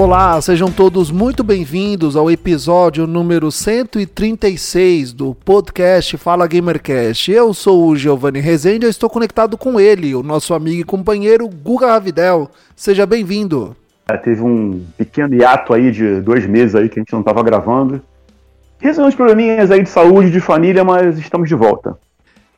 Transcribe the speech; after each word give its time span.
Olá, 0.00 0.40
sejam 0.40 0.72
todos 0.72 1.10
muito 1.10 1.44
bem-vindos 1.44 2.16
ao 2.16 2.30
episódio 2.30 3.06
número 3.06 3.52
136 3.52 5.12
do 5.12 5.34
podcast 5.34 6.16
Fala 6.16 6.46
Gamercast. 6.46 7.30
Eu 7.30 7.52
sou 7.52 7.86
o 7.86 7.94
Giovanni 7.94 8.40
Rezende 8.40 8.86
e 8.86 8.88
estou 8.88 9.10
conectado 9.10 9.58
com 9.58 9.78
ele, 9.78 10.14
o 10.14 10.22
nosso 10.22 10.54
amigo 10.54 10.80
e 10.80 10.84
companheiro 10.84 11.46
Guga 11.46 11.88
Ravidel. 11.88 12.48
Seja 12.74 13.04
bem-vindo. 13.04 13.76
É, 14.08 14.16
teve 14.16 14.42
um 14.42 14.82
pequeno 14.96 15.34
hiato 15.34 15.74
aí 15.74 15.90
de 15.90 16.22
dois 16.22 16.46
meses 16.46 16.74
aí 16.74 16.88
que 16.88 16.98
a 16.98 17.02
gente 17.02 17.12
não 17.12 17.20
estava 17.20 17.42
gravando. 17.42 18.00
Resolvemos 18.78 19.14
probleminhas 19.14 19.70
aí 19.70 19.82
de 19.82 19.90
saúde, 19.90 20.30
de 20.30 20.40
família, 20.40 20.82
mas 20.82 21.18
estamos 21.18 21.46
de 21.46 21.54
volta. 21.54 21.94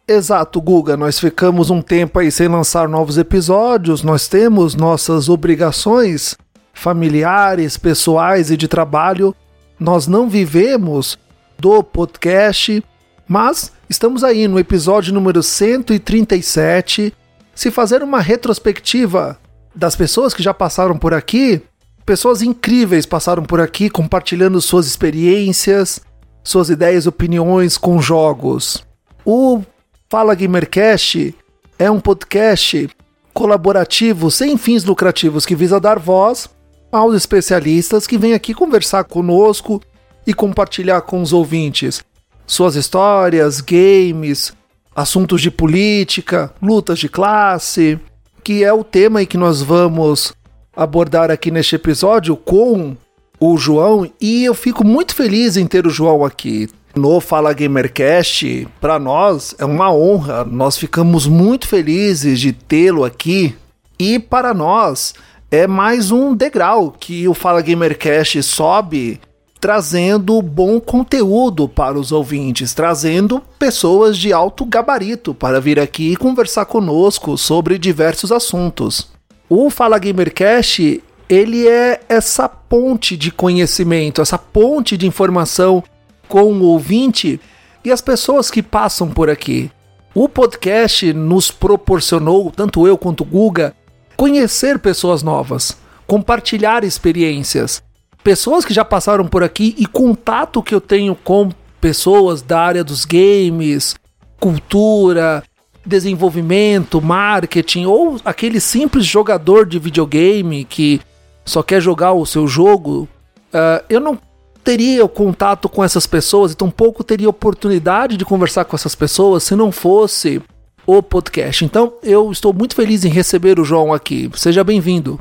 Exato, 0.06 0.60
Guga. 0.60 0.96
Nós 0.96 1.18
ficamos 1.18 1.70
um 1.70 1.82
tempo 1.82 2.20
aí 2.20 2.30
sem 2.30 2.46
lançar 2.46 2.88
novos 2.88 3.18
episódios, 3.18 4.04
nós 4.04 4.28
temos 4.28 4.76
nossas 4.76 5.28
obrigações 5.28 6.36
familiares, 6.82 7.76
pessoais 7.76 8.50
e 8.50 8.56
de 8.56 8.66
trabalho. 8.66 9.32
Nós 9.78 10.08
não 10.08 10.28
vivemos 10.28 11.16
do 11.56 11.80
podcast, 11.80 12.82
mas 13.28 13.72
estamos 13.88 14.24
aí 14.24 14.48
no 14.48 14.58
episódio 14.58 15.14
número 15.14 15.44
137. 15.44 17.14
Se 17.54 17.70
fazer 17.70 18.02
uma 18.02 18.20
retrospectiva 18.20 19.38
das 19.72 19.94
pessoas 19.94 20.34
que 20.34 20.42
já 20.42 20.52
passaram 20.52 20.98
por 20.98 21.14
aqui, 21.14 21.62
pessoas 22.04 22.42
incríveis 22.42 23.06
passaram 23.06 23.44
por 23.44 23.60
aqui 23.60 23.88
compartilhando 23.88 24.60
suas 24.60 24.88
experiências, 24.88 26.00
suas 26.42 26.68
ideias 26.68 27.06
opiniões 27.06 27.78
com 27.78 28.02
jogos. 28.02 28.84
O 29.24 29.62
Fala 30.10 30.34
Gamercast 30.34 31.32
é 31.78 31.88
um 31.88 32.00
podcast 32.00 32.90
colaborativo 33.32 34.32
sem 34.32 34.56
fins 34.58 34.82
lucrativos 34.82 35.46
que 35.46 35.54
visa 35.54 35.78
dar 35.78 36.00
voz 36.00 36.50
aos 36.92 37.16
especialistas 37.16 38.06
que 38.06 38.18
vêm 38.18 38.34
aqui 38.34 38.52
conversar 38.52 39.04
conosco 39.04 39.80
e 40.26 40.34
compartilhar 40.34 41.00
com 41.00 41.22
os 41.22 41.32
ouvintes 41.32 42.04
suas 42.46 42.76
histórias, 42.76 43.60
games, 43.60 44.52
assuntos 44.94 45.40
de 45.40 45.50
política, 45.50 46.52
lutas 46.60 46.98
de 46.98 47.08
classe, 47.08 47.98
que 48.44 48.62
é 48.62 48.72
o 48.72 48.84
tema 48.84 49.24
que 49.24 49.38
nós 49.38 49.62
vamos 49.62 50.34
abordar 50.76 51.30
aqui 51.30 51.50
neste 51.50 51.76
episódio 51.76 52.36
com 52.36 52.96
o 53.40 53.56
João. 53.56 54.10
E 54.20 54.44
eu 54.44 54.54
fico 54.54 54.84
muito 54.84 55.14
feliz 55.14 55.56
em 55.56 55.66
ter 55.66 55.86
o 55.86 55.90
João 55.90 56.24
aqui. 56.24 56.68
No 56.94 57.20
Fala 57.20 57.54
Gamercast, 57.54 58.68
para 58.78 58.98
nós 58.98 59.54
é 59.58 59.64
uma 59.64 59.90
honra, 59.90 60.44
nós 60.44 60.76
ficamos 60.76 61.26
muito 61.26 61.66
felizes 61.66 62.38
de 62.38 62.52
tê-lo 62.52 63.02
aqui. 63.02 63.56
E 63.98 64.18
para 64.18 64.52
nós 64.52 65.14
é 65.52 65.66
mais 65.66 66.10
um 66.10 66.34
degrau 66.34 66.94
que 66.98 67.28
o 67.28 67.34
Fala 67.34 67.60
Gamercast 67.60 68.42
sobe 68.42 69.20
trazendo 69.60 70.40
bom 70.40 70.80
conteúdo 70.80 71.68
para 71.68 71.98
os 71.98 72.10
ouvintes, 72.10 72.72
trazendo 72.72 73.42
pessoas 73.58 74.16
de 74.16 74.32
alto 74.32 74.64
gabarito 74.64 75.34
para 75.34 75.60
vir 75.60 75.78
aqui 75.78 76.10
e 76.10 76.16
conversar 76.16 76.64
conosco 76.64 77.36
sobre 77.36 77.78
diversos 77.78 78.32
assuntos. 78.32 79.12
O 79.46 79.68
Fala 79.68 79.98
Gamercast, 79.98 81.04
ele 81.28 81.68
é 81.68 82.00
essa 82.08 82.48
ponte 82.48 83.14
de 83.14 83.30
conhecimento, 83.30 84.22
essa 84.22 84.38
ponte 84.38 84.96
de 84.96 85.06
informação 85.06 85.84
com 86.28 86.44
o 86.44 86.62
ouvinte 86.62 87.38
e 87.84 87.92
as 87.92 88.00
pessoas 88.00 88.50
que 88.50 88.62
passam 88.62 89.10
por 89.10 89.28
aqui. 89.28 89.70
O 90.14 90.30
podcast 90.30 91.12
nos 91.12 91.50
proporcionou, 91.50 92.50
tanto 92.50 92.86
eu 92.86 92.96
quanto 92.96 93.20
o 93.20 93.26
Guga, 93.26 93.74
conhecer 94.16 94.78
pessoas 94.78 95.22
novas, 95.22 95.76
compartilhar 96.06 96.84
experiências, 96.84 97.82
pessoas 98.22 98.64
que 98.64 98.74
já 98.74 98.84
passaram 98.84 99.26
por 99.26 99.42
aqui 99.42 99.74
e 99.78 99.86
contato 99.86 100.62
que 100.62 100.74
eu 100.74 100.80
tenho 100.80 101.14
com 101.14 101.50
pessoas 101.80 102.42
da 102.42 102.60
área 102.60 102.84
dos 102.84 103.04
games, 103.04 103.96
cultura, 104.38 105.42
desenvolvimento, 105.84 107.02
marketing 107.02 107.86
ou 107.86 108.16
aquele 108.24 108.60
simples 108.60 109.04
jogador 109.04 109.66
de 109.66 109.78
videogame 109.78 110.64
que 110.64 111.00
só 111.44 111.62
quer 111.62 111.80
jogar 111.80 112.12
o 112.12 112.24
seu 112.24 112.46
jogo, 112.46 113.08
uh, 113.52 113.84
eu 113.88 114.00
não 114.00 114.18
teria 114.62 115.06
contato 115.08 115.68
com 115.68 115.82
essas 115.82 116.06
pessoas 116.06 116.52
e 116.52 116.56
tampouco 116.56 117.02
teria 117.02 117.28
oportunidade 117.28 118.16
de 118.16 118.24
conversar 118.24 118.64
com 118.64 118.76
essas 118.76 118.94
pessoas 118.94 119.42
se 119.42 119.56
não 119.56 119.72
fosse 119.72 120.40
o 120.86 121.02
podcast. 121.02 121.64
Então, 121.64 121.94
eu 122.02 122.30
estou 122.30 122.52
muito 122.52 122.74
feliz 122.74 123.04
em 123.04 123.08
receber 123.08 123.58
o 123.58 123.64
João 123.64 123.92
aqui. 123.92 124.30
Seja 124.34 124.64
bem-vindo. 124.64 125.20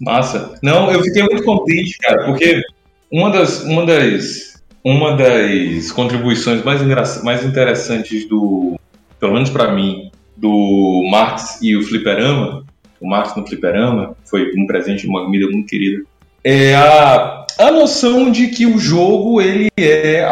Massa. 0.00 0.58
Não, 0.62 0.90
eu 0.90 1.02
fiquei 1.02 1.22
muito 1.22 1.42
contente, 1.44 1.98
cara, 1.98 2.24
porque 2.24 2.62
uma 3.12 3.30
das, 3.30 3.62
uma 3.64 3.84
das, 3.84 4.62
uma 4.82 5.16
das 5.16 5.92
contribuições 5.92 6.64
mais, 6.64 6.80
mais 7.22 7.44
interessantes 7.44 8.26
do, 8.26 8.78
pelo 9.18 9.34
menos 9.34 9.50
para 9.50 9.72
mim, 9.72 10.10
do 10.36 11.06
Marx 11.10 11.58
e 11.60 11.76
o 11.76 11.82
Fliperama, 11.82 12.64
o 12.98 13.08
Marx 13.08 13.36
no 13.36 13.46
Fliperama, 13.46 14.16
foi 14.24 14.50
um 14.56 14.66
presente 14.66 15.02
de 15.02 15.08
uma 15.08 15.24
comida 15.24 15.46
muito 15.50 15.68
querida, 15.68 16.02
é 16.42 16.74
a, 16.74 17.46
a 17.58 17.70
noção 17.70 18.30
de 18.30 18.48
que 18.48 18.64
o 18.64 18.78
jogo 18.78 19.42
ele 19.42 19.68
é 19.76 20.24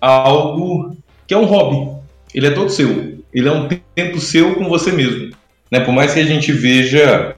algo 0.00 0.96
que 1.26 1.34
é 1.34 1.36
um 1.36 1.44
hobby, 1.44 1.98
ele 2.32 2.46
é 2.46 2.50
todo 2.50 2.70
seu 2.70 3.13
ele 3.34 3.48
é 3.48 3.52
um 3.52 3.68
tempo 3.94 4.20
seu 4.20 4.54
com 4.54 4.68
você 4.68 4.92
mesmo. 4.92 5.30
Né? 5.70 5.80
Por 5.80 5.92
mais 5.92 6.14
que 6.14 6.20
a 6.20 6.24
gente 6.24 6.52
veja 6.52 7.34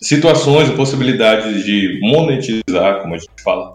situações 0.00 0.68
e 0.68 0.72
possibilidades 0.72 1.62
de 1.64 1.98
monetizar, 2.00 3.02
como 3.02 3.14
a 3.14 3.18
gente 3.18 3.42
fala, 3.44 3.74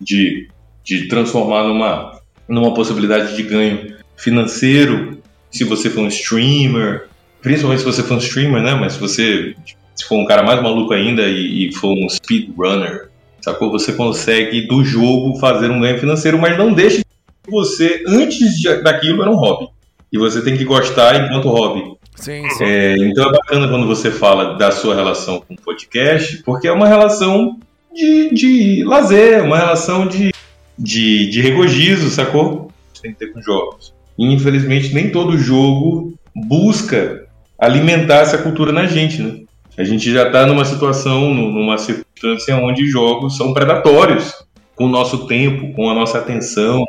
de, 0.00 0.48
de 0.84 1.06
transformar 1.06 1.62
numa, 1.62 2.20
numa 2.48 2.74
possibilidade 2.74 3.36
de 3.36 3.42
ganho 3.44 3.96
financeiro, 4.16 5.22
se 5.50 5.62
você 5.62 5.88
for 5.88 6.00
um 6.00 6.08
streamer, 6.08 7.08
principalmente 7.40 7.80
se 7.80 7.84
você 7.84 8.02
for 8.02 8.14
um 8.14 8.18
streamer, 8.18 8.62
né? 8.62 8.74
Mas 8.74 8.94
se 8.94 8.98
você 8.98 9.54
se 9.94 10.04
for 10.04 10.16
um 10.16 10.26
cara 10.26 10.42
mais 10.42 10.60
maluco 10.60 10.92
ainda 10.92 11.22
e, 11.22 11.68
e 11.68 11.74
for 11.74 11.92
um 11.92 12.08
speedrunner, 12.08 13.08
sacou? 13.40 13.70
Você 13.70 13.92
consegue 13.92 14.66
do 14.66 14.84
jogo 14.84 15.38
fazer 15.38 15.70
um 15.70 15.80
ganho 15.80 15.98
financeiro, 15.98 16.38
mas 16.38 16.58
não 16.58 16.72
deixe 16.72 16.98
que 16.98 17.50
você, 17.50 18.02
antes 18.06 18.58
de, 18.60 18.82
daquilo, 18.82 19.22
era 19.22 19.30
um 19.30 19.36
hobby 19.36 19.68
e 20.16 20.18
você 20.18 20.42
tem 20.42 20.56
que 20.56 20.64
gostar 20.64 21.14
enquanto 21.14 21.48
hobby. 21.48 21.94
Sim, 22.16 22.48
sim. 22.50 22.64
É, 22.64 22.96
então 22.96 23.28
é 23.28 23.32
bacana 23.32 23.68
quando 23.68 23.86
você 23.86 24.10
fala 24.10 24.56
da 24.56 24.72
sua 24.72 24.94
relação 24.94 25.40
com 25.40 25.54
o 25.54 25.60
podcast, 25.60 26.42
porque 26.42 26.66
é 26.66 26.72
uma 26.72 26.88
relação 26.88 27.58
de, 27.94 28.34
de 28.34 28.84
lazer, 28.84 29.44
uma 29.44 29.58
relação 29.58 30.06
de, 30.06 30.32
de, 30.78 31.30
de 31.30 31.40
regozijo, 31.42 32.08
sacou? 32.08 32.70
Você 32.92 33.02
tem 33.02 33.12
que 33.12 33.18
ter 33.18 33.32
com 33.32 33.42
jogos. 33.42 33.94
E 34.18 34.32
infelizmente 34.32 34.94
nem 34.94 35.10
todo 35.10 35.36
jogo 35.36 36.14
busca 36.34 37.26
alimentar 37.58 38.20
essa 38.20 38.38
cultura 38.38 38.72
na 38.72 38.86
gente, 38.86 39.20
né? 39.20 39.40
A 39.76 39.84
gente 39.84 40.10
já 40.10 40.26
está 40.26 40.46
numa 40.46 40.64
situação, 40.64 41.34
numa 41.34 41.76
circunstância 41.76 42.56
onde 42.56 42.86
jogos 42.86 43.36
são 43.36 43.52
predatórios 43.52 44.32
com 44.74 44.86
o 44.86 44.88
nosso 44.88 45.26
tempo, 45.26 45.74
com 45.74 45.90
a 45.90 45.94
nossa 45.94 46.18
atenção. 46.18 46.86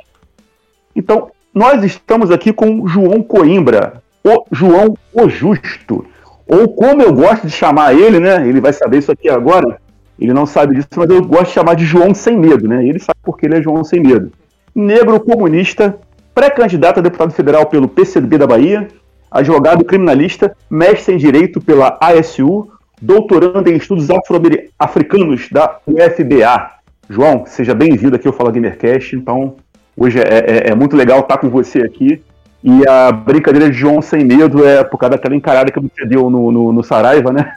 Então, 0.96 1.30
nós 1.54 1.84
estamos 1.84 2.32
aqui 2.32 2.54
com 2.54 2.88
João 2.88 3.22
Coimbra, 3.24 4.02
o 4.24 4.46
João 4.52 4.98
o 5.14 5.30
Justo, 5.30 6.06
ou 6.48 6.70
como 6.70 7.02
eu 7.02 7.14
gosto 7.14 7.48
de 7.48 7.54
chamar 7.54 7.94
ele, 7.94 8.20
né? 8.20 8.48
Ele 8.48 8.62
vai 8.62 8.72
saber 8.72 9.00
isso 9.00 9.12
aqui 9.12 9.30
agora. 9.30 9.80
Ele 10.20 10.34
não 10.34 10.46
sabe 10.46 10.76
disso, 10.76 10.88
mas 10.96 11.10
eu 11.10 11.24
gosto 11.24 11.48
de 11.48 11.54
chamar 11.54 11.76
de 11.76 11.86
João 11.86 12.14
Sem 12.14 12.38
Medo, 12.38 12.68
né? 12.68 12.86
Ele 12.86 13.00
sabe 13.00 13.20
porque 13.24 13.46
ele 13.46 13.58
é 13.58 13.62
João 13.62 13.84
Sem 13.84 14.00
Medo. 14.00 14.32
Negro 14.74 15.20
comunista, 15.20 15.98
pré-candidato 16.34 17.00
a 17.00 17.04
deputado 17.04 17.32
federal 17.32 17.66
pelo 17.66 17.88
PCdoB 17.88 18.38
da 18.38 18.48
Bahia, 18.48 18.88
advogado 19.30 19.84
criminalista, 19.84 20.56
mestre 20.70 21.14
em 21.14 21.18
direito 21.18 21.60
pela 21.60 21.98
ASU, 22.00 22.70
doutorando 23.02 23.70
em 23.70 23.76
estudos 23.76 24.10
afro-africanos 24.10 25.50
da 25.52 25.80
UFBA. 25.86 26.72
João, 27.10 27.46
seja 27.46 27.74
bem-vindo 27.74 28.16
aqui 28.16 28.28
ao 28.28 28.34
Fala 28.34 28.52
Gamercast. 28.52 29.16
Então, 29.16 29.56
Hoje 29.98 30.20
é, 30.20 30.68
é, 30.68 30.72
é 30.72 30.76
muito 30.76 30.96
legal 30.96 31.22
estar 31.22 31.38
com 31.38 31.50
você 31.50 31.80
aqui. 31.80 32.22
E 32.64 32.88
a 32.88 33.12
brincadeira 33.12 33.70
de 33.70 33.78
João 33.78 34.02
Sem 34.02 34.24
Medo 34.24 34.66
é 34.66 34.84
por 34.84 34.98
causa 34.98 35.16
daquela 35.16 35.36
encarada 35.36 35.72
que 35.72 35.80
você 35.80 36.06
deu 36.06 36.30
no, 36.30 36.52
no, 36.52 36.74
no 36.74 36.84
Saraiva, 36.84 37.32
né? 37.32 37.56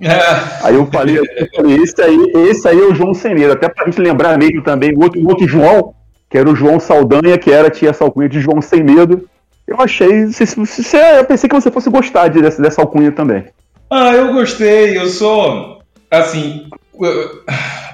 É. 0.00 0.18
Aí 0.62 0.74
eu 0.74 0.86
falei, 0.86 1.18
eu 1.18 1.48
falei, 1.54 1.76
esse 1.76 2.00
aí, 2.00 2.32
esse 2.48 2.68
aí 2.68 2.78
é 2.78 2.84
o 2.84 2.94
João 2.94 3.14
Sem 3.14 3.34
Medo. 3.34 3.52
Até 3.52 3.68
pra 3.68 3.86
gente 3.86 4.00
lembrar 4.00 4.36
mesmo 4.38 4.62
também, 4.62 4.94
o 4.94 5.02
outro, 5.02 5.20
o 5.20 5.28
outro 5.28 5.46
João, 5.46 5.94
que 6.30 6.38
era 6.38 6.48
o 6.48 6.56
João 6.56 6.80
Saldanha, 6.80 7.38
que 7.38 7.50
era, 7.50 7.70
tinha 7.70 7.90
essa 7.90 8.04
alcunha 8.04 8.28
de 8.28 8.40
João 8.40 8.60
Sem 8.60 8.82
Medo. 8.82 9.28
Eu 9.66 9.80
achei, 9.80 10.28
se, 10.28 10.46
se, 10.46 10.66
se, 10.66 10.96
eu 10.96 11.24
pensei 11.24 11.48
que 11.48 11.54
você 11.54 11.70
fosse 11.70 11.90
gostar 11.90 12.28
de, 12.28 12.40
dessa, 12.40 12.62
dessa 12.62 12.80
alcunha 12.80 13.12
também. 13.12 13.44
Ah, 13.90 14.12
eu 14.14 14.32
gostei, 14.32 14.96
eu 14.96 15.08
sou, 15.08 15.82
assim, 16.10 16.68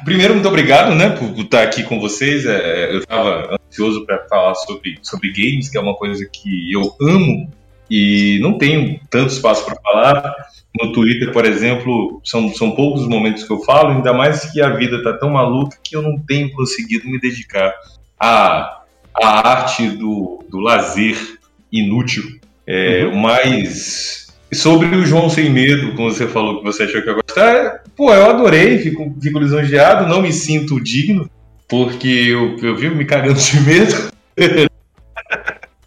primeiro, 0.05 0.35
muito 0.35 0.49
obrigado, 0.49 0.95
né, 0.95 1.11
por 1.11 1.37
estar 1.41 1.63
aqui 1.63 1.83
com 1.83 2.01
vocês. 2.01 2.47
É, 2.47 2.95
eu 2.95 2.99
estava 2.99 3.59
ansioso 3.75 4.07
para 4.07 4.27
falar 4.29 4.55
sobre, 4.55 4.99
sobre 5.03 5.33
games, 5.33 5.69
que 5.69 5.77
é 5.77 5.81
uma 5.81 5.95
coisa 5.95 6.25
que 6.31 6.73
eu 6.73 6.95
amo 7.01 7.51
e 7.91 8.39
não 8.41 8.57
tenho 8.57 9.01
tanto 9.11 9.33
espaço 9.33 9.65
para 9.65 9.77
falar. 9.77 10.35
No 10.81 10.93
Twitter, 10.93 11.33
por 11.33 11.45
exemplo, 11.45 12.21
são, 12.25 12.53
são 12.53 12.73
poucos 12.73 13.03
os 13.03 13.09
momentos 13.09 13.45
que 13.45 13.53
eu 13.53 13.63
falo, 13.63 13.91
ainda 13.91 14.13
mais 14.13 14.51
que 14.51 14.61
a 14.61 14.71
vida 14.71 14.97
está 14.97 15.13
tão 15.13 15.31
maluca 15.31 15.79
que 15.83 15.95
eu 15.95 16.03
não 16.03 16.19
tenho 16.19 16.51
conseguido 16.53 17.09
me 17.09 17.21
dedicar 17.21 17.73
à, 18.19 18.83
à 19.15 19.49
arte 19.49 19.89
do, 19.89 20.45
do 20.49 20.59
lazer 20.59 21.17
inútil. 21.71 22.25
É, 22.67 23.05
uhum. 23.05 23.21
Mas 23.21 24.25
Sobre 24.55 24.95
o 24.95 25.05
João 25.05 25.29
Sem 25.29 25.51
Medo, 25.51 25.95
como 25.95 26.11
você 26.13 26.29
falou 26.29 26.59
que 26.59 26.65
você 26.65 26.85
achou 26.85 27.03
que 27.03 27.09
ia 27.09 27.15
gostar, 27.15 27.83
pô, 27.97 28.13
eu 28.13 28.31
adorei, 28.31 28.79
fico, 28.79 29.15
fico 29.21 29.39
lisonjeado, 29.39 30.07
não 30.07 30.23
me 30.23 30.33
sinto 30.33 30.81
digno, 30.81 31.29
porque 31.69 32.09
eu, 32.09 32.57
eu 32.63 32.77
vivo 32.77 32.95
me 32.95 33.05
cagando 33.05 33.39
de 33.39 33.61
medo. 33.61 34.11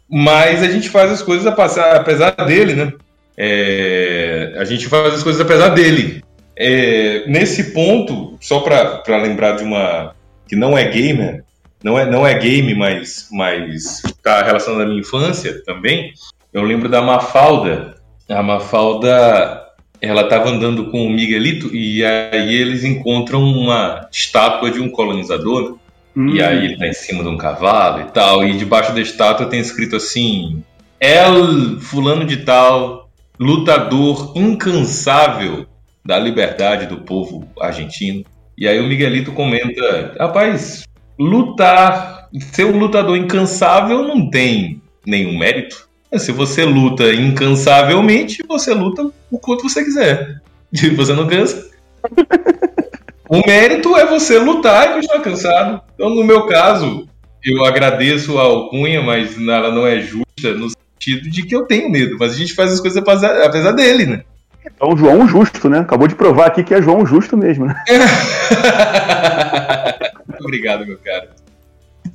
Mas 0.10 0.64
a 0.64 0.68
gente 0.68 0.90
faz 0.90 1.12
as 1.12 1.22
coisas 1.22 1.46
apesar 1.46 2.32
dele, 2.46 2.74
né? 2.74 2.94
É, 3.36 4.56
a 4.58 4.64
gente 4.64 4.88
faz 4.88 5.14
as 5.14 5.24
coisas 5.24 5.42
apesar 5.42 5.70
dele. 5.70 6.24
É, 6.56 7.24
nesse 7.28 7.72
ponto, 7.72 8.38
só 8.42 8.62
para 8.62 9.18
lembrar 9.18 9.58
de 9.58 9.64
uma 9.64 10.16
que 10.48 10.56
não 10.56 10.78
é 10.78 10.88
gamer, 10.90 11.44
não 11.84 12.00
é, 12.00 12.06
não 12.10 12.26
é 12.26 12.34
game, 12.40 12.74
mas, 12.74 13.28
mas 13.32 14.02
tá 14.24 14.42
relacionado 14.42 14.82
à 14.82 14.86
minha 14.86 15.02
infância 15.02 15.62
também. 15.64 16.14
Eu 16.52 16.64
lembro 16.64 16.90
da 16.90 17.02
Mafalda, 17.02 17.96
a 18.28 18.42
Mafalda 18.42 19.67
ela 20.02 20.22
estava 20.22 20.50
andando 20.50 20.92
com 20.92 21.06
o 21.06 21.10
Miguelito 21.10 21.74
e 21.76 22.04
aí 22.04 22.56
eles 22.56 22.84
encontram 22.84 23.44
uma 23.44 24.08
estátua 24.12 24.72
de 24.72 24.80
um 24.80 24.90
colonizador. 24.90 25.78
Hum. 26.16 26.30
E 26.30 26.42
aí 26.42 26.66
ele 26.66 26.74
está 26.74 26.88
em 26.88 26.94
cima 26.94 27.24
de 27.24 27.30
um 27.30 27.38
cavalo 27.38 28.02
e 28.02 28.12
tal. 28.12 28.46
E 28.46 28.58
debaixo 28.58 28.94
da 28.94 29.02
estátua 29.02 29.48
tem 29.48 29.60
escrito 29.60 29.96
assim: 29.96 30.64
El 31.00 31.80
Fulano 31.80 32.26
de 32.26 32.38
Tal, 32.38 33.10
lutador 33.40 34.34
incansável 34.36 35.66
da 36.06 36.18
liberdade 36.18 36.86
do 36.86 36.98
povo 36.98 37.48
argentino. 37.60 38.24
E 38.58 38.68
aí 38.68 38.80
o 38.80 38.88
Miguelito 38.88 39.32
comenta: 39.32 40.16
rapaz, 40.20 40.84
lutar, 41.20 42.30
ser 42.52 42.66
um 42.66 42.78
lutador 42.78 43.18
incansável 43.18 44.04
não 44.04 44.30
tem 44.30 44.82
nenhum 45.06 45.38
mérito. 45.38 45.87
Se 46.16 46.32
você 46.32 46.64
luta 46.64 47.14
incansavelmente, 47.14 48.44
você 48.48 48.74
luta 48.74 49.12
o 49.30 49.38
quanto 49.38 49.68
você 49.68 49.84
quiser. 49.84 50.42
E 50.70 50.90
você 50.90 51.14
não 51.14 51.28
cansa. 51.28 51.66
o 53.30 53.42
mérito 53.48 53.96
é 53.96 54.06
você 54.06 54.38
lutar 54.38 54.90
e 54.90 54.94
continuar 54.96 55.22
cansado. 55.22 55.82
Então, 55.96 56.10
no 56.10 56.26
meu 56.26 56.46
caso, 56.46 57.08
eu 57.42 57.64
agradeço 57.64 58.38
a 58.38 58.44
alcunha, 58.44 59.02
mas 59.02 59.38
ela 59.38 59.72
não 59.72 59.88
é 59.88 60.02
justa 60.02 60.54
no 60.58 60.68
sentido 60.70 61.30
de 61.30 61.44
que 61.44 61.56
eu 61.56 61.64
tenho 61.64 61.90
medo. 61.90 62.18
Mas 62.20 62.34
a 62.34 62.36
gente 62.36 62.54
faz 62.54 62.74
as 62.74 62.82
coisas 62.82 62.98
apesar, 62.98 63.44
apesar 63.44 63.72
dele, 63.72 64.06
né? 64.06 64.24
Então, 64.66 64.98
João 64.98 65.26
Justo, 65.26 65.70
né? 65.70 65.80
Acabou 65.80 66.08
de 66.08 66.16
provar 66.16 66.48
aqui 66.48 66.66
que 66.66 66.74
é 66.74 66.82
João 66.82 67.06
Justo 67.06 67.38
mesmo, 67.38 67.66
né? 67.66 67.82
Obrigado, 70.44 70.86
meu 70.86 70.98
cara. 70.98 71.30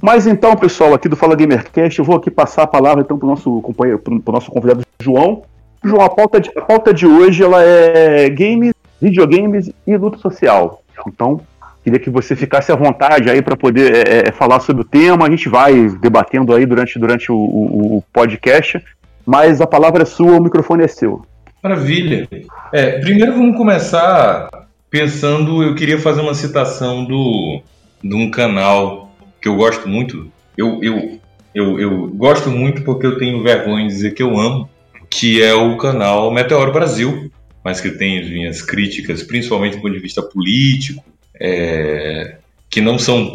Mas 0.03 0.27
então, 0.27 0.57
pessoal, 0.57 0.93
aqui 0.93 1.09
do 1.09 1.15
Fala 1.15 1.37
Gamercast, 1.37 2.01
eu 2.01 2.05
vou 2.05 2.17
aqui 2.17 2.29
passar 2.29 2.65
a 2.65 2.67
palavra 2.67 3.05
então 3.05 3.17
para 3.17 3.25
o 3.25 3.31
nosso 3.31 3.61
companheiro, 3.61 4.01
para 4.01 4.33
nosso 4.33 4.51
convidado 4.51 4.83
João. 5.01 5.45
João, 5.85 6.03
a 6.03 6.11
pauta, 6.11 6.41
de, 6.41 6.51
a 6.57 6.61
pauta 6.61 6.93
de 6.93 7.07
hoje 7.07 7.45
ela 7.45 7.63
é 7.63 8.29
games, 8.29 8.75
videogames 9.01 9.71
e 9.87 9.97
luta 9.97 10.19
social. 10.19 10.83
Então, 11.07 11.41
queria 11.85 12.01
que 12.01 12.11
você 12.11 12.35
ficasse 12.35 12.73
à 12.73 12.75
vontade 12.75 13.31
aí 13.31 13.41
para 13.41 13.57
poder 13.57 14.09
é, 14.09 14.29
é, 14.29 14.33
falar 14.33 14.59
sobre 14.59 14.83
o 14.83 14.85
tema. 14.85 15.27
A 15.27 15.31
gente 15.31 15.49
vai 15.49 15.89
debatendo 15.89 16.53
aí 16.53 16.67
durante, 16.67 16.99
durante 16.99 17.31
o, 17.31 17.37
o, 17.37 17.97
o, 17.99 18.05
podcast, 18.13 18.83
mas 19.25 19.61
a 19.61 19.69
palavra 19.69 20.03
é 20.03 20.07
sua, 20.07 20.37
o 20.37 20.43
microfone 20.43 20.83
é 20.83 20.89
seu. 20.89 21.25
Maravilha. 21.63 22.29
É, 22.73 22.99
primeiro 22.99 23.35
vamos 23.35 23.57
começar 23.57 24.49
pensando, 24.91 25.63
eu 25.63 25.77
queria 25.77 25.99
fazer 26.01 26.23
uma 26.23 26.35
citação 26.35 27.05
do, 27.05 27.63
de 28.03 28.17
um 28.17 28.29
canal 28.33 29.12
que 29.43 29.49
eu 29.49 29.57
gosto 29.57 29.89
muito, 29.89 30.31
eu, 30.57 30.79
eu, 30.83 31.21
eu, 31.53 31.81
eu 31.81 32.07
gosto 32.09 32.49
muito 32.49 32.83
porque 32.83 33.05
eu 33.05 33.19
tenho 33.19 33.43
vergonha 33.43 33.89
de 33.89 33.93
dizer 33.93 34.13
que 34.13 34.23
eu 34.23 34.39
amo, 34.39 34.71
que 35.11 35.43
é 35.43 35.53
o 35.53 35.77
canal 35.77 36.33
Meteoro 36.33 36.73
Brasil, 36.73 37.31
mas 37.65 37.81
que 37.81 37.91
tem 37.91 38.21
as 38.21 38.31
minhas 38.31 38.63
críticas, 38.63 39.23
principalmente 39.23 39.77
do 39.77 39.83
ponto 39.83 39.93
de 39.93 39.99
vista 39.99 40.23
político, 40.23 41.05
é, 41.41 42.37
que 42.71 42.81
não 42.81 42.99
são, 42.99 43.33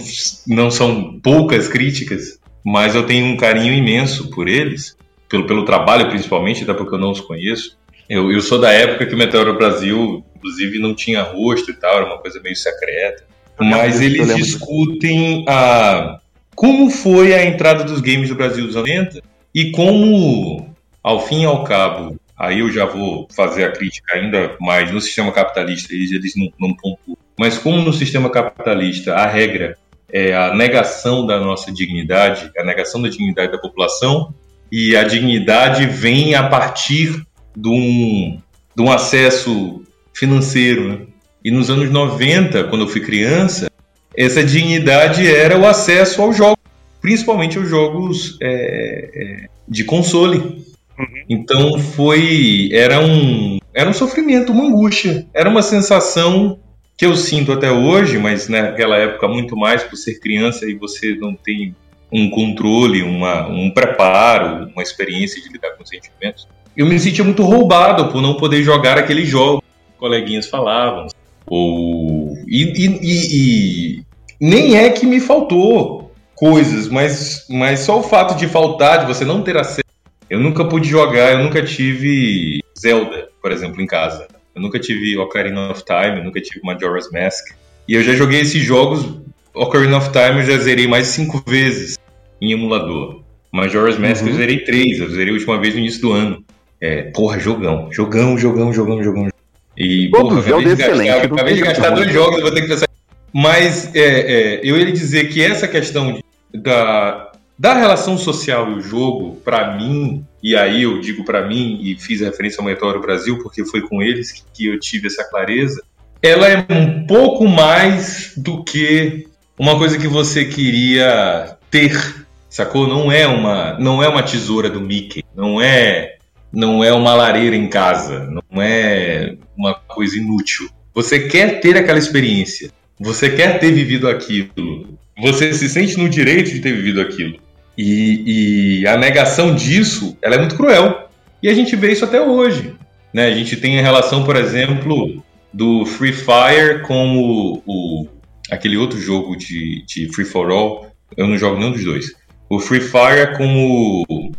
não 0.47 0.71
são 0.71 1.19
poucas 1.19 1.67
críticas, 1.67 2.39
mas 2.65 2.95
eu 2.95 3.05
tenho 3.05 3.25
um 3.25 3.37
carinho 3.37 3.73
imenso 3.73 4.29
por 4.29 4.47
eles, 4.47 4.95
pelo, 5.27 5.45
pelo 5.45 5.65
trabalho 5.65 6.09
principalmente, 6.09 6.63
até 6.63 6.73
porque 6.73 6.95
eu 6.95 6.99
não 6.99 7.11
os 7.11 7.21
conheço. 7.21 7.77
Eu, 8.09 8.31
eu 8.31 8.39
sou 8.39 8.59
da 8.59 8.71
época 8.71 9.05
que 9.05 9.13
o 9.13 9.17
Meteoro 9.17 9.57
Brasil, 9.57 10.23
inclusive, 10.37 10.79
não 10.79 10.95
tinha 10.95 11.21
rosto 11.21 11.69
e 11.69 11.73
tal, 11.73 11.97
era 11.97 12.05
uma 12.05 12.17
coisa 12.17 12.39
meio 12.41 12.55
secreta. 12.55 13.25
Mas 13.59 14.01
eles 14.01 14.35
discutem 14.35 15.45
a 15.47 16.19
como 16.55 16.89
foi 16.89 17.35
a 17.35 17.45
entrada 17.45 17.83
dos 17.83 18.01
games 18.01 18.29
do 18.29 18.35
Brasil 18.35 18.65
dos 18.65 18.73
90 18.73 19.21
e 19.53 19.71
como, 19.71 20.75
ao 21.03 21.27
fim 21.27 21.43
e 21.43 21.45
ao 21.45 21.63
cabo, 21.63 22.19
aí 22.35 22.59
eu 22.59 22.71
já 22.71 22.83
vou 22.83 23.27
fazer 23.35 23.63
a 23.63 23.71
crítica 23.71 24.17
ainda 24.17 24.55
mais 24.59 24.91
no 24.91 24.99
sistema 24.99 25.31
capitalista, 25.31 25.93
eles, 25.93 26.11
eles 26.11 26.33
não, 26.35 26.51
não 26.59 26.75
pontuam, 26.75 27.15
mas 27.37 27.59
como 27.59 27.79
no 27.81 27.93
sistema 27.93 28.27
capitalista 28.31 29.13
a 29.13 29.27
regra 29.27 29.77
é 30.11 30.33
a 30.33 30.55
negação 30.55 31.27
da 31.27 31.39
nossa 31.39 31.71
dignidade, 31.71 32.51
a 32.57 32.63
negação 32.63 33.01
da 33.01 33.09
dignidade 33.09 33.51
da 33.51 33.59
população, 33.59 34.33
e 34.71 34.95
a 34.95 35.03
dignidade 35.03 35.85
vem 35.85 36.33
a 36.33 36.49
partir 36.49 37.23
de 37.55 37.69
um, 37.69 38.39
de 38.75 38.81
um 38.81 38.91
acesso 38.91 39.83
financeiro, 40.13 40.89
né? 40.89 41.06
E 41.47 41.51
nos 41.51 41.69
anos 41.69 41.89
90, 41.89 42.65
quando 42.65 42.81
eu 42.81 42.89
fui 42.89 42.99
criança, 42.99 43.71
essa 44.17 44.43
dignidade 44.43 45.25
era 45.25 45.57
o 45.57 45.65
acesso 45.65 46.21
aos 46.21 46.35
jogos, 46.35 46.61
principalmente 46.99 47.57
aos 47.57 47.69
jogos 47.69 48.37
é, 48.41 49.09
é, 49.15 49.47
de 49.65 49.85
console. 49.85 50.39
Uhum. 50.39 51.23
Então 51.29 51.79
foi 51.79 52.69
era 52.73 52.99
um 52.99 53.59
era 53.73 53.89
um 53.89 53.93
sofrimento, 53.93 54.51
uma 54.51 54.65
angústia, 54.65 55.25
era 55.33 55.49
uma 55.49 55.61
sensação 55.61 56.59
que 56.97 57.05
eu 57.05 57.15
sinto 57.15 57.53
até 57.53 57.71
hoje, 57.71 58.17
mas 58.17 58.49
naquela 58.49 58.97
época 58.97 59.29
muito 59.29 59.55
mais 59.55 59.83
por 59.83 59.95
ser 59.95 60.19
criança 60.19 60.69
e 60.69 60.73
você 60.73 61.15
não 61.15 61.33
tem 61.33 61.73
um 62.11 62.29
controle, 62.29 63.03
uma, 63.03 63.47
um 63.47 63.71
preparo, 63.71 64.69
uma 64.73 64.83
experiência 64.83 65.41
de 65.41 65.47
lidar 65.47 65.77
com 65.77 65.85
sentimentos. 65.85 66.45
Eu 66.75 66.85
me 66.85 66.99
sentia 66.99 67.23
muito 67.23 67.43
roubado 67.43 68.09
por 68.09 68.21
não 68.21 68.35
poder 68.35 68.63
jogar 68.63 68.97
aquele 68.97 69.23
jogo. 69.23 69.63
Coleguinhas 69.97 70.45
falavam, 70.45 71.07
ou, 71.47 72.33
e, 72.47 72.63
e, 72.63 72.99
e, 73.01 74.03
nem 74.39 74.77
é 74.77 74.89
que 74.89 75.05
me 75.05 75.19
faltou 75.19 76.11
coisas, 76.35 76.87
mas, 76.87 77.45
mas 77.49 77.79
só 77.79 77.99
o 77.99 78.03
fato 78.03 78.35
de 78.37 78.47
faltar, 78.47 78.99
de 78.99 79.05
você 79.05 79.25
não 79.25 79.41
ter 79.41 79.57
acesso. 79.57 79.81
Eu 80.29 80.39
nunca 80.39 80.65
pude 80.65 80.87
jogar, 80.87 81.33
eu 81.33 81.39
nunca 81.39 81.63
tive 81.63 82.59
Zelda, 82.77 83.29
por 83.41 83.51
exemplo, 83.51 83.81
em 83.81 83.87
casa. 83.87 84.27
Eu 84.53 84.61
nunca 84.61 84.79
tive 84.79 85.17
Ocarina 85.17 85.71
of 85.71 85.83
Time, 85.85 86.17
eu 86.17 86.23
nunca 86.23 86.41
tive 86.41 86.59
Majora's 86.63 87.09
Mask. 87.11 87.55
E 87.87 87.93
eu 87.93 88.03
já 88.03 88.13
joguei 88.13 88.41
esses 88.41 88.61
jogos, 88.61 89.05
Ocarina 89.53 89.97
of 89.97 90.11
Time 90.11 90.41
eu 90.41 90.45
já 90.45 90.57
zerei 90.57 90.87
mais 90.87 91.07
cinco 91.07 91.41
vezes 91.47 91.97
em 92.41 92.51
emulador. 92.51 93.21
Majora's 93.51 93.97
Mask 93.97 94.23
uhum. 94.23 94.29
eu 94.29 94.35
zerei 94.35 94.63
três, 94.63 94.99
eu 94.99 95.09
zerei 95.09 95.29
a 95.29 95.33
última 95.33 95.59
vez 95.59 95.73
no 95.73 95.79
início 95.79 96.01
do 96.01 96.11
ano. 96.11 96.43
É, 96.79 97.03
porra, 97.03 97.39
jogão. 97.39 97.91
Jogão, 97.91 98.37
jogão, 98.37 98.71
jogão, 98.73 99.03
jogão. 99.03 99.29
E, 99.77 100.09
Todo 100.09 100.29
porra, 100.29 100.41
Zelda 100.41 100.69
é 100.69 100.73
excelente. 100.73 101.07
Gastar, 101.07 101.25
acabei 101.25 101.53
de 101.53 101.61
gastar 101.61 101.89
dois 101.91 102.11
jogos, 102.11 102.41
vou 102.41 102.51
ter 102.51 102.61
que 102.61 102.67
pensar. 102.67 102.87
Mas 103.33 103.95
é, 103.95 104.01
é, 104.01 104.59
eu 104.63 104.77
ia 104.77 104.91
dizer 104.91 105.29
que 105.29 105.43
essa 105.43 105.67
questão 105.67 106.19
da, 106.53 107.31
da 107.57 107.73
relação 107.75 108.17
social 108.17 108.71
e 108.71 108.75
o 108.75 108.81
jogo, 108.81 109.35
para 109.43 109.77
mim, 109.77 110.25
e 110.41 110.55
aí 110.55 110.83
eu 110.83 110.99
digo 110.99 111.23
para 111.23 111.47
mim, 111.47 111.79
e 111.83 111.95
fiz 111.95 112.21
referência 112.21 112.59
ao 112.59 112.65
Meteoro 112.65 112.99
Brasil, 112.99 113.37
porque 113.43 113.63
foi 113.65 113.81
com 113.81 114.01
eles 114.01 114.31
que, 114.31 114.41
que 114.53 114.67
eu 114.67 114.79
tive 114.79 115.07
essa 115.07 115.23
clareza, 115.23 115.83
ela 116.21 116.47
é 116.47 116.65
um 116.69 117.05
pouco 117.05 117.47
mais 117.47 118.33
do 118.35 118.63
que 118.63 119.27
uma 119.59 119.77
coisa 119.77 119.97
que 119.97 120.07
você 120.07 120.45
queria 120.45 121.57
ter 121.69 122.25
Sacou? 122.49 122.87
Não 122.87 123.11
é 123.11 123.27
uma, 123.27 123.77
não 123.77 124.01
é 124.01 124.07
uma 124.07 124.23
tesoura 124.23 124.69
do 124.69 124.81
Mickey, 124.81 125.23
não 125.35 125.61
é, 125.61 126.17
não 126.51 126.83
é 126.83 126.91
uma 126.91 127.13
lareira 127.13 127.55
em 127.55 127.67
casa, 127.67 128.25
não 128.25 128.61
é 128.61 129.35
uma 129.57 129.73
coisa 129.73 130.17
inútil. 130.17 130.69
Você 130.93 131.27
quer 131.27 131.59
ter 131.59 131.77
aquela 131.77 131.99
experiência, 131.99 132.71
você 132.99 133.29
quer 133.29 133.59
ter 133.59 133.71
vivido 133.71 134.07
aquilo, 134.07 134.97
você 135.19 135.53
se 135.53 135.67
sente 135.67 135.97
no 135.97 136.09
direito 136.09 136.51
de 136.51 136.59
ter 136.59 136.73
vivido 136.73 137.01
aquilo. 137.01 137.39
E, 137.77 138.81
e 138.81 138.87
a 138.87 138.97
negação 138.97 139.53
disso, 139.53 140.17
ela 140.21 140.35
é 140.35 140.39
muito 140.39 140.55
cruel. 140.55 141.09
E 141.41 141.49
a 141.49 141.53
gente 141.53 141.75
vê 141.75 141.91
isso 141.91 142.05
até 142.05 142.19
hoje. 142.19 142.75
Né? 143.13 143.27
A 143.27 143.31
gente 143.31 143.55
tem 143.55 143.79
a 143.79 143.83
relação, 143.83 144.23
por 144.23 144.35
exemplo, 144.35 145.23
do 145.53 145.85
Free 145.85 146.13
Fire 146.13 146.81
com 146.83 147.17
o, 147.17 147.63
o 147.65 148.07
aquele 148.49 148.77
outro 148.77 148.99
jogo 148.99 149.35
de, 149.35 149.83
de 149.85 150.11
Free 150.13 150.25
for 150.25 150.49
All. 150.49 150.87
Eu 151.15 151.27
não 151.27 151.37
jogo 151.37 151.57
nenhum 151.57 151.71
dos 151.71 151.83
dois. 151.83 152.05
O 152.49 152.59
Free 152.59 152.81
Fire 152.81 153.37
com 153.37 154.03
o. 154.07 154.31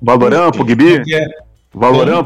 Valorant, 0.00 0.52
PUBG? 0.52 1.02
É? 1.12 1.26
Valorant, 1.72 2.24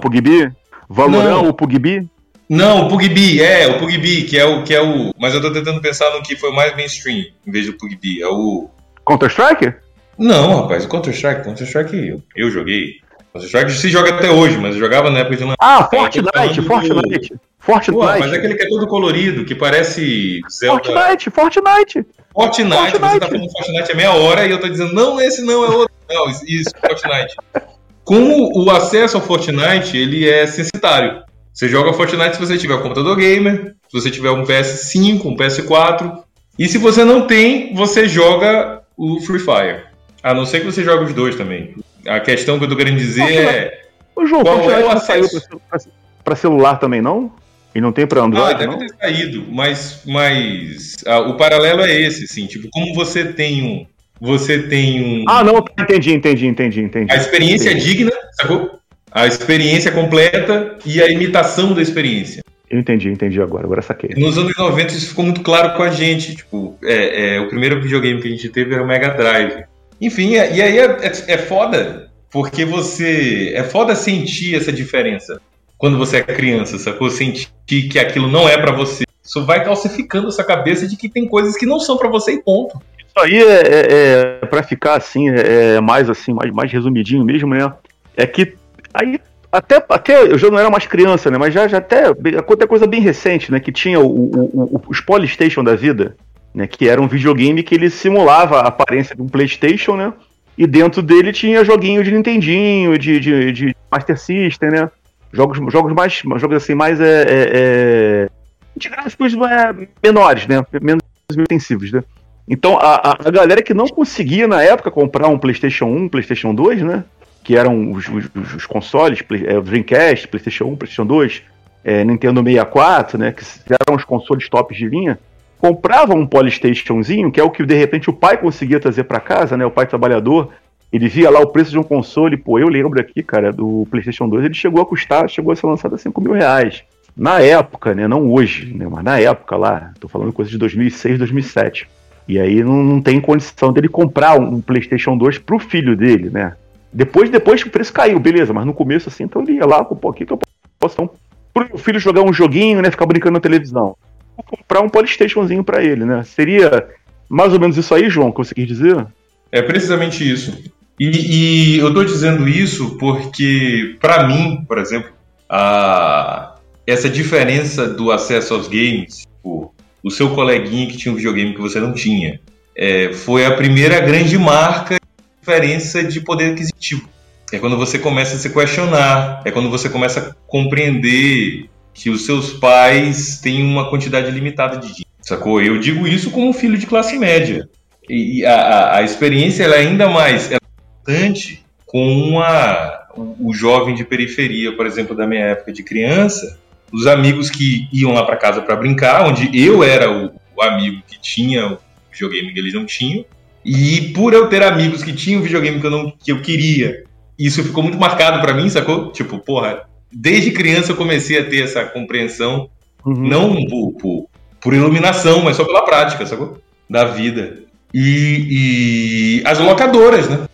PUBG? 0.88 1.10
Valorant, 1.12 1.48
o 1.48 1.52
PUBG? 1.54 2.06
Não, 2.48 2.86
o 2.86 2.88
PUBG, 2.88 3.42
é, 3.42 3.66
o 3.66 3.78
PUBG, 3.78 4.22
que 4.22 4.38
é 4.38 4.44
o, 4.44 4.62
que 4.62 4.72
é 4.74 4.80
o. 4.80 5.12
Mas 5.18 5.34
eu 5.34 5.40
tô 5.42 5.52
tentando 5.52 5.80
pensar 5.80 6.10
no 6.12 6.22
que 6.22 6.36
foi 6.36 6.52
mais 6.52 6.74
mainstream, 6.76 7.24
em 7.46 7.50
vez 7.50 7.66
do 7.66 7.72
PUBG. 7.76 8.22
É 8.22 8.28
o. 8.28 8.70
Counter-Strike? 9.06 9.74
Não, 10.18 10.62
rapaz, 10.62 10.84
o 10.84 10.88
Counter-Strike, 10.88 11.42
Counter-Strike 11.44 12.08
eu, 12.08 12.22
eu 12.36 12.50
joguei. 12.50 13.00
Counter-Strike 13.32 13.72
se 13.72 13.88
joga 13.88 14.14
até 14.14 14.30
hoje, 14.30 14.56
mas 14.58 14.74
eu 14.74 14.80
jogava 14.80 15.10
na 15.10 15.18
época 15.20 15.36
de 15.36 15.44
lan- 15.44 15.54
Ah, 15.60 15.84
Fortnite, 15.90 16.62
Fortnite. 16.62 17.34
Fortnite. 17.58 17.92
Pô, 17.92 18.04
mas 18.04 18.32
é 18.32 18.36
aquele 18.36 18.54
que 18.54 18.62
é 18.62 18.68
todo 18.68 18.86
colorido, 18.86 19.44
que 19.44 19.54
parece 19.54 20.40
Zelda. 20.50 20.82
Fortnite, 20.84 21.30
Fortnite. 21.30 22.06
Fortnite, 22.32 22.72
você 22.92 22.98
Fortnite. 22.98 23.20
tá 23.20 23.26
falando 23.26 23.50
Fortnite 23.50 23.90
é 23.92 23.94
meia 23.94 24.12
hora 24.12 24.46
e 24.46 24.50
eu 24.52 24.60
tô 24.60 24.68
dizendo, 24.68 24.94
não, 24.94 25.20
esse 25.20 25.42
não 25.42 25.64
é 25.64 25.68
outro. 25.68 25.94
Não, 26.08 26.28
isso, 26.46 26.70
Fortnite. 26.80 27.34
Com 28.06 28.52
o 28.54 28.70
acesso 28.70 29.16
ao 29.16 29.22
Fortnite, 29.22 29.96
ele 29.96 30.28
é 30.28 30.46
censitário. 30.46 31.22
Você 31.52 31.68
joga 31.68 31.92
Fortnite 31.92 32.34
se 32.36 32.40
você 32.40 32.56
tiver 32.56 32.74
um 32.76 32.82
computador 32.82 33.16
gamer, 33.16 33.74
se 33.88 33.92
você 34.00 34.10
tiver 34.10 34.30
um 34.30 34.44
PS5, 34.44 35.24
um 35.24 35.36
PS4. 35.36 36.18
E 36.58 36.68
se 36.68 36.78
você 36.78 37.04
não 37.04 37.26
tem, 37.26 37.74
você 37.74 38.06
joga 38.08 38.80
o 38.96 39.20
Free 39.20 39.40
Fire. 39.40 39.80
A 40.22 40.32
não 40.32 40.46
ser 40.46 40.60
que 40.60 40.66
você 40.66 40.84
jogue 40.84 41.04
os 41.04 41.12
dois 41.12 41.34
também. 41.34 41.74
A 42.06 42.20
questão 42.20 42.58
que 42.58 42.64
eu 42.64 42.68
tô 42.68 42.76
querendo 42.76 42.96
dizer 42.98 43.22
é. 43.32 43.82
O 44.14 44.24
jogo 44.24 44.44
Qual 44.44 44.62
Fortnite 44.62 44.82
é 44.90 44.94
o 44.94 44.98
saiu 45.00 45.24
acesso? 45.24 45.48
pra, 45.48 45.58
pra- 45.78 45.90
pra 46.24 46.36
celular 46.36 46.76
também, 46.76 47.02
não? 47.02 47.32
E 47.74 47.80
não 47.80 47.92
tem 47.92 48.06
pra 48.06 48.20
Ah, 48.20 48.24
Android, 48.24 48.54
deve 48.58 48.70
não? 48.72 48.78
ter 48.78 48.88
saído, 48.98 49.44
mas, 49.50 50.00
mas 50.06 50.96
ah, 51.06 51.20
o 51.20 51.36
paralelo 51.36 51.82
é 51.82 51.92
esse, 52.00 52.24
assim, 52.24 52.46
tipo, 52.46 52.68
como 52.70 52.94
você 52.94 53.24
tem 53.24 53.62
um. 53.62 53.86
Você 54.20 54.62
tem 54.62 55.02
um. 55.02 55.24
Ah, 55.28 55.44
não, 55.44 55.62
tá, 55.62 55.82
entendi, 55.82 56.14
entendi, 56.14 56.46
entendi, 56.46 56.80
entendi. 56.80 57.12
A 57.12 57.16
experiência 57.16 57.70
é 57.70 57.74
digna, 57.74 58.10
sacou? 58.40 58.78
A 59.10 59.26
experiência 59.26 59.92
completa 59.92 60.76
e 60.84 61.02
a 61.02 61.08
imitação 61.10 61.72
da 61.74 61.82
experiência. 61.82 62.42
Eu 62.68 62.80
entendi, 62.80 63.08
entendi 63.08 63.40
agora, 63.40 63.64
agora 63.64 63.80
saquei. 63.80 64.10
Nos 64.16 64.36
anos 64.36 64.52
90 64.56 64.92
isso 64.92 65.08
ficou 65.10 65.24
muito 65.24 65.40
claro 65.42 65.76
com 65.76 65.82
a 65.82 65.90
gente. 65.90 66.34
Tipo, 66.34 66.76
é, 66.82 67.36
é, 67.36 67.40
o 67.40 67.48
primeiro 67.48 67.80
videogame 67.80 68.20
que 68.20 68.28
a 68.28 68.30
gente 68.30 68.48
teve 68.48 68.74
era 68.74 68.82
o 68.82 68.86
Mega 68.86 69.10
Drive. 69.10 69.64
Enfim, 70.00 70.34
é- 70.36 70.54
e 70.54 70.60
aí 70.60 70.78
é, 70.78 70.84
é, 70.84 71.12
é 71.34 71.38
foda, 71.38 72.10
porque 72.30 72.64
você. 72.64 73.52
É 73.54 73.62
foda 73.62 73.94
sentir 73.94 74.56
essa 74.56 74.72
diferença 74.72 75.40
quando 75.78 75.96
você 75.96 76.18
é 76.18 76.22
criança, 76.22 76.76
sacou? 76.78 77.08
Sentir 77.08 77.48
que 77.66 77.98
aquilo 77.98 78.28
não 78.28 78.48
é 78.48 78.58
pra 78.58 78.72
você. 78.72 79.04
Isso 79.24 79.44
vai 79.44 79.64
calcificando 79.64 80.28
essa 80.28 80.44
cabeça 80.44 80.86
de 80.86 80.96
que 80.96 81.08
tem 81.08 81.26
coisas 81.26 81.56
que 81.56 81.66
não 81.66 81.78
são 81.78 81.96
pra 81.96 82.08
você 82.08 82.32
e 82.32 82.42
ponto. 82.42 82.80
Aí 83.18 83.42
é, 83.42 83.60
é, 83.62 84.38
é 84.42 84.46
para 84.46 84.62
ficar 84.62 84.96
assim, 84.96 85.30
é, 85.30 85.76
é 85.76 85.80
mais 85.80 86.10
assim, 86.10 86.32
mais, 86.32 86.50
mais 86.52 86.70
resumidinho 86.70 87.24
mesmo, 87.24 87.54
né? 87.54 87.72
É 88.16 88.26
que 88.26 88.54
aí 88.92 89.18
até, 89.50 89.82
até 89.88 90.22
eu 90.22 90.36
já 90.36 90.50
não 90.50 90.58
era 90.58 90.68
mais 90.70 90.86
criança, 90.86 91.30
né? 91.30 91.38
Mas 91.38 91.54
já, 91.54 91.66
já 91.66 91.78
até 91.78 92.04
até 92.06 92.66
coisa 92.66 92.86
bem 92.86 93.00
recente, 93.00 93.50
né? 93.50 93.58
Que 93.58 93.72
tinha 93.72 93.98
o, 93.98 94.06
o, 94.06 94.74
o- 94.76 94.82
os 94.88 95.00
Polystation 95.00 95.64
da 95.64 95.74
vida, 95.74 96.14
né? 96.54 96.66
Que 96.66 96.88
era 96.88 97.00
um 97.00 97.08
videogame 97.08 97.62
que 97.62 97.74
ele 97.74 97.88
simulava 97.88 98.60
a 98.60 98.68
aparência 98.68 99.16
de 99.16 99.22
um 99.22 99.28
PlayStation, 99.28 99.96
né? 99.96 100.12
E 100.58 100.66
dentro 100.66 101.00
dele 101.02 101.32
tinha 101.32 101.64
joguinho 101.64 102.02
de 102.04 102.10
Nintendinho, 102.12 102.98
de, 102.98 103.18
de, 103.20 103.52
de 103.52 103.76
Master 103.90 104.18
System, 104.18 104.70
né? 104.70 104.90
Jogos, 105.32 105.58
jogos 105.72 105.92
mais, 105.92 106.22
jogos 106.36 106.56
assim 106.56 106.74
mais 106.74 107.00
é, 107.00 107.22
é, 107.22 107.26
é, 107.28 108.28
de 108.76 108.88
gráficos 108.88 109.32
é, 109.34 109.88
menores, 110.02 110.46
né? 110.46 110.64
Menos 110.82 111.02
intensivos, 111.32 111.92
né? 111.92 112.02
Então, 112.48 112.78
a, 112.78 112.94
a- 113.10 113.18
a 113.26 113.30
galera 113.30 113.62
que 113.62 113.74
não 113.74 113.86
conseguia 113.86 114.46
na 114.46 114.62
época 114.62 114.90
comprar 114.90 115.28
um 115.28 115.38
PlayStation 115.38 115.86
1, 115.86 116.08
PlayStation 116.08 116.54
2, 116.54 116.82
né? 116.82 117.04
Que 117.42 117.56
eram 117.56 117.92
os, 117.92 118.08
os- 118.08 118.54
os- 118.54 118.66
consoles, 118.66 119.22
Play- 119.22 119.46
é, 119.46 119.60
Dreamcast, 119.60 120.28
PlayStation 120.28 120.64
1, 120.66 120.76
PlayStation 120.76 121.06
2, 121.06 121.42
é, 121.84 122.04
Nintendo 122.04 122.42
64, 122.42 123.18
né? 123.18 123.32
Que 123.32 123.42
eram 123.68 123.96
os 123.96 124.04
consoles 124.04 124.48
tops 124.48 124.76
de 124.76 124.86
linha. 124.88 125.18
Compravam 125.58 126.18
um 126.18 126.26
Polystationzinho, 126.26 127.32
que 127.32 127.40
é 127.40 127.42
o 127.42 127.50
que 127.50 127.64
de 127.64 127.74
repente 127.74 128.10
o 128.10 128.12
pai 128.12 128.36
conseguia 128.36 128.78
trazer 128.78 129.04
para 129.04 129.18
casa, 129.20 129.56
né? 129.56 129.64
O 129.66 129.70
pai 129.70 129.86
trabalhador. 129.86 130.50
Ele 130.92 131.08
via 131.08 131.28
lá 131.30 131.40
o 131.40 131.48
preço 131.48 131.72
de 131.72 131.78
um 131.78 131.82
console, 131.82 132.36
pô, 132.36 132.60
eu 132.60 132.68
lembro 132.68 133.00
aqui, 133.00 133.20
cara, 133.22 133.52
do 133.52 133.86
PlayStation 133.90 134.28
2, 134.28 134.44
ele 134.44 134.54
chegou 134.54 134.80
a 134.80 134.86
custar, 134.86 135.28
chegou 135.28 135.52
a 135.52 135.56
ser 135.56 135.66
lançado 135.66 135.96
a 135.96 135.98
5 135.98 136.20
mil 136.20 136.32
reais. 136.32 136.84
Na 137.16 137.40
época, 137.40 137.92
né? 137.94 138.06
Não 138.06 138.30
hoje, 138.32 138.72
né? 138.72 138.86
Mas 138.88 139.02
na 139.02 139.18
época 139.18 139.56
lá, 139.56 139.90
tô 139.98 140.06
falando 140.06 140.32
coisa 140.32 140.50
de 140.50 140.56
2006, 140.58 141.18
2007. 141.18 141.88
E 142.28 142.38
aí 142.38 142.62
não, 142.62 142.82
não 142.82 143.00
tem 143.00 143.20
condição 143.20 143.72
dele 143.72 143.88
comprar 143.88 144.38
um, 144.38 144.56
um 144.56 144.60
PlayStation 144.60 145.16
2 145.16 145.38
pro 145.38 145.58
filho 145.58 145.96
dele, 145.96 146.30
né? 146.30 146.54
Depois, 146.92 147.30
depois 147.30 147.62
o 147.62 147.70
preço 147.70 147.92
caiu, 147.92 148.18
beleza, 148.18 148.52
mas 148.52 148.64
no 148.64 148.74
começo 148.74 149.08
assim, 149.08 149.24
então 149.24 149.42
ele 149.42 149.54
ia 149.54 149.66
lá, 149.66 149.84
pô, 149.84 150.08
aqui 150.08 150.24
que 150.24 150.32
eu 150.32 150.38
posso 150.78 150.94
então, 150.94 151.10
pro 151.52 151.78
filho 151.78 152.00
jogar 152.00 152.22
um 152.22 152.32
joguinho, 152.32 152.80
né? 152.82 152.90
Ficar 152.90 153.06
brincando 153.06 153.34
na 153.34 153.40
televisão. 153.40 153.96
Vou 154.36 154.44
comprar 154.44 154.80
um 154.80 154.88
PlayStationzinho 154.88 155.62
pra 155.62 155.82
ele, 155.82 156.04
né? 156.04 156.22
Seria 156.24 156.86
mais 157.28 157.52
ou 157.52 157.60
menos 157.60 157.76
isso 157.76 157.94
aí, 157.94 158.08
João, 158.08 158.30
que 158.30 158.38
você 158.38 158.54
quis 158.54 158.66
dizer? 158.66 159.06
É 159.50 159.62
precisamente 159.62 160.28
isso. 160.28 160.58
E, 160.98 161.74
e 161.74 161.78
eu 161.78 161.92
tô 161.92 162.04
dizendo 162.04 162.48
isso 162.48 162.96
porque, 162.96 163.96
pra 164.00 164.26
mim, 164.26 164.64
por 164.66 164.78
exemplo, 164.78 165.10
a, 165.48 166.56
essa 166.86 167.08
diferença 167.08 167.86
do 167.86 168.10
acesso 168.10 168.54
aos 168.54 168.68
games, 168.68 169.20
tipo, 169.20 169.74
o 170.06 170.10
seu 170.12 170.30
coleguinha 170.30 170.86
que 170.86 170.96
tinha 170.96 171.12
um 171.12 171.16
videogame 171.16 171.52
que 171.52 171.60
você 171.60 171.80
não 171.80 171.92
tinha, 171.92 172.38
é, 172.76 173.12
foi 173.12 173.44
a 173.44 173.56
primeira 173.56 173.98
grande 173.98 174.38
marca 174.38 174.94
de 174.94 175.40
diferença 175.40 176.04
de 176.04 176.20
poder 176.20 176.52
aquisitivo. 176.52 177.08
É 177.52 177.58
quando 177.58 177.76
você 177.76 177.98
começa 177.98 178.36
a 178.36 178.38
se 178.38 178.48
questionar, 178.50 179.42
é 179.44 179.50
quando 179.50 179.68
você 179.68 179.88
começa 179.88 180.20
a 180.20 180.34
compreender 180.46 181.68
que 181.92 182.08
os 182.08 182.24
seus 182.24 182.52
pais 182.52 183.40
têm 183.40 183.64
uma 183.64 183.90
quantidade 183.90 184.30
limitada 184.30 184.76
de 184.76 184.86
dinheiro. 184.86 185.10
Sacou? 185.20 185.60
Eu 185.60 185.80
digo 185.80 186.06
isso 186.06 186.30
como 186.30 186.52
filho 186.52 186.78
de 186.78 186.86
classe 186.86 187.18
média. 187.18 187.68
E 188.08 188.46
a, 188.46 188.98
a, 188.98 189.02
experiência 189.02 189.64
é 189.64 189.76
ainda 189.76 190.08
mais 190.08 190.52
importante 190.52 191.64
com 191.84 192.38
a, 192.38 193.08
o, 193.16 193.48
o 193.48 193.52
jovem 193.52 193.92
de 193.92 194.04
periferia, 194.04 194.76
por 194.76 194.86
exemplo, 194.86 195.16
da 195.16 195.26
minha 195.26 195.46
época 195.46 195.72
de 195.72 195.82
criança, 195.82 196.56
os 196.92 197.06
amigos 197.06 197.50
que 197.50 197.88
iam 197.92 198.12
lá 198.12 198.24
para 198.24 198.36
casa 198.36 198.62
para 198.62 198.76
brincar, 198.76 199.26
onde 199.26 199.50
eu 199.52 199.82
era 199.82 200.10
o, 200.10 200.32
o 200.56 200.62
amigo 200.62 201.02
que 201.06 201.20
tinha 201.20 201.72
o 201.72 201.78
videogame 202.10 202.52
que 202.52 202.58
eles 202.58 202.74
não 202.74 202.84
tinham, 202.84 203.24
e 203.64 204.12
por 204.14 204.32
eu 204.32 204.48
ter 204.48 204.62
amigos 204.62 205.02
que 205.02 205.12
tinham 205.12 205.40
o 205.40 205.42
videogame 205.42 205.80
que 205.80 205.86
eu, 205.86 205.90
não, 205.90 206.10
que 206.10 206.32
eu 206.32 206.40
queria, 206.40 207.04
isso 207.38 207.62
ficou 207.62 207.82
muito 207.82 207.98
marcado 207.98 208.40
para 208.40 208.54
mim, 208.54 208.68
sacou? 208.68 209.10
Tipo, 209.10 209.38
porra, 209.38 209.82
desde 210.10 210.52
criança 210.52 210.92
eu 210.92 210.96
comecei 210.96 211.38
a 211.38 211.44
ter 211.44 211.64
essa 211.64 211.84
compreensão 211.84 212.70
Uhum. 213.06 213.14
não 213.14 213.66
por, 213.66 213.92
por, 213.92 214.28
por 214.60 214.74
iluminação, 214.74 215.40
mas 215.44 215.56
só 215.56 215.64
pela 215.64 215.84
prática, 215.84 216.26
sacou? 216.26 216.58
Da 216.90 217.04
vida. 217.04 217.58
E, 217.94 219.38
e 219.40 219.42
as 219.46 219.60
locadoras, 219.60 220.28
né? 220.28 220.48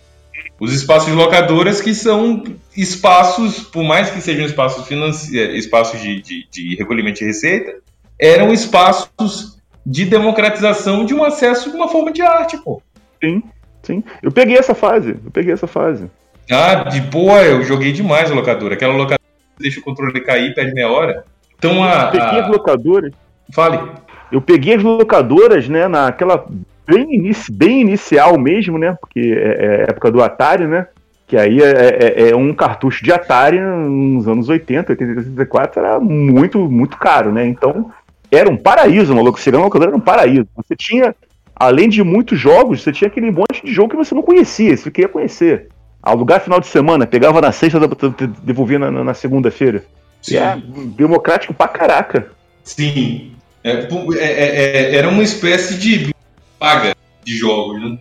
Os 0.61 0.73
espaços 0.75 1.09
de 1.09 1.15
locadoras 1.15 1.81
que 1.81 1.95
são 1.95 2.45
espaços, 2.77 3.61
por 3.61 3.83
mais 3.83 4.11
que 4.11 4.21
sejam 4.21 4.45
espaços 4.45 4.87
financeiros, 4.87 5.57
espaços 5.57 6.01
de, 6.01 6.21
de, 6.23 6.47
de 6.51 6.77
recolhimento 6.77 7.19
de 7.19 7.27
receita, 7.27 7.75
eram 8.19 8.53
espaços 8.53 9.59
de 9.85 10.05
democratização 10.05 11.05
de 11.05 11.15
um 11.15 11.25
acesso 11.25 11.71
de 11.71 11.77
uma 11.77 11.89
forma 11.89 12.13
de 12.13 12.23
arte, 12.23 12.57
pô. 12.59 12.81
Sim, 13.23 13.43
sim. 13.83 14.05
Eu 14.23 14.31
peguei 14.31 14.57
essa 14.57 14.75
fase, 14.75 15.11
eu 15.25 15.31
peguei 15.31 15.53
essa 15.53 15.67
fase. 15.67 16.11
Ah, 16.51 16.85
de 16.85 17.01
boa, 17.01 17.43
eu 17.43 17.63
joguei 17.63 17.93
demais 17.93 18.31
a 18.31 18.35
locadora. 18.35 18.75
Aquela 18.75 18.95
locadora 18.95 19.21
deixa 19.59 19.81
o 19.81 19.83
controle 19.83 20.21
cair, 20.21 20.55
perde 20.55 20.75
meia 20.75 20.91
hora. 20.91 21.25
Então 21.57 21.83
a. 21.83 22.07
Eu 22.07 22.11
peguei 22.11 22.41
as 22.41 22.47
a... 22.47 22.49
locadoras. 22.49 23.13
Fale. 23.53 23.79
Eu 24.31 24.41
peguei 24.41 24.75
as 24.75 24.83
locadoras, 24.83 25.69
né, 25.69 25.87
naquela 25.87 26.47
bem, 26.87 27.15
inici, 27.15 27.53
bem 27.53 27.83
inicial 27.83 28.39
mesmo, 28.39 28.79
né, 28.79 28.97
porque 28.99 29.21
é, 29.21 29.65
é 29.65 29.83
época 29.91 30.11
do 30.11 30.23
Atari, 30.23 30.67
né, 30.67 30.87
que 31.33 31.37
aí 31.39 31.63
é, 31.63 32.25
é, 32.25 32.29
é 32.29 32.37
um 32.37 32.53
cartucho 32.53 33.03
de 33.03 33.11
Atari 33.11 33.59
nos 33.59 34.29
anos 34.29 34.51
80, 34.51 34.93
80, 34.93 35.21
84, 35.21 35.81
era 35.81 35.99
muito, 35.99 36.59
muito 36.71 36.99
caro, 36.99 37.33
né, 37.33 37.47
então 37.47 37.91
era 38.31 38.51
um 38.51 38.57
paraíso, 38.57 39.15
uma 39.15 39.23
locadora, 39.23 39.57
uma 39.57 39.65
locadora 39.65 39.91
era 39.93 39.97
um 39.97 40.01
paraíso. 40.01 40.47
Você 40.55 40.77
tinha 40.77 41.15
além 41.57 41.89
de 41.89 42.03
muitos 42.03 42.39
jogos, 42.39 42.83
você 42.83 42.93
tinha 42.93 43.09
aquele 43.09 43.31
monte 43.31 43.65
de 43.65 43.73
jogo 43.73 43.89
que 43.89 43.97
você 43.97 44.15
não 44.15 44.21
conhecia, 44.21 44.77
você 44.77 44.91
queria 44.91 45.09
conhecer. 45.09 45.69
Alugar 46.03 46.43
final 46.43 46.61
de 46.61 46.67
semana, 46.67 47.07
pegava 47.07 47.41
na 47.41 47.51
sexta, 47.51 47.81
devolvia 48.43 48.79
na, 48.79 48.91
na 48.91 49.15
segunda-feira. 49.15 49.87
É 50.31 50.59
democrático 50.95 51.55
pra 51.55 51.67
caraca. 51.67 52.31
Sim. 52.63 53.33
É, 53.65 53.71
é, 53.71 53.87
é, 54.19 54.67
é, 54.67 54.97
era 54.97 55.09
uma 55.09 55.23
espécie 55.23 55.79
de 55.79 56.15
paga 56.59 56.95
de 57.25 57.35
jogos, 57.39 57.81
né? 57.81 57.99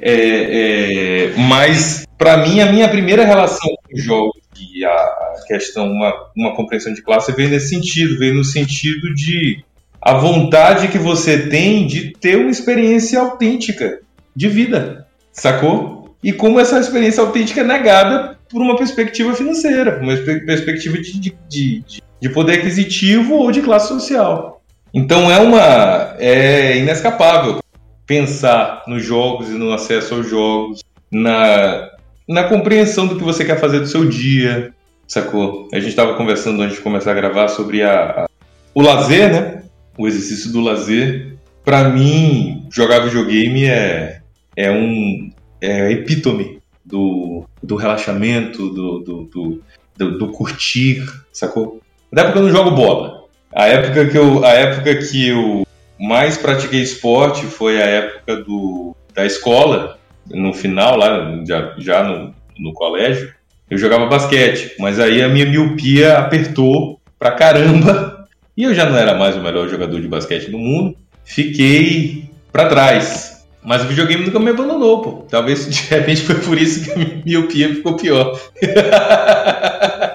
É, 0.00 1.30
é, 1.30 1.34
mas, 1.36 2.06
para 2.16 2.36
mim, 2.38 2.60
a 2.60 2.70
minha 2.70 2.88
primeira 2.88 3.24
relação 3.24 3.68
com 3.68 3.96
os 3.96 4.02
jogos 4.02 4.40
e 4.60 4.84
a 4.84 5.34
questão, 5.46 5.86
uma, 5.90 6.12
uma 6.36 6.54
compreensão 6.54 6.92
de 6.92 7.02
classe, 7.02 7.32
veio 7.32 7.48
nesse 7.48 7.68
sentido, 7.68 8.18
veio 8.18 8.34
no 8.34 8.44
sentido 8.44 9.14
de 9.14 9.62
a 10.00 10.14
vontade 10.14 10.88
que 10.88 10.98
você 10.98 11.48
tem 11.48 11.86
de 11.86 12.12
ter 12.12 12.36
uma 12.36 12.50
experiência 12.50 13.20
autêntica 13.20 14.00
de 14.34 14.48
vida, 14.48 15.06
sacou? 15.32 16.16
E 16.22 16.32
como 16.32 16.58
essa 16.58 16.78
experiência 16.78 17.22
autêntica 17.22 17.60
é 17.60 17.64
negada 17.64 18.38
por 18.48 18.62
uma 18.62 18.76
perspectiva 18.76 19.34
financeira, 19.34 20.00
uma 20.00 20.16
perspectiva 20.16 20.98
de, 20.98 21.20
de, 21.20 21.34
de, 21.48 22.02
de 22.20 22.28
poder 22.30 22.58
aquisitivo 22.58 23.34
ou 23.34 23.52
de 23.52 23.62
classe 23.62 23.88
social. 23.88 24.62
Então 24.92 25.30
é 25.30 25.38
uma 25.38 26.16
é 26.18 26.78
inescapável 26.78 27.58
pensar 28.08 28.84
nos 28.86 29.04
jogos 29.04 29.50
e 29.50 29.52
no 29.52 29.70
acesso 29.70 30.14
aos 30.14 30.28
jogos, 30.28 30.82
na, 31.12 31.90
na 32.26 32.44
compreensão 32.44 33.06
do 33.06 33.16
que 33.16 33.22
você 33.22 33.44
quer 33.44 33.60
fazer 33.60 33.80
do 33.80 33.86
seu 33.86 34.08
dia, 34.08 34.72
sacou? 35.06 35.68
A 35.72 35.78
gente 35.78 35.90
estava 35.90 36.14
conversando 36.14 36.62
antes 36.62 36.76
de 36.76 36.82
começar 36.82 37.12
a 37.12 37.14
gravar 37.14 37.48
sobre 37.48 37.82
a, 37.82 38.22
a, 38.22 38.28
o 38.74 38.80
lazer, 38.80 39.30
né? 39.30 39.62
O 39.96 40.08
exercício 40.08 40.50
do 40.50 40.62
lazer. 40.62 41.36
Para 41.62 41.90
mim, 41.90 42.66
jogar 42.70 43.00
videogame 43.00 43.66
é, 43.66 44.22
é 44.56 44.70
um 44.70 45.30
é 45.60 45.92
epítome 45.92 46.62
do, 46.82 47.44
do 47.62 47.76
relaxamento, 47.76 48.70
do, 48.70 48.98
do, 49.00 49.24
do, 49.24 49.62
do, 49.96 50.18
do 50.18 50.28
curtir, 50.28 51.04
sacou? 51.30 51.82
Na 52.10 52.22
época 52.22 52.38
eu 52.38 52.42
não 52.44 52.50
jogo 52.50 52.70
bola. 52.70 53.24
A 53.52 53.66
época 53.66 54.06
que 54.06 54.16
eu, 54.16 54.44
a 54.44 54.52
época 54.52 54.94
que 54.96 55.28
eu 55.28 55.67
mais 55.98 56.36
pratiquei 56.36 56.80
esporte 56.80 57.46
foi 57.46 57.80
a 57.80 57.86
época 57.86 58.36
do, 58.36 58.94
da 59.14 59.26
escola, 59.26 59.98
no 60.30 60.52
final, 60.52 60.96
lá 60.96 61.42
já, 61.46 61.74
já 61.78 62.02
no, 62.02 62.34
no 62.58 62.72
colégio, 62.72 63.32
eu 63.70 63.76
jogava 63.76 64.06
basquete, 64.06 64.74
mas 64.78 64.98
aí 64.98 65.22
a 65.22 65.28
minha 65.28 65.46
miopia 65.46 66.18
apertou 66.18 67.00
pra 67.18 67.32
caramba 67.32 68.26
e 68.56 68.64
eu 68.64 68.74
já 68.74 68.88
não 68.88 68.96
era 68.96 69.14
mais 69.14 69.36
o 69.36 69.40
melhor 69.40 69.68
jogador 69.68 70.00
de 70.00 70.08
basquete 70.08 70.50
do 70.50 70.58
mundo. 70.58 70.96
Fiquei 71.24 72.30
para 72.50 72.68
trás. 72.68 73.46
Mas 73.62 73.82
o 73.82 73.86
videogame 73.86 74.24
nunca 74.24 74.38
me 74.38 74.50
abandonou, 74.50 75.02
pô. 75.02 75.12
Talvez 75.28 75.68
de 75.68 75.82
repente 75.88 76.22
foi 76.26 76.36
por 76.36 76.56
isso 76.56 76.84
que 76.84 76.90
a 76.90 76.96
miopia 77.24 77.68
ficou 77.74 77.96
pior. 77.96 78.40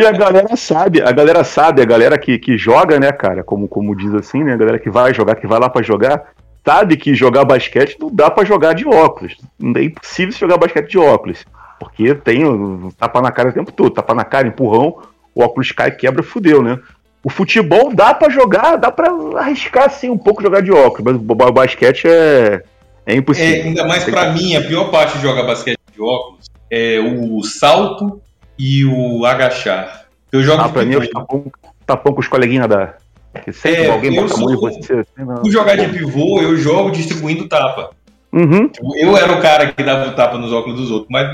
E 0.00 0.06
a 0.06 0.12
galera 0.12 0.56
sabe, 0.56 1.02
a 1.02 1.12
galera 1.12 1.44
sabe, 1.44 1.82
a 1.82 1.84
galera 1.84 2.18
que, 2.18 2.38
que 2.38 2.56
joga, 2.56 2.98
né, 2.98 3.12
cara, 3.12 3.44
como, 3.44 3.68
como 3.68 3.94
diz 3.94 4.14
assim, 4.14 4.42
né, 4.42 4.54
a 4.54 4.56
galera 4.56 4.78
que 4.78 4.88
vai 4.88 5.12
jogar, 5.12 5.34
que 5.34 5.46
vai 5.46 5.60
lá 5.60 5.68
para 5.68 5.82
jogar, 5.82 6.32
sabe 6.64 6.96
que 6.96 7.14
jogar 7.14 7.44
basquete 7.44 7.98
não 8.00 8.08
dá 8.10 8.30
para 8.30 8.46
jogar 8.46 8.74
de 8.74 8.86
óculos. 8.86 9.36
É 9.76 9.82
impossível 9.82 10.32
jogar 10.32 10.56
basquete 10.56 10.90
de 10.90 10.98
óculos. 10.98 11.44
Porque 11.78 12.14
tem 12.14 12.42
tapa 12.96 13.20
na 13.20 13.30
cara 13.30 13.50
o 13.50 13.52
tempo 13.52 13.72
todo, 13.72 13.90
tapa 13.90 14.14
na 14.14 14.24
cara, 14.24 14.48
empurrão, 14.48 15.02
o 15.34 15.42
óculos 15.42 15.70
cai, 15.72 15.90
quebra, 15.90 16.22
fudeu, 16.22 16.62
né? 16.62 16.78
O 17.22 17.28
futebol 17.28 17.94
dá 17.94 18.14
para 18.14 18.30
jogar, 18.30 18.76
dá 18.76 18.90
para 18.90 19.10
arriscar 19.36 19.84
assim 19.84 20.08
um 20.08 20.16
pouco 20.16 20.42
jogar 20.42 20.62
de 20.62 20.72
óculos, 20.72 21.12
mas 21.12 21.16
o 21.16 21.52
basquete 21.52 22.06
é, 22.06 22.62
é 23.04 23.14
impossível. 23.14 23.64
É, 23.64 23.66
ainda 23.66 23.86
mais 23.86 24.04
para 24.04 24.32
mim, 24.32 24.56
a 24.56 24.62
pior 24.62 24.90
parte 24.90 25.18
de 25.18 25.22
jogar 25.22 25.42
basquete 25.42 25.78
de 25.92 26.00
óculos 26.00 26.46
é 26.70 26.98
o 27.00 27.42
salto 27.42 28.22
e 28.60 28.84
o 28.84 29.24
agachar. 29.24 30.04
Eu 30.30 30.42
jogo 30.42 30.62
ah, 30.62 30.68
pra 30.68 30.84
mim 30.84 30.94
é 30.94 30.98
o 30.98 31.10
tapão, 31.10 31.46
tapão 31.86 32.12
com 32.12 32.20
os 32.20 32.28
coleguinhas 32.28 32.68
da. 32.68 32.94
Que 33.42 33.52
sempre 33.52 33.84
é, 33.84 33.90
alguém 33.90 34.14
bota 34.14 34.34
em 34.34 34.56
você. 34.56 35.04
O 35.42 35.50
jogar 35.50 35.76
de 35.76 35.88
pivô, 35.88 36.42
eu 36.42 36.56
jogo 36.56 36.90
distribuindo 36.90 37.48
tapa. 37.48 37.90
Uhum. 38.30 38.68
Tipo, 38.68 38.96
eu 38.96 39.16
era 39.16 39.32
o 39.32 39.40
cara 39.40 39.72
que 39.72 39.82
dava 39.82 40.10
o 40.10 40.14
tapa 40.14 40.36
nos 40.36 40.52
óculos 40.52 40.78
dos 40.78 40.90
outros, 40.90 41.08
mas, 41.10 41.26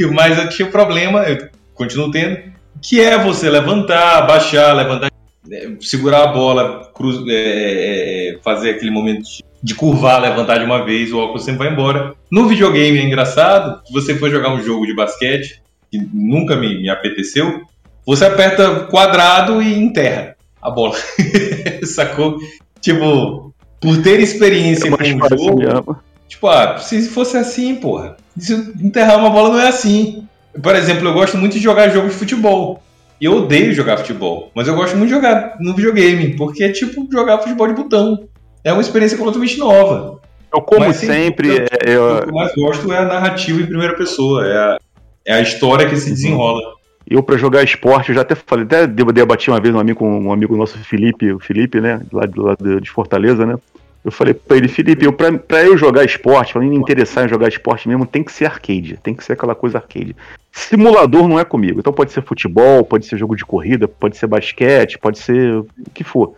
mas 0.12 0.38
eu 0.38 0.48
tinha 0.48 0.66
um 0.66 0.70
problema, 0.70 1.20
eu 1.24 1.48
continuo 1.74 2.10
tendo, 2.10 2.38
que 2.80 3.00
é 3.00 3.18
você 3.18 3.50
levantar, 3.50 4.26
baixar, 4.26 4.72
levantar, 4.74 5.10
é, 5.50 5.70
segurar 5.80 6.24
a 6.24 6.26
bola, 6.28 6.90
cruz, 6.94 7.22
é, 7.28 7.32
é, 7.32 8.28
é, 8.30 8.38
fazer 8.42 8.70
aquele 8.70 8.90
momento 8.90 9.24
de 9.62 9.74
curvar, 9.74 10.20
levantar 10.20 10.58
de 10.58 10.64
uma 10.64 10.84
vez, 10.84 11.12
o 11.12 11.18
óculos 11.18 11.44
sempre 11.44 11.64
vai 11.64 11.72
embora. 11.72 12.14
No 12.30 12.48
videogame 12.48 12.98
é 12.98 13.02
engraçado, 13.02 13.80
se 13.86 13.92
você 13.92 14.14
for 14.14 14.30
jogar 14.30 14.52
um 14.52 14.62
jogo 14.62 14.86
de 14.86 14.94
basquete, 14.94 15.62
que 15.94 16.08
nunca 16.12 16.56
me, 16.56 16.82
me 16.82 16.90
apeteceu, 16.90 17.62
você 18.04 18.24
aperta 18.24 18.80
quadrado 18.90 19.62
e 19.62 19.78
enterra 19.78 20.34
a 20.60 20.70
bola. 20.70 20.96
Sacou? 21.84 22.38
Tipo, 22.80 23.54
por 23.80 24.02
ter 24.02 24.20
experiência 24.20 24.90
com 24.90 24.96
o 24.96 25.38
jogo. 25.38 25.96
Tipo, 26.26 26.48
ah, 26.48 26.78
se 26.78 27.08
fosse 27.08 27.36
assim, 27.36 27.76
porra. 27.76 28.16
Se 28.36 28.54
enterrar 28.82 29.18
uma 29.18 29.30
bola 29.30 29.50
não 29.50 29.60
é 29.60 29.68
assim. 29.68 30.26
Por 30.60 30.74
exemplo, 30.74 31.08
eu 31.08 31.14
gosto 31.14 31.36
muito 31.36 31.54
de 31.54 31.60
jogar 31.60 31.90
jogo 31.90 32.08
de 32.08 32.14
futebol. 32.14 32.82
E 33.20 33.26
eu 33.26 33.36
odeio 33.36 33.72
jogar 33.72 33.98
futebol. 33.98 34.50
Mas 34.54 34.66
eu 34.66 34.74
gosto 34.74 34.96
muito 34.96 35.10
de 35.10 35.14
jogar 35.14 35.56
no 35.60 35.74
videogame. 35.74 36.36
Porque 36.36 36.64
é 36.64 36.72
tipo 36.72 37.06
jogar 37.10 37.38
futebol 37.38 37.68
de 37.68 37.74
botão. 37.74 38.28
É 38.64 38.72
uma 38.72 38.82
experiência 38.82 39.16
completamente 39.16 39.58
nova. 39.58 40.20
Eu, 40.52 40.60
como 40.62 40.80
mas, 40.80 40.96
sempre. 40.96 41.48
Eu, 41.48 41.92
eu, 41.92 42.16
o 42.16 42.22
que 42.22 42.28
eu 42.28 42.34
mais 42.34 42.54
gosto 42.54 42.92
é 42.92 42.98
a 42.98 43.04
narrativa 43.04 43.60
em 43.60 43.66
primeira 43.66 43.94
pessoa. 43.94 44.46
É 44.46 44.56
a, 44.56 44.78
é 45.26 45.34
a 45.34 45.40
história 45.40 45.88
que 45.88 45.96
se 45.96 46.08
uhum. 46.08 46.14
desenrola. 46.14 46.60
Eu, 47.06 47.22
para 47.22 47.36
jogar 47.36 47.62
esporte, 47.62 48.08
eu 48.08 48.14
já 48.14 48.22
até 48.22 48.34
falei, 48.34 48.64
até 48.64 48.86
debati 48.86 49.50
uma 49.50 49.60
vez 49.60 49.74
um 49.74 49.78
amigo, 49.78 50.04
um 50.04 50.32
amigo 50.32 50.56
nosso, 50.56 50.78
Felipe, 50.78 51.32
o 51.32 51.38
Felipe, 51.38 51.80
né, 51.80 52.00
lá, 52.10 52.22
lá 52.34 52.56
de 52.80 52.90
Fortaleza, 52.90 53.44
né? 53.44 53.56
Eu 54.02 54.10
falei 54.10 54.34
pra 54.34 54.56
ele, 54.56 54.68
Felipe, 54.68 55.04
eu, 55.04 55.12
pra, 55.12 55.32
pra 55.32 55.64
eu 55.64 55.76
jogar 55.78 56.04
esporte, 56.04 56.52
pra 56.52 56.62
me 56.62 56.76
interessar 56.76 57.24
em 57.24 57.28
jogar 57.28 57.48
esporte 57.48 57.88
mesmo, 57.88 58.06
tem 58.06 58.22
que 58.22 58.32
ser 58.32 58.46
arcade, 58.46 58.98
tem 59.02 59.14
que 59.14 59.24
ser 59.24 59.32
aquela 59.32 59.54
coisa 59.54 59.78
arcade. 59.78 60.14
Simulador 60.52 61.26
não 61.26 61.38
é 61.38 61.44
comigo, 61.44 61.80
então 61.80 61.92
pode 61.92 62.12
ser 62.12 62.22
futebol, 62.22 62.84
pode 62.84 63.06
ser 63.06 63.18
jogo 63.18 63.34
de 63.34 63.44
corrida, 63.44 63.88
pode 63.88 64.16
ser 64.16 64.26
basquete, 64.26 64.98
pode 64.98 65.18
ser 65.18 65.56
o 65.56 65.66
que 65.92 66.04
for. 66.04 66.34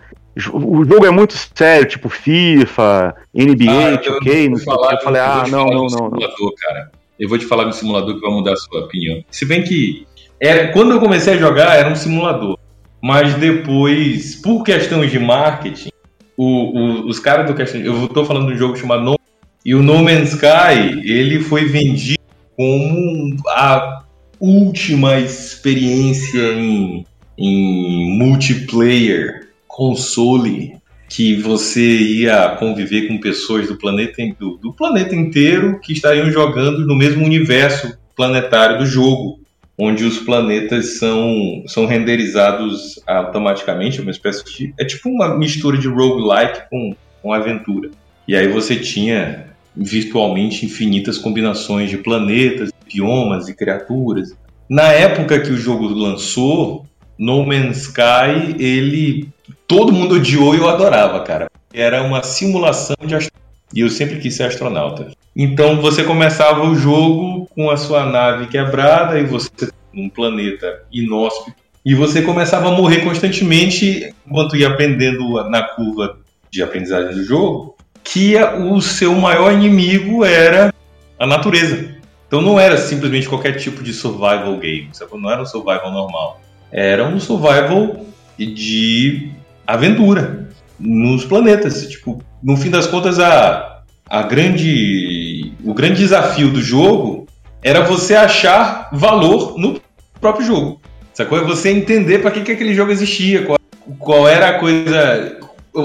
O 0.53 0.85
jogo 0.85 1.07
é 1.07 1.11
muito 1.11 1.35
sério, 1.57 1.88
tipo 1.88 2.09
FIFA, 2.09 3.14
NBA, 3.35 3.70
ah, 3.70 4.16
ok, 4.16 4.49
não 4.49 4.57
sei 4.57 4.77
que. 4.77 4.94
Eu 4.94 5.01
falei, 5.01 5.20
ah, 5.20 5.44
não, 5.49 5.66
não, 5.66 5.87
não. 5.87 6.11
não. 6.11 6.55
Cara. 6.59 6.90
Eu 7.19 7.29
vou 7.29 7.39
te 7.39 7.47
falar 7.47 7.65
do 7.65 7.73
simulador 7.73 8.15
que 8.15 8.21
vai 8.21 8.31
mudar 8.31 8.53
a 8.53 8.57
sua 8.57 8.81
opinião. 8.81 9.23
Se 9.31 9.45
bem 9.45 9.63
que 9.63 10.07
era, 10.41 10.73
quando 10.73 10.93
eu 10.93 11.01
comecei 11.01 11.35
a 11.35 11.39
jogar 11.39 11.77
era 11.77 11.91
um 11.91 11.97
simulador, 11.97 12.59
mas 13.03 13.35
depois, 13.35 14.37
por 14.37 14.63
questões 14.63 15.11
de 15.11 15.19
marketing, 15.19 15.91
o, 16.37 16.45
o, 16.45 17.09
os 17.09 17.19
caras 17.19 17.47
do 17.47 17.55
questão, 17.55 17.81
eu 17.81 18.05
estou 18.05 18.25
falando 18.25 18.49
de 18.49 18.55
um 18.55 18.59
jogo 18.59 18.77
chamado 18.77 19.03
No 19.03 19.17
e 19.65 19.75
o 19.75 19.83
No 19.83 20.03
Man's 20.03 20.35
Sky 20.35 21.01
ele 21.05 21.41
foi 21.41 21.65
vendido 21.65 22.21
como 22.57 23.37
a 23.49 24.05
última 24.39 25.19
experiência 25.19 26.53
em, 26.53 27.05
em 27.39 28.19
multiplayer 28.19 29.49
console 29.67 30.77
que 31.17 31.35
você 31.35 31.81
ia 31.81 32.51
conviver 32.59 33.09
com 33.09 33.17
pessoas 33.17 33.67
do 33.69 33.79
planeta, 33.79 34.23
do, 34.39 34.59
do, 34.59 34.71
planeta 34.71 35.17
inteiro 35.17 35.81
que 35.81 35.95
estariam 35.95 36.31
jogando 36.31 36.87
no 36.87 36.95
mesmo 36.95 37.25
universo 37.25 37.97
planetário 38.15 38.81
do 38.81 38.85
jogo, 38.85 39.41
onde 39.79 40.05
os 40.05 40.19
planetas 40.19 40.99
são, 40.99 41.65
são 41.67 41.87
renderizados 41.87 43.01
automaticamente, 43.07 43.99
uma 43.99 44.11
espécie 44.11 44.45
de. 44.45 44.75
É 44.79 44.85
tipo 44.85 45.09
uma 45.09 45.39
mistura 45.39 45.79
de 45.79 45.89
roguelike 45.89 46.69
com, 46.69 46.95
com 47.23 47.33
aventura. 47.33 47.89
E 48.29 48.37
aí 48.37 48.49
você 48.49 48.77
tinha 48.77 49.47
virtualmente 49.75 50.67
infinitas 50.67 51.17
combinações 51.17 51.89
de 51.89 51.97
planetas, 51.97 52.71
biomas 52.87 53.49
e 53.49 53.55
criaturas. 53.55 54.37
Na 54.69 54.93
época 54.93 55.41
que 55.41 55.51
o 55.51 55.57
jogo 55.57 55.89
lançou, 55.89 56.85
No 57.19 57.47
Man's 57.47 57.85
Sky, 57.85 58.55
ele 58.59 59.35
todo 59.67 59.93
mundo 59.93 60.17
odiou 60.17 60.55
e 60.55 60.59
eu 60.59 60.69
adorava, 60.69 61.21
cara. 61.21 61.51
Era 61.73 62.03
uma 62.03 62.23
simulação 62.23 62.97
de 63.01 63.15
astronauta. 63.15 63.47
E 63.75 63.81
eu 63.81 63.89
sempre 63.91 64.19
quis 64.19 64.35
ser 64.35 64.45
astronauta. 64.45 65.11
Então 65.35 65.81
você 65.81 66.05
começava 66.05 66.63
o 66.63 66.75
jogo 66.75 67.47
com 67.55 67.71
a 67.71 67.77
sua 67.77 68.07
nave 68.07 68.47
quebrada 68.47 69.19
e 69.19 69.25
você 69.25 69.51
num 69.93 70.09
planeta 70.09 70.83
inóspito. 70.93 71.57
E 71.85 71.95
você 71.95 72.23
começava 72.23 72.69
a 72.69 72.73
morrer 72.73 73.03
constantemente 73.03 74.13
enquanto 74.27 74.57
ia 74.57 74.69
aprendendo 74.69 75.43
na 75.49 75.63
curva 75.63 76.19
de 76.51 76.63
aprendizagem 76.63 77.15
do 77.15 77.25
jogo, 77.25 77.77
que 78.03 78.35
o 78.37 78.81
seu 78.81 79.15
maior 79.15 79.53
inimigo 79.53 80.25
era 80.25 80.73
a 81.19 81.27
natureza. 81.27 81.97
Então 82.27 82.41
não 82.41 82.59
era 82.59 82.77
simplesmente 82.77 83.29
qualquer 83.29 83.53
tipo 83.53 83.83
de 83.83 83.93
survival 83.93 84.57
game, 84.57 84.91
não 85.15 85.31
era 85.31 85.43
um 85.43 85.47
survival 85.47 85.93
normal. 85.93 86.41
Era 86.73 87.05
um 87.05 87.21
survival 87.21 88.05
de 88.37 89.31
aventura 89.67 90.49
nos 90.79 91.25
planetas. 91.25 91.87
Tipo, 91.89 92.23
no 92.43 92.57
fim 92.57 92.71
das 92.71 92.87
contas, 92.87 93.19
a, 93.19 93.83
a 94.09 94.23
grande, 94.23 95.53
o 95.65 95.75
grande 95.75 95.97
desafio 95.97 96.51
do 96.51 96.61
jogo 96.61 97.27
era 97.63 97.83
você 97.83 98.15
achar 98.15 98.89
valor 98.93 99.59
no 99.59 99.81
próprio 100.21 100.47
jogo. 100.47 100.81
Sacou? 101.13 101.39
É 101.39 101.43
você 101.43 101.71
entender 101.71 102.19
para 102.19 102.31
que, 102.31 102.43
que 102.43 102.53
aquele 102.53 102.75
jogo 102.75 102.93
existia, 102.93 103.43
qual, 103.43 103.59
qual 103.99 104.29
era 104.29 104.51
a 104.51 104.59
coisa, 104.59 105.39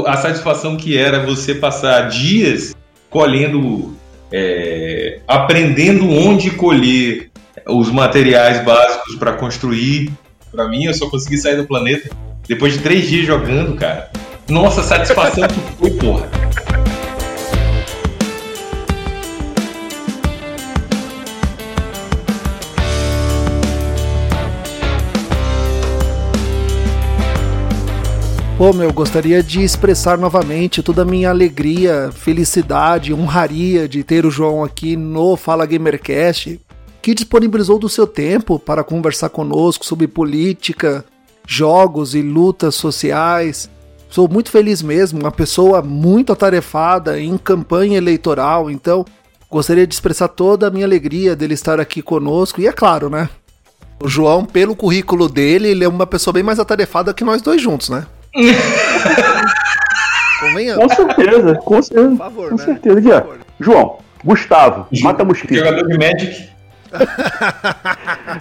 a 0.06 0.17
satisfação 0.17 0.76
que 0.76 0.98
era 0.98 1.26
você 1.26 1.56
passar 1.56 2.10
dias 2.10 2.76
colhendo, 3.10 3.96
é, 4.32 5.20
aprendendo 5.28 6.10
onde 6.10 6.52
colher 6.52 7.32
os 7.67 7.89
materiais 7.89 8.63
básicos 8.63 9.15
para 9.15 9.34
construir. 9.34 10.12
Para 10.52 10.67
mim, 10.67 10.84
eu 10.84 10.94
só 10.94 11.10
consegui 11.10 11.38
sair 11.38 11.56
do 11.56 11.65
planeta 11.65 12.10
depois 12.51 12.73
de 12.73 12.79
três 12.79 13.07
dias 13.07 13.25
jogando, 13.25 13.77
cara. 13.77 14.11
Nossa, 14.49 14.83
satisfação 14.83 15.47
que 15.47 15.59
foi, 15.79 15.91
porra. 15.91 16.29
Pô, 28.57 28.73
meu, 28.73 28.91
gostaria 28.91 29.41
de 29.41 29.63
expressar 29.63 30.17
novamente 30.17 30.83
toda 30.83 31.03
a 31.03 31.05
minha 31.05 31.29
alegria, 31.29 32.09
felicidade, 32.13 33.13
honraria 33.13 33.87
de 33.87 34.03
ter 34.03 34.25
o 34.25 34.29
João 34.29 34.61
aqui 34.61 34.97
no 34.97 35.37
Fala 35.37 35.65
Gamercast, 35.65 36.59
que 37.01 37.15
disponibilizou 37.15 37.79
do 37.79 37.87
seu 37.87 38.05
tempo 38.05 38.59
para 38.59 38.83
conversar 38.83 39.29
conosco 39.29 39.85
sobre 39.85 40.05
política, 40.05 41.05
jogos 41.51 42.15
e 42.15 42.21
lutas 42.21 42.75
sociais. 42.75 43.69
Sou 44.09 44.27
muito 44.27 44.49
feliz 44.49 44.81
mesmo, 44.81 45.19
uma 45.19 45.31
pessoa 45.31 45.81
muito 45.81 46.31
atarefada 46.31 47.19
em 47.19 47.37
campanha 47.37 47.97
eleitoral, 47.97 48.71
então 48.71 49.05
gostaria 49.49 49.85
de 49.85 49.93
expressar 49.93 50.29
toda 50.29 50.67
a 50.67 50.69
minha 50.71 50.85
alegria 50.85 51.35
dele 51.35 51.53
estar 51.53 51.79
aqui 51.79 52.01
conosco. 52.01 52.61
E 52.61 52.67
é 52.67 52.71
claro, 52.71 53.09
né? 53.09 53.29
O 54.01 54.07
João, 54.07 54.45
pelo 54.45 54.75
currículo 54.75 55.27
dele, 55.27 55.67
ele 55.69 55.83
é 55.83 55.87
uma 55.87 56.07
pessoa 56.07 56.33
bem 56.33 56.41
mais 56.41 56.59
atarefada 56.59 57.13
que 57.13 57.23
nós 57.23 57.41
dois 57.41 57.61
juntos, 57.61 57.89
né? 57.89 58.05
Com 60.41 60.89
certeza, 60.89 61.55
com 61.63 61.81
certeza. 61.83 62.09
Por 62.09 62.17
favor, 62.17 62.49
com 62.49 62.55
né? 62.55 62.65
certeza. 62.65 62.97
Aqui, 62.97 63.11
ó. 63.11 63.23
João, 63.59 63.99
Gustavo, 64.23 64.87
mata 65.01 65.23
mosquito. 65.23 65.53
Jogador 65.53 65.87
de 65.87 65.97
Magic. 65.99 66.49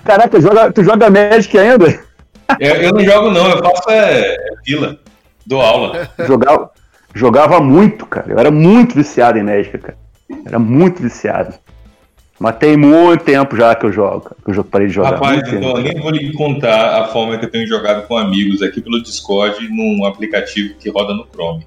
Caraca, 0.02 0.40
joga, 0.40 0.72
tu 0.72 0.82
joga 0.82 1.10
Magic 1.10 1.58
ainda? 1.58 2.00
Eu, 2.58 2.74
eu 2.76 2.92
não 2.92 3.04
jogo 3.04 3.30
não, 3.30 3.50
eu 3.50 3.58
faço 3.58 3.90
é, 3.90 4.34
é 4.34 4.36
fila. 4.64 4.98
Dou 5.46 5.60
aula. 5.60 6.08
Jogava, 6.26 6.70
jogava 7.14 7.60
muito, 7.60 8.06
cara. 8.06 8.32
Eu 8.32 8.38
era 8.38 8.50
muito 8.50 8.94
viciado 8.94 9.38
em 9.38 9.42
Magic, 9.42 9.78
cara. 9.78 9.98
Era 10.46 10.58
muito 10.58 11.02
viciado. 11.02 11.54
Mas 12.40 12.56
tem 12.56 12.74
muito 12.74 13.22
tempo 13.22 13.54
já 13.54 13.74
que 13.74 13.84
eu 13.84 13.92
jogo, 13.92 14.34
que 14.42 14.58
eu 14.58 14.64
parei 14.64 14.86
de 14.86 14.94
jogar. 14.94 15.10
Rapaz, 15.10 15.42
então, 15.46 15.76
eu 15.76 15.82
nem 15.82 16.00
vou 16.00 16.10
lhe 16.10 16.32
contar 16.32 17.02
a 17.02 17.08
forma 17.08 17.36
que 17.36 17.44
eu 17.44 17.50
tenho 17.50 17.66
jogado 17.66 18.06
com 18.06 18.16
amigos 18.16 18.62
aqui 18.62 18.80
pelo 18.80 19.02
Discord 19.02 19.68
num 19.68 20.06
aplicativo 20.06 20.74
que 20.78 20.88
roda 20.88 21.12
no 21.12 21.26
Chrome. 21.30 21.66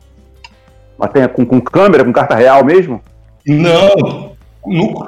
Mas 0.98 1.12
tem 1.12 1.28
com, 1.28 1.46
com 1.46 1.62
câmera, 1.62 2.04
com 2.04 2.12
carta 2.12 2.34
real 2.34 2.66
mesmo? 2.66 3.04
Não, 3.46 4.36
no, 4.66 5.08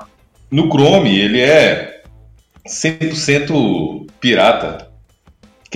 no 0.52 0.70
Chrome 0.70 1.20
ele 1.20 1.42
é 1.42 2.04
100% 2.68 4.06
pirata. 4.20 4.85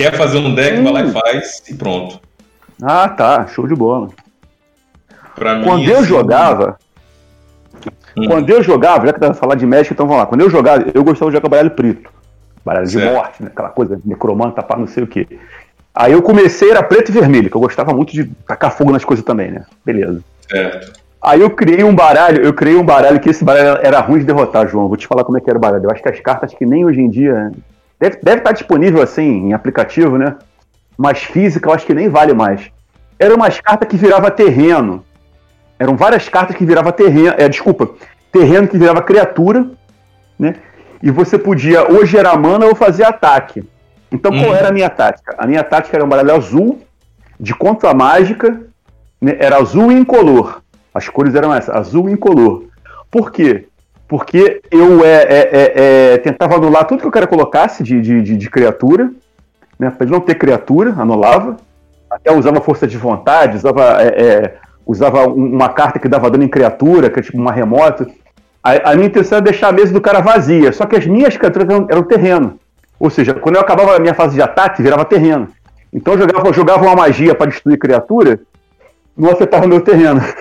Quer 0.02 0.16
fazer 0.16 0.38
um 0.38 0.54
deck, 0.54 0.78
hum. 0.78 0.84
vai 0.84 0.92
lá 0.92 1.00
e 1.02 1.04
hum. 1.04 1.12
faz 1.12 1.62
e 1.68 1.74
pronto. 1.74 2.20
Ah, 2.82 3.08
tá, 3.08 3.46
show 3.48 3.66
de 3.66 3.74
bola. 3.74 4.08
Pra 5.34 5.62
Quando 5.62 5.80
mim, 5.80 5.86
eu 5.86 5.98
assim, 5.98 6.08
jogava, 6.08 6.78
Hum. 8.16 8.26
Quando 8.26 8.50
eu 8.50 8.62
jogava, 8.62 9.06
já 9.06 9.12
que 9.12 9.20
tava 9.20 9.34
falar 9.34 9.54
de 9.54 9.64
Magic, 9.64 9.92
então 9.92 10.06
vamos 10.06 10.20
lá. 10.20 10.26
Quando 10.26 10.40
eu 10.40 10.50
jogava, 10.50 10.84
eu 10.92 11.04
gostava 11.04 11.30
de 11.30 11.36
jogar 11.36 11.48
baralho 11.48 11.70
preto. 11.70 12.10
Baralho 12.64 12.86
certo. 12.86 13.06
de 13.06 13.14
morte, 13.14 13.42
né? 13.42 13.50
aquela 13.52 13.68
coisa, 13.68 14.00
necromanta, 14.04 14.62
pá, 14.62 14.76
não 14.76 14.86
sei 14.86 15.04
o 15.04 15.06
quê. 15.06 15.26
Aí 15.94 16.12
eu 16.12 16.22
comecei, 16.22 16.70
era 16.70 16.82
preto 16.82 17.10
e 17.10 17.12
vermelho, 17.12 17.48
que 17.50 17.56
eu 17.56 17.60
gostava 17.60 17.92
muito 17.92 18.12
de 18.12 18.24
tacar 18.46 18.76
fogo 18.76 18.92
nas 18.92 19.04
coisas 19.04 19.24
também, 19.24 19.50
né? 19.50 19.64
Beleza. 19.84 20.22
Certo. 20.48 20.92
Aí 21.22 21.40
eu 21.40 21.50
criei 21.50 21.84
um 21.84 21.94
baralho, 21.94 22.42
eu 22.42 22.52
criei 22.52 22.76
um 22.76 22.84
baralho 22.84 23.20
que 23.20 23.28
esse 23.28 23.44
baralho 23.44 23.78
era 23.82 24.00
ruim 24.00 24.20
de 24.20 24.24
derrotar, 24.24 24.66
João. 24.68 24.88
Vou 24.88 24.96
te 24.96 25.06
falar 25.06 25.24
como 25.24 25.36
é 25.36 25.40
que 25.40 25.50
era 25.50 25.58
o 25.58 25.60
baralho. 25.60 25.84
Eu 25.84 25.90
acho 25.90 26.02
que 26.02 26.08
as 26.08 26.20
cartas 26.20 26.54
que 26.54 26.64
nem 26.64 26.84
hoje 26.84 27.00
em 27.00 27.10
dia. 27.10 27.52
Deve, 28.00 28.18
deve 28.22 28.38
estar 28.38 28.52
disponível 28.52 29.02
assim, 29.02 29.48
em 29.48 29.52
aplicativo, 29.52 30.16
né? 30.16 30.36
Mas 30.96 31.22
física 31.22 31.68
eu 31.68 31.74
acho 31.74 31.84
que 31.84 31.94
nem 31.94 32.08
vale 32.08 32.32
mais. 32.32 32.70
Eram 33.18 33.36
umas 33.36 33.60
cartas 33.60 33.86
que 33.86 33.96
virava 33.96 34.30
terreno. 34.30 35.04
Eram 35.78 35.96
várias 35.96 36.26
cartas 36.28 36.56
que 36.56 36.64
virava 36.64 36.90
terreno. 36.92 37.34
É, 37.36 37.46
desculpa, 37.46 37.90
terreno 38.32 38.66
que 38.66 38.78
virava 38.78 39.02
criatura, 39.02 39.70
né? 40.38 40.56
E 41.02 41.10
você 41.10 41.38
podia 41.38 41.84
ou 41.84 42.04
gerar 42.06 42.38
mana 42.38 42.66
ou 42.66 42.74
fazer 42.74 43.04
ataque. 43.04 43.62
Então 44.10 44.30
qual 44.30 44.50
uhum. 44.50 44.56
era 44.56 44.68
a 44.68 44.72
minha 44.72 44.90
tática? 44.90 45.34
A 45.38 45.46
minha 45.46 45.62
tática 45.62 45.96
era 45.96 46.04
um 46.04 46.08
baralho 46.08 46.34
azul, 46.34 46.80
de 47.38 47.54
contra 47.54 47.94
mágica, 47.94 48.60
né? 49.20 49.36
era 49.38 49.58
azul 49.58 49.92
e 49.92 49.94
incolor. 49.94 50.62
As 50.92 51.08
cores 51.08 51.34
eram 51.34 51.54
essas, 51.54 51.74
azul 51.74 52.08
e 52.08 52.12
incolor. 52.12 52.64
Por 53.10 53.30
quê? 53.30 53.66
Porque 54.10 54.60
eu 54.72 55.04
é, 55.04 55.22
é, 55.22 55.50
é, 55.52 56.14
é, 56.14 56.18
tentava 56.18 56.56
anular 56.56 56.84
tudo 56.84 57.00
que 57.00 57.06
o 57.06 57.12
cara 57.12 57.28
colocasse 57.28 57.84
de, 57.84 58.00
de, 58.00 58.20
de, 58.20 58.36
de 58.36 58.50
criatura, 58.50 59.08
né? 59.78 59.88
Para 59.88 60.04
não 60.08 60.18
ter 60.18 60.34
criatura, 60.34 60.92
anulava. 60.98 61.56
Até 62.10 62.36
usava 62.36 62.60
força 62.60 62.88
de 62.88 62.96
vontade, 62.96 63.56
usava 63.56 64.02
é, 64.02 64.08
é, 64.08 64.54
usava 64.84 65.28
uma 65.28 65.68
carta 65.68 66.00
que 66.00 66.08
dava 66.08 66.28
dano 66.28 66.42
em 66.42 66.48
criatura, 66.48 67.08
que 67.08 67.20
é 67.20 67.22
tipo 67.22 67.38
uma 67.38 67.52
remota. 67.52 68.04
A, 68.64 68.90
a, 68.90 68.94
minha 68.96 69.06
intenção 69.06 69.36
era 69.38 69.44
deixar 69.44 69.68
a 69.68 69.72
mesa 69.72 69.92
do 69.92 70.00
cara 70.00 70.20
vazia, 70.20 70.72
só 70.72 70.86
que 70.86 70.96
as 70.96 71.06
minhas 71.06 71.36
criaturas 71.36 71.68
eram, 71.68 71.86
eram 71.88 72.02
terreno. 72.02 72.58
Ou 72.98 73.10
seja, 73.10 73.32
quando 73.32 73.54
eu 73.54 73.60
acabava 73.60 73.94
a 73.94 74.00
minha 74.00 74.12
fase 74.12 74.34
de 74.34 74.42
ataque, 74.42 74.82
virava 74.82 75.04
terreno. 75.04 75.46
Então 75.92 76.14
eu 76.14 76.18
jogava, 76.18 76.48
eu 76.48 76.52
jogava 76.52 76.84
uma 76.84 76.96
magia 76.96 77.32
para 77.32 77.48
destruir 77.48 77.78
criatura, 77.78 78.40
não 79.16 79.30
afetava 79.30 79.66
o 79.66 79.68
meu 79.68 79.80
terreno. 79.80 80.20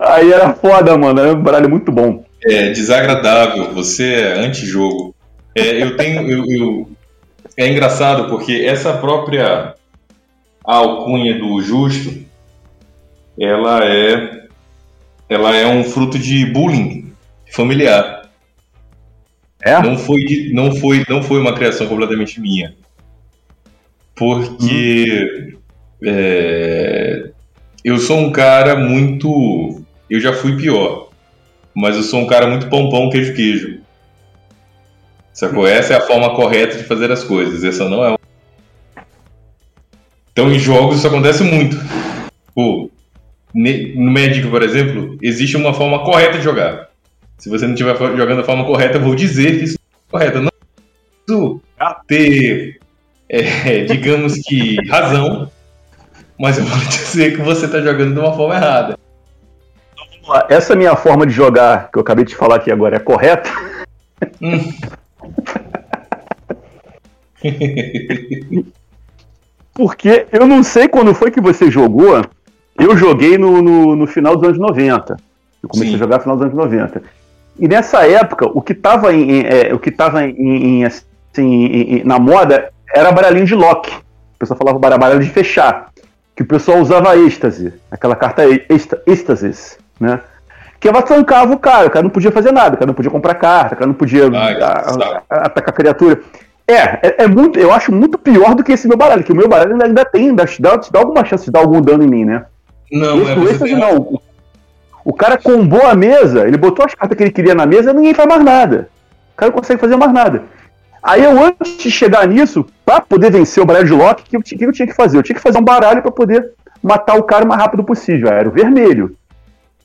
Aí 0.00 0.32
era 0.32 0.54
foda, 0.54 0.96
mano. 0.96 1.20
Era 1.20 1.32
um 1.32 1.42
baralho 1.42 1.68
muito 1.68 1.92
bom. 1.92 2.24
É 2.42 2.70
desagradável, 2.70 3.72
você 3.74 4.14
é 4.14 4.38
anti-jogo. 4.38 5.14
É, 5.54 5.82
eu 5.82 5.96
tenho. 5.96 6.28
Eu, 6.30 6.44
eu... 6.46 6.90
É 7.56 7.68
engraçado 7.68 8.28
porque 8.30 8.64
essa 8.66 8.94
própria 8.94 9.74
alcunha 10.64 11.38
do 11.38 11.60
Justo, 11.60 12.24
ela 13.38 13.84
é, 13.84 14.44
ela 15.28 15.54
é 15.54 15.66
um 15.66 15.84
fruto 15.84 16.18
de 16.18 16.46
bullying 16.46 17.12
familiar. 17.50 18.30
É? 19.62 19.82
Não 19.82 19.98
foi, 19.98 20.50
não 20.52 20.74
foi, 20.74 21.04
não 21.08 21.22
foi 21.22 21.38
uma 21.38 21.54
criação 21.54 21.86
completamente 21.86 22.40
minha, 22.40 22.74
porque 24.14 25.52
hum. 26.02 26.06
é, 26.06 27.30
eu 27.84 27.98
sou 27.98 28.18
um 28.18 28.32
cara 28.32 28.76
muito, 28.76 29.79
eu 30.10 30.20
já 30.20 30.32
fui 30.32 30.56
pior, 30.56 31.10
mas 31.74 31.96
eu 31.96 32.02
sou 32.02 32.20
um 32.20 32.26
cara 32.26 32.46
muito 32.46 32.68
pão 32.68 33.08
queijo 33.10 33.34
queijo. 33.34 33.80
Sacou? 35.32 35.66
Essa 35.66 35.94
é 35.94 35.96
a 35.96 36.00
forma 36.00 36.34
correta 36.34 36.76
de 36.76 36.84
fazer 36.84 37.10
as 37.10 37.24
coisas. 37.24 37.64
Essa 37.64 37.88
não 37.88 38.04
é 38.04 38.16
então, 40.32 40.50
em 40.50 40.58
jogos 40.58 40.98
isso 40.98 41.06
acontece 41.06 41.42
muito. 41.42 41.76
Pô, 42.54 42.90
no 43.52 44.10
Magic, 44.10 44.46
por 44.48 44.62
exemplo, 44.62 45.18
existe 45.20 45.56
uma 45.56 45.74
forma 45.74 46.04
correta 46.04 46.38
de 46.38 46.44
jogar. 46.44 46.88
Se 47.36 47.48
você 47.48 47.66
não 47.66 47.74
estiver 47.74 47.96
jogando 47.96 48.38
da 48.38 48.44
forma 48.44 48.64
correta, 48.64 48.98
eu 48.98 49.02
vou 49.02 49.14
dizer 49.14 49.58
que 49.58 49.64
isso 49.64 49.76
é 49.76 50.10
correto. 50.10 50.40
Não 50.40 50.50
preciso 51.26 51.60
ter, 52.06 52.78
é, 53.28 53.84
digamos 53.84 54.34
que, 54.46 54.76
razão, 54.88 55.50
mas 56.38 56.58
eu 56.58 56.64
vou 56.64 56.78
dizer 56.86 57.36
que 57.36 57.42
você 57.42 57.66
está 57.66 57.80
jogando 57.80 58.14
de 58.14 58.20
uma 58.20 58.32
forma 58.34 58.54
errada. 58.54 58.99
Essa 60.48 60.74
minha 60.74 60.94
forma 60.96 61.26
de 61.26 61.32
jogar, 61.32 61.90
que 61.90 61.98
eu 61.98 62.02
acabei 62.02 62.24
de 62.24 62.36
falar 62.36 62.56
aqui 62.56 62.70
agora, 62.70 62.96
é 62.96 63.00
correta? 63.00 63.50
Hum. 64.40 64.72
Porque 69.74 70.26
eu 70.30 70.46
não 70.46 70.62
sei 70.62 70.88
quando 70.88 71.14
foi 71.14 71.30
que 71.30 71.40
você 71.40 71.70
jogou. 71.70 72.22
Eu 72.78 72.96
joguei 72.96 73.38
no, 73.38 73.62
no, 73.62 73.96
no 73.96 74.06
final 74.06 74.36
dos 74.36 74.48
anos 74.48 74.58
90. 74.58 75.16
Eu 75.62 75.68
comecei 75.68 75.90
Sim. 75.90 75.96
a 75.96 75.98
jogar 75.98 76.16
no 76.16 76.22
final 76.22 76.36
dos 76.36 76.46
anos 76.46 76.56
90. 76.56 77.02
E 77.58 77.68
nessa 77.68 78.06
época, 78.06 78.46
o 78.46 78.62
que 78.62 78.72
estava 78.72 79.12
em, 79.14 79.42
é, 79.42 79.72
o 79.74 79.78
que 79.78 79.90
tava 79.90 80.24
em, 80.24 80.80
em 80.80 80.84
assim, 80.84 81.02
em, 81.36 82.04
na 82.04 82.18
moda 82.18 82.70
era 82.94 83.12
baralhinho 83.12 83.46
de 83.46 83.54
lock. 83.54 83.90
O 83.90 84.38
pessoal 84.38 84.58
falava 84.58 84.78
baralho 84.78 85.20
de 85.20 85.28
fechar. 85.28 85.90
Que 86.34 86.42
o 86.42 86.46
pessoal 86.46 86.78
usava 86.78 87.16
êxtase, 87.18 87.74
aquela 87.90 88.16
carta 88.16 88.42
êxtasis, 89.06 89.78
né? 90.00 90.20
Que 90.80 90.88
ela 90.88 91.02
trancava 91.02 91.52
o 91.52 91.58
cara, 91.58 91.86
o 91.86 91.90
cara 91.90 92.02
não 92.02 92.10
podia 92.10 92.32
fazer 92.32 92.50
nada, 92.52 92.74
o 92.74 92.78
cara 92.78 92.86
não 92.86 92.94
podia 92.94 93.10
comprar 93.10 93.34
carta, 93.34 93.74
o 93.74 93.78
cara 93.78 93.86
não 93.86 93.94
podia 93.94 94.24
Ai, 94.32 94.60
a, 94.62 95.22
a, 95.28 95.46
atacar 95.46 95.68
a 95.68 95.72
criatura. 95.76 96.20
É, 96.66 96.74
é, 97.06 97.24
é, 97.24 97.26
muito, 97.28 97.58
eu 97.58 97.70
acho 97.72 97.92
muito 97.92 98.16
pior 98.16 98.54
do 98.54 98.64
que 98.64 98.72
esse 98.72 98.88
meu 98.88 98.96
baralho, 98.96 99.22
que 99.24 99.32
o 99.32 99.36
meu 99.36 99.48
baralho 99.48 99.72
ainda, 99.72 99.84
ainda 99.84 100.04
tem, 100.04 100.28
ainda 100.30 100.46
te 100.46 100.62
dá, 100.62 100.78
te 100.78 100.90
dá 100.90 101.00
alguma 101.00 101.24
chance 101.24 101.44
de 101.44 101.50
dar 101.50 101.60
algum 101.60 101.82
dano 101.82 102.02
em 102.02 102.08
mim, 102.08 102.24
né? 102.24 102.44
Não, 102.90 103.20
Esse 103.22 103.30
é 103.32 103.42
êxtase 103.42 103.64
tem- 103.72 103.78
não. 103.78 103.96
O- 103.98 104.20
O 105.04 105.12
cara 105.14 105.36
combou 105.38 105.84
a 105.86 105.94
mesa, 105.94 106.46
ele 106.46 106.56
botou 106.58 106.84
as 106.84 106.94
cartas 106.94 107.16
que 107.16 107.24
ele 107.24 107.30
queria 107.32 107.54
na 107.54 107.64
mesa 107.66 107.90
e 107.90 107.94
ninguém 107.94 108.12
faz 108.14 108.28
mais 108.28 108.44
nada. 108.44 108.88
O 109.32 109.36
cara 109.36 109.50
não 109.50 109.58
consegue 109.58 109.80
fazer 109.80 109.96
mais 109.96 110.12
nada. 110.12 110.42
Aí 111.02 111.24
eu, 111.24 111.42
antes 111.42 111.78
de 111.78 111.90
chegar 111.90 112.28
nisso, 112.28 112.66
pra 112.84 113.00
poder 113.00 113.30
vencer 113.32 113.62
o 113.62 113.66
baralho 113.66 113.86
de 113.86 113.92
Loki, 113.94 114.36
o 114.36 114.42
que, 114.42 114.56
que 114.56 114.64
eu 114.64 114.72
tinha 114.72 114.86
que 114.86 114.94
fazer? 114.94 115.16
Eu 115.16 115.22
tinha 115.22 115.34
que 115.34 115.42
fazer 115.42 115.58
um 115.58 115.64
baralho 115.64 116.02
pra 116.02 116.10
poder 116.10 116.50
matar 116.82 117.16
o 117.18 117.22
cara 117.22 117.44
o 117.44 117.48
mais 117.48 117.60
rápido 117.60 117.82
possível. 117.82 118.28
Era 118.28 118.46
o 118.48 118.52
vermelho. 118.52 119.16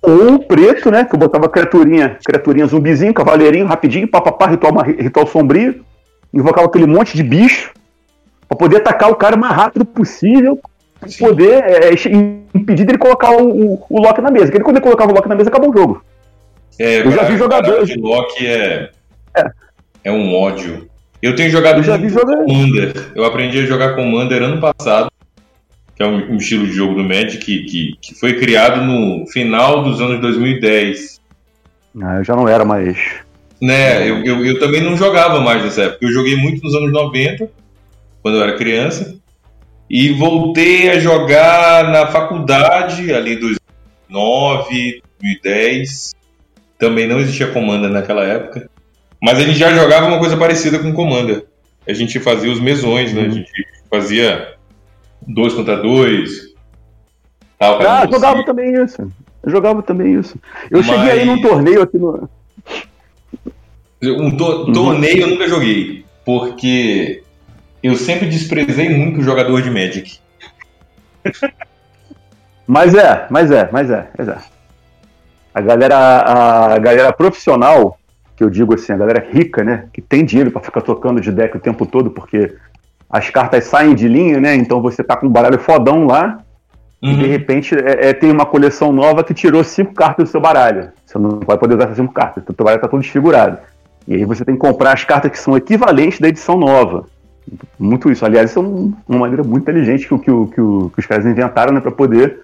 Ou 0.07 0.35
o 0.35 0.39
preto, 0.39 0.91
né? 0.91 1.03
Que 1.05 1.15
eu 1.15 1.19
botava 1.19 1.49
criaturinha, 1.49 2.17
criaturinha 2.23 2.65
zumbizinho, 2.67 3.13
cavaleirinho, 3.13 3.65
rapidinho, 3.65 4.07
papapá, 4.07 4.47
ritual, 4.47 4.73
ritual 4.83 5.27
sombrio. 5.27 5.83
Invocava 6.33 6.67
aquele 6.67 6.85
monte 6.85 7.15
de 7.15 7.23
bicho 7.23 7.71
pra 8.47 8.57
poder 8.57 8.77
atacar 8.77 9.09
o 9.09 9.15
cara 9.15 9.35
o 9.35 9.39
mais 9.39 9.55
rápido 9.55 9.85
possível. 9.85 10.59
Pra 10.99 11.09
Sim. 11.09 11.25
poder 11.25 11.63
é, 11.63 11.89
é, 11.89 11.93
impedir 12.53 12.85
dele 12.85 12.97
colocar 12.97 13.31
o, 13.31 13.49
o, 13.73 13.85
o 13.89 14.01
Loki 14.01 14.21
na 14.21 14.31
mesa. 14.31 14.45
Porque 14.47 14.63
quando 14.63 14.77
ele 14.77 14.83
colocava 14.83 15.11
o 15.11 15.15
Loki 15.15 15.27
na 15.27 15.35
mesa, 15.35 15.49
acabou 15.49 15.69
o 15.69 15.77
jogo. 15.77 16.01
É, 16.79 16.99
Eu 17.05 17.11
já 17.11 17.23
vi 17.23 17.37
jogadores- 17.37 17.87
de 17.87 17.99
Loki 17.99 18.47
é, 18.47 18.89
É. 19.35 19.45
é 20.05 20.11
um 20.11 20.33
ódio. 20.33 20.87
Eu 21.21 21.35
tenho 21.35 21.49
jogado 21.49 21.77
Eu 21.79 21.83
já 21.83 21.97
vi 21.97 22.11
Commander. 22.11 23.11
Eu 23.15 23.23
aprendi 23.25 23.59
a 23.59 23.65
jogar 23.65 23.95
Commander 23.95 24.43
ano 24.43 24.59
passado, 24.61 25.09
que 25.95 26.03
é 26.03 26.05
um, 26.05 26.33
um 26.33 26.37
estilo 26.37 26.65
de 26.65 26.73
jogo 26.73 26.95
do 26.95 27.03
Magic 27.03 27.37
que, 27.37 27.63
que, 27.63 27.97
que 28.01 28.15
foi 28.15 28.37
criado 28.37 28.83
no 28.83 29.25
final 29.27 29.83
dos 29.83 30.01
anos 30.01 30.19
2010. 30.19 31.21
Ah, 32.01 32.17
eu 32.17 32.23
já 32.23 32.35
não 32.35 32.47
era 32.47 32.65
mais. 32.65 32.97
Né, 33.61 34.09
eu, 34.09 34.23
eu, 34.25 34.45
eu 34.45 34.59
também 34.59 34.81
não 34.81 34.97
jogava 34.97 35.39
mais 35.39 35.63
nessa 35.63 35.83
época. 35.83 36.05
Eu 36.05 36.11
joguei 36.11 36.35
muito 36.35 36.61
nos 36.61 36.75
anos 36.75 36.91
90, 36.91 37.49
quando 38.21 38.35
eu 38.37 38.43
era 38.43 38.57
criança. 38.57 39.15
E 39.89 40.09
voltei 40.09 40.89
a 40.89 40.99
jogar 40.99 41.89
na 41.89 42.07
faculdade, 42.07 43.13
ali 43.13 43.35
em 43.35 43.39
2009, 43.39 45.01
2010. 45.21 46.13
Também 46.77 47.07
não 47.07 47.19
existia 47.19 47.47
Commander 47.47 47.89
naquela 47.89 48.25
época. 48.25 48.69
Mas 49.21 49.39
a 49.39 49.43
gente 49.43 49.57
já 49.57 49.73
jogava 49.73 50.07
uma 50.07 50.19
coisa 50.19 50.35
parecida 50.35 50.79
com 50.79 50.91
Commander. 50.91 51.45
A 51.87 51.93
gente 51.93 52.19
fazia 52.19 52.51
os 52.51 52.59
mesões, 52.59 53.13
né? 53.13 53.21
A 53.21 53.29
gente 53.29 53.51
fazia 53.89 54.54
dois 55.27 55.53
contra 55.53 55.77
dois. 55.77 56.53
Tal, 57.57 57.81
Ah, 57.81 58.07
jogava 58.11 58.39
si. 58.39 58.45
também 58.45 58.83
isso. 58.83 59.11
Eu 59.43 59.51
jogava 59.51 59.81
também 59.83 60.19
isso. 60.19 60.37
Eu 60.71 60.79
Mas- 60.79 60.85
cheguei 60.87 61.11
aí 61.11 61.25
num 61.25 61.41
torneio 61.41 61.81
aqui 61.83 61.97
no. 61.97 62.29
Um 64.03 64.07
Uhum. 64.25 64.37
to- 64.37 64.71
torneio 64.71 65.21
eu 65.21 65.27
nunca 65.29 65.47
joguei, 65.47 66.05
porque 66.25 67.23
eu 67.81 67.95
sempre 67.95 68.27
desprezei 68.27 68.89
muito 68.89 69.19
o 69.19 69.23
jogador 69.23 69.61
de 69.61 69.69
Magic. 69.71 70.19
Mas 72.67 72.95
é, 72.95 73.27
mas 73.29 73.51
é, 73.51 73.69
mas 73.71 73.91
é, 73.91 74.09
mas 74.17 74.27
é. 74.27 74.37
A 75.53 75.61
galera, 75.61 75.95
a 76.73 76.79
galera 76.79 77.13
profissional, 77.13 77.99
que 78.35 78.43
eu 78.43 78.49
digo 78.49 78.73
assim, 78.73 78.91
a 78.91 78.97
galera 78.97 79.23
rica, 79.31 79.63
né? 79.63 79.87
Que 79.93 80.01
tem 80.01 80.25
dinheiro 80.25 80.49
pra 80.51 80.61
ficar 80.61 80.81
tocando 80.81 81.21
de 81.21 81.31
deck 81.31 81.55
o 81.55 81.59
tempo 81.59 81.85
todo, 81.85 82.09
porque 82.09 82.55
as 83.09 83.29
cartas 83.29 83.65
saem 83.65 83.93
de 83.95 84.07
linha, 84.07 84.39
né? 84.39 84.55
Então 84.55 84.81
você 84.81 85.03
tá 85.03 85.15
com 85.15 85.27
um 85.27 85.31
baralho 85.31 85.59
fodão 85.59 86.05
lá, 86.05 86.39
e 87.01 87.13
de 87.15 87.23
Uhum. 87.23 87.29
repente 87.29 87.75
é, 87.75 88.09
é, 88.09 88.13
tem 88.13 88.31
uma 88.31 88.45
coleção 88.45 88.91
nova 88.91 89.23
que 89.23 89.33
tirou 89.33 89.63
cinco 89.63 89.93
cartas 89.93 90.27
do 90.27 90.31
seu 90.31 90.41
baralho. 90.41 90.89
Você 91.05 91.17
não 91.19 91.39
vai 91.45 91.57
poder 91.57 91.75
usar 91.75 91.85
essas 91.85 91.97
cinco 91.97 92.13
cartas, 92.13 92.43
então 92.43 92.55
o 92.57 92.63
baralho 92.63 92.81
tá 92.81 92.87
todo 92.87 93.01
desfigurado. 93.01 93.57
E 94.07 94.15
aí 94.15 94.25
você 94.25 94.43
tem 94.45 94.55
que 94.55 94.61
comprar 94.61 94.93
as 94.93 95.03
cartas 95.03 95.31
que 95.31 95.37
são 95.39 95.55
equivalentes 95.57 96.19
da 96.19 96.27
edição 96.27 96.57
nova. 96.57 97.05
Muito 97.79 98.09
isso. 98.11 98.25
Aliás, 98.25 98.49
isso 98.49 98.59
é 98.59 98.61
um- 98.63 98.93
uma 99.07 99.19
maneira 99.19 99.43
muito 99.43 99.63
inteligente 99.63 100.07
que, 100.07 100.17
que, 100.17 100.23
que, 100.25 100.55
que 100.55 100.99
os 100.99 101.05
caras 101.05 101.25
inventaram, 101.25 101.73
né? 101.73 101.79
Pra 101.79 101.91
poder 101.91 102.39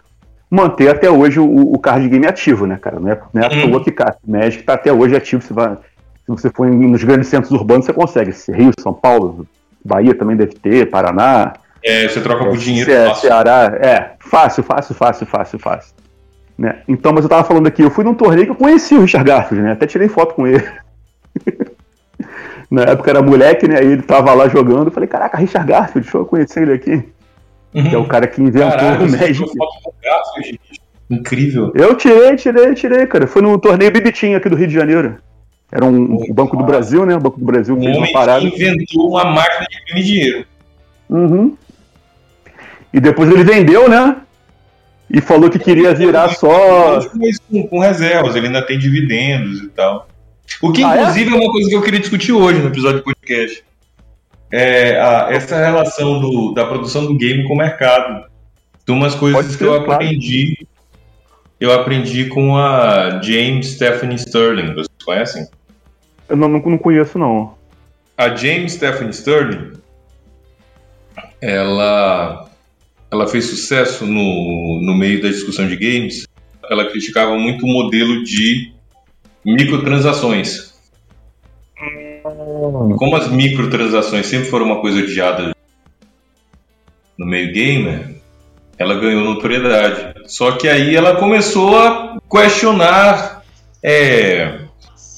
manter 0.49 0.89
até 0.89 1.09
hoje 1.09 1.39
o, 1.39 1.73
o 1.73 1.79
card 1.79 2.07
game 2.09 2.27
ativo, 2.27 2.65
né, 2.67 2.77
cara? 2.79 2.99
Não 2.99 3.09
é, 3.11 3.19
não 3.33 3.41
é 3.41 3.45
à 3.45 3.49
Uhum. 3.49 3.71
toa 3.71 3.83
que 3.83 3.93
Magic 4.27 4.63
tá 4.63 4.73
até 4.73 4.91
hoje 4.93 5.15
ativo. 5.15 5.41
Você 5.41 5.53
vai, 5.53 5.75
se 5.75 6.27
você 6.27 6.49
for 6.49 6.67
em- 6.67 6.87
nos 6.87 7.03
grandes 7.03 7.29
centros 7.29 7.51
urbanos, 7.51 7.85
você 7.85 7.93
consegue. 7.93 8.31
Rio, 8.51 8.71
São 8.79 8.93
Paulo, 8.93 9.47
Bahia 9.83 10.13
também 10.15 10.35
deve 10.35 10.53
ter, 10.53 10.89
Paraná. 10.89 11.53
É, 11.83 12.07
você 12.07 12.21
troca 12.21 12.45
por 12.45 12.57
dinheiro 12.57 12.91
Ce- 12.91 13.07
fácil. 13.07 13.21
Ceará, 13.21 13.77
é, 13.81 14.11
fácil, 14.19 14.63
fácil, 14.63 14.95
fácil, 14.95 15.25
fácil, 15.25 15.59
fácil. 15.59 15.95
Né? 16.57 16.81
Então, 16.87 17.11
mas 17.11 17.23
eu 17.23 17.29
tava 17.29 17.43
falando 17.43 17.65
aqui, 17.67 17.81
eu 17.81 17.89
fui 17.89 18.03
num 18.03 18.13
torneio 18.13 18.45
que 18.45 18.51
eu 18.51 18.55
conheci 18.55 18.93
o 18.95 19.01
Richard 19.01 19.27
Garfield, 19.27 19.63
né? 19.63 19.71
Até 19.71 19.87
tirei 19.87 20.07
foto 20.07 20.35
com 20.35 20.45
ele. 20.45 20.63
Na 22.69 22.83
época 22.83 23.09
era 23.09 23.21
moleque, 23.21 23.67
né? 23.67 23.79
Aí 23.79 23.87
ele 23.87 24.01
tava 24.01 24.33
lá 24.33 24.47
jogando, 24.47 24.85
eu 24.87 24.91
falei, 24.91 25.09
caraca, 25.09 25.37
Richard 25.37 25.67
Garfield, 25.67 26.01
deixa 26.05 26.17
eu 26.17 26.25
conhecer 26.25 26.61
ele 26.61 26.73
aqui. 26.73 27.03
Que 27.73 27.95
é 27.95 27.97
o 27.97 28.07
cara 28.07 28.27
que 28.27 28.41
inventou 28.41 28.69
Caralho, 28.69 29.07
o 29.07 29.11
Magic. 29.11 29.45
Incrível. 31.09 31.71
Eu 31.75 31.95
tirei, 31.95 32.35
tirei, 32.35 32.73
tirei, 32.73 33.05
cara. 33.07 33.27
Foi 33.27 33.41
no 33.41 33.57
torneio 33.57 33.91
Bibitinho 33.91 34.37
aqui 34.37 34.47
do 34.49 34.55
Rio 34.55 34.67
de 34.67 34.73
Janeiro. 34.73 35.17
Era 35.71 35.85
um, 35.85 36.15
o 36.29 36.33
Banco 36.33 36.57
do 36.57 36.63
Brasil, 36.63 37.05
né? 37.05 37.15
O 37.15 37.19
Banco 37.19 37.39
do 37.39 37.45
Brasil 37.45 37.79
fez 37.79 37.95
uma 37.97 38.11
parada. 38.11 38.43
inventou 38.45 39.09
uma 39.09 39.23
máquina 39.25 39.65
de 39.69 39.77
imprimir 39.81 40.03
dinheiro. 40.03 40.45
Uhum. 41.09 41.55
E 42.93 42.99
depois 42.99 43.29
ele 43.31 43.43
vendeu, 43.43 43.87
né? 43.89 44.17
E 45.09 45.21
falou 45.21 45.49
que 45.49 45.59
queria 45.59 45.93
virar 45.93 46.29
só. 46.29 46.99
Com, 47.49 47.67
com 47.67 47.79
reservas, 47.79 48.35
ele 48.35 48.47
ainda 48.47 48.61
tem 48.65 48.77
dividendos 48.77 49.61
e 49.61 49.67
tal. 49.69 50.07
O 50.61 50.71
que, 50.71 50.83
Ah, 50.83 50.97
é? 50.97 51.01
inclusive, 51.01 51.33
é? 51.33 51.37
uma 51.37 51.51
coisa 51.51 51.69
que 51.69 51.75
eu 51.75 51.81
queria 51.81 51.99
discutir 51.99 52.33
hoje 52.33 52.59
no 52.59 52.67
episódio 52.67 52.97
do 52.99 53.03
podcast. 53.03 53.63
É 54.51 54.99
a- 54.99 55.27
essa 55.31 55.55
relação 55.57 56.19
do- 56.19 56.53
da 56.53 56.65
produção 56.65 57.05
do 57.05 57.15
game 57.17 57.45
com 57.47 57.53
o 57.53 57.57
mercado. 57.57 58.25
De 58.85 58.91
umas 58.91 59.15
coisas 59.15 59.55
que 59.55 59.63
eu 59.63 59.73
ser, 59.73 59.85
claro. 59.85 60.03
aprendi. 60.03 60.67
Eu 61.59 61.71
aprendi 61.71 62.25
com 62.25 62.57
a 62.57 63.21
James 63.21 63.67
Stephanie 63.75 64.15
Sterling. 64.17 64.73
Vocês 64.73 64.87
conhecem? 65.05 65.47
Eu 66.31 66.37
não, 66.37 66.47
não, 66.47 66.59
não 66.61 66.77
conheço, 66.77 67.19
não. 67.19 67.55
A 68.17 68.33
James 68.33 68.71
Stephanie 68.71 69.11
Sterling, 69.11 69.73
ela, 71.41 72.49
ela 73.11 73.27
fez 73.27 73.47
sucesso 73.47 74.05
no, 74.05 74.81
no 74.81 74.95
meio 74.95 75.21
da 75.21 75.27
discussão 75.27 75.67
de 75.67 75.75
games. 75.75 76.25
Ela 76.69 76.89
criticava 76.89 77.37
muito 77.37 77.65
o 77.65 77.67
modelo 77.67 78.23
de 78.23 78.71
microtransações. 79.43 80.73
Como 82.97 83.15
as 83.17 83.27
microtransações 83.27 84.25
sempre 84.25 84.49
foram 84.49 84.67
uma 84.67 84.79
coisa 84.79 84.99
odiada 84.99 85.53
no 87.17 87.25
meio 87.25 87.51
gamer, 87.51 88.15
ela 88.77 88.95
ganhou 88.95 89.25
notoriedade. 89.25 90.13
Só 90.27 90.53
que 90.53 90.69
aí 90.69 90.95
ela 90.95 91.17
começou 91.17 91.77
a 91.77 92.19
questionar 92.31 93.43
é, 93.83 94.61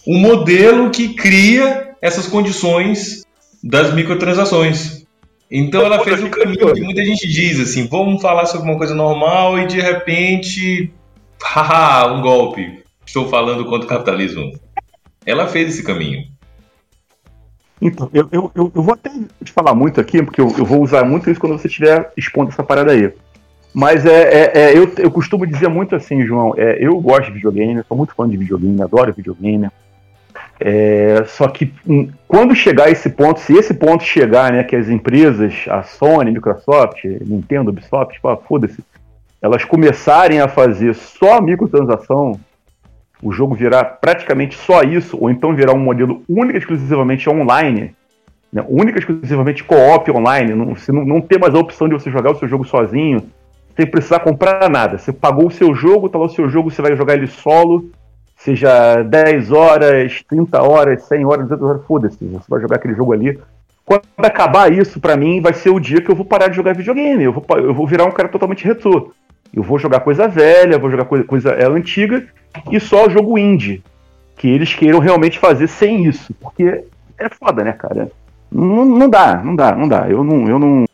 o 0.06 0.18
modelo 0.18 0.90
que 0.90 1.14
cria 1.14 1.96
essas 2.02 2.28
condições 2.28 3.24
das 3.64 3.94
microtransações. 3.94 5.06
Então 5.50 5.82
ela 5.82 6.04
fez 6.04 6.22
o 6.24 6.30
caminho 6.30 6.74
que 6.74 6.82
muita 6.82 7.06
gente 7.06 7.28
diz 7.28 7.60
assim, 7.60 7.88
vamos 7.88 8.22
falar 8.22 8.46
sobre 8.46 8.70
uma 8.70 8.78
coisa 8.78 8.96
normal 8.96 9.60
e 9.60 9.68
de 9.68 9.80
repente, 9.80 10.92
haha, 11.42 12.12
um 12.14 12.22
golpe. 12.22 12.84
Estou 13.06 13.28
falando 13.28 13.66
contra 13.66 13.86
o 13.86 13.90
capitalismo. 13.90 14.52
Ela 15.26 15.48
fez 15.48 15.70
esse 15.70 15.84
caminho. 15.84 16.26
Então, 17.82 18.10
eu, 18.14 18.28
eu, 18.32 18.52
eu, 18.56 18.72
eu 18.74 18.82
vou 18.82 18.94
até 18.94 19.12
te 19.44 19.52
falar 19.52 19.76
muito 19.76 20.00
aqui, 20.00 20.24
porque 20.24 20.40
eu, 20.40 20.54
eu 20.58 20.66
vou 20.66 20.82
usar 20.82 21.04
muito 21.04 21.30
isso 21.30 21.40
quando 21.40 21.58
você 21.58 21.68
estiver 21.68 22.12
expondo 22.16 22.50
essa 22.50 22.64
parada 22.64 22.94
aí. 22.94 23.12
Mas 23.74 24.06
é, 24.06 24.22
é, 24.22 24.52
é, 24.54 24.78
eu, 24.78 24.92
eu 24.98 25.12
costumo 25.12 25.46
dizer 25.46 25.68
muito 25.68 25.96
assim, 25.96 26.26
João, 26.26 26.54
é, 26.56 26.78
eu 26.80 27.00
gosto 27.02 27.26
de 27.26 27.34
videogame, 27.34 27.84
sou 27.88 27.98
muito 27.98 28.16
fã 28.16 28.30
de 28.30 28.38
videogame, 28.38 28.82
adoro 28.82 29.14
videogame. 29.14 29.68
É, 30.60 31.24
só 31.26 31.48
que 31.48 31.74
hum, 31.86 32.10
quando 32.28 32.56
chegar 32.56 32.90
esse 32.90 33.10
ponto, 33.10 33.40
se 33.40 33.54
esse 33.54 33.74
ponto 33.74 34.04
chegar, 34.04 34.52
né, 34.52 34.64
que 34.64 34.76
as 34.76 34.88
empresas, 34.88 35.66
a 35.68 35.84
Sony, 35.84 36.32
Microsoft, 36.32 37.04
Nintendo, 37.04 37.72
Ubisoft, 37.72 38.20
pô, 38.22 38.36
foda-se, 38.38 38.84
elas 39.42 39.66
começarem 39.66 40.40
a 40.40 40.48
fazer 40.48 40.94
só 40.96 41.42
microtransação, 41.42 42.40
o 43.22 43.32
jogo 43.32 43.56
virar 43.56 43.84
praticamente 44.00 44.56
só 44.56 44.84
isso, 44.84 45.18
ou 45.20 45.30
então 45.30 45.56
virar 45.56 45.74
um 45.74 45.80
modelo 45.80 46.24
único 46.30 46.58
exclusivamente 46.58 47.30
online, 47.30 47.96
né, 48.52 48.64
única 48.68 49.00
exclusivamente 49.00 49.64
co-op 49.64 50.10
online, 50.12 50.54
não, 50.54 50.76
você 50.76 50.92
não, 50.92 51.04
não 51.04 51.20
ter 51.20 51.40
mais 51.40 51.56
a 51.56 51.60
opção 51.60 51.90
de 51.90 51.94
você 51.94 52.12
jogar 52.12 52.32
o 52.32 52.36
seu 52.36 52.48
jogo 52.48 52.64
sozinho, 52.64 53.22
sem 53.76 53.88
precisar 53.88 54.20
comprar 54.20 54.70
nada. 54.70 54.98
Você 54.98 55.12
pagou 55.12 55.48
o 55.48 55.52
seu 55.52 55.74
jogo, 55.74 56.08
tá 56.08 56.18
lá 56.18 56.26
o 56.26 56.30
seu 56.30 56.48
jogo, 56.48 56.70
você 56.70 56.82
vai 56.82 56.96
jogar 56.96 57.16
ele 57.16 57.28
solo, 57.28 57.90
seja 58.44 59.02
10 59.04 59.52
horas, 59.52 60.22
30 60.28 60.62
horas, 60.62 61.04
100 61.04 61.26
horas, 61.26 61.48
200 61.48 61.70
horas, 61.70 61.86
foda-se, 61.86 62.26
você 62.26 62.46
vai 62.50 62.62
jogar 62.62 62.76
aquele 62.76 62.94
jogo 62.94 63.14
ali. 63.14 63.40
Quando 63.86 64.04
acabar 64.18 64.72
isso, 64.72 65.00
pra 65.00 65.16
mim, 65.16 65.42
vai 65.42 65.54
ser 65.54 65.70
o 65.70 65.80
dia 65.80 66.02
que 66.02 66.10
eu 66.10 66.16
vou 66.16 66.26
parar 66.26 66.50
de 66.50 66.56
jogar 66.56 66.76
videogame, 66.76 67.24
eu 67.24 67.34
vou, 67.34 67.46
eu 67.58 67.74
vou 67.74 67.88
virar 67.88 68.06
um 68.06 68.12
cara 68.12 68.30
totalmente 68.30 68.66
retrô. 68.66 69.14
Eu 69.54 69.64
vou 69.64 69.78
jogar 69.78 70.02
coisa 70.02 70.28
velha, 70.28 70.80
vou 70.80 70.90
jogar 70.90 71.06
coisa, 71.06 71.24
coisa 71.24 71.52
é, 71.52 71.66
antiga, 71.66 72.26
e 72.72 72.80
só 72.80 73.08
jogo 73.10 73.38
indie. 73.38 73.84
Que 74.36 74.50
eles 74.50 74.74
queiram 74.74 75.00
realmente 75.00 75.40
fazer 75.40 75.68
sem 75.68 76.06
isso. 76.06 76.34
Porque 76.42 76.84
é 77.18 77.30
foda, 77.30 77.64
né, 77.64 77.72
cara? 77.72 78.12
Não, 78.52 78.84
não 78.84 79.10
dá, 79.10 79.42
não 79.44 79.56
dá, 79.56 79.76
não 79.76 79.88
dá. 79.88 80.10
Eu 80.10 80.24
não, 80.24 80.48
eu 80.50 80.60
não, 80.60 80.86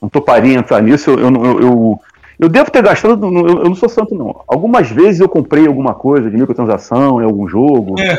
não 0.00 0.08
toparia 0.08 0.58
entrar 0.58 0.82
nisso. 0.82 1.10
Eu, 1.10 1.18
eu, 1.18 1.44
eu, 1.44 1.60
eu, 1.60 2.00
Eu 2.38 2.48
devo 2.48 2.70
ter 2.70 2.82
gastado, 2.82 3.24
eu 3.24 3.64
não 3.64 3.74
sou 3.74 3.88
santo 3.88 4.14
não. 4.14 4.42
Algumas 4.46 4.90
vezes 4.90 5.20
eu 5.20 5.28
comprei 5.28 5.66
alguma 5.66 5.94
coisa 5.94 6.30
de 6.30 6.36
microtransação 6.36 7.20
em 7.20 7.24
algum 7.24 7.48
jogo. 7.48 7.98
É. 7.98 8.16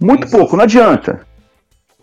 Muito 0.00 0.30
pouco, 0.30 0.56
não 0.56 0.64
adianta. 0.64 1.20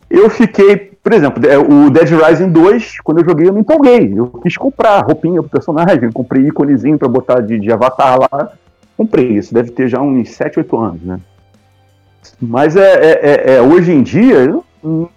Eu 0.10 0.30
fiquei, 0.30 0.76
por 1.02 1.14
exemplo, 1.14 1.46
é, 1.46 1.58
o 1.58 1.90
Dead 1.90 2.10
Rising 2.10 2.50
2, 2.50 3.00
quando 3.02 3.20
eu 3.20 3.26
joguei, 3.26 3.48
eu 3.48 3.54
me 3.54 3.62
empolguei. 3.62 4.14
Eu 4.16 4.28
quis 4.28 4.58
comprar 4.58 5.00
roupinha 5.06 5.42
pro 5.42 5.50
personagem, 5.50 6.12
comprei 6.12 6.48
íconezinho 6.48 6.98
pra 6.98 7.08
botar 7.08 7.40
de, 7.40 7.58
de 7.58 7.72
avatar 7.72 8.20
lá. 8.20 8.52
Comprei, 8.98 9.38
isso 9.38 9.54
deve 9.54 9.72
ter 9.72 9.88
já 9.88 10.02
uns 10.02 10.30
7, 10.32 10.60
8 10.60 10.78
anos, 10.78 11.02
né? 11.02 11.20
Mas 12.40 12.76
é, 12.76 12.94
é, 12.94 13.20
é, 13.22 13.56
é 13.56 13.62
hoje 13.62 13.92
em 13.92 14.04
dia, 14.04 14.36
eu 14.36 14.64
não 14.84 15.10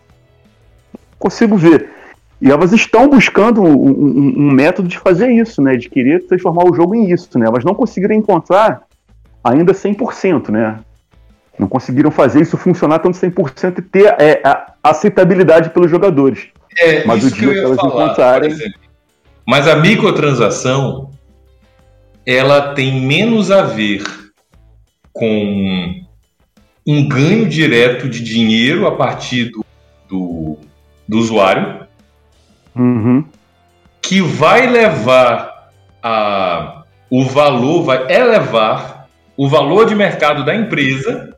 consigo 1.19 1.57
ver. 1.57 1.95
E 2.40 2.51
elas 2.51 2.72
estão 2.72 3.09
buscando 3.09 3.62
um, 3.62 3.72
um, 3.72 4.35
um, 4.38 4.51
método 4.53 4.88
de 4.88 4.99
fazer 4.99 5.31
isso, 5.31 5.62
né? 5.62 5.77
De 5.77 5.88
querer 5.88 6.27
transformar 6.27 6.64
o 6.64 6.75
jogo 6.75 6.94
em 6.94 7.11
isso, 7.11 7.38
né? 7.38 7.46
Elas 7.46 7.64
não 7.64 7.75
conseguiram 7.75 8.14
encontrar 8.14 8.83
ainda 9.42 9.72
100%, 9.72 10.51
né? 10.51 10.79
Não 11.59 11.66
conseguiram 11.66 12.11
fazer 12.11 12.42
isso 12.42 12.59
funcionar 12.59 12.99
tanto 12.99 13.16
100% 13.16 13.79
e 13.79 13.83
ter 13.83 14.14
é, 14.18 14.42
a 14.44 14.75
aceitabilidade 14.83 15.70
pelos 15.70 15.90
jogadores. 15.90 16.49
É, 16.79 17.07
Mas 17.07 17.25
o 17.25 17.31
dia 17.31 17.49
que, 17.49 17.55
que 17.55 17.61
elas 17.61 17.77
falar, 17.77 18.05
encontrarem... 18.05 18.55
Mas 19.49 19.66
a 19.66 19.77
microtransação, 19.77 21.11
ela 22.27 22.75
tem 22.75 23.01
menos 23.01 23.51
a 23.51 23.62
ver 23.62 24.03
com 25.12 26.05
um 26.87 27.09
ganho 27.09 27.49
direto 27.49 28.09
de 28.09 28.22
dinheiro 28.22 28.87
a 28.87 28.94
partir 28.94 29.51
do, 29.51 29.64
do, 30.09 30.59
do 31.09 31.18
usuário, 31.18 31.86
uhum. 32.76 33.24
que 34.02 34.20
vai 34.20 34.66
levar 34.66 35.70
a, 36.02 36.84
o 37.10 37.24
valor, 37.24 37.84
vai 37.84 38.12
elevar 38.12 39.08
o 39.36 39.48
valor 39.48 39.86
de 39.86 39.94
mercado 39.94 40.44
da 40.44 40.54
empresa 40.54 41.36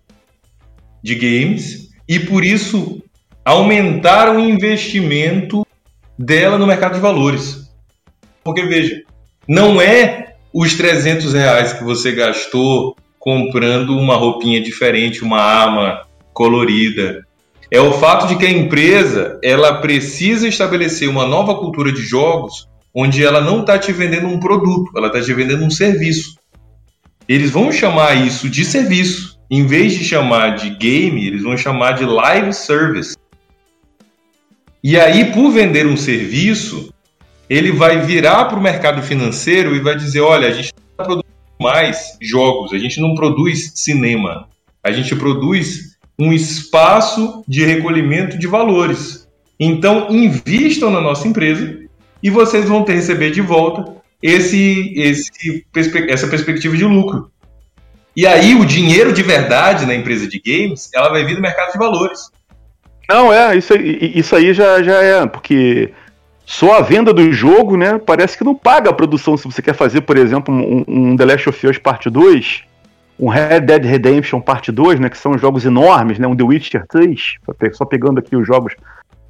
de 1.02 1.14
games 1.14 1.90
e 2.08 2.18
por 2.18 2.44
isso 2.44 3.02
aumentar 3.44 4.34
o 4.34 4.40
investimento 4.40 5.66
dela 6.18 6.58
no 6.58 6.66
mercado 6.66 6.94
de 6.94 7.00
valores. 7.00 7.70
Porque 8.44 8.62
veja, 8.62 9.02
não 9.46 9.80
é 9.80 10.34
os 10.52 10.74
300 10.74 11.32
reais 11.32 11.72
que 11.72 11.84
você 11.84 12.12
gastou 12.12 12.96
comprando 13.18 13.96
uma 13.96 14.16
roupinha 14.16 14.60
diferente, 14.60 15.22
uma 15.22 15.40
arma 15.40 16.06
colorida, 16.32 17.26
é 17.70 17.80
o 17.80 17.92
fato 17.92 18.26
de 18.26 18.36
que 18.36 18.46
a 18.46 18.50
empresa 18.50 19.38
ela 19.42 19.80
precisa 19.80 20.48
estabelecer 20.48 21.08
uma 21.08 21.26
nova 21.26 21.54
cultura 21.56 21.92
de 21.92 22.02
jogos 22.02 22.66
onde 22.94 23.22
ela 23.24 23.40
não 23.40 23.60
está 23.60 23.78
te 23.78 23.92
vendendo 23.92 24.26
um 24.26 24.40
produto, 24.40 24.90
ela 24.96 25.08
está 25.08 25.20
te 25.20 25.32
vendendo 25.34 25.64
um 25.64 25.70
serviço. 25.70 26.36
Eles 27.28 27.50
vão 27.50 27.70
chamar 27.70 28.14
isso 28.14 28.48
de 28.48 28.64
serviço. 28.64 29.38
Em 29.50 29.66
vez 29.66 29.92
de 29.92 30.04
chamar 30.04 30.56
de 30.56 30.70
game, 30.70 31.26
eles 31.26 31.42
vão 31.42 31.56
chamar 31.56 31.92
de 31.92 32.04
live 32.04 32.52
service. 32.52 33.16
E 34.82 34.98
aí, 34.98 35.32
por 35.32 35.50
vender 35.50 35.86
um 35.86 35.96
serviço, 35.96 36.92
ele 37.48 37.70
vai 37.70 38.00
virar 38.00 38.46
para 38.46 38.58
o 38.58 38.62
mercado 38.62 39.02
financeiro 39.02 39.74
e 39.74 39.80
vai 39.80 39.94
dizer: 39.94 40.20
olha, 40.20 40.48
a 40.48 40.52
gente 40.52 40.72
não 40.98 41.04
produzindo 41.04 41.38
mais 41.60 42.16
jogos, 42.20 42.72
a 42.72 42.78
gente 42.78 43.00
não 43.00 43.14
produz 43.14 43.72
cinema, 43.74 44.48
a 44.82 44.90
gente 44.90 45.14
produz 45.16 45.97
um 46.18 46.32
espaço 46.32 47.44
de 47.46 47.64
recolhimento 47.64 48.36
de 48.36 48.46
valores. 48.46 49.28
Então, 49.58 50.08
invistam 50.10 50.90
na 50.90 51.00
nossa 51.00 51.28
empresa 51.28 51.78
e 52.22 52.28
vocês 52.28 52.68
vão 52.68 52.82
ter 52.82 52.94
receber 52.94 53.30
de 53.30 53.40
volta 53.40 53.96
esse, 54.22 54.92
esse, 54.96 55.64
essa 56.08 56.26
perspectiva 56.26 56.76
de 56.76 56.84
lucro. 56.84 57.30
E 58.16 58.26
aí, 58.26 58.54
o 58.56 58.66
dinheiro 58.66 59.12
de 59.12 59.22
verdade 59.22 59.86
na 59.86 59.94
empresa 59.94 60.26
de 60.26 60.40
games, 60.44 60.90
ela 60.92 61.08
vai 61.08 61.24
vir 61.24 61.36
do 61.36 61.40
mercado 61.40 61.72
de 61.72 61.78
valores. 61.78 62.30
Não, 63.08 63.32
é, 63.32 63.56
isso, 63.56 63.74
isso 63.76 64.34
aí 64.34 64.52
já, 64.52 64.82
já 64.82 65.02
é, 65.02 65.26
porque 65.26 65.92
só 66.44 66.78
a 66.78 66.80
venda 66.80 67.12
do 67.12 67.32
jogo, 67.32 67.76
né, 67.76 67.98
parece 67.98 68.36
que 68.36 68.42
não 68.42 68.54
paga 68.54 68.90
a 68.90 68.92
produção. 68.92 69.36
Se 69.36 69.44
você 69.44 69.62
quer 69.62 69.74
fazer, 69.74 70.00
por 70.00 70.16
exemplo, 70.16 70.52
um, 70.52 70.84
um 70.88 71.16
The 71.16 71.24
Last 71.24 71.48
of 71.48 71.66
Us 71.66 71.78
Parte 71.78 72.10
2, 72.10 72.64
um 73.18 73.28
Red 73.28 73.60
Dead 73.60 73.84
Redemption 73.84 74.40
Parte 74.40 74.70
2, 74.70 75.00
né, 75.00 75.08
que 75.08 75.18
são 75.18 75.36
jogos 75.36 75.64
enormes, 75.64 76.18
né, 76.18 76.26
um 76.26 76.36
The 76.36 76.44
Witcher 76.44 76.86
3, 76.88 77.34
só 77.72 77.84
pegando 77.84 78.18
aqui 78.18 78.36
os 78.36 78.46
jogos 78.46 78.74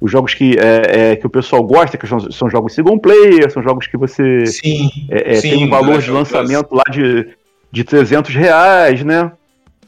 os 0.01 0.09
jogos 0.09 0.33
que, 0.33 0.57
é, 0.57 1.11
é, 1.11 1.15
que 1.17 1.27
o 1.27 1.29
pessoal 1.29 1.61
gosta, 1.61 1.97
que 1.97 2.07
são, 2.07 2.31
são, 2.31 2.49
jogos 2.49 2.73
single 2.73 2.97
player, 2.99 3.51
são 3.51 3.61
jogos 3.61 3.85
que 3.85 3.97
você 3.97 4.45
sim, 4.45 4.89
é, 5.09 5.33
é 5.33 5.35
sim, 5.35 5.49
tem 5.49 5.65
um 5.65 5.69
valor 5.69 6.01
de 6.01 6.09
lançamento 6.09 6.73
lá 6.73 6.83
de, 6.89 7.27
de 7.69 7.83
300 7.83 8.33
reais, 8.33 9.03
né? 9.03 9.29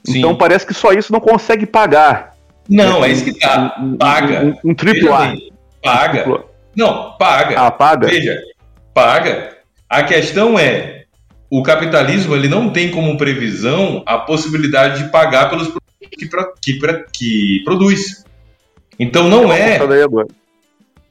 Sim. 0.03 0.17
Então 0.17 0.35
parece 0.35 0.65
que 0.65 0.73
só 0.73 0.91
isso 0.91 1.13
não 1.13 1.21
consegue 1.21 1.65
pagar. 1.65 2.33
Não, 2.67 3.05
é 3.05 3.09
isso 3.09 3.23
que 3.23 3.39
tá. 3.39 3.75
Paga. 3.97 4.43
Um, 4.43 4.49
um, 4.49 4.71
um 4.71 4.75
triplo 4.75 5.13
A. 5.13 5.33
Paga. 5.81 6.43
Não, 6.75 7.13
paga. 7.17 7.59
Ah, 7.59 7.71
paga? 7.71 8.07
Veja, 8.07 8.37
paga. 8.93 9.57
A 9.89 10.03
questão 10.03 10.57
é, 10.57 11.00
o 11.51 11.61
capitalismo 11.61 12.33
ele 12.33 12.47
não 12.47 12.69
tem 12.69 12.89
como 12.89 13.17
previsão 13.17 14.01
a 14.05 14.17
possibilidade 14.17 15.03
de 15.03 15.09
pagar 15.11 15.49
pelos 15.49 15.67
produtos 15.67 15.91
que, 16.61 16.73
que, 16.77 17.05
que 17.11 17.61
produz. 17.65 18.23
Então 18.97 19.27
não 19.27 19.51
é, 19.51 19.77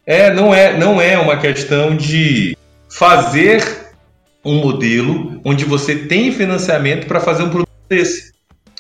é 0.06 0.32
não 0.32 0.54
é 0.54 0.78
não 0.78 0.98
é 0.98 1.18
uma 1.18 1.36
questão 1.36 1.94
de 1.94 2.56
fazer 2.88 3.92
um 4.42 4.54
modelo 4.62 5.38
onde 5.44 5.66
você 5.66 5.94
tem 5.94 6.32
financiamento 6.32 7.06
para 7.06 7.20
fazer 7.20 7.42
um 7.42 7.50
produto 7.50 7.68
desse. 7.86 8.32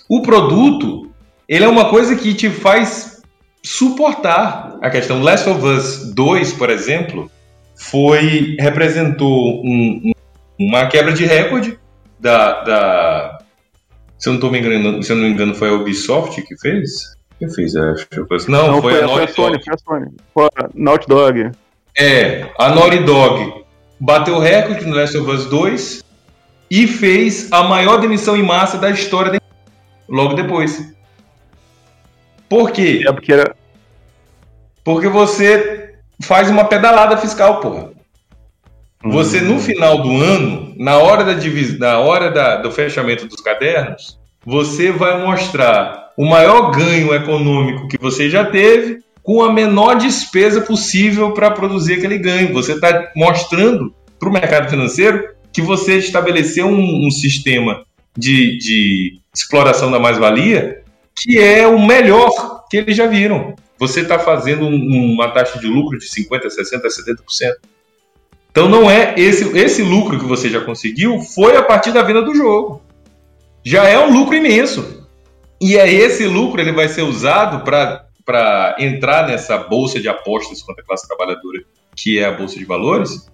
O 0.08 0.22
produto 0.22 1.10
ele 1.46 1.64
é 1.64 1.68
uma 1.68 1.90
coisa 1.90 2.16
que 2.16 2.32
te 2.32 2.48
faz 2.48 3.20
suportar 3.62 4.78
a 4.80 4.88
questão. 4.88 5.22
Last 5.22 5.46
of 5.46 5.62
Us 5.62 6.14
2, 6.14 6.54
por 6.54 6.70
exemplo, 6.70 7.30
foi 7.76 8.56
representou 8.58 9.62
um, 9.62 10.12
uma 10.60 10.86
quebra 10.86 11.12
de 11.12 11.24
recorde 11.24 11.78
da, 12.18 12.62
da 12.62 13.38
se 14.18 14.28
eu 14.28 14.32
não 14.32 14.36
estou 14.36 14.50
me 14.50 14.58
enganando, 14.58 15.02
se 15.02 15.10
eu 15.10 15.16
não 15.16 15.24
me 15.24 15.30
engano, 15.30 15.54
foi 15.54 15.70
a 15.70 15.72
Ubisoft 15.72 16.42
que 16.42 16.54
fez? 16.58 17.16
Quem 17.38 17.48
fez? 17.48 17.74
Acho 17.74 18.06
que 18.06 18.22
foi. 18.26 18.38
Não, 18.48 18.72
não 18.72 18.82
foi, 18.82 18.92
foi, 18.92 19.02
a 19.02 19.06
Naughty 19.06 19.32
Sony, 19.32 19.52
Dog. 19.52 19.64
Foi 19.64 19.74
a 19.74 19.78
Sony. 19.78 20.16
Foi 20.34 20.44
a 20.44 20.68
Naughty 20.74 21.08
Dog. 21.08 21.50
É, 21.96 22.50
a 22.58 22.68
Naughty 22.68 22.98
Dog 22.98 23.64
bateu 23.98 24.34
o 24.34 24.38
recorde 24.38 24.84
no 24.84 24.94
Last 24.94 25.16
of 25.16 25.30
Us 25.30 25.46
2 25.46 26.04
e 26.70 26.86
fez 26.86 27.50
a 27.50 27.64
maior 27.64 27.96
demissão 27.98 28.36
em 28.36 28.42
massa 28.42 28.76
da 28.76 28.90
história 28.90 29.32
de... 29.32 29.40
logo 30.06 30.34
depois. 30.34 30.94
Por 32.46 32.70
quê? 32.70 33.02
É 33.06 33.12
porque 33.12 33.32
era... 33.32 33.56
Porque 34.84 35.08
você 35.08 35.94
faz 36.22 36.50
uma 36.50 36.66
pedalada 36.66 37.16
fiscal, 37.16 37.60
porra. 37.60 37.90
Você, 39.02 39.40
no 39.40 39.58
final 39.58 40.02
do 40.02 40.16
ano, 40.16 40.74
na 40.76 40.98
hora, 40.98 41.24
da 41.24 41.34
na 41.78 41.98
hora 41.98 42.30
da, 42.30 42.56
do 42.56 42.70
fechamento 42.70 43.26
dos 43.26 43.40
cadernos, 43.40 44.18
você 44.44 44.92
vai 44.92 45.22
mostrar 45.24 46.10
o 46.16 46.26
maior 46.26 46.70
ganho 46.70 47.14
econômico 47.14 47.88
que 47.88 47.98
você 47.98 48.28
já 48.28 48.44
teve 48.44 48.98
com 49.22 49.42
a 49.42 49.52
menor 49.52 49.96
despesa 49.96 50.60
possível 50.60 51.32
para 51.32 51.50
produzir 51.50 51.94
aquele 51.94 52.18
ganho. 52.18 52.52
Você 52.52 52.72
está 52.72 53.10
mostrando 53.16 53.94
para 54.18 54.28
o 54.28 54.32
mercado 54.32 54.68
financeiro 54.68 55.34
que 55.52 55.62
você 55.62 55.96
estabeleceu 55.96 56.66
um, 56.66 57.06
um 57.06 57.10
sistema 57.10 57.84
de, 58.16 58.58
de 58.58 59.20
exploração 59.34 59.90
da 59.90 59.98
mais-valia 59.98 60.82
que 61.16 61.38
é 61.38 61.66
o 61.66 61.78
melhor 61.78 62.64
que 62.70 62.78
eles 62.78 62.96
já 62.96 63.06
viram. 63.06 63.54
Você 63.78 64.00
está 64.00 64.18
fazendo 64.18 64.66
um, 64.66 65.12
uma 65.12 65.28
taxa 65.28 65.58
de 65.58 65.66
lucro 65.66 65.98
de 65.98 66.06
50%, 66.06 66.46
60%, 66.46 66.82
70%. 66.82 67.52
Então 68.50 68.68
não 68.68 68.90
é 68.90 69.14
esse 69.16 69.56
esse 69.56 69.82
lucro 69.82 70.18
que 70.18 70.24
você 70.24 70.48
já 70.48 70.60
conseguiu 70.60 71.20
foi 71.20 71.56
a 71.56 71.62
partir 71.62 71.92
da 71.92 72.02
venda 72.02 72.22
do 72.22 72.34
jogo. 72.34 72.82
Já 73.64 73.84
é 73.84 73.98
um 73.98 74.12
lucro 74.12 74.34
imenso. 74.34 75.06
E 75.60 75.76
é 75.76 75.92
esse 75.92 76.26
lucro 76.26 76.60
ele 76.60 76.72
vai 76.72 76.88
ser 76.88 77.02
usado 77.02 77.62
para 77.64 78.76
entrar 78.78 79.28
nessa 79.28 79.58
bolsa 79.58 80.00
de 80.00 80.08
apostas 80.08 80.62
contra 80.62 80.82
a 80.82 80.86
classe 80.86 81.06
trabalhadora, 81.06 81.62
que 81.94 82.18
é 82.18 82.24
a 82.24 82.32
bolsa 82.32 82.58
de 82.58 82.64
valores, 82.64 83.30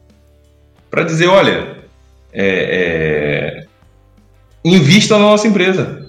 para 0.90 1.04
dizer, 1.04 1.28
olha, 1.28 1.84
é, 2.32 3.62
é, 3.62 3.66
invista 4.64 5.14
na 5.14 5.24
nossa 5.24 5.46
empresa. 5.46 6.04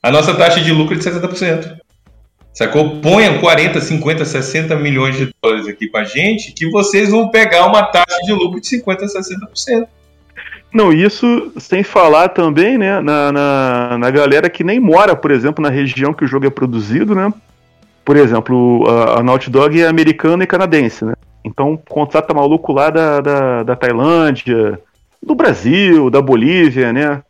A 0.00 0.12
nossa 0.12 0.32
taxa 0.34 0.60
de 0.60 0.70
lucro 0.70 0.94
é 0.94 0.98
de 0.98 1.04
60%. 1.04 1.77
Sacou? 2.52 3.00
Ponham 3.00 3.38
40, 3.38 3.80
50, 3.80 4.24
60 4.24 4.76
milhões 4.76 5.16
de 5.16 5.32
dólares 5.40 5.68
aqui 5.68 5.88
com 5.88 5.98
a 5.98 6.04
gente, 6.04 6.52
que 6.52 6.68
vocês 6.70 7.10
vão 7.10 7.28
pegar 7.28 7.66
uma 7.66 7.84
taxa 7.84 8.18
de 8.24 8.32
lucro 8.32 8.60
de 8.60 8.66
50, 8.66 9.06
60%. 9.06 9.86
Não, 10.72 10.92
isso 10.92 11.52
sem 11.56 11.82
falar 11.82 12.28
também, 12.28 12.76
né, 12.76 13.00
na, 13.00 13.32
na, 13.32 13.98
na, 13.98 14.10
galera 14.10 14.50
que 14.50 14.62
nem 14.62 14.78
mora, 14.78 15.16
por 15.16 15.30
exemplo, 15.30 15.62
na 15.62 15.70
região 15.70 16.12
que 16.12 16.24
o 16.24 16.28
jogo 16.28 16.46
é 16.46 16.50
produzido, 16.50 17.14
né? 17.14 17.32
Por 18.04 18.16
exemplo, 18.16 18.84
a, 18.86 19.20
a 19.20 19.22
Naughty 19.22 19.50
Dog 19.50 19.80
é 19.80 19.86
americana 19.86 20.44
e 20.44 20.46
canadense, 20.46 21.04
né? 21.04 21.14
Então 21.44 21.78
contrata 21.88 22.34
maluco 22.34 22.72
lá 22.72 22.90
da, 22.90 23.20
da, 23.20 23.62
da 23.62 23.76
Tailândia, 23.76 24.78
do 25.22 25.34
Brasil, 25.34 26.10
da 26.10 26.20
Bolívia, 26.20 26.92
né? 26.92 27.22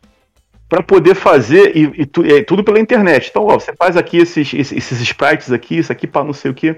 Para 0.69 0.83
poder 0.83 1.15
fazer, 1.15 1.75
e, 1.75 2.01
e, 2.01 2.05
tu, 2.05 2.23
e, 2.23 2.43
tudo 2.43 2.63
pela 2.63 2.79
internet. 2.79 3.27
Então, 3.29 3.45
ó, 3.45 3.59
você 3.59 3.73
faz 3.73 3.97
aqui 3.97 4.17
esses, 4.17 4.53
esses, 4.53 4.71
esses 4.71 5.01
sprites 5.01 5.51
aqui, 5.51 5.79
isso 5.79 5.91
aqui 5.91 6.05
para 6.05 6.23
não 6.23 6.33
sei 6.33 6.51
o 6.51 6.53
que. 6.53 6.75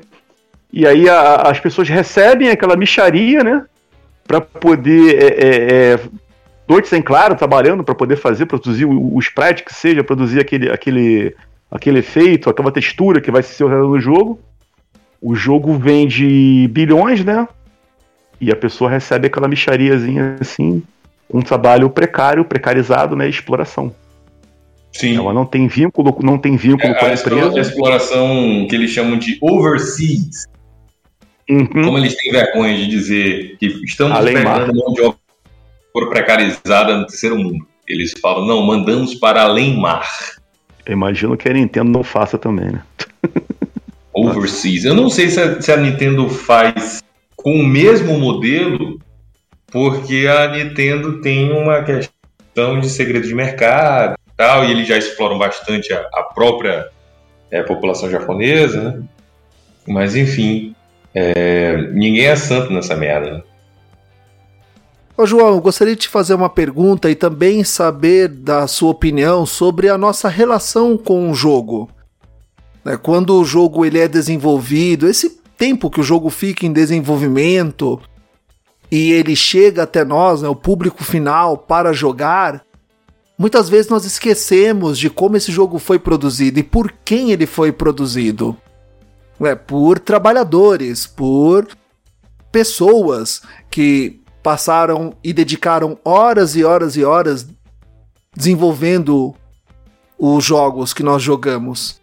E 0.71 0.87
aí 0.87 1.09
a, 1.09 1.35
as 1.35 1.59
pessoas 1.59 1.89
recebem 1.89 2.49
aquela 2.49 2.77
micharia, 2.77 3.43
né? 3.43 3.65
Para 4.25 4.39
poder. 4.39 5.21
É, 5.21 5.27
é, 5.27 5.93
é, 5.93 5.99
noites 6.67 6.91
claro, 7.03 7.35
trabalhando 7.35 7.83
para 7.83 7.93
poder 7.93 8.15
fazer, 8.15 8.45
produzir 8.45 8.85
o, 8.85 9.15
o, 9.15 9.19
sprite 9.19 9.63
que 9.63 9.73
seja, 9.73 10.03
produzir 10.03 10.39
aquele, 10.39 10.71
aquele, 10.71 11.35
aquele 11.69 11.99
efeito, 11.99 12.49
aquela 12.49 12.71
textura 12.71 13.19
que 13.19 13.29
vai 13.29 13.43
ser 13.43 13.65
usada 13.65 13.81
no 13.81 13.99
jogo. 13.99 14.39
O 15.21 15.35
jogo 15.35 15.77
vende 15.77 16.67
bilhões, 16.69 17.25
né? 17.25 17.45
E 18.39 18.51
a 18.51 18.55
pessoa 18.55 18.89
recebe 18.89 19.27
aquela 19.27 19.47
michariazinha 19.47 20.37
assim, 20.39 20.81
um 21.33 21.41
trabalho 21.41 21.89
precário, 21.89 22.43
precarizado, 22.45 23.15
né? 23.15 23.27
Exploração. 23.27 23.93
Sim. 24.91 25.17
Ela 25.17 25.33
não 25.33 25.45
tem 25.45 25.67
vínculo, 25.67 26.17
não 26.21 26.37
tem 26.37 26.57
vínculo 26.57 26.91
é, 26.91 26.95
com 26.95 27.05
a, 27.05 27.09
a 27.09 27.13
empresa. 27.13 27.57
A 27.57 27.61
exploração 27.61 28.67
que 28.69 28.75
eles 28.75 28.91
chamam 28.91 29.17
de 29.17 29.37
overseas. 29.41 30.45
Uhum. 31.49 31.67
Como 31.67 31.97
eles 31.97 32.15
têm 32.15 32.31
vergonha 32.31 32.75
de 32.77 32.87
dizer 32.87 33.57
que 33.57 33.67
estamos 33.83 34.17
Além 34.17 34.35
pegando 34.35 34.73
mão 34.73 34.93
de 34.93 35.01
obra 35.01 36.09
precarizada 36.09 36.97
no 36.97 37.05
terceiro 37.05 37.37
mundo. 37.37 37.65
Eles 37.87 38.13
falam, 38.21 38.45
não, 38.45 38.61
mandamos 38.65 39.15
para 39.15 39.41
além 39.41 39.77
mar. 39.77 40.07
Eu 40.85 40.93
imagino 40.93 41.35
que 41.35 41.49
a 41.49 41.53
Nintendo 41.53 41.91
não 41.91 42.03
faça 42.03 42.37
também, 42.37 42.71
né? 42.71 42.81
Overseas. 44.13 44.85
Eu 44.85 44.93
não 44.93 45.09
sei 45.09 45.29
se 45.29 45.39
a, 45.39 45.61
se 45.61 45.71
a 45.71 45.77
Nintendo 45.77 46.29
faz 46.29 47.01
com 47.35 47.55
o 47.55 47.65
mesmo 47.65 48.17
modelo, 48.19 48.99
porque 49.71 50.27
a 50.27 50.49
Nintendo 50.51 51.21
tem 51.21 51.51
uma 51.51 51.81
questão 51.81 52.79
de 52.79 52.89
segredo 52.89 53.25
de 53.25 53.33
mercado 53.33 54.15
e 54.27 54.31
tal, 54.35 54.65
e 54.65 54.71
eles 54.71 54.87
já 54.87 54.97
exploram 54.97 55.39
bastante 55.39 55.93
a, 55.93 56.01
a 56.13 56.23
própria 56.23 56.89
é, 57.49 57.63
população 57.63 58.09
japonesa, 58.09 58.81
né? 58.81 59.03
Mas 59.87 60.15
enfim, 60.15 60.75
é, 61.15 61.77
ninguém 61.93 62.25
é 62.25 62.35
santo 62.35 62.71
nessa 62.71 62.95
merda. 62.95 63.31
Né? 63.31 63.43
Ô 65.17 65.25
João, 65.25 65.59
gostaria 65.59 65.95
de 65.95 66.01
te 66.01 66.09
fazer 66.09 66.33
uma 66.33 66.49
pergunta 66.49 67.09
e 67.09 67.15
também 67.15 67.63
saber 67.63 68.27
da 68.27 68.67
sua 68.67 68.91
opinião 68.91 69.45
sobre 69.45 69.89
a 69.89 69.97
nossa 69.97 70.27
relação 70.27 70.97
com 70.97 71.31
o 71.31 71.33
jogo. 71.33 71.89
Né, 72.83 72.97
quando 72.97 73.39
o 73.39 73.45
jogo 73.45 73.85
ele 73.85 73.99
é 73.99 74.07
desenvolvido, 74.07 75.07
esse 75.07 75.41
tempo 75.57 75.89
que 75.89 75.99
o 75.99 76.03
jogo 76.03 76.29
fica 76.29 76.65
em 76.65 76.73
desenvolvimento 76.73 78.01
e 78.91 79.13
ele 79.13 79.35
chega 79.35 79.83
até 79.83 80.03
nós, 80.03 80.41
né, 80.41 80.49
o 80.49 80.55
público 80.55 81.03
final, 81.03 81.57
para 81.57 81.93
jogar, 81.93 82.65
muitas 83.37 83.69
vezes 83.69 83.89
nós 83.89 84.03
esquecemos 84.03 84.99
de 84.99 85.09
como 85.09 85.37
esse 85.37 85.51
jogo 85.51 85.79
foi 85.79 85.97
produzido 85.97 86.59
e 86.59 86.63
por 86.63 86.93
quem 87.05 87.31
ele 87.31 87.45
foi 87.45 87.71
produzido. 87.71 88.55
É, 89.39 89.55
por 89.55 89.97
trabalhadores, 89.97 91.07
por 91.07 91.67
pessoas 92.51 93.41
que 93.71 94.21
passaram 94.43 95.13
e 95.23 95.31
dedicaram 95.31 95.97
horas 96.03 96.55
e 96.55 96.63
horas 96.63 96.95
e 96.97 97.03
horas 97.03 97.47
desenvolvendo 98.35 99.33
os 100.19 100.43
jogos 100.43 100.93
que 100.93 101.01
nós 101.01 101.23
jogamos. 101.23 101.99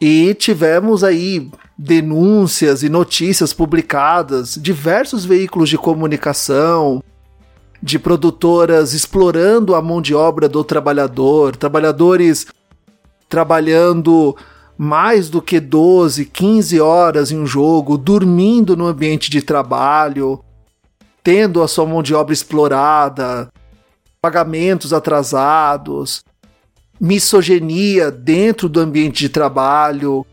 E 0.00 0.34
tivemos 0.34 1.02
aí 1.02 1.50
denúncias 1.76 2.82
e 2.82 2.88
notícias 2.88 3.52
publicadas, 3.52 4.58
diversos 4.60 5.24
veículos 5.24 5.68
de 5.68 5.78
comunicação, 5.78 7.02
de 7.82 7.98
produtoras 7.98 8.92
explorando 8.92 9.74
a 9.74 9.82
mão 9.82 10.00
de 10.00 10.14
obra 10.14 10.48
do 10.48 10.62
trabalhador, 10.62 11.56
trabalhadores 11.56 12.46
trabalhando 13.28 14.36
mais 14.76 15.28
do 15.28 15.40
que 15.40 15.58
12, 15.58 16.26
15 16.26 16.80
horas 16.80 17.32
em 17.32 17.38
um 17.38 17.46
jogo, 17.46 17.96
dormindo 17.96 18.76
no 18.76 18.86
ambiente 18.86 19.30
de 19.30 19.42
trabalho, 19.42 20.40
tendo 21.22 21.62
a 21.62 21.68
sua 21.68 21.86
mão 21.86 22.02
de 22.02 22.14
obra 22.14 22.32
explorada, 22.32 23.48
pagamentos 24.20 24.92
atrasados, 24.92 26.22
misoginia 27.00 28.10
dentro 28.10 28.68
do 28.68 28.80
ambiente 28.80 29.20
de 29.20 29.28
trabalho, 29.28 30.24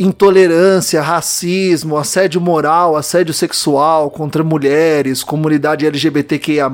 intolerância, 0.00 1.02
racismo, 1.02 1.98
assédio 1.98 2.40
moral, 2.40 2.96
assédio 2.96 3.34
sexual 3.34 4.10
contra 4.10 4.42
mulheres, 4.42 5.22
comunidade 5.22 5.84
LGBTQIA, 5.84 6.72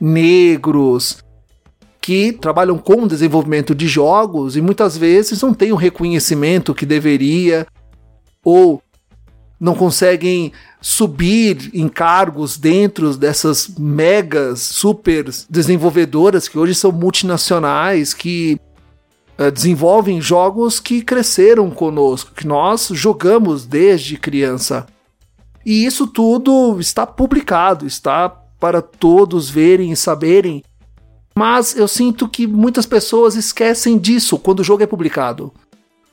negros, 0.00 1.22
que 2.00 2.32
trabalham 2.32 2.78
com 2.78 3.02
o 3.02 3.06
desenvolvimento 3.06 3.74
de 3.74 3.86
jogos 3.86 4.56
e 4.56 4.62
muitas 4.62 4.96
vezes 4.96 5.42
não 5.42 5.52
têm 5.52 5.70
o 5.70 5.76
reconhecimento 5.76 6.74
que 6.74 6.86
deveria 6.86 7.66
ou 8.42 8.82
não 9.60 9.74
conseguem 9.74 10.52
subir 10.80 11.70
em 11.74 11.86
cargos 11.86 12.56
dentro 12.56 13.14
dessas 13.14 13.68
megas 13.78 14.60
super 14.60 15.26
desenvolvedoras 15.50 16.48
que 16.48 16.58
hoje 16.58 16.74
são 16.74 16.90
multinacionais 16.90 18.14
que 18.14 18.58
desenvolvem 19.48 20.20
jogos 20.20 20.80
que 20.80 21.02
cresceram 21.02 21.70
conosco, 21.70 22.34
que 22.34 22.46
nós 22.46 22.88
jogamos 22.92 23.64
desde 23.64 24.16
criança. 24.16 24.86
E 25.64 25.86
isso 25.86 26.06
tudo 26.06 26.80
está 26.80 27.06
publicado, 27.06 27.86
está 27.86 28.28
para 28.28 28.82
todos 28.82 29.48
verem 29.48 29.92
e 29.92 29.96
saberem. 29.96 30.64
Mas 31.34 31.76
eu 31.76 31.86
sinto 31.86 32.28
que 32.28 32.46
muitas 32.46 32.86
pessoas 32.86 33.36
esquecem 33.36 33.96
disso 33.96 34.38
quando 34.38 34.60
o 34.60 34.64
jogo 34.64 34.82
é 34.82 34.86
publicado. 34.86 35.52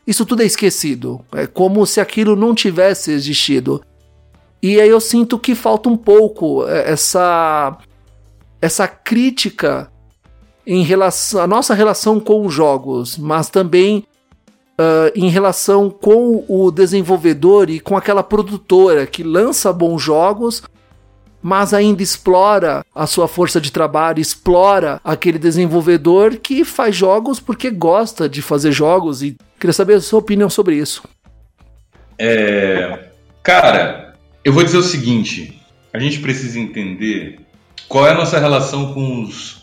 Isso 0.06 0.26
tudo 0.26 0.44
é 0.44 0.46
esquecido. 0.46 1.20
É 1.34 1.48
como 1.48 1.86
se 1.86 2.00
aquilo 2.00 2.36
não 2.36 2.56
tivesse 2.56 3.12
existido. 3.12 3.84
E 4.62 4.80
aí 4.80 4.90
eu 4.90 5.02
sinto 5.02 5.38
que 5.38 5.54
falta 5.54 5.90
um 5.90 5.98
pouco 5.98 6.66
é, 6.68 6.92
essa 6.92 7.78
essa 8.62 8.88
crítica 8.88 9.92
em 10.68 10.84
relação 10.84 11.42
a 11.42 11.48
nossa 11.48 11.74
relação 11.74 12.20
com 12.20 12.46
os 12.46 12.54
jogos, 12.54 13.18
mas 13.18 13.50
também 13.50 14.06
uh, 14.78 15.10
em 15.16 15.30
relação 15.30 15.90
com 15.90 16.44
o 16.46 16.70
desenvolvedor 16.70 17.70
e 17.70 17.80
com 17.80 17.96
aquela 17.96 18.22
produtora 18.22 19.08
que 19.08 19.24
lança 19.24 19.72
bons 19.72 20.02
jogos, 20.02 20.62
mas 21.42 21.74
ainda 21.74 22.04
explora 22.04 22.86
a 22.94 23.08
sua 23.08 23.30
força 23.30 23.62
de 23.62 23.72
trabalho, 23.72 24.20
explora 24.20 25.00
aquele 25.06 25.40
desenvolvedor 25.40 26.36
que 26.36 26.66
faz 26.66 26.94
jogos 26.94 27.40
porque 27.40 27.70
gosta 27.70 28.28
de 28.28 28.42
fazer 28.42 28.74
jogos 28.74 29.24
e 29.24 29.38
queria 29.58 29.74
saber 29.74 29.94
a 29.94 30.02
sua 30.02 30.20
opinião 30.20 30.50
sobre 30.50 30.76
isso. 30.76 31.02
É, 32.20 33.06
cara, 33.42 34.16
eu 34.44 34.52
vou 34.52 34.64
dizer 34.66 34.78
o 34.78 34.84
seguinte: 34.84 35.62
a 35.94 36.00
gente 36.00 36.20
precisa 36.20 36.60
entender 36.60 37.40
qual 37.88 38.06
é 38.06 38.12
a 38.12 38.16
nossa 38.16 38.38
relação 38.38 38.94
com, 38.94 39.24
os, 39.24 39.62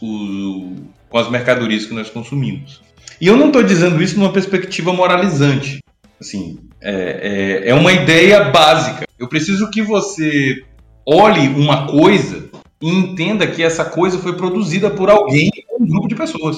com 1.15 1.19
as 1.21 1.31
mercadorias 1.31 1.87
que 1.87 1.95
nós 1.95 2.11
consumimos. 2.11 2.81
E 3.21 3.29
eu 3.29 3.37
não 3.37 3.47
estou 3.47 3.63
dizendo 3.63 4.03
isso 4.03 4.19
numa 4.19 4.33
perspectiva 4.33 4.93
moralizante. 4.93 5.79
Assim, 6.21 6.59
é, 6.83 7.63
é, 7.63 7.71
é 7.71 7.75
uma 7.75 7.93
ideia 7.93 8.51
básica. 8.51 9.07
Eu 9.17 9.29
preciso 9.29 9.71
que 9.71 9.81
você 9.81 10.65
olhe 11.07 11.47
uma 11.51 11.87
coisa 11.87 12.51
e 12.83 12.91
entenda 12.91 13.47
que 13.47 13.63
essa 13.63 13.85
coisa 13.85 14.19
foi 14.19 14.33
produzida 14.33 14.91
por 14.91 15.09
alguém 15.09 15.53
ou 15.69 15.85
um 15.85 15.87
grupo 15.87 16.09
de 16.09 16.17
pessoas. 16.17 16.57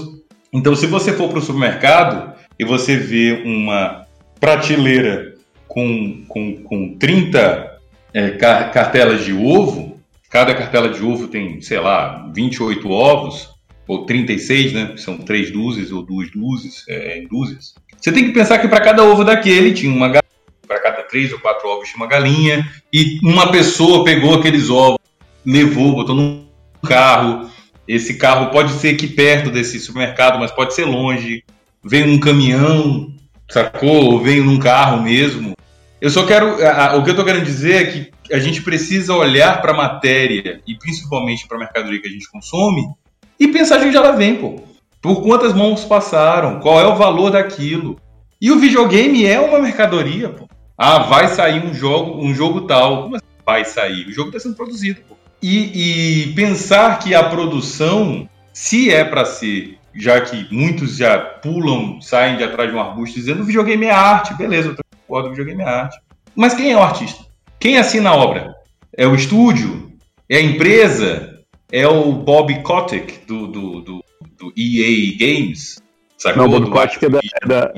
Então, 0.51 0.75
se 0.75 0.87
você 0.87 1.13
for 1.13 1.29
para 1.29 1.39
o 1.39 1.43
supermercado 1.43 2.33
e 2.59 2.65
você 2.65 2.97
vê 2.97 3.43
uma 3.45 4.07
prateleira 4.41 5.35
com, 5.69 6.25
com, 6.27 6.63
com 6.63 6.97
30 6.97 7.79
é, 8.15 8.31
cartelas 8.31 9.23
de 9.23 9.35
ovo, 9.35 10.01
cada 10.31 10.55
cartela 10.55 10.89
de 10.89 11.05
ovo 11.05 11.29
tem, 11.29 11.61
sei 11.61 11.79
lá, 11.79 12.31
28 12.35 12.89
ovos, 12.91 13.55
ou 13.87 14.05
36, 14.05 14.73
né? 14.73 14.95
São 14.97 15.19
três 15.19 15.51
dúzias 15.51 15.93
ou 15.93 16.03
duas 16.03 16.31
dúzias, 16.31 16.85
é, 16.89 17.19
em 17.19 17.29
dúzias. 17.29 17.75
Você 17.97 18.13
tem 18.13 18.25
que 18.25 18.33
pensar 18.33 18.59
que 18.59 18.69
para 18.69 18.81
cada 18.81 19.05
ovo 19.05 19.25
daquele 19.25 19.73
tinha 19.73 19.93
uma 19.93 20.09
galinha, 20.09 20.23
para 20.67 20.81
cada 20.81 21.03
três 21.03 21.33
ou 21.33 21.39
quatro 21.39 21.69
ovos 21.69 21.89
tinha 21.89 21.99
uma 21.99 22.09
galinha, 22.09 22.71
e 22.93 23.19
uma 23.23 23.51
pessoa 23.51 24.05
pegou 24.05 24.35
aqueles 24.35 24.69
ovos, 24.69 24.99
levou, 25.45 25.95
botou 25.95 26.15
num 26.15 26.47
carro. 26.87 27.49
Esse 27.87 28.15
carro 28.15 28.51
pode 28.51 28.73
ser 28.73 28.95
aqui 28.95 29.07
perto 29.07 29.51
desse 29.51 29.79
supermercado, 29.79 30.39
mas 30.39 30.51
pode 30.51 30.75
ser 30.75 30.85
longe. 30.85 31.45
Veio 31.85 32.09
num 32.09 32.19
caminhão, 32.19 33.15
sacou? 33.49 34.13
Ou 34.13 34.21
veio 34.21 34.45
num 34.45 34.59
carro 34.59 35.03
mesmo. 35.03 35.55
Eu 36.01 36.11
só 36.11 36.27
quero. 36.27 36.61
A, 36.67 36.97
o 36.97 37.05
que 37.05 37.11
eu 37.11 37.13
estou 37.13 37.25
querendo 37.25 37.45
dizer 37.45 37.75
é 37.75 37.87
que 37.87 38.35
a 38.35 38.41
gente 38.41 38.61
precisa 38.63 39.15
olhar 39.15 39.63
para 39.63 39.73
a 39.73 39.77
matéria 39.77 40.61
e 40.67 40.75
principalmente 40.77 41.47
para 41.47 41.57
a 41.57 41.61
mercadoria 41.61 42.01
que 42.01 42.09
a 42.09 42.11
gente 42.11 42.29
consome 42.29 42.83
e 43.39 43.49
pensar 43.49 43.79
de 43.79 43.87
onde 43.87 43.97
ela 43.97 44.13
vem, 44.13 44.37
pô. 44.37 44.61
Por 45.01 45.23
quantas 45.23 45.53
mãos 45.53 45.85
passaram? 45.85 46.61
Qual 46.61 46.81
é 46.81 46.87
o 46.87 46.97
valor 46.97 47.31
daquilo? 47.31 47.97
E 48.41 48.51
o 48.51 48.59
videogame 48.59 49.25
é 49.25 49.39
uma 49.41 49.61
mercadoria, 49.61 50.29
pô. 50.29 50.49
Ah, 50.77 50.99
vai 50.99 51.29
sair 51.29 51.65
um 51.65 51.73
jogo, 51.73 52.21
um 52.21 52.35
jogo 52.35 52.63
tal. 52.63 53.05
Como 53.05 53.17
assim 53.17 53.25
vai 53.45 53.65
sair? 53.65 54.07
O 54.07 54.13
jogo 54.13 54.29
está 54.29 54.41
sendo 54.41 54.57
produzido, 54.57 55.01
pô. 55.09 55.17
e, 55.43 56.25
e 56.25 56.35
pensar 56.35 56.99
que 56.99 57.15
a 57.15 57.25
produção, 57.25 58.29
se 58.53 58.91
é 58.91 59.05
para 59.05 59.25
ser, 59.25 59.79
já 59.95 60.21
que 60.21 60.47
muitos 60.53 60.97
já 60.97 61.19
pulam, 61.19 62.01
saem 62.01 62.37
de 62.37 62.45
atrás 62.45 62.71
de 62.71 62.77
um 62.77 62.81
arbusto 62.81 63.15
dizendo 63.15 63.45
videogame 63.45 63.87
é 63.87 63.91
arte, 63.91 64.35
beleza, 64.35 64.69
eu 64.71 64.77
concordo, 65.01 65.31
videogame 65.31 65.63
é 65.63 65.67
arte. 65.67 65.99
Mas 66.35 66.53
quem 66.53 66.73
é 66.73 66.77
o 66.77 66.83
artista? 66.83 67.25
Quem 67.59 67.79
assina 67.79 68.11
a 68.11 68.17
obra? 68.17 68.55
É 68.93 69.07
o 69.07 69.15
estúdio? 69.15 69.93
É 70.29 70.37
a 70.37 70.43
empresa? 70.43 71.26
É 71.71 71.87
o 71.87 72.13
Bob 72.13 72.63
Kotick 72.63 73.27
do, 73.27 73.49
do, 73.49 73.81
do, 73.81 74.05
do 74.39 74.53
EA 74.57 75.17
Games? 75.19 75.83
Sacou? 76.17 76.47
Não, 76.47 76.57
o 76.57 76.61
Bob 76.61 76.71
Kotick 76.71 77.05
é 77.05 77.09
da, 77.09 77.19
é 77.19 77.47
da, 77.47 77.73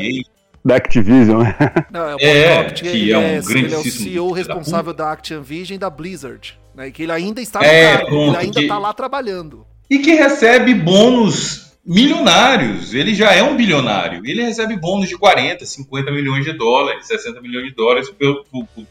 da 0.64 0.76
Activision. 0.76 1.43
Não, 1.91 2.09
é 2.11 2.14
o 2.14 2.18
Bob 2.18 2.22
é, 2.22 2.64
Kotick, 2.64 2.91
que 2.91 3.12
é 3.12 3.18
um 3.18 3.22
é, 3.22 3.36
ele 3.39 3.74
é 3.74 3.78
o 3.78 3.82
CEO 3.82 4.32
responsável 4.32 4.93
da 4.93 5.11
Activision 5.11 5.76
e 5.76 5.78
da 5.78 5.89
Blizzard. 5.89 6.59
Né, 6.74 6.91
que 6.91 7.03
ele 7.03 7.12
ainda 7.12 7.41
está 7.41 7.59
no 7.59 7.64
é, 7.64 8.05
ele 8.05 8.36
ainda 8.36 8.61
está 8.61 8.78
lá 8.78 8.93
trabalhando. 8.93 9.66
E 9.91 9.99
que 9.99 10.14
recebe 10.14 10.74
bônus 10.74 11.72
milionários. 11.84 12.93
Ele 12.93 13.14
já 13.14 13.32
é 13.32 13.43
um 13.43 13.57
bilionário. 13.57 14.20
Ele 14.24 14.43
recebe 14.43 14.76
bônus 14.76 15.09
de 15.09 15.16
40, 15.16 15.64
50 15.64 16.11
milhões 16.12 16.45
de 16.45 16.53
dólares, 16.53 17.07
60 17.07 17.41
milhões 17.41 17.68
de 17.68 17.74
dólares 17.74 18.11
pelo, 18.11 18.45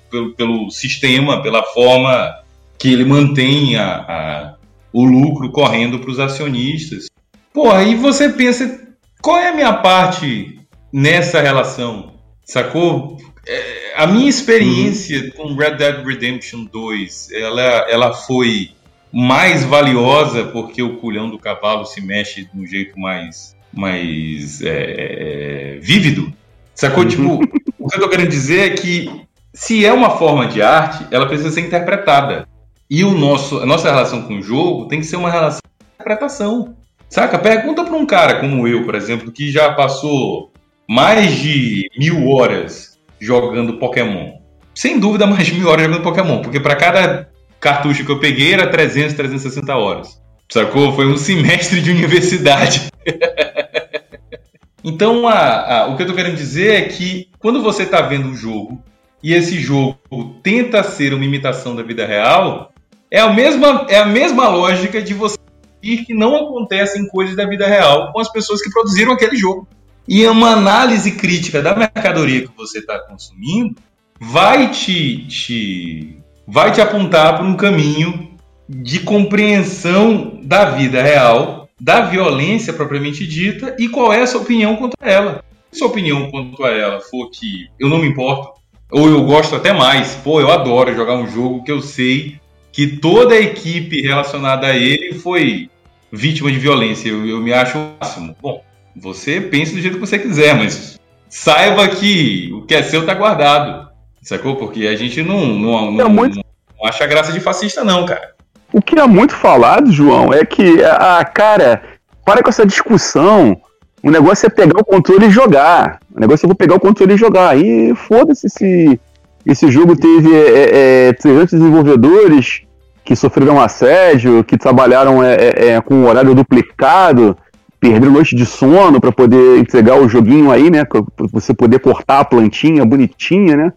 pelo, 0.09 0.33
pelo 0.33 0.71
sistema, 0.71 1.43
pela 1.43 1.61
forma 1.63 2.35
que 2.79 2.91
ele 2.91 3.05
mantém 3.05 3.75
a, 3.77 3.95
a 3.95 4.56
o 4.97 5.03
lucro 5.05 5.51
correndo 5.51 5.99
para 5.99 6.09
os 6.09 6.19
acionistas. 6.19 7.05
Pô, 7.53 7.69
aí 7.69 7.93
você 7.93 8.29
pensa, 8.29 8.81
qual 9.21 9.37
é 9.37 9.49
a 9.49 9.53
minha 9.53 9.73
parte 9.73 10.59
nessa 10.91 11.39
relação? 11.39 12.13
Sacou? 12.43 13.15
É, 13.45 13.93
a 13.95 14.07
minha 14.07 14.27
experiência 14.27 15.31
uhum. 15.37 15.49
com 15.49 15.55
Red 15.55 15.75
Dead 15.75 16.03
Redemption 16.03 16.65
2, 16.65 17.29
ela, 17.31 17.61
ela 17.87 18.13
foi 18.15 18.71
mais 19.13 19.63
valiosa 19.63 20.45
porque 20.45 20.81
o 20.81 20.97
culhão 20.97 21.29
do 21.29 21.37
cavalo 21.37 21.85
se 21.85 22.01
mexe 22.01 22.45
de 22.45 22.59
um 22.59 22.65
jeito 22.65 22.99
mais, 22.99 23.55
mais 23.71 24.63
é, 24.63 25.75
é, 25.75 25.79
vívido. 25.79 26.33
Sacou? 26.73 27.03
Uhum. 27.03 27.09
Tipo, 27.09 27.33
o 27.77 27.87
que 27.87 27.97
eu 27.97 28.01
tô 28.01 28.09
querendo 28.09 28.29
dizer 28.29 28.71
é 28.71 28.75
que 28.75 29.11
se 29.53 29.85
é 29.85 29.93
uma 29.93 30.17
forma 30.17 30.47
de 30.47 30.59
arte, 30.59 31.05
ela 31.11 31.27
precisa 31.27 31.51
ser 31.51 31.61
interpretada. 31.61 32.47
E 32.89 33.03
o 33.03 33.11
nosso, 33.11 33.59
a 33.59 33.65
nossa 33.65 33.89
relação 33.89 34.21
com 34.21 34.39
o 34.39 34.41
jogo 34.41 34.87
tem 34.87 34.99
que 34.99 35.05
ser 35.05 35.17
uma 35.17 35.29
relação 35.29 35.59
de 35.79 35.85
interpretação. 35.95 36.75
Saca? 37.09 37.37
Pergunta 37.37 37.83
para 37.83 37.95
um 37.95 38.05
cara 38.05 38.39
como 38.39 38.67
eu, 38.67 38.85
por 38.85 38.95
exemplo, 38.95 39.31
que 39.31 39.51
já 39.51 39.73
passou 39.73 40.51
mais 40.87 41.35
de 41.35 41.89
mil 41.97 42.29
horas 42.29 42.97
jogando 43.19 43.77
Pokémon. 43.77 44.33
Sem 44.73 44.99
dúvida, 44.99 45.27
mais 45.27 45.47
de 45.47 45.55
mil 45.55 45.67
horas 45.67 45.85
jogando 45.85 46.03
Pokémon, 46.03 46.41
porque 46.41 46.59
para 46.59 46.75
cada 46.75 47.29
cartucho 47.59 48.05
que 48.05 48.11
eu 48.11 48.19
peguei 48.19 48.53
era 48.53 48.67
300, 48.67 49.15
360 49.15 49.75
horas. 49.75 50.21
Sacou? 50.49 50.93
Foi 50.93 51.07
um 51.07 51.17
semestre 51.17 51.81
de 51.81 51.91
universidade. 51.91 52.87
então, 54.83 55.27
a, 55.27 55.81
a, 55.81 55.87
o 55.87 55.97
que 55.97 56.03
eu 56.03 56.07
tô 56.07 56.13
querendo 56.13 56.37
dizer 56.37 56.75
é 56.75 56.81
que 56.83 57.29
quando 57.39 57.61
você 57.61 57.85
tá 57.85 58.01
vendo 58.01 58.29
um 58.29 58.35
jogo 58.35 58.81
e 59.21 59.33
esse 59.33 59.59
jogo 59.59 59.97
tenta 60.41 60.83
ser 60.83 61.13
uma 61.13 61.25
imitação 61.25 61.75
da 61.75 61.83
vida 61.83 62.05
real, 62.05 62.71
é 63.09 63.19
a 63.19 63.31
mesma, 63.31 63.85
é 63.89 63.97
a 63.97 64.05
mesma 64.05 64.47
lógica 64.49 65.01
de 65.01 65.13
você 65.13 65.37
vir 65.81 66.05
que 66.05 66.13
não 66.13 66.35
acontecem 66.35 67.07
coisas 67.07 67.35
da 67.35 67.45
vida 67.45 67.67
real 67.67 68.11
com 68.11 68.19
as 68.19 68.31
pessoas 68.31 68.61
que 68.61 68.69
produziram 68.69 69.13
aquele 69.13 69.35
jogo. 69.35 69.67
E 70.07 70.25
uma 70.25 70.51
análise 70.51 71.11
crítica 71.11 71.61
da 71.61 71.75
mercadoria 71.75 72.47
que 72.47 72.55
você 72.55 72.79
está 72.79 72.99
consumindo 72.99 73.75
vai 74.19 74.71
te, 74.71 75.27
te, 75.27 76.17
vai 76.47 76.71
te 76.71 76.81
apontar 76.81 77.35
para 77.35 77.45
um 77.45 77.55
caminho 77.55 78.31
de 78.67 78.99
compreensão 79.01 80.39
da 80.43 80.65
vida 80.71 81.01
real, 81.01 81.69
da 81.79 82.01
violência 82.01 82.73
propriamente 82.73 83.27
dita 83.27 83.75
e 83.77 83.87
qual 83.87 84.11
é 84.11 84.21
a 84.21 84.27
sua 84.27 84.41
opinião 84.41 84.75
quanto 84.75 84.93
a 84.99 85.09
ela. 85.09 85.43
Se 85.71 85.83
a 85.83 85.87
opinião 85.87 86.31
quanto 86.31 86.63
a 86.63 86.71
ela 86.71 86.99
for 87.01 87.29
que 87.29 87.67
eu 87.79 87.89
não 87.89 87.99
me 87.99 88.07
importo, 88.07 88.57
ou 88.89 89.09
eu 89.09 89.23
gosto 89.25 89.55
até 89.55 89.73
mais, 89.73 90.15
pô, 90.15 90.39
eu 90.39 90.51
adoro 90.51 90.95
jogar 90.95 91.15
um 91.15 91.27
jogo 91.27 91.63
que 91.63 91.71
eu 91.71 91.81
sei 91.81 92.39
que 92.77 92.85
toda 92.85 93.33
a 93.33 93.39
equipe 93.39 94.03
relacionada 94.03 94.67
a 94.67 94.75
ele 94.75 95.15
foi 95.15 95.67
vítima 96.11 96.51
de 96.51 96.59
violência. 96.59 97.09
Eu, 97.09 97.25
eu 97.25 97.41
me 97.41 97.51
acho 97.51 97.75
o 97.75 97.91
máximo. 97.99 98.35
Bom, 98.39 98.63
você 98.95 99.41
pensa 99.41 99.73
do 99.73 99.81
jeito 99.81 99.95
que 99.95 100.05
você 100.05 100.19
quiser, 100.19 100.53
mas 100.53 100.99
saiba 101.27 101.87
que 101.87 102.51
o 102.53 102.61
que 102.61 102.75
é 102.75 102.83
seu 102.83 103.03
tá 103.03 103.15
guardado. 103.15 103.89
Sacou? 104.21 104.57
Porque 104.57 104.85
a 104.85 104.95
gente 104.95 105.23
não, 105.23 105.43
não, 105.47 105.91
não, 105.91 106.05
é 106.05 106.07
muito... 106.07 106.35
não 106.35 106.87
acha 106.87 107.07
graça 107.07 107.31
de 107.31 107.39
fascista, 107.39 107.83
não, 107.83 108.05
cara. 108.05 108.35
O 108.71 108.79
que 108.79 108.99
é 108.99 109.07
muito 109.07 109.33
falado, 109.33 109.91
João, 109.91 110.31
é 110.31 110.45
que, 110.45 110.83
a 110.83 111.25
cara, 111.25 111.81
para 112.23 112.43
com 112.43 112.49
essa 112.49 112.63
discussão. 112.63 113.59
O 114.03 114.11
negócio 114.11 114.45
é 114.45 114.49
pegar 114.51 114.79
o 114.79 114.85
controle 114.85 115.25
e 115.25 115.31
jogar. 115.31 115.99
O 116.15 116.19
negócio 116.19 116.45
é 116.45 116.47
vou 116.47 116.55
pegar 116.55 116.75
o 116.75 116.79
controle 116.79 117.15
e 117.15 117.17
jogar. 117.17 117.57
E 117.57 117.95
foda-se 117.95 118.47
se 118.47 118.99
esse 119.43 119.71
jogo 119.71 119.95
teve 119.95 120.31
é, 120.31 121.07
é, 121.07 121.13
300 121.13 121.53
é, 121.53 121.57
desenvolvedores 121.57 122.66
que 123.07 123.15
sofreram 123.15 123.57
assédio, 123.61 124.43
que 124.43 124.57
trabalharam 124.57 125.23
é, 125.23 125.35
é, 125.35 125.67
é 125.69 125.81
com 125.81 126.03
horário 126.03 126.35
duplicado 126.35 127.37
perderam 127.79 128.11
noite 128.11 128.35
de 128.35 128.45
sono 128.45 128.99
para 128.99 129.13
poder 129.13 129.59
entregar 129.59 129.97
o 129.97 130.09
joguinho 130.09 130.51
aí, 130.51 130.69
né? 130.69 130.83
Pra 130.83 131.01
você 131.31 131.53
poder 131.53 131.79
cortar 131.79 132.19
a 132.19 132.25
plantinha 132.25 132.83
bonitinha, 132.83 133.55
né? 133.55 133.73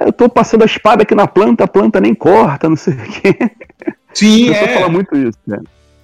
Eu 0.00 0.12
tô 0.12 0.30
passando 0.30 0.62
a 0.62 0.66
espada 0.66 1.02
aqui 1.02 1.14
na 1.14 1.26
planta, 1.26 1.64
a 1.64 1.68
planta 1.68 2.00
nem 2.00 2.14
corta, 2.14 2.70
não 2.70 2.76
sei 2.76 2.94
o 2.94 2.96
quê. 2.96 3.36
Sim, 4.14 4.48
é. 4.54 4.68
fala 4.68 4.88
muito 4.88 5.14
isso, 5.14 5.38
né? 5.46 5.58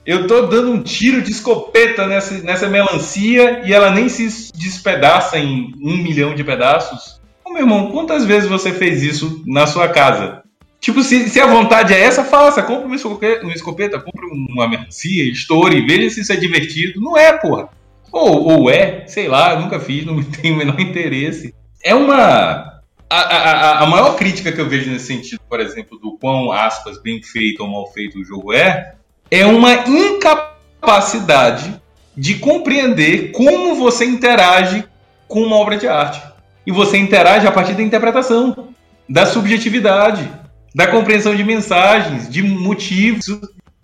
Eu 0.05 0.27
tô 0.27 0.43
dando 0.43 0.73
um 0.73 0.83
tiro 0.83 1.23
de 1.23 1.31
escopeta 1.31 2.07
nessa, 2.07 2.35
nessa 2.43 2.69
melancia 2.69 3.63
e 3.65 3.73
ela 3.73 3.91
nem 3.91 4.11
se 4.11 4.53
despedaça 4.53 5.39
em 5.39 5.73
um 5.81 5.97
milhão 5.97 6.35
de 6.35 6.45
pedaços. 6.45 7.23
Ô, 7.43 7.53
meu 7.55 7.63
irmão, 7.63 7.91
quantas 7.91 8.27
vezes 8.27 8.51
você 8.51 8.71
fez 8.71 9.03
isso 9.03 9.43
na 9.47 9.67
sua 9.67 9.89
casa? 9.89 10.44
Tipo, 10.85 11.03
se, 11.03 11.31
se 11.31 11.41
a 11.41 11.47
vontade 11.47 11.95
é 11.95 12.01
essa, 12.01 12.23
faça. 12.23 12.63
Compre 12.63 12.85
uma 12.85 12.95
escopeta, 12.95 13.43
uma 13.43 13.55
escopeta 13.55 13.99
compre 13.99 14.27
uma 14.27 14.69
melancia, 14.69 15.25
estoure, 15.25 15.81
veja 15.81 16.11
se 16.11 16.21
isso 16.21 16.31
é 16.31 16.37
divertido. 16.37 17.01
Não 17.01 17.17
é, 17.17 17.33
porra. 17.33 17.71
Ou, 18.13 18.47
ou 18.47 18.71
é, 18.71 19.07
sei 19.07 19.27
lá, 19.27 19.59
nunca 19.59 19.81
fiz, 19.81 20.05
não 20.05 20.21
tenho 20.43 20.55
o 20.55 20.59
menor 20.59 20.79
interesse. 20.79 21.55
É 21.83 21.95
uma. 21.95 22.83
A, 23.09 23.17
a, 23.17 23.83
a 23.83 23.87
maior 23.87 24.15
crítica 24.17 24.53
que 24.53 24.61
eu 24.61 24.69
vejo 24.69 24.91
nesse 24.91 25.07
sentido, 25.07 25.41
por 25.49 25.59
exemplo, 25.59 25.99
do 25.99 26.19
quão, 26.19 26.53
aspas, 26.53 27.01
bem 27.01 27.23
feito 27.23 27.63
ou 27.63 27.71
mal 27.71 27.91
feito 27.91 28.19
o 28.19 28.25
jogo 28.25 28.53
é, 28.53 28.95
é 29.31 29.47
uma 29.47 29.73
incapacidade 29.89 31.81
de 32.15 32.35
compreender 32.35 33.33
como 33.33 33.75
você 33.75 34.05
interage 34.05 34.85
com 35.27 35.41
uma 35.41 35.57
obra 35.57 35.79
de 35.79 35.89
arte. 35.89 36.21
E 36.67 36.71
você 36.71 36.99
interage 36.99 37.47
a 37.47 37.53
partir 37.53 37.73
da 37.73 37.83
interpretação, 37.83 38.69
da 39.09 39.25
subjetividade 39.25 40.44
da 40.75 40.89
compreensão 40.89 41.37
de 41.37 41.45
mensagens, 41.45 42.29
de 42.29 42.43
motivos. 42.43 43.27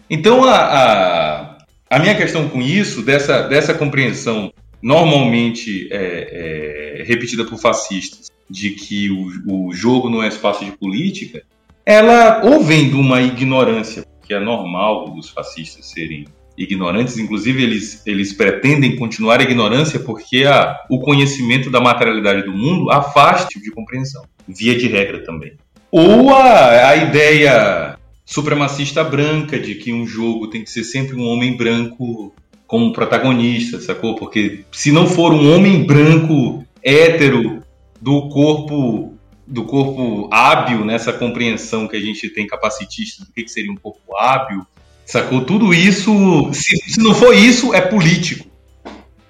Então, 0.09 0.43
a, 0.45 0.57
a, 0.57 1.59
a 1.88 1.99
minha 1.99 2.16
questão 2.16 2.49
com 2.49 2.61
isso, 2.61 3.03
dessa, 3.03 3.43
dessa 3.43 3.72
compreensão 3.72 4.53
normalmente 4.82 5.88
é, 5.93 6.99
é, 7.01 7.05
repetida 7.05 7.45
por 7.45 7.59
fascistas, 7.59 8.28
de 8.49 8.70
que 8.70 9.11
o, 9.11 9.68
o 9.68 9.72
jogo 9.72 10.11
não 10.11 10.22
é 10.22 10.28
espaço 10.28 10.64
de 10.64 10.72
política, 10.72 11.43
ela 11.86 12.43
ou 12.45 12.62
vem 12.64 12.88
de 12.88 12.97
uma 12.97 13.22
ignorância, 13.22 14.05
que 14.26 14.34
é 14.34 14.41
normal 14.41 15.11
dos 15.11 15.30
fascistas 15.30 15.91
serem 15.91 16.24
ignorantes, 16.59 17.16
inclusive 17.16 17.62
eles, 17.62 18.03
eles 18.05 18.32
pretendem 18.32 18.97
continuar 18.97 19.41
a 19.41 19.45
ignorância 19.45 20.01
porque 20.01 20.45
a, 20.45 20.76
o 20.91 21.01
conhecimento 21.01 21.70
da 21.70 21.80
materialidade 21.80 22.43
do 22.43 22.53
mundo 22.53 22.91
afasta 22.91 23.59
de 23.61 23.70
compreensão, 23.70 24.24
via 24.49 24.76
de 24.76 24.88
regra 24.88 25.24
também. 25.24 25.57
Ou 25.91 26.30
a, 26.30 26.88
a 26.88 26.97
ideia 26.97 27.99
supremacista 28.24 29.03
branca 29.03 29.59
de 29.59 29.74
que 29.74 29.93
um 29.93 30.07
jogo 30.07 30.49
tem 30.49 30.62
que 30.62 30.70
ser 30.70 30.84
sempre 30.84 31.16
um 31.16 31.26
homem 31.26 31.57
branco 31.57 32.32
como 32.66 32.93
protagonista, 32.93 33.80
sacou? 33.80 34.14
Porque 34.14 34.64
se 34.70 34.93
não 34.93 35.07
for 35.07 35.32
um 35.32 35.53
homem 35.53 35.84
branco 35.84 36.64
hétero 36.82 37.62
do 38.01 38.28
corpo 38.28 39.14
do 39.45 39.64
corpo 39.64 40.28
hábil 40.30 40.84
nessa 40.84 41.12
compreensão 41.12 41.88
que 41.88 41.97
a 41.97 42.01
gente 42.01 42.30
tem 42.30 42.47
capacitista 42.47 43.24
do 43.24 43.32
que, 43.32 43.43
que 43.43 43.51
seria 43.51 43.72
um 43.72 43.76
corpo 43.76 44.16
hábil, 44.16 44.64
sacou? 45.05 45.41
Tudo 45.41 45.74
isso, 45.74 46.12
se, 46.53 46.76
se 46.93 47.01
não 47.01 47.12
for 47.12 47.34
isso, 47.34 47.74
é 47.74 47.80
político. 47.80 48.49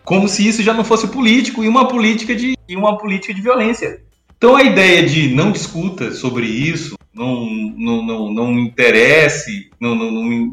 Como 0.05 0.29
se 0.29 0.47
isso 0.47 0.63
já 0.63 0.75
não 0.75 0.85
fosse 0.85 1.09
político 1.09 1.65
e 1.65 1.69
uma 1.69 1.89
política 1.89 2.35
de, 2.37 2.55
e 2.69 2.77
uma 2.77 2.99
política 2.99 3.33
de 3.33 3.41
violência. 3.41 4.03
Então 4.41 4.57
a 4.57 4.63
ideia 4.63 5.07
de 5.07 5.35
não 5.35 5.53
discuta 5.53 6.13
sobre 6.13 6.47
isso, 6.47 6.97
não, 7.13 7.45
não, 7.77 8.03
não, 8.03 8.33
não 8.33 8.59
interesse, 8.59 9.69
não, 9.79 9.95
não, 9.95 10.11
não 10.11 10.51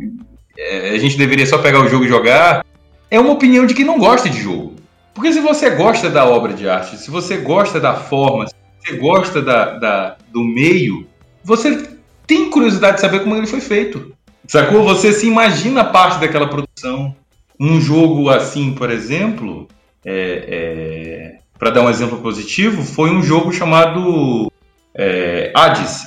é, 0.57 0.89
a 0.89 0.97
gente 0.97 1.17
deveria 1.17 1.45
só 1.45 1.57
pegar 1.59 1.79
o 1.79 1.87
jogo 1.87 2.03
e 2.03 2.09
jogar, 2.09 2.65
é 3.09 3.17
uma 3.17 3.31
opinião 3.31 3.65
de 3.65 3.73
quem 3.73 3.85
não 3.85 3.97
gosta 3.97 4.29
de 4.29 4.41
jogo. 4.41 4.75
Porque 5.13 5.31
se 5.31 5.39
você 5.39 5.69
gosta 5.69 6.09
da 6.09 6.25
obra 6.25 6.53
de 6.53 6.67
arte, 6.67 6.97
se 6.97 7.09
você 7.09 7.37
gosta 7.37 7.79
da 7.79 7.95
forma, 7.95 8.47
se 8.47 8.55
você 8.81 8.97
gosta 8.97 9.41
da, 9.41 9.77
da, 9.77 10.17
do 10.33 10.43
meio, 10.43 11.07
você 11.41 11.87
tem 12.27 12.49
curiosidade 12.49 12.95
de 12.95 13.01
saber 13.01 13.21
como 13.21 13.37
ele 13.37 13.47
foi 13.47 13.61
feito. 13.61 14.13
Sacou? 14.49 14.83
Você 14.83 15.13
se 15.13 15.27
imagina 15.27 15.85
parte 15.85 16.19
daquela 16.19 16.49
produção. 16.49 17.15
Um 17.57 17.79
jogo 17.79 18.29
assim, 18.29 18.73
por 18.73 18.91
exemplo, 18.91 19.65
é, 20.03 20.43
é, 20.49 21.37
para 21.57 21.71
dar 21.71 21.81
um 21.81 21.89
exemplo 21.89 22.19
positivo, 22.19 22.83
foi 22.83 23.09
um 23.09 23.21
jogo 23.21 23.51
chamado 23.51 24.51
é, 24.93 25.51
Hades. 25.55 26.03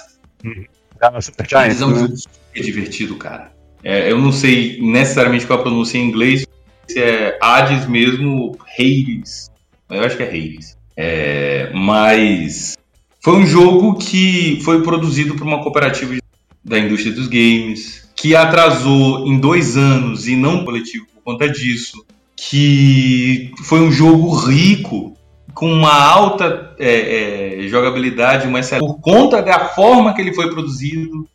Giant, 1.48 1.80
é 1.80 1.84
um 1.84 1.98
jogo 1.98 2.16
super 2.16 2.62
divertido, 2.62 3.16
cara. 3.16 3.52
É, 3.82 4.10
eu 4.10 4.18
não 4.18 4.32
sei 4.32 4.80
necessariamente 4.80 5.46
qual 5.46 5.58
a 5.58 5.62
pronúncia 5.62 5.98
em 5.98 6.06
inglês, 6.06 6.46
se 6.86 6.98
é 6.98 7.38
Hades 7.40 7.86
mesmo, 7.86 8.56
Hades. 8.78 9.50
Eu 9.88 10.02
acho 10.02 10.16
que 10.16 10.22
é 10.22 10.28
Hades. 10.28 10.76
É, 10.96 11.70
mas 11.74 12.76
foi 13.20 13.34
um 13.34 13.46
jogo 13.46 13.94
que 13.98 14.60
foi 14.62 14.82
produzido 14.82 15.34
por 15.34 15.46
uma 15.46 15.62
cooperativa 15.62 16.16
da 16.64 16.78
indústria 16.78 17.14
dos 17.14 17.26
games, 17.26 18.08
que 18.14 18.36
atrasou 18.36 19.26
em 19.26 19.38
dois 19.40 19.76
anos 19.76 20.28
e 20.28 20.36
não 20.36 20.64
coletivo 20.64 21.06
por 21.06 21.22
conta 21.22 21.48
disso, 21.48 22.04
que 22.36 23.50
foi 23.64 23.80
um 23.80 23.90
jogo 23.90 24.34
rico, 24.34 25.16
com 25.54 25.70
uma 25.70 25.92
alta 25.92 26.74
é, 26.78 27.64
é, 27.64 27.68
jogabilidade, 27.68 28.48
mas 28.48 28.70
por 28.70 29.00
conta 29.00 29.42
da 29.42 29.60
forma 29.60 30.14
que 30.14 30.20
ele 30.20 30.34
foi 30.34 30.50
produzido. 30.50 31.26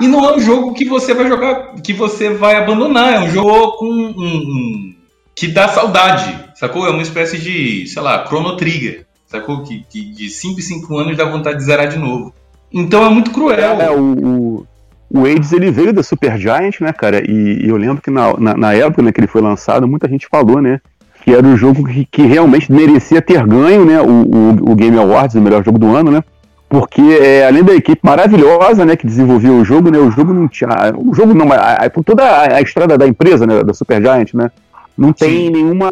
E 0.00 0.08
não 0.08 0.24
é 0.24 0.36
um 0.36 0.40
jogo 0.40 0.74
que 0.74 0.84
você 0.84 1.14
vai 1.14 1.28
jogar, 1.28 1.74
que 1.76 1.92
você 1.92 2.30
vai 2.30 2.56
abandonar, 2.56 3.14
é 3.14 3.20
um 3.20 3.30
jogo 3.30 3.78
com 3.78 3.86
um, 3.86 4.14
um 4.18 4.94
que 5.34 5.48
dá 5.48 5.68
saudade, 5.68 6.36
sacou? 6.54 6.86
É 6.86 6.90
uma 6.90 7.02
espécie 7.02 7.38
de, 7.38 7.86
sei 7.86 8.02
lá, 8.02 8.26
Chrono 8.26 8.56
Trigger, 8.56 9.06
sacou? 9.26 9.62
Que, 9.62 9.84
que 9.88 10.12
de 10.12 10.28
5 10.28 10.58
em 10.58 10.62
5 10.62 10.98
anos 10.98 11.16
dá 11.16 11.24
vontade 11.24 11.58
de 11.58 11.64
zerar 11.64 11.88
de 11.88 11.98
novo. 11.98 12.32
Então 12.72 13.04
é 13.04 13.08
muito 13.08 13.30
cruel. 13.30 13.80
É, 13.80 13.90
o, 13.90 14.66
o 15.10 15.24
AIDS 15.24 15.52
ele 15.52 15.70
veio 15.70 15.92
da 15.92 16.02
Super 16.02 16.36
Giant, 16.36 16.80
né, 16.80 16.92
cara? 16.92 17.22
E, 17.24 17.64
e 17.64 17.68
eu 17.68 17.76
lembro 17.76 18.02
que 18.02 18.10
na, 18.10 18.36
na, 18.36 18.56
na, 18.56 18.74
época 18.74 19.00
né, 19.00 19.12
que 19.12 19.20
ele 19.20 19.28
foi 19.28 19.40
lançado, 19.40 19.86
muita 19.86 20.08
gente 20.08 20.26
falou, 20.26 20.60
né? 20.60 20.80
Que 21.24 21.34
era 21.34 21.46
o 21.46 21.56
jogo 21.56 21.84
que, 21.84 22.04
que 22.04 22.22
realmente 22.22 22.70
merecia 22.70 23.22
ter 23.22 23.44
ganho, 23.46 23.84
né? 23.84 24.00
O, 24.00 24.06
o, 24.06 24.72
o, 24.72 24.76
Game 24.76 24.98
Awards, 24.98 25.34
o 25.34 25.40
melhor 25.40 25.64
jogo 25.64 25.78
do 25.78 25.96
ano, 25.96 26.10
né? 26.10 26.22
Porque 26.68 27.00
é, 27.00 27.46
além 27.46 27.64
da 27.64 27.74
equipe 27.74 28.00
maravilhosa, 28.02 28.84
né, 28.84 28.94
que 28.96 29.06
desenvolveu 29.06 29.54
o 29.54 29.64
jogo, 29.64 29.90
né? 29.90 29.98
O 29.98 30.10
jogo 30.10 30.34
não 30.34 30.46
tinha. 30.46 30.68
O 30.96 31.14
jogo 31.14 31.32
não, 31.32 31.50
a, 31.50 31.74
a, 31.74 31.90
toda 31.90 32.22
a, 32.22 32.56
a 32.56 32.60
estrada 32.60 32.98
da 32.98 33.06
empresa, 33.06 33.46
né? 33.46 33.64
Da 33.64 33.72
Super 33.72 34.02
Giant, 34.02 34.34
né? 34.34 34.50
Não 34.96 35.12
tem 35.12 35.46
Sim. 35.46 35.50
nenhuma. 35.50 35.90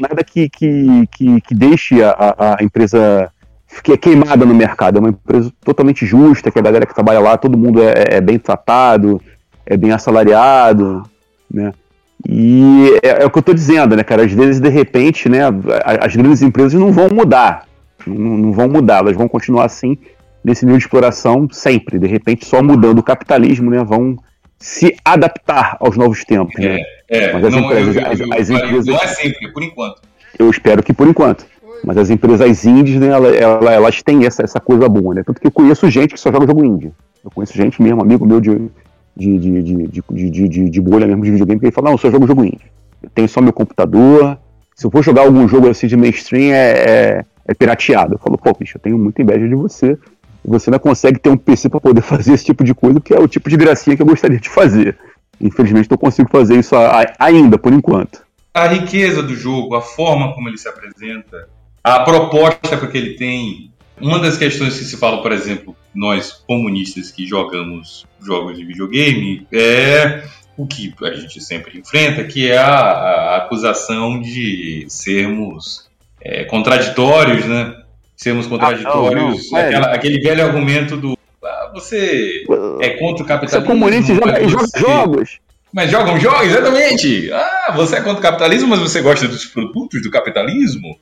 nada 0.00 0.24
que, 0.24 0.48
que, 0.48 1.06
que, 1.12 1.40
que 1.42 1.54
deixe 1.54 2.02
a, 2.02 2.56
a 2.58 2.64
empresa 2.64 3.30
que 3.82 3.92
é 3.92 3.96
queimada 3.96 4.44
no 4.44 4.54
mercado. 4.54 4.96
É 4.96 5.00
uma 5.00 5.10
empresa 5.10 5.52
totalmente 5.64 6.06
justa, 6.06 6.50
que 6.50 6.58
a 6.58 6.62
galera 6.62 6.86
que 6.86 6.94
trabalha 6.94 7.20
lá, 7.20 7.36
todo 7.36 7.58
mundo 7.58 7.82
é, 7.82 8.16
é 8.16 8.20
bem 8.20 8.38
tratado, 8.38 9.20
é 9.64 9.76
bem 9.76 9.92
assalariado, 9.92 11.02
né? 11.50 11.72
E 12.28 12.98
é, 13.02 13.22
é, 13.22 13.26
o 13.26 13.30
que 13.30 13.38
eu 13.38 13.40
estou 13.40 13.54
dizendo, 13.54 13.96
né, 13.96 14.02
cara? 14.02 14.24
Às 14.24 14.32
vezes, 14.32 14.60
de 14.60 14.68
repente, 14.68 15.28
né, 15.28 15.40
as 15.84 16.16
grandes 16.16 16.42
empresas 16.42 16.78
não 16.78 16.90
vão 16.90 17.08
mudar. 17.08 17.66
Não, 18.06 18.36
não 18.36 18.52
vão 18.52 18.68
mudar, 18.68 18.98
elas 18.98 19.16
vão 19.16 19.28
continuar 19.28 19.64
assim, 19.64 19.96
nesse 20.44 20.64
nível 20.64 20.78
de 20.78 20.84
exploração, 20.84 21.48
sempre. 21.50 21.98
De 21.98 22.06
repente, 22.06 22.44
só 22.44 22.62
mudando 22.62 22.98
o 22.98 23.02
capitalismo, 23.02 23.70
né? 23.70 23.82
Vão 23.84 24.16
se 24.58 24.96
adaptar 25.04 25.76
aos 25.80 25.96
novos 25.96 26.24
tempos. 26.24 26.56
É, 26.58 26.68
né? 26.68 26.80
é. 27.08 27.32
Mas 27.32 27.44
as 27.44 27.52
não, 27.52 27.60
empresas, 27.60 27.96
eu, 27.96 28.02
eu, 28.02 28.32
as, 28.32 28.50
empresas. 28.50 28.86
Não 28.86 28.96
é 28.96 29.06
sempre, 29.06 29.52
por 29.52 29.62
enquanto. 29.62 30.02
Eu 30.38 30.50
espero 30.50 30.82
que 30.82 30.92
por 30.92 31.06
enquanto. 31.06 31.46
Mas 31.84 31.96
as 31.96 32.10
empresas 32.10 32.64
indies, 32.64 32.98
né, 32.98 33.08
elas, 33.08 33.34
elas 33.36 34.02
têm 34.02 34.24
essa, 34.24 34.42
essa 34.42 34.58
coisa 34.58 34.88
boa, 34.88 35.14
né? 35.14 35.22
Tanto 35.24 35.40
que 35.40 35.46
eu 35.46 35.52
conheço 35.52 35.88
gente 35.90 36.14
que 36.14 36.20
só 36.20 36.32
joga 36.32 36.46
jogo 36.46 36.64
indie. 36.64 36.90
Eu 37.22 37.30
conheço 37.30 37.54
gente 37.54 37.80
mesmo, 37.82 38.00
amigo 38.00 38.26
meu 38.26 38.40
de, 38.40 38.70
de, 39.16 39.38
de, 39.38 39.62
de, 39.62 40.48
de, 40.48 40.70
de, 40.70 40.80
bolha 40.80 41.06
mesmo 41.06 41.24
de 41.24 41.30
videogame, 41.30 41.58
que 41.58 41.66
ele 41.66 41.72
fala, 41.72 41.86
não, 41.86 41.94
eu 41.94 41.98
só 41.98 42.10
jogo 42.10 42.26
jogo 42.26 42.44
indie. 42.44 42.70
Eu 43.02 43.10
tenho 43.14 43.28
só 43.28 43.40
meu 43.40 43.52
computador. 43.52 44.38
Se 44.74 44.86
eu 44.86 44.90
for 44.90 45.02
jogar 45.02 45.22
algum 45.22 45.48
jogo 45.48 45.68
assim 45.68 45.86
de 45.86 45.96
mainstream, 45.96 46.52
é, 46.52 46.72
é, 46.72 47.24
é 47.48 47.54
pirateado. 47.54 48.14
Eu 48.14 48.18
falo, 48.18 48.36
pô, 48.36 48.52
bicho, 48.52 48.76
eu 48.76 48.80
tenho 48.80 48.98
muita 48.98 49.22
inveja 49.22 49.48
de 49.48 49.54
você. 49.54 49.98
Você 50.44 50.70
não 50.70 50.78
consegue 50.78 51.18
ter 51.18 51.30
um 51.30 51.36
PC 51.36 51.70
para 51.70 51.80
poder 51.80 52.02
fazer 52.02 52.34
esse 52.34 52.44
tipo 52.44 52.62
de 52.62 52.74
coisa, 52.74 53.00
que 53.00 53.14
é 53.14 53.18
o 53.18 53.26
tipo 53.26 53.48
de 53.48 53.56
gracinha 53.56 53.96
que 53.96 54.02
eu 54.02 54.06
gostaria 54.06 54.38
de 54.38 54.50
fazer. 54.50 54.96
Infelizmente, 55.40 55.90
não 55.90 55.98
consigo 55.98 56.28
fazer 56.30 56.58
isso 56.58 56.74
ainda, 57.18 57.58
por 57.58 57.72
enquanto. 57.72 58.20
A 58.54 58.68
riqueza 58.68 59.22
do 59.22 59.34
jogo, 59.34 59.74
a 59.74 59.82
forma 59.82 60.32
como 60.34 60.48
ele 60.48 60.56
se 60.56 60.68
apresenta, 60.68 61.48
a 61.84 62.00
proposta 62.00 62.86
que 62.86 62.96
ele 62.98 63.14
tem. 63.14 63.70
Uma 64.00 64.18
das 64.18 64.36
questões 64.36 64.78
que 64.78 64.84
se 64.84 64.96
fala, 64.96 65.22
por 65.22 65.32
exemplo, 65.32 65.76
nós 65.94 66.32
comunistas 66.46 67.10
que 67.10 67.26
jogamos 67.26 68.06
jogos 68.22 68.56
de 68.56 68.64
videogame, 68.64 69.46
é 69.52 70.24
o 70.56 70.66
que 70.66 70.94
a 71.02 71.12
gente 71.12 71.40
sempre 71.40 71.78
enfrenta, 71.78 72.24
que 72.24 72.50
é 72.50 72.58
a, 72.58 72.70
a 72.70 73.36
acusação 73.38 74.20
de 74.20 74.86
sermos 74.88 75.88
é, 76.20 76.44
contraditórios, 76.44 77.44
né? 77.46 77.74
Sermos 78.16 78.46
contraditórios. 78.46 79.52
Ah, 79.52 79.56
não, 79.56 79.60
não, 79.60 79.68
aquela, 79.68 79.86
aquele 79.94 80.20
velho 80.20 80.44
argumento 80.44 80.96
do 80.96 81.16
ah, 81.44 81.70
você 81.74 82.44
é 82.80 82.90
contra 82.90 83.22
o 83.22 83.26
capitalismo. 83.26 83.48
Você 83.48 83.56
é 83.56 83.74
comunista 83.74 84.12
e 84.12 84.16
joga, 84.16 84.48
joga 84.48 84.66
jogos. 84.78 85.38
Mas 85.72 85.90
jogam 85.90 86.18
jogos, 86.18 86.46
exatamente. 86.46 87.30
Ah, 87.32 87.72
você 87.76 87.96
é 87.96 88.00
contra 88.00 88.18
o 88.18 88.22
capitalismo, 88.22 88.68
mas 88.68 88.80
você 88.80 89.02
gosta 89.02 89.28
dos 89.28 89.44
produtos 89.44 90.02
do 90.02 90.10
capitalismo? 90.10 90.98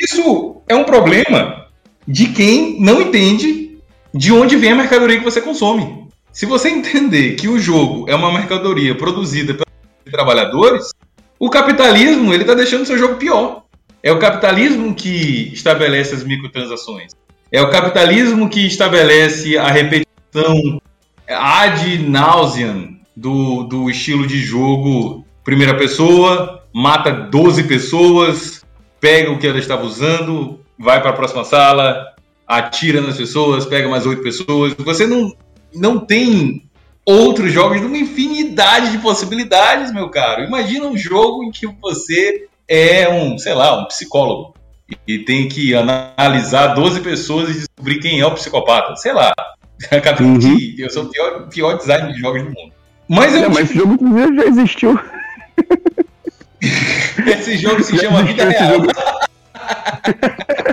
Isso 0.00 0.62
é 0.66 0.74
um 0.74 0.84
problema 0.84 1.65
de 2.06 2.28
quem 2.28 2.80
não 2.80 3.00
entende 3.00 3.78
de 4.14 4.32
onde 4.32 4.56
vem 4.56 4.72
a 4.72 4.76
mercadoria 4.76 5.18
que 5.18 5.24
você 5.24 5.40
consome. 5.40 6.06
Se 6.32 6.46
você 6.46 6.68
entender 6.68 7.34
que 7.34 7.48
o 7.48 7.58
jogo 7.58 8.08
é 8.08 8.14
uma 8.14 8.32
mercadoria 8.32 8.94
produzida 8.94 9.54
pelos 9.54 10.12
trabalhadores, 10.12 10.90
o 11.38 11.50
capitalismo 11.50 12.32
ele 12.32 12.42
está 12.42 12.54
deixando 12.54 12.86
seu 12.86 12.98
jogo 12.98 13.16
pior. 13.16 13.64
É 14.02 14.12
o 14.12 14.18
capitalismo 14.18 14.94
que 14.94 15.50
estabelece 15.52 16.14
as 16.14 16.24
microtransações. 16.24 17.12
É 17.50 17.60
o 17.60 17.70
capitalismo 17.70 18.48
que 18.48 18.66
estabelece 18.66 19.56
a 19.56 19.68
repetição 19.68 20.80
ad 21.28 21.98
nauseam 21.98 22.96
do, 23.16 23.64
do 23.64 23.90
estilo 23.90 24.26
de 24.26 24.38
jogo 24.38 25.26
primeira 25.46 25.76
pessoa, 25.76 26.64
mata 26.72 27.12
12 27.12 27.62
pessoas, 27.68 28.66
pega 29.00 29.30
o 29.30 29.38
que 29.38 29.46
ela 29.46 29.60
estava 29.60 29.84
usando, 29.84 30.58
vai 30.78 31.00
para 31.00 31.10
a 31.10 31.14
próxima 31.14 31.44
sala, 31.44 32.14
atira 32.46 33.00
nas 33.00 33.16
pessoas, 33.16 33.66
pega 33.66 33.88
mais 33.88 34.06
oito 34.06 34.22
pessoas. 34.22 34.74
Você 34.78 35.06
não, 35.06 35.34
não 35.74 35.98
tem 35.98 36.62
outros 37.04 37.52
jogos 37.52 37.80
de 37.80 37.86
uma 37.86 37.96
infinidade 37.96 38.92
de 38.92 38.98
possibilidades, 38.98 39.92
meu 39.92 40.08
caro. 40.08 40.44
Imagina 40.44 40.86
um 40.86 40.96
jogo 40.96 41.44
em 41.44 41.50
que 41.50 41.66
você 41.66 42.46
é 42.68 43.08
um, 43.08 43.38
sei 43.38 43.54
lá, 43.54 43.80
um 43.80 43.86
psicólogo 43.86 44.54
e 45.06 45.18
tem 45.18 45.48
que 45.48 45.74
analisar 45.74 46.68
12 46.68 47.00
pessoas 47.00 47.50
e 47.50 47.54
descobrir 47.54 47.98
quem 48.00 48.20
é 48.20 48.26
o 48.26 48.34
psicopata. 48.34 48.96
Sei 48.96 49.12
lá. 49.12 49.32
Uhum. 50.20 50.74
Eu 50.78 50.88
sou 50.88 51.04
o 51.04 51.08
pior, 51.10 51.48
pior 51.50 51.76
design 51.76 52.10
de 52.10 52.18
jogos 52.18 52.42
do 52.42 52.48
mundo. 52.48 52.72
Mas, 53.06 53.34
eu... 53.34 53.42
Não, 53.42 53.50
mas 53.50 53.64
esse 53.64 53.74
jogo 53.74 53.98
já 54.34 54.44
existiu. 54.46 54.98
Esse 57.26 57.58
jogo 57.58 57.82
se 57.82 57.98
chama 57.98 58.22
Vida 58.22 58.48
Real. 58.48 58.78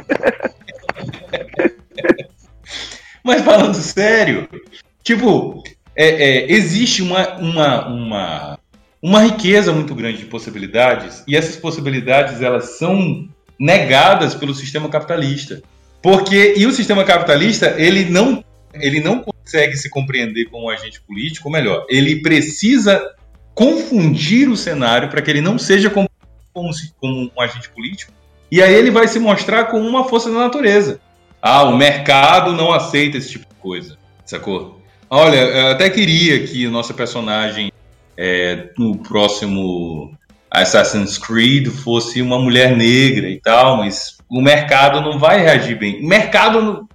Mas 3.23 3.41
falando 3.41 3.75
sério, 3.75 4.49
tipo, 5.01 5.63
é, 5.95 6.07
é, 6.07 6.51
existe 6.51 7.01
uma, 7.01 7.35
uma, 7.37 7.87
uma, 7.87 8.59
uma 9.01 9.21
riqueza 9.21 9.71
muito 9.71 9.95
grande 9.95 10.17
de 10.17 10.25
possibilidades 10.25 11.23
e 11.27 11.35
essas 11.35 11.55
possibilidades 11.55 12.41
elas 12.41 12.77
são 12.77 13.27
negadas 13.59 14.35
pelo 14.35 14.53
sistema 14.53 14.89
capitalista. 14.89 15.61
Porque 16.01 16.55
e 16.57 16.67
o 16.67 16.71
sistema 16.71 17.03
capitalista 17.05 17.75
ele 17.77 18.05
não 18.05 18.43
ele 18.73 18.99
não 18.99 19.23
consegue 19.23 19.77
se 19.77 19.89
compreender 19.89 20.45
como 20.45 20.65
um 20.65 20.69
agente 20.69 20.99
político, 21.01 21.47
ou 21.47 21.53
melhor, 21.53 21.85
ele 21.87 22.21
precisa 22.21 23.13
confundir 23.53 24.49
o 24.49 24.57
cenário 24.57 25.09
para 25.09 25.21
que 25.21 25.29
ele 25.29 25.41
não 25.41 25.59
seja 25.59 25.89
como, 25.89 26.09
como, 26.51 27.31
um 27.35 27.41
agente 27.41 27.69
político. 27.69 28.11
E 28.51 28.61
aí 28.61 28.73
ele 28.73 28.89
vai 28.89 29.07
se 29.07 29.19
mostrar 29.19 29.65
como 29.65 29.87
uma 29.87 30.05
força 30.05 30.31
da 30.31 30.39
natureza. 30.39 30.99
Ah, 31.45 31.63
o 31.63 31.75
mercado 31.75 32.53
não 32.53 32.71
aceita 32.71 33.17
esse 33.17 33.31
tipo 33.31 33.45
de 33.53 33.59
coisa, 33.59 33.97
sacou? 34.25 34.81
Olha, 35.09 35.35
eu 35.35 35.67
até 35.71 35.89
queria 35.89 36.47
que 36.47 36.65
o 36.65 36.71
nosso 36.71 36.93
personagem 36.93 37.69
é, 38.15 38.69
no 38.77 38.97
próximo 38.99 40.17
Assassin's 40.49 41.17
Creed 41.17 41.67
fosse 41.67 42.21
uma 42.21 42.39
mulher 42.39 42.77
negra 42.77 43.27
e 43.29 43.41
tal, 43.41 43.75
mas 43.75 44.15
o 44.29 44.39
mercado 44.39 45.01
não 45.01 45.19
vai 45.19 45.41
reagir 45.41 45.77
bem. 45.77 45.99
O 46.01 46.07
mercado, 46.07 46.87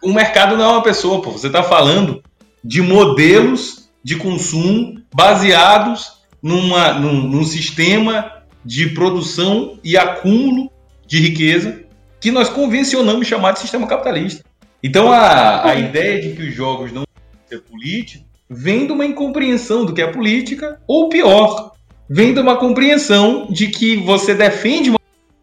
o 0.00 0.12
mercado 0.12 0.56
não 0.56 0.64
é 0.64 0.68
uma 0.68 0.82
pessoa, 0.84 1.20
pô. 1.20 1.32
Você 1.32 1.48
está 1.48 1.64
falando 1.64 2.22
de 2.62 2.80
modelos 2.80 3.90
de 4.04 4.14
consumo 4.14 5.00
baseados 5.12 6.12
numa, 6.40 6.92
num, 6.92 7.26
num 7.28 7.44
sistema 7.44 8.30
de 8.64 8.86
produção 8.90 9.80
e 9.82 9.96
acúmulo 9.96 10.70
de 11.08 11.18
riqueza 11.18 11.85
que 12.26 12.32
nós 12.32 12.48
convencionamos 12.48 13.24
chamar 13.24 13.52
de 13.52 13.60
sistema 13.60 13.86
capitalista. 13.86 14.42
Então 14.82 15.12
a, 15.12 15.70
a 15.70 15.76
ideia 15.76 16.20
de 16.20 16.32
que 16.32 16.42
os 16.42 16.52
jogos 16.52 16.90
não 16.90 17.04
ser 17.48 17.60
políticos 17.60 18.26
vem 18.50 18.84
de 18.84 18.90
uma 18.90 19.06
incompreensão 19.06 19.84
do 19.84 19.94
que 19.94 20.02
é 20.02 20.08
política, 20.08 20.80
ou 20.88 21.08
pior, 21.08 21.70
vem 22.10 22.34
de 22.34 22.40
uma 22.40 22.56
compreensão 22.56 23.46
de 23.48 23.68
que 23.68 23.98
você 23.98 24.34
defende 24.34 24.90
uma 24.90 24.98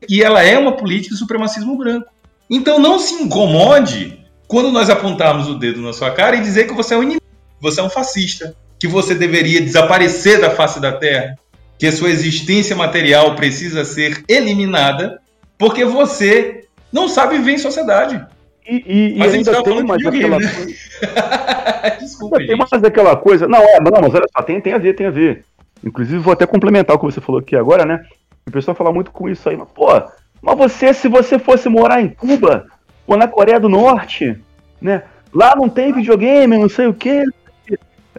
e 0.10 0.22
ela 0.22 0.44
é 0.44 0.60
uma 0.60 0.74
política 0.74 1.14
de 1.14 1.20
supremacismo 1.20 1.78
branco. 1.78 2.06
Então 2.50 2.78
não 2.80 3.00
se 3.00 3.14
incomode 3.14 4.20
quando 4.46 4.70
nós 4.70 4.90
apontarmos 4.90 5.48
o 5.48 5.56
dedo 5.58 5.80
na 5.80 5.94
sua 5.94 6.12
cara 6.12 6.36
e 6.36 6.42
dizer 6.42 6.68
que 6.68 6.74
você 6.74 6.96
é 6.96 6.98
um 6.98 7.04
inimigo, 7.04 7.22
que 7.22 7.62
você 7.62 7.80
é 7.80 7.84
um 7.84 7.90
fascista, 7.90 8.58
que 8.78 8.90
você 8.90 9.16
deveria 9.16 9.62
desaparecer 9.62 10.42
da 10.42 10.50
face 10.50 10.82
da 10.82 10.92
terra, 10.92 11.40
que 11.80 11.88
a 11.88 11.94
sua 11.94 12.10
existência 12.10 12.76
material 12.76 13.38
precisa 13.38 13.86
ser 13.86 14.22
eliminada, 14.28 15.22
porque 15.58 15.86
você 15.86 16.63
não 16.94 17.10
sabe 17.10 17.38
viver 17.38 17.54
em 17.54 17.58
sociedade. 17.58 18.24
E, 18.66 18.76
e, 18.86 19.18
e 19.18 19.24
ainda 19.24 19.64
tem 19.64 19.84
mais 19.84 20.06
aquela 20.06 20.40
né? 20.40 20.48
coisa. 20.48 21.98
Desculpa, 22.00 22.38
ainda 22.38 22.48
tem 22.48 22.58
mais 22.58 22.84
aquela 22.84 23.16
coisa. 23.18 23.48
Não, 23.48 23.60
é, 23.60 23.80
não, 23.80 24.02
mas 24.02 24.14
olha 24.14 24.26
só, 24.32 24.42
tem, 24.44 24.62
tem 24.62 24.74
a 24.74 24.78
ver, 24.78 24.94
tem 24.94 25.08
a 25.08 25.12
ver. 25.12 25.44
Inclusive, 25.84 26.20
vou 26.20 26.32
até 26.32 26.46
complementar 26.46 26.96
o 26.96 27.00
que 27.00 27.06
você 27.06 27.20
falou 27.20 27.42
aqui 27.42 27.56
agora, 27.56 27.84
né? 27.84 28.06
O 28.48 28.52
pessoal 28.52 28.76
fala 28.76 28.94
muito 28.94 29.12
com 29.12 29.28
isso 29.28 29.50
aí, 29.50 29.58
mas, 29.58 29.68
pô, 29.74 29.88
mas 30.42 30.58
você, 30.58 30.94
se 30.94 31.10
você 31.10 31.38
fosse 31.40 31.68
morar 31.68 32.02
em 32.02 32.10
Cuba 32.10 32.68
ou 33.06 33.18
na 33.18 33.28
Coreia 33.28 33.60
do 33.60 33.68
Norte, 33.68 34.40
né? 34.80 35.04
Lá 35.34 35.56
não 35.56 35.68
tem 35.68 35.92
videogame, 35.92 36.58
não 36.58 36.70
sei 36.70 36.88
o 36.88 36.94
quê. 36.94 37.26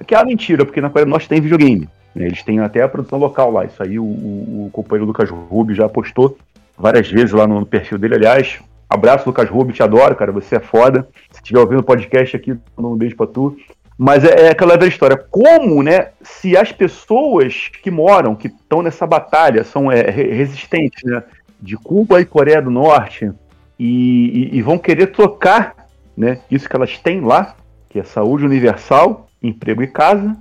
Que 0.07 0.15
é 0.15 0.19
uma 0.19 0.25
mentira, 0.25 0.65
porque 0.65 0.81
na 0.81 0.91
Coreia 0.91 1.07
do 1.07 1.11
Norte 1.11 1.29
tem 1.29 1.41
videogame. 1.41 1.89
Né? 2.15 2.27
Eles 2.27 2.43
têm 2.43 2.59
até 2.59 2.83
a 2.83 2.89
produção 2.89 3.19
local 3.19 3.53
lá. 3.53 3.65
Isso 3.65 3.83
aí 3.83 3.99
o, 3.99 4.05
o, 4.05 4.67
o 4.67 4.71
companheiro 4.73 5.07
Lucas 5.07 5.31
Rubio 5.31 5.77
já 5.77 5.89
postou 5.89 6.37
várias 6.77 7.11
vezes 7.11 7.33
lá 7.33 7.47
no, 7.47 7.65
perfil 7.65 7.99
dele. 7.99 8.17
Aliás, 8.17 8.61
abraço, 8.89 9.29
Lucas 9.29 9.49
Rubio, 9.49 9.75
te 9.75 9.83
adoro, 9.83 10.15
cara. 10.17 10.33
Você 10.33 10.57
é 10.57 10.61
foda. 10.61 11.09
Se 11.31 11.41
estiver 11.41 11.61
ouvindo 11.61 11.81
o 11.81 11.85
podcast 11.85 12.37
aqui, 12.37 12.57
um 12.77 12.97
beijo 12.97 13.17
pra 13.17 13.27
tu. 13.27 13.57
Mas 13.97 14.25
é, 14.25 14.47
é 14.47 14.51
aquela 14.51 14.77
velha 14.77 14.89
história. 14.89 15.17
Como, 15.17 15.83
né, 15.83 16.09
se 16.23 16.57
as 16.57 16.73
pessoas 16.73 17.71
que 17.83 17.91
moram, 17.91 18.35
que 18.35 18.49
estão 18.49 18.83
nessa 18.83 19.07
batalha, 19.07 19.63
são 19.63 19.91
é, 19.91 20.11
resistentes, 20.11 21.03
né, 21.05 21.23
de 21.61 21.77
Cuba 21.77 22.21
e 22.21 22.25
Coreia 22.25 22.61
do 22.61 22.71
Norte, 22.71 23.31
e, 23.79 24.51
e, 24.53 24.59
e, 24.59 24.63
vão 24.63 24.79
querer 24.79 25.09
trocar 25.09 25.89
né, 26.17 26.39
isso 26.51 26.69
que 26.69 26.77
elas 26.77 26.99
têm 26.99 27.21
lá, 27.21 27.57
que 27.89 27.99
é 27.99 28.05
saúde 28.05 28.45
universal, 28.45 29.29
emprego 29.43 29.83
e 29.83 29.87
casa, 29.87 30.37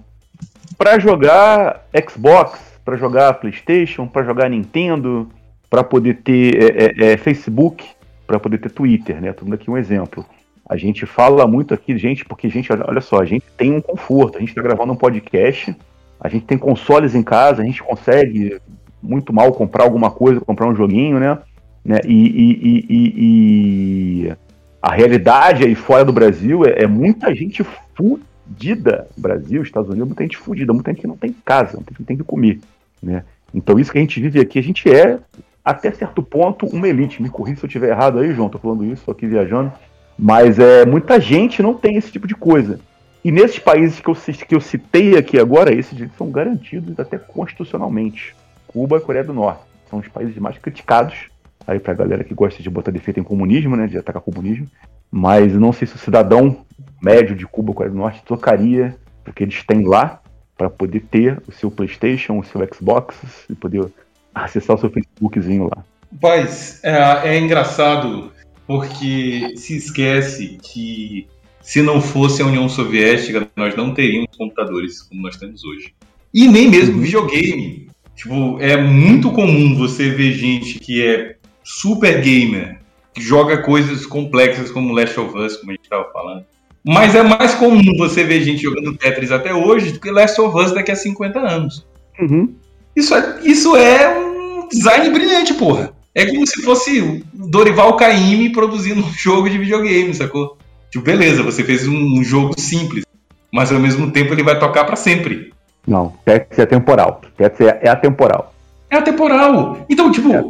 para 0.78 1.00
jogar 1.00 1.86
Xbox, 2.10 2.60
para 2.84 2.98
jogar 2.98 3.34
PlayStation, 3.36 4.08
para 4.08 4.24
jogar 4.24 4.50
Nintendo, 4.50 5.30
para 5.74 5.84
poder 5.84 6.18
ter 6.18 6.54
é, 6.56 7.04
é, 7.04 7.14
é 7.14 7.18
Facebook, 7.18 7.84
para 8.28 8.40
poder 8.40 8.60
ter 8.60 8.70
Twitter, 8.70 9.20
né? 9.20 9.34
Tô 9.34 9.44
dando 9.44 9.56
aqui 9.56 9.72
um 9.72 9.78
exemplo. 9.78 10.24
A 10.70 10.78
gente 10.78 11.04
fala 11.08 11.48
muito 11.48 11.74
aqui, 11.74 11.98
gente, 11.98 12.24
porque, 12.24 12.48
gente, 12.48 12.72
olha 12.72 13.02
só, 13.02 13.20
a 13.20 13.26
gente 13.26 13.44
tem 13.58 13.74
um 13.74 13.82
conforto, 13.82 14.38
a 14.38 14.40
gente 14.40 14.50
está 14.50 14.62
gravando 14.62 14.94
um 14.94 14.96
podcast, 14.96 15.76
a 16.20 16.30
gente 16.30 16.46
tem 16.46 16.60
consoles 16.60 17.16
em 17.16 17.24
casa, 17.24 17.64
a 17.64 17.66
gente 17.66 17.82
consegue 17.82 18.62
muito 19.02 19.34
mal 19.34 19.52
comprar 19.52 19.86
alguma 19.86 20.12
coisa, 20.12 20.40
comprar 20.40 20.68
um 20.68 20.76
joguinho, 20.76 21.20
né? 21.20 21.40
né? 21.84 21.98
E, 22.06 22.28
e, 22.28 22.86
e, 22.90 24.28
e, 24.28 24.34
a 24.80 24.94
realidade 24.94 25.64
aí 25.64 25.74
fora 25.74 26.06
do 26.06 26.14
Brasil 26.14 26.64
é, 26.66 26.84
é 26.84 26.88
muita 26.88 27.34
gente 27.34 27.66
fudida. 27.96 29.08
Brasil, 29.18 29.64
Estados 29.64 29.90
Unidos, 29.90 30.10
muita 30.10 30.22
gente 30.22 30.38
fudida, 30.38 30.72
muita 30.72 30.92
gente 30.92 31.02
que 31.02 31.08
não 31.08 31.18
tem 31.18 31.36
casa, 31.44 31.80
gente 31.80 31.96
que 31.96 32.00
não 32.00 32.06
tem 32.06 32.18
que 32.18 32.24
comer, 32.24 32.60
né? 33.02 33.24
Então 33.52 33.80
isso 33.80 33.92
que 33.92 33.98
a 33.98 34.02
gente 34.02 34.22
vive 34.22 34.40
aqui, 34.40 34.60
a 34.60 34.64
gente 34.64 34.88
é, 34.88 35.18
até 35.64 35.92
certo 35.92 36.22
ponto, 36.22 36.66
uma 36.68 36.88
elite. 36.88 37.22
Me 37.22 37.30
corri 37.30 37.56
se 37.56 37.64
eu 37.64 37.68
estiver 37.68 37.90
errado 37.90 38.20
aí, 38.20 38.34
João, 38.34 38.50
tô 38.50 38.58
falando 38.58 38.86
isso, 38.86 39.06
tô 39.06 39.12
aqui 39.12 39.28
viajando. 39.28 39.72
Mas 40.18 40.60
é, 40.60 40.86
muita 40.86 41.20
gente 41.20 41.62
não 41.62 41.74
tem 41.74 41.96
esse 41.96 42.12
tipo 42.12 42.28
de 42.28 42.36
coisa. 42.36 42.80
E 43.24 43.32
nesses 43.32 43.60
países 43.60 44.00
que 44.00 44.10
eu, 44.10 44.16
que 44.16 44.56
eu 44.56 44.60
citei 44.60 45.18
aqui 45.18 45.40
agora, 45.40 45.74
esses 45.74 45.94
direitos 45.94 46.18
são 46.18 46.30
garantidos 46.30 47.00
até 47.00 47.18
constitucionalmente. 47.18 48.36
Cuba 48.68 48.98
e 48.98 49.02
Coreia 49.02 49.24
do 49.24 49.34
Norte 49.34 49.62
são 49.90 50.00
os 50.00 50.08
países 50.08 50.38
mais 50.38 50.58
criticados. 50.58 51.30
Aí 51.66 51.80
pra 51.80 51.94
galera 51.94 52.24
que 52.26 52.34
gosta 52.34 52.62
de 52.62 52.70
botar 52.70 52.92
defeito 52.92 53.22
em 53.22 53.24
comunismo, 53.24 53.78
né, 53.78 53.88
de 53.88 53.98
atacar 53.98 54.22
comunismo. 54.22 54.68
Mas 55.10 55.54
não 55.54 55.72
sei 55.72 55.88
se 55.88 55.96
o 55.96 56.00
cidadão 56.00 56.66
médio 57.02 57.36
de 57.36 57.48
Cuba 57.48 57.74
Coreia 57.74 57.92
do 57.92 57.98
Norte 57.98 58.22
trocaria 58.26 58.98
o 59.26 59.32
que 59.32 59.44
eles 59.44 59.64
têm 59.64 59.88
lá 59.88 60.20
para 60.58 60.70
poder 60.70 61.02
ter 61.10 61.42
o 61.48 61.52
seu 61.52 61.72
PlayStation, 61.72 62.40
o 62.40 62.44
seu 62.44 62.62
Xbox 62.74 63.16
e 63.50 63.56
poder 63.56 63.86
acessar 64.34 64.76
o 64.76 64.80
seu 64.80 64.90
Facebookzinho 64.90 65.66
lá. 65.66 65.84
Paz, 66.20 66.80
é, 66.84 67.36
é 67.36 67.40
engraçado 67.40 68.32
porque 68.68 69.54
se 69.56 69.76
esquece 69.78 70.58
que 70.62 71.28
se 71.62 71.82
não 71.82 72.02
fosse 72.02 72.42
a 72.42 72.46
União 72.46 72.68
Soviética, 72.68 73.48
nós 73.56 73.76
não 73.76 73.94
teríamos 73.94 74.36
computadores 74.38 75.02
como 75.02 75.22
nós 75.22 75.38
temos 75.38 75.64
hoje. 75.64 75.94
E 76.34 76.48
nem 76.48 76.70
mesmo 76.70 76.96
uhum. 76.96 77.02
videogame. 77.02 77.88
Tipo, 78.16 78.60
é 78.60 78.78
muito 78.78 79.32
comum 79.32 79.76
você 79.76 80.10
ver 80.10 80.34
gente 80.34 80.80
que 80.80 81.06
é 81.06 81.36
super 81.64 82.22
gamer, 82.22 82.80
que 83.14 83.22
joga 83.22 83.58
coisas 83.64 84.06
complexas 84.06 84.72
como 84.72 84.94
Last 84.94 85.20
of 85.20 85.38
Us, 85.38 85.58
como 85.58 85.72
a 85.72 85.76
gente 85.76 85.84
estava 85.84 86.12
falando. 86.12 86.46
Mas 86.86 87.16
é 87.16 87.24
mais 87.24 87.56
comum 87.56 87.98
você 87.98 88.24
ver 88.24 88.42
gente 88.42 88.62
jogando 88.62 88.98
Tetris 88.98 89.32
até 89.32 89.54
hoje 89.54 89.94
do 89.94 90.00
que 90.00 90.12
Last 90.12 90.40
of 90.42 90.58
Us 90.58 90.74
daqui 90.74 90.92
a 90.92 90.96
50 90.96 91.40
anos. 91.40 91.88
Uhum. 92.20 92.54
Isso, 92.96 93.16
é, 93.16 93.40
isso 93.44 93.76
é 93.76 94.18
um 94.18 94.68
design 94.68 95.10
brilhante, 95.10 95.54
porra. 95.54 95.92
É 96.16 96.26
como 96.28 96.46
se 96.46 96.62
fosse 96.62 97.02
o 97.02 97.24
Dorival 97.34 97.96
Caymmi 97.98 98.52
produzindo 98.52 99.02
um 99.02 99.14
jogo 99.14 99.50
de 99.50 99.58
videogame, 99.58 100.14
sacou? 100.14 100.58
Tipo, 100.92 101.06
beleza, 101.06 101.42
você 101.42 101.64
fez 101.64 101.88
um 101.88 102.24
jogo 102.24 102.54
simples, 102.60 103.04
mas 103.52 103.72
ao 103.72 103.80
mesmo 103.80 104.12
tempo 104.12 104.34
ele 104.34 104.44
vai 104.44 104.60
tocar 104.60 104.84
para 104.84 104.96
sempre. 104.96 105.52
Não, 105.88 106.14
Tetris 106.24 106.60
é 106.60 106.66
temporal. 106.66 107.22
Tetris 107.36 107.68
é, 107.68 107.80
é 107.84 107.90
atemporal. 107.90 108.54
É 108.92 108.98
atemporal. 108.98 109.86
Então, 109.90 110.12
tipo, 110.12 110.32
é 110.32 110.44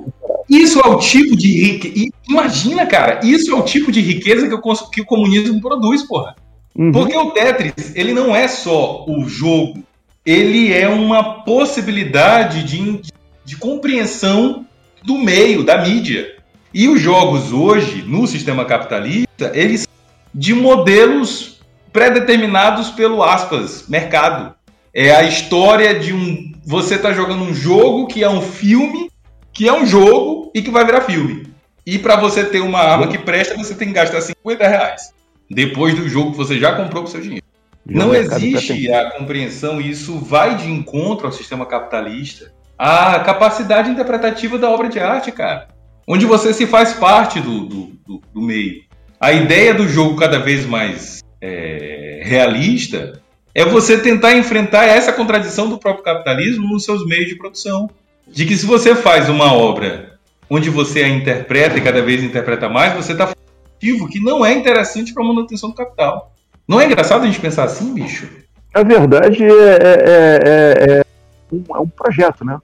isso 0.50 0.80
é 0.80 0.88
o 0.88 0.98
tipo 0.98 1.36
de 1.36 1.48
riqueza. 1.48 2.10
Imagina, 2.30 2.86
cara, 2.86 3.22
isso 3.24 3.52
é 3.52 3.56
o 3.56 3.64
tipo 3.64 3.92
de 3.92 4.02
riqueza 4.02 4.48
que, 4.48 4.54
eu, 4.54 4.62
que 4.92 5.02
o 5.02 5.06
comunismo 5.06 5.62
produz, 5.62 6.04
porra. 6.04 6.36
Uhum. 6.76 6.92
Porque 6.92 7.16
o 7.16 7.32
Tetris, 7.32 7.96
ele 7.96 8.14
não 8.14 8.36
é 8.36 8.48
só 8.48 9.06
o 9.08 9.28
jogo, 9.28 9.82
ele 10.26 10.74
é 10.74 10.88
uma 10.88 11.44
possibilidade 11.44 12.64
de, 12.64 13.02
de 13.44 13.58
compreensão 13.58 14.66
do 15.04 15.18
meio, 15.18 15.64
da 15.64 15.78
mídia. 15.78 16.38
E 16.74 16.88
os 16.88 17.02
jogos 17.02 17.52
hoje, 17.52 18.02
no 18.04 18.26
sistema 18.26 18.66
capitalista, 18.66 19.52
eles 19.54 19.88
de 20.34 20.54
modelos 20.54 21.60
pré-determinados 21.92 22.90
pelo 22.90 23.22
aspas, 23.22 23.88
mercado. 23.88 24.56
É 24.94 25.12
a 25.12 25.24
história 25.24 26.00
de 26.00 26.14
um. 26.14 26.54
Você 26.66 26.96
está 26.96 27.12
jogando 27.12 27.44
um 27.44 27.54
jogo 27.54 28.08
que 28.08 28.24
é 28.24 28.30
um 28.30 28.42
filme, 28.42 29.12
que 29.52 29.68
é 29.68 29.74
um 29.74 29.86
jogo 29.86 30.52
e 30.56 30.62
que 30.62 30.72
vai 30.72 30.86
virar 30.86 31.02
filme. 31.02 31.48
E 31.86 32.00
para 32.00 32.16
você 32.16 32.44
ter 32.44 32.62
uma 32.62 32.80
arma 32.80 33.08
que 33.08 33.18
presta, 33.18 33.58
você 33.58 33.76
tem 33.76 33.90
que 33.90 33.94
gastar 33.94 34.22
50 34.22 34.68
reais. 34.68 35.14
Depois 35.50 35.94
do 35.96 36.08
jogo 36.08 36.32
que 36.32 36.38
você 36.38 36.58
já 36.58 36.74
comprou 36.76 37.04
com 37.04 37.10
seu 37.10 37.22
dinheiro. 37.22 37.43
Não 37.86 38.14
existe 38.14 38.92
a 38.92 39.12
compreensão, 39.12 39.82
e 39.82 39.90
isso 39.90 40.18
vai 40.18 40.56
de 40.56 40.72
encontro 40.72 41.26
ao 41.26 41.34
sistema 41.34 41.66
capitalista, 41.66 42.54
a 42.78 43.20
capacidade 43.20 43.90
interpretativa 43.90 44.58
da 44.58 44.70
obra 44.70 44.88
de 44.88 45.00
arte, 45.00 45.32
cara. 45.32 45.68
Onde 46.08 46.26
você 46.26 46.54
se 46.54 46.66
faz 46.66 46.94
parte 46.94 47.40
do, 47.40 47.66
do, 47.66 47.92
do, 48.06 48.22
do 48.34 48.42
meio. 48.42 48.84
A 49.20 49.32
ideia 49.32 49.74
do 49.74 49.88
jogo 49.88 50.18
cada 50.18 50.40
vez 50.40 50.66
mais 50.66 51.24
é, 51.42 52.22
realista 52.24 53.22
é 53.56 53.64
você 53.64 53.98
tentar 53.98 54.34
enfrentar 54.36 54.86
essa 54.86 55.14
contradição 55.14 55.70
do 55.70 55.78
próprio 55.78 56.04
capitalismo 56.04 56.68
nos 56.68 56.84
seus 56.84 57.06
meios 57.06 57.28
de 57.28 57.36
produção. 57.36 57.90
De 58.28 58.46
que 58.46 58.58
se 58.58 58.66
você 58.66 58.96
faz 58.96 59.30
uma 59.30 59.54
obra 59.54 60.18
onde 60.50 60.70
você 60.70 61.04
a 61.04 61.10
interpreta 61.10 61.78
e 61.78 61.82
cada 61.82 62.02
vez 62.02 62.24
interpreta 62.24 62.68
mais, 62.68 62.94
você 62.94 63.12
está 63.12 63.34
ativo 63.78 64.08
que 64.08 64.20
não 64.20 64.46
é 64.46 64.54
interessante 64.54 65.14
para 65.14 65.24
a 65.24 65.28
manutenção 65.28 65.70
do 65.70 65.76
capital. 65.76 66.34
Não 66.68 66.80
é 66.80 66.86
engraçado 66.86 67.24
a 67.24 67.26
gente 67.26 67.40
pensar 67.40 67.66
assim, 67.66 67.94
bicho? 67.94 68.30
Na 68.74 68.84
verdade, 68.84 69.44
é, 69.44 69.48
é, 69.48 70.40
é, 70.46 71.00
é 71.00 71.04
um, 71.52 71.64
é 71.76 71.80
um 71.80 71.88
projeto, 71.88 72.44
né? 72.44 72.60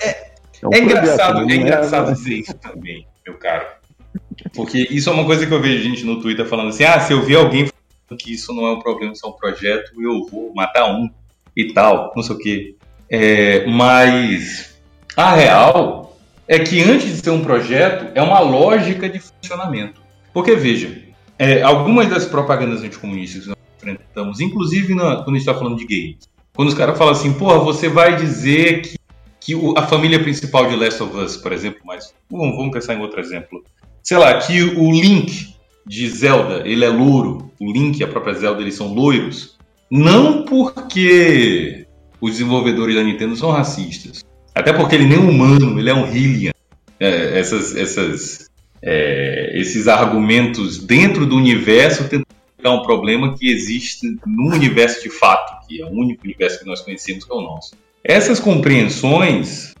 É, 0.00 0.08
é, 0.62 0.68
um 0.68 0.72
é 0.72 0.78
engraçado, 0.78 1.50
é 1.50 1.54
engraçado 1.54 2.12
dizer 2.12 2.34
isso 2.34 2.54
também, 2.54 3.06
meu 3.26 3.36
caro. 3.38 3.66
Porque 4.54 4.86
isso 4.90 5.10
é 5.10 5.12
uma 5.12 5.24
coisa 5.24 5.46
que 5.46 5.52
eu 5.52 5.60
vejo 5.60 5.82
gente 5.82 6.04
no 6.04 6.20
Twitter 6.20 6.46
falando 6.46 6.70
assim: 6.70 6.84
ah, 6.84 6.98
se 6.98 7.12
eu 7.12 7.22
ver 7.22 7.36
alguém 7.36 7.66
falando 7.66 8.20
que 8.20 8.32
isso 8.32 8.52
não 8.52 8.66
é 8.66 8.72
um 8.72 8.78
problema, 8.80 9.12
isso 9.12 9.26
é 9.26 9.28
um 9.28 9.32
projeto, 9.32 9.92
eu 10.00 10.26
vou 10.26 10.52
matar 10.54 10.90
um 10.90 11.08
e 11.56 11.72
tal, 11.72 12.12
não 12.16 12.22
sei 12.22 12.34
o 12.34 12.38
quê. 12.38 12.76
É, 13.08 13.66
mas 13.66 14.76
a 15.16 15.34
real 15.34 16.16
é 16.48 16.58
que 16.58 16.82
antes 16.82 17.06
de 17.08 17.16
ser 17.18 17.30
um 17.30 17.42
projeto, 17.42 18.10
é 18.14 18.22
uma 18.22 18.40
lógica 18.40 19.08
de 19.08 19.18
funcionamento. 19.18 20.02
Porque 20.32 20.54
veja, 20.54 21.03
é, 21.38 21.62
algumas 21.62 22.08
das 22.08 22.24
propagandas 22.24 22.82
anticomunistas 22.82 23.42
que 23.42 23.48
nós 23.48 23.58
enfrentamos, 23.76 24.40
inclusive 24.40 24.94
na, 24.94 25.16
quando 25.16 25.30
a 25.30 25.38
gente 25.38 25.48
está 25.48 25.54
falando 25.54 25.76
de 25.76 25.86
gays, 25.86 26.16
quando 26.54 26.68
os 26.68 26.74
caras 26.74 26.96
falam 26.96 27.12
assim, 27.12 27.32
porra, 27.32 27.58
você 27.58 27.88
vai 27.88 28.16
dizer 28.16 28.82
que, 28.82 28.98
que 29.40 29.54
o, 29.54 29.76
a 29.76 29.82
família 29.82 30.22
principal 30.22 30.68
de 30.68 30.76
Last 30.76 31.02
of 31.02 31.16
Us, 31.16 31.36
por 31.36 31.52
exemplo, 31.52 31.80
mas 31.84 32.14
vamos, 32.30 32.56
vamos 32.56 32.72
pensar 32.72 32.94
em 32.94 33.00
outro 33.00 33.20
exemplo. 33.20 33.62
Sei 34.02 34.16
lá, 34.16 34.38
que 34.38 34.62
o 34.62 34.90
Link 34.92 35.54
de 35.86 36.08
Zelda, 36.08 36.62
ele 36.64 36.84
é 36.84 36.88
louro, 36.88 37.50
o 37.60 37.72
Link 37.72 37.98
e 37.98 38.04
a 38.04 38.08
própria 38.08 38.34
Zelda, 38.34 38.62
eles 38.62 38.74
são 38.74 38.94
loiros. 38.94 39.58
Não 39.90 40.44
porque 40.44 41.86
os 42.20 42.32
desenvolvedores 42.32 42.94
da 42.94 43.02
Nintendo 43.02 43.36
são 43.36 43.50
racistas. 43.50 44.24
Até 44.54 44.72
porque 44.72 44.94
ele 44.94 45.06
nem 45.06 45.18
é 45.18 45.20
humano, 45.20 45.78
ele 45.78 45.90
é 45.90 45.94
um 45.94 46.04
Hylian. 46.04 46.52
É, 47.00 47.38
essas, 47.38 47.74
essas, 47.74 48.43
é, 48.86 49.58
esses 49.58 49.88
argumentos 49.88 50.78
dentro 50.78 51.24
do 51.24 51.36
universo 51.36 52.04
tentam 52.04 52.26
explicar 52.50 52.70
um 52.70 52.82
problema 52.82 53.34
que 53.34 53.50
existe 53.50 54.06
no 54.26 54.52
universo 54.52 55.02
de 55.02 55.08
fato, 55.08 55.66
que 55.66 55.80
é 55.80 55.86
o 55.86 55.88
único 55.88 56.22
universo 56.22 56.60
que 56.60 56.66
nós 56.66 56.82
conhecemos, 56.82 57.24
que 57.24 57.32
é 57.32 57.34
o 57.34 57.40
nosso. 57.40 57.74
Essas 58.04 58.38
compreensões, 58.38 59.74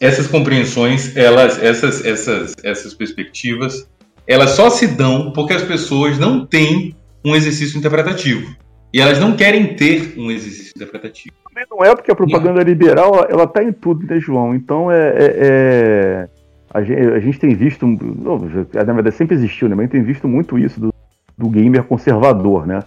essas 0.00 0.26
compreensões, 0.26 1.16
elas, 1.16 1.62
essas, 1.62 2.04
essas, 2.04 2.56
essas 2.64 2.92
perspectivas, 2.92 3.88
elas 4.26 4.50
só 4.50 4.68
se 4.68 4.88
dão 4.88 5.32
porque 5.32 5.52
as 5.52 5.62
pessoas 5.62 6.18
não 6.18 6.44
têm 6.44 6.96
um 7.24 7.36
exercício 7.36 7.78
interpretativo. 7.78 8.56
E 8.92 9.00
elas 9.00 9.20
não 9.20 9.36
querem 9.36 9.76
ter 9.76 10.14
um 10.16 10.30
exercício 10.30 10.72
interpretativo. 10.74 11.34
Também 11.48 11.64
não 11.70 11.84
é 11.84 11.94
porque 11.94 12.10
a 12.10 12.16
propaganda 12.16 12.62
liberal 12.62 13.26
ela 13.28 13.44
está 13.44 13.62
em 13.62 13.72
tudo, 13.72 14.06
né, 14.06 14.18
João? 14.18 14.54
Então 14.54 14.90
é, 14.90 15.08
é, 15.08 15.36
é... 15.40 16.28
A, 16.72 16.82
gente, 16.82 17.00
a, 17.00 17.20
gente, 17.20 17.38
tem 17.38 17.54
visto, 17.54 17.86
na 17.86 18.92
verdade 18.92 19.16
sempre 19.16 19.36
existiu, 19.36 19.68
né? 19.68 19.74
Mas 19.74 19.90
tem 19.90 20.02
visto 20.02 20.28
muito 20.28 20.58
isso 20.58 20.80
do, 20.80 20.94
do 21.36 21.48
gamer 21.48 21.84
conservador, 21.84 22.66
né? 22.66 22.80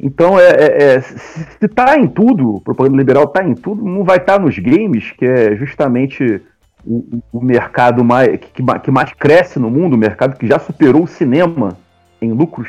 Então 0.00 0.38
é, 0.38 0.48
é, 0.48 0.94
é 0.94 1.00
se 1.00 1.46
está 1.60 1.98
em 1.98 2.06
tudo, 2.06 2.60
propaganda 2.62 2.96
liberal 2.96 3.24
está 3.24 3.44
em 3.44 3.54
tudo, 3.54 3.84
não 3.84 4.04
vai 4.04 4.18
estar 4.18 4.34
tá 4.34 4.38
nos 4.38 4.58
games, 4.58 5.12
que 5.12 5.24
é 5.24 5.56
justamente 5.56 6.40
o, 6.84 7.20
o 7.32 7.40
mercado 7.44 8.04
mais, 8.04 8.38
que, 8.38 8.62
que 8.62 8.90
mais 8.90 9.12
cresce 9.12 9.58
no 9.58 9.70
mundo, 9.70 9.94
o 9.94 9.98
mercado 9.98 10.38
que 10.38 10.46
já 10.46 10.58
superou 10.58 11.02
o 11.02 11.08
cinema 11.08 11.76
em 12.22 12.32
lucros. 12.32 12.68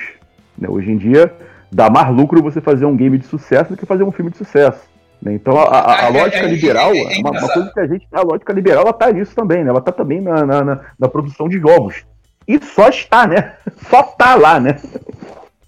Né? 0.58 0.68
Hoje 0.68 0.92
em 0.92 0.98
dia 0.98 1.32
dá 1.72 1.90
mais 1.90 2.14
lucro 2.14 2.42
você 2.42 2.60
fazer 2.60 2.86
um 2.86 2.96
game 2.96 3.18
de 3.18 3.26
sucesso 3.26 3.72
do 3.72 3.78
que 3.78 3.86
fazer 3.86 4.04
um 4.04 4.12
filme 4.12 4.32
de 4.32 4.38
sucesso. 4.38 4.89
Né? 5.22 5.34
Então 5.34 5.58
a, 5.58 5.64
a, 5.64 6.06
a 6.06 6.08
é, 6.08 6.10
lógica 6.10 6.46
é, 6.46 6.48
liberal, 6.48 6.94
é, 6.94 7.18
uma, 7.20 7.32
uma, 7.32 7.50
coisa 7.50 7.72
que 7.74 7.80
a 7.80 7.88
gente. 7.88 8.08
A 8.12 8.22
lógica 8.22 8.54
liberal 8.54 8.84
ela 8.84 8.94
tá 8.94 9.12
nisso 9.12 9.36
também, 9.36 9.64
né? 9.64 9.70
Ela 9.70 9.82
tá 9.82 9.92
também 9.92 10.22
na, 10.22 10.46
na, 10.46 10.64
na, 10.64 10.80
na 10.98 11.08
produção 11.08 11.50
de 11.50 11.60
jogos. 11.60 12.04
E 12.48 12.60
só 12.64 12.90
está, 12.90 13.28
né? 13.28 13.56
Só 13.90 14.02
tá 14.02 14.36
lá, 14.36 14.60
né? 14.60 14.80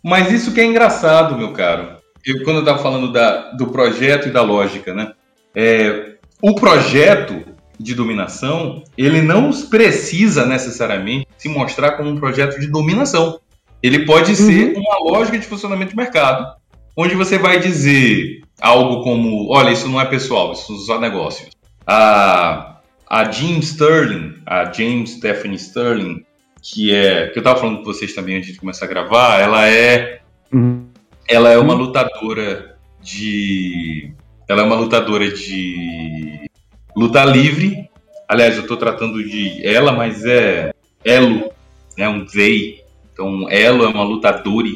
Mas 0.03 0.31
isso 0.31 0.53
que 0.53 0.59
é 0.59 0.65
engraçado, 0.65 1.37
meu 1.37 1.53
caro. 1.53 1.97
Eu, 2.25 2.43
quando 2.43 2.57
eu 2.57 2.61
estava 2.61 2.79
falando 2.79 3.11
da, 3.11 3.51
do 3.51 3.67
projeto 3.67 4.27
e 4.27 4.31
da 4.31 4.41
lógica, 4.41 4.93
né? 4.93 5.11
É, 5.55 6.15
o 6.41 6.55
projeto 6.55 7.43
de 7.79 7.93
dominação, 7.93 8.83
ele 8.97 9.21
não 9.21 9.51
precisa 9.51 10.45
necessariamente 10.45 11.27
se 11.37 11.49
mostrar 11.49 11.91
como 11.93 12.09
um 12.09 12.17
projeto 12.17 12.59
de 12.59 12.67
dominação. 12.67 13.39
Ele 13.81 14.05
pode 14.05 14.35
ser 14.35 14.73
uhum. 14.73 14.81
uma 14.81 15.11
lógica 15.11 15.37
de 15.37 15.45
funcionamento 15.45 15.91
de 15.91 15.97
mercado, 15.97 16.55
onde 16.95 17.15
você 17.15 17.37
vai 17.37 17.59
dizer 17.59 18.41
algo 18.61 19.03
como: 19.03 19.49
olha, 19.49 19.71
isso 19.71 19.89
não 19.89 19.99
é 19.99 20.05
pessoal, 20.05 20.53
isso 20.53 20.73
é 20.73 20.77
só 20.85 20.99
negócios. 20.99 21.49
A, 21.85 22.79
a 23.09 23.31
Jim 23.31 23.59
Sterling, 23.59 24.35
a 24.45 24.71
James 24.71 25.11
Stephanie 25.11 25.57
Sterling, 25.57 26.23
que 26.61 26.93
é 26.93 27.27
que 27.27 27.37
eu 27.37 27.41
estava 27.41 27.59
falando 27.59 27.79
com 27.79 27.85
vocês 27.85 28.13
também 28.13 28.37
antes 28.37 28.53
de 28.53 28.59
começar 28.59 28.85
a 28.85 28.89
gravar, 28.89 29.39
ela 29.39 29.67
é 29.67 30.21
uhum. 30.53 30.87
ela 31.27 31.49
é 31.49 31.57
uma 31.57 31.73
lutadora 31.73 32.77
de 33.01 34.13
ela 34.47 34.61
é 34.61 34.65
uma 34.65 34.75
lutadora 34.75 35.29
de 35.31 36.47
luta 36.95 37.25
livre. 37.25 37.89
Aliás, 38.27 38.55
eu 38.55 38.61
estou 38.61 38.77
tratando 38.77 39.21
de 39.21 39.65
ela, 39.65 39.91
mas 39.91 40.23
é 40.23 40.73
Elo, 41.03 41.51
né, 41.97 42.07
um 42.07 42.25
Vei 42.25 42.81
então, 43.21 43.47
Elo 43.49 43.83
é 43.83 43.87
uma 43.87 44.03
lutadora 44.03 44.69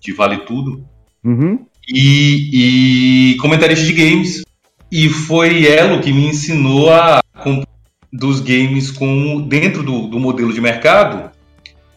de 0.00 0.12
vale 0.12 0.38
tudo. 0.38 0.84
Uhum. 1.22 1.64
E, 1.88 3.32
e 3.32 3.36
comentarista 3.38 3.84
de 3.84 3.92
games. 3.92 4.42
E 4.90 5.08
foi 5.08 5.66
Elo 5.66 6.00
que 6.00 6.12
me 6.12 6.26
ensinou 6.26 6.92
a 6.92 7.22
dos 8.12 8.40
games 8.40 8.90
com 8.90 9.40
dentro 9.40 9.82
do, 9.82 10.06
do 10.06 10.20
modelo 10.20 10.52
de 10.52 10.60
mercado, 10.60 11.30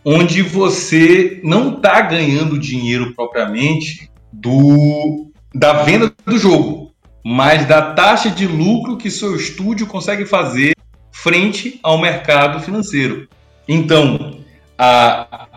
onde 0.04 0.42
você 0.42 1.42
não 1.44 1.76
está 1.76 2.00
ganhando 2.02 2.58
dinheiro 2.58 3.14
propriamente 3.14 4.10
do 4.32 5.30
da 5.54 5.84
venda 5.84 6.14
do 6.26 6.38
jogo, 6.38 6.92
mas 7.24 7.66
da 7.66 7.94
taxa 7.94 8.30
de 8.30 8.46
lucro 8.46 8.98
que 8.98 9.10
seu 9.10 9.36
estúdio 9.36 9.88
consegue 9.88 10.26
fazer 10.26 10.74
frente 11.12 11.80
ao 11.82 11.98
mercado 11.98 12.62
financeiro. 12.62 13.28
Então, 13.68 14.40
a, 14.78 15.48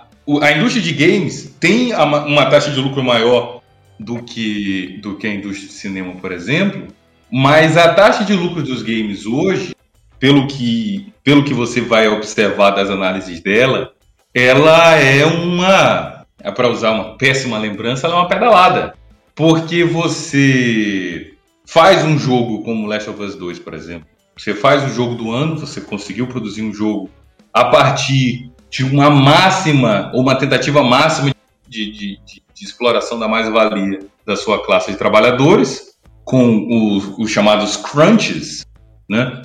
a 0.40 0.52
indústria 0.52 0.82
de 0.82 0.92
games 0.92 1.54
tem 1.58 1.92
uma 1.92 2.46
taxa 2.46 2.70
de 2.70 2.80
lucro 2.80 3.02
maior 3.02 3.57
do 3.98 4.22
que, 4.22 4.98
do 5.02 5.16
que 5.16 5.26
a 5.26 5.34
indústria 5.34 5.68
de 5.68 5.74
cinema, 5.74 6.14
por 6.14 6.32
exemplo, 6.32 6.88
mas 7.30 7.76
a 7.76 7.92
taxa 7.94 8.24
de 8.24 8.32
lucro 8.32 8.62
dos 8.62 8.82
games 8.82 9.26
hoje, 9.26 9.74
pelo 10.18 10.46
que, 10.46 11.12
pelo 11.22 11.44
que 11.44 11.52
você 11.52 11.80
vai 11.80 12.08
observar 12.08 12.70
das 12.70 12.90
análises 12.90 13.40
dela, 13.40 13.92
ela 14.34 14.94
é 14.94 15.24
uma, 15.26 16.24
é 16.40 16.50
para 16.50 16.68
usar 16.68 16.92
uma 16.92 17.16
péssima 17.16 17.58
lembrança, 17.58 18.06
ela 18.06 18.16
é 18.16 18.18
uma 18.20 18.28
pedalada. 18.28 18.94
Porque 19.34 19.84
você 19.84 21.34
faz 21.66 22.04
um 22.04 22.18
jogo 22.18 22.62
como 22.62 22.86
Last 22.86 23.10
of 23.10 23.22
Us 23.22 23.34
2, 23.34 23.58
por 23.58 23.74
exemplo. 23.74 24.08
Você 24.36 24.54
faz 24.54 24.84
o 24.84 24.94
jogo 24.94 25.14
do 25.14 25.30
ano, 25.30 25.58
você 25.58 25.80
conseguiu 25.80 26.26
produzir 26.26 26.62
um 26.62 26.72
jogo 26.72 27.10
a 27.52 27.64
partir 27.64 28.50
de 28.70 28.84
uma 28.84 29.10
máxima, 29.10 30.10
ou 30.14 30.22
uma 30.22 30.36
tentativa 30.36 30.82
máxima 30.82 31.34
de, 31.68 31.90
de, 31.90 32.20
de, 32.24 32.42
de 32.58 32.64
exploração 32.64 33.18
da 33.18 33.28
mais-valia 33.28 34.00
da 34.26 34.36
sua 34.36 34.64
classe 34.64 34.92
de 34.92 34.98
trabalhadores, 34.98 35.94
com 36.24 36.96
os, 36.96 37.18
os, 37.18 37.30
chamados 37.30 37.76
crunches, 37.76 38.66
né? 39.08 39.42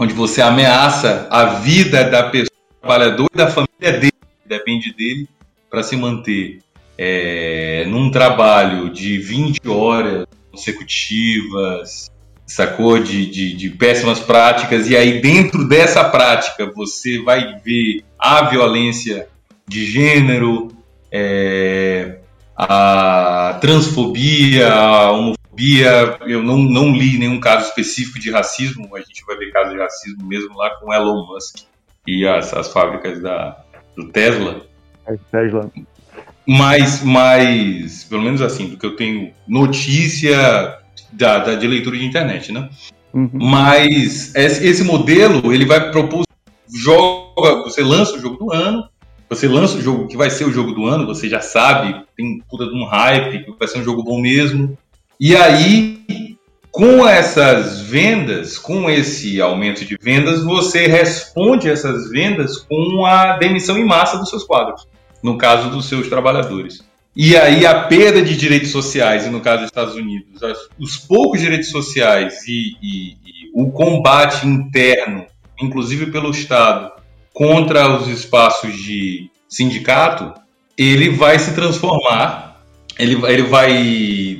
onde 0.00 0.14
você 0.14 0.40
ameaça 0.40 1.28
a 1.30 1.44
vida 1.44 2.04
da 2.04 2.24
pessoa, 2.24 2.48
do 2.48 2.80
trabalhador 2.80 3.28
e 3.32 3.36
da 3.36 3.46
família 3.48 4.00
dele, 4.00 4.12
que 4.42 4.48
depende 4.48 4.94
dele, 4.94 5.28
para 5.68 5.82
se 5.82 5.96
manter 5.96 6.60
é, 6.96 7.84
num 7.88 8.10
trabalho 8.10 8.90
de 8.90 9.18
20 9.18 9.68
horas 9.68 10.26
consecutivas, 10.50 12.10
sacou? 12.46 12.98
De, 12.98 13.26
de, 13.26 13.54
de, 13.54 13.70
péssimas 13.70 14.20
práticas, 14.20 14.88
e 14.88 14.96
aí 14.96 15.20
dentro 15.20 15.66
dessa 15.66 16.04
prática 16.04 16.70
você 16.74 17.20
vai 17.20 17.58
ver 17.60 18.04
a 18.18 18.44
violência 18.44 19.28
de 19.66 19.86
gênero, 19.86 20.68
é, 21.10 22.18
a 22.56 23.58
transfobia, 23.60 24.72
a 24.72 25.10
homofobia. 25.12 26.18
Eu 26.26 26.42
não, 26.42 26.58
não 26.58 26.92
li 26.92 27.18
nenhum 27.18 27.40
caso 27.40 27.68
específico 27.68 28.18
de 28.18 28.30
racismo, 28.30 28.94
a 28.96 29.00
gente 29.00 29.24
vai 29.26 29.36
ver 29.36 29.52
casos 29.52 29.72
de 29.72 29.78
racismo 29.78 30.26
mesmo 30.26 30.56
lá 30.56 30.70
com 30.76 30.92
Elon 30.92 31.26
Musk 31.26 31.64
e 32.06 32.26
as, 32.26 32.52
as 32.52 32.72
fábricas 32.72 33.20
da, 33.20 33.62
do 33.96 34.08
Tesla. 34.08 34.62
Tesla. 35.30 35.70
Mas, 36.46 37.02
mas, 37.02 38.04
pelo 38.04 38.22
menos 38.22 38.42
assim, 38.42 38.68
do 38.68 38.76
que 38.76 38.86
eu 38.86 38.96
tenho 38.96 39.32
notícia 39.46 40.78
da, 41.12 41.38
da, 41.38 41.54
de 41.54 41.66
leitura 41.66 41.96
de 41.96 42.04
internet, 42.04 42.50
né? 42.50 42.68
Uhum. 43.12 43.30
Mas 43.34 44.34
esse 44.34 44.82
modelo 44.82 45.52
ele 45.52 45.64
vai 45.64 45.90
propor 45.90 46.24
joga, 46.74 47.62
você 47.62 47.82
lança 47.82 48.16
o 48.16 48.20
jogo 48.20 48.36
do 48.36 48.52
ano, 48.52 48.88
você 49.34 49.48
lança 49.48 49.78
o 49.78 49.80
jogo 49.80 50.06
que 50.06 50.16
vai 50.16 50.28
ser 50.28 50.44
o 50.44 50.52
jogo 50.52 50.72
do 50.72 50.86
ano, 50.86 51.06
você 51.06 51.28
já 51.28 51.40
sabe, 51.40 52.04
tem 52.16 52.40
puta 52.50 52.66
de 52.66 52.74
um 52.74 52.84
hype, 52.84 53.46
vai 53.58 53.66
ser 53.66 53.78
um 53.78 53.84
jogo 53.84 54.02
bom 54.02 54.20
mesmo. 54.20 54.76
E 55.18 55.34
aí, 55.34 56.36
com 56.70 57.06
essas 57.08 57.80
vendas, 57.80 58.58
com 58.58 58.90
esse 58.90 59.40
aumento 59.40 59.84
de 59.84 59.96
vendas, 60.00 60.44
você 60.44 60.86
responde 60.86 61.70
essas 61.70 62.10
vendas 62.10 62.58
com 62.58 63.06
a 63.06 63.38
demissão 63.38 63.78
em 63.78 63.86
massa 63.86 64.18
dos 64.18 64.28
seus 64.28 64.44
quadros, 64.44 64.86
no 65.22 65.38
caso 65.38 65.70
dos 65.70 65.86
seus 65.86 66.08
trabalhadores. 66.08 66.84
E 67.16 67.36
aí 67.36 67.64
a 67.64 67.84
perda 67.84 68.20
de 68.22 68.36
direitos 68.36 68.70
sociais, 68.70 69.26
e 69.26 69.30
no 69.30 69.40
caso 69.40 69.60
dos 69.60 69.66
Estados 69.66 69.94
Unidos, 69.94 70.40
os 70.78 70.96
poucos 70.96 71.40
direitos 71.40 71.70
sociais 71.70 72.46
e, 72.46 72.76
e, 72.82 73.12
e 73.12 73.50
o 73.54 73.70
combate 73.70 74.46
interno, 74.46 75.24
inclusive 75.60 76.10
pelo 76.10 76.30
Estado, 76.30 76.90
contra 77.32 77.96
os 77.96 78.08
espaços 78.08 78.74
de 78.76 79.30
sindicato, 79.48 80.32
ele 80.76 81.10
vai 81.10 81.38
se 81.38 81.54
transformar, 81.54 82.62
ele, 82.98 83.14
ele 83.26 83.42
vai 83.42 83.72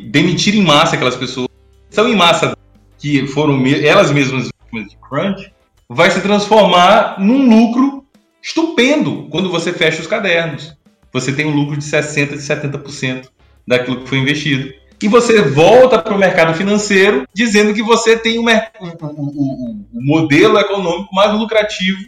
demitir 0.07 0.55
em 0.55 0.63
massa 0.63 0.97
aquelas 0.97 1.17
pessoas 1.17 1.49
que 1.89 1.95
são 1.95 2.09
em 2.09 2.17
massa 2.17 2.57
que 2.99 3.27
foram 3.27 3.63
elas 3.67 4.11
mesmas 4.11 4.49
vítimas 4.49 4.91
de 4.91 4.97
crunch, 4.97 5.53
vai 5.89 6.11
se 6.11 6.21
transformar 6.21 7.17
num 7.19 7.49
lucro 7.49 8.05
estupendo 8.43 9.29
quando 9.31 9.51
você 9.51 9.73
fecha 9.73 10.01
os 10.01 10.07
cadernos 10.07 10.77
você 11.13 11.33
tem 11.33 11.45
um 11.45 11.55
lucro 11.55 11.77
de 11.77 11.85
60%, 11.85 12.31
de 12.31 12.37
70% 12.37 13.29
daquilo 13.67 14.01
que 14.01 14.09
foi 14.09 14.19
investido. 14.19 14.73
E 15.01 15.09
você 15.09 15.43
volta 15.43 15.99
para 15.99 16.15
o 16.15 16.19
mercado 16.19 16.55
financeiro 16.55 17.27
dizendo 17.35 17.75
que 17.75 17.83
você 17.83 18.17
tem 18.17 18.39
o, 18.39 18.45
o 18.45 19.77
modelo 19.93 20.59
econômico 20.59 21.15
mais 21.15 21.33
lucrativo 21.39 22.01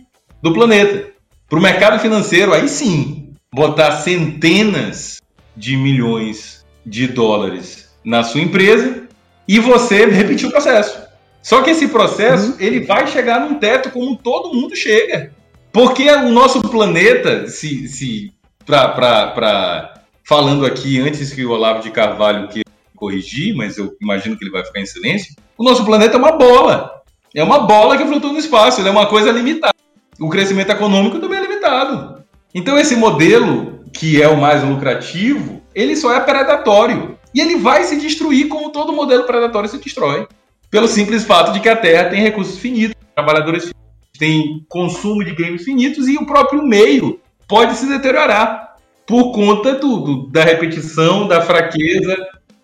do 0.45 0.53
planeta. 0.53 1.11
Para 1.49 1.59
o 1.59 1.63
mercado 1.63 1.99
financeiro, 1.99 2.53
aí 2.53 2.69
sim, 2.69 3.31
botar 3.51 3.93
centenas 3.93 5.23
de 5.57 5.75
milhões 5.75 6.63
de 6.85 7.07
dólares 7.07 7.89
na 8.05 8.23
sua 8.23 8.43
empresa 8.43 9.09
e 9.49 9.59
você 9.59 10.05
repetir 10.05 10.47
o 10.47 10.51
processo. 10.51 11.03
Só 11.43 11.63
que 11.63 11.71
esse 11.71 11.89
processo 11.89 12.53
uhum. 12.53 12.57
ele 12.59 12.81
vai 12.81 13.07
chegar 13.07 13.41
num 13.41 13.55
teto 13.55 13.91
como 13.91 14.17
todo 14.17 14.53
mundo 14.53 14.77
chega. 14.77 15.33
Porque 15.73 16.11
o 16.11 16.31
nosso 16.31 16.61
planeta, 16.61 17.49
se, 17.49 17.89
se 17.89 18.31
pra, 18.67 18.89
pra, 18.89 19.29
pra, 19.29 19.95
falando 20.23 20.67
aqui 20.67 21.01
antes 21.01 21.33
que 21.33 21.45
o 21.45 21.53
Olavo 21.53 21.83
de 21.83 21.91
Carvalho 21.91 22.49
queira 22.49 22.69
corrigir, 22.95 23.57
mas 23.57 23.79
eu 23.79 23.97
imagino 24.01 24.37
que 24.37 24.45
ele 24.45 24.53
vai 24.53 24.65
ficar 24.65 24.81
em 24.81 24.87
silêncio, 24.87 25.35
o 25.57 25.65
nosso 25.65 25.87
planeta 25.87 26.17
é 26.17 26.19
uma 26.19 26.33
bola. 26.33 27.03
É 27.35 27.43
uma 27.43 27.61
bola 27.61 27.97
que 27.97 28.05
flutua 28.05 28.31
no 28.31 28.39
espaço, 28.39 28.83
ele 28.83 28.89
é 28.89 28.93
uma 28.93 29.07
coisa 29.07 29.33
limitada. 29.33 29.75
O 30.19 30.29
crescimento 30.29 30.71
econômico 30.71 31.19
também 31.19 31.39
é 31.39 31.43
limitado. 31.43 32.23
Então 32.55 32.79
esse 32.79 32.95
modelo, 32.97 33.81
que 33.93 34.23
é 34.23 34.29
o 34.29 34.37
mais 34.37 34.63
lucrativo, 34.63 35.63
ele 35.75 35.97
só 35.97 36.15
é 36.15 36.21
predatório. 36.21 37.19
E 37.35 37.41
ele 37.41 37.57
vai 37.57 37.85
se 37.85 37.97
destruir 37.97 38.49
como 38.49 38.71
todo 38.71 38.93
modelo 38.93 39.25
predatório 39.25 39.69
se 39.69 39.79
destrói. 39.79 40.29
Pelo 40.71 40.87
simples 40.87 41.25
fato 41.25 41.53
de 41.53 41.61
que 41.61 41.69
a 41.69 41.77
Terra 41.77 42.11
tem 42.11 42.21
recursos 42.21 42.59
finitos, 42.59 42.95
trabalhadores 43.15 43.63
finitos, 43.63 43.83
tem 44.19 44.65
consumo 44.69 45.25
de 45.25 45.35
games 45.35 45.65
finitos 45.65 46.07
e 46.07 46.17
o 46.17 46.27
próprio 46.27 46.63
meio 46.63 47.19
pode 47.49 47.77
se 47.77 47.87
deteriorar 47.87 48.77
por 49.07 49.33
conta 49.33 49.75
do, 49.75 49.99
do 49.99 50.27
da 50.29 50.45
repetição, 50.45 51.27
da 51.27 51.43
fraqueza 51.43 52.17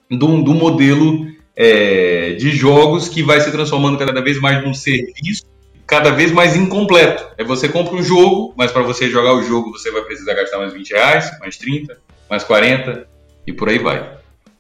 do, 0.09 0.43
do 0.43 0.55
modelo 0.55 1.27
é, 1.57 2.33
de 2.33 2.51
jogos 2.51 3.09
que 3.09 3.23
vai 3.23 3.41
se 3.41 3.51
transformando 3.51 3.99
cada 3.99 4.21
vez 4.23 4.41
mais 4.41 4.65
num 4.65 4.73
serviço 4.73 5.50
cada 5.91 6.13
vez 6.13 6.31
mais 6.31 6.55
incompleto. 6.55 7.27
É 7.37 7.43
você 7.43 7.69
compra 7.69 7.97
um 7.97 8.03
jogo, 8.03 8.55
mas 8.57 8.71
para 8.71 8.83
você 8.83 9.11
jogar 9.11 9.35
o 9.35 9.43
jogo 9.43 9.73
você 9.73 9.91
vai 9.91 10.03
precisar 10.03 10.35
gastar 10.35 10.59
mais 10.59 10.73
20 10.73 10.91
reais, 10.93 11.39
mais 11.41 11.59
30, 11.59 11.99
mais 12.31 12.45
40 12.45 13.09
e 13.45 13.53
por 13.53 13.69
aí 13.69 13.81
vai. 13.81 14.09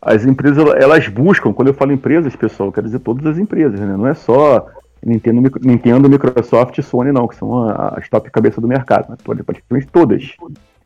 As 0.03 0.25
empresas, 0.25 0.59
elas 0.77 1.07
buscam, 1.07 1.53
quando 1.53 1.69
eu 1.69 1.75
falo 1.75 1.93
empresas, 1.93 2.35
pessoal, 2.35 2.73
quero 2.73 2.87
dizer 2.87 2.99
todas 2.99 3.25
as 3.27 3.39
empresas, 3.39 3.79
né? 3.79 3.97
Não 3.97 4.09
é 4.09 4.15
só 4.15 4.67
Nintendo, 5.05 5.53
Nintendo 5.63 6.09
Microsoft 6.09 6.77
e 6.79 6.83
Sony, 6.83 7.13
não, 7.13 7.29
que 7.29 7.37
são 7.37 7.69
as 7.69 8.09
top 8.09 8.29
cabeça 8.31 8.61
do 8.61 8.67
mercado, 8.67 9.11
né? 9.11 9.17
praticamente 9.25 9.87
todas. 9.87 10.33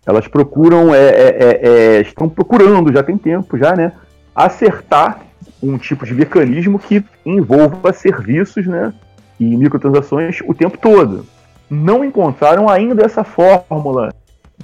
Elas 0.04 0.28
procuram, 0.28 0.94
é, 0.94 1.08
é, 1.08 1.38
é, 1.38 1.68
é, 1.68 2.00
estão 2.02 2.28
procurando, 2.28 2.92
já 2.92 3.02
tem 3.02 3.16
tempo 3.16 3.56
já, 3.56 3.74
né? 3.74 3.92
Acertar 4.34 5.20
um 5.62 5.78
tipo 5.78 6.04
de 6.04 6.12
mecanismo 6.12 6.78
que 6.78 7.02
envolva 7.24 7.94
serviços, 7.94 8.66
né? 8.66 8.92
E 9.38 9.56
microtransações 9.56 10.40
o 10.46 10.54
tempo 10.54 10.78
todo. 10.78 11.26
Não 11.70 12.04
encontraram 12.04 12.68
ainda 12.68 13.04
essa 13.04 13.24
fórmula 13.24 14.12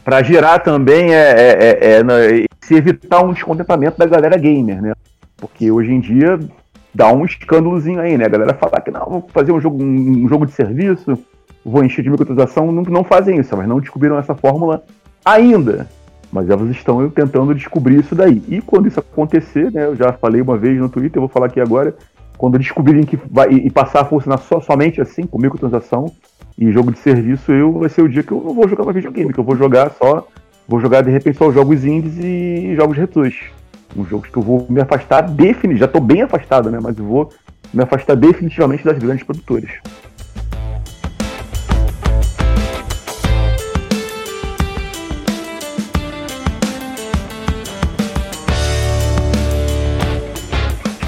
para 0.05 0.23
gerar 0.23 0.61
também 0.61 1.15
é, 1.15 1.31
é, 1.31 1.79
é, 1.81 2.01
é 2.01 2.47
se 2.61 2.75
evitar 2.75 3.25
um 3.25 3.33
descontentamento 3.33 3.99
da 3.99 4.07
galera 4.07 4.37
gamer, 4.37 4.81
né? 4.81 4.93
Porque 5.37 5.71
hoje 5.71 5.93
em 5.93 6.01
dia 6.01 6.39
dá 6.95 7.13
um 7.13 7.25
escândalozinho 7.25 8.01
aí, 8.01 8.17
né? 8.17 8.27
A 8.27 8.29
galera 8.29 8.55
falar 8.55 8.81
que 8.81 8.91
não, 8.91 9.07
vou 9.07 9.29
fazer 9.33 9.53
um 9.53 9.61
jogo, 9.61 9.83
um 9.83 10.29
jogo 10.29 10.47
de 10.47 10.53
serviço, 10.53 11.19
vou 11.65 11.85
encher 11.85 12.03
de 12.03 12.11
microtransação, 12.11 12.71
não, 12.71 12.83
não 12.83 13.05
fazem 13.05 13.39
isso, 13.39 13.57
mas 13.57 13.69
não 13.69 13.81
descobriram 13.81 14.19
essa 14.19 14.35
fórmula 14.35 14.83
ainda. 15.25 15.89
Mas 16.33 16.49
elas 16.49 16.71
estão 16.71 17.11
tentando 17.11 17.55
descobrir 17.55 17.99
isso 17.99 18.15
daí. 18.15 18.41
E 18.49 18.61
quando 18.61 18.87
isso 18.87 19.01
acontecer, 19.01 19.73
né? 19.73 19.87
Eu 19.87 19.97
já 19.97 20.13
falei 20.13 20.41
uma 20.41 20.57
vez 20.57 20.79
no 20.79 20.89
Twitter, 20.89 21.17
eu 21.17 21.23
vou 21.23 21.29
falar 21.29 21.47
aqui 21.47 21.61
agora, 21.61 21.95
quando 22.41 22.59
descobrirem 22.59 23.05
que 23.05 23.19
vai 23.31 23.51
e 23.51 23.71
passar 23.71 24.01
a 24.01 24.05
funcionar 24.07 24.39
somente 24.39 24.99
assim, 24.99 25.25
com 25.25 25.39
microtransação 25.39 26.11
e 26.57 26.73
jogo 26.73 26.91
de 26.91 26.99
serviço, 26.99 27.53
eu 27.53 27.71
vai 27.79 27.91
ser 27.91 28.01
o 28.01 28.09
dia 28.09 28.23
que 28.23 28.33
eu 28.33 28.43
não 28.43 28.55
vou 28.55 28.67
jogar 28.67 28.83
mais 28.83 28.95
videogame, 28.95 29.31
que 29.31 29.39
eu 29.39 29.45
vou 29.45 29.55
jogar 29.55 29.91
só. 29.91 30.27
Vou 30.67 30.81
jogar 30.81 31.03
de 31.03 31.11
repente 31.11 31.37
só 31.37 31.53
jogos 31.53 31.85
indies 31.85 32.17
e 32.17 32.75
jogos 32.75 32.97
retrôs. 32.97 33.35
Um 33.95 34.07
jogos 34.07 34.31
que 34.31 34.39
eu 34.39 34.43
vou 34.43 34.67
me 34.71 34.81
afastar 34.81 35.21
definitivamente. 35.21 35.81
Já 35.81 35.85
estou 35.85 36.01
bem 36.01 36.23
afastado, 36.23 36.71
né? 36.71 36.79
Mas 36.83 36.99
eu 36.99 37.05
vou 37.05 37.31
me 37.75 37.83
afastar 37.83 38.17
definitivamente 38.17 38.87
das 38.87 38.97
grandes 38.97 39.23
produtoras. 39.23 39.73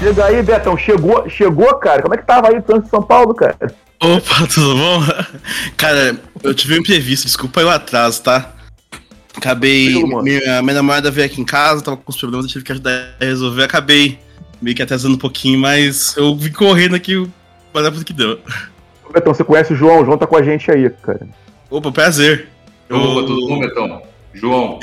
Chega 0.03 0.25
aí, 0.25 0.43
Betão. 0.43 0.77
Chegou, 0.77 1.29
chegou, 1.29 1.73
cara. 1.75 2.01
Como 2.01 2.13
é 2.13 2.17
que 2.17 2.25
tava 2.25 2.49
aí 2.49 2.57
o 2.57 2.61
trânsito 2.61 2.87
de 2.87 2.89
São 2.89 3.01
Paulo, 3.01 3.33
cara? 3.33 3.55
Opa, 4.01 4.45
tudo 4.53 4.75
bom? 4.75 4.99
Cara, 5.77 6.19
eu 6.43 6.53
tive 6.53 6.73
um 6.73 6.81
imprevisto, 6.81 7.25
desculpa 7.25 7.61
aí 7.61 7.65
o 7.65 7.69
atraso, 7.69 8.21
tá? 8.21 8.51
Acabei. 9.33 10.03
Minha, 10.03 10.61
minha 10.61 10.73
namorada 10.73 11.09
veio 11.09 11.25
aqui 11.25 11.39
em 11.39 11.45
casa, 11.45 11.81
tava 11.81 11.95
com 11.95 12.11
os 12.11 12.17
problemas, 12.17 12.45
eu 12.45 12.51
tive 12.51 12.65
que 12.65 12.73
ajudar 12.73 13.15
a 13.17 13.23
resolver. 13.23 13.63
Acabei 13.63 14.19
meio 14.61 14.75
que 14.75 14.83
atrasando 14.83 15.15
um 15.15 15.17
pouquinho, 15.19 15.57
mas 15.57 16.17
eu 16.17 16.35
vim 16.35 16.51
correndo 16.51 16.97
aqui 16.97 17.25
para 17.71 17.89
dar 17.89 18.03
que 18.03 18.11
deu. 18.11 18.37
Betão, 19.13 19.33
você 19.33 19.43
conhece 19.45 19.71
o 19.71 19.75
João? 19.75 20.01
O 20.01 20.05
João 20.05 20.17
tá 20.17 20.27
com 20.27 20.35
a 20.35 20.43
gente 20.43 20.69
aí, 20.69 20.89
cara. 20.89 21.25
Opa, 21.69 21.93
prazer. 21.93 22.49
Opa, 22.89 23.25
tudo 23.25 23.47
bom, 23.47 23.59
Betão? 23.61 24.01
João. 24.33 24.79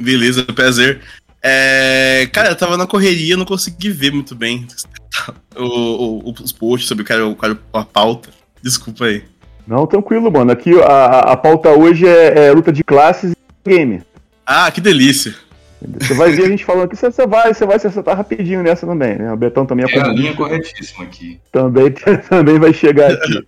Beleza, 0.00 0.42
prazer. 0.46 1.00
É, 1.46 2.26
cara, 2.32 2.48
eu 2.48 2.56
tava 2.56 2.78
na 2.78 2.86
correria, 2.86 3.36
não 3.36 3.44
consegui 3.44 3.90
ver 3.90 4.10
muito 4.10 4.34
bem 4.34 4.66
o, 5.54 6.30
o, 6.30 6.34
os 6.42 6.52
posts 6.52 6.88
sobre 6.88 7.04
o 7.04 7.06
cara, 7.06 7.26
o 7.26 7.36
cara, 7.36 7.58
a 7.70 7.84
pauta. 7.84 8.30
Desculpa 8.62 9.04
aí. 9.04 9.22
Não, 9.66 9.86
tranquilo, 9.86 10.32
mano. 10.32 10.50
Aqui 10.50 10.70
a, 10.80 11.18
a 11.32 11.36
pauta 11.36 11.68
hoje 11.68 12.08
é, 12.08 12.46
é 12.46 12.50
luta 12.52 12.72
de 12.72 12.82
classes 12.82 13.32
e 13.32 13.70
game. 13.70 14.02
Ah, 14.46 14.70
que 14.70 14.80
delícia. 14.80 15.34
Você 16.00 16.14
vai 16.14 16.32
ver 16.32 16.46
a 16.46 16.48
gente 16.48 16.64
falando 16.64 16.84
aqui, 16.84 16.96
você 16.96 17.26
vai, 17.26 17.52
você 17.52 17.66
vai 17.66 17.78
se 17.78 17.86
acertar 17.88 18.16
rapidinho 18.16 18.62
nessa 18.62 18.86
também, 18.86 19.16
né? 19.16 19.30
O 19.30 19.36
Betão 19.36 19.66
também 19.66 19.84
é, 19.84 19.98
é 19.98 20.00
a 20.00 20.08
linha 20.08 20.34
corretíssima 20.34 21.04
aqui. 21.04 21.38
Também, 21.52 21.92
também 22.30 22.58
vai 22.58 22.72
chegar 22.72 23.12
aqui. 23.12 23.44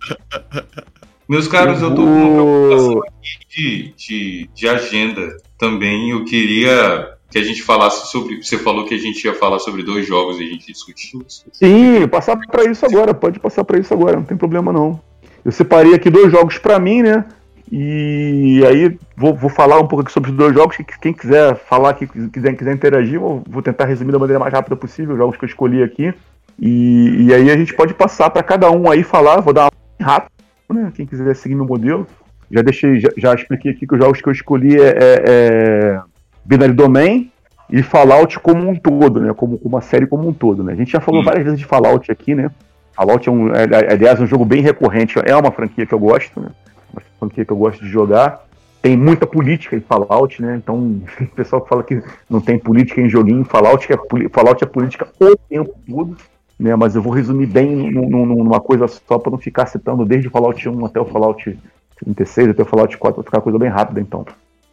Meus 1.27 1.47
caros, 1.47 1.81
eu, 1.81 1.89
eu 1.89 1.95
tô 1.95 2.03
com 2.03 2.11
uma 2.11 2.35
preocupação 2.35 3.01
aqui 3.01 3.47
de, 3.49 3.93
de, 3.97 4.49
de 4.53 4.69
agenda 4.69 5.35
também. 5.57 6.11
Eu 6.11 6.23
queria 6.25 7.16
que 7.29 7.37
a 7.37 7.43
gente 7.43 7.61
falasse 7.61 8.09
sobre. 8.11 8.43
Você 8.43 8.57
falou 8.57 8.85
que 8.85 8.95
a 8.95 8.97
gente 8.97 9.23
ia 9.25 9.33
falar 9.33 9.59
sobre 9.59 9.83
dois 9.83 10.07
jogos 10.07 10.39
e 10.39 10.43
a 10.43 10.47
gente 10.47 10.71
discutiu. 10.71 11.25
Sim, 11.51 12.07
passar 12.07 12.37
para 12.37 12.69
isso 12.69 12.85
agora, 12.85 13.13
pode 13.13 13.39
passar 13.39 13.63
para 13.63 13.79
isso 13.79 13.93
agora, 13.93 14.17
não 14.17 14.23
tem 14.23 14.37
problema 14.37 14.71
não. 14.71 14.99
Eu 15.43 15.51
separei 15.51 15.93
aqui 15.93 16.09
dois 16.09 16.31
jogos 16.31 16.57
para 16.57 16.79
mim, 16.79 17.01
né? 17.01 17.25
E 17.71 18.63
aí 18.65 18.97
vou, 19.15 19.35
vou 19.35 19.49
falar 19.49 19.77
um 19.77 19.87
pouco 19.87 20.01
aqui 20.01 20.11
sobre 20.11 20.31
os 20.31 20.37
dois 20.37 20.53
jogos. 20.53 20.77
Quem 21.01 21.13
quiser 21.13 21.55
falar 21.55 21.89
aqui, 21.89 22.07
quiser, 22.07 22.55
quiser 22.55 22.73
interagir, 22.73 23.19
vou, 23.19 23.43
vou 23.47 23.61
tentar 23.61 23.85
resumir 23.85 24.13
da 24.13 24.19
maneira 24.19 24.39
mais 24.39 24.53
rápida 24.53 24.75
possível 24.75 25.13
os 25.13 25.17
jogos 25.17 25.37
que 25.37 25.43
eu 25.43 25.47
escolhi 25.47 25.83
aqui. 25.83 26.13
E, 26.59 27.25
e 27.25 27.33
aí 27.33 27.51
a 27.51 27.57
gente 27.57 27.73
pode 27.73 27.93
passar 27.93 28.29
para 28.29 28.41
cada 28.41 28.71
um 28.71 28.89
aí 28.89 29.03
falar, 29.03 29.41
vou 29.41 29.53
dar 29.53 29.69
uma 29.69 30.07
rápida, 30.07 30.31
né? 30.73 30.91
Quem 30.95 31.05
quiser 31.05 31.35
seguir 31.35 31.55
meu 31.55 31.65
modelo. 31.65 32.07
Já 32.49 32.61
deixei, 32.61 32.99
já, 33.01 33.09
já 33.17 33.33
expliquei 33.33 33.71
aqui 33.71 33.85
que 33.85 33.93
os 33.93 34.01
jogos 34.01 34.21
que 34.21 34.29
eu 34.29 34.33
escolhi 34.33 34.79
é, 34.79 34.87
é, 34.87 35.23
é 35.27 36.01
Binary 36.47 36.71
Domain 36.73 37.29
e 37.69 37.83
Fallout 37.83 38.39
como 38.39 38.69
um 38.69 38.75
todo, 38.75 39.19
né? 39.19 39.33
Como, 39.33 39.57
como 39.57 39.75
uma 39.75 39.81
série 39.81 40.07
como 40.07 40.27
um 40.27 40.33
todo, 40.33 40.63
né? 40.63 40.71
A 40.71 40.75
gente 40.75 40.93
já 40.93 41.01
falou 41.01 41.21
hum. 41.21 41.25
várias 41.25 41.43
vezes 41.43 41.59
de 41.59 41.65
Fallout 41.65 42.09
aqui, 42.09 42.33
né? 42.33 42.49
Fallout 42.93 43.27
é, 43.27 43.31
um, 43.31 43.53
é, 43.53 43.63
é, 43.63 43.93
aliás, 43.93 44.19
um 44.19 44.25
jogo 44.25 44.45
bem 44.45 44.61
recorrente, 44.61 45.19
é 45.23 45.35
uma 45.35 45.51
franquia 45.51 45.85
que 45.85 45.93
eu 45.93 45.99
gosto, 45.99 46.39
né? 46.39 46.49
Uma 46.93 47.01
franquia 47.19 47.43
que 47.43 47.51
eu 47.51 47.57
gosto 47.57 47.83
de 47.83 47.89
jogar. 47.89 48.45
Tem 48.81 48.95
muita 48.95 49.27
política 49.27 49.75
em 49.75 49.81
Fallout, 49.81 50.41
né? 50.41 50.55
Então, 50.55 51.01
o 51.19 51.27
pessoal 51.35 51.61
que 51.61 51.69
fala 51.69 51.83
que 51.83 52.01
não 52.29 52.39
tem 52.39 52.57
política 52.57 53.01
em 53.01 53.09
joguinho, 53.09 53.43
Fallout 53.43 53.91
é, 53.91 53.97
Fallout 54.31 54.63
é 54.63 54.67
política 54.67 55.05
o 55.19 55.35
tempo 55.35 55.75
todo, 55.85 56.15
né? 56.57 56.73
Mas 56.77 56.95
eu 56.95 57.01
vou 57.01 57.11
resumir 57.11 57.47
bem 57.47 57.91
numa 57.91 58.61
coisa 58.61 58.87
só 58.87 59.19
para 59.19 59.31
não 59.31 59.37
ficar 59.37 59.65
citando 59.65 60.05
desde 60.05 60.29
o 60.29 60.31
Fallout 60.31 60.67
1 60.67 60.85
até 60.85 60.99
o 61.01 61.05
Fallout 61.05 61.59
36, 62.05 62.49
até 62.49 62.63
o 62.63 62.65
Fallout 62.65 62.97
4, 62.97 63.15
para 63.15 63.23
ficar 63.25 63.37
uma 63.37 63.43
coisa 63.43 63.59
bem 63.59 63.69
rápida, 63.69 63.99
então. 63.99 64.25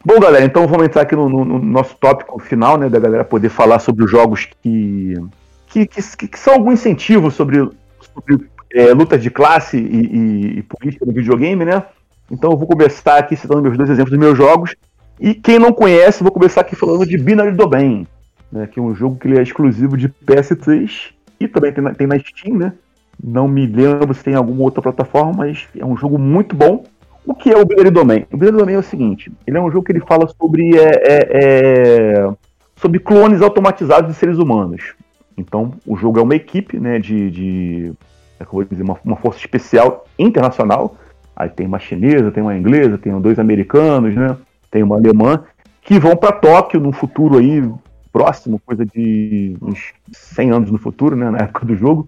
Bom, 0.05 0.19
galera, 0.19 0.45
então 0.45 0.67
vamos 0.67 0.85
entrar 0.85 1.01
aqui 1.01 1.15
no, 1.15 1.27
no, 1.27 1.43
no, 1.43 1.59
nosso 1.59 1.95
tópico 1.95 2.37
final, 2.37 2.77
né, 2.77 2.87
da 2.87 2.99
galera 2.99 3.23
poder 3.25 3.49
falar 3.49 3.79
sobre 3.79 4.05
os 4.05 4.11
jogos 4.11 4.47
que, 4.61 5.15
que, 5.65 5.87
que, 5.87 6.27
que 6.27 6.39
são 6.39 6.53
algum 6.53 6.71
incentivo 6.71 7.31
sobre, 7.31 7.67
sobre 8.13 8.47
é, 8.71 8.93
lutas 8.93 9.23
de 9.23 9.31
classe 9.31 9.77
e, 9.77 9.81
e, 9.81 10.59
e, 10.59 10.63
política 10.63 11.07
no 11.07 11.11
videogame, 11.11 11.65
né? 11.65 11.81
Então 12.29 12.51
eu 12.51 12.57
vou 12.57 12.67
começar 12.67 13.17
aqui 13.17 13.35
citando 13.35 13.63
meus 13.63 13.75
dois 13.75 13.89
exemplos 13.89 14.11
dos 14.11 14.19
meus 14.19 14.37
jogos. 14.37 14.75
E 15.19 15.33
quem 15.33 15.57
não 15.57 15.73
conhece, 15.73 16.21
vou 16.21 16.31
começar 16.31 16.61
aqui 16.61 16.75
falando 16.75 17.03
de 17.03 17.17
Binary 17.17 17.53
Domain, 17.53 18.05
né, 18.51 18.67
que 18.67 18.79
é 18.79 18.83
um 18.83 18.93
jogo 18.93 19.17
que 19.17 19.27
ele 19.27 19.39
é 19.39 19.41
exclusivo 19.41 19.97
de 19.97 20.07
PS3 20.07 21.13
e 21.39 21.47
também 21.47 21.73
tem 21.73 21.83
na, 21.83 21.95
tem 21.95 22.05
na 22.05 22.19
Steam, 22.19 22.55
né? 22.57 22.73
Não 23.23 23.47
me 23.47 23.65
lembro 23.65 24.13
se 24.13 24.23
tem 24.23 24.35
alguma 24.35 24.61
outra 24.61 24.83
plataforma, 24.83 25.33
mas 25.33 25.67
é 25.75 25.83
um 25.83 25.97
jogo 25.97 26.19
muito 26.19 26.55
bom 26.55 26.83
o 27.25 27.33
que 27.33 27.49
é 27.49 27.57
o 27.57 27.65
Binary 27.65 27.89
Domain? 27.89 28.25
O 28.31 28.37
Binary 28.37 28.57
Domain 28.57 28.73
é 28.73 28.79
o 28.79 28.83
seguinte: 28.83 29.31
ele 29.45 29.57
é 29.57 29.61
um 29.61 29.71
jogo 29.71 29.85
que 29.85 29.91
ele 29.91 30.01
fala 30.01 30.27
sobre, 30.27 30.77
é, 30.77 30.91
é, 31.03 31.29
é, 31.31 32.29
sobre 32.75 32.99
clones 32.99 33.41
automatizados 33.41 34.11
de 34.11 34.17
seres 34.17 34.37
humanos. 34.37 34.93
Então, 35.37 35.73
o 35.85 35.97
jogo 35.97 36.19
é 36.19 36.23
uma 36.23 36.35
equipe 36.35 36.79
né, 36.79 36.99
de, 36.99 37.29
de 37.29 37.93
é 38.39 38.45
eu 38.51 38.63
dizer, 38.63 38.83
uma, 38.83 38.97
uma, 39.03 39.15
força 39.17 39.39
especial 39.39 40.05
internacional. 40.17 40.95
Aí 41.35 41.49
tem 41.49 41.67
uma 41.67 41.79
chinesa, 41.79 42.31
tem 42.31 42.41
uma 42.41 42.55
inglesa, 42.55 42.97
tem 42.97 43.19
dois 43.19 43.37
americanos, 43.39 44.15
né, 44.15 44.37
tem 44.71 44.83
uma 44.83 44.95
alemã, 44.95 45.43
que 45.81 45.99
vão 45.99 46.15
para 46.15 46.31
Tóquio 46.31 46.79
num 46.79 46.93
futuro 46.93 47.37
aí 47.37 47.61
próximo, 48.11 48.61
coisa 48.65 48.85
de 48.85 49.57
uns 49.61 49.93
100 50.13 50.51
anos 50.51 50.71
no 50.71 50.77
futuro, 50.77 51.15
né, 51.15 51.29
na 51.29 51.39
época 51.39 51.65
do 51.65 51.75
jogo, 51.75 52.07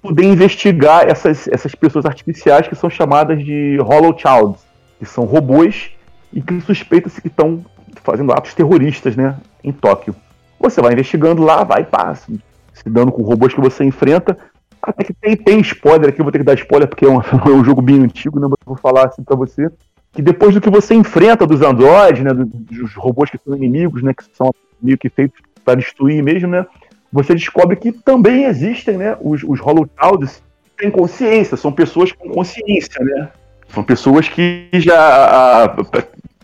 poder 0.00 0.24
investigar 0.24 1.08
essas, 1.08 1.48
essas 1.48 1.74
pessoas 1.74 2.04
artificiais 2.04 2.68
que 2.68 2.74
são 2.74 2.88
chamadas 2.88 3.44
de 3.44 3.78
Hollow 3.78 4.16
Childs, 4.16 4.60
que 4.98 5.04
são 5.04 5.24
robôs 5.24 5.90
e 6.32 6.40
que 6.40 6.60
suspeita-se 6.60 7.20
que 7.20 7.28
estão 7.28 7.64
fazendo 8.02 8.32
atos 8.32 8.54
terroristas 8.54 9.16
né, 9.16 9.36
em 9.62 9.72
Tóquio. 9.72 10.14
Você 10.58 10.80
vai 10.80 10.92
investigando 10.92 11.42
lá, 11.42 11.64
vai, 11.64 11.84
passa, 11.84 12.32
se 12.72 12.88
dando 12.88 13.12
com 13.12 13.22
robôs 13.22 13.52
que 13.52 13.60
você 13.60 13.84
enfrenta. 13.84 14.36
Até 14.80 15.04
que 15.04 15.12
tem, 15.12 15.36
tem 15.36 15.60
spoiler 15.60 16.08
aqui, 16.08 16.20
eu 16.20 16.24
vou 16.24 16.32
ter 16.32 16.38
que 16.38 16.44
dar 16.44 16.54
spoiler 16.54 16.88
porque 16.88 17.04
é 17.04 17.08
um, 17.08 17.20
é 17.46 17.50
um 17.50 17.64
jogo 17.64 17.82
bem 17.82 18.02
antigo, 18.02 18.40
né? 18.40 18.46
Mas 18.48 18.58
eu 18.60 18.74
vou 18.74 18.76
falar 18.76 19.06
assim 19.08 19.22
pra 19.22 19.36
você. 19.36 19.70
Que 20.12 20.20
depois 20.20 20.54
do 20.54 20.60
que 20.60 20.70
você 20.70 20.94
enfrenta 20.94 21.46
dos 21.46 21.62
androides, 21.62 22.22
né? 22.22 22.32
Dos 22.34 22.94
robôs 22.94 23.30
que 23.30 23.38
são 23.38 23.56
inimigos, 23.56 24.02
né? 24.02 24.12
Que 24.12 24.24
são 24.36 24.52
meio 24.80 24.98
que 24.98 25.08
feitos 25.08 25.40
para 25.64 25.76
destruir 25.76 26.22
mesmo, 26.22 26.48
né? 26.48 26.66
Você 27.12 27.34
descobre 27.34 27.76
que 27.76 27.92
também 27.92 28.44
existem, 28.44 28.96
né? 28.96 29.16
Os, 29.20 29.42
os 29.44 29.60
Holocausts 29.60 30.42
que 30.64 30.82
têm 30.82 30.90
consciência, 30.90 31.56
são 31.56 31.70
pessoas 31.70 32.10
com 32.12 32.30
consciência, 32.30 33.04
né? 33.04 33.28
São 33.68 33.84
pessoas 33.84 34.28
que 34.28 34.68
já 34.72 35.76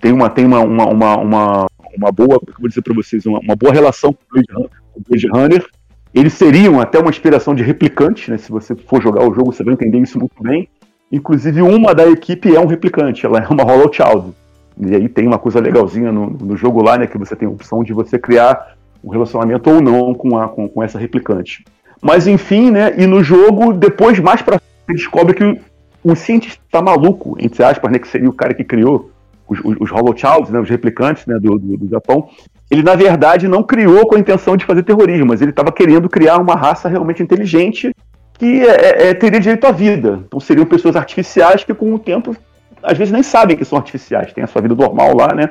tem 0.01 0.12
uma, 0.12 0.29
tem 0.29 0.45
uma, 0.45 0.61
uma, 0.61 0.87
uma, 0.87 1.16
uma, 1.16 1.66
uma 1.97 2.12
boa, 2.12 2.41
vou 2.59 2.69
dizer 2.69 2.83
para 2.83 2.95
vocês, 2.95 3.25
uma, 3.25 3.39
uma, 3.41 3.57
boa 3.57 3.73
relação 3.73 4.12
com 4.12 4.41
o 4.41 5.03
Blade 5.09 5.27
Runner. 5.29 5.66
Eles 6.14 6.35
seriam 6.35 6.81
até 6.81 6.99
uma 6.99 7.11
inspiração 7.11 7.55
de 7.55 7.62
replicante, 7.62 8.31
né? 8.31 8.37
Se 8.39 8.51
você 8.51 8.75
for 8.75 9.03
jogar 9.03 9.23
o 9.23 9.35
jogo, 9.35 9.53
você 9.53 9.64
vai 9.64 9.75
entender 9.75 9.99
isso 9.99 10.19
muito 10.19 10.43
bem. 10.43 10.69
Inclusive, 11.11 11.62
uma 11.62 11.95
da 11.95 12.07
equipe 12.07 12.55
é 12.55 12.61
um 12.61 12.66
replicante, 12.66 13.25
ela 13.25 13.41
é 13.41 13.49
uma 13.49 13.62
Hollow 13.62 13.91
Child. 13.93 14.35
E 14.81 14.95
aí 14.95 15.09
tem 15.09 15.27
uma 15.27 15.39
coisa 15.39 15.61
legalzinha 15.61 16.12
no, 16.12 16.31
no 16.31 16.57
jogo 16.57 16.83
lá, 16.83 16.99
né? 16.99 17.07
Que 17.07 17.19
você 17.19 17.35
tem 17.35 17.49
a 17.49 17.51
opção 17.51 17.83
de 17.83 17.93
você 17.93 18.19
criar 18.19 18.78
um 19.09 19.11
relacionamento 19.11 19.70
ou 19.70 19.80
não 19.80 20.14
com, 20.14 20.36
a, 20.38 20.48
com, 20.48 20.68
com 20.68 20.82
essa 20.82 20.98
replicante. 20.98 21.64
Mas 22.00 22.26
enfim, 22.26 22.70
né? 22.70 22.94
E 22.96 23.06
no 23.06 23.24
jogo, 23.24 23.72
depois, 23.72 24.20
mais 24.20 24.42
pra 24.42 24.59
você 24.59 24.94
descobre 24.94 25.34
que 25.34 25.61
o, 26.04 26.14
cientista 26.14 26.82
maluco, 26.82 27.36
entre 27.40 27.64
aspas, 27.64 27.90
né? 27.90 27.98
Que 27.98 28.06
seria 28.06 28.28
o 28.28 28.32
cara 28.32 28.52
que 28.52 28.62
criou 28.62 29.11
os, 29.48 29.59
os, 29.64 29.76
os 29.80 29.90
Hollow 29.90 30.14
né, 30.50 30.61
os 30.61 30.68
replicantes 30.68 31.24
né, 31.26 31.38
do, 31.38 31.59
do, 31.59 31.76
do, 31.78 31.88
Japão, 31.88 32.28
ele 32.70 32.82
na 32.82 32.94
verdade 32.94 33.48
não 33.48 33.62
criou 33.62 34.06
com 34.06 34.14
a 34.14 34.18
intenção 34.18 34.59
de 34.59 34.66
fazer 34.66 34.82
terrorismo, 34.82 35.26
mas 35.26 35.40
ele 35.40 35.50
estava 35.50 35.72
querendo 35.72 36.06
criar 36.06 36.36
uma 36.36 36.54
raça 36.54 36.86
realmente 36.86 37.22
inteligente 37.22 37.94
que 38.34 38.61
é, 38.61 38.74
é, 38.74 39.09
é, 39.09 39.14
teria 39.14 39.40
direito 39.40 39.66
à 39.66 39.72
vida. 39.72 40.20
Então 40.26 40.38
seriam 40.38 40.66
pessoas 40.66 40.96
artificiais 40.96 41.64
que 41.64 41.72
com 41.72 41.94
o 41.94 41.98
tempo 41.98 42.36
às 42.82 42.96
vezes 42.96 43.11
nem 43.11 43.22
sabem 43.22 43.56
que 43.56 43.64
são 43.64 43.78
artificiais, 43.78 44.32
têm 44.34 44.44
a 44.44 44.46
sua 44.46 44.61
vida 44.61 44.74
normal 44.74 45.16
lá, 45.16 45.34
né? 45.34 45.50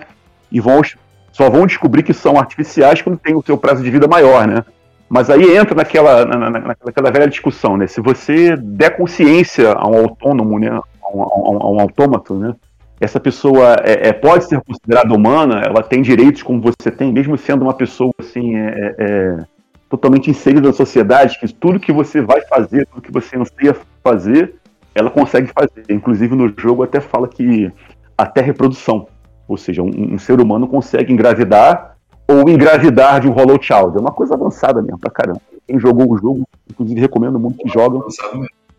E 0.51 0.61
vão 0.61 0.79
só 1.37 1.51
vão 1.51 1.67
descobrir 1.67 2.01
que 2.01 2.13
são 2.13 2.37
artificiais 2.39 3.01
quando 3.01 3.19
tem 3.19 3.35
o 3.35 3.43
seu 3.43 3.57
prazo 3.57 3.83
de 3.83 3.91
vida 3.91 4.07
maior, 4.07 4.47
né? 4.47 4.65
Mas 5.07 5.29
aí 5.29 5.55
entra 5.55 5.75
naquela, 5.75 6.25
na, 6.25 6.49
na, 6.49 6.59
naquela 6.59 7.11
velha 7.11 7.27
discussão, 7.27 7.77
né? 7.77 7.85
Se 7.85 8.01
você 8.01 8.57
der 8.57 8.97
consciência 8.97 9.71
a 9.71 9.87
um 9.87 9.99
autônomo, 9.99 10.57
né? 10.57 10.69
A 10.69 11.15
um, 11.15 11.21
a 11.21 11.71
um, 11.71 11.79
autômato, 11.79 12.33
né? 12.33 12.55
essa 12.99 13.19
pessoa 13.19 13.75
é, 13.83 14.09
é, 14.09 14.13
pode 14.13 14.45
ser 14.45 14.59
considerada 14.61 15.13
humana, 15.13 15.61
ela 15.63 15.83
tem 15.83 16.01
direitos 16.01 16.41
como 16.41 16.59
você 16.59 16.89
tem, 16.89 17.13
mesmo 17.13 17.37
sendo 17.37 17.61
uma 17.61 17.73
pessoa 17.73 18.11
assim 18.19 18.55
é, 18.55 18.67
é, 18.67 18.95
é, 18.99 19.37
totalmente 19.87 20.31
inserida 20.31 20.67
na 20.67 20.73
sociedade, 20.73 21.39
que 21.39 21.53
tudo 21.53 21.79
que 21.79 21.91
você 21.91 22.19
vai 22.19 22.41
fazer, 22.41 22.87
tudo 22.87 23.03
que 23.03 23.11
você 23.11 23.37
anseia 23.37 23.75
fazer, 24.03 24.55
ela 24.95 25.11
consegue 25.11 25.51
fazer. 25.53 25.85
Inclusive 25.87 26.35
no 26.35 26.51
jogo 26.57 26.81
até 26.81 26.99
fala 26.99 27.27
que 27.27 27.71
até 28.17 28.41
reprodução, 28.41 29.07
ou 29.47 29.57
seja, 29.57 29.81
um, 29.81 30.13
um 30.13 30.17
ser 30.17 30.39
humano 30.39 30.67
consegue 30.67 31.11
engravidar 31.11 31.95
ou 32.27 32.49
engravidar 32.49 33.21
de 33.21 33.27
um 33.27 33.31
Hollow 33.31 33.61
Child. 33.61 33.97
É 33.97 34.01
uma 34.01 34.11
coisa 34.11 34.33
avançada 34.33 34.81
mesmo, 34.81 34.99
pra 34.99 35.11
caramba. 35.11 35.41
Quem 35.67 35.79
jogou 35.79 36.11
o 36.11 36.17
jogo, 36.17 36.47
inclusive 36.69 36.99
recomendo 36.99 37.39
muito 37.39 37.57
que 37.57 37.69
jogam. 37.69 38.03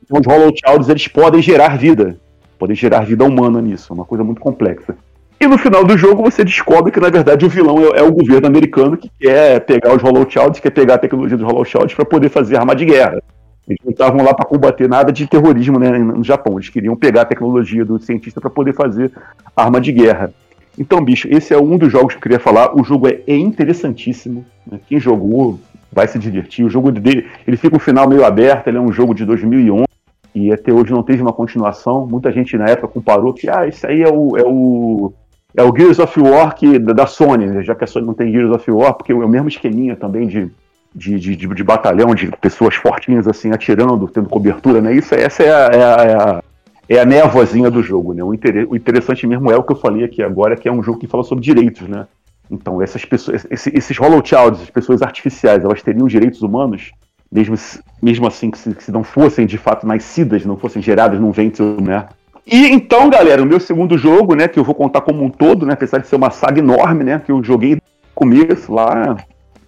Então, 0.04 0.20
os 0.20 0.26
Hollow 0.26 0.52
Childs 0.54 0.88
eles 0.88 1.08
podem 1.08 1.40
gerar 1.40 1.76
vida 1.78 2.18
poder 2.58 2.74
gerar 2.74 3.04
vida 3.04 3.24
humana 3.24 3.62
nisso, 3.62 3.92
é 3.92 3.94
uma 3.94 4.04
coisa 4.04 4.24
muito 4.24 4.40
complexa. 4.40 4.96
E 5.40 5.46
no 5.46 5.56
final 5.56 5.84
do 5.84 5.96
jogo 5.96 6.22
você 6.22 6.44
descobre 6.44 6.90
que, 6.90 6.98
na 6.98 7.08
verdade, 7.08 7.46
o 7.46 7.48
vilão 7.48 7.78
é, 7.94 8.00
é 8.00 8.02
o 8.02 8.10
governo 8.10 8.48
americano 8.48 8.96
que 8.96 9.08
quer 9.20 9.60
pegar 9.60 9.94
os 9.94 10.02
Hollow 10.02 10.28
Childs, 10.28 10.58
quer 10.58 10.70
pegar 10.70 10.94
a 10.94 10.98
tecnologia 10.98 11.36
dos 11.36 11.46
Hollow 11.46 11.64
Childs 11.64 11.94
para 11.94 12.04
poder 12.04 12.28
fazer 12.28 12.56
arma 12.56 12.74
de 12.74 12.84
guerra. 12.84 13.22
Eles 13.68 13.78
não 13.84 13.92
estavam 13.92 14.24
lá 14.24 14.34
para 14.34 14.46
combater 14.46 14.88
nada 14.88 15.12
de 15.12 15.26
terrorismo 15.28 15.78
né, 15.78 15.90
no 15.90 16.24
Japão. 16.24 16.54
Eles 16.54 16.70
queriam 16.70 16.96
pegar 16.96 17.22
a 17.22 17.26
tecnologia 17.26 17.84
do 17.84 18.00
cientista 18.00 18.40
para 18.40 18.50
poder 18.50 18.72
fazer 18.72 19.12
arma 19.54 19.80
de 19.80 19.92
guerra. 19.92 20.32
Então, 20.78 21.04
bicho, 21.04 21.26
esse 21.30 21.52
é 21.52 21.58
um 21.58 21.76
dos 21.76 21.90
jogos 21.90 22.14
que 22.14 22.18
eu 22.18 22.22
queria 22.22 22.38
falar. 22.38 22.78
O 22.78 22.84
jogo 22.84 23.08
é, 23.08 23.20
é 23.26 23.36
interessantíssimo. 23.36 24.44
Né? 24.66 24.78
Quem 24.88 25.00
jogou 25.00 25.58
vai 25.92 26.06
se 26.06 26.18
divertir. 26.18 26.64
O 26.64 26.70
jogo 26.70 26.92
dele, 26.92 27.26
ele 27.46 27.56
fica 27.56 27.76
um 27.76 27.80
final 27.80 28.08
meio 28.08 28.24
aberto. 28.24 28.68
Ele 28.68 28.78
é 28.78 28.80
um 28.80 28.92
jogo 28.92 29.14
de 29.14 29.24
2011 29.24 29.88
e 30.34 30.52
até 30.52 30.72
hoje 30.72 30.92
não 30.92 31.02
teve 31.02 31.20
uma 31.20 31.32
continuação. 31.32 32.06
Muita 32.06 32.30
gente 32.30 32.56
na 32.56 32.66
época 32.66 32.88
comparou 32.88 33.34
que 33.34 33.48
ah, 33.50 33.66
isso 33.66 33.86
aí 33.86 34.02
é 34.02 34.08
o, 34.08 34.36
é 34.36 34.44
o, 34.44 35.12
é 35.56 35.62
o 35.62 35.76
Gears 35.76 35.98
of 35.98 36.20
War 36.20 36.54
que, 36.54 36.78
da, 36.78 37.06
Sony, 37.06 37.46
né? 37.46 37.62
já 37.62 37.74
que 37.74 37.84
a 37.84 37.86
Sony 37.86 38.06
não 38.06 38.14
tem 38.14 38.30
Gears 38.30 38.54
of 38.54 38.70
War, 38.70 38.94
porque 38.94 39.12
é 39.12 39.14
o 39.14 39.28
mesmo 39.28 39.48
esqueminha 39.48 39.96
também 39.96 40.28
de, 40.28 40.50
de, 40.94 41.18
de, 41.18 41.36
de, 41.36 41.64
batalhão, 41.64 42.14
de 42.14 42.30
pessoas 42.40 42.76
fortinhas 42.76 43.26
assim 43.26 43.50
atirando, 43.50 44.06
tendo 44.08 44.28
cobertura, 44.28 44.80
né? 44.80 44.94
Isso, 44.94 45.14
essa 45.14 45.42
é 45.42 45.50
a, 45.50 45.70
é 45.74 46.14
a, 46.14 46.42
é 46.88 46.98
a, 46.98 47.04
névoazinha 47.04 47.70
do 47.70 47.82
jogo, 47.82 48.14
né? 48.14 48.22
O 48.22 48.34
interessante 48.74 49.26
mesmo 49.26 49.50
é 49.50 49.56
o 49.56 49.62
que 49.62 49.72
eu 49.72 49.76
falei 49.76 50.04
aqui 50.04 50.22
agora, 50.22 50.56
que 50.56 50.68
é 50.68 50.72
um 50.72 50.82
jogo 50.82 50.98
que 50.98 51.06
fala 51.06 51.24
sobre 51.24 51.44
direitos, 51.44 51.86
né? 51.88 52.06
Então, 52.50 52.80
essas 52.80 53.04
pessoas, 53.04 53.46
esses, 53.50 53.74
esses 53.74 53.96
Hollow 53.98 54.24
Childs, 54.24 54.62
as 54.62 54.70
pessoas 54.70 55.02
artificiais, 55.02 55.62
elas 55.62 55.82
teriam 55.82 56.06
direitos 56.06 56.40
humanos? 56.40 56.92
mesmo, 57.30 57.54
mesmo 58.02 58.26
assim 58.26 58.50
que 58.50 58.58
se, 58.58 58.74
que 58.74 58.82
se 58.82 58.90
não 58.90 59.04
fossem 59.04 59.46
de 59.46 59.58
fato 59.58 59.86
nascidas, 59.86 60.44
não 60.44 60.56
fossem 60.56 60.82
geradas 60.82 61.20
num 61.20 61.30
ventre, 61.30 61.64
né? 61.80 62.06
E 62.46 62.66
então, 62.68 63.10
galera, 63.10 63.42
o 63.42 63.46
meu 63.46 63.60
segundo 63.60 63.98
jogo, 63.98 64.34
né, 64.34 64.48
que 64.48 64.58
eu 64.58 64.64
vou 64.64 64.74
contar 64.74 65.02
como 65.02 65.22
um 65.22 65.28
todo, 65.28 65.66
né, 65.66 65.74
apesar 65.74 65.98
de 65.98 66.06
ser 66.06 66.16
uma 66.16 66.30
saga 66.30 66.58
enorme, 66.60 67.04
né, 67.04 67.20
que 67.24 67.30
eu 67.30 67.44
joguei 67.44 67.74
no 67.74 67.82
começo, 68.14 68.72
lá 68.72 69.16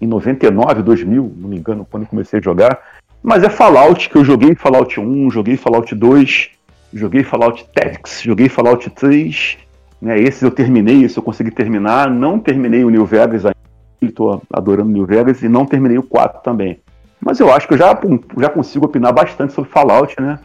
em 0.00 0.06
99, 0.06 0.82
2000, 0.82 1.32
não 1.36 1.48
me 1.48 1.58
engano, 1.58 1.86
quando 1.90 2.04
eu 2.04 2.08
comecei 2.08 2.38
a 2.38 2.42
jogar, 2.42 2.78
mas 3.22 3.42
é 3.42 3.50
Fallout, 3.50 4.08
que 4.08 4.16
eu 4.16 4.24
joguei 4.24 4.54
Fallout 4.54 4.98
1, 4.98 5.30
joguei 5.30 5.58
Fallout 5.58 5.94
2, 5.94 6.50
joguei 6.92 7.22
Fallout 7.22 7.66
Tactics, 7.74 8.22
joguei 8.22 8.48
Fallout 8.48 8.88
3, 8.90 9.58
né, 10.00 10.18
esses 10.18 10.42
eu 10.42 10.50
terminei, 10.50 11.04
esse 11.04 11.16
eu 11.18 11.22
consegui 11.22 11.50
terminar, 11.50 12.10
não 12.10 12.38
terminei 12.38 12.84
o 12.84 12.90
New 12.90 13.04
Vegas 13.04 13.44
ainda, 13.44 13.56
estou 14.02 14.42
adorando 14.52 14.90
New 14.90 15.06
Vegas, 15.06 15.42
e 15.42 15.48
não 15.48 15.66
terminei 15.66 15.98
o 15.98 16.02
4 16.02 16.42
também. 16.42 16.80
Mas 17.20 17.38
eu 17.38 17.52
acho 17.52 17.68
que 17.68 17.74
eu 17.74 17.78
já, 17.78 17.98
já 18.38 18.48
consigo 18.48 18.86
opinar 18.86 19.12
bastante 19.12 19.52
sobre 19.52 19.70
Fallout, 19.70 20.16
né? 20.20 20.38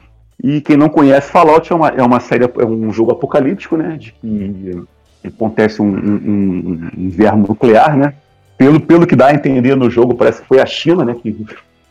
E 0.43 0.59
quem 0.59 0.75
não 0.75 0.89
conhece 0.89 1.31
Fallout 1.31 1.71
é 1.71 1.75
uma, 1.75 1.87
é 1.89 2.03
uma 2.03 2.19
série, 2.19 2.43
é 2.43 2.65
um 2.65 2.91
jogo 2.91 3.13
apocalíptico, 3.13 3.77
né? 3.77 3.97
De 3.97 4.11
que 4.11 4.83
acontece 5.25 5.81
um, 5.81 5.85
um, 5.85 6.91
um 6.97 7.05
inverno 7.05 7.45
nuclear, 7.47 7.95
né? 7.95 8.13
Pelo, 8.57 8.79
pelo 8.79 9.07
que 9.07 9.15
dá 9.15 9.27
a 9.27 9.33
entender 9.33 9.75
no 9.75 9.89
jogo, 9.89 10.15
parece 10.15 10.41
que 10.41 10.47
foi 10.47 10.59
a 10.59 10.65
China, 10.65 11.05
né? 11.05 11.15
Que 11.15 11.45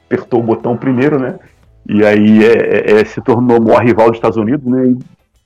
apertou 0.07 0.41
o 0.41 0.43
botão 0.43 0.77
primeiro, 0.77 1.19
né? 1.19 1.39
E 1.87 2.05
aí 2.05 2.45
é, 2.45 2.93
é, 2.93 3.01
é 3.01 3.05
se 3.05 3.21
tornou 3.21 3.59
o 3.59 3.65
maior 3.65 3.85
rival 3.85 4.09
dos 4.09 4.17
Estados 4.17 4.37
Unidos, 4.37 4.67
né? 4.67 4.97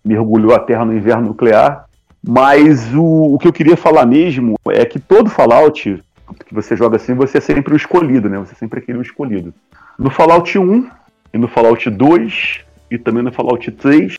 Mergulhou 0.04 0.54
a 0.54 0.60
Terra 0.60 0.84
no 0.84 0.96
inverno 0.96 1.28
nuclear. 1.28 1.86
Mas 2.26 2.92
o, 2.94 3.34
o 3.34 3.38
que 3.38 3.48
eu 3.48 3.52
queria 3.52 3.76
falar 3.76 4.06
mesmo 4.06 4.56
é 4.68 4.84
que 4.84 4.98
todo 4.98 5.30
Fallout 5.30 6.02
que 6.46 6.54
você 6.54 6.76
joga 6.76 6.96
assim, 6.96 7.14
você 7.14 7.38
é 7.38 7.40
sempre 7.40 7.72
o 7.72 7.76
escolhido, 7.76 8.28
né? 8.28 8.38
Você 8.38 8.52
é 8.52 8.56
sempre 8.56 8.80
aquele 8.80 9.00
escolhido. 9.00 9.52
No 9.98 10.10
Fallout 10.10 10.58
1 10.58 10.88
e 11.32 11.38
no 11.38 11.48
Fallout 11.48 11.88
2 11.88 12.60
e 12.90 12.98
também 12.98 13.22
no 13.22 13.32
Fallout 13.32 13.70
3, 13.70 14.16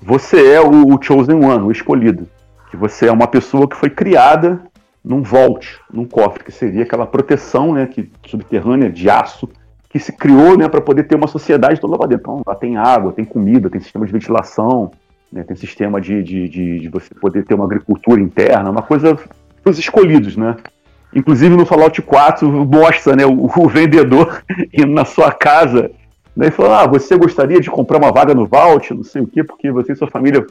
você 0.00 0.52
é 0.52 0.60
o, 0.60 0.94
o 0.94 1.02
Chosen 1.02 1.36
One, 1.36 1.64
o 1.64 1.72
escolhido. 1.72 2.28
Que 2.70 2.76
você 2.76 3.06
é 3.06 3.12
uma 3.12 3.26
pessoa 3.26 3.68
que 3.68 3.76
foi 3.76 3.90
criada 3.90 4.60
num 5.04 5.22
vault, 5.22 5.78
num 5.92 6.04
cofre, 6.04 6.44
que 6.44 6.52
seria 6.52 6.82
aquela 6.82 7.06
proteção, 7.06 7.74
né, 7.74 7.86
que 7.86 8.10
subterrânea 8.26 8.90
de 8.90 9.08
aço 9.08 9.48
que 9.94 10.00
se 10.00 10.10
criou, 10.10 10.58
né, 10.58 10.68
para 10.68 10.80
poder 10.80 11.04
ter 11.04 11.14
uma 11.14 11.28
sociedade 11.28 11.80
toda 11.80 11.96
lá 11.96 12.04
dentro. 12.04 12.22
Então, 12.22 12.42
lá 12.44 12.56
tem 12.56 12.76
água, 12.76 13.12
tem 13.12 13.24
comida, 13.24 13.70
tem 13.70 13.80
sistema 13.80 14.04
de 14.04 14.10
ventilação, 14.10 14.90
né, 15.32 15.44
tem 15.44 15.54
sistema 15.54 16.00
de, 16.00 16.20
de, 16.20 16.48
de, 16.48 16.80
de 16.80 16.88
você 16.88 17.14
poder 17.14 17.44
ter 17.44 17.54
uma 17.54 17.64
agricultura 17.64 18.20
interna, 18.20 18.72
uma 18.72 18.82
coisa 18.82 19.16
para 19.62 19.70
os 19.70 19.78
escolhidos, 19.78 20.36
né? 20.36 20.56
Inclusive 21.14 21.54
no 21.54 21.64
Fallout 21.64 22.02
4 22.02 22.50
mostra 22.66 23.14
né, 23.14 23.24
o, 23.24 23.44
o 23.44 23.68
vendedor 23.68 24.42
indo 24.74 24.92
na 24.92 25.04
sua 25.04 25.30
casa 25.30 25.92
né, 26.36 26.48
e 26.48 26.50
falando: 26.50 26.74
Ah, 26.74 26.86
você 26.88 27.16
gostaria 27.16 27.60
de 27.60 27.70
comprar 27.70 27.98
uma 27.98 28.10
vaga 28.10 28.34
no 28.34 28.48
Vault, 28.48 28.92
não 28.92 29.04
sei 29.04 29.22
o 29.22 29.28
quê, 29.28 29.44
porque 29.44 29.70
você 29.70 29.92
e 29.92 29.96
sua 29.96 30.10
família 30.10 30.44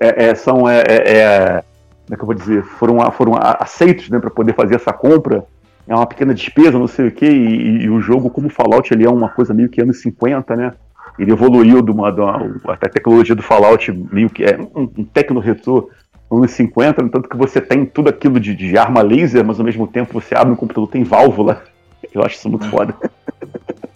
é, 0.00 0.24
é, 0.24 0.34
são. 0.34 0.68
É, 0.68 0.82
é, 0.88 1.18
é, 1.18 1.64
como 2.04 2.14
é 2.14 2.16
que 2.16 2.22
eu 2.22 2.26
vou 2.26 2.34
dizer? 2.34 2.64
Foram, 2.64 3.12
foram 3.12 3.34
aceitos 3.40 4.10
né, 4.10 4.18
para 4.18 4.28
poder 4.28 4.56
fazer 4.56 4.74
essa 4.74 4.92
compra. 4.92 5.44
É 5.86 5.94
uma 5.94 6.06
pequena 6.06 6.32
despesa, 6.32 6.78
não 6.78 6.86
sei 6.86 7.08
o 7.08 7.12
quê, 7.12 7.26
e, 7.26 7.82
e, 7.82 7.90
o 7.90 8.00
jogo, 8.00 8.30
como 8.30 8.48
Fallout, 8.48 8.92
ele 8.92 9.04
é 9.04 9.10
uma 9.10 9.28
coisa 9.28 9.52
meio 9.52 9.68
que 9.68 9.80
anos 9.80 10.00
50, 10.00 10.54
né? 10.54 10.72
Ele 11.18 11.32
evoluiu 11.32 11.82
de 11.82 11.90
uma, 11.90 12.10
de 12.10 12.20
uma 12.20 12.50
a 12.68 12.76
tecnologia 12.88 13.34
do 13.34 13.42
Fallout 13.42 13.92
meio 14.12 14.30
que 14.30 14.44
é 14.44 14.58
um, 14.74 14.88
um 14.96 15.04
tecno-retrô 15.04 15.90
anos 16.30 16.52
50, 16.52 17.02
no 17.02 17.10
tanto 17.10 17.28
que 17.28 17.36
você 17.36 17.60
tem 17.60 17.84
tudo 17.84 18.08
aquilo 18.08 18.40
de, 18.40 18.54
de, 18.54 18.78
arma 18.78 19.02
laser, 19.02 19.44
mas 19.44 19.58
ao 19.58 19.66
mesmo 19.66 19.86
tempo 19.86 20.14
você 20.14 20.34
abre 20.34 20.52
um 20.52 20.56
computador, 20.56 20.88
tem 20.88 21.04
válvula. 21.04 21.62
Eu 22.12 22.22
acho 22.22 22.36
isso 22.36 22.48
muito 22.48 22.66
foda. 22.68 22.94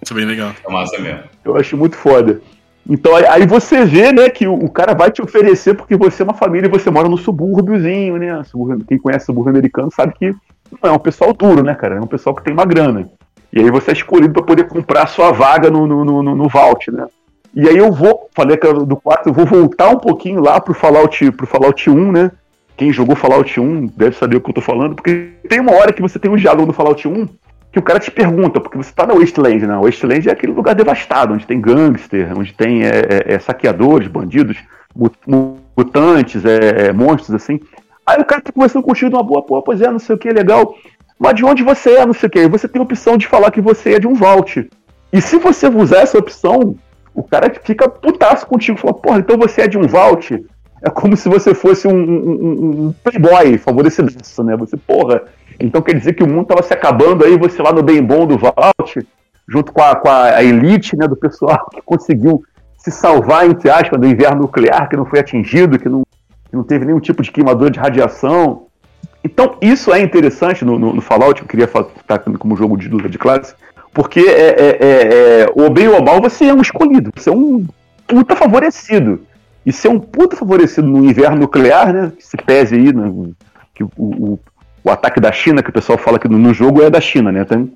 Isso 0.02 0.12
é 0.12 0.16
bem 0.16 0.24
legal. 0.24 0.52
É 0.66 0.72
massa 0.72 0.98
mesmo. 0.98 1.20
Eu 1.44 1.56
acho 1.56 1.76
muito 1.76 1.96
foda. 1.96 2.40
Então 2.88 3.14
aí 3.16 3.46
você 3.46 3.84
vê, 3.84 4.12
né, 4.12 4.30
que 4.30 4.46
o, 4.46 4.54
o, 4.54 4.70
cara 4.70 4.94
vai 4.94 5.10
te 5.10 5.20
oferecer 5.20 5.74
porque 5.74 5.96
você 5.96 6.22
é 6.22 6.24
uma 6.24 6.34
família 6.34 6.68
e 6.68 6.70
você 6.70 6.88
mora 6.88 7.08
no 7.08 7.18
subúrbiozinho, 7.18 8.16
né? 8.16 8.40
Quem 8.86 8.98
conhece 8.98 9.26
subúrbio 9.26 9.50
americano 9.50 9.90
sabe 9.90 10.14
que 10.14 10.32
não 10.70 10.90
é 10.90 10.92
um 10.92 10.98
pessoal 10.98 11.32
duro, 11.32 11.62
né, 11.62 11.74
cara? 11.74 11.96
É 11.96 12.00
um 12.00 12.06
pessoal 12.06 12.34
que 12.34 12.42
tem 12.42 12.52
uma 12.52 12.64
grana. 12.64 13.08
E 13.52 13.60
aí 13.60 13.70
você 13.70 13.90
é 13.90 13.94
escolhido 13.94 14.34
para 14.34 14.42
poder 14.42 14.68
comprar 14.68 15.04
a 15.04 15.06
sua 15.06 15.32
vaga 15.32 15.70
no, 15.70 15.86
no, 15.86 16.04
no, 16.04 16.22
no 16.22 16.48
Vault, 16.48 16.90
né? 16.90 17.06
E 17.54 17.66
aí 17.68 17.76
eu 17.76 17.90
vou, 17.90 18.28
falei 18.34 18.56
que 18.56 18.70
do 18.70 18.96
4, 18.96 19.30
eu 19.30 19.34
vou 19.34 19.46
voltar 19.46 19.88
um 19.88 19.98
pouquinho 19.98 20.42
lá 20.42 20.60
pro 20.60 20.74
Fallout, 20.74 21.30
pro 21.32 21.46
Fallout 21.46 21.88
1, 21.88 22.12
né? 22.12 22.30
Quem 22.76 22.92
jogou 22.92 23.16
Fallout 23.16 23.58
1 23.58 23.86
deve 23.96 24.16
saber 24.16 24.36
o 24.36 24.40
que 24.42 24.50
eu 24.50 24.54
tô 24.54 24.60
falando, 24.60 24.94
porque 24.94 25.30
tem 25.48 25.60
uma 25.60 25.72
hora 25.72 25.92
que 25.92 26.02
você 26.02 26.18
tem 26.18 26.30
um 26.30 26.36
diálogo 26.36 26.66
no 26.66 26.74
Fallout 26.74 27.08
1 27.08 27.26
que 27.72 27.78
o 27.78 27.82
cara 27.82 27.98
te 27.98 28.10
pergunta, 28.10 28.60
porque 28.60 28.76
você 28.76 28.92
tá 28.92 29.06
na 29.06 29.14
Wasteland, 29.14 29.66
né? 29.66 29.76
Wasteland 29.76 30.28
é 30.28 30.32
aquele 30.32 30.52
lugar 30.52 30.74
devastado, 30.74 31.34
onde 31.34 31.46
tem 31.46 31.60
gangster, 31.60 32.32
onde 32.36 32.52
tem 32.52 32.84
é, 32.84 32.88
é, 32.88 33.34
é 33.34 33.38
saqueadores, 33.38 34.08
bandidos, 34.08 34.58
mutantes, 35.76 36.44
é, 36.44 36.86
é, 36.86 36.92
monstros, 36.92 37.34
assim. 37.34 37.60
Aí 38.06 38.20
o 38.20 38.24
cara 38.24 38.40
tá 38.40 38.52
conversando 38.52 38.84
contigo 38.84 39.10
de 39.10 39.16
uma 39.16 39.22
boa, 39.22 39.42
pô, 39.42 39.60
pois 39.62 39.80
é, 39.80 39.90
não 39.90 39.98
sei 39.98 40.14
o 40.14 40.18
que, 40.18 40.30
legal. 40.30 40.74
Mas 41.18 41.34
de 41.34 41.44
onde 41.44 41.62
você 41.62 41.96
é, 41.96 42.06
não 42.06 42.12
sei 42.12 42.28
o 42.28 42.30
que. 42.30 42.48
Você 42.48 42.68
tem 42.68 42.80
a 42.80 42.84
opção 42.84 43.16
de 43.16 43.26
falar 43.26 43.50
que 43.50 43.60
você 43.60 43.94
é 43.94 43.98
de 43.98 44.06
um 44.06 44.14
Vault. 44.14 44.68
E 45.12 45.20
se 45.20 45.38
você 45.38 45.66
usar 45.66 46.00
essa 46.00 46.18
opção, 46.18 46.76
o 47.14 47.22
cara 47.22 47.52
fica 47.64 47.88
putaço 47.88 48.46
contigo, 48.46 48.78
fala, 48.78 48.94
porra, 48.94 49.18
então 49.18 49.36
você 49.36 49.62
é 49.62 49.68
de 49.68 49.78
um 49.78 49.86
Vault. 49.86 50.44
É 50.82 50.90
como 50.90 51.16
se 51.16 51.28
você 51.28 51.54
fosse 51.54 51.88
um, 51.88 51.96
um, 51.96 52.86
um 52.86 52.94
playboy 53.02 53.58
favorecido, 53.58 54.12
né? 54.44 54.56
Você, 54.56 54.76
porra, 54.76 55.22
então 55.58 55.80
quer 55.80 55.94
dizer 55.94 56.12
que 56.12 56.22
o 56.22 56.28
mundo 56.28 56.42
estava 56.42 56.62
se 56.62 56.72
acabando 56.72 57.24
aí, 57.24 57.36
você 57.36 57.62
lá 57.62 57.72
no 57.72 57.82
bem 57.82 58.02
bom 58.02 58.26
do 58.26 58.36
Vault, 58.38 59.06
junto 59.48 59.72
com 59.72 59.82
a, 59.82 59.96
com 59.96 60.08
a 60.08 60.44
elite 60.44 60.96
né, 60.96 61.08
do 61.08 61.16
pessoal 61.16 61.66
que 61.72 61.80
conseguiu 61.82 62.42
se 62.78 62.90
salvar, 62.90 63.48
entre 63.48 63.70
aspas, 63.70 63.98
do 63.98 64.06
inverno 64.06 64.42
nuclear, 64.42 64.88
que 64.88 64.96
não 64.96 65.06
foi 65.06 65.18
atingido, 65.18 65.78
que 65.78 65.88
não, 65.88 66.04
não 66.56 66.64
teve 66.64 66.84
nenhum 66.84 67.00
tipo 67.00 67.22
de 67.22 67.30
queimadura 67.30 67.70
de 67.70 67.78
radiação. 67.78 68.66
Então, 69.22 69.56
isso 69.60 69.92
é 69.92 70.00
interessante 70.00 70.64
no, 70.64 70.78
no, 70.78 70.94
no 70.94 71.00
Fallout, 71.00 71.40
que 71.40 71.44
eu 71.44 71.48
queria 71.48 71.64
estar 71.64 72.18
como 72.18 72.56
jogo 72.56 72.76
de 72.76 72.88
luta 72.88 73.08
de 73.08 73.18
classe, 73.18 73.54
porque 73.92 74.20
é, 74.20 74.48
é, 74.48 74.78
é, 74.80 75.42
é, 75.42 75.46
o 75.54 75.70
bem 75.70 75.88
ou 75.88 76.00
o 76.00 76.04
mal, 76.04 76.20
você 76.20 76.44
é 76.44 76.54
um 76.54 76.60
escolhido, 76.60 77.10
você 77.14 77.30
é 77.30 77.32
um 77.32 77.66
puta 78.06 78.36
favorecido. 78.36 79.20
E 79.64 79.72
ser 79.72 79.88
um 79.88 79.98
puta 79.98 80.36
favorecido 80.36 80.86
no 80.86 81.04
inverno 81.04 81.38
nuclear, 81.38 81.92
né? 81.92 82.12
Que 82.16 82.24
se 82.24 82.36
pese 82.36 82.76
aí, 82.76 82.92
né, 82.92 83.12
que 83.74 83.82
o, 83.82 83.90
o, 83.96 84.38
o, 84.84 84.90
ataque 84.90 85.18
da 85.18 85.32
China, 85.32 85.60
que 85.60 85.70
o 85.70 85.72
pessoal 85.72 85.98
fala 85.98 86.20
que 86.20 86.28
no, 86.28 86.38
no 86.38 86.54
jogo 86.54 86.82
é 86.82 86.88
da 86.88 87.00
China, 87.00 87.32
né? 87.32 87.44
Tem, 87.44 87.72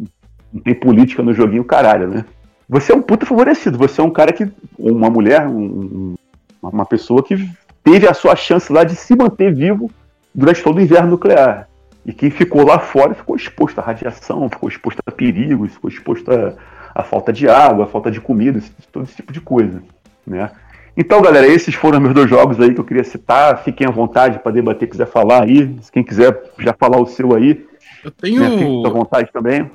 tem 0.63 0.75
política 0.75 1.21
no 1.21 1.35
joguinho, 1.35 1.65
caralho, 1.65 2.07
né? 2.07 2.25
Você 2.69 2.93
é 2.93 2.95
um 2.95 3.03
puta 3.03 3.27
favorecido, 3.27 3.77
você 3.77 4.01
é 4.01 4.05
um 4.05 4.11
cara 4.11 4.33
que. 4.33 4.49
Uma 4.79 5.11
mulher, 5.11 5.49
um, 5.49 6.15
uma 6.63 6.87
pessoa 6.87 7.25
que 7.25 7.49
teve 7.83 8.09
a 8.09 8.15
sua 8.15 8.37
chance 8.37 8.73
lá 8.73 8.85
de 8.85 8.95
se 8.95 9.15
manter 9.17 9.55
vivo 9.55 9.91
durante 10.35 10.63
todo 10.63 10.79
o 10.79 10.81
inverno 10.81 11.11
nuclear. 11.11 11.69
E 12.05 12.13
quem 12.13 12.31
ficou 12.31 12.67
lá 12.67 12.79
fora 12.79 13.15
ficou 13.15 13.37
exposto 13.37 13.79
à 13.79 13.83
radiação, 13.83 14.49
ficou 14.49 14.69
exposto 14.69 15.01
a 15.05 15.13
perigos, 15.13 15.73
ficou 15.73 15.91
exposto 15.91 16.31
a, 16.31 16.55
a 16.95 17.03
falta 17.03 17.33
de 17.33 17.49
água, 17.49 17.85
a 17.85 17.89
falta 17.89 18.11
de 18.11 18.21
comida, 18.21 18.61
todo 18.91 19.05
esse 19.05 19.17
tipo 19.17 19.33
de 19.33 19.41
coisa. 19.41 19.83
Né? 20.27 20.51
Então, 20.97 21.23
galera, 21.23 21.47
esses 21.47 21.75
foram 21.75 22.01
meus 22.01 22.15
dois 22.15 22.29
jogos 22.29 22.61
aí 22.61 22.75
que 22.75 22.81
eu 22.81 22.85
queria 22.85 23.05
citar. 23.05 23.63
Fiquem 23.63 23.87
à 23.87 23.91
vontade 23.91 24.39
para 24.39 24.53
debater, 24.53 24.89
quiser 24.89 25.07
falar 25.07 25.45
aí. 25.45 25.77
Quem 25.93 26.03
quiser 26.03 26.43
já 26.59 26.75
falar 26.79 27.01
o 27.01 27.07
seu 27.07 27.35
aí. 27.35 27.67
Eu 28.05 28.11
tenho. 28.11 28.41
Né? 28.41 28.51
Fique 28.51 28.87
à 28.87 28.91
vontade 28.91 29.31
também. 29.33 29.71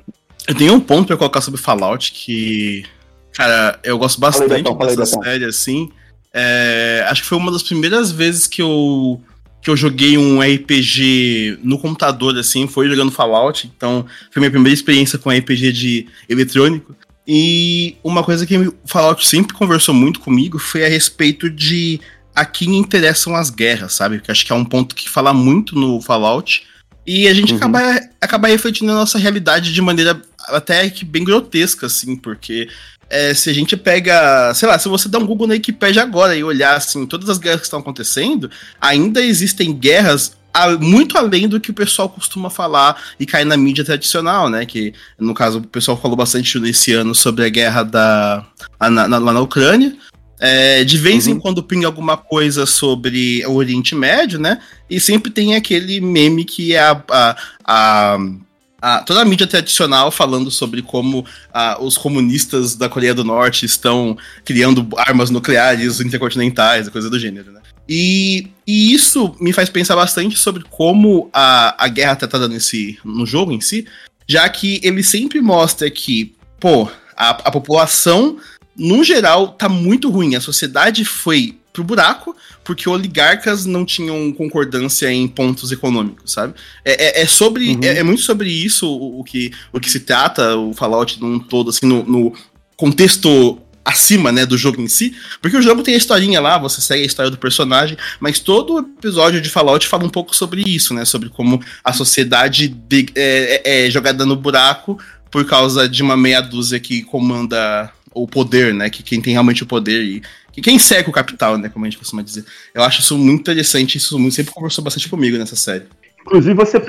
Eu 0.48 0.56
tenho 0.56 0.74
um 0.74 0.80
ponto 0.80 1.08
para 1.08 1.18
colocar 1.18 1.42
sobre 1.42 1.60
Fallout 1.60 2.12
que. 2.12 2.86
Cara, 3.34 3.80
eu 3.84 3.98
gosto 3.98 4.20
bastante 4.20 4.64
Betão, 4.64 4.78
dessa 4.78 5.06
série, 5.06 5.46
assim. 5.46 5.90
É, 6.38 7.06
acho 7.10 7.22
que 7.22 7.30
foi 7.30 7.38
uma 7.38 7.50
das 7.50 7.64
primeiras 7.64 8.12
vezes 8.12 8.46
que 8.46 8.62
eu 8.62 9.22
que 9.62 9.70
eu 9.72 9.76
joguei 9.76 10.16
um 10.16 10.42
RPG 10.42 11.58
no 11.64 11.80
computador, 11.80 12.38
assim, 12.38 12.68
foi 12.68 12.88
jogando 12.88 13.10
Fallout. 13.10 13.72
Então, 13.76 14.06
foi 14.30 14.40
minha 14.40 14.52
primeira 14.52 14.76
experiência 14.76 15.18
com 15.18 15.32
RPG 15.32 15.72
de 15.72 16.08
eletrônico. 16.30 16.96
E 17.28 17.96
uma 18.04 18.24
coisa 18.24 18.46
que 18.46 18.56
o 18.56 18.76
Fallout 18.86 19.28
sempre 19.28 19.56
conversou 19.56 19.96
muito 19.96 20.20
comigo 20.20 20.60
foi 20.60 20.86
a 20.86 20.88
respeito 20.88 21.50
de 21.50 22.00
a 22.36 22.46
quem 22.46 22.76
interessam 22.76 23.36
as 23.36 23.50
guerras, 23.50 23.94
sabe? 23.94 24.20
Que 24.20 24.30
acho 24.30 24.46
que 24.46 24.52
é 24.52 24.56
um 24.56 24.64
ponto 24.64 24.94
que 24.94 25.10
fala 25.10 25.34
muito 25.34 25.74
no 25.74 26.00
Fallout. 26.00 26.64
E 27.08 27.28
a 27.28 27.34
gente 27.34 27.54
uhum. 27.54 27.58
acaba, 27.58 28.00
acaba 28.22 28.48
refletindo 28.48 28.92
a 28.92 28.96
nossa 28.96 29.18
realidade 29.18 29.74
de 29.74 29.82
maneira 29.82 30.22
até 30.50 30.88
que 30.92 31.04
bem 31.04 31.24
grotesca, 31.24 31.88
assim, 31.88 32.16
porque 32.16 32.70
é, 33.10 33.34
se 33.34 33.50
a 33.50 33.54
gente 33.54 33.78
pega, 33.78 34.54
sei 34.54 34.68
lá, 34.68 34.78
se 34.80 34.88
você 34.88 35.08
dá 35.08 35.20
um 35.20 35.26
Google 35.26 35.48
na 35.48 35.54
Wikipedia 35.54 36.02
agora 36.02 36.36
e 36.36 36.44
olhar 36.44 36.76
assim, 36.76 37.06
todas 37.06 37.30
as 37.30 37.38
guerras 37.38 37.62
que 37.62 37.68
estão 37.68 37.80
acontecendo, 37.80 38.50
ainda 38.80 39.22
existem 39.22 39.74
guerras 39.74 40.36
muito 40.80 41.18
além 41.18 41.48
do 41.48 41.60
que 41.60 41.72
o 41.72 41.74
pessoal 41.74 42.08
costuma 42.08 42.50
falar 42.50 43.02
e 43.20 43.26
cair 43.26 43.46
na 43.46 43.58
mídia 43.58 43.84
tradicional, 43.84 44.50
né? 44.50 44.66
Que 44.66 44.94
no 45.20 45.34
caso 45.34 45.60
o 45.60 45.68
pessoal 45.68 46.00
falou 46.00 46.16
bastante 46.16 46.58
nesse 46.60 46.94
ano 46.94 47.14
sobre 47.14 47.46
a 47.46 47.50
guerra 47.50 47.84
da 47.84 48.46
na, 48.80 49.08
na, 49.08 49.18
lá 49.18 49.34
na 49.34 49.42
Ucrânia. 49.42 49.96
É, 50.40 50.84
de 50.84 50.98
vez 50.98 51.28
uhum. 51.28 51.34
em 51.34 51.40
quando 51.40 51.64
pinga 51.64 51.88
alguma 51.88 52.18
coisa 52.18 52.66
sobre 52.66 53.46
o 53.46 53.54
Oriente 53.54 53.96
Médio, 53.96 54.40
né? 54.40 54.60
E 54.90 55.00
sempre 55.00 55.32
tem 55.32 55.56
aquele 55.56 56.00
meme 56.00 56.46
que 56.46 56.74
é 56.74 56.80
a, 56.80 57.04
a, 57.10 57.36
a 57.66 58.18
a, 58.82 59.00
toda 59.00 59.22
a 59.22 59.26
mídia 59.26 59.48
tradicional 59.48 60.12
falando 60.12 60.52
sobre 60.52 60.82
como 60.82 61.26
a, 61.54 61.82
os 61.82 61.98
comunistas 61.98 62.76
da 62.76 62.90
Coreia 62.90 63.14
do 63.14 63.24
Norte 63.24 63.66
estão 63.66 64.18
criando 64.44 64.88
armas 64.98 65.30
nucleares 65.30 66.00
intercontinentais, 66.00 66.90
coisa 66.90 67.10
do 67.10 67.20
gênero, 67.20 67.52
né? 67.52 67.62
E, 67.88 68.48
e, 68.66 68.94
isso 68.94 69.36
me 69.40 69.54
faz 69.54 69.70
pensar 69.70 69.96
bastante 69.96 70.38
sobre 70.38 70.64
como 70.70 71.30
a, 71.32 71.84
a 71.84 71.88
guerra 71.88 72.14
está 72.14 72.28
tratada 72.28 72.48
nesse, 72.48 72.98
no 73.04 73.26
jogo 73.26 73.52
em 73.52 73.62
si, 73.62 73.86
já 74.28 74.48
que 74.50 74.80
ele 74.84 75.04
sempre 75.04 75.40
mostra 75.40 75.90
que, 75.90 76.36
pô, 76.60 76.90
a, 77.16 77.30
a 77.30 77.52
população, 77.52 78.38
no 78.76 79.04
geral, 79.04 79.50
tá 79.50 79.70
muito 79.70 80.10
ruim. 80.10 80.36
A 80.36 80.42
sociedade 80.42 81.06
foi 81.06 81.58
pro 81.72 81.84
buraco, 81.84 82.36
porque 82.66 82.90
oligarcas 82.90 83.66
não 83.66 83.86
tinham 83.86 84.34
concordância 84.34 85.10
em 85.12 85.28
pontos 85.28 85.72
econômicos, 85.72 86.34
sabe? 86.34 86.56
É, 86.84 87.20
é, 87.20 87.22
é 87.22 87.26
sobre. 87.28 87.76
Uhum. 87.76 87.80
É, 87.84 88.00
é, 88.00 88.04
muito 88.04 88.24
sobre 88.24 88.50
isso 88.50 88.88
o, 88.88 89.20
o, 89.20 89.24
que, 89.24 89.52
o 89.72 89.80
que 89.80 89.90
se 89.90 90.02
trata, 90.02 90.58
o 90.58 90.74
Fallout 90.74 91.22
num 91.22 91.40
todo, 91.40 91.70
assim, 91.70 91.86
no, 91.86 92.04
no 92.04 92.34
contexto 92.76 93.62
acima, 93.86 94.32
né, 94.32 94.48
do 94.48 94.58
jogo 94.58 94.82
em 94.82 94.88
si, 94.88 95.16
porque 95.40 95.56
o 95.56 95.62
jogo 95.62 95.84
tem 95.84 95.94
a 95.94 95.98
historinha 95.98 96.42
lá, 96.42 96.58
você 96.58 96.82
segue 96.82 97.04
a 97.04 97.06
história 97.06 97.30
do 97.30 97.38
personagem, 97.38 97.96
mas 98.20 98.40
todo 98.40 98.80
episódio 98.80 99.40
de 99.40 99.48
Fallout 99.48 99.88
fala 99.88 100.04
um 100.04 100.10
pouco 100.10 100.36
sobre 100.36 100.64
isso, 100.66 100.92
né, 100.92 101.06
sobre 101.06 101.30
como 101.30 101.62
a 101.84 101.94
sociedade 101.94 102.68
de, 102.68 103.06
é, 103.14 103.62
é, 103.64 103.86
é 103.86 103.92
jogada 103.92 104.26
no 104.26 104.36
buraco 104.36 104.98
por 105.30 105.46
causa 105.46 105.88
de 105.88 106.02
uma 106.02 106.18
meia 106.18 106.42
dúzia 106.42 106.80
que 106.80 107.04
comanda 107.04 107.92
o 108.12 108.28
poder, 108.28 108.74
né, 108.74 108.90
que 108.90 109.04
quem 109.04 109.22
tem 109.22 109.34
realmente 109.34 109.62
o 109.62 109.68
poder 109.68 110.04
e 110.04 110.24
quem 110.62 110.80
segue 110.80 111.10
o 111.10 111.14
capital, 111.14 111.58
né? 111.58 111.70
Como 111.70 111.86
a 111.86 111.90
gente 111.90 111.98
costuma 111.98 112.22
dizer. 112.22 112.46
Eu 112.74 112.84
acho 112.84 113.02
isso 113.02 113.18
muito 113.18 113.42
interessante, 113.42 113.98
isso 113.98 114.18
sempre 114.32 114.54
conversou 114.54 114.84
bastante 114.84 115.10
comigo 115.10 115.38
nessa 115.38 115.56
série. 115.56 115.86
Inclusive, 116.22 116.56
você, 116.56 116.82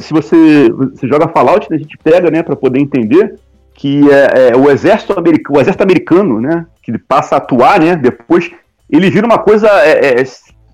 se 0.00 0.12
você, 0.12 0.70
você 0.70 1.06
joga 1.06 1.28
Fallout, 1.28 1.68
né, 1.70 1.76
a 1.76 1.78
gente 1.78 1.98
pega, 2.02 2.30
né, 2.30 2.42
para 2.42 2.56
poder 2.56 2.80
entender 2.80 3.38
que 3.74 4.10
é, 4.10 4.50
é, 4.50 4.56
o 4.56 4.70
exército 4.70 5.18
americano, 5.18 5.58
o 5.58 5.60
exército 5.60 5.82
americano, 5.82 6.40
né, 6.40 6.66
que 6.82 6.96
passa 6.98 7.34
a 7.34 7.38
atuar, 7.38 7.78
né, 7.78 7.94
depois 7.94 8.50
ele 8.88 9.10
vira 9.10 9.26
uma 9.26 9.38
coisa, 9.38 9.68
é, 9.84 10.20
é, 10.20 10.24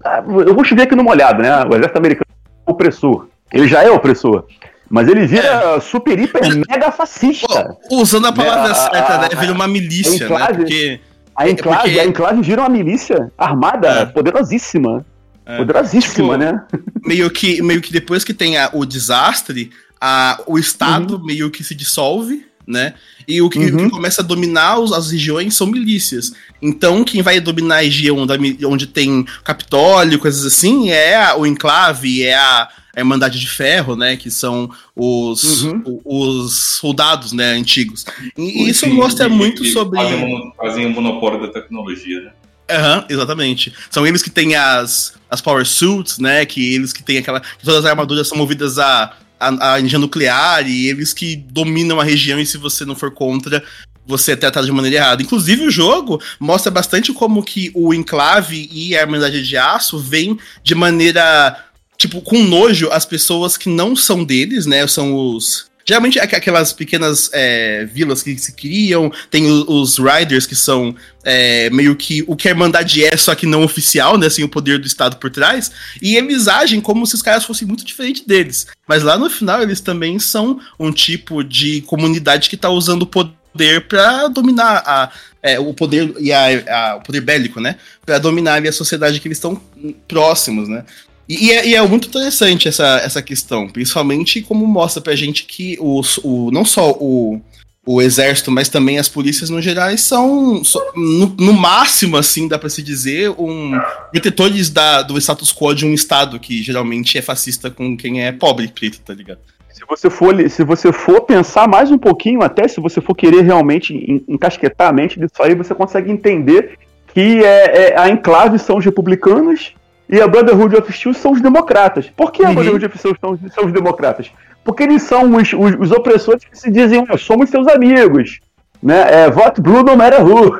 ah, 0.05 0.25
eu 0.27 0.55
vou 0.55 0.65
chover 0.65 0.83
aqui 0.83 0.95
numa 0.95 1.11
olhada, 1.11 1.43
né, 1.43 1.65
o 1.65 1.75
exército 1.75 1.99
americano 1.99 2.27
é 2.67 2.71
opressor, 2.71 3.27
ele 3.53 3.67
já 3.67 3.83
é 3.83 3.91
opressor, 3.91 4.45
mas 4.89 5.09
ele 5.09 5.27
vira 5.27 5.77
é. 5.77 5.81
super, 5.81 6.19
hiper, 6.19 6.43
mega 6.69 6.93
fascista. 6.93 7.77
Pô, 7.89 8.03
usando 8.03 8.27
a 8.27 8.33
palavra 8.33 8.69
né, 8.69 8.75
certa, 8.75 9.19
né, 9.19 9.29
vira 9.41 9.53
uma 9.53 9.67
milícia, 9.67 10.29
né, 10.29 10.47
porque 10.55 11.01
a 11.37 11.47
é, 11.47 11.51
enclave, 11.51 11.83
porque... 11.83 12.01
a 12.01 12.07
enclave 12.07 12.43
vira 12.43 12.63
uma 12.63 12.69
milícia 12.69 13.31
armada, 13.37 13.89
é. 13.89 14.07
poderosíssima. 14.07 15.05
É. 15.45 15.59
Poderosíssima, 15.59 16.35
tipo, 16.35 16.37
né? 16.37 16.65
Meio 17.05 17.31
que, 17.31 17.63
meio 17.63 17.81
que 17.81 17.93
depois 17.93 18.25
que 18.25 18.35
tem 18.35 18.57
a, 18.57 18.71
o 18.73 18.85
desastre, 18.85 19.71
a, 20.01 20.41
o 20.47 20.59
Estado 20.59 21.17
uhum. 21.17 21.25
meio 21.25 21.51
que 21.51 21.63
se 21.63 21.75
dissolve, 21.75 22.45
né? 22.67 22.95
E 23.29 23.41
o 23.41 23.49
que, 23.49 23.59
uhum. 23.59 23.85
que 23.85 23.91
começa 23.91 24.23
a 24.23 24.25
dominar 24.25 24.79
os, 24.79 24.93
as 24.93 25.11
regiões 25.11 25.55
são 25.55 25.67
milícias. 25.67 26.33
Então, 26.61 27.05
quem 27.05 27.23
vai 27.23 27.39
dominar 27.39 27.77
a 27.77 27.83
região 27.83 28.27
onde 28.65 28.87
tem 28.87 29.25
Capitólio, 29.45 30.19
coisas 30.19 30.45
assim, 30.45 30.91
é 30.91 31.17
a, 31.17 31.37
o 31.37 31.47
enclave, 31.47 32.25
é 32.25 32.35
a, 32.35 32.69
a 32.97 33.01
Irmandade 33.01 33.39
de 33.39 33.49
Ferro, 33.49 33.95
né? 33.95 34.17
Que 34.17 34.31
são 34.31 34.71
os, 34.95 35.63
uhum. 35.65 36.01
os 36.03 36.79
soldados, 36.79 37.33
né, 37.33 37.53
antigos. 37.53 38.07
E 38.37 38.71
isso 38.71 38.89
mostra 38.89 39.29
muito 39.29 39.65
sobre. 39.67 40.01
Fazem, 40.01 40.53
fazem 40.57 40.87
o 40.87 40.91
monopólio 40.91 41.43
da 41.43 41.53
tecnologia, 41.53 42.21
né? 42.23 42.33
Uhum, 42.69 43.05
exatamente. 43.09 43.73
São 43.91 44.07
eles 44.07 44.23
que 44.23 44.31
têm 44.31 44.57
as 44.57 45.15
as 45.31 45.41
Power 45.41 45.67
Suits, 45.67 46.19
né? 46.19 46.47
Que 46.47 46.75
eles 46.75 46.93
que 46.93 47.03
têm 47.03 47.19
aquela. 47.19 47.41
Que 47.41 47.65
todas 47.65 47.85
as 47.85 47.91
armaduras 47.91 48.29
são 48.29 48.39
movidas 48.39 48.79
a, 48.79 49.13
a, 49.39 49.75
a 49.75 49.79
energia 49.79 49.99
nuclear 49.99 50.67
e 50.67 50.89
eles 50.89 51.13
que 51.13 51.37
dominam 51.37 52.01
a 52.01 52.05
região, 52.05 52.41
e 52.41 52.47
se 52.47 52.57
você 52.57 52.85
não 52.85 52.97
for 52.97 53.11
contra, 53.11 53.63
você 54.07 54.33
é 54.33 54.37
tratado 54.37 54.67
de 54.67 54.73
maneira 54.73 54.97
errada. 54.97 55.23
Inclusive, 55.23 55.67
o 55.67 55.71
jogo 55.71 56.21
mostra 56.39 56.71
bastante 56.71 57.13
como 57.13 57.43
que 57.43 57.71
o 57.75 57.93
Enclave 57.93 58.69
e 58.73 58.97
a 58.97 59.01
Irmandade 59.01 59.47
de 59.47 59.57
Aço 59.57 59.99
vêm 59.99 60.39
de 60.63 60.75
maneira, 60.75 61.66
tipo, 61.97 62.21
com 62.21 62.43
nojo 62.43 62.91
as 62.91 63.05
pessoas 63.05 63.57
que 63.57 63.69
não 63.69 63.97
são 63.97 64.25
deles, 64.25 64.67
né? 64.67 64.87
São 64.87 65.15
os 65.15 65.67
Geralmente 65.89 66.19
aquelas 66.19 66.73
pequenas 66.73 67.31
é, 67.33 67.85
vilas 67.85 68.21
que 68.21 68.37
se 68.37 68.53
criam, 68.55 69.13
tem 69.31 69.47
os, 69.47 69.65
os 69.69 69.99
Riders 69.99 70.45
que 70.45 70.57
são 70.57 70.97
é, 71.23 71.71
meio 71.71 71.95
que 71.95 72.25
o 72.27 72.35
que 72.35 72.49
a 72.49 72.51
Irmandade 72.51 73.05
é, 73.05 73.17
só 73.17 73.37
que 73.37 73.47
não 73.47 73.63
oficial, 73.63 74.19
né? 74.19 74.29
Sem 74.29 74.45
o 74.45 74.49
poder 74.49 74.81
do 74.81 74.87
Estado 74.87 75.17
por 75.17 75.31
trás. 75.31 75.71
E 76.03 76.17
eles 76.17 76.49
agem 76.49 76.81
como 76.81 77.07
se 77.07 77.15
os 77.15 77.23
caras 77.23 77.45
fossem 77.45 77.69
muito 77.69 77.85
diferentes 77.85 78.23
deles. 78.23 78.67
Mas 78.89 79.05
lá 79.05 79.17
no 79.17 79.31
final 79.31 79.63
eles 79.63 79.81
também 79.81 80.19
são 80.19 80.59
um 80.77 80.91
tipo 80.91 81.45
de 81.45 81.83
comunidade 81.83 82.51
que 82.51 82.57
tá 82.57 82.69
usando 82.69 83.03
o 83.03 83.07
poder 83.07 83.87
para 83.87 84.27
dominar 84.27 84.83
a, 84.85 85.13
é, 85.41 85.57
o 85.61 85.73
poder 85.73 86.13
e 86.19 86.33
a, 86.33 86.47
a, 86.69 86.97
o 86.97 87.03
poder 87.03 87.21
bélico, 87.21 87.61
né? 87.61 87.77
Para 88.05 88.19
dominar 88.19 88.61
a 88.61 88.73
sociedade 88.73 89.21
que 89.21 89.29
eles 89.29 89.39
estão 89.39 89.63
próximos, 90.09 90.69
né? 90.69 90.85
E, 91.29 91.51
é, 91.51 91.67
e, 91.67 91.75
é, 91.75 91.83
muito 91.83 92.09
interessante 92.09 92.69
essa, 92.69 92.99
essa 92.99 93.21
questão, 93.21 93.69
principalmente 93.69 94.41
como 94.43 94.67
mostra 94.67 95.03
pra 95.03 95.17
gente 95.17 95.45
que 95.45 95.77
os, 95.81 96.19
o, 96.23 96.51
não 96.53 96.65
só 96.65 96.93
o, 96.93 97.41
o 97.85 98.01
exército, 98.01 98.51
mas 98.51 98.69
também 98.69 98.99
as 98.99 99.09
polícias 99.09 99.51
no 99.51 99.61
geral 99.61 99.97
são, 99.99 100.63
no, 100.95 101.27
no, 101.27 101.53
máximo, 101.53 102.17
assim, 102.17 102.47
dá 102.47 102.59
pra 102.59 102.69
se 102.69 102.81
dizer, 102.81 103.31
um 103.31 103.73
protetores 104.13 104.71
da, 104.71 105.03
do 105.03 105.19
status 105.19 105.53
quo 105.53 105.75
de 105.75 105.85
um 105.85 105.93
estado 105.93 106.39
que 106.39 106.63
geralmente 106.63 107.19
é 107.19 107.23
fascista 107.23 107.71
com 107.71 107.97
quem 107.97 108.25
é 108.25 108.31
pobre 108.31 108.69
preto, 108.69 109.01
tá 109.01 109.13
ligado? 109.13 109.41
Se 109.69 109.83
você 109.87 110.09
for, 110.09 110.49
se 110.49 110.65
você 110.65 110.93
for 110.93 111.21
pensar 111.23 111.69
mais 111.69 111.91
um 111.91 111.99
pouquinho, 111.99 112.43
até 112.43 112.67
se 112.67 112.81
você 112.81 113.01
for 113.01 113.15
querer 113.15 113.43
realmente 113.43 114.23
encasquetar 114.27 114.89
a 114.89 114.93
mente 114.93 115.19
disso 115.19 115.35
aí, 115.41 115.55
você 115.55 115.75
consegue 115.75 116.11
entender 116.11 116.79
que 117.13 117.45
é, 117.45 117.91
é 117.91 117.99
a 117.99 118.09
enclave 118.09 118.59
são 118.59 118.79
os 118.79 118.85
republicanos 118.85 119.75
e 120.09 120.21
a 120.21 120.29
Brotherhood 120.29 120.77
of 120.77 120.93
Steel 120.93 121.15
são 121.15 121.33
os 121.33 121.41
democratas. 121.41 122.09
Por 122.17 122.31
que 122.31 122.45
a 122.45 122.49
uhum. 122.49 122.55
Brotherhood 122.55 122.87
of 122.87 122.99
Steel 122.99 123.17
são, 123.21 123.39
são, 123.53 123.67
os 123.67 123.73
democratas? 123.73 124.31
Porque 124.65 124.83
eles 124.83 125.03
são 125.03 125.35
os, 125.35 125.53
os, 125.53 125.75
os 125.79 125.91
opressores 125.91 126.45
que 126.45 126.57
se 126.57 126.71
dizem, 126.71 127.05
oh, 127.11 127.19
somos 127.19 127.51
seus 127.51 127.67
amigos. 127.69 128.39
Né? 128.83 129.25
É, 129.25 129.31
vote 129.31 129.61
blue 129.61 129.83
no 129.83 129.97
matter 129.97 130.25
who. 130.25 130.59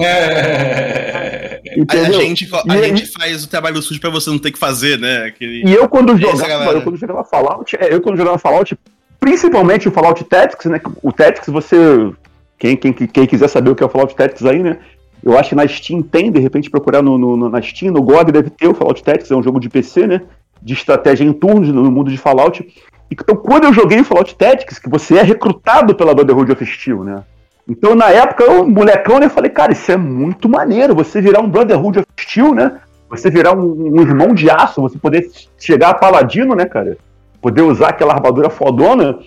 é. 0.00 1.60
a, 1.88 2.12
gente, 2.12 2.48
a 2.68 2.76
e, 2.76 2.82
gente 2.82 3.06
faz 3.06 3.44
o 3.44 3.48
trabalho 3.48 3.80
sujo 3.82 4.00
pra 4.00 4.10
você 4.10 4.30
não 4.30 4.38
ter 4.38 4.50
que 4.50 4.58
fazer, 4.58 4.98
né? 4.98 5.26
Aquele... 5.26 5.68
E 5.68 5.72
eu 5.72 5.88
quando 5.88 6.16
jogava, 6.16 6.72
eu 6.72 6.82
quando 6.82 6.96
jogava 6.96 7.24
Fallout, 7.24 7.76
é, 7.78 7.94
eu 7.94 8.00
quando 8.00 8.16
jogava 8.16 8.38
Fallout, 8.38 8.76
principalmente 9.20 9.88
o 9.88 9.92
Fallout 9.92 10.24
Tactics, 10.24 10.66
né? 10.66 10.80
O 11.02 11.12
Tactics, 11.12 11.48
você. 11.48 11.76
Quem, 12.58 12.76
quem, 12.76 12.92
quem 12.92 13.26
quiser 13.26 13.48
saber 13.48 13.70
o 13.70 13.76
que 13.76 13.84
é 13.84 13.86
o 13.86 13.88
Fallout 13.88 14.16
Tactics 14.16 14.44
aí, 14.44 14.62
né? 14.62 14.78
Eu 15.22 15.36
acho 15.36 15.50
que 15.50 15.54
na 15.54 15.66
Steam 15.66 16.02
tem, 16.02 16.30
de 16.30 16.38
repente, 16.38 16.70
procurar 16.70 17.02
no, 17.02 17.18
no, 17.18 17.48
na 17.48 17.60
Steam, 17.60 17.92
no 17.92 18.02
GOG 18.02 18.32
deve 18.32 18.50
ter 18.50 18.68
o 18.68 18.74
Fallout 18.74 19.02
Tactics, 19.02 19.30
é 19.30 19.36
um 19.36 19.42
jogo 19.42 19.60
de 19.60 19.68
PC, 19.68 20.06
né? 20.06 20.22
De 20.62 20.74
estratégia 20.74 21.24
em 21.24 21.32
turnos 21.32 21.68
no 21.68 21.90
mundo 21.90 22.10
de 22.10 22.16
Fallout. 22.16 22.66
Então, 23.10 23.36
quando 23.36 23.64
eu 23.64 23.72
joguei 23.72 24.00
o 24.00 24.04
Fallout 24.04 24.34
Tactics, 24.34 24.78
que 24.78 24.88
você 24.88 25.16
é 25.16 25.22
recrutado 25.22 25.94
pela 25.94 26.14
Brotherhood 26.14 26.52
of 26.52 26.64
Steel, 26.64 27.02
né? 27.02 27.22
Então, 27.68 27.94
na 27.94 28.10
época, 28.10 28.44
eu, 28.44 28.66
molecão, 28.66 29.18
né, 29.18 29.28
falei, 29.28 29.50
cara, 29.50 29.72
isso 29.72 29.90
é 29.92 29.96
muito 29.96 30.48
maneiro, 30.48 30.94
você 30.94 31.20
virar 31.20 31.40
um 31.40 31.50
Brotherhood 31.50 31.98
of 31.98 32.06
Steel, 32.18 32.54
né? 32.54 32.78
Você 33.10 33.30
virar 33.30 33.56
um, 33.56 33.98
um 33.98 34.00
irmão 34.00 34.34
de 34.34 34.50
aço, 34.50 34.80
você 34.80 34.98
poder 34.98 35.30
chegar 35.58 35.90
a 35.90 35.94
paladino, 35.94 36.54
né, 36.54 36.64
cara? 36.66 36.96
Poder 37.40 37.62
usar 37.62 37.88
aquela 37.88 38.14
armadura 38.14 38.50
fodona. 38.50 39.18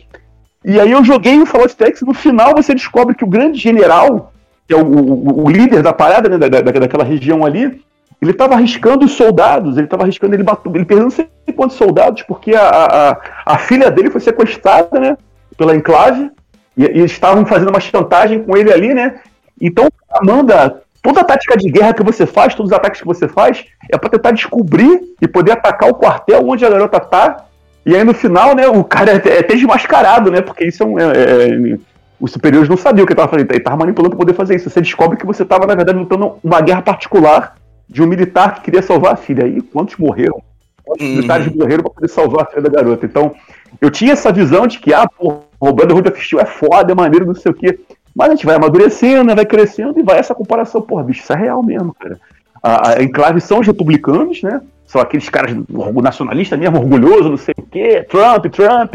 E 0.64 0.80
aí 0.80 0.92
eu 0.92 1.04
joguei 1.04 1.40
o 1.40 1.46
Fallout 1.46 1.76
Tactics, 1.76 2.02
no 2.02 2.14
final 2.14 2.54
você 2.56 2.74
descobre 2.74 3.16
que 3.16 3.24
o 3.24 3.30
grande 3.30 3.60
general 3.60 4.32
que 4.72 4.73
é 4.73 4.77
o, 4.77 4.85
o, 4.85 5.43
o 5.48 5.49
líder 5.49 5.84
da 5.84 5.91
parada, 5.91 6.30
né, 6.30 6.38
da, 6.38 6.48
da, 6.48 6.61
daquela 6.61 7.03
região 7.03 7.45
ali, 7.45 7.84
ele 8.22 8.31
estava 8.31 8.53
arriscando 8.53 9.06
os 9.06 9.11
soldados, 9.11 9.76
ele 9.76 9.85
estava 9.85 10.03
arriscando, 10.03 10.34
ele, 10.34 10.43
bateu, 10.43 10.72
ele 10.73 10.85
perdeu 10.85 11.03
não 11.03 11.11
sei 11.11 11.27
quantos 11.53 11.76
soldados, 11.76 12.23
porque 12.23 12.56
a, 12.56 12.69
a, 12.69 13.18
a, 13.45 13.57
filha 13.57 13.91
dele 13.91 14.10
foi 14.10 14.22
sequestrada, 14.22 14.98
né, 14.98 15.18
pela 15.57 15.76
enclave, 15.76 16.31
e, 16.77 16.85
e 16.85 17.03
estavam 17.03 17.45
fazendo 17.45 17.68
uma 17.68 17.81
chantagem 17.81 18.41
com 18.41 18.56
ele 18.56 18.72
ali, 18.72 18.93
né, 18.93 19.19
então 19.60 19.89
manda 20.23 20.81
toda 21.03 21.19
a 21.19 21.26
tática 21.26 21.57
de 21.57 21.69
guerra 21.69 21.93
que 21.93 22.03
você 22.03 22.26
faz, 22.26 22.56
todos 22.56 22.72
os 22.72 22.77
ataques 22.77 23.02
que 23.02 23.07
você 23.07 23.27
faz, 23.27 23.65
é 23.91 23.98
para 23.98 24.10
tentar 24.10 24.31
descobrir 24.31 25.02
e 25.22 25.27
poder 25.27 25.52
atacar 25.52 25.89
o 25.89 25.95
quartel 25.95 26.48
onde 26.48 26.65
a 26.65 26.69
garota 26.69 26.99
tá, 27.02 27.45
e 27.85 27.93
aí 27.93 28.06
no 28.06 28.14
final, 28.14 28.56
né, 28.56 28.69
o 28.69 28.85
cara 28.85 29.11
é 29.11 29.15
é 29.15 29.39
até 29.39 29.53
desmascarado, 29.53 30.31
né, 30.31 30.39
porque 30.39 30.64
isso 30.64 30.81
é 30.81 30.85
um... 30.85 30.98
É, 30.98 31.11
é, 31.11 31.91
os 32.22 32.31
superiores 32.31 32.69
não 32.69 32.77
sabiam 32.77 33.03
o 33.03 33.07
que 33.07 33.14
ele 33.14 33.19
estava 33.19 33.31
fazendo, 33.31 33.49
ele 33.49 33.57
estava 33.57 33.77
manipulando 33.77 34.15
para 34.15 34.26
poder 34.26 34.35
fazer 34.35 34.56
isso. 34.56 34.69
Você 34.69 34.80
descobre 34.80 35.18
que 35.18 35.26
você 35.26 35.41
estava, 35.41 35.65
na 35.65 35.73
verdade, 35.73 35.98
lutando 35.98 36.35
uma 36.43 36.61
guerra 36.61 36.84
particular 36.84 37.56
de 37.89 38.02
um 38.03 38.06
militar 38.06 38.56
que 38.56 38.61
queria 38.61 38.84
salvar 38.84 39.14
a 39.14 39.18
filha. 39.18 39.48
E 39.48 39.60
quantos 39.60 39.98
morreram? 39.98 40.39
Quantos 40.85 41.06
uhum. 41.06 41.15
militares 41.15 41.53
morreram 41.53 41.84
para 41.84 41.93
poder 41.93 42.07
salvar 42.10 42.43
a 42.43 42.45
filha 42.45 42.61
da 42.61 42.69
garota? 42.69 43.07
Então, 43.07 43.34
eu 43.81 43.89
tinha 43.89 44.14
essa 44.14 44.31
visão 44.31 44.68
de 44.68 44.77
que, 44.77 44.93
ah, 44.93 45.07
pô, 45.07 45.39
o 45.60 45.73
Brotherhood 45.73 46.10
of 46.10 46.23
Steel 46.23 46.41
é 46.41 46.45
foda, 46.45 46.91
é 46.91 46.95
maneiro, 46.95 47.26
não 47.26 47.34
sei 47.34 47.52
o 47.52 47.56
quê. 47.56 47.80
Mas 48.15 48.27
a 48.27 48.31
gente 48.35 48.45
vai 48.45 48.56
amadurecendo, 48.56 49.23
né, 49.23 49.34
vai 49.34 49.45
crescendo 49.45 49.99
e 49.99 50.03
vai 50.03 50.19
essa 50.19 50.35
comparação. 50.35 50.81
Porra, 50.81 51.03
bicho, 51.03 51.23
isso 51.23 51.34
é 51.34 51.38
real 51.38 51.64
mesmo, 51.64 51.95
cara. 51.99 52.19
A, 52.61 52.89
a 52.89 53.03
enclave 53.03 53.41
são 53.41 53.61
os 53.61 53.68
republicanos, 53.68 54.43
né? 54.43 54.61
São 54.85 55.02
aqueles 55.02 55.27
caras 55.30 55.56
nacionalistas 56.03 56.60
mesmo, 56.60 56.77
orgulhoso, 56.77 57.30
não 57.30 57.38
sei 57.38 57.56
o 57.57 57.64
quê, 57.64 58.06
Trump, 58.07 58.45
Trump. 58.48 58.93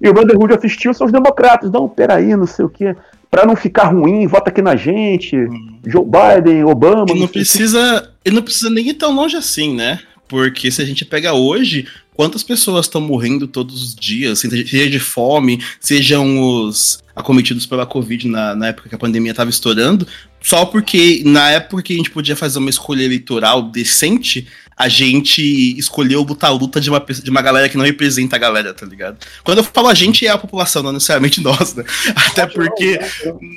E 0.00 0.08
o 0.08 0.14
Brotherhood 0.14 0.68
Steel 0.68 0.94
são 0.94 1.06
os 1.06 1.12
democratas. 1.12 1.70
Não, 1.70 1.88
peraí, 1.88 2.34
não 2.36 2.46
sei 2.46 2.64
o 2.64 2.68
quê. 2.68 2.96
Pra 3.30 3.46
não 3.46 3.54
ficar 3.54 3.92
ruim, 3.92 4.26
vota 4.26 4.50
aqui 4.50 4.62
na 4.62 4.74
gente. 4.74 5.36
Hum. 5.36 5.78
Joe 5.86 6.04
Biden, 6.04 6.64
Obama. 6.64 7.06
Não, 7.14 7.28
precisa. 7.28 8.10
E 8.24 8.30
não 8.30 8.42
precisa 8.42 8.70
nem 8.70 8.88
ir 8.88 8.94
tão 8.94 9.14
longe 9.14 9.36
assim, 9.36 9.74
né? 9.74 10.00
Porque 10.26 10.70
se 10.70 10.80
a 10.80 10.84
gente 10.84 11.04
pega 11.04 11.32
hoje, 11.32 11.86
quantas 12.14 12.42
pessoas 12.42 12.86
estão 12.86 13.00
morrendo 13.00 13.48
todos 13.48 13.82
os 13.82 13.94
dias, 13.94 14.38
seja 14.38 14.88
de 14.88 15.00
fome, 15.00 15.60
sejam 15.80 16.40
os 16.40 17.02
acometidos 17.16 17.66
pela 17.66 17.84
Covid 17.86 18.28
na, 18.28 18.54
na 18.54 18.68
época 18.68 18.88
que 18.88 18.94
a 18.94 18.98
pandemia 18.98 19.32
estava 19.32 19.50
estourando, 19.50 20.06
só 20.40 20.64
porque 20.64 21.22
na 21.24 21.50
época 21.50 21.82
que 21.82 21.92
a 21.92 21.96
gente 21.96 22.10
podia 22.10 22.36
fazer 22.36 22.58
uma 22.58 22.70
escolha 22.70 23.02
eleitoral 23.02 23.62
decente, 23.62 24.46
a 24.80 24.88
gente 24.88 25.42
escolheu 25.78 26.24
botar 26.24 26.46
a 26.46 26.52
luta 26.52 26.80
de 26.80 26.88
uma, 26.88 27.00
de 27.00 27.28
uma 27.28 27.42
galera 27.42 27.68
que 27.68 27.76
não 27.76 27.84
representa 27.84 28.36
a 28.36 28.38
galera, 28.38 28.72
tá 28.72 28.86
ligado? 28.86 29.18
Quando 29.44 29.58
eu 29.58 29.64
falo 29.64 29.88
a 29.88 29.94
gente, 29.94 30.26
é 30.26 30.30
a 30.30 30.38
população, 30.38 30.82
não 30.82 30.90
necessariamente 30.90 31.38
nós, 31.44 31.74
né? 31.74 31.84
Até 32.16 32.46
porque 32.46 32.98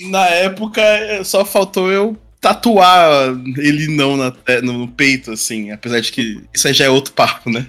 na 0.09 0.25
época 0.27 0.83
só 1.23 1.45
faltou 1.45 1.89
eu 1.89 2.17
tatuar 2.41 3.29
ele 3.57 3.87
não 3.95 4.17
na, 4.17 4.33
no 4.61 4.85
peito, 4.89 5.31
assim, 5.31 5.71
apesar 5.71 6.01
de 6.01 6.11
que 6.11 6.43
isso 6.53 6.67
aí 6.67 6.73
já 6.73 6.83
é 6.83 6.89
outro 6.89 7.13
papo, 7.13 7.49
né? 7.49 7.67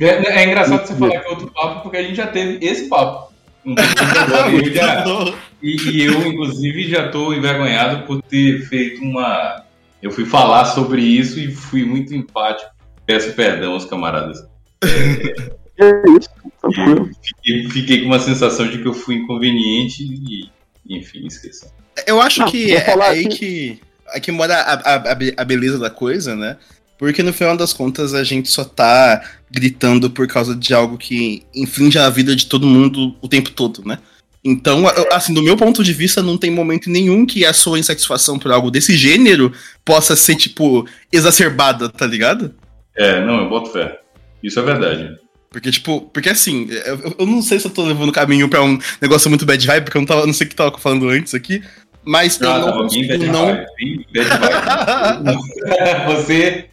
É, 0.00 0.06
é 0.06 0.44
engraçado 0.48 0.84
você 0.84 0.94
falar 0.96 1.20
que 1.20 1.26
é 1.28 1.30
outro 1.30 1.46
papo, 1.52 1.82
porque 1.82 1.96
a 1.96 2.02
gente 2.02 2.16
já 2.16 2.26
teve 2.26 2.58
esse 2.66 2.88
papo. 2.88 3.32
eu 3.64 4.74
já, 4.74 5.04
e, 5.62 5.76
e, 5.76 6.02
eu, 6.02 6.26
inclusive, 6.26 6.90
já 6.90 7.06
estou 7.06 7.32
envergonhado 7.32 8.04
por 8.04 8.20
ter 8.20 8.66
feito 8.66 9.00
uma. 9.00 9.62
Eu 10.02 10.10
fui 10.10 10.24
falar 10.24 10.64
sobre 10.64 11.02
isso 11.02 11.38
e 11.38 11.54
fui 11.54 11.84
muito 11.84 12.12
empático 12.12 12.79
Peço 13.10 13.32
perdão 13.32 13.72
aos 13.72 13.84
camaradas. 13.86 14.38
É, 14.84 15.84
é 15.84 16.02
isso, 16.16 16.30
fiquei, 17.20 17.68
fiquei, 17.68 18.00
com 18.02 18.06
uma 18.06 18.20
sensação 18.20 18.68
de 18.68 18.78
que 18.78 18.86
eu 18.86 18.94
fui 18.94 19.16
inconveniente 19.16 20.04
e, 20.04 20.48
enfim, 20.88 21.26
esqueça. 21.26 21.72
Eu 22.06 22.20
acho 22.20 22.38
Não, 22.38 22.48
que 22.48 22.70
é, 22.72 22.88
é 22.88 23.02
aí 23.02 23.26
que, 23.26 23.80
é 24.12 24.20
que 24.20 24.30
mora 24.30 24.54
a, 24.54 24.94
a, 24.94 25.18
a 25.38 25.44
beleza 25.44 25.76
da 25.76 25.90
coisa, 25.90 26.36
né? 26.36 26.56
Porque 26.96 27.20
no 27.20 27.32
final 27.32 27.56
das 27.56 27.72
contas 27.72 28.14
a 28.14 28.22
gente 28.22 28.48
só 28.48 28.62
tá 28.62 29.28
gritando 29.50 30.08
por 30.08 30.28
causa 30.28 30.54
de 30.54 30.72
algo 30.72 30.96
que 30.96 31.42
infringe 31.52 31.98
a 31.98 32.08
vida 32.08 32.36
de 32.36 32.46
todo 32.46 32.64
mundo 32.64 33.16
o 33.20 33.26
tempo 33.26 33.50
todo, 33.50 33.82
né? 33.84 33.98
Então, 34.44 34.84
assim, 35.10 35.34
do 35.34 35.42
meu 35.42 35.56
ponto 35.56 35.82
de 35.82 35.92
vista, 35.92 36.22
não 36.22 36.38
tem 36.38 36.50
momento 36.50 36.88
nenhum 36.88 37.26
que 37.26 37.44
a 37.44 37.52
sua 37.52 37.80
insatisfação 37.80 38.38
por 38.38 38.52
algo 38.52 38.70
desse 38.70 38.96
gênero 38.96 39.52
possa 39.84 40.14
ser, 40.14 40.36
tipo, 40.36 40.86
exacerbada, 41.12 41.88
tá 41.88 42.06
ligado? 42.06 42.54
É, 42.96 43.24
não, 43.24 43.40
eu 43.40 43.48
boto 43.48 43.70
fé. 43.70 44.00
Isso 44.42 44.58
é 44.58 44.62
verdade. 44.62 45.18
Porque, 45.50 45.70
tipo, 45.70 46.02
porque 46.12 46.28
assim, 46.28 46.68
eu, 46.70 47.16
eu 47.18 47.26
não 47.26 47.42
sei 47.42 47.58
se 47.58 47.66
eu 47.66 47.70
tô 47.70 47.84
levando 47.84 48.10
o 48.10 48.12
caminho 48.12 48.48
pra 48.48 48.62
um 48.62 48.78
negócio 49.00 49.28
muito 49.28 49.44
bad 49.44 49.66
vibe, 49.66 49.84
porque 49.84 49.96
eu 49.96 50.00
não, 50.00 50.06
tava, 50.06 50.26
não 50.26 50.32
sei 50.32 50.46
o 50.46 50.50
que 50.50 50.56
tava 50.56 50.78
falando 50.78 51.08
antes 51.08 51.34
aqui, 51.34 51.62
mas 52.04 52.40
ah, 52.40 52.46
eu 52.46 52.66
não 52.66 52.72
consigo 52.72 53.26
não... 53.26 53.46
Vibe, 53.46 54.06
bad 54.14 54.28
vibe. 55.24 56.06
Você 56.14 56.70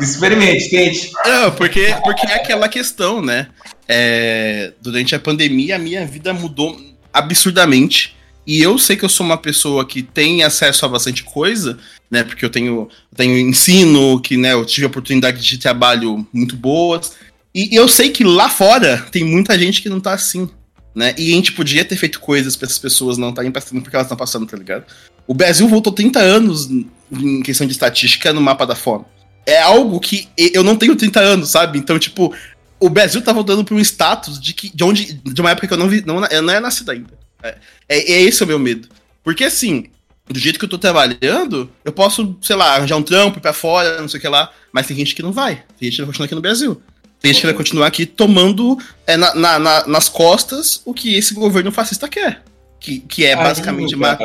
experimente, 0.00 0.70
tente. 0.70 1.10
Não, 1.24 1.50
porque, 1.52 1.94
porque 2.02 2.26
é 2.26 2.34
aquela 2.36 2.68
questão, 2.68 3.20
né? 3.20 3.48
É, 3.86 4.72
durante 4.80 5.14
a 5.14 5.18
pandemia, 5.18 5.76
a 5.76 5.78
minha 5.78 6.06
vida 6.06 6.32
mudou 6.32 6.80
absurdamente 7.12 8.16
E 8.48 8.62
eu 8.62 8.78
sei 8.78 8.96
que 8.96 9.04
eu 9.04 9.10
sou 9.10 9.26
uma 9.26 9.36
pessoa 9.36 9.84
que 9.84 10.02
tem 10.02 10.42
acesso 10.42 10.86
a 10.86 10.88
bastante 10.88 11.22
coisa, 11.22 11.76
né? 12.10 12.24
Porque 12.24 12.42
eu 12.42 12.48
tenho, 12.48 12.88
tenho 13.14 13.36
ensino, 13.36 14.18
que 14.22 14.38
né, 14.38 14.54
eu 14.54 14.64
tive 14.64 14.86
oportunidade 14.86 15.42
de 15.42 15.58
trabalho 15.58 16.26
muito 16.32 16.56
boas. 16.56 17.12
E, 17.54 17.76
eu 17.76 17.86
sei 17.86 18.08
que 18.08 18.24
lá 18.24 18.48
fora 18.48 19.06
tem 19.12 19.22
muita 19.22 19.58
gente 19.58 19.82
que 19.82 19.90
não 19.90 20.00
tá 20.00 20.14
assim. 20.14 20.48
Né? 20.94 21.14
E 21.18 21.30
a 21.30 21.36
gente 21.36 21.52
podia 21.52 21.84
ter 21.84 21.96
feito 21.96 22.20
coisas 22.20 22.56
para 22.56 22.64
essas 22.64 22.78
pessoas 22.78 23.18
não 23.18 23.28
estarem 23.28 23.52
passando 23.52 23.82
porque 23.82 23.94
elas 23.94 24.06
estão 24.06 24.16
passando, 24.16 24.46
tá 24.46 24.56
ligado? 24.56 24.84
O 25.26 25.34
Brasil 25.34 25.68
voltou 25.68 25.92
30 25.92 26.18
anos 26.18 26.70
em 27.12 27.42
questão 27.42 27.66
de 27.66 27.74
estatística 27.74 28.32
no 28.32 28.40
mapa 28.40 28.66
da 28.66 28.74
fome. 28.74 29.04
É 29.44 29.60
algo 29.60 30.00
que 30.00 30.26
eu 30.38 30.64
não 30.64 30.74
tenho 30.74 30.96
30 30.96 31.20
anos, 31.20 31.50
sabe? 31.50 31.78
Então, 31.78 31.98
tipo, 31.98 32.34
o 32.80 32.88
Brasil 32.88 33.20
tá 33.20 33.30
voltando 33.30 33.62
para 33.62 33.74
um 33.74 33.80
status 33.80 34.40
de 34.40 34.54
que 34.54 34.74
de 34.74 34.82
onde 34.82 35.20
de 35.22 35.40
uma 35.42 35.50
época 35.50 35.66
que 35.66 35.74
eu 35.74 35.78
não 35.78 35.88
vi, 35.88 36.02
não, 36.06 36.24
eu 36.24 36.40
não 36.40 36.54
é 36.54 36.60
nascido 36.60 36.90
ainda. 36.90 37.17
É, 37.42 37.56
é, 37.88 38.12
é 38.12 38.22
esse 38.22 38.42
o 38.42 38.46
meu 38.46 38.58
medo. 38.58 38.88
Porque 39.22 39.44
assim, 39.44 39.86
do 40.26 40.38
jeito 40.38 40.58
que 40.58 40.64
eu 40.64 40.68
tô 40.68 40.78
trabalhando, 40.78 41.70
eu 41.84 41.92
posso, 41.92 42.36
sei 42.42 42.56
lá, 42.56 42.76
arranjar 42.76 42.96
um 42.96 43.02
trampo 43.02 43.40
para 43.40 43.52
fora, 43.52 44.00
não 44.00 44.08
sei 44.08 44.18
o 44.18 44.20
que 44.20 44.28
lá, 44.28 44.50
mas 44.72 44.86
tem 44.86 44.96
gente 44.96 45.14
que 45.14 45.22
não 45.22 45.32
vai. 45.32 45.62
Tem 45.78 45.90
gente 45.90 45.96
que 45.96 46.02
vai 46.02 46.06
continuar 46.06 46.26
aqui 46.26 46.34
no 46.34 46.40
Brasil. 46.40 46.82
Tem 47.20 47.32
gente 47.32 47.40
que 47.40 47.46
vai 47.46 47.56
continuar 47.56 47.86
aqui 47.86 48.06
tomando 48.06 48.78
é, 49.06 49.16
na, 49.16 49.34
na, 49.34 49.58
na, 49.58 49.86
nas 49.86 50.08
costas 50.08 50.82
o 50.84 50.94
que 50.94 51.16
esse 51.16 51.34
governo 51.34 51.72
fascista 51.72 52.08
quer. 52.08 52.42
Que, 52.78 53.00
que 53.00 53.24
é 53.24 53.32
ah, 53.32 53.42
basicamente. 53.42 53.94
Uma, 53.94 54.16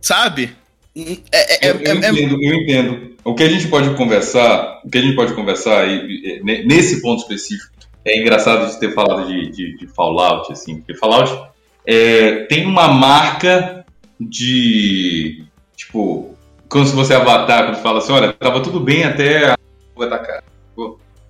sabe? 0.00 0.56
É, 0.96 1.66
é, 1.66 1.70
eu, 1.70 1.74
eu, 1.76 1.92
é, 1.92 1.96
entendo, 1.96 2.42
eu 2.42 2.54
entendo. 2.54 3.16
O 3.24 3.34
que 3.34 3.42
a 3.42 3.48
gente 3.48 3.68
pode 3.68 3.94
conversar, 3.94 4.80
o 4.84 4.88
que 4.88 4.98
a 4.98 5.02
gente 5.02 5.14
pode 5.14 5.34
conversar 5.34 5.82
aí, 5.82 6.40
nesse 6.42 7.02
ponto 7.02 7.20
específico, 7.20 7.72
é 8.04 8.18
engraçado 8.18 8.70
de 8.70 8.80
ter 8.80 8.94
falado 8.94 9.26
de, 9.28 9.50
de, 9.50 9.76
de 9.76 9.86
Fallout, 9.88 10.50
assim, 10.50 10.76
porque 10.76 10.94
Fallout 10.94 11.30
é, 11.88 12.44
tem 12.44 12.66
uma 12.66 12.86
marca 12.88 13.82
de. 14.20 15.46
Tipo, 15.74 16.36
como 16.68 16.84
se 16.84 16.94
você 16.94 17.14
avatar, 17.14 17.64
quando 17.64 17.82
fala 17.82 17.98
assim, 17.98 18.12
olha, 18.12 18.30
tava 18.30 18.60
tudo 18.60 18.78
bem 18.78 19.04
até 19.04 19.48
a 19.48 19.56
atacar. 20.04 20.44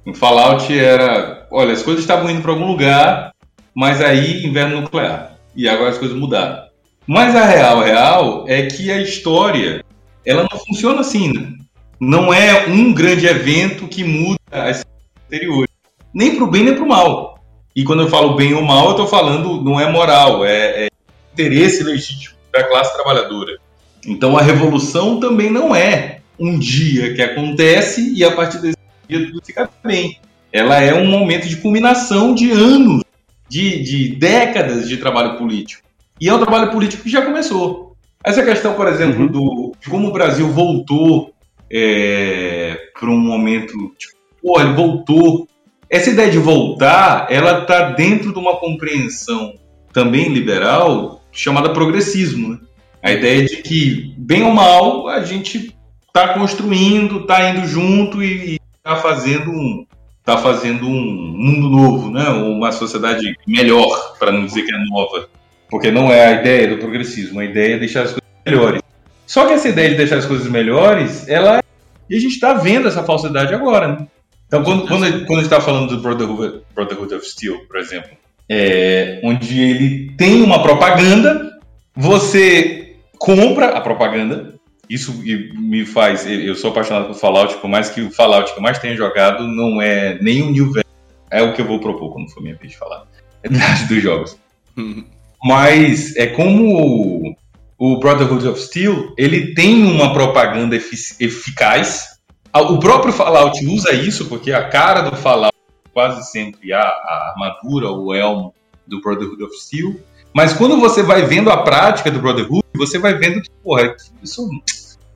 Em 0.05 0.13
Fallout 0.13 0.77
era, 0.77 1.47
olha, 1.51 1.73
as 1.73 1.83
coisas 1.83 2.03
estavam 2.03 2.29
indo 2.29 2.43
para 2.43 2.51
algum 2.51 2.67
lugar, 2.67 3.33
mas 3.73 4.03
aí 4.03 4.45
inverno 4.45 4.81
nuclear. 4.81 5.39
E 5.55 5.69
agora 5.69 5.91
as 5.91 5.99
coisas 5.99 6.17
mudaram. 6.17 6.67
Mas 7.07 7.37
a 7.37 7.45
real, 7.45 7.81
a 7.81 7.85
real 7.85 8.45
é 8.49 8.67
que 8.67 8.91
a 8.91 9.01
história, 9.01 9.85
ela 10.27 10.47
não 10.51 10.59
funciona 10.59 11.01
assim, 11.01 11.33
né? 11.33 11.53
Não 12.01 12.35
é 12.35 12.67
um 12.67 12.93
grande 12.93 13.27
evento 13.27 13.87
que 13.87 14.03
muda 14.03 14.39
as 14.51 14.85
anteriores. 15.25 15.73
Nem 16.13 16.35
para 16.35 16.45
o 16.45 16.51
bem 16.51 16.65
nem 16.65 16.75
para 16.75 16.85
o 16.85 16.89
mal. 16.89 17.38
E 17.79 17.85
quando 17.85 18.03
eu 18.03 18.09
falo 18.09 18.35
bem 18.35 18.55
ou 18.55 18.63
mal, 18.63 18.87
eu 18.87 18.91
estou 18.91 19.07
falando, 19.07 19.63
não 19.63 19.79
é 19.79 19.89
moral, 19.89 20.45
é, 20.45 20.87
é 20.87 20.89
interesse 21.33 21.85
legítimo 21.85 22.35
da 22.53 22.65
classe 22.65 22.93
trabalhadora. 22.93 23.57
Então 24.05 24.37
a 24.37 24.43
revolução 24.43 25.21
também 25.21 25.49
não 25.49 25.77
é 25.77 26.19
um 26.41 26.59
dia 26.59 27.15
que 27.15 27.23
acontece 27.23 28.13
e 28.17 28.25
a 28.25 28.33
partir 28.33 28.61
desse 28.61 28.77
dia 29.09 29.25
tudo 29.25 29.41
fica 29.47 29.71
bem. 29.85 30.19
Ela 30.53 30.83
é 30.83 30.93
um 30.93 31.07
momento 31.07 31.47
de 31.47 31.55
culminação 31.55 32.35
de 32.35 32.51
anos, 32.51 33.05
de, 33.49 33.81
de 33.81 34.09
décadas 34.17 34.89
de 34.89 34.97
trabalho 34.97 35.39
político. 35.39 35.87
E 36.21 36.29
é 36.29 36.35
um 36.35 36.41
trabalho 36.41 36.73
político 36.73 37.05
que 37.05 37.09
já 37.09 37.23
começou. 37.23 37.95
Essa 38.25 38.45
questão, 38.45 38.75
por 38.75 38.89
exemplo, 38.89 39.21
uhum. 39.21 39.29
do, 39.29 39.73
de 39.81 39.89
como 39.89 40.09
o 40.09 40.13
Brasil 40.13 40.49
voltou 40.49 41.33
é, 41.71 42.77
para 42.99 43.09
um 43.09 43.21
momento. 43.21 43.73
Tipo, 43.97 44.17
pô, 44.43 44.61
ele 44.61 44.73
voltou. 44.73 45.47
Essa 45.90 46.10
ideia 46.10 46.31
de 46.31 46.39
voltar, 46.39 47.27
ela 47.31 47.62
está 47.62 47.90
dentro 47.90 48.32
de 48.32 48.39
uma 48.39 48.56
compreensão 48.56 49.55
também 49.93 50.28
liberal 50.28 51.23
chamada 51.32 51.70
progressismo. 51.70 52.51
Né? 52.51 52.59
A 53.02 53.12
ideia 53.12 53.44
de 53.44 53.56
que, 53.59 54.15
bem 54.19 54.43
ou 54.43 54.52
mal, 54.52 55.09
a 55.09 55.23
gente 55.24 55.74
está 56.06 56.35
construindo, 56.35 57.20
está 57.20 57.51
indo 57.51 57.66
junto 57.66 58.23
e, 58.23 58.59
está 58.77 58.97
fazendo 58.97 59.51
um 59.51 59.86
tá 60.24 60.36
fazendo 60.36 60.86
um 60.86 60.93
mundo 60.93 61.70
novo, 61.70 62.10
né? 62.10 62.28
Uma 62.28 62.70
sociedade 62.70 63.35
melhor, 63.47 64.15
para 64.19 64.31
não 64.31 64.44
dizer 64.44 64.62
que 64.62 64.74
é 64.74 64.78
nova, 64.90 65.27
porque 65.70 65.90
não 65.90 66.12
é 66.12 66.27
a 66.27 66.32
ideia 66.32 66.69
do 66.69 66.77
progressismo, 66.77 67.40
a 67.40 67.47
ideia 67.47 67.77
é 67.77 67.78
deixar 67.78 68.02
as 68.02 68.10
coisas 68.10 68.28
melhores. 68.44 68.82
Só 69.27 69.47
que 69.47 69.55
essa 69.55 69.70
ideia 69.70 69.89
de 69.89 69.94
deixar 69.94 70.19
as 70.19 70.27
coisas 70.27 70.47
melhores, 70.47 71.27
ela 71.28 71.62
e 72.10 72.16
a 72.16 72.20
gente 72.20 72.35
está 72.35 72.52
vendo 72.52 72.89
essa 72.89 73.02
falsidade 73.02 73.55
agora, 73.55 73.89
né? 73.89 74.06
Então, 74.49 74.65
quando, 74.65 74.89
quando, 74.89 75.01
quando 75.27 75.39
a 75.39 75.43
gente 75.43 75.45
está 75.45 75.61
falando 75.61 75.95
do 75.95 76.03
Brotherhood, 76.03 76.62
Brotherhood 76.75 77.15
of 77.15 77.25
Steel, 77.25 77.66
por 77.66 77.77
exemplo, 77.77 78.16
é, 78.49 79.20
onde 79.23 79.61
ele 79.61 80.11
tem 80.16 80.43
uma 80.43 80.62
propaganda, 80.62 81.53
você 81.95 82.97
compra 83.19 83.69
a 83.69 83.81
propaganda, 83.81 84.55
isso 84.89 85.12
me 85.23 85.85
faz. 85.85 86.27
Eu 86.27 86.55
sou 86.55 86.70
apaixonado 86.70 87.09
por 87.09 87.15
Fallout, 87.15 87.57
por 87.59 87.69
mais 87.69 87.91
que 87.91 88.01
o 88.01 88.11
Fallout 88.11 88.53
que 88.53 88.59
eu 88.59 88.62
mais 88.62 88.79
tenha 88.79 88.97
jogado 88.97 89.47
não 89.47 89.83
é 89.83 90.19
nem 90.20 90.43
um 90.43 90.51
New 90.51 90.73
Vegas. 90.73 90.89
É 91.31 91.43
o 91.43 91.53
que 91.53 91.61
eu 91.61 91.66
vou 91.66 91.79
propor 91.79 92.12
quando 92.12 92.31
for 92.31 92.43
minha 92.43 92.57
vez 92.57 92.73
de 92.73 92.79
falar. 92.79 93.05
É 93.43 93.49
dos 93.49 94.03
jogos. 94.03 94.39
Mas 95.45 96.16
é 96.16 96.27
como 96.27 97.37
o 97.79 98.01
Brotherhood 98.01 98.49
of 98.49 98.61
Steel, 98.61 99.15
ele 99.16 99.55
tem 99.55 99.85
uma 99.85 100.12
propaganda 100.12 100.75
eficaz. 100.75 102.18
O 102.61 102.79
próprio 102.79 103.13
Fallout 103.13 103.65
usa 103.67 103.93
isso, 103.93 104.27
porque 104.27 104.53
a 104.53 104.69
cara 104.69 105.03
do 105.03 105.17
Fallout 105.17 105.55
é 105.55 105.89
quase 105.93 106.31
sempre 106.31 106.73
a, 106.73 106.81
a 106.81 107.33
armadura, 107.33 107.91
o 107.91 108.15
elmo 108.15 108.55
do 108.87 109.01
Brotherhood 109.01 109.43
of 109.43 109.55
Steel. 109.57 110.01
Mas 110.35 110.53
quando 110.53 110.79
você 110.79 111.03
vai 111.03 111.23
vendo 111.23 111.51
a 111.51 111.59
prática 111.59 112.11
do 112.11 112.21
Brotherhood, 112.21 112.65
você 112.77 112.99
vai 112.99 113.15
vendo 113.15 113.43
que, 113.43 113.51
porra, 113.63 113.95
isso 114.23 114.49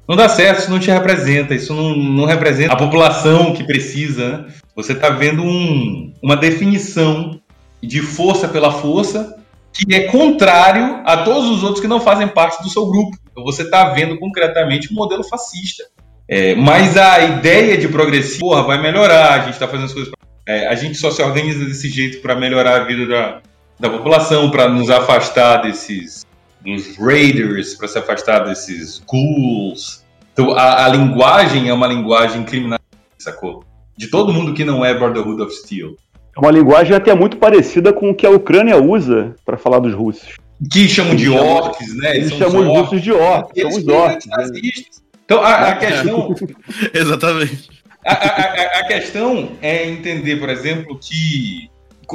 não 0.09 0.17
dá 0.17 0.29
certo, 0.29 0.61
isso 0.61 0.71
não 0.71 0.81
te 0.81 0.91
representa, 0.91 1.55
isso 1.55 1.75
não, 1.75 1.97
não 1.97 2.25
representa 2.25 2.73
a 2.73 2.77
população 2.77 3.55
que 3.55 3.65
precisa. 3.65 4.39
Né? 4.39 4.55
Você 4.75 4.93
está 4.93 5.11
vendo 5.11 5.43
um, 5.43 6.13
uma 6.23 6.37
definição 6.37 7.41
de 7.83 8.01
força 8.01 8.49
pela 8.49 8.73
força 8.73 9.39
que 9.73 9.95
é 9.95 10.09
contrário 10.09 11.01
a 11.07 11.25
todos 11.25 11.49
os 11.49 11.63
outros 11.63 11.81
que 11.81 11.89
não 11.89 12.01
fazem 12.01 12.29
parte 12.29 12.63
do 12.63 12.69
seu 12.69 12.87
grupo. 12.87 13.17
Então 13.31 13.43
você 13.43 13.63
está 13.63 13.91
vendo 13.91 14.19
concretamente 14.19 14.93
um 14.93 14.97
modelo 14.97 15.25
fascista. 15.25 15.85
É, 16.35 16.55
mas 16.55 16.97
a 16.97 17.23
ideia 17.23 17.77
de 17.77 17.87
progressivo, 17.89 18.41
porra, 18.41 18.63
vai 18.63 18.81
melhorar, 18.81 19.35
a 19.35 19.39
gente 19.41 19.53
está 19.53 19.69
fazendo 19.69 19.85
as 19.85 19.93
coisas. 19.93 20.11
Pra... 20.11 20.55
É, 20.55 20.67
a 20.67 20.75
gente 20.75 20.97
só 20.97 21.11
se 21.11 21.23
organiza 21.23 21.63
desse 21.63 21.91
jeito 21.91 22.23
para 22.23 22.35
melhorar 22.35 22.81
a 22.81 22.85
vida 22.85 23.07
da, 23.07 23.43
da 23.79 23.91
população, 23.91 24.51
para 24.51 24.67
nos 24.67 24.89
afastar 24.89 25.59
desses 25.59 26.25
dos 26.65 26.97
raiders, 26.97 27.75
para 27.75 27.87
se 27.87 27.99
afastar 27.99 28.47
desses 28.47 29.03
ghouls. 29.07 30.03
Então 30.33 30.53
a, 30.53 30.87
a, 30.87 30.89
linguagem 30.89 31.69
é 31.69 31.75
uma 31.75 31.87
linguagem 31.87 32.45
criminal, 32.45 32.81
sacou? 33.19 33.63
De 33.95 34.07
todo 34.07 34.33
mundo 34.33 34.55
que 34.55 34.65
não 34.65 34.83
é 34.83 34.95
Brotherhood 34.95 35.43
of 35.43 35.53
Steel. 35.53 35.97
É 36.35 36.41
uma 36.41 36.51
linguagem 36.51 36.97
até 36.97 37.15
muito 37.15 37.37
parecida 37.37 37.93
com 37.93 38.09
o 38.09 38.15
que 38.15 38.27
a 38.27 38.31
Ucrânia 38.31 38.79
usa 38.79 39.35
para 39.45 39.59
falar 39.59 39.81
dos 39.81 39.93
russos. 39.93 40.37
Que 40.73 40.89
chamam 40.89 41.15
de 41.15 41.29
orcs, 41.29 41.95
né? 41.95 42.17
Eles, 42.17 42.33
chamam 42.33 42.63
os 42.63 42.69
russos 42.69 43.03
de 43.03 43.13
orcs, 43.13 43.61
são 43.61 43.71
os 43.71 43.87
orcs. 43.87 44.27
Né? 44.27 45.03
Então 45.25 45.43
a, 45.43 45.69
a 45.69 45.77
questão. 45.77 46.35
Exatamente. 46.93 47.71
A, 48.05 48.13
a, 48.13 48.81
a, 48.81 48.87
questão 48.87 49.53
é 49.63 49.89
entender, 49.89 50.37
por 50.37 50.49
exemplo, 50.49 50.99
que 50.99 51.71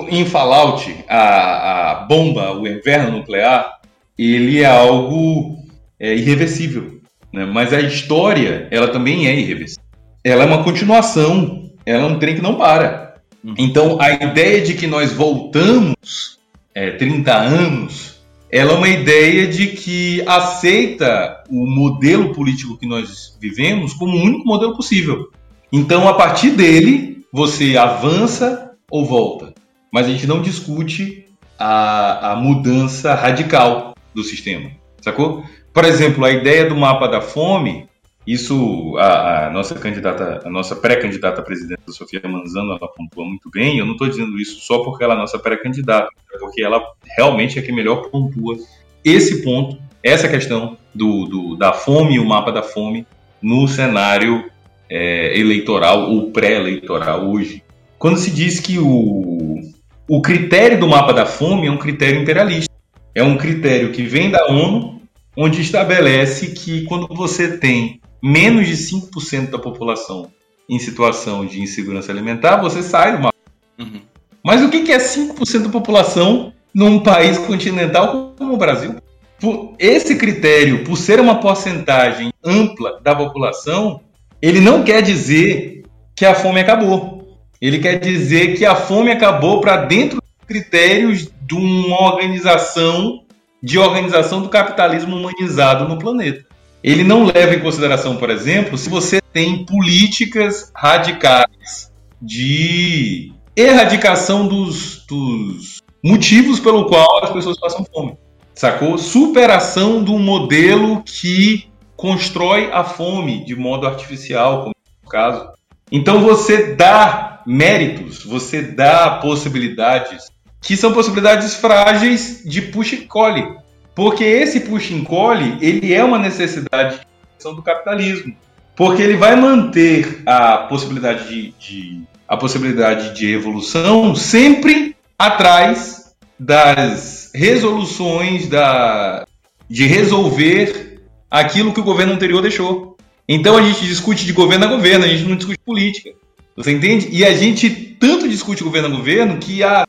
em 0.09 0.25
Fallout, 0.25 0.93
a, 1.07 1.91
a 1.91 1.95
bomba, 2.05 2.51
o 2.51 2.67
inverno 2.67 3.19
nuclear, 3.19 3.79
ele 4.17 4.61
é 4.61 4.65
algo 4.65 5.57
é, 5.99 6.13
irreversível. 6.13 6.99
Né? 7.31 7.45
Mas 7.45 7.73
a 7.73 7.79
história, 7.79 8.67
ela 8.71 8.89
também 8.89 9.27
é 9.27 9.35
irreversível. 9.35 9.83
Ela 10.23 10.43
é 10.43 10.47
uma 10.47 10.63
continuação, 10.63 11.71
ela 11.85 12.03
é 12.03 12.05
um 12.05 12.19
trem 12.19 12.35
que 12.35 12.41
não 12.41 12.55
para. 12.55 13.15
Uhum. 13.43 13.55
Então, 13.57 13.97
a 14.01 14.11
ideia 14.11 14.61
de 14.61 14.73
que 14.73 14.87
nós 14.87 15.13
voltamos 15.13 16.37
é, 16.75 16.91
30 16.91 17.33
anos, 17.33 18.16
ela 18.49 18.73
é 18.73 18.75
uma 18.75 18.87
ideia 18.87 19.47
de 19.47 19.67
que 19.67 20.23
aceita 20.25 21.43
o 21.49 21.67
modelo 21.67 22.33
político 22.33 22.77
que 22.77 22.85
nós 22.87 23.37
vivemos 23.41 23.93
como 23.93 24.17
o 24.17 24.21
único 24.21 24.47
modelo 24.47 24.75
possível. 24.75 25.29
Então, 25.71 26.07
a 26.07 26.13
partir 26.13 26.51
dele, 26.51 27.25
você 27.31 27.75
avança 27.77 28.71
ou 28.89 29.05
volta. 29.05 29.53
Mas 29.91 30.07
a 30.07 30.09
gente 30.09 30.27
não 30.27 30.41
discute 30.41 31.25
a, 31.59 32.31
a 32.31 32.35
mudança 32.35 33.13
radical 33.13 33.93
do 34.13 34.23
sistema, 34.23 34.71
sacou? 35.01 35.43
Por 35.73 35.83
exemplo, 35.85 36.23
a 36.23 36.31
ideia 36.31 36.67
do 36.67 36.75
mapa 36.75 37.07
da 37.07 37.21
fome, 37.21 37.86
isso 38.27 38.97
a, 38.97 39.47
a 39.47 39.49
nossa 39.49 39.73
candidata, 39.75 40.41
a 40.45 40.49
nossa 40.49 40.75
pré-candidata 40.75 41.39
à 41.39 41.43
presidência, 41.43 41.81
Sofia 41.87 42.21
Manzano, 42.25 42.71
ela 42.73 42.91
pontua 42.91 43.23
muito 43.23 43.49
bem. 43.49 43.77
Eu 43.77 43.85
não 43.85 43.93
estou 43.93 44.09
dizendo 44.09 44.37
isso 44.37 44.59
só 44.59 44.83
porque 44.83 45.01
ela 45.01 45.13
é 45.13 45.17
nossa 45.17 45.39
pré-candidata, 45.39 46.09
é 46.33 46.37
porque 46.37 46.61
ela 46.61 46.83
realmente 47.15 47.57
é 47.57 47.61
que 47.61 47.71
melhor 47.71 48.09
pontua 48.09 48.57
esse 49.01 49.41
ponto, 49.43 49.81
essa 50.03 50.27
questão 50.27 50.77
do, 50.93 51.25
do 51.25 51.55
da 51.55 51.71
fome 51.71 52.15
e 52.15 52.19
o 52.19 52.25
mapa 52.25 52.51
da 52.51 52.61
fome 52.61 53.07
no 53.41 53.65
cenário 53.65 54.51
é, 54.89 55.39
eleitoral 55.39 56.11
ou 56.11 56.29
pré-eleitoral 56.29 57.29
hoje. 57.29 57.63
Quando 57.97 58.17
se 58.17 58.29
diz 58.29 58.59
que 58.59 58.77
o, 58.77 59.61
o 60.05 60.21
critério 60.21 60.77
do 60.77 60.87
mapa 60.87 61.13
da 61.13 61.25
fome 61.25 61.67
é 61.67 61.71
um 61.71 61.77
critério 61.77 62.21
imperialista. 62.21 62.67
É 63.15 63.23
um 63.23 63.37
critério 63.37 63.93
que 63.93 64.03
vem 64.03 64.29
da 64.29 64.47
ONU 64.47 65.01
onde 65.35 65.61
estabelece 65.61 66.51
que 66.51 66.83
quando 66.83 67.07
você 67.07 67.57
tem 67.57 68.01
menos 68.27 68.67
de 68.67 68.73
5% 68.73 69.51
da 69.51 69.57
população 69.57 70.29
em 70.69 70.77
situação 70.79 71.45
de 71.45 71.61
insegurança 71.61 72.11
alimentar, 72.11 72.57
você 72.57 72.83
sai 72.83 73.15
do 73.15 73.23
mapa. 73.23 73.37
Uhum. 73.79 74.01
Mas 74.43 74.61
o 74.61 74.69
que 74.69 74.91
é 74.91 74.97
5% 74.97 75.63
da 75.63 75.69
população 75.69 76.51
num 76.73 76.99
país 76.99 77.37
continental 77.37 78.33
como 78.37 78.53
o 78.53 78.57
Brasil? 78.57 78.95
Por 79.39 79.75
esse 79.79 80.17
critério, 80.17 80.83
por 80.83 80.97
ser 80.97 81.21
uma 81.21 81.39
porcentagem 81.39 82.33
ampla 82.43 82.99
da 83.01 83.15
população, 83.15 84.01
ele 84.41 84.59
não 84.59 84.83
quer 84.83 85.01
dizer 85.01 85.83
que 86.13 86.25
a 86.25 86.35
fome 86.35 86.59
acabou. 86.59 87.39
Ele 87.61 87.79
quer 87.79 87.97
dizer 87.97 88.57
que 88.57 88.65
a 88.65 88.75
fome 88.75 89.09
acabou 89.09 89.61
para 89.61 89.77
dentro 89.77 90.17
dos 90.17 90.45
critérios 90.45 91.29
de 91.45 91.55
uma 91.55 92.01
organização 92.01 93.23
de 93.63 93.79
organização 93.79 94.41
do 94.41 94.49
capitalismo 94.49 95.15
humanizado 95.15 95.87
no 95.87 95.97
planeta. 95.97 96.46
Ele 96.87 97.03
não 97.03 97.25
leva 97.25 97.53
em 97.53 97.59
consideração, 97.59 98.15
por 98.15 98.29
exemplo, 98.29 98.77
se 98.77 98.89
você 98.89 99.19
tem 99.33 99.65
políticas 99.65 100.71
radicais 100.73 101.91
de 102.21 103.33
erradicação 103.53 104.47
dos, 104.47 105.05
dos 105.05 105.81
motivos 106.01 106.61
pelo 106.61 106.85
qual 106.85 107.25
as 107.25 107.29
pessoas 107.31 107.59
passam 107.59 107.85
fome. 107.93 108.17
Sacou? 108.55 108.97
Superação 108.97 110.01
de 110.01 110.11
um 110.11 110.17
modelo 110.17 111.03
que 111.03 111.69
constrói 111.97 112.69
a 112.71 112.85
fome 112.85 113.43
de 113.43 113.53
modo 113.53 113.85
artificial, 113.85 114.59
como 114.59 114.75
no 115.03 115.09
caso. 115.09 115.49
Então 115.91 116.21
você 116.21 116.73
dá 116.73 117.43
méritos, 117.45 118.23
você 118.23 118.61
dá 118.61 119.17
possibilidades 119.21 120.31
que 120.61 120.77
são 120.77 120.93
possibilidades 120.93 121.53
frágeis 121.53 122.43
de 122.45 122.61
push 122.61 122.93
and 122.93 123.07
collie. 123.09 123.66
Porque 123.97 124.23
esse 124.23 124.59
push 124.59 124.91
and 124.91 125.03
collie, 125.03 125.57
ele 125.59 125.91
é 125.91 126.03
uma 126.03 126.19
necessidade 126.19 126.99
do 127.43 127.63
capitalismo. 127.63 128.37
Porque 128.75 129.01
ele 129.01 129.17
vai 129.17 129.35
manter 129.35 130.21
a 130.23 130.57
possibilidade 130.69 131.27
de, 131.27 131.51
de, 131.59 132.01
a 132.27 132.37
possibilidade 132.37 133.15
de 133.15 133.33
evolução 133.33 134.13
sempre 134.13 134.95
atrás 135.17 136.13
das 136.37 137.31
resoluções 137.33 138.47
da, 138.47 139.25
de 139.67 139.87
resolver 139.87 141.01
aquilo 141.31 141.73
que 141.73 141.79
o 141.79 141.83
governo 141.83 142.13
anterior 142.13 142.43
deixou. 142.43 142.97
Então 143.27 143.57
a 143.57 143.63
gente 143.63 143.83
discute 143.83 144.27
de 144.27 144.33
governo 144.33 144.65
a 144.65 144.67
governo, 144.67 145.05
a 145.05 145.07
gente 145.07 145.23
não 145.23 145.35
discute 145.35 145.57
política. 145.65 146.11
Você 146.55 146.71
entende? 146.71 147.09
E 147.11 147.25
a 147.25 147.33
gente 147.33 147.67
tanto 147.99 148.29
discute 148.29 148.63
governo 148.63 148.89
a 148.89 148.91
governo 148.91 149.39
que 149.39 149.63
a 149.63 149.87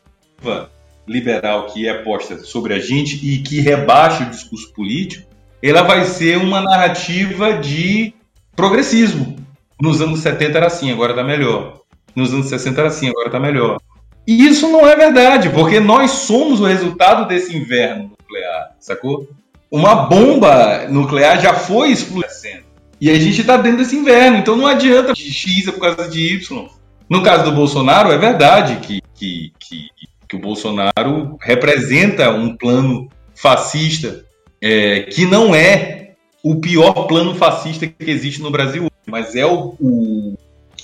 liberal 1.08 1.66
que 1.66 1.88
é 1.88 1.94
posta 2.02 2.38
sobre 2.38 2.74
a 2.74 2.78
gente 2.78 3.16
e 3.26 3.38
que 3.38 3.60
rebaixa 3.60 4.24
o 4.24 4.30
discurso 4.30 4.72
político, 4.72 5.28
ela 5.62 5.82
vai 5.82 6.04
ser 6.04 6.36
uma 6.38 6.60
narrativa 6.60 7.54
de 7.54 8.14
progressismo. 8.54 9.36
Nos 9.80 10.00
anos 10.00 10.20
70 10.20 10.58
era 10.58 10.66
assim, 10.66 10.92
agora 10.92 11.12
está 11.12 11.24
melhor. 11.24 11.80
Nos 12.14 12.32
anos 12.32 12.48
60 12.48 12.80
era 12.80 12.88
assim, 12.88 13.08
agora 13.08 13.28
está 13.28 13.40
melhor. 13.40 13.78
E 14.26 14.46
isso 14.46 14.68
não 14.68 14.86
é 14.86 14.94
verdade, 14.94 15.48
porque 15.50 15.80
nós 15.80 16.10
somos 16.10 16.60
o 16.60 16.66
resultado 16.66 17.26
desse 17.26 17.56
inverno 17.56 18.10
nuclear, 18.10 18.72
sacou? 18.78 19.28
Uma 19.70 19.94
bomba 19.94 20.86
nuclear 20.88 21.40
já 21.40 21.54
foi 21.54 21.90
explodindo. 21.90 22.68
E 23.00 23.10
a 23.10 23.14
gente 23.14 23.40
está 23.40 23.56
dentro 23.56 23.78
desse 23.78 23.96
inverno, 23.96 24.38
então 24.38 24.56
não 24.56 24.66
adianta 24.66 25.14
X 25.14 25.68
é 25.68 25.72
por 25.72 25.80
causa 25.80 26.08
de 26.08 26.34
Y. 26.34 26.68
No 27.08 27.22
caso 27.22 27.44
do 27.44 27.52
Bolsonaro, 27.52 28.12
é 28.12 28.18
verdade 28.18 28.76
que, 28.86 29.00
que, 29.14 29.52
que, 29.58 29.88
que 30.28 30.36
o 30.36 30.40
Bolsonaro 30.40 31.36
representa 31.40 32.30
um 32.30 32.56
plano 32.56 33.08
fascista 33.34 34.24
é, 34.60 35.02
que 35.02 35.24
não 35.24 35.54
é 35.54 36.12
o 36.42 36.56
pior 36.56 37.06
plano 37.06 37.34
fascista 37.34 37.86
que 37.86 38.10
existe 38.10 38.40
no 38.40 38.50
Brasil, 38.50 38.88
mas 39.06 39.34
é 39.34 39.46
o, 39.46 39.74
o 39.80 40.36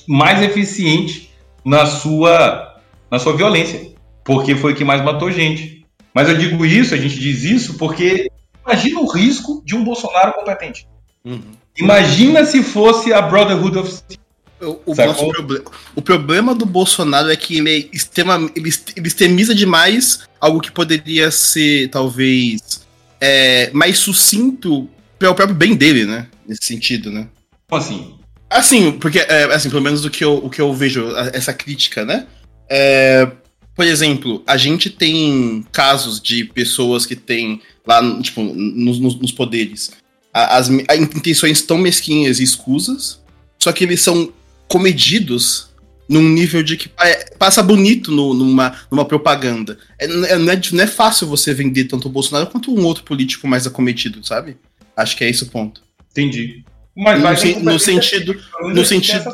mais 0.07 0.43
eficiente 0.43 1.31
na 1.65 1.87
sua, 1.87 2.81
na 3.11 3.19
sua 3.19 3.37
violência, 3.37 3.93
porque 4.25 4.55
foi 4.55 4.73
o 4.73 4.77
que 4.77 4.85
mais 4.85 5.03
matou 5.03 5.31
gente. 5.31 5.85
Mas 6.13 6.29
eu 6.29 6.37
digo 6.37 6.65
isso, 6.65 6.95
a 6.95 6.97
gente 6.97 7.19
diz 7.19 7.43
isso, 7.43 7.75
porque 7.77 8.31
imagina 8.65 9.01
o 9.01 9.11
risco 9.11 9.63
de 9.65 9.75
um 9.75 9.85
Bolsonaro 9.85 10.33
competente. 10.33 10.87
Uhum. 11.25 11.53
Imagina 11.77 12.45
se 12.45 12.63
fosse 12.63 13.13
a 13.13 13.21
Brotherhood 13.21 13.79
of 13.79 13.91
Steel 13.91 14.24
o, 14.65 14.81
o, 14.87 14.95
proble 14.95 15.63
o, 15.95 16.03
problema 16.03 16.55
do 16.55 16.65
Bolsonaro 16.65 17.31
é 17.31 17.37
que 17.37 17.59
ele, 17.59 17.71
é 17.71 17.97
extrema, 17.97 18.51
ele, 18.55 18.71
ele 18.97 19.07
extremiza 19.07 19.55
demais 19.55 20.21
algo 20.41 20.61
que 20.61 20.73
poderia 20.73 21.31
ser, 21.31 21.89
talvez, 21.89 22.83
é, 23.21 23.71
mais 23.73 23.99
sucinto 23.99 24.89
para 25.19 25.31
o 25.31 25.35
próprio 25.35 25.57
bem 25.57 25.75
dele, 25.75 26.05
né? 26.05 26.27
Nesse 26.47 26.65
sentido, 26.65 27.11
né? 27.11 27.29
Como 27.69 27.83
assim? 27.83 28.15
Assim, 28.51 28.93
porque, 28.93 29.19
é, 29.19 29.45
assim, 29.55 29.71
pelo 29.71 29.83
menos 29.83 30.03
do 30.03 30.11
que 30.11 30.25
eu, 30.25 30.37
o 30.37 30.51
que 30.51 30.61
eu 30.61 30.73
vejo, 30.73 31.15
essa 31.33 31.53
crítica, 31.53 32.05
né? 32.05 32.27
É, 32.69 33.31
por 33.75 33.85
exemplo, 33.85 34.43
a 34.47 34.57
gente 34.57 34.89
tem 34.89 35.65
casos 35.73 36.21
de 36.21 36.45
pessoas 36.45 37.05
que 37.05 37.17
têm 37.17 37.61
lá, 37.87 38.01
tipo, 38.21 38.43
nos, 38.43 38.99
nos 38.99 39.33
poderes, 39.33 39.91
as, 40.33 40.69
as 40.89 40.99
intenções 40.99 41.63
tão 41.63 41.79
mesquinhas 41.79 42.41
e 42.41 42.43
escusas, 42.43 43.21
só 43.59 43.73
que 43.73 43.85
eles 43.85 44.01
são 44.01 44.33
comedidos 44.69 45.75
num 46.09 46.23
nível 46.23 46.63
de 46.63 46.77
que 46.77 46.91
passa 47.39 47.63
bonito 47.63 48.11
no, 48.11 48.35
numa, 48.35 48.75
numa 48.91 49.05
propaganda. 49.05 49.79
É, 49.99 50.07
não, 50.07 50.53
é, 50.53 50.61
não 50.73 50.85
é 50.85 50.87
fácil 50.87 51.27
você 51.27 51.55
vender 51.55 51.85
tanto 51.85 52.09
o 52.09 52.11
Bolsonaro 52.11 52.47
quanto 52.47 52.75
um 52.75 52.85
outro 52.85 53.05
político 53.05 53.49
mais 53.49 53.67
acometido, 53.67 54.25
sabe? 54.25 54.57
Acho 54.97 55.17
que 55.17 55.25
é 55.25 55.31
esse 55.31 55.45
o 55.45 55.47
ponto. 55.47 55.83
Entendi. 56.11 56.63
Mas 56.97 57.21
no, 57.21 57.37
sen, 57.37 57.61
no 57.61 57.79
sentido. 57.79 58.37
No 58.63 58.85
sentido. 58.85 59.25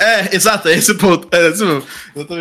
É, 0.00 0.34
exato, 0.34 0.68
é 0.68 0.74
esse 0.74 0.94
ponto. 0.94 1.28
É 1.30 1.48
esse 1.48 1.64
ponto. 1.64 1.86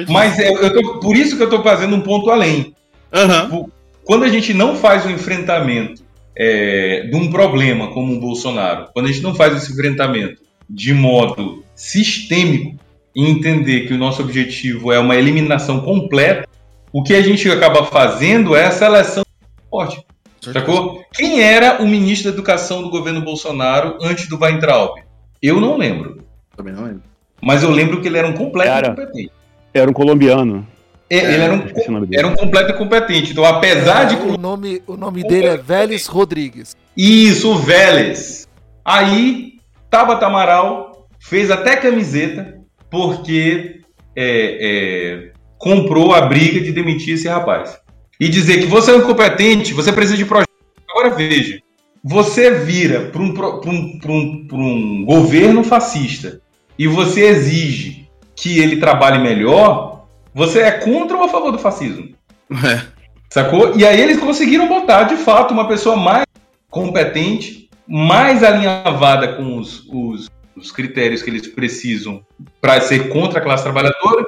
Mas 0.08 0.40
é, 0.40 0.50
eu 0.50 0.74
tô, 0.74 1.00
por 1.00 1.16
isso 1.16 1.36
que 1.36 1.44
eu 1.44 1.50
tô 1.50 1.62
fazendo 1.62 1.96
um 1.96 2.02
ponto 2.02 2.30
além. 2.30 2.74
Uhum. 3.12 3.70
Quando 4.06 4.24
a 4.24 4.30
gente 4.30 4.54
não 4.54 4.76
faz 4.76 5.06
o 5.06 5.10
um 5.10 5.12
enfrentamento 5.12 6.02
é, 6.38 7.08
de 7.10 7.16
um 7.16 7.30
problema 7.30 7.92
como 7.92 8.16
o 8.16 8.20
Bolsonaro, 8.20 8.88
quando 8.94 9.08
a 9.08 9.12
gente 9.12 9.22
não 9.22 9.36
faz 9.36 9.58
esse 9.58 9.74
enfrentamento 9.74 10.42
de 10.70 10.94
modo 10.94 11.66
sistêmico 11.80 12.76
e 13.16 13.26
entender 13.26 13.88
que 13.88 13.94
o 13.94 13.98
nosso 13.98 14.22
objetivo 14.22 14.92
é 14.92 15.00
uma 15.00 15.16
eliminação 15.16 15.80
completa, 15.80 16.48
o 16.92 17.02
que 17.02 17.14
a 17.14 17.22
gente 17.22 17.50
acaba 17.50 17.86
fazendo 17.86 18.56
é 18.56 18.66
a 18.66 18.72
seleção 18.72 19.24
forte. 19.70 20.06
Sacou? 20.42 21.04
Quem 21.14 21.42
era 21.42 21.82
o 21.82 21.88
ministro 21.88 22.30
da 22.30 22.36
Educação 22.36 22.82
do 22.82 22.90
governo 22.90 23.22
Bolsonaro 23.22 23.98
antes 24.02 24.28
do 24.28 24.38
Weintraub? 24.38 25.02
Eu 25.42 25.60
não 25.60 25.78
lembro. 25.78 26.24
Também 26.56 26.74
não 26.74 26.84
lembro. 26.84 27.04
Mas 27.42 27.64
eu 27.64 27.72
lembro 27.72 28.02
que 28.02 28.08
ele 28.08 28.18
era 28.18 28.28
um 28.28 28.34
completo 28.34 28.72
era, 28.72 28.88
incompetente. 28.88 29.32
Era 29.74 29.90
um 29.90 29.94
colombiano. 29.94 30.68
É, 31.10 31.18
ele 31.18 31.44
era 31.44 31.54
um, 31.54 32.08
era 32.12 32.28
um 32.28 32.36
completo 32.36 32.72
incompetente. 32.74 33.32
Então, 33.32 33.46
apesar 33.46 34.04
de. 34.04 34.16
O 34.16 34.38
nome, 34.38 34.82
o 34.86 34.98
nome 34.98 35.24
dele 35.24 35.48
é 35.48 35.58
Vélez 35.58 36.08
Rodrigues. 36.08 36.76
Isso, 36.96 37.56
Vélez. 37.56 38.48
Aí, 38.84 39.54
Tabata 39.90 40.26
Amaral 40.26 40.89
fez 41.20 41.52
até 41.52 41.76
camiseta 41.76 42.60
porque 42.90 43.82
é, 44.16 44.24
é, 44.62 45.32
comprou 45.58 46.14
a 46.14 46.22
briga 46.22 46.60
de 46.60 46.72
demitir 46.72 47.16
esse 47.16 47.28
rapaz. 47.28 47.78
E 48.20 48.28
dizer 48.28 48.60
que 48.60 48.66
você 48.66 48.92
é 48.92 48.98
incompetente, 48.98 49.74
você 49.74 49.94
precisa 49.94 50.18
de 50.18 50.26
projeto. 50.26 50.50
Agora 50.90 51.12
veja, 51.12 51.60
você 52.04 52.52
vira 52.52 53.12
para 53.12 53.22
um, 53.22 53.34
um, 53.66 54.00
um, 54.06 54.48
um 54.52 55.06
governo 55.06 55.64
fascista 55.64 56.42
e 56.78 56.88
você 56.88 57.22
exige 57.26 58.10
que 58.36 58.60
ele 58.60 58.78
trabalhe 58.78 59.20
melhor, 59.20 60.06
você 60.34 60.60
é 60.60 60.72
contra 60.72 61.18
ou 61.18 61.24
a 61.24 61.30
favor 61.30 61.52
do 61.52 61.60
fascismo? 61.60 62.10
É. 62.52 62.82
Sacou? 63.30 63.78
E 63.78 63.86
aí 63.86 64.02
eles 64.02 64.20
conseguiram 64.20 64.68
botar, 64.68 65.04
de 65.04 65.18
fato, 65.18 65.54
uma 65.54 65.68
pessoa 65.68 65.96
mais 65.96 66.26
competente, 66.70 67.70
mais 67.88 68.44
alinhavada 68.44 69.34
com 69.34 69.58
os, 69.58 69.88
os 69.90 70.30
os 70.60 70.72
critérios 70.72 71.22
que 71.22 71.30
eles 71.30 71.48
precisam 71.48 72.24
para 72.62 72.80
ser 72.82 73.10
contra 73.10 73.40
a 73.40 73.42
classe 73.42 73.64
trabalhadora 73.64 74.26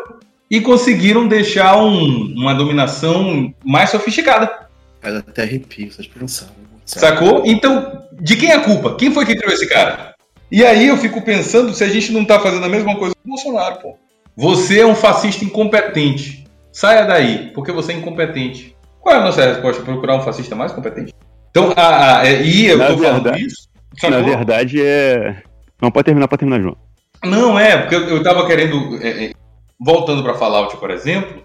e 0.50 0.60
conseguiram 0.60 1.28
deixar 1.28 1.78
um, 1.78 2.34
uma 2.36 2.54
dominação 2.54 3.54
mais 3.64 3.90
sofisticada. 3.90 4.68
Cara, 5.02 5.20
até 5.20 5.44
arrepio 5.44 5.92
só 5.92 6.02
de 6.02 6.10
pensar. 6.10 6.48
Sacou? 6.86 7.44
Então, 7.46 8.04
de 8.20 8.36
quem 8.36 8.50
é 8.50 8.56
a 8.56 8.62
culpa? 8.62 8.96
Quem 8.96 9.12
foi 9.12 9.26
que 9.26 9.36
criou 9.36 9.54
esse 9.54 9.68
cara? 9.68 10.14
E 10.52 10.66
aí 10.66 10.88
eu 10.88 10.98
fico 10.98 11.22
pensando 11.22 11.74
se 11.74 11.84
a 11.84 11.88
gente 11.88 12.12
não 12.12 12.24
está 12.24 12.40
fazendo 12.40 12.66
a 12.66 12.70
mesma 12.70 12.98
coisa 12.98 13.16
com 13.16 13.30
o 13.30 13.30
Bolsonaro, 13.30 13.78
pô. 13.78 13.98
Você 14.36 14.82
é 14.82 14.86
um 14.86 14.96
fascista 14.96 15.46
incompetente. 15.46 16.46
Saia 16.72 17.06
daí, 17.06 17.52
porque 17.54 17.72
você 17.72 17.94
é 17.94 17.96
incompetente. 17.96 18.76
Qual 19.00 19.16
é 19.16 19.20
a 19.20 19.22
nossa 19.22 19.46
resposta? 19.46 19.84
Procurar 19.84 20.18
um 20.18 20.22
fascista 20.22 20.56
mais 20.56 20.72
competente? 20.72 21.14
Então, 21.50 21.74
a, 21.76 22.20
a, 22.20 22.28
é, 22.28 22.44
e 22.44 22.68
eu 22.68 22.78
na 22.78 22.88
tô 22.88 22.98
verdade, 22.98 23.24
falando 23.24 23.40
isso. 23.40 23.70
Sacou? 23.98 24.18
Na 24.18 24.26
verdade, 24.26 24.82
é 24.82 25.44
não, 25.82 25.92
pode 25.92 26.06
terminar, 26.06 26.28
pode 26.28 26.40
terminar, 26.40 26.62
João. 26.62 26.78
Não, 27.24 27.60
é, 27.60 27.78
porque 27.78 27.96
eu, 27.96 28.24
tava 28.24 28.46
querendo. 28.48 28.98
É, 29.02 29.26
é, 29.26 29.32
voltando 29.80 30.24
para 30.24 30.36
Fallout, 30.36 30.78
por 30.78 30.92
exemplo, 30.92 31.44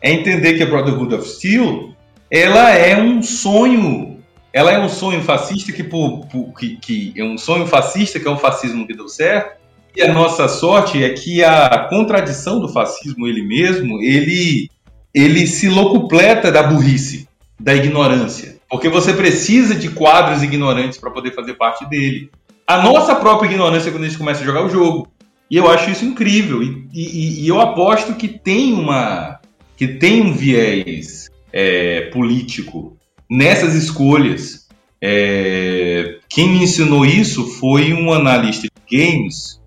é 0.00 0.12
entender 0.12 0.54
que 0.54 0.62
a 0.62 0.66
Brotherhood 0.66 1.14
of 1.14 1.28
Steel 1.28 1.94
ela 2.30 2.70
é 2.70 3.00
um 3.00 3.22
sonho. 3.22 4.18
ela 4.52 4.72
é 4.72 4.78
um 4.78 4.88
sonho 4.88 5.22
fascista 5.22 5.72
que, 5.72 5.82
por, 5.82 6.26
por, 6.26 6.52
que, 6.58 6.76
que 6.76 7.14
é 7.16 7.24
um 7.24 7.38
sonho 7.38 7.66
fascista 7.66 8.20
que 8.20 8.28
é 8.28 8.30
um 8.30 8.36
fascismo 8.36 8.86
que 8.86 8.94
deu 8.94 9.08
certo. 9.08 9.58
E 9.96 10.02
a 10.02 10.12
nossa 10.12 10.46
sorte 10.48 11.02
é 11.02 11.10
que 11.10 11.42
a 11.42 11.86
contradição 11.88 12.60
do 12.60 12.68
fascismo 12.68 13.26
ele 13.26 13.42
mesmo, 13.42 14.00
ele 14.00 14.70
ele 15.14 15.46
se 15.46 15.68
locupleta 15.68 16.52
da 16.52 16.62
burrice, 16.62 17.26
da 17.58 17.74
ignorância, 17.74 18.58
porque 18.70 18.88
você 18.88 19.12
precisa 19.12 19.74
de 19.74 19.88
quadros 19.88 20.42
ignorantes 20.42 20.98
para 20.98 21.10
poder 21.10 21.34
fazer 21.34 21.54
parte 21.54 21.88
dele. 21.88 22.30
A 22.68 22.82
nossa 22.82 23.14
própria 23.14 23.48
ignorância 23.48 23.90
quando 23.90 24.04
a 24.04 24.06
gente 24.08 24.18
começa 24.18 24.42
a 24.42 24.44
jogar 24.44 24.62
o 24.62 24.68
jogo. 24.68 25.08
E 25.50 25.56
eu 25.56 25.70
acho 25.70 25.90
isso 25.90 26.04
incrível. 26.04 26.62
E, 26.62 26.86
e, 26.92 27.44
e 27.44 27.48
eu 27.48 27.58
aposto 27.58 28.14
que 28.14 28.28
tem 28.28 28.74
uma 28.74 29.40
que 29.74 29.88
tem 29.88 30.20
um 30.20 30.34
viés 30.34 31.30
é, 31.50 32.10
político 32.12 32.94
nessas 33.30 33.74
escolhas. 33.74 34.68
É, 35.00 36.18
quem 36.28 36.48
me 36.50 36.62
ensinou 36.64 37.06
isso 37.06 37.46
foi 37.46 37.94
um 37.94 38.12
analista 38.12 38.66
de 38.66 38.98
games 38.98 39.58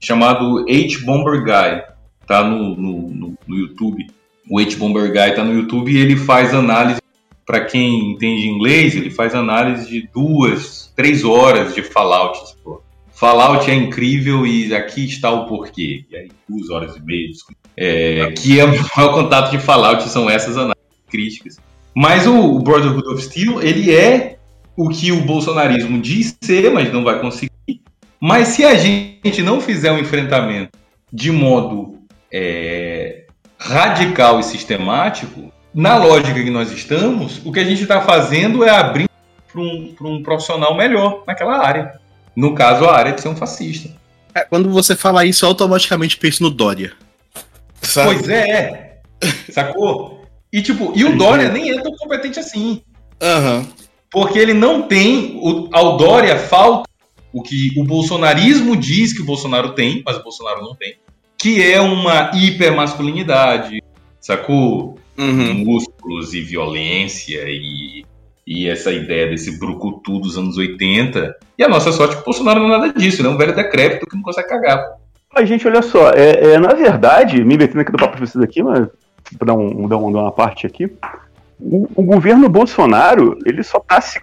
chamado 0.00 0.60
H 0.60 1.04
Bomber 1.04 1.44
Guy, 1.44 1.82
tá 2.26 2.42
no, 2.42 2.74
no, 2.74 3.08
no, 3.08 3.38
no 3.46 3.56
YouTube. 3.56 4.04
O 4.50 4.58
H 4.58 4.76
Bomber 4.76 5.12
Guy 5.12 5.34
tá 5.34 5.44
no 5.44 5.54
YouTube 5.54 5.92
e 5.92 5.98
ele 5.98 6.16
faz 6.16 6.52
análise 6.52 7.00
para 7.48 7.64
quem 7.64 8.10
entende 8.10 8.46
inglês, 8.46 8.94
ele 8.94 9.08
faz 9.08 9.34
análise 9.34 9.88
de 9.88 10.06
duas, 10.12 10.92
três 10.94 11.24
horas 11.24 11.74
de 11.74 11.82
Fallout. 11.82 12.46
Tipo. 12.46 12.82
Fallout 13.10 13.70
é 13.70 13.74
incrível 13.74 14.46
e 14.46 14.74
aqui 14.74 15.06
está 15.06 15.30
o 15.30 15.46
porquê. 15.46 16.04
E 16.10 16.14
aí, 16.14 16.28
duas 16.46 16.68
horas 16.68 16.94
e 16.94 17.00
meia. 17.00 17.30
É, 17.74 18.32
que 18.32 18.60
é 18.60 18.64
o 18.66 18.68
maior 18.94 19.14
contato 19.14 19.50
de 19.50 19.58
Fallout 19.58 20.06
são 20.10 20.28
essas 20.28 20.58
análises 20.58 20.76
críticas. 21.08 21.56
Mas 21.94 22.26
o 22.26 22.58
Brotherhood 22.58 23.08
of 23.08 23.22
Steel, 23.22 23.62
ele 23.62 23.94
é 23.94 24.36
o 24.76 24.90
que 24.90 25.10
o 25.10 25.22
bolsonarismo 25.22 26.02
diz 26.02 26.36
ser, 26.42 26.70
mas 26.70 26.92
não 26.92 27.02
vai 27.02 27.18
conseguir. 27.18 27.50
Mas 28.20 28.48
se 28.48 28.62
a 28.62 28.74
gente 28.74 29.40
não 29.42 29.58
fizer 29.58 29.90
um 29.90 29.98
enfrentamento 29.98 30.78
de 31.10 31.32
modo 31.32 31.98
é, 32.30 33.24
radical 33.58 34.38
e 34.38 34.42
sistemático, 34.42 35.50
na 35.78 35.96
lógica 35.96 36.42
que 36.42 36.50
nós 36.50 36.72
estamos, 36.72 37.40
o 37.44 37.52
que 37.52 37.60
a 37.60 37.64
gente 37.64 37.82
está 37.82 38.00
fazendo 38.00 38.64
é 38.64 38.68
abrir 38.68 39.08
para 39.46 39.60
um, 39.60 39.94
um 40.00 40.22
profissional 40.24 40.76
melhor 40.76 41.22
naquela 41.24 41.64
área. 41.64 42.00
No 42.34 42.52
caso, 42.52 42.84
a 42.84 42.96
área 42.96 43.12
de 43.12 43.20
ser 43.20 43.28
um 43.28 43.36
fascista. 43.36 43.88
É, 44.34 44.40
quando 44.40 44.70
você 44.70 44.96
fala 44.96 45.24
isso, 45.24 45.44
eu 45.44 45.50
automaticamente 45.50 46.16
penso 46.16 46.42
no 46.42 46.50
Dória. 46.50 46.94
Sabe? 47.80 48.12
Pois 48.12 48.28
é, 48.28 48.98
sacou? 49.52 50.24
E 50.52 50.60
tipo, 50.62 50.92
e 50.96 51.04
o 51.04 51.16
Dória 51.16 51.48
nem 51.48 51.70
é 51.70 51.80
tão 51.80 51.92
competente 51.92 52.40
assim. 52.40 52.82
Uhum. 53.22 53.64
Porque 54.10 54.36
ele 54.36 54.54
não 54.54 54.82
tem. 54.82 55.38
O, 55.40 55.68
ao 55.70 55.96
Dória 55.96 56.36
falta 56.40 56.88
o 57.32 57.40
que 57.40 57.72
o 57.78 57.84
bolsonarismo 57.84 58.76
diz 58.76 59.12
que 59.12 59.22
o 59.22 59.26
Bolsonaro 59.26 59.74
tem, 59.74 60.02
mas 60.04 60.16
o 60.16 60.24
Bolsonaro 60.24 60.60
não 60.60 60.74
tem. 60.74 60.96
Que 61.36 61.62
é 61.62 61.80
uma 61.80 62.32
hipermasculinidade, 62.34 63.80
sacou? 64.20 64.98
Uhum. 65.18 65.64
Músculos 65.64 66.32
e 66.32 66.40
violência 66.40 67.42
e, 67.48 68.04
e 68.46 68.68
essa 68.68 68.92
ideia 68.92 69.28
desse 69.28 69.58
brucutu 69.58 70.20
dos 70.20 70.38
anos 70.38 70.56
80. 70.56 71.36
E 71.58 71.64
a 71.64 71.68
nossa 71.68 71.90
sorte 71.90 72.12
é 72.12 72.16
que 72.16 72.22
o 72.22 72.24
Bolsonaro 72.24 72.60
não 72.60 72.74
é 72.74 72.78
nada 72.78 72.92
disso, 72.92 73.22
né? 73.22 73.28
Um 73.28 73.36
velho 73.36 73.54
decrépito 73.54 74.06
que 74.06 74.16
não 74.16 74.22
consegue 74.22 74.48
cagar. 74.48 74.80
A 75.34 75.44
gente, 75.44 75.66
olha 75.66 75.82
só, 75.82 76.10
é, 76.10 76.52
é, 76.52 76.58
na 76.58 76.72
verdade, 76.72 77.44
me 77.44 77.56
metendo 77.56 77.80
aqui 77.80 77.92
do 77.92 77.98
papo 77.98 78.16
de 78.16 78.20
vocês 78.26 78.42
aqui, 78.42 78.62
mas 78.62 78.88
dar, 79.44 79.54
um, 79.54 79.86
dar, 79.88 79.98
um, 79.98 80.10
dar 80.12 80.22
uma 80.22 80.32
parte 80.32 80.66
aqui. 80.66 80.90
O, 81.60 81.88
o, 81.96 82.02
governo 82.04 82.48
Bolsonaro 82.48 83.36
ele 83.44 83.64
só 83.64 83.78
está 83.78 84.00
se, 84.00 84.20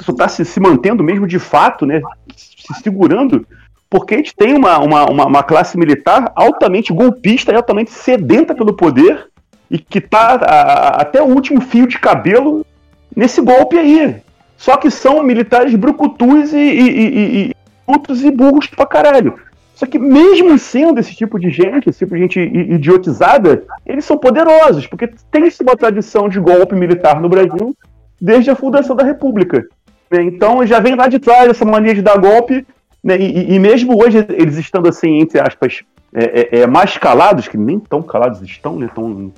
só 0.00 0.12
tá 0.12 0.28
se, 0.28 0.44
se 0.44 0.60
mantendo 0.60 1.02
mesmo 1.02 1.26
de 1.26 1.38
fato, 1.38 1.84
né, 1.84 2.00
se 2.36 2.82
segurando, 2.82 3.44
porque 3.90 4.14
a 4.14 4.16
gente 4.18 4.34
tem 4.36 4.54
uma, 4.54 4.78
uma, 4.78 5.04
uma, 5.10 5.26
uma 5.26 5.42
classe 5.42 5.76
militar 5.76 6.32
altamente 6.36 6.92
golpista 6.92 7.52
e 7.52 7.56
altamente 7.56 7.90
sedenta 7.90 8.54
pelo 8.54 8.74
poder 8.74 9.26
e 9.70 9.78
que 9.78 9.98
está 9.98 10.34
até 10.96 11.20
o 11.20 11.26
último 11.26 11.60
fio 11.60 11.86
de 11.86 11.98
cabelo 11.98 12.64
nesse 13.14 13.40
golpe 13.40 13.78
aí. 13.78 14.16
Só 14.56 14.76
que 14.76 14.90
são 14.90 15.22
militares 15.22 15.74
brucutus 15.74 16.52
e, 16.52 16.56
e, 16.56 16.90
e, 16.90 17.46
e, 17.46 18.26
e 18.26 18.30
burros 18.30 18.66
pra 18.66 18.86
caralho. 18.86 19.34
Só 19.74 19.84
que 19.84 19.98
mesmo 19.98 20.58
sendo 20.58 20.98
esse 20.98 21.14
tipo 21.14 21.38
de 21.38 21.50
gente, 21.50 21.90
esse 21.90 21.98
tipo 21.98 22.14
de 22.14 22.20
gente 22.22 22.40
idiotizada, 22.40 23.64
eles 23.84 24.06
são 24.06 24.16
poderosos, 24.16 24.86
porque 24.86 25.10
tem-se 25.30 25.62
uma 25.62 25.76
tradição 25.76 26.30
de 26.30 26.40
golpe 26.40 26.74
militar 26.74 27.20
no 27.20 27.28
Brasil 27.28 27.76
desde 28.18 28.50
a 28.50 28.56
fundação 28.56 28.96
da 28.96 29.04
República. 29.04 29.66
Né? 30.10 30.22
Então 30.22 30.66
já 30.66 30.80
vem 30.80 30.94
lá 30.94 31.08
de 31.08 31.18
trás 31.18 31.50
essa 31.50 31.64
mania 31.64 31.94
de 31.94 32.00
dar 32.00 32.16
golpe, 32.16 32.66
né? 33.04 33.18
e, 33.18 33.54
e, 33.54 33.58
mesmo 33.58 34.02
hoje 34.02 34.24
eles 34.30 34.56
estando 34.56 34.88
assim, 34.88 35.20
entre 35.20 35.40
aspas, 35.40 35.82
é, 36.14 36.58
é, 36.58 36.60
é 36.60 36.66
mais 36.66 36.96
calados, 36.96 37.46
que 37.46 37.58
nem 37.58 37.78
tão 37.78 38.02
calados 38.02 38.40
estão, 38.40 38.76
né? 38.76 38.88
Tão, 38.94 39.30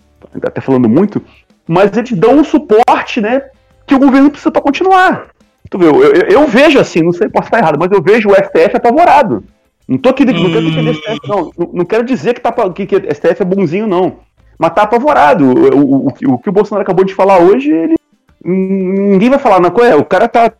até 0.43 0.61
falando 0.61 0.89
muito, 0.89 1.23
mas 1.67 1.97
eles 1.97 2.13
dão 2.13 2.39
um 2.39 2.45
suporte 2.45 3.21
né, 3.21 3.43
que 3.87 3.95
o 3.95 3.99
governo 3.99 4.31
precisa 4.31 4.51
para 4.51 4.63
continuar. 4.63 5.29
Tu 5.71 5.79
vê, 5.79 5.87
eu, 5.87 6.03
eu, 6.03 6.23
eu, 6.29 6.47
vejo 6.47 6.79
assim, 6.79 7.03
não 7.03 7.13
sei, 7.13 7.29
posso 7.29 7.49
estar 7.49 7.59
errado, 7.59 7.79
mas 7.79 7.91
eu 7.91 8.03
vejo 8.03 8.31
o 8.31 8.35
STF 8.35 8.77
apavorado. 8.77 9.45
Não 9.87 9.99
tô 9.99 10.11
aqui, 10.11 10.25
não 10.25 10.35
quero 10.35 10.65
defender 10.65 10.95
STF, 10.95 11.29
não. 11.29 11.53
não. 11.73 11.85
Quero 11.85 12.05
dizer 12.05 12.35
que, 12.35 12.41
tá, 12.41 12.53
que, 12.71 12.87
que 12.87 13.15
STF 13.15 13.41
é 13.41 13.45
bonzinho, 13.45 13.87
não. 13.87 14.17
Mas 14.59 14.75
tá 14.75 14.83
apavorado. 14.83 15.45
O, 15.47 15.79
o, 15.79 16.09
o, 16.09 16.35
o 16.35 16.39
que 16.39 16.49
o 16.49 16.53
Bolsonaro 16.53 16.83
acabou 16.83 17.05
de 17.05 17.15
falar 17.15 17.39
hoje, 17.39 17.71
ele. 17.71 17.97
Ninguém 18.45 19.31
vai 19.31 19.39
falar, 19.39 19.61
não 19.61 19.69
é? 19.85 19.95
O 19.97 20.05
cara 20.05 20.29
tá 20.29 20.53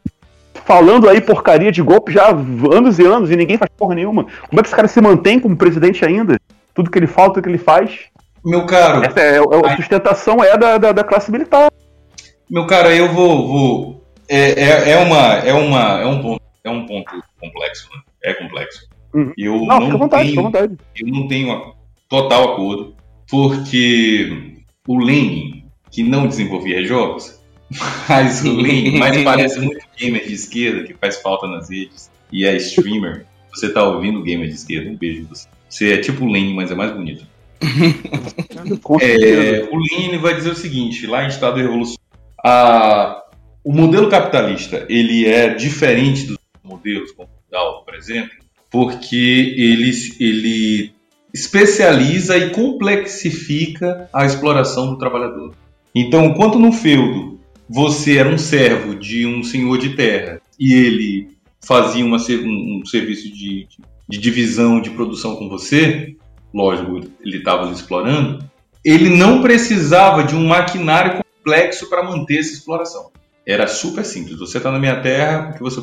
falando 0.65 1.09
aí 1.09 1.21
porcaria 1.21 1.71
de 1.71 1.83
golpe 1.83 2.13
já 2.13 2.27
há 2.27 2.31
anos 2.75 2.99
e 2.99 3.07
anos 3.07 3.31
e 3.31 3.37
ninguém 3.37 3.57
faz 3.57 3.71
porra 3.77 3.95
nenhuma. 3.95 4.27
Como 4.49 4.61
é 4.61 4.63
que 4.63 4.69
esse 4.69 4.77
cara 4.77 4.89
se 4.89 5.01
mantém 5.01 5.39
como 5.39 5.57
presidente 5.57 6.05
ainda? 6.05 6.39
Tudo 6.75 6.91
que 6.91 6.99
ele 6.99 7.07
fala, 7.07 7.33
tudo 7.33 7.43
que 7.43 7.49
ele 7.49 7.59
faz. 7.59 8.07
Meu 8.49 8.65
caro. 8.65 9.05
Essa 9.05 9.21
é, 9.21 9.37
é, 9.37 9.41
a 9.41 9.77
sustentação 9.77 10.43
é 10.43 10.57
da, 10.57 10.79
da, 10.79 10.93
da, 10.93 11.05
classe 11.05 11.31
militar. 11.31 11.71
Meu 12.51 12.67
cara, 12.67 12.97
eu 12.97 13.13
vou. 13.13 13.47
vou 13.47 14.05
é, 14.27 14.53
é, 14.53 14.91
é, 14.93 14.99
uma, 14.99 15.35
é, 15.35 15.53
uma, 15.53 16.01
é, 16.01 16.07
um 16.07 16.23
ponto, 16.23 16.43
é 16.65 16.71
um 16.71 16.87
ponto 16.87 17.13
complexo, 17.39 17.91
né? 17.95 18.01
É 18.25 18.33
complexo. 18.33 18.89
Uhum. 19.13 19.33
Eu 19.37 19.67
não, 19.67 19.81
não 19.81 19.99
vontade, 19.99 20.35
tenho, 20.35 20.51
Eu 20.97 21.07
não 21.09 21.29
tenho 21.29 21.75
total 22.09 22.55
acordo, 22.55 22.95
porque 23.29 24.63
o 24.87 24.99
Lenin, 24.99 25.65
que 25.91 26.03
não 26.03 26.27
desenvolvia 26.27 26.87
jogos, 26.87 27.39
mas 28.09 28.43
o 28.47 28.57
Lenin 28.57 28.99
mais 28.99 29.23
parece 29.25 29.61
muito 29.61 29.87
gamer 29.95 30.27
de 30.27 30.33
esquerda, 30.33 30.85
que 30.85 30.95
faz 30.95 31.21
falta 31.21 31.47
nas 31.47 31.69
redes, 31.69 32.11
e 32.33 32.47
é 32.47 32.57
streamer. 32.57 33.27
Você 33.53 33.71
tá 33.71 33.85
ouvindo 33.85 34.23
gamer 34.23 34.49
de 34.49 34.55
esquerda, 34.55 34.91
um 34.91 34.97
beijo 34.97 35.27
você. 35.29 35.47
Você 35.69 35.93
é 35.93 35.99
tipo 35.99 36.25
o 36.25 36.33
Lenin, 36.33 36.55
mas 36.55 36.71
é 36.71 36.75
mais 36.75 36.93
bonito. 36.93 37.27
É, 39.01 39.69
o 39.71 39.77
Lenin 39.77 40.19
vai 40.19 40.35
dizer 40.35 40.51
o 40.51 40.57
seguinte, 40.57 41.07
lá 41.07 41.25
em 41.25 41.29
Estado 41.29 41.57
de 41.57 41.63
Revolução, 41.63 41.97
a, 42.45 43.23
o 43.65 43.73
modelo 43.73 44.09
capitalista 44.09 44.87
ele 44.89 45.27
é 45.27 45.55
diferente 45.55 46.27
dos 46.27 46.39
modelos 46.63 47.13
como 47.13 47.29
o 47.29 47.85
por 47.85 47.95
exemplo, 47.95 48.37
porque 48.71 49.55
ele, 49.57 49.91
ele 50.21 50.93
especializa 51.33 52.37
e 52.37 52.51
complexifica 52.51 54.09
a 54.13 54.25
exploração 54.25 54.91
do 54.91 54.99
trabalhador. 54.99 55.55
Então, 55.95 56.27
enquanto 56.27 56.59
no 56.59 56.73
feudo 56.73 57.39
você 57.69 58.17
era 58.17 58.29
um 58.29 58.39
servo 58.39 58.95
de 58.95 59.27
um 59.27 59.43
senhor 59.43 59.79
de 59.79 59.95
terra 59.95 60.41
e 60.59 60.73
ele 60.73 61.29
fazia 61.61 62.05
uma, 62.05 62.17
um, 62.17 62.81
um 62.81 62.87
serviço 62.87 63.31
de, 63.31 63.69
de 64.09 64.19
divisão 64.19 64.81
de 64.81 64.91
produção 64.91 65.37
com 65.37 65.49
você, 65.49 66.17
lógico, 66.53 67.01
ele 67.21 67.39
estava 67.39 67.71
explorando, 67.71 68.45
ele 68.85 69.11
não 69.11 69.43
precisava 69.43 70.25
de 70.25 70.35
um 70.35 70.47
maquinário 70.47 71.23
complexo 71.23 71.89
para 71.89 72.03
manter 72.03 72.39
essa 72.39 72.53
exploração. 72.53 73.11
Era 73.47 73.67
super 73.67 74.05
simples. 74.05 74.39
Você 74.39 74.59
está 74.59 74.71
na 74.71 74.79
minha 74.79 75.01
terra, 75.01 75.53
que 75.53 75.61
você 75.61 75.81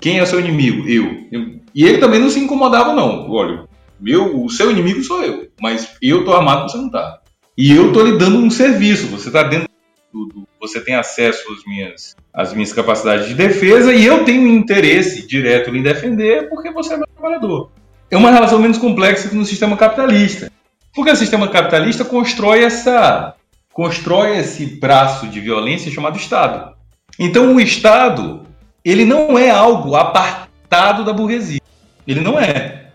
quem 0.00 0.18
é 0.18 0.24
seu 0.24 0.40
inimigo? 0.40 0.88
Eu. 0.88 1.26
E 1.74 1.84
ele 1.84 1.98
também 1.98 2.18
não 2.18 2.30
se 2.30 2.40
incomodava, 2.40 2.94
não. 2.94 3.30
Olha, 3.30 3.68
meu, 4.00 4.42
o 4.42 4.48
seu 4.48 4.70
inimigo 4.70 5.02
sou 5.02 5.22
eu, 5.22 5.48
mas 5.60 5.96
eu 6.00 6.24
tô 6.24 6.32
armado, 6.32 6.70
você 6.70 6.78
não 6.78 6.90
tá. 6.90 7.20
E 7.56 7.70
eu 7.70 7.92
tô 7.92 8.02
lhe 8.02 8.16
dando 8.16 8.38
um 8.38 8.50
serviço. 8.50 9.08
Você 9.08 9.30
tá 9.30 9.42
dentro 9.42 9.68
do, 10.12 10.26
do, 10.26 10.48
você 10.58 10.80
tem 10.80 10.94
acesso 10.94 11.52
às 11.52 11.64
minhas, 11.66 12.16
às 12.32 12.54
minhas 12.54 12.72
capacidades 12.72 13.28
de 13.28 13.34
defesa 13.34 13.92
e 13.92 14.06
eu 14.06 14.24
tenho 14.24 14.46
interesse 14.46 15.26
direto 15.26 15.74
em 15.74 15.82
defender 15.82 16.48
porque 16.48 16.72
você 16.72 16.94
é 16.94 16.96
meu 16.96 17.06
trabalhador. 17.06 17.70
É 18.10 18.16
uma 18.16 18.30
relação 18.30 18.58
menos 18.58 18.78
complexa 18.78 19.28
que 19.28 19.36
no 19.36 19.44
sistema 19.44 19.76
capitalista. 19.76 20.50
Porque 20.94 21.10
o 21.10 21.16
sistema 21.16 21.48
capitalista 21.48 22.04
constrói 22.04 22.64
essa 22.64 23.34
constrói 23.72 24.36
esse 24.36 24.66
braço 24.66 25.28
de 25.28 25.40
violência 25.40 25.92
chamado 25.92 26.18
Estado. 26.18 26.74
Então 27.18 27.54
o 27.54 27.60
Estado 27.60 28.42
ele 28.84 29.04
não 29.04 29.38
é 29.38 29.50
algo 29.50 29.94
apartado 29.94 31.04
da 31.04 31.12
burguesia. 31.12 31.60
Ele 32.06 32.20
não 32.20 32.38
é. 32.38 32.86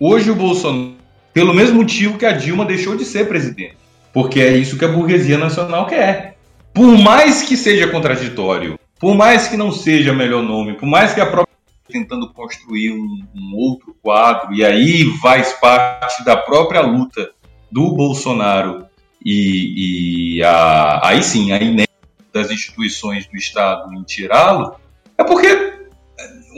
Hoje 0.00 0.30
o 0.30 0.34
Bolsonaro, 0.34 0.94
pelo 1.32 1.52
mesmo 1.52 1.76
motivo 1.76 2.16
que 2.16 2.24
a 2.24 2.32
Dilma 2.32 2.64
deixou 2.64 2.96
de 2.96 3.04
ser 3.04 3.28
presidente, 3.28 3.76
porque 4.12 4.40
é 4.40 4.56
isso 4.56 4.78
que 4.78 4.84
a 4.84 4.88
burguesia 4.88 5.36
nacional 5.36 5.86
quer. 5.86 6.36
Por 6.72 6.96
mais 6.98 7.42
que 7.42 7.56
seja 7.56 7.88
contraditório 7.88 8.78
por 8.98 9.14
mais 9.14 9.48
que 9.48 9.56
não 9.56 9.70
seja 9.70 10.12
o 10.12 10.16
melhor 10.16 10.42
nome, 10.42 10.74
por 10.74 10.86
mais 10.86 11.12
que 11.12 11.20
a 11.20 11.26
própria 11.26 11.55
tentando 11.90 12.32
construir 12.32 12.92
um, 12.92 13.26
um 13.34 13.54
outro 13.54 13.96
quadro, 14.02 14.54
e 14.54 14.64
aí 14.64 15.04
faz 15.20 15.52
parte 15.54 16.24
da 16.24 16.36
própria 16.36 16.80
luta 16.80 17.30
do 17.70 17.92
Bolsonaro 17.92 18.86
e, 19.24 20.36
e 20.38 20.42
a, 20.42 21.08
aí 21.08 21.22
sim, 21.22 21.52
a 21.52 21.56
inércia 21.56 21.86
das 22.32 22.50
instituições 22.50 23.26
do 23.26 23.36
Estado 23.36 23.92
em 23.94 24.02
tirá-lo, 24.02 24.76
é 25.18 25.24
porque 25.24 25.48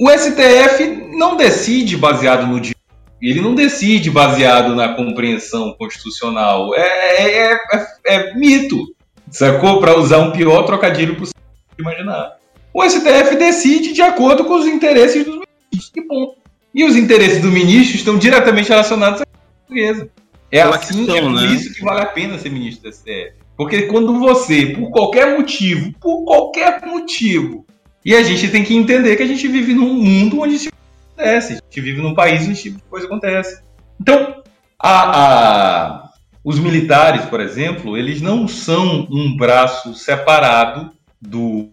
o 0.00 0.10
STF 0.10 1.16
não 1.16 1.36
decide 1.36 1.96
baseado 1.96 2.46
no 2.46 2.60
direito, 2.60 2.78
ele 3.20 3.40
não 3.40 3.54
decide 3.54 4.10
baseado 4.10 4.74
na 4.74 4.94
compreensão 4.94 5.72
constitucional, 5.72 6.74
é, 6.74 6.80
é, 6.80 7.52
é, 7.52 7.86
é 8.06 8.34
mito, 8.34 8.94
sacou? 9.30 9.80
Para 9.80 9.98
usar 9.98 10.18
um 10.18 10.30
pior 10.30 10.62
trocadilho 10.62 11.16
possível 11.16 11.40
imaginar. 11.78 12.38
O 12.78 12.88
STF 12.88 13.34
decide 13.34 13.92
de 13.92 14.02
acordo 14.02 14.44
com 14.44 14.54
os 14.54 14.64
interesses 14.64 15.24
dos 15.24 15.34
ministros, 15.34 15.90
que 15.92 16.00
bom. 16.00 16.36
E 16.72 16.84
os 16.84 16.94
interesses 16.94 17.42
do 17.42 17.50
ministro 17.50 17.96
estão 17.96 18.16
diretamente 18.16 18.68
relacionados 18.68 19.20
à 19.20 19.26
portuguesa. 19.26 20.08
É 20.48 20.62
Pela 20.62 20.76
assim, 20.76 21.04
questão, 21.04 21.16
é 21.16 21.20
por 21.20 21.32
né? 21.32 21.46
isso 21.46 21.74
que 21.74 21.82
vale 21.82 22.02
a 22.02 22.06
pena 22.06 22.38
ser 22.38 22.50
ministro 22.50 22.88
do 22.88 22.94
STF. 22.94 23.32
Porque 23.56 23.82
quando 23.88 24.20
você, 24.20 24.66
por 24.66 24.92
qualquer 24.92 25.36
motivo, 25.36 25.92
por 25.94 26.24
qualquer 26.24 26.86
motivo, 26.86 27.66
e 28.04 28.14
a 28.14 28.22
gente 28.22 28.46
tem 28.46 28.62
que 28.62 28.76
entender 28.76 29.16
que 29.16 29.24
a 29.24 29.26
gente 29.26 29.48
vive 29.48 29.74
num 29.74 29.94
mundo 29.94 30.40
onde 30.40 30.54
isso 30.54 30.68
acontece, 31.16 31.54
a 31.54 31.56
gente 31.56 31.80
vive 31.80 32.00
num 32.00 32.14
país 32.14 32.42
onde 32.42 32.52
esse 32.52 32.62
tipo 32.62 32.76
de 32.76 32.84
coisa 32.84 33.06
acontece. 33.06 33.60
Então, 34.00 34.40
a, 34.78 35.18
a, 35.18 36.10
os 36.44 36.60
militares, 36.60 37.24
por 37.24 37.40
exemplo, 37.40 37.96
eles 37.96 38.22
não 38.22 38.46
são 38.46 39.08
um 39.10 39.36
braço 39.36 39.96
separado 39.96 40.96
do, 41.20 41.68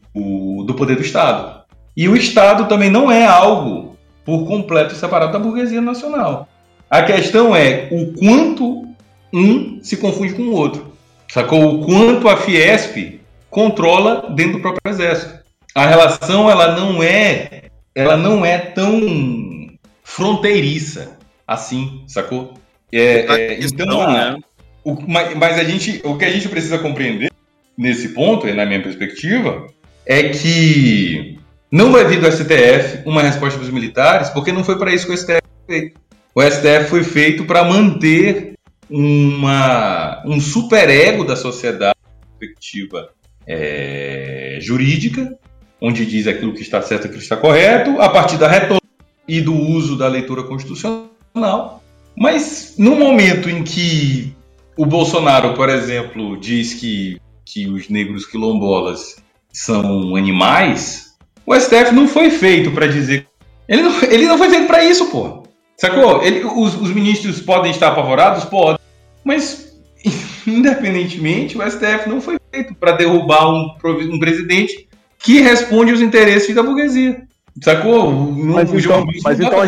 do 0.66 0.74
poder 0.74 0.96
do 0.96 1.02
Estado. 1.02 1.64
E 1.96 2.08
o 2.10 2.16
Estado 2.16 2.68
também 2.68 2.90
não 2.90 3.12
é 3.12 3.26
algo 3.26 3.96
por 4.26 4.46
completo 4.46 4.96
separado 4.96 5.32
da 5.32 5.40
burguesia 5.40 5.82
nacional. 5.82 6.48
A 6.90 7.04
questão 7.04 7.56
é 7.56 7.88
o 7.92 8.14
quanto 8.14 8.88
um 9.34 9.80
se 9.82 9.98
confunde 9.98 10.34
com 10.34 10.44
o 10.44 10.52
outro. 10.52 10.94
Sacou? 11.28 11.76
O 11.76 11.86
quanto 11.86 12.28
a 12.28 12.38
Fiesp 12.38 13.20
controla 13.50 14.30
dentro 14.36 14.54
do 14.54 14.62
próprio 14.62 14.92
exército. 14.92 15.40
A 15.74 15.86
relação 15.86 16.50
ela 16.50 16.76
não 16.76 17.02
é 17.02 17.64
ela 17.94 18.18
não 18.18 18.46
é 18.46 18.58
tão 18.58 19.70
fronteiriça 20.04 21.18
assim, 21.48 22.04
sacou? 22.08 22.54
É, 22.92 23.26
é, 23.26 23.60
então, 23.62 24.12
né? 24.12 24.38
o, 24.84 24.96
mas, 25.08 25.36
mas 25.36 25.60
a 25.60 25.64
gente, 25.64 26.02
o 26.04 26.18
que 26.18 26.26
a 26.26 26.32
gente 26.32 26.48
precisa 26.50 26.78
compreender 26.78 27.32
nesse 27.78 28.10
ponto, 28.10 28.46
na 28.54 28.66
minha 28.66 28.82
perspectiva, 28.82 29.68
é 30.06 30.30
que 30.30 31.38
não 31.72 31.92
vai 31.92 32.06
vir 32.06 32.20
do 32.20 32.32
STF 32.32 33.02
uma 33.06 33.22
resposta 33.22 33.60
dos 33.60 33.70
militares, 33.70 34.30
porque 34.30 34.52
não 34.52 34.64
foi 34.64 34.78
para 34.78 34.94
isso 34.94 35.06
que 35.06 35.14
o 35.14 35.18
STF 35.18 35.42
foi 35.66 35.80
feito. 35.80 36.00
O 36.34 36.42
STF 36.42 36.90
foi 36.90 37.04
feito 37.04 37.46
para 37.46 37.64
manter 37.64 38.54
uma, 38.90 40.22
um 40.26 40.40
superego 40.40 41.24
da 41.24 41.36
sociedade 41.36 41.96
perspectiva 42.38 43.10
é, 43.48 44.58
jurídica, 44.62 45.38
onde 45.82 46.06
diz 46.06 46.28
aquilo 46.28 46.54
que 46.54 46.62
está 46.62 46.82
certo 46.82 47.04
e 47.04 47.06
aquilo 47.06 47.20
que 47.20 47.24
está 47.24 47.38
correto, 47.38 48.00
a 48.02 48.10
partir 48.10 48.38
da 48.38 48.48
retórica 48.48 48.86
e 49.28 49.42
do 49.42 49.54
uso 49.54 49.98
da 49.98 50.08
leitura 50.08 50.44
constitucional. 50.44 51.84
Mas 52.18 52.76
no 52.78 52.96
momento 52.96 53.50
em 53.50 53.64
que 53.64 54.34
o 54.78 54.86
Bolsonaro, 54.86 55.54
por 55.54 55.70
exemplo, 55.70 56.38
diz 56.38 56.74
que 56.74 57.18
que 57.46 57.70
os 57.70 57.90
negros 57.90 58.26
quilombolas 58.26 59.18
são 59.54 60.16
animais, 60.16 61.16
o 61.46 61.56
STF 61.56 61.94
não 61.94 62.08
foi 62.08 62.30
feito 62.30 62.72
para 62.72 62.88
dizer. 62.88 63.28
Ele 63.68 63.84
não, 63.84 64.02
ele 64.04 64.26
não 64.26 64.38
foi 64.38 64.50
feito 64.50 64.68
para 64.68 64.84
isso, 64.84 65.10
pô. 65.12 65.44
Sacou? 65.78 66.24
Ele, 66.24 66.44
os, 66.44 66.76
os 66.76 66.92
ministros 66.92 67.42
podem 67.42 67.72
estar 67.72 67.90
apavorados? 67.90 68.46
Podem. 68.46 68.80
Mas, 69.24 69.78
independentemente, 70.48 71.58
o 71.58 71.70
STF 71.70 72.08
não 72.08 72.22
foi 72.22 72.38
feito 72.52 72.74
para 72.76 72.94
derrubar 72.94 73.50
um, 73.50 73.76
um 73.84 74.20
presidente 74.20 74.88
que 75.20 75.42
responde 75.42 75.92
aos 75.92 76.02
interesses 76.02 76.56
da 76.56 76.64
burguesia. 76.64 77.24
Sacou? 77.62 78.12
Não, 78.12 78.54
mas 78.54 78.74
então, 78.74 79.06
mas 79.24 79.40
então, 79.40 79.62
a 79.62 79.66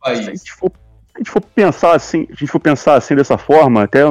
país. 0.00 0.24
Se 0.24 0.30
a 0.30 0.34
gente 0.34 0.52
for, 0.52 0.72
a 1.14 1.18
gente 1.18 1.30
for 1.30 1.40
pensar 1.40 1.94
assim, 1.96 2.26
a 2.30 2.34
gente 2.34 2.46
for 2.46 2.60
pensar 2.60 2.94
assim 2.94 3.14
dessa 3.14 3.36
forma, 3.36 3.82
até 3.82 4.04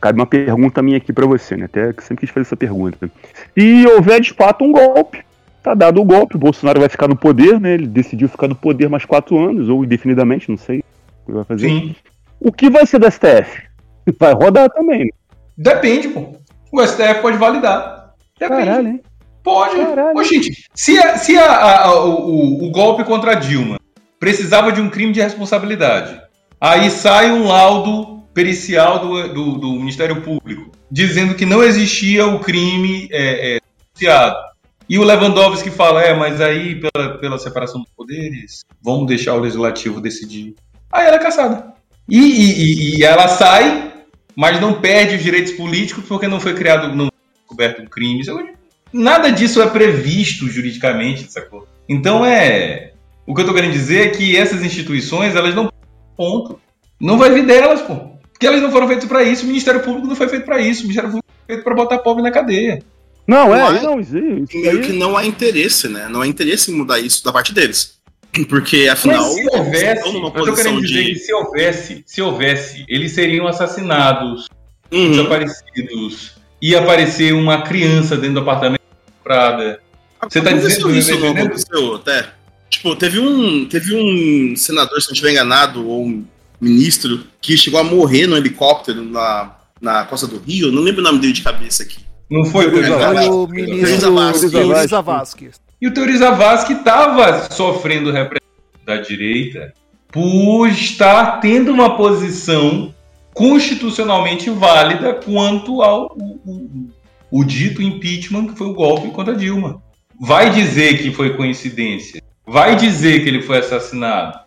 cabe 0.00 0.18
uma 0.18 0.26
pergunta 0.26 0.82
minha 0.82 0.96
aqui 0.96 1.12
para 1.12 1.26
você, 1.26 1.56
né? 1.56 1.64
Até 1.66 1.92
que 1.92 2.02
sempre 2.02 2.26
quis 2.26 2.30
fazer 2.30 2.46
essa 2.46 2.56
pergunta. 2.56 3.10
Se 3.56 3.86
houver 3.86 4.20
de 4.20 4.32
fato 4.32 4.64
um 4.64 4.72
golpe, 4.72 5.24
tá 5.62 5.74
dado 5.74 6.00
o 6.00 6.04
golpe, 6.04 6.36
o 6.36 6.38
Bolsonaro 6.38 6.80
vai 6.80 6.88
ficar 6.88 7.08
no 7.08 7.16
poder, 7.16 7.60
né? 7.60 7.74
Ele 7.74 7.86
decidiu 7.86 8.28
ficar 8.28 8.48
no 8.48 8.54
poder 8.54 8.88
mais 8.88 9.04
quatro 9.04 9.38
anos, 9.38 9.68
ou 9.68 9.84
indefinidamente, 9.84 10.48
não 10.48 10.56
sei 10.56 10.80
o 10.80 11.26
que 11.26 11.32
vai 11.32 11.44
fazer. 11.44 11.68
Sim. 11.68 11.96
O 12.40 12.52
que 12.52 12.70
vai 12.70 12.86
ser 12.86 12.98
do 12.98 13.10
STF? 13.10 13.62
Vai 14.18 14.32
rodar 14.32 14.70
também, 14.70 15.00
né? 15.00 15.10
Depende, 15.56 16.08
pô. 16.08 16.36
O 16.72 16.86
STF 16.86 17.20
pode 17.20 17.36
validar. 17.36 18.14
Depende. 18.38 18.64
Caralho, 18.64 18.88
hein? 18.88 19.00
Pode. 19.42 19.76
Caralho. 19.76 20.16
Ô, 20.16 20.22
gente, 20.22 20.68
se, 20.74 20.98
a, 20.98 21.16
se 21.16 21.36
a, 21.36 21.84
a, 21.84 22.04
o, 22.04 22.66
o 22.66 22.70
golpe 22.70 23.04
contra 23.04 23.34
Dilma 23.34 23.78
precisava 24.20 24.70
de 24.70 24.80
um 24.80 24.88
crime 24.88 25.12
de 25.12 25.20
responsabilidade, 25.20 26.20
aí 26.60 26.90
sai 26.90 27.30
um 27.30 27.46
laudo 27.46 28.17
pericial 28.38 29.00
do, 29.00 29.34
do, 29.34 29.58
do, 29.58 29.72
Ministério 29.72 30.22
Público, 30.22 30.70
dizendo 30.88 31.34
que 31.34 31.44
não 31.44 31.60
existia 31.60 32.24
o 32.24 32.38
crime 32.38 33.08
é, 33.10 33.56
é, 33.56 33.60
associado. 33.92 34.36
E 34.88 34.96
o 34.96 35.02
Lewandowski 35.02 35.72
fala, 35.72 36.04
é, 36.04 36.14
mas 36.14 36.40
aí, 36.40 36.80
pela, 36.80 37.18
pela 37.18 37.38
separação 37.40 37.80
dos 37.80 37.90
poderes, 37.96 38.60
vamos 38.80 39.08
deixar 39.08 39.34
o 39.34 39.40
legislativo 39.40 40.00
decidir. 40.00 40.54
Aí 40.92 41.04
ela 41.04 41.16
é 41.16 41.18
caçada. 41.18 41.74
E, 42.08 42.16
e, 42.16 42.98
e 42.98 43.04
ela 43.04 43.26
sai, 43.26 43.92
mas 44.36 44.60
não 44.60 44.80
perde 44.80 45.16
os 45.16 45.22
direitos 45.22 45.54
políticos 45.54 46.04
porque 46.06 46.28
não 46.28 46.38
foi 46.38 46.54
criado, 46.54 46.94
não 46.94 47.10
descoberto 47.40 47.82
um 47.82 47.86
crime. 47.86 48.22
Nada 48.92 49.32
disso 49.32 49.60
é 49.60 49.68
previsto 49.68 50.46
juridicamente, 50.46 51.32
sacou? 51.32 51.66
Então 51.88 52.24
é. 52.24 52.92
O 53.26 53.34
que 53.34 53.40
eu 53.40 53.46
tô 53.46 53.52
querendo 53.52 53.72
dizer 53.72 54.06
é 54.06 54.10
que 54.10 54.36
essas 54.36 54.62
instituições, 54.62 55.34
elas 55.34 55.56
não. 55.56 55.72
Ponto. 56.16 56.60
Não 57.00 57.18
vai 57.18 57.30
vir 57.30 57.44
delas, 57.44 57.82
pô. 57.82 58.16
Porque 58.38 58.46
elas 58.46 58.62
não 58.62 58.70
foram 58.70 58.86
feitas 58.86 59.06
para 59.06 59.24
isso, 59.24 59.42
o 59.42 59.48
Ministério 59.48 59.82
Público 59.82 60.06
não 60.06 60.14
foi 60.14 60.28
feito 60.28 60.44
para 60.44 60.60
isso, 60.60 60.80
o 60.80 60.82
Ministério 60.84 61.10
Público 61.10 61.28
foi 61.44 61.56
feito 61.56 61.64
para 61.64 61.74
botar 61.74 61.98
pobre 61.98 62.22
na 62.22 62.30
cadeia. 62.30 62.80
Não, 63.26 63.52
é, 63.52 63.72
não, 63.72 63.82
não 63.82 64.00
existe. 64.00 64.56
Meio 64.58 64.80
que 64.80 64.92
não 64.92 65.16
há 65.16 65.26
interesse, 65.26 65.88
né? 65.88 66.06
Não 66.08 66.22
há 66.22 66.26
interesse 66.26 66.70
em 66.70 66.74
mudar 66.74 67.00
isso 67.00 67.24
da 67.24 67.32
parte 67.32 67.52
deles. 67.52 67.98
Porque, 68.48 68.88
afinal, 68.88 69.24
Mas 69.24 69.34
se 69.34 69.56
houvesse, 69.56 70.06
eu 70.06 70.30
tô 70.30 70.54
querendo 70.54 70.80
dizer 70.80 71.04
de... 71.04 71.12
que 71.14 71.18
se 71.18 71.34
houvesse, 71.34 72.04
se 72.06 72.22
houvesse, 72.22 72.84
eles 72.88 73.12
seriam 73.12 73.48
assassinados, 73.48 74.46
uhum. 74.92 75.10
desaparecidos, 75.10 76.36
ia 76.62 76.78
aparecer 76.78 77.34
uma 77.34 77.62
criança 77.62 78.16
dentro 78.16 78.34
do 78.34 78.40
apartamento 78.40 78.78
Prada. 79.24 79.80
Você 80.22 80.40
tá 80.40 80.52
dizendo 80.52 80.94
isso 80.94 81.18
não 81.18 81.32
aconteceu 81.32 81.96
até? 81.96 82.30
Tipo, 82.70 82.94
teve 82.94 83.18
um, 83.18 83.66
teve 83.66 83.96
um 83.96 84.54
senador, 84.54 85.00
se 85.02 85.08
não 85.08 85.12
estiver 85.12 85.32
enganado, 85.32 85.88
ou 85.88 86.06
um 86.06 86.24
ministro 86.60 87.24
que 87.40 87.56
chegou 87.56 87.80
a 87.80 87.84
morrer 87.84 88.26
no 88.26 88.36
helicóptero 88.36 89.04
na, 89.04 89.56
na 89.80 90.04
costa 90.04 90.26
do 90.26 90.38
Rio. 90.38 90.72
Não 90.72 90.82
lembro 90.82 91.00
o 91.00 91.04
nome 91.04 91.18
dele 91.18 91.32
de 91.32 91.42
cabeça 91.42 91.82
aqui. 91.82 91.98
Não 92.30 92.44
foi 92.44 92.66
o 92.66 92.70
Foi 92.70 93.28
o 93.28 93.46
ministro 93.46 94.50
Teoriza 94.50 95.02
Vasquez. 95.02 95.60
E 95.80 95.88
o 95.88 95.94
Teoriza 95.94 96.30
Vasquez 96.32 96.78
estava 96.78 97.50
sofrendo 97.50 98.10
repressão 98.10 98.48
da 98.84 98.96
direita 98.96 99.72
por 100.10 100.66
estar 100.66 101.40
tendo 101.40 101.72
uma 101.72 101.96
posição 101.96 102.94
constitucionalmente 103.32 104.50
válida 104.50 105.14
quanto 105.14 105.82
ao 105.82 106.16
o, 106.16 106.40
o, 106.44 106.90
o 107.30 107.44
dito 107.44 107.80
impeachment 107.80 108.48
que 108.48 108.58
foi 108.58 108.66
o 108.66 108.74
golpe 108.74 109.10
contra 109.10 109.34
Dilma. 109.34 109.80
Vai 110.20 110.50
dizer 110.50 111.00
que 111.00 111.12
foi 111.12 111.36
coincidência. 111.36 112.20
Vai 112.46 112.74
dizer 112.74 113.22
que 113.22 113.28
ele 113.28 113.42
foi 113.42 113.58
assassinado. 113.58 114.40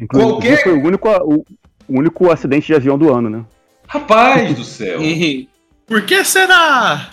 Inclusive, 0.00 0.32
Qualquer... 0.32 0.62
foi 0.62 0.72
o 0.72 0.84
único, 0.84 1.08
o, 1.08 1.44
o 1.88 1.98
único 1.98 2.30
acidente 2.30 2.66
de 2.66 2.74
avião 2.74 2.98
do 2.98 3.12
ano, 3.12 3.30
né? 3.30 3.44
Rapaz 3.86 4.54
do 4.54 4.64
céu. 4.64 5.00
Por 5.86 6.02
que 6.02 6.24
será? 6.24 7.10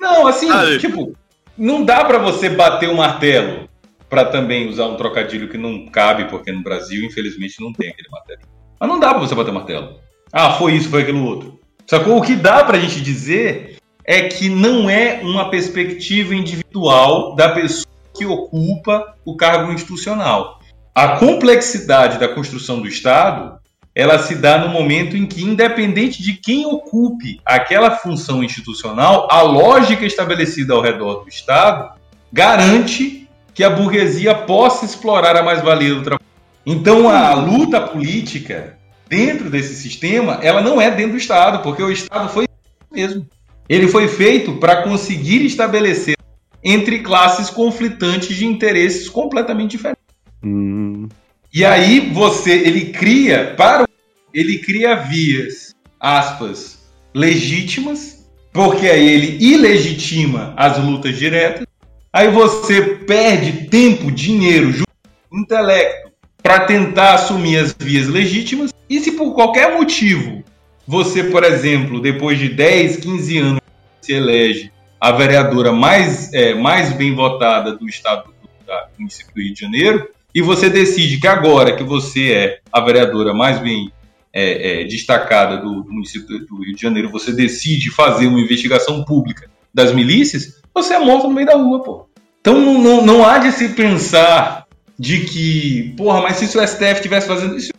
Não, 0.00 0.26
assim, 0.26 0.50
ah, 0.50 0.78
tipo, 0.78 1.16
não 1.56 1.84
dá 1.84 2.04
para 2.04 2.18
você 2.18 2.48
bater 2.48 2.88
o 2.88 2.92
um 2.92 2.96
martelo 2.96 3.68
para 4.08 4.24
também 4.26 4.68
usar 4.68 4.86
um 4.86 4.96
trocadilho 4.96 5.48
que 5.48 5.56
não 5.56 5.86
cabe, 5.86 6.26
porque 6.26 6.52
no 6.52 6.62
Brasil, 6.62 7.04
infelizmente, 7.04 7.60
não 7.60 7.72
tem 7.72 7.88
aquele 7.88 8.08
martelo. 8.10 8.40
Mas 8.78 8.88
não 8.88 9.00
dá 9.00 9.10
para 9.10 9.20
você 9.20 9.34
bater 9.34 9.50
o 9.50 9.54
martelo. 9.54 10.00
Ah, 10.32 10.52
foi 10.52 10.74
isso, 10.74 10.90
foi 10.90 11.02
aquilo 11.02 11.24
outro. 11.24 11.60
Sacou? 11.86 12.18
O 12.18 12.22
que 12.22 12.34
dá 12.34 12.64
pra 12.64 12.78
gente 12.78 13.00
dizer 13.00 13.76
é 14.04 14.22
que 14.22 14.48
não 14.48 14.88
é 14.88 15.20
uma 15.22 15.50
perspectiva 15.50 16.34
individual 16.34 17.34
da 17.34 17.50
pessoa 17.50 17.86
que 18.14 18.26
ocupa 18.26 19.14
o 19.24 19.36
cargo 19.36 19.72
institucional. 19.72 20.60
A 20.94 21.16
complexidade 21.16 22.18
da 22.18 22.28
construção 22.28 22.80
do 22.80 22.86
Estado 22.86 23.58
ela 23.94 24.18
se 24.18 24.36
dá 24.36 24.58
no 24.58 24.68
momento 24.68 25.16
em 25.16 25.26
que, 25.26 25.42
independente 25.42 26.22
de 26.22 26.34
quem 26.34 26.64
ocupe 26.64 27.40
aquela 27.44 27.90
função 27.90 28.42
institucional, 28.42 29.28
a 29.30 29.42
lógica 29.42 30.06
estabelecida 30.06 30.72
ao 30.72 30.80
redor 30.80 31.24
do 31.24 31.28
Estado 31.28 31.92
garante 32.32 33.28
que 33.54 33.62
a 33.62 33.68
burguesia 33.68 34.34
possa 34.34 34.86
explorar 34.86 35.36
a 35.36 35.42
mais-valia 35.42 35.94
do 35.94 36.02
trabalho. 36.02 36.30
Então 36.64 37.08
a 37.10 37.34
luta 37.34 37.80
política 37.80 38.78
dentro 39.08 39.50
desse 39.50 39.74
sistema, 39.74 40.38
ela 40.42 40.62
não 40.62 40.80
é 40.80 40.90
dentro 40.90 41.12
do 41.12 41.18
Estado, 41.18 41.62
porque 41.62 41.82
o 41.82 41.90
Estado 41.90 42.30
foi 42.30 42.46
mesmo. 42.90 43.26
Ele 43.68 43.88
foi 43.88 44.08
feito 44.08 44.54
para 44.56 44.82
conseguir 44.82 45.44
estabelecer 45.44 46.16
entre 46.64 47.00
classes 47.00 47.50
conflitantes 47.50 48.36
de 48.36 48.46
interesses 48.46 49.08
completamente 49.08 49.72
diferentes. 49.72 50.01
Hum. 50.44 51.08
E 51.52 51.64
aí 51.64 52.10
você, 52.12 52.52
ele 52.52 52.92
cria 52.92 53.54
para 53.56 53.84
ele 54.32 54.58
cria 54.58 54.94
vias, 54.94 55.74
aspas, 56.00 56.78
legítimas, 57.14 58.26
porque 58.52 58.86
aí 58.88 59.06
ele 59.08 59.44
ilegitima 59.44 60.54
as 60.56 60.78
lutas 60.78 61.18
diretas. 61.18 61.66
Aí 62.12 62.28
você 62.28 62.82
perde 62.82 63.68
tempo, 63.68 64.10
dinheiro, 64.10 64.84
intelecto 65.32 66.10
para 66.42 66.60
tentar 66.60 67.14
assumir 67.14 67.58
as 67.58 67.74
vias 67.78 68.08
legítimas. 68.08 68.72
E 68.88 69.00
se 69.00 69.12
por 69.12 69.34
qualquer 69.34 69.74
motivo 69.74 70.42
você, 70.86 71.24
por 71.24 71.44
exemplo, 71.44 72.00
depois 72.00 72.38
de 72.38 72.48
10, 72.48 72.96
15 72.96 73.38
anos 73.38 73.60
se 74.00 74.12
elege 74.12 74.72
a 75.00 75.12
vereadora 75.12 75.72
mais, 75.72 76.32
é, 76.32 76.54
mais 76.54 76.92
bem 76.92 77.14
votada 77.14 77.72
do 77.72 77.88
estado 77.88 78.24
do, 78.26 78.32
do 78.32 78.98
município 78.98 79.32
do 79.34 79.40
Rio 79.40 79.54
de 79.54 79.60
Janeiro, 79.60 80.08
e 80.34 80.40
você 80.40 80.70
decide 80.70 81.20
que 81.20 81.26
agora 81.26 81.76
que 81.76 81.82
você 81.82 82.32
é 82.32 82.60
a 82.72 82.80
vereadora 82.80 83.34
mais 83.34 83.58
bem 83.58 83.92
é, 84.32 84.82
é, 84.82 84.84
destacada 84.84 85.58
do, 85.58 85.82
do, 85.82 85.92
município 85.92 86.46
do 86.46 86.62
Rio 86.62 86.74
de 86.74 86.80
Janeiro, 86.80 87.10
você 87.10 87.32
decide 87.32 87.90
fazer 87.90 88.26
uma 88.26 88.40
investigação 88.40 89.04
pública 89.04 89.50
das 89.74 89.92
milícias, 89.92 90.60
você 90.74 90.94
é 90.94 90.98
morto 90.98 91.28
no 91.28 91.34
meio 91.34 91.46
da 91.46 91.56
rua, 91.56 91.82
pô. 91.82 92.06
Então 92.40 92.58
não, 92.58 92.78
não, 92.78 93.06
não 93.06 93.26
há 93.26 93.38
de 93.38 93.52
se 93.52 93.68
pensar 93.70 94.66
de 94.98 95.20
que, 95.24 95.94
porra, 95.96 96.22
mas 96.22 96.36
se 96.36 96.44
o 96.44 96.66
STF 96.66 96.94
estivesse 96.94 97.26
fazendo 97.26 97.56
isso, 97.56 97.72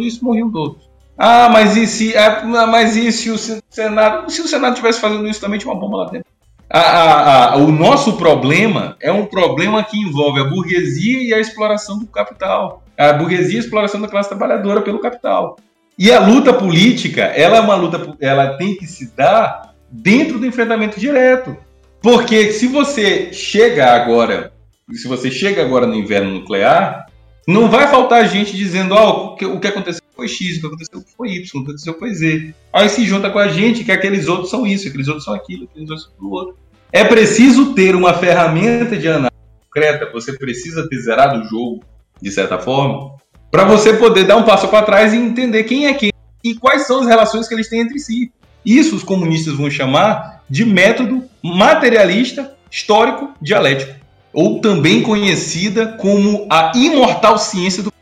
isso 0.00 0.24
morriam 0.24 0.50
todos. 0.50 0.88
Ah, 1.16 1.48
mas 1.48 1.76
e 1.76 1.86
se, 1.86 2.14
é, 2.14 2.42
mas 2.44 2.96
e 2.96 3.10
se 3.12 3.30
o 3.30 3.38
Senado, 3.38 4.30
se 4.30 4.40
o 4.40 4.48
Senado 4.48 4.72
estivesse 4.72 5.00
fazendo 5.00 5.26
isso 5.28 5.40
também 5.40 5.58
tinha 5.58 5.72
uma 5.72 5.80
bomba 5.80 5.98
lá 5.98 6.10
dentro. 6.10 6.26
A, 6.74 6.80
a, 6.80 7.52
a, 7.52 7.56
o 7.58 7.70
nosso 7.70 8.14
problema 8.14 8.96
é 9.00 9.12
um 9.12 9.26
problema 9.26 9.84
que 9.84 9.96
envolve 9.96 10.40
a 10.40 10.44
burguesia 10.44 11.22
e 11.22 11.32
a 11.32 11.38
exploração 11.38 12.00
do 12.00 12.06
capital. 12.08 12.82
A 12.98 13.12
burguesia 13.12 13.54
e 13.54 13.56
a 13.58 13.60
exploração 13.60 14.00
da 14.00 14.08
classe 14.08 14.28
trabalhadora 14.28 14.82
pelo 14.82 14.98
capital. 14.98 15.56
E 15.96 16.10
a 16.10 16.18
luta 16.18 16.52
política, 16.52 17.22
ela 17.26 17.58
é 17.58 17.60
uma 17.60 17.76
luta, 17.76 18.16
ela 18.18 18.56
tem 18.56 18.74
que 18.74 18.88
se 18.88 19.14
dar 19.14 19.72
dentro 19.88 20.40
do 20.40 20.46
enfrentamento 20.46 20.98
direto. 20.98 21.56
Porque 22.02 22.50
se 22.50 22.66
você 22.66 23.32
chega 23.32 23.92
agora, 23.92 24.52
se 24.92 25.06
você 25.06 25.30
chega 25.30 25.62
agora 25.62 25.86
no 25.86 25.94
inverno 25.94 26.32
nuclear, 26.32 27.06
não 27.46 27.70
vai 27.70 27.86
faltar 27.86 28.28
gente 28.28 28.56
dizendo, 28.56 28.94
ó, 28.96 29.10
oh, 29.10 29.26
o, 29.26 29.36
que, 29.36 29.46
o 29.46 29.58
aconteceu 29.58 30.02
foi 30.16 30.26
X, 30.26 30.56
o 30.56 30.60
que 30.60 30.66
aconteceu 30.66 31.04
foi 31.16 31.28
Y, 31.34 31.40
o 31.40 31.52
que 31.52 31.70
aconteceu 31.70 31.98
foi 32.00 32.14
Z. 32.14 32.52
Aí 32.72 32.88
se 32.88 33.06
junta 33.06 33.30
com 33.30 33.38
a 33.38 33.46
gente 33.46 33.84
que 33.84 33.92
aqueles 33.92 34.26
outros 34.26 34.50
são 34.50 34.66
isso, 34.66 34.88
aqueles 34.88 35.06
outros 35.06 35.24
são 35.24 35.34
aquilo, 35.34 35.68
aqueles 35.70 35.88
outros 35.88 36.06
são 36.06 36.12
aquilo 36.14 36.30
outro. 36.32 36.63
É 36.94 37.02
preciso 37.02 37.74
ter 37.74 37.96
uma 37.96 38.14
ferramenta 38.14 38.96
de 38.96 39.08
análise 39.08 39.32
concreta, 39.64 40.08
você 40.12 40.32
precisa 40.38 40.88
ter 40.88 40.96
zerado 40.98 41.40
o 41.40 41.44
jogo, 41.44 41.84
de 42.22 42.30
certa 42.30 42.56
forma, 42.56 43.16
para 43.50 43.64
você 43.64 43.94
poder 43.94 44.22
dar 44.22 44.36
um 44.36 44.44
passo 44.44 44.68
para 44.68 44.86
trás 44.86 45.12
e 45.12 45.16
entender 45.16 45.64
quem 45.64 45.86
é 45.88 45.94
quem 45.94 46.12
e 46.44 46.54
quais 46.54 46.86
são 46.86 47.00
as 47.00 47.08
relações 47.08 47.48
que 47.48 47.54
eles 47.54 47.68
têm 47.68 47.80
entre 47.80 47.98
si. 47.98 48.30
Isso 48.64 48.94
os 48.94 49.02
comunistas 49.02 49.54
vão 49.54 49.68
chamar 49.68 50.44
de 50.48 50.64
método 50.64 51.24
materialista 51.42 52.54
histórico 52.70 53.34
dialético, 53.42 53.92
ou 54.32 54.60
também 54.60 55.02
conhecida 55.02 55.96
como 55.98 56.46
a 56.48 56.70
imortal 56.76 57.38
ciência 57.38 57.82
do 57.82 57.92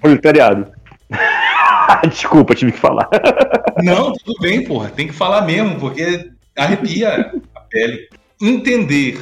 proletariado. 0.00 0.70
Desculpa, 2.08 2.54
tive 2.54 2.70
que 2.70 2.78
falar. 2.78 3.08
Não, 3.82 4.12
tudo 4.12 4.38
bem, 4.40 4.62
porra. 4.62 4.88
Tem 4.88 5.08
que 5.08 5.12
falar 5.12 5.42
mesmo, 5.42 5.80
porque 5.80 6.30
arrepia 6.56 7.32
pele. 7.68 8.08
Entender 8.40 9.18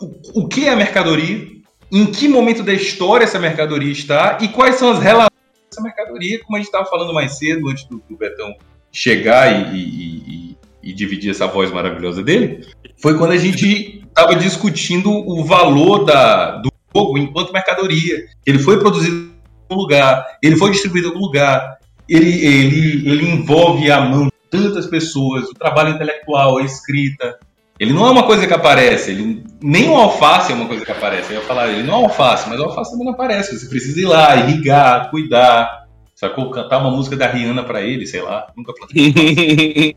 o, 0.00 0.42
o 0.42 0.48
que 0.48 0.66
é 0.66 0.70
a 0.70 0.76
mercadoria, 0.76 1.46
em 1.92 2.06
que 2.06 2.28
momento 2.28 2.62
da 2.62 2.72
história 2.72 3.24
essa 3.24 3.38
mercadoria 3.38 3.92
está 3.92 4.38
e 4.40 4.48
quais 4.48 4.76
são 4.76 4.90
as 4.90 5.00
relações 5.00 5.30
dessa 5.68 5.82
mercadoria, 5.82 6.40
como 6.44 6.56
a 6.56 6.58
gente 6.60 6.68
estava 6.68 6.86
falando 6.86 7.12
mais 7.12 7.38
cedo, 7.38 7.68
antes 7.68 7.84
do, 7.84 8.02
do 8.08 8.16
Betão 8.16 8.54
chegar 8.92 9.72
e, 9.72 9.76
e, 9.76 9.84
e, 9.84 10.56
e, 10.82 10.92
dividir 10.92 11.30
essa 11.30 11.46
voz 11.46 11.70
maravilhosa 11.70 12.22
dele, 12.22 12.66
foi 13.00 13.16
quando 13.16 13.32
a 13.32 13.36
gente 13.36 14.04
estava 14.06 14.34
discutindo 14.34 15.10
o 15.10 15.44
valor 15.44 16.04
da, 16.04 16.56
do 16.56 16.70
jogo 16.94 17.18
enquanto 17.18 17.52
mercadoria. 17.52 18.24
Ele 18.44 18.58
foi 18.58 18.78
produzido 18.78 19.30
algum 19.68 19.82
lugar, 19.82 20.26
ele 20.42 20.56
foi 20.56 20.70
distribuído 20.72 21.08
em 21.08 21.10
algum 21.10 21.24
lugar, 21.24 21.78
ele, 22.08 22.44
ele, 22.44 23.08
ele 23.08 23.30
envolve 23.30 23.90
a 23.90 24.00
mão 24.00 24.24
de 24.24 24.32
tantas 24.50 24.86
pessoas, 24.86 25.48
o 25.48 25.54
trabalho 25.54 25.90
intelectual, 25.90 26.58
a 26.58 26.64
escrita. 26.64 27.38
Ele 27.80 27.94
não 27.94 28.06
é 28.06 28.10
uma 28.10 28.24
coisa 28.24 28.46
que 28.46 28.52
aparece, 28.52 29.10
ele, 29.10 29.42
nem 29.62 29.88
o 29.88 29.96
alface 29.96 30.52
é 30.52 30.54
uma 30.54 30.66
coisa 30.66 30.84
que 30.84 30.92
aparece. 30.92 31.32
Eu 31.32 31.40
ia 31.40 31.46
falar, 31.46 31.68
ele 31.70 31.82
não 31.82 31.94
é 31.94 32.02
alface, 32.04 32.46
mas 32.48 32.60
o 32.60 32.64
alface 32.64 32.90
também 32.90 33.06
não 33.06 33.14
aparece. 33.14 33.58
Você 33.58 33.66
precisa 33.66 33.98
ir 33.98 34.04
lá, 34.04 34.36
irrigar, 34.36 35.10
cuidar, 35.10 35.86
sacou? 36.14 36.50
Cantar 36.50 36.78
uma 36.78 36.90
música 36.90 37.16
da 37.16 37.26
Rihanna 37.26 37.64
para 37.64 37.80
ele, 37.80 38.06
sei 38.06 38.20
lá. 38.20 38.48
Nunca 38.54 38.74
plantei 38.74 39.96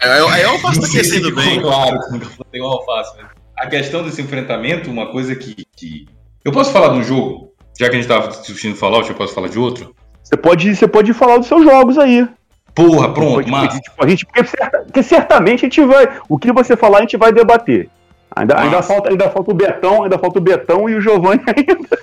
Aí 0.00 0.44
o 0.44 0.48
alface 0.48 0.80
tá 0.80 0.88
crescendo 0.88 1.32
bem. 1.32 1.60
Claro, 1.60 1.96
nunca 2.10 2.26
plantei 2.26 2.60
um 2.60 2.66
alface. 2.66 3.14
Mas 3.16 3.28
a 3.56 3.68
questão 3.68 4.02
desse 4.02 4.20
enfrentamento, 4.20 4.90
uma 4.90 5.12
coisa 5.12 5.36
que, 5.36 5.64
que... 5.76 6.06
Eu 6.44 6.50
posso 6.50 6.72
falar 6.72 6.88
do 6.88 7.04
jogo 7.04 7.52
já 7.78 7.88
que 7.88 7.96
a 7.96 7.98
gente 7.98 8.08
tava 8.08 8.28
discutindo 8.28 8.76
Fallout, 8.76 9.08
eu 9.08 9.16
posso 9.16 9.34
falar 9.34 9.48
de 9.48 9.58
outro? 9.58 9.94
Você 10.22 10.36
pode, 10.36 10.76
você 10.76 10.86
pode 10.86 11.12
falar 11.12 11.38
dos 11.38 11.46
seus 11.46 11.64
jogos 11.64 11.98
aí. 11.98 12.28
Porra, 12.74 13.12
pronto, 13.12 13.48
mas. 13.48 13.74
Tipo, 13.74 14.04
a 14.04 14.08
gente, 14.08 14.26
porque, 14.26 14.44
porque, 14.84 15.02
certamente 15.02 15.66
a 15.66 15.68
gente 15.68 15.84
vai. 15.84 16.08
O 16.28 16.38
que 16.38 16.52
você 16.52 16.76
falar, 16.76 16.98
a 16.98 17.00
gente 17.02 17.16
vai 17.16 17.32
debater. 17.32 17.88
Ainda, 18.34 18.58
ainda, 18.58 18.82
falta, 18.82 19.10
ainda 19.10 19.28
falta 19.28 19.50
o 19.50 19.54
Betão, 19.54 20.04
ainda 20.04 20.18
falta 20.18 20.38
o 20.38 20.42
Betão 20.42 20.88
e 20.88 20.94
o 20.94 21.00
Giovanni 21.00 21.42
ainda. 21.54 21.98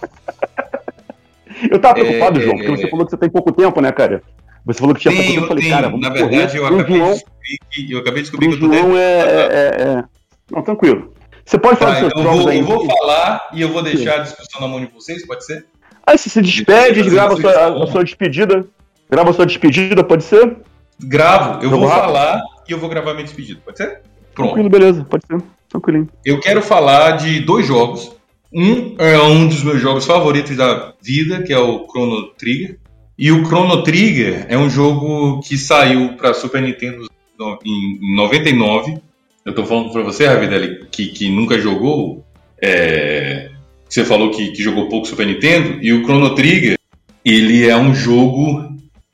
eu 1.72 1.80
tava 1.80 1.96
preocupado, 1.96 2.40
é, 2.40 2.44
João, 2.44 2.56
porque 2.56 2.70
você 2.70 2.88
falou 2.88 3.06
que 3.06 3.12
você 3.12 3.18
tem 3.18 3.30
pouco 3.30 3.52
tempo, 3.52 3.82
né, 3.82 3.91
cara? 3.91 4.22
Você 4.64 4.80
falou 4.80 4.94
que 4.94 5.02
tinha 5.02 5.14
pouco 5.14 5.28
tempo. 5.28 5.44
Eu 5.44 5.48
falei, 5.48 5.70
cara, 5.70 5.90
vamos 5.90 6.02
Na 6.02 6.14
verdade, 6.14 6.58
eu 6.58 6.66
acabei, 6.68 6.98
João, 6.98 7.14
de 7.14 7.16
descobrir 7.16 7.60
que, 7.72 7.91
eu 7.91 8.00
acabei 8.00 8.22
de 8.22 8.30
descobrir 8.30 8.48
que 8.50 8.54
eu 8.54 8.60
tô 8.60 8.76
João 8.76 8.98
é, 8.98 9.02
é, 9.02 9.76
é, 9.82 10.04
Não, 10.52 10.62
tranquilo. 10.62 11.14
Você 11.44 11.58
pode 11.58 11.80
falar 11.80 11.96
tá, 11.96 12.02
dos 12.02 12.12
seus 12.12 12.22
então 12.22 12.36
eu 12.36 12.44
vou. 12.44 12.54
Eu 12.54 12.64
vou 12.64 12.98
falar 12.98 13.50
e 13.54 13.62
eu 13.64 13.70
vou 13.70 13.82
deixar 13.82 14.16
a 14.16 14.20
discussão 14.20 14.62
na 14.62 14.68
mão 14.68 14.80
de 14.80 14.86
vocês, 14.94 15.26
pode 15.26 15.44
ser? 15.44 15.66
Aí 16.06 16.16
você 16.16 16.30
se 16.30 16.41
despede, 16.41 17.10
grava 17.10 17.34
a 17.34 17.38
sua, 17.38 17.84
a 17.84 17.88
sua 17.88 18.04
despedida. 18.04 18.68
Grava 19.10 19.34
sua 19.34 19.45
despedida, 19.45 20.03
pode 20.03 20.23
ser? 20.23 20.57
Gravo, 21.02 21.64
eu 21.64 21.69
vou 21.69 21.88
falar 21.88 22.41
e 22.68 22.72
eu 22.72 22.77
vou 22.77 22.90
gravar 22.90 23.14
minha 23.14 23.26
despedida, 23.26 23.60
pode 23.64 23.77
ser? 23.77 24.02
Pronto. 24.34 24.53
Tranquilo, 24.53 24.69
beleza, 24.69 25.06
pode 25.06 25.26
ser. 25.26 25.41
Tranquilinho. 25.69 26.10
Eu 26.26 26.40
quero 26.40 26.61
falar 26.61 27.11
de 27.11 27.40
dois 27.40 27.65
jogos. 27.65 28.11
Um 28.52 28.95
é 28.98 29.19
um 29.22 29.48
dos 29.48 29.64
meus 29.64 29.80
jogos 29.80 30.06
favoritos 30.06 30.56
da 30.56 30.94
vida, 31.02 31.44
que 31.44 31.53
é 31.53 31.60
o 31.60 31.88
Chrono 31.88 32.27
Trigger. 32.38 32.80
E 33.18 33.31
o 33.31 33.45
Chrono 33.45 33.84
Trigger 33.84 34.45
é 34.49 34.57
um 34.57 34.69
jogo 34.69 35.41
que 35.41 35.57
saiu 35.57 36.14
para 36.18 36.34
Super 36.34 36.61
Nintendo 36.61 37.07
em 37.65 38.15
99 38.15 39.02
eu 39.49 39.56
tô 39.56 39.65
falando 39.65 39.91
pra 39.91 40.03
você, 40.03 40.27
Ravidelli, 40.27 40.86
que, 40.91 41.07
que 41.07 41.30
nunca 41.30 41.60
jogou. 41.60 42.23
É, 42.61 43.49
você 43.88 44.06
falou 44.06 44.30
que, 44.30 44.52
que, 44.52 44.61
jogou 44.61 44.90
pouco 44.90 45.07
Super 45.07 45.26
Nintendo. 45.26 45.80
E 45.81 45.91
o 45.91 46.03
Chrono 46.03 46.36
Trigger, 46.36 46.77
ele 47.26 47.68
é 47.68 47.76
um 47.76 47.94
jogo 47.94 48.69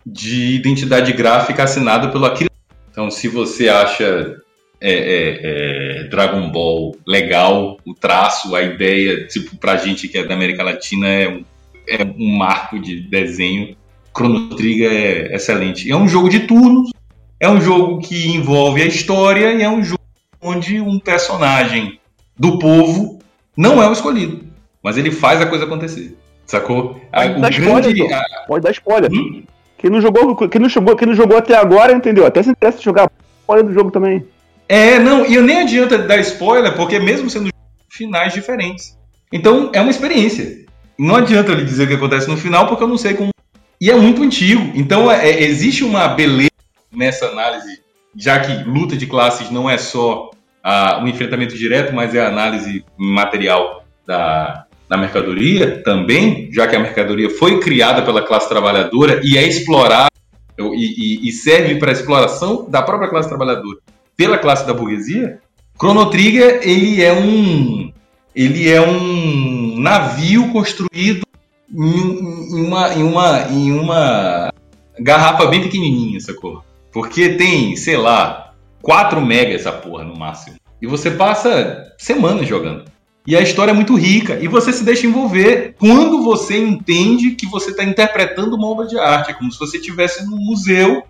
de 0.06 0.56
identidade 0.56 1.12
gráfica 1.14 1.64
assinado 1.64 2.12
pelo 2.12 2.26
Akira. 2.26 2.50
Então, 2.92 3.10
se 3.10 3.28
você 3.28 3.68
acha 3.68 4.38
é, 4.80 4.94
é, 4.94 5.40
é, 5.42 6.04
Dragon 6.10 6.50
Ball 6.52 6.96
legal, 7.08 7.78
o 7.86 7.94
traço, 7.94 8.56
a 8.56 8.62
ideia, 8.62 9.26
tipo, 9.28 9.58
pra 9.58 9.78
gente 9.78 10.08
que 10.08 10.18
é 10.18 10.24
da 10.24 10.34
América 10.34 10.64
Latina, 10.64 11.08
é 11.08 11.28
um, 11.28 11.44
é 11.88 12.04
um 12.04 12.38
marco 12.38 12.80
de 12.80 13.02
desenho. 13.02 13.76
Chrono 14.16 14.56
Trigger 14.56 14.92
é 14.92 15.36
excelente. 15.36 15.92
É 15.92 15.96
um 15.96 16.08
jogo 16.08 16.30
de 16.30 16.42
turnos, 16.42 16.92
é 17.40 17.50
um 17.50 17.60
jogo 17.60 18.00
que 18.00 18.30
envolve 18.30 18.82
a 18.82 18.86
história 18.86 19.54
e 19.54 19.62
é 19.62 19.70
um 19.70 19.84
jogo 19.84 20.02
onde 20.42 20.80
um 20.80 21.00
personagem 21.00 22.00
do 22.38 22.60
povo 22.60 23.20
não 23.58 23.82
é 23.82 23.90
o 23.90 23.94
escolhido, 23.94 24.46
mas 24.84 24.98
ele 24.98 25.12
faz 25.12 25.42
a 25.42 25.46
coisa 25.46 25.66
acontecer. 25.66 26.16
Sacou? 26.46 27.02
Pode, 27.12 27.42
dar, 27.42 27.50
grande... 27.50 27.90
spoiler, 27.90 28.14
a... 28.14 28.46
Pode 28.48 28.64
dar 28.64 28.72
spoiler. 28.72 29.12
Hum? 29.12 29.44
Quem 29.78 29.90
não 29.90 30.02
jogou, 30.02 30.36
quem 30.48 30.62
não 30.62 30.70
jogou, 30.70 30.96
quem 30.96 31.08
não 31.08 31.16
jogou 31.16 31.38
até 31.38 31.56
agora, 31.56 31.94
entendeu? 31.94 32.26
Até 32.26 32.42
se 32.42 32.50
interessa 32.50 32.82
jogar 32.82 33.10
spoiler 33.42 33.66
do 33.66 33.74
jogo 33.74 33.92
também. 33.92 34.26
É, 34.68 34.98
não, 35.00 35.26
e 35.26 35.36
eu 35.36 35.44
nem 35.44 35.62
adianta 35.62 35.98
dar 35.98 36.18
spoiler, 36.20 36.76
porque 36.76 36.98
mesmo 36.98 37.30
sendo 37.30 37.50
finais 37.90 38.34
diferentes. 38.34 38.98
Então 39.32 39.70
é 39.74 39.82
uma 39.82 39.92
experiência. 39.92 40.66
Não 40.98 41.16
adianta 41.16 41.54
lhe 41.54 41.66
dizer 41.66 41.84
o 41.84 41.88
que 41.88 41.94
acontece 41.94 42.28
no 42.28 42.38
final, 42.38 42.68
porque 42.68 42.84
eu 42.84 42.88
não 42.88 42.98
sei 42.98 43.14
como. 43.14 43.30
E 43.80 43.92
é 43.92 43.96
muito 43.96 44.24
antigo. 44.24 44.72
Então 44.76 45.12
é, 45.12 45.30
é 45.30 45.44
existe 45.44 45.84
uma 45.84 46.08
beleza 46.08 46.50
nessa 46.92 47.28
análise, 47.28 47.82
já 48.16 48.40
que 48.40 48.64
luta 48.64 48.96
de 48.96 49.06
classes 49.06 49.52
não 49.52 49.70
é 49.70 49.78
só 49.78 50.32
o 51.02 51.08
enfrentamento 51.08 51.56
direto, 51.56 51.94
mas 51.94 52.16
é 52.16 52.22
a 52.22 52.28
análise 52.28 52.84
material 52.98 53.86
da, 54.06 54.65
da 54.88 54.98
mercadoria 54.98 55.82
também, 55.84 56.50
já 56.52 56.68
que 56.68 56.76
a 56.76 56.80
mercadoria 56.80 57.30
foi 57.30 57.60
criada 57.60 58.02
pela 58.02 58.22
classe 58.22 58.48
trabalhadora 58.48 59.22
e 59.24 59.38
é 59.38 59.48
explorada 59.48 60.10
e, 60.58 61.24
e, 61.26 61.30
e 61.30 61.32
serve 61.32 61.76
para 61.76 61.92
exploração 61.92 62.70
da 62.70 62.82
própria 62.82 63.10
classe 63.10 63.28
trabalhadora 63.28 63.80
pela 64.16 64.38
classe 64.38 64.66
da 64.66 64.74
burguesia, 64.74 65.40
Chrono 65.80 66.10
Trigger 66.10 66.62
ele 66.64 67.04
é 67.04 67.14
um 67.14 67.92
ele 68.34 68.70
é 68.70 68.82
um 68.82 69.80
navio 69.80 70.52
construído 70.52 71.26
em, 71.74 72.60
em, 72.60 72.68
uma, 72.68 72.94
em, 72.94 73.04
uma, 73.04 73.42
em 73.50 73.72
uma 73.72 74.54
garrafa 75.00 75.46
bem 75.46 75.62
pequenininha, 75.62 76.20
sacou? 76.20 76.64
Porque 76.92 77.30
tem, 77.30 77.76
sei 77.78 77.96
lá, 77.96 78.54
4 78.82 79.22
mega 79.22 79.54
essa 79.54 79.72
porra 79.72 80.04
no 80.04 80.18
máximo. 80.18 80.58
E 80.82 80.88
você 80.88 81.12
passa 81.12 81.94
semanas 81.98 82.46
jogando. 82.46 82.86
E 83.28 83.36
a 83.36 83.42
história 83.42 83.72
é 83.72 83.74
muito 83.74 83.96
rica 83.96 84.38
e 84.40 84.48
você 84.48 84.72
se 84.72 84.84
deixa 84.84 85.08
envolver 85.08 85.76
quando 85.80 86.24
você 86.24 86.58
entende 86.58 87.32
que 87.32 87.48
você 87.48 87.72
está 87.72 87.84
interpretando 87.84 88.56
uma 88.56 88.68
obra 88.68 88.86
de 88.86 89.00
arte. 89.00 89.32
É 89.32 89.34
como 89.34 89.52
se 89.52 89.58
você 89.58 89.78
estivesse 89.78 90.26
num 90.26 90.38
museu 90.38 91.04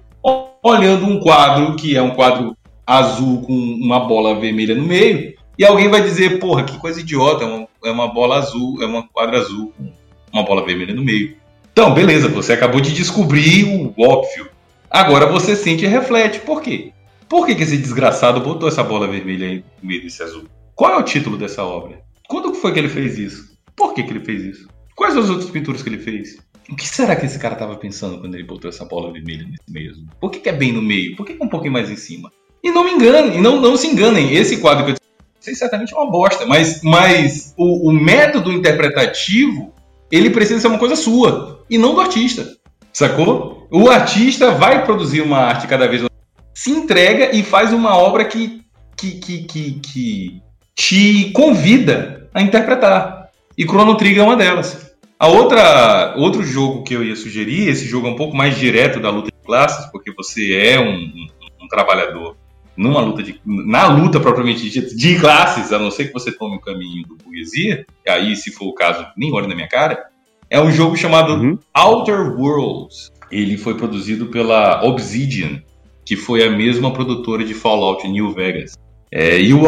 olhando 0.63 1.05
um 1.05 1.19
quadro 1.19 1.75
que 1.75 1.95
é 1.95 2.01
um 2.01 2.11
quadro 2.11 2.55
azul 2.87 3.41
com 3.41 3.53
uma 3.53 3.99
bola 3.99 4.39
vermelha 4.39 4.73
no 4.73 4.83
meio. 4.83 5.35
E 5.57 5.65
alguém 5.65 5.89
vai 5.89 6.01
dizer, 6.01 6.39
porra, 6.39 6.63
que 6.63 6.77
coisa 6.77 6.99
idiota, 6.99 7.43
é 7.43 7.47
uma, 7.47 7.67
é 7.85 7.91
uma 7.91 8.07
bola 8.07 8.37
azul, 8.37 8.81
é 8.81 8.85
uma 8.85 9.03
quadra 9.07 9.39
azul 9.39 9.73
com 9.77 9.91
uma 10.31 10.43
bola 10.43 10.65
vermelha 10.65 10.93
no 10.93 11.03
meio. 11.03 11.35
Então, 11.71 11.93
beleza, 11.93 12.27
você 12.29 12.53
acabou 12.53 12.79
de 12.79 12.93
descobrir 12.93 13.65
o 13.65 13.93
óbvio. 14.01 14.49
Agora 14.89 15.25
você 15.25 15.55
sente 15.55 15.83
e 15.83 15.87
reflete. 15.87 16.39
Por 16.39 16.61
quê? 16.61 16.91
Por 17.27 17.45
que, 17.45 17.55
que 17.55 17.63
esse 17.63 17.77
desgraçado 17.77 18.39
botou 18.39 18.69
essa 18.69 18.83
bola 18.83 19.07
vermelha 19.07 19.47
aí 19.47 19.63
no 19.81 19.87
meio 19.87 20.01
desse 20.01 20.23
azul? 20.23 20.43
Qual 20.75 20.91
é 20.91 20.97
o 20.97 21.03
título 21.03 21.37
dessa 21.37 21.63
obra? 21.63 22.01
Quando 22.27 22.53
foi 22.53 22.73
que 22.73 22.79
ele 22.79 22.89
fez 22.89 23.17
isso? 23.17 23.57
Por 23.75 23.93
que, 23.93 24.03
que 24.03 24.11
ele 24.11 24.25
fez 24.25 24.43
isso? 24.43 24.67
Quais 24.95 25.15
as 25.15 25.29
outras 25.29 25.49
pinturas 25.49 25.81
que 25.81 25.87
ele 25.87 25.99
fez? 25.99 26.37
O 26.69 26.75
que 26.75 26.87
será 26.87 27.15
que 27.15 27.25
esse 27.25 27.39
cara 27.39 27.53
estava 27.53 27.75
pensando 27.75 28.19
quando 28.19 28.35
ele 28.35 28.43
botou 28.43 28.69
essa 28.69 28.83
bola 28.83 29.11
vermelha 29.11 29.45
nesse 29.45 29.71
meio? 29.71 29.93
Por 30.19 30.31
que, 30.31 30.39
que 30.39 30.49
é 30.49 30.51
bem 30.51 30.73
no 30.73 30.81
meio? 30.81 31.15
Por 31.15 31.25
que, 31.25 31.33
que 31.33 31.41
é 31.41 31.45
um 31.45 31.49
pouquinho 31.49 31.71
mais 31.71 31.89
em 31.89 31.95
cima? 31.95 32.31
E 32.61 32.71
não 32.71 32.83
me 32.83 32.91
enganem, 32.91 33.41
não, 33.41 33.61
não 33.61 33.77
se 33.77 33.87
enganem. 33.87 34.33
Esse 34.33 34.57
quadro 34.57 34.85
que 34.85 34.91
eu 34.91 34.95
sei 35.39 35.55
certamente 35.55 35.93
é 35.93 35.97
uma 35.97 36.11
bosta, 36.11 36.45
mas, 36.45 36.81
mas 36.83 37.53
o, 37.57 37.89
o 37.89 37.93
método 37.93 38.51
interpretativo 38.51 39.73
ele 40.11 40.29
precisa 40.29 40.59
ser 40.59 40.67
uma 40.67 40.79
coisa 40.79 40.95
sua 40.95 41.63
e 41.69 41.77
não 41.77 41.93
do 41.93 42.01
artista. 42.01 42.55
Sacou? 42.91 43.67
O 43.71 43.89
artista 43.89 44.51
vai 44.51 44.83
produzir 44.83 45.21
uma 45.21 45.37
arte 45.37 45.67
cada 45.67 45.87
vez 45.87 46.01
mais 46.01 46.15
se 46.53 46.71
entrega 46.71 47.35
e 47.35 47.43
faz 47.43 47.73
uma 47.73 47.95
obra 47.97 48.23
que, 48.23 48.61
que, 48.95 49.11
que, 49.11 49.43
que, 49.43 49.71
que 49.73 50.41
te 50.75 51.31
convida 51.31 52.29
a 52.33 52.41
interpretar. 52.41 53.29
E 53.57 53.63
Chrono 53.63 53.95
Trigger 53.95 54.23
é 54.23 54.25
uma 54.25 54.35
delas. 54.35 54.95
A 55.17 55.27
outra, 55.27 56.13
outro 56.17 56.43
jogo 56.43 56.83
que 56.83 56.93
eu 56.93 57.03
ia 57.03 57.15
sugerir, 57.15 57.69
esse 57.69 57.85
jogo 57.85 58.07
é 58.07 58.11
um 58.11 58.15
pouco 58.15 58.35
mais 58.35 58.57
direto 58.57 58.99
da 58.99 59.09
luta 59.09 59.31
de 59.31 59.45
classes, 59.45 59.89
porque 59.91 60.11
você 60.11 60.53
é 60.55 60.79
um, 60.79 60.93
um, 60.93 61.27
um 61.63 61.67
trabalhador 61.69 62.35
numa 62.75 62.99
luta 62.99 63.23
de, 63.23 63.39
na 63.45 63.87
luta 63.87 64.19
propriamente 64.19 64.69
dita 64.69 64.93
de 64.93 65.17
classes, 65.17 65.71
a 65.71 65.79
não 65.79 65.89
ser 65.89 66.07
que 66.07 66.13
você 66.13 66.31
tome 66.31 66.57
o 66.57 66.59
caminho 66.59 67.07
do 67.07 67.15
burguesia, 67.15 67.85
e 68.05 68.09
aí, 68.09 68.35
se 68.35 68.51
for 68.51 68.65
o 68.65 68.73
caso, 68.73 69.07
nem 69.15 69.33
olhe 69.33 69.47
na 69.47 69.55
minha 69.55 69.69
cara, 69.69 70.07
é 70.49 70.59
um 70.59 70.69
jogo 70.69 70.97
chamado 70.97 71.33
uhum. 71.33 71.57
Outer 71.73 72.37
Worlds. 72.37 73.11
Ele 73.31 73.57
foi 73.57 73.75
produzido 73.75 74.27
pela 74.27 74.83
Obsidian, 74.83 75.61
que 76.05 76.15
foi 76.15 76.45
a 76.45 76.51
mesma 76.51 76.91
produtora 76.91 77.43
de 77.43 77.53
Fallout 77.53 78.07
New 78.07 78.31
Vegas. 78.33 78.73
É, 79.11 79.39
e 79.39 79.53
o 79.53 79.65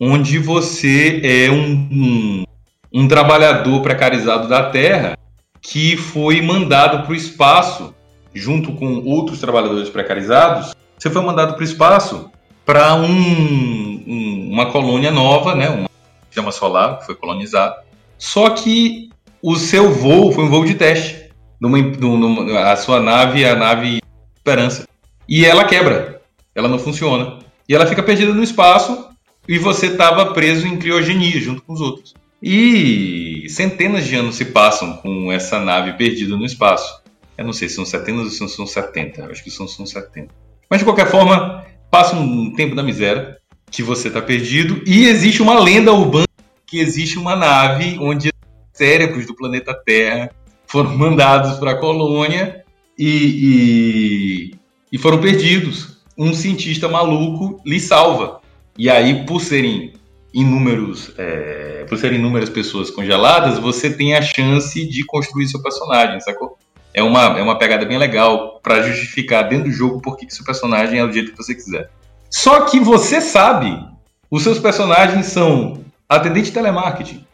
onde 0.00 0.38
você 0.38 1.20
é 1.24 1.50
um, 1.50 1.88
um, 1.90 2.44
um 2.92 3.08
trabalhador 3.08 3.82
precarizado 3.82 4.48
da 4.48 4.70
Terra 4.70 5.16
que 5.60 5.96
foi 5.96 6.40
mandado 6.40 7.04
para 7.04 7.12
o 7.12 7.16
espaço 7.16 7.94
junto 8.34 8.72
com 8.72 9.02
outros 9.04 9.40
trabalhadores 9.40 9.90
precarizados. 9.90 10.74
Você 10.96 11.10
foi 11.10 11.22
mandado 11.22 11.54
para 11.54 11.60
o 11.60 11.64
espaço 11.64 12.30
para 12.64 12.94
um, 12.94 14.04
um, 14.06 14.50
uma 14.52 14.70
colônia 14.70 15.10
nova, 15.10 15.54
né, 15.54 15.68
uma 15.68 15.88
sistema 16.26 16.52
solar 16.52 16.98
que 16.98 17.06
foi 17.06 17.14
colonizado. 17.14 17.76
Só 18.18 18.50
que 18.50 19.08
o 19.42 19.56
seu 19.56 19.92
voo 19.92 20.32
foi 20.32 20.44
um 20.44 20.50
voo 20.50 20.64
de 20.64 20.74
teste. 20.74 21.28
Numa, 21.60 21.78
numa, 21.78 22.70
a 22.70 22.76
sua 22.76 23.00
nave 23.00 23.44
a 23.44 23.56
nave 23.56 24.00
Esperança. 24.36 24.88
E 25.28 25.44
ela 25.44 25.64
quebra. 25.64 26.22
Ela 26.54 26.68
não 26.68 26.78
funciona. 26.78 27.38
E 27.68 27.74
ela 27.74 27.86
fica 27.86 28.02
perdida 28.02 28.32
no 28.32 28.42
espaço 28.42 29.08
e 29.48 29.58
você 29.58 29.86
estava 29.86 30.32
preso 30.34 30.66
em 30.66 30.76
criogenia 30.76 31.40
junto 31.40 31.62
com 31.62 31.72
os 31.72 31.80
outros. 31.80 32.14
E 32.40 33.46
centenas 33.48 34.06
de 34.06 34.14
anos 34.14 34.36
se 34.36 34.44
passam 34.44 34.98
com 34.98 35.32
essa 35.32 35.58
nave 35.58 35.94
perdida 35.94 36.36
no 36.36 36.44
espaço. 36.44 37.02
Eu 37.36 37.44
não 37.44 37.52
sei 37.52 37.68
se 37.68 37.76
são 37.76 37.84
centenas 37.84 38.40
ou 38.40 38.48
se 38.48 38.54
são 38.54 38.66
70. 38.66 39.26
Acho 39.26 39.42
que 39.42 39.50
são, 39.50 39.66
são 39.66 39.86
70. 39.86 40.28
Mas 40.68 40.80
de 40.80 40.84
qualquer 40.84 41.10
forma, 41.10 41.64
passa 41.90 42.14
um 42.14 42.52
tempo 42.54 42.74
da 42.74 42.82
miséria 42.82 43.38
que 43.70 43.82
você 43.82 44.08
está 44.08 44.20
perdido 44.20 44.82
e 44.86 45.06
existe 45.06 45.42
uma 45.42 45.58
lenda 45.58 45.92
urbana 45.92 46.26
que 46.66 46.78
existe 46.78 47.18
uma 47.18 47.34
nave 47.34 47.98
onde 47.98 48.30
cérebros 48.72 49.26
do 49.26 49.34
planeta 49.34 49.74
Terra 49.74 50.30
foram 50.66 50.96
mandados 50.96 51.58
para 51.58 51.72
a 51.72 51.76
colônia 51.76 52.64
e, 52.98 54.50
e, 54.52 54.54
e 54.92 54.98
foram 54.98 55.18
perdidos. 55.20 55.98
Um 56.16 56.34
cientista 56.34 56.88
maluco 56.88 57.60
lhe 57.64 57.80
salva. 57.80 58.40
E 58.78 58.88
aí, 58.88 59.26
por 59.26 59.40
serem 59.40 59.92
inúmeros, 60.32 61.10
é, 61.18 61.84
por 61.88 61.98
serem 61.98 62.18
inúmeras 62.20 62.48
pessoas 62.48 62.90
congeladas, 62.90 63.58
você 63.58 63.90
tem 63.90 64.14
a 64.14 64.22
chance 64.22 64.86
de 64.86 65.04
construir 65.04 65.48
seu 65.48 65.60
personagem, 65.60 66.20
sacou? 66.20 66.56
É 66.94 67.02
uma, 67.02 67.38
é 67.38 67.42
uma 67.42 67.58
pegada 67.58 67.84
bem 67.84 67.98
legal 67.98 68.60
para 68.62 68.82
justificar 68.82 69.48
dentro 69.48 69.64
do 69.64 69.72
jogo 69.72 70.00
por 70.00 70.16
que 70.16 70.32
seu 70.32 70.44
personagem 70.44 71.00
é 71.00 71.06
do 71.06 71.12
jeito 71.12 71.32
que 71.32 71.36
você 71.36 71.56
quiser. 71.56 71.90
Só 72.30 72.66
que 72.66 72.78
você 72.78 73.20
sabe, 73.20 73.84
os 74.30 74.44
seus 74.44 74.60
personagens 74.60 75.26
são 75.26 75.84
atendente 76.08 76.46
de 76.46 76.52
telemarketing, 76.52 77.26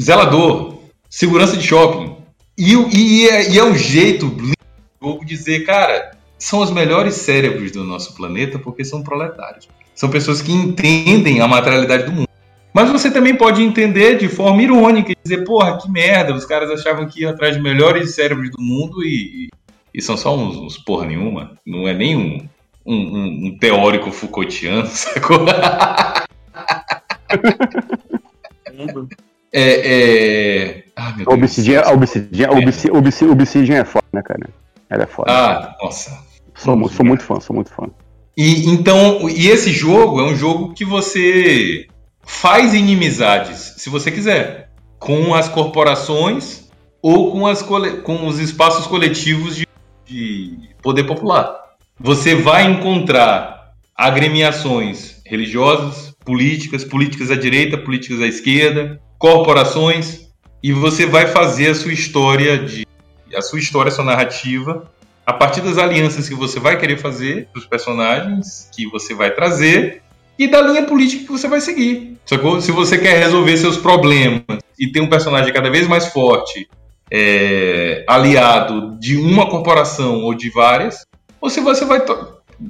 zelador, 0.00 0.78
segurança 1.10 1.56
de 1.56 1.66
shopping. 1.66 2.16
E, 2.56 2.74
e, 2.74 3.28
é, 3.28 3.50
e 3.50 3.58
é 3.58 3.64
um 3.64 3.74
jeito 3.74 4.26
do 4.28 4.52
jogo 5.02 5.24
dizer, 5.24 5.64
cara, 5.64 6.12
são 6.38 6.60
os 6.60 6.70
melhores 6.70 7.14
cérebros 7.14 7.72
do 7.72 7.82
nosso 7.82 8.14
planeta 8.14 8.58
porque 8.58 8.84
são 8.84 9.02
proletários. 9.02 9.68
São 10.02 10.10
pessoas 10.10 10.42
que 10.42 10.50
entendem 10.50 11.40
a 11.40 11.46
materialidade 11.46 12.06
do 12.06 12.10
mundo. 12.10 12.28
Mas 12.74 12.90
você 12.90 13.08
também 13.08 13.36
pode 13.36 13.62
entender 13.62 14.18
de 14.18 14.28
forma 14.28 14.60
irônica 14.60 15.12
e 15.12 15.16
dizer, 15.22 15.44
porra, 15.44 15.78
que 15.78 15.88
merda, 15.88 16.34
os 16.34 16.44
caras 16.44 16.68
achavam 16.72 17.06
que 17.06 17.20
iam 17.20 17.30
atrás 17.30 17.54
de 17.54 17.62
melhores 17.62 18.12
cérebros 18.12 18.50
do 18.50 18.60
mundo 18.60 19.04
e, 19.04 19.48
e 19.94 20.02
são 20.02 20.16
só 20.16 20.36
uns, 20.36 20.56
uns 20.56 20.76
porra 20.76 21.06
nenhuma. 21.06 21.52
Não 21.64 21.86
é 21.86 21.94
nem 21.94 22.16
um, 22.16 22.48
um, 22.84 23.46
um 23.46 23.58
teórico 23.60 24.10
Foucaultiano, 24.10 24.86
sacou? 24.90 25.46
é, 29.52 29.92
é... 29.92 30.84
Ah, 30.96 31.14
meu 31.16 31.28
Obsidian, 31.28 31.82
Obsidian, 31.82 32.50
Obsidian, 32.50 32.92
Obsidian, 32.92 33.30
Obsidian 33.30 33.76
é 33.76 33.84
foda, 33.84 34.06
né, 34.12 34.22
cara? 34.22 34.50
Ela 34.90 35.04
é 35.04 35.06
foda. 35.06 35.30
Ah, 35.30 35.76
nossa. 35.80 36.10
Sou, 36.56 36.88
sou 36.88 37.06
muito 37.06 37.22
fã, 37.22 37.38
sou 37.38 37.54
muito 37.54 37.72
fã. 37.72 37.88
E 38.36 38.66
então, 38.68 39.28
e 39.28 39.48
esse 39.48 39.70
jogo 39.70 40.20
é 40.20 40.24
um 40.24 40.36
jogo 40.36 40.72
que 40.72 40.84
você 40.84 41.86
faz 42.24 42.72
inimizades, 42.72 43.74
se 43.76 43.90
você 43.90 44.10
quiser, 44.10 44.70
com 44.98 45.34
as 45.34 45.48
corporações 45.48 46.70
ou 47.02 47.32
com, 47.32 47.46
as, 47.46 47.62
com 47.62 48.26
os 48.26 48.38
espaços 48.38 48.86
coletivos 48.86 49.56
de, 49.56 49.66
de 50.06 50.58
poder 50.80 51.04
popular. 51.04 51.60
Você 51.98 52.34
vai 52.34 52.70
encontrar 52.70 53.74
agremiações 53.94 55.20
religiosas, 55.26 56.14
políticas, 56.24 56.84
políticas 56.84 57.30
à 57.30 57.36
direita, 57.36 57.76
políticas 57.76 58.20
à 58.20 58.26
esquerda, 58.26 59.00
corporações, 59.18 60.28
e 60.62 60.72
você 60.72 61.04
vai 61.06 61.26
fazer 61.26 61.70
a 61.70 61.74
sua 61.74 61.92
história 61.92 62.58
de 62.58 62.86
a 63.34 63.40
sua 63.40 63.58
história, 63.58 63.88
a 63.88 63.94
sua 63.94 64.04
narrativa, 64.04 64.90
a 65.24 65.32
partir 65.32 65.60
das 65.60 65.78
alianças 65.78 66.28
que 66.28 66.34
você 66.34 66.58
vai 66.58 66.78
querer 66.78 66.98
fazer, 66.98 67.48
dos 67.54 67.64
personagens 67.66 68.68
que 68.74 68.86
você 68.88 69.14
vai 69.14 69.30
trazer 69.30 70.02
e 70.38 70.48
da 70.48 70.60
linha 70.60 70.84
política 70.84 71.24
que 71.24 71.30
você 71.32 71.46
vai 71.46 71.60
seguir. 71.60 72.18
Sacou? 72.26 72.60
Se 72.60 72.72
você 72.72 72.98
quer 72.98 73.18
resolver 73.18 73.56
seus 73.56 73.76
problemas 73.76 74.42
e 74.78 74.90
ter 74.90 75.00
um 75.00 75.08
personagem 75.08 75.52
cada 75.52 75.70
vez 75.70 75.86
mais 75.86 76.06
forte, 76.06 76.68
é, 77.10 78.04
aliado 78.08 78.96
de 78.98 79.16
uma 79.16 79.48
corporação 79.48 80.22
ou 80.24 80.34
de 80.34 80.50
várias, 80.50 81.06
ou 81.40 81.50
se 81.50 81.60
você 81.60 81.84
vai 81.84 82.02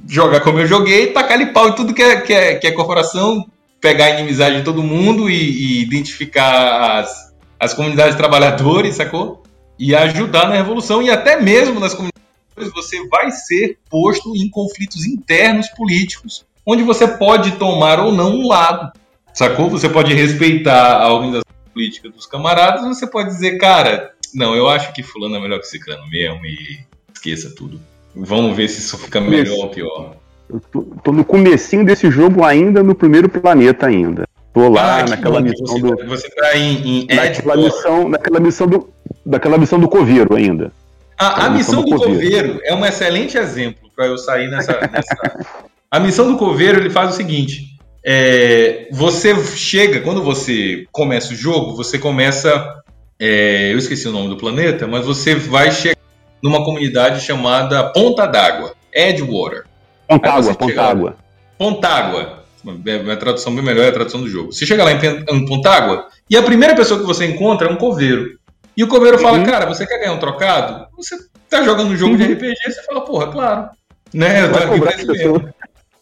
jogar 0.07 0.41
como 0.41 0.59
eu 0.59 0.67
joguei, 0.67 1.07
tacar 1.07 1.33
ali 1.33 1.47
pau 1.47 1.69
em 1.69 1.75
tudo 1.75 1.93
que 1.93 2.03
é, 2.03 2.21
que 2.21 2.33
é, 2.33 2.55
que 2.55 2.67
é 2.67 2.71
corporação, 2.71 3.45
pegar 3.79 4.05
a 4.05 4.09
inimizade 4.11 4.57
de 4.57 4.63
todo 4.63 4.83
mundo 4.83 5.29
e, 5.29 5.35
e 5.35 5.81
identificar 5.81 6.99
as, 6.99 7.33
as 7.59 7.73
comunidades 7.73 8.13
de 8.13 8.17
trabalhadores, 8.17 8.95
sacou? 8.95 9.43
E 9.79 9.95
ajudar 9.95 10.47
na 10.47 10.55
revolução 10.55 11.01
e 11.01 11.09
até 11.09 11.39
mesmo 11.39 11.79
nas 11.79 11.93
comunidades 11.93 12.22
você 12.55 13.05
vai 13.07 13.31
ser 13.31 13.77
posto 13.89 14.35
em 14.35 14.49
conflitos 14.49 15.05
internos 15.05 15.67
políticos 15.69 16.45
onde 16.65 16.83
você 16.83 17.07
pode 17.07 17.53
tomar 17.53 17.99
ou 17.99 18.11
não 18.11 18.31
um 18.31 18.47
lado. 18.47 18.91
Sacou? 19.33 19.69
Você 19.69 19.89
pode 19.89 20.13
respeitar 20.13 21.01
a 21.01 21.11
organização 21.11 21.43
política 21.73 22.09
dos 22.09 22.25
camaradas, 22.25 22.85
você 22.85 23.07
pode 23.07 23.29
dizer, 23.29 23.57
cara, 23.57 24.11
não, 24.33 24.55
eu 24.55 24.69
acho 24.69 24.93
que 24.93 25.01
fulano 25.03 25.35
é 25.35 25.39
melhor 25.39 25.59
que 25.59 25.67
ciclano 25.67 26.07
mesmo 26.07 26.45
e 26.45 26.79
esqueça 27.13 27.53
tudo. 27.55 27.79
Vamos 28.15 28.55
ver 28.55 28.67
se 28.67 28.79
isso 28.79 28.97
fica 28.97 29.19
melhor 29.19 29.57
ou 29.57 29.69
pior. 29.69 30.15
Eu 30.49 30.59
tô, 30.59 30.81
tô, 31.03 31.11
no 31.11 31.25
comecinho 31.25 31.83
desse 31.83 32.11
jogo 32.11 32.43
ainda, 32.43 32.83
no 32.83 32.93
primeiro 32.93 33.27
planeta 33.27 33.87
ainda. 33.87 34.27
Tô 34.53 34.69
lá 34.69 34.99
ah, 34.99 35.05
naquela 35.07 35.41
missão 35.41 35.65
você, 35.65 35.81
do. 35.81 35.97
Tá- 35.97 36.05
você 36.05 36.29
tá 36.29 36.55
em, 36.55 37.07
em 37.09 37.15
naquela 37.15 37.55
missão, 37.57 38.09
naquela 38.09 38.39
missão 38.39 38.67
do. 38.67 38.89
Daquela 39.25 39.57
missão 39.57 39.79
do 39.79 39.87
Coveiro 39.87 40.35
ainda. 40.35 40.71
Ah, 41.17 41.45
a 41.45 41.49
missão, 41.49 41.83
do, 41.83 41.95
Coveiro. 41.95 42.59
É 42.63 42.73
um 42.73 42.85
excelente 42.85 43.37
exemplo 43.37 43.89
para 43.95 44.07
eu 44.07 44.17
sair 44.17 44.49
nessa, 44.49 44.79
nessa. 44.91 45.45
a 45.89 45.99
missão 45.99 46.31
do 46.31 46.37
Coveiro 46.37 46.79
ele 46.79 46.89
faz 46.89 47.11
o 47.11 47.15
seguinte: 47.15 47.77
é, 48.05 48.87
você 48.91 49.35
chega, 49.55 50.01
quando 50.01 50.21
você 50.21 50.85
começa 50.91 51.33
o 51.33 51.35
jogo, 51.35 51.75
você 51.75 51.97
começa. 51.97 52.81
É, 53.19 53.71
eu 53.71 53.77
esqueci 53.77 54.07
o 54.07 54.11
nome 54.11 54.29
do 54.29 54.37
planeta, 54.37 54.87
mas 54.87 55.05
você 55.05 55.35
vai 55.35 55.71
chegar 55.71 56.01
numa 56.41 56.65
comunidade 56.65 57.21
chamada 57.21 57.91
Ponta 57.91 58.25
d'Água, 58.25 58.73
Edgewater. 58.93 59.63
Pontágua, 60.07 60.55
Pontágua. 60.55 61.17
Pontágua. 61.57 62.43
Minha 62.63 63.17
tradução 63.17 63.53
bem 63.53 63.63
melhor 63.63 63.85
é 63.85 63.89
a 63.89 63.93
tradução 63.93 64.21
do 64.21 64.29
jogo. 64.29 64.51
Você 64.51 64.65
chega 64.65 64.83
lá 64.83 64.91
em 64.91 65.45
Pontágua 65.45 66.07
e 66.29 66.35
a 66.35 66.43
primeira 66.43 66.75
pessoa 66.75 66.99
que 66.99 67.05
você 67.05 67.25
encontra 67.25 67.67
é 67.67 67.71
um 67.71 67.75
coveiro. 67.75 68.39
E 68.75 68.83
o 68.83 68.87
coveiro 68.87 69.19
fala, 69.19 69.37
uhum. 69.37 69.45
cara, 69.45 69.65
você 69.65 69.85
quer 69.85 69.99
ganhar 69.99 70.13
um 70.13 70.19
trocado? 70.19 70.87
Você 70.97 71.15
tá 71.49 71.63
jogando 71.63 71.91
um 71.91 71.97
jogo 71.97 72.13
uhum. 72.13 72.17
de 72.17 72.33
RPG, 72.33 72.55
você 72.65 72.83
fala, 72.83 73.01
porra, 73.01 73.27
claro. 73.27 73.69
Né? 74.13 74.43
Eu 74.43 74.51
tô 74.51 74.57
aqui 74.57 74.79
pra 74.79 75.13
mesmo. 75.13 75.53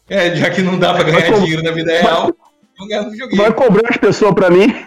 É, 0.09 0.35
já 0.35 0.49
que 0.49 0.61
não 0.61 0.77
dá 0.77 0.93
pra 0.93 1.03
ganhar 1.03 1.31
dinheiro 1.31 1.63
na 1.63 1.71
vida 1.71 1.91
real, 1.91 2.33
no 2.77 3.17
joguinho. 3.17 3.41
Vai 3.41 3.53
cobrar 3.53 3.89
as 3.89 3.97
pessoas 3.97 4.33
pra 4.33 4.49
mim? 4.49 4.85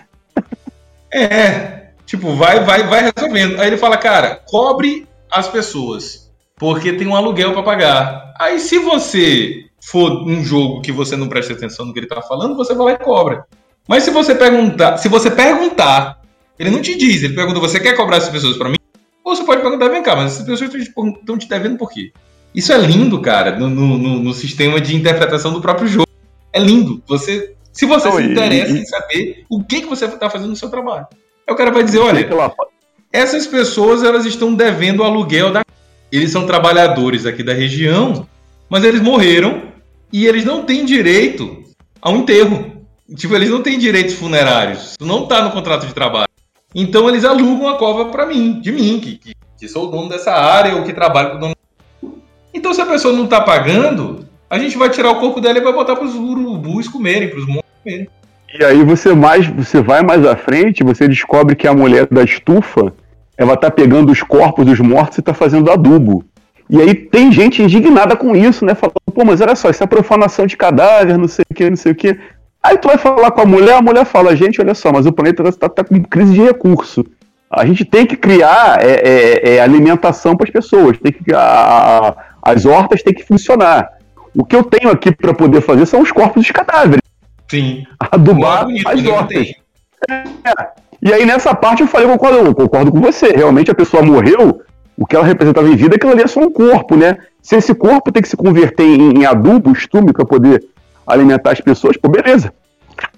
É, 1.12 1.88
tipo, 2.04 2.34
vai, 2.34 2.60
vai, 2.60 2.82
vai 2.82 3.10
resolvendo. 3.14 3.60
Aí 3.60 3.68
ele 3.68 3.76
fala, 3.76 3.96
cara, 3.96 4.40
cobre 4.46 5.06
as 5.30 5.48
pessoas, 5.48 6.30
porque 6.56 6.92
tem 6.92 7.06
um 7.06 7.16
aluguel 7.16 7.52
para 7.52 7.62
pagar. 7.62 8.34
Aí 8.38 8.58
se 8.58 8.78
você 8.78 9.64
for 9.80 10.10
um 10.26 10.42
jogo 10.42 10.80
que 10.80 10.92
você 10.92 11.16
não 11.16 11.28
presta 11.28 11.52
atenção 11.52 11.86
no 11.86 11.92
que 11.92 12.00
ele 12.00 12.06
tá 12.06 12.20
falando, 12.20 12.56
você 12.56 12.74
vai 12.74 12.86
lá 12.86 12.92
e 12.92 12.98
cobra. 12.98 13.46
Mas 13.88 14.02
se 14.02 14.10
você 14.10 14.34
perguntar, 14.34 14.96
se 14.96 15.08
você 15.08 15.30
perguntar, 15.30 16.20
ele 16.58 16.70
não 16.70 16.80
te 16.80 16.96
diz, 16.96 17.22
ele 17.22 17.34
pergunta, 17.34 17.60
você 17.60 17.80
quer 17.80 17.96
cobrar 17.96 18.18
essas 18.18 18.30
pessoas 18.30 18.56
para 18.56 18.68
mim? 18.68 18.76
Ou 19.24 19.34
você 19.34 19.44
pode 19.44 19.62
perguntar, 19.62 19.88
vem 19.88 20.02
cá, 20.02 20.14
mas 20.14 20.32
essas 20.32 20.46
pessoas 20.46 20.74
estão 20.74 21.38
te 21.38 21.48
devendo 21.48 21.78
por 21.78 21.90
quê? 21.90 22.12
Isso 22.54 22.72
é 22.72 22.78
lindo, 22.78 23.20
cara, 23.20 23.58
no, 23.58 23.68
no, 23.68 23.98
no, 23.98 24.32
sistema 24.32 24.80
de 24.80 24.94
interpretação 24.94 25.52
do 25.52 25.60
próprio 25.60 25.88
jogo. 25.88 26.08
É 26.52 26.60
lindo. 26.60 27.02
Você, 27.08 27.54
se 27.72 27.84
você 27.84 28.08
não, 28.08 28.16
se 28.16 28.22
interessa 28.22 28.72
e, 28.72 28.78
em 28.78 28.84
saber 28.84 29.44
o 29.50 29.64
que, 29.64 29.80
que 29.80 29.88
você 29.88 30.04
está 30.04 30.30
fazendo 30.30 30.50
no 30.50 30.56
seu 30.56 30.70
trabalho. 30.70 31.06
Aí 31.46 31.52
o 31.52 31.56
cara 31.56 31.72
vai 31.72 31.82
dizer, 31.82 31.98
olha, 31.98 32.28
essas 33.12 33.46
pessoas 33.46 34.04
elas 34.04 34.24
estão 34.24 34.54
devendo 34.54 35.00
o 35.00 35.04
aluguel 35.04 35.50
da... 35.50 35.64
Eles 36.12 36.30
são 36.30 36.46
trabalhadores 36.46 37.26
aqui 37.26 37.42
da 37.42 37.52
região, 37.52 38.28
mas 38.68 38.84
eles 38.84 39.00
morreram 39.00 39.62
e 40.12 40.26
eles 40.26 40.44
não 40.44 40.62
têm 40.62 40.84
direito 40.84 41.64
a 42.00 42.10
um 42.10 42.18
enterro. 42.18 42.84
Tipo, 43.16 43.34
eles 43.34 43.50
não 43.50 43.62
têm 43.62 43.78
direitos 43.78 44.14
funerários. 44.14 44.92
Isso 44.92 45.06
não 45.06 45.24
está 45.24 45.42
no 45.42 45.50
contrato 45.50 45.86
de 45.86 45.92
trabalho. 45.92 46.28
Então 46.74 47.08
eles 47.08 47.24
alugam 47.24 47.68
a 47.68 47.76
cova 47.76 48.06
para 48.06 48.26
mim, 48.26 48.60
de 48.60 48.72
mim, 48.72 48.98
que, 49.00 49.16
que, 49.16 49.34
que, 49.58 49.68
sou 49.68 49.88
o 49.88 49.90
dono 49.90 50.08
dessa 50.08 50.32
área 50.32 50.74
ou 50.74 50.82
que 50.82 50.92
trabalho 50.92 51.30
com 51.30 51.36
o 51.36 51.40
dono 51.40 51.54
então, 52.54 52.72
se 52.72 52.80
a 52.80 52.86
pessoa 52.86 53.12
não 53.12 53.24
está 53.24 53.40
pagando, 53.40 54.24
a 54.48 54.56
gente 54.58 54.78
vai 54.78 54.88
tirar 54.88 55.10
o 55.10 55.18
corpo 55.18 55.40
dela 55.40 55.58
e 55.58 55.60
vai 55.60 55.72
botar 55.72 55.96
para 55.96 56.04
os 56.04 56.14
urubus 56.14 56.86
comerem, 56.86 57.28
para 57.28 57.40
os 57.40 57.46
monstros 57.46 57.72
comerem. 57.82 58.08
E 58.56 58.64
aí 58.64 58.84
você 58.84 59.12
mais, 59.12 59.48
você 59.48 59.82
vai 59.82 60.02
mais 60.04 60.24
à 60.24 60.36
frente, 60.36 60.84
você 60.84 61.08
descobre 61.08 61.56
que 61.56 61.66
a 61.66 61.74
mulher 61.74 62.06
da 62.06 62.22
estufa, 62.22 62.94
ela 63.36 63.56
tá 63.56 63.68
pegando 63.68 64.12
os 64.12 64.22
corpos 64.22 64.64
dos 64.64 64.78
mortos 64.78 65.18
e 65.18 65.22
tá 65.22 65.34
fazendo 65.34 65.72
adubo. 65.72 66.24
E 66.70 66.80
aí 66.80 66.94
tem 66.94 67.32
gente 67.32 67.60
indignada 67.60 68.14
com 68.16 68.36
isso, 68.36 68.64
né? 68.64 68.74
Falando, 68.76 68.94
pô, 69.12 69.24
mas 69.24 69.40
olha 69.40 69.56
só, 69.56 69.68
isso 69.68 69.82
é 69.82 69.86
profanação 69.86 70.46
de 70.46 70.56
cadáver, 70.56 71.18
não 71.18 71.26
sei 71.26 71.44
o 71.50 71.54
que, 71.54 71.68
não 71.68 71.76
sei 71.76 71.90
o 71.90 71.94
que. 71.96 72.16
Aí 72.64 72.78
tu 72.78 72.88
vai 72.88 72.96
falar 72.96 73.30
com 73.30 73.42
a 73.42 73.44
mulher, 73.44 73.74
a 73.74 73.82
mulher 73.82 74.06
fala, 74.06 74.34
gente, 74.34 74.58
olha 74.58 74.74
só, 74.74 74.90
mas 74.90 75.04
o 75.04 75.12
planeta 75.12 75.46
está 75.46 75.68
tá 75.68 75.84
com 75.84 76.02
crise 76.02 76.32
de 76.32 76.40
recurso. 76.40 77.04
A 77.50 77.66
gente 77.66 77.84
tem 77.84 78.06
que 78.06 78.16
criar 78.16 78.82
é, 78.82 78.92
é, 78.94 79.54
é, 79.56 79.60
alimentação 79.60 80.34
para 80.34 80.46
as 80.46 80.50
pessoas, 80.50 80.96
tem 80.98 81.12
que 81.12 81.22
a, 81.34 82.16
as 82.42 82.64
hortas 82.64 83.02
têm 83.02 83.12
que 83.12 83.22
funcionar. 83.22 83.90
O 84.34 84.44
que 84.46 84.56
eu 84.56 84.64
tenho 84.64 84.90
aqui 84.90 85.14
para 85.14 85.34
poder 85.34 85.60
fazer 85.60 85.84
são 85.84 86.00
os 86.00 86.10
corpos 86.10 86.42
dos 86.42 86.50
cadáveres. 86.50 87.02
Sim. 87.50 87.84
Adubar 88.00 88.66
as 88.86 89.06
hortas. 89.06 89.52
É. 90.10 90.24
E 91.02 91.12
aí 91.12 91.26
nessa 91.26 91.54
parte 91.54 91.82
eu 91.82 91.86
falei, 91.86 92.06
eu 92.06 92.12
concordo, 92.12 92.38
eu 92.38 92.54
concordo 92.54 92.90
com 92.90 93.00
você. 93.00 93.28
Realmente 93.28 93.70
a 93.70 93.74
pessoa 93.74 94.02
morreu, 94.02 94.62
o 94.96 95.04
que 95.04 95.14
ela 95.14 95.24
representava 95.26 95.68
em 95.68 95.76
vida, 95.76 95.94
é 95.94 95.96
aquilo 95.96 96.12
ali 96.12 96.22
é 96.22 96.26
só 96.26 96.40
um 96.40 96.50
corpo, 96.50 96.96
né? 96.96 97.18
Se 97.42 97.56
esse 97.56 97.74
corpo 97.74 98.10
tem 98.10 98.22
que 98.22 98.28
se 98.28 98.38
converter 98.38 98.86
em, 98.86 99.18
em 99.18 99.26
adubo, 99.26 99.70
estume, 99.70 100.14
para 100.14 100.24
poder 100.24 100.64
alimentar 101.06 101.52
as 101.52 101.60
pessoas, 101.60 101.96
pô, 101.96 102.08
beleza. 102.08 102.52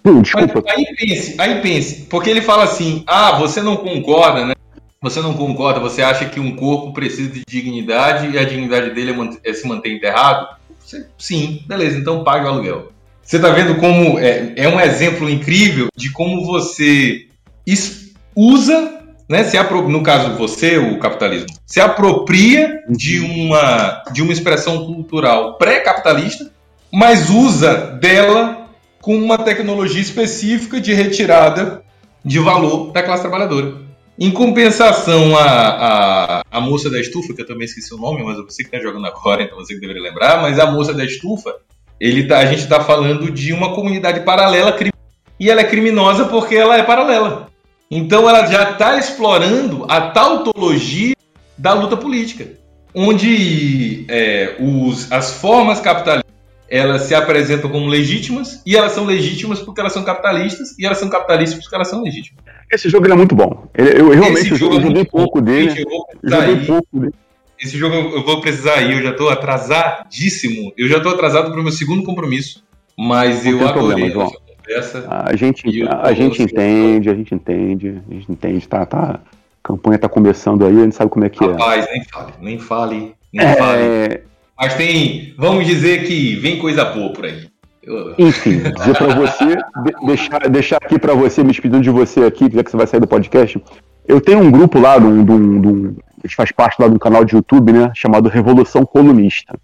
Hum, 0.04 0.22
desculpa. 0.22 0.62
Mas 0.64 0.76
aí 0.76 0.96
pense, 0.96 1.34
aí 1.38 1.60
pense, 1.60 2.06
porque 2.06 2.30
ele 2.30 2.40
fala 2.40 2.64
assim, 2.64 3.02
ah, 3.06 3.38
você 3.38 3.60
não 3.60 3.76
concorda, 3.76 4.46
né? 4.46 4.54
Você 5.02 5.20
não 5.20 5.34
concorda? 5.34 5.80
Você 5.80 6.02
acha 6.02 6.24
que 6.26 6.40
um 6.40 6.56
corpo 6.56 6.92
precisa 6.92 7.30
de 7.30 7.42
dignidade 7.46 8.28
e 8.28 8.38
a 8.38 8.44
dignidade 8.44 8.94
dele 8.94 9.12
é, 9.12 9.50
é 9.50 9.52
se 9.52 9.66
manter 9.66 9.92
enterrado? 9.92 10.48
Você, 10.80 11.06
sim, 11.18 11.62
beleza, 11.66 11.98
então 11.98 12.24
pague 12.24 12.44
o 12.44 12.48
aluguel. 12.48 12.92
Você 13.22 13.36
está 13.36 13.50
vendo 13.50 13.76
como 13.76 14.18
é, 14.20 14.52
é, 14.56 14.68
um 14.68 14.80
exemplo 14.80 15.28
incrível 15.28 15.88
de 15.96 16.12
como 16.12 16.46
você 16.46 17.26
usa, 18.36 19.00
né, 19.28 19.42
se 19.42 19.60
no 19.60 20.02
caso 20.02 20.36
você, 20.36 20.78
o 20.78 20.98
capitalismo, 21.00 21.48
se 21.66 21.80
apropria 21.80 22.84
de 22.88 23.18
uma, 23.18 24.04
de 24.12 24.22
uma 24.22 24.32
expressão 24.32 24.86
cultural 24.86 25.58
pré-capitalista, 25.58 26.52
mas 26.96 27.28
usa 27.28 27.76
dela 28.00 28.70
com 29.02 29.14
uma 29.18 29.36
tecnologia 29.36 30.00
específica 30.00 30.80
de 30.80 30.94
retirada 30.94 31.82
de 32.24 32.38
valor 32.38 32.90
da 32.90 33.02
classe 33.02 33.20
trabalhadora. 33.20 33.74
Em 34.18 34.30
compensação, 34.30 35.36
a, 35.36 35.44
a, 35.44 36.42
a 36.50 36.58
moça 36.58 36.88
da 36.88 36.98
estufa, 36.98 37.34
que 37.34 37.42
eu 37.42 37.46
também 37.46 37.66
esqueci 37.66 37.92
o 37.92 37.98
nome, 37.98 38.24
mas 38.24 38.38
você 38.38 38.62
que 38.62 38.74
está 38.74 38.78
jogando 38.80 39.06
agora, 39.06 39.42
então 39.42 39.58
você 39.58 39.74
que 39.74 39.80
deveria 39.80 40.02
lembrar, 40.02 40.40
mas 40.40 40.58
a 40.58 40.72
moça 40.72 40.94
da 40.94 41.04
estufa, 41.04 41.54
ele 42.00 42.26
tá, 42.26 42.38
a 42.38 42.46
gente 42.46 42.60
está 42.60 42.80
falando 42.80 43.30
de 43.30 43.52
uma 43.52 43.74
comunidade 43.74 44.20
paralela 44.20 44.74
e 45.38 45.50
ela 45.50 45.60
é 45.60 45.64
criminosa 45.64 46.24
porque 46.24 46.56
ela 46.56 46.78
é 46.78 46.82
paralela. 46.82 47.48
Então 47.90 48.26
ela 48.26 48.46
já 48.46 48.70
está 48.70 48.96
explorando 48.96 49.84
a 49.86 50.12
tautologia 50.12 51.14
da 51.58 51.74
luta 51.74 51.94
política, 51.94 52.48
onde 52.94 54.06
é, 54.08 54.56
os, 54.58 55.12
as 55.12 55.34
formas 55.34 55.78
capitalistas 55.78 56.25
elas 56.68 57.02
se 57.02 57.14
apresentam 57.14 57.70
como 57.70 57.86
legítimas 57.86 58.62
e 58.66 58.76
elas 58.76 58.92
são 58.92 59.04
legítimas 59.04 59.60
porque 59.60 59.80
elas 59.80 59.92
são 59.92 60.04
capitalistas 60.04 60.78
e 60.78 60.84
elas 60.84 60.98
são 60.98 61.08
capitalistas 61.08 61.60
porque 61.60 61.74
elas 61.74 61.88
são 61.88 62.02
legítimas. 62.02 62.44
Esse 62.70 62.88
jogo 62.88 63.06
é 63.10 63.14
muito 63.14 63.34
bom. 63.34 63.68
Eu, 63.74 63.86
eu 63.86 64.08
realmente 64.10 64.50
eu 64.50 64.56
jogo 64.56 64.80
joguei 64.80 65.04
pouco 65.04 65.40
dele. 65.40 65.84
Eu 66.22 66.30
joguei 66.30 66.66
pouco 66.66 67.00
dele. 67.00 67.14
Esse 67.58 67.78
jogo 67.78 67.94
eu 67.94 68.24
vou 68.24 68.40
precisar 68.40 68.82
ir, 68.82 68.96
eu 68.96 69.02
já 69.02 69.10
estou 69.10 69.30
atrasadíssimo. 69.30 70.72
Eu 70.76 70.88
já 70.88 70.98
estou 70.98 71.12
atrasado 71.12 71.50
para 71.50 71.60
o 71.60 71.62
meu 71.62 71.72
segundo 71.72 72.02
compromisso, 72.02 72.62
mas 72.98 73.44
Não 73.44 73.52
eu 73.52 73.68
adorei 73.68 74.10
problema, 74.10 74.30
conversa. 74.66 75.06
A 75.08 75.36
gente, 75.36 75.82
a, 75.88 76.08
a 76.08 76.12
gente 76.12 76.42
entende, 76.42 77.08
a 77.08 77.14
gente 77.14 77.34
entende, 77.34 78.02
a 78.10 78.14
gente 78.14 78.32
entende, 78.32 78.68
tá, 78.68 78.84
tá. 78.84 79.20
A 79.22 79.68
campanha 79.68 79.98
tá 79.98 80.08
começando 80.08 80.66
aí, 80.66 80.78
a 80.78 80.82
gente 80.84 80.94
sabe 80.94 81.10
como 81.10 81.24
é 81.24 81.28
que 81.28 81.44
Rapaz, 81.44 81.86
é. 81.86 81.88
Rapaz, 81.88 81.90
nem 81.90 82.04
fale, 82.04 82.32
nem 82.40 82.58
fale, 82.58 83.14
nem 83.32 83.46
é... 83.46 83.54
fale. 83.54 84.35
Mas 84.58 84.74
tem, 84.74 85.34
vamos 85.36 85.66
dizer 85.66 86.04
que 86.04 86.36
vem 86.36 86.58
coisa 86.58 86.84
boa 86.84 87.12
por 87.12 87.24
aí. 87.24 87.48
Enfim, 88.18 88.58
dizer 88.58 88.96
para 88.96 89.14
você, 89.14 89.56
deixar, 90.04 90.48
deixar 90.48 90.76
aqui 90.78 90.98
para 90.98 91.14
você, 91.14 91.42
me 91.42 91.50
despedindo 91.50 91.82
de 91.82 91.90
você 91.90 92.24
aqui, 92.24 92.50
já 92.52 92.64
que 92.64 92.70
você 92.70 92.76
vai 92.76 92.86
sair 92.86 93.00
do 93.00 93.06
podcast. 93.06 93.62
Eu 94.08 94.20
tenho 94.20 94.40
um 94.40 94.50
grupo 94.50 94.80
lá, 94.80 94.96
um, 94.96 95.24
de 95.24 95.32
um, 95.32 95.96
a 96.22 96.26
gente 96.26 96.34
faz 96.34 96.50
parte 96.50 96.80
lá 96.80 96.88
de 96.88 96.94
um 96.94 96.98
canal 96.98 97.24
de 97.24 97.36
YouTube, 97.36 97.72
né, 97.72 97.92
chamado 97.94 98.28
Revolução 98.28 98.84
Colunista. 98.84 99.56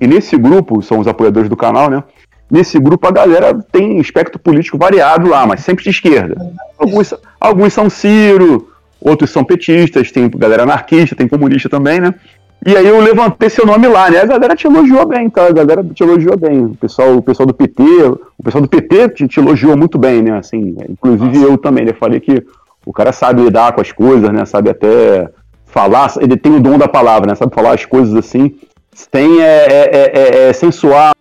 E 0.00 0.06
nesse 0.06 0.36
grupo, 0.36 0.82
são 0.82 0.98
os 0.98 1.06
apoiadores 1.06 1.48
do 1.48 1.56
canal, 1.56 1.90
né? 1.90 2.02
Nesse 2.50 2.78
grupo 2.78 3.06
a 3.06 3.12
galera 3.12 3.54
tem 3.70 3.98
espectro 3.98 4.38
político 4.38 4.76
variado 4.76 5.28
lá, 5.28 5.46
mas 5.46 5.60
sempre 5.60 5.84
de 5.84 5.90
esquerda. 5.90 6.36
Alguns, 6.76 7.14
alguns 7.40 7.72
são 7.72 7.88
Ciro, 7.88 8.68
outros 9.00 9.30
são 9.30 9.44
petistas, 9.44 10.10
tem 10.10 10.28
galera 10.28 10.64
anarquista, 10.64 11.14
tem 11.14 11.28
comunista 11.28 11.68
também, 11.68 12.00
né? 12.00 12.14
E 12.66 12.76
aí 12.76 12.86
eu 12.86 13.00
levantei 13.00 13.48
seu 13.48 13.64
nome 13.64 13.88
lá, 13.88 14.10
né? 14.10 14.20
A 14.20 14.26
galera 14.26 14.54
te 14.54 14.66
elogiou 14.66 15.06
bem, 15.06 15.30
tá? 15.30 15.46
A 15.46 15.52
galera 15.52 15.82
te 15.82 16.02
elogiou 16.02 16.36
bem. 16.36 16.66
O 16.66 16.74
pessoal, 16.74 17.16
o 17.16 17.22
pessoal 17.22 17.46
do 17.46 17.54
PT, 17.54 17.82
o 17.82 18.42
pessoal 18.44 18.60
do 18.60 18.68
PT 18.68 19.08
te, 19.10 19.28
te 19.28 19.40
elogiou 19.40 19.76
muito 19.76 19.98
bem, 19.98 20.22
né? 20.22 20.36
Assim, 20.38 20.76
inclusive 20.88 21.38
Nossa. 21.38 21.52
eu 21.52 21.58
também, 21.58 21.86
né? 21.86 21.94
Falei 21.94 22.20
que 22.20 22.44
o 22.84 22.92
cara 22.92 23.12
sabe 23.12 23.42
lidar 23.42 23.72
com 23.72 23.80
as 23.80 23.92
coisas, 23.92 24.30
né? 24.30 24.44
Sabe 24.44 24.68
até 24.68 25.30
falar, 25.64 26.12
ele 26.20 26.36
tem 26.36 26.54
o 26.54 26.60
dom 26.60 26.76
da 26.76 26.88
palavra, 26.88 27.28
né? 27.28 27.34
Sabe 27.34 27.54
falar 27.54 27.74
as 27.74 27.86
coisas 27.86 28.14
assim, 28.14 28.54
sem, 28.92 29.40
é, 29.40 29.66
é, 29.66 29.90
é, 29.92 30.48
é, 30.48 30.52
sem 30.52 30.70
soar 30.70 31.14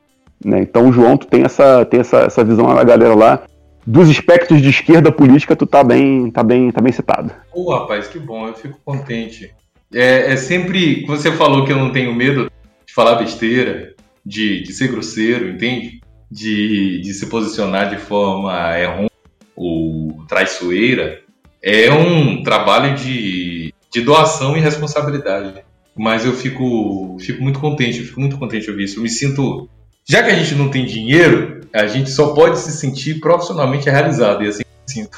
Né? 0.44 0.62
Então 0.62 0.90
o 0.90 0.92
João 0.92 1.16
tu 1.16 1.28
tem 1.28 1.44
essa, 1.44 1.86
tem 1.86 2.02
essa, 2.02 2.20
essa 2.20 2.44
visão 2.44 2.74
da 2.74 2.84
galera 2.84 3.16
lá. 3.16 3.44
Dos 3.88 4.10
espectros 4.10 4.62
de 4.62 4.70
esquerda 4.70 5.12
política, 5.12 5.56
tu 5.56 5.66
tá 5.66 5.84
bem, 5.84 6.30
tá 6.30 6.44
bem, 6.44 6.70
tá 6.70 6.82
bem 6.82 6.92
citado. 6.92 7.32
Pô, 7.52 7.74
rapaz, 7.74 8.08
que 8.08 8.20
bom, 8.20 8.48
eu 8.48 8.54
fico 8.54 8.78
contente. 8.84 9.52
É, 9.94 10.34
é 10.34 10.38
sempre. 10.38 11.06
Você 11.06 11.32
falou 11.32 11.66
que 11.66 11.72
eu 11.72 11.78
não 11.78 11.92
tenho 11.92 12.14
medo 12.14 12.52
de 12.86 12.94
falar 12.94 13.16
besteira, 13.16 13.94
de, 14.26 14.64
de 14.64 14.74
ser 14.74 14.90
grosseiro, 14.90 15.50
entende? 15.50 16.02
De, 16.32 17.02
de 17.02 17.14
se 17.14 17.26
posicionar 17.28 17.90
de 17.90 17.98
forma 17.98 18.78
errônea 18.80 19.12
ou 19.56 20.26
traiçoeira. 20.28 21.22
É 21.62 21.92
um 21.92 22.42
trabalho 22.44 22.96
de, 22.96 23.74
de 23.92 24.02
doação 24.02 24.56
e 24.56 24.62
responsabilidade. 24.62 25.62
Mas 25.98 26.26
eu 26.26 26.34
fico, 26.34 27.18
fico 27.20 27.44
muito 27.44 27.60
contente, 27.60 28.04
fico 28.04 28.22
muito 28.22 28.38
contente 28.38 28.66
de 28.66 28.72
ouvir 28.72 28.86
isso. 28.86 29.00
Eu 29.00 29.04
me 29.04 29.10
sinto. 29.10 29.68
Já 30.08 30.24
que 30.24 30.32
a 30.32 30.36
gente 30.36 30.56
não 30.56 30.70
tem 30.70 30.86
dinheiro, 30.86 31.62
a 31.74 31.88
gente 31.88 32.10
só 32.10 32.34
pode 32.34 32.60
se 32.60 32.72
sentir 32.72 33.20
profissionalmente 33.20 33.90
realizado. 33.90 34.44
E 34.44 34.48
assim 34.48 34.64
eu 34.64 34.82
me 34.82 34.94
sinto. 34.94 35.18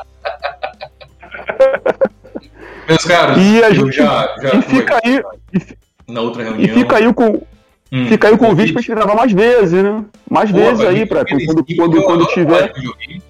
Meus 2.90 3.04
caros, 3.04 3.36
E 3.38 3.62
a 3.64 3.70
gente- 3.72 3.92
já, 3.92 4.34
já 4.42 4.54
E 4.58 4.62
fica 4.62 5.00
aí, 5.02 5.22
na 6.08 6.20
outra 6.20 6.42
e 6.42 6.44
reunião. 6.46 6.74
fica 6.74 6.96
aí 6.96 7.14
com, 7.14 7.42
Hum, 7.92 8.06
fica 8.06 8.28
aí 8.28 8.34
o 8.34 8.38
convite 8.38 8.72
pra 8.72 8.82
gente 8.82 8.90
gravar 8.94 9.14
mais 9.14 9.32
vezes, 9.32 9.82
né? 9.82 10.04
Mais 10.30 10.50
Pô, 10.50 10.58
vezes 10.58 10.80
aí, 10.84 11.06
pra 11.06 11.24
quando, 11.24 11.64
quando, 11.76 12.02
quando 12.02 12.26
tiver 12.26 12.72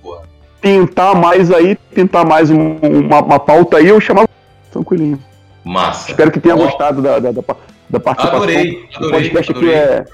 porra. 0.03 0.23
pintar 0.61 1.15
mais 1.15 1.51
aí, 1.51 1.77
pintar 1.95 2.27
mais 2.27 2.51
um- 2.51 2.77
uma, 2.77 3.20
uma 3.23 3.39
pauta 3.41 3.78
aí, 3.78 3.89
eu 3.89 4.01
chamava 4.01 4.28
tranquilinho. 4.70 5.19
Massa. 5.65 6.11
Espero 6.11 6.31
que 6.31 6.41
tenha 6.41 6.55
Ó, 6.55 6.59
gostado 6.59 7.01
da, 7.03 7.19
da, 7.19 7.32
da, 7.32 7.43
da 7.91 8.01
participação. 8.01 8.37
Adorei, 8.43 8.82
O 8.93 8.97
adorei. 8.97 9.11
podcast, 9.31 9.53
aqui 9.53 9.61
adorei. 9.61 9.74
é, 9.77 10.05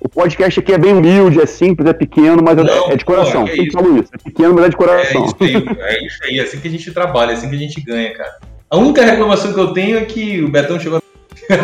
o 0.00 0.08
podcast 0.08 0.60
aqui 0.60 0.72
é 0.72 0.78
bem 0.78 0.92
humilde, 0.92 1.40
é 1.40 1.46
simples, 1.46 1.88
é 1.88 1.92
pequeno, 1.92 2.42
mas 2.42 2.58
é- 2.58 2.62
Não, 2.64 2.90
é 2.90 2.96
de 2.96 3.04
coração. 3.04 3.42
pô, 3.46 3.48
Sempre 3.48 4.00
isso. 4.00 4.10
É 4.14 4.18
pequeno, 4.22 4.54
mas 4.54 4.64
é 4.64 4.68
de 4.68 4.74
É 4.74 4.78
coração. 4.78 5.24
isso 5.24 5.36
aí, 5.40 5.54
é 5.80 6.06
isso 6.06 6.18
aí, 6.24 6.38
é 6.38 6.42
assim 6.42 6.60
que 6.60 6.68
a 6.68 6.70
gente 6.70 6.92
trabalha, 6.92 7.30
é 7.30 7.34
assim 7.34 7.48
que 7.50 7.56
a 7.56 7.58
gente 7.58 7.80
ganha, 7.80 8.12
cara. 8.14 8.38
A 8.70 8.76
única 8.76 9.02
reclamação 9.02 9.54
que 9.54 9.58
eu 9.58 9.72
tenho 9.72 9.96
é 9.96 10.04
que 10.04 10.42
o 10.44 10.50
Betão 10.50 10.78
chegou. 10.78 11.00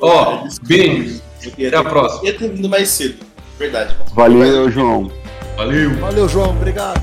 Ó, 0.00 0.48
beijos. 0.62 1.20
Até 1.46 1.76
a 1.76 1.84
próxima. 1.84 2.24
Ia 2.24 2.38
ter 2.38 2.48
vindo 2.48 2.66
mais 2.66 2.88
cedo. 2.88 3.26
Verdade. 3.58 3.94
Valeu, 4.14 4.70
João. 4.70 5.12
Valeu. 5.54 5.94
Valeu, 5.96 6.26
João. 6.30 6.48
Obrigado. 6.48 7.02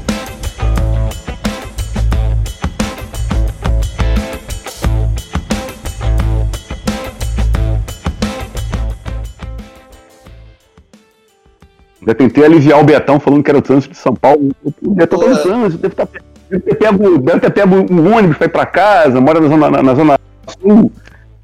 Já 12.07 12.15
tentei 12.15 12.43
aliviar 12.43 12.79
o 12.81 12.83
Betão 12.83 13.19
falando 13.19 13.43
que 13.43 13.51
era 13.51 13.59
o 13.59 13.61
trânsito 13.61 13.93
de 13.93 13.99
São 13.99 14.15
Paulo. 14.15 14.49
O 14.81 14.95
Betão 14.95 15.19
tá 15.19 15.27
no 15.27 15.37
trânsito, 15.37 15.77
deve, 15.79 15.93
tá, 15.93 16.07
deve, 16.49 16.63
ter 16.63 16.75
pego, 16.75 17.17
deve 17.19 17.39
ter 17.39 17.49
pego 17.51 17.75
um 17.93 18.15
ônibus 18.15 18.37
pra 18.37 18.45
ir 18.47 18.49
pra 18.49 18.65
casa, 18.65 19.19
mora 19.21 19.39
na 19.39 19.47
zona, 19.47 19.69
na, 19.71 19.83
na 19.83 19.95
zona 19.95 20.19
sul, 20.61 20.91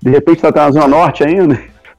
de 0.01 0.09
repente 0.09 0.41
tá, 0.41 0.51
tá 0.51 0.65
na 0.65 0.71
zona 0.71 0.87
norte 0.87 1.23
ainda. 1.23 1.55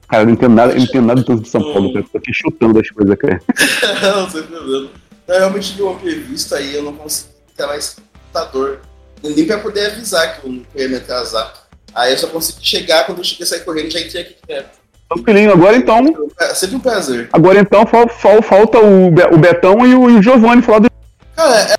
Cara, 0.09 0.23
eu 0.23 0.27
não 0.27 0.33
entendo 0.35 0.55
nada, 0.55 0.75
não 0.75 0.81
entendo 0.81 1.07
nada 1.07 1.21
do 1.21 1.25
trânsito 1.27 1.45
de 1.47 1.51
São 1.51 1.63
Paulo, 1.73 1.93
cara. 1.93 2.05
Tô 2.13 2.19
aqui 2.19 2.33
chutando 2.33 2.79
as 2.79 2.89
coisas, 2.91 3.17
cara. 3.17 3.41
não, 4.03 4.31
sem 4.31 4.43
problema. 4.43 4.89
Eu 5.27 5.39
realmente 5.39 5.75
vi 5.75 5.83
uma 5.83 5.95
prevista 5.95 6.57
aí, 6.57 6.75
eu 6.77 6.83
não 6.85 6.93
consegui 6.93 7.31
ter 7.57 7.67
mais 7.67 7.97
computador. 7.97 8.81
Nem 9.23 9.47
pra 9.47 9.59
poder 9.59 9.87
avisar 9.87 10.37
que 10.41 10.47
eu 10.47 10.53
não 10.53 10.63
ia 10.77 10.89
me 10.89 10.97
atrasar. 10.97 11.53
Aí 11.93 12.13
eu 12.13 12.19
só 12.19 12.29
consegui 12.29 12.65
chegar, 12.65 13.05
quando 13.07 13.19
eu 13.19 13.25
cheguei 13.25 13.45
a 13.45 13.47
sair 13.49 13.61
correndo, 13.65 13.91
já 13.91 14.01
entrei 14.01 14.23
aqui 14.23 14.37
direto. 14.47 14.79
Tranquilinho, 15.09 15.53
agora 15.53 15.77
então. 15.77 16.05
É 16.41 16.55
sempre 16.55 16.77
um 16.77 16.81
prazer. 16.81 17.29
Agora 17.33 17.59
então 17.59 17.87
fal- 17.87 18.09
fal- 18.09 18.43
falta 18.43 18.79
o, 18.79 19.11
Be- 19.11 19.29
o 19.33 19.39
Betão 19.39 19.85
e 19.87 19.95
o, 19.95 20.11
e 20.11 20.19
o 20.19 20.23
Giovanni 20.23 20.63
falar 20.63 20.81
do. 20.81 20.91
Cara, 21.35 21.61
é, 21.73 21.77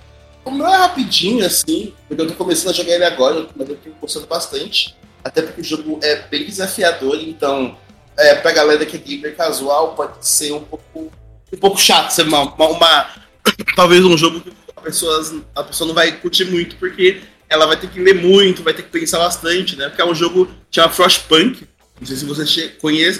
o 0.48 0.54
meu 0.54 0.66
é 0.66 0.76
rapidinho, 0.76 1.44
assim, 1.44 1.92
porque 2.06 2.22
eu 2.22 2.26
tô 2.28 2.34
começando 2.34 2.70
a 2.70 2.74
jogar 2.74 2.94
ele 2.94 3.04
agora, 3.04 3.46
mas 3.56 3.68
eu 3.68 3.76
tô 3.76 3.90
gostando 4.00 4.26
bastante. 4.26 4.94
Até 5.24 5.42
porque 5.42 5.60
o 5.60 5.64
jogo 5.64 5.98
é 6.02 6.16
bem 6.30 6.44
desafiador, 6.44 7.16
então, 7.20 7.76
é, 8.16 8.34
pra 8.36 8.52
galera 8.52 8.84
que 8.86 8.96
é 8.96 9.00
gamer 9.00 9.36
casual, 9.36 9.94
pode 9.94 10.26
ser 10.26 10.52
um 10.52 10.60
pouco, 10.60 11.12
um 11.52 11.56
pouco 11.58 11.78
chato, 11.80 12.10
ser 12.10 12.22
uma, 12.22 12.42
uma, 12.42 12.68
uma- 12.68 13.06
talvez 13.76 14.04
um 14.04 14.16
jogo 14.16 14.40
que 14.40 14.52
a 14.76 14.80
pessoa, 14.80 15.42
a 15.54 15.62
pessoa 15.64 15.88
não 15.88 15.94
vai 15.94 16.12
curtir 16.12 16.44
muito, 16.44 16.76
porque 16.76 17.20
ela 17.48 17.66
vai 17.66 17.76
ter 17.76 17.88
que 17.90 18.00
ler 18.00 18.14
muito, 18.14 18.62
vai 18.62 18.74
ter 18.74 18.82
que 18.82 18.90
pensar 18.90 19.18
bastante, 19.18 19.74
né? 19.76 19.88
Porque 19.88 20.02
é 20.02 20.04
um 20.04 20.14
jogo 20.14 20.46
que 20.70 20.76
chama 20.76 20.90
Frostpunk. 20.90 21.66
Não 22.00 22.06
sei 22.06 22.16
se 22.16 22.24
vocês 22.24 22.70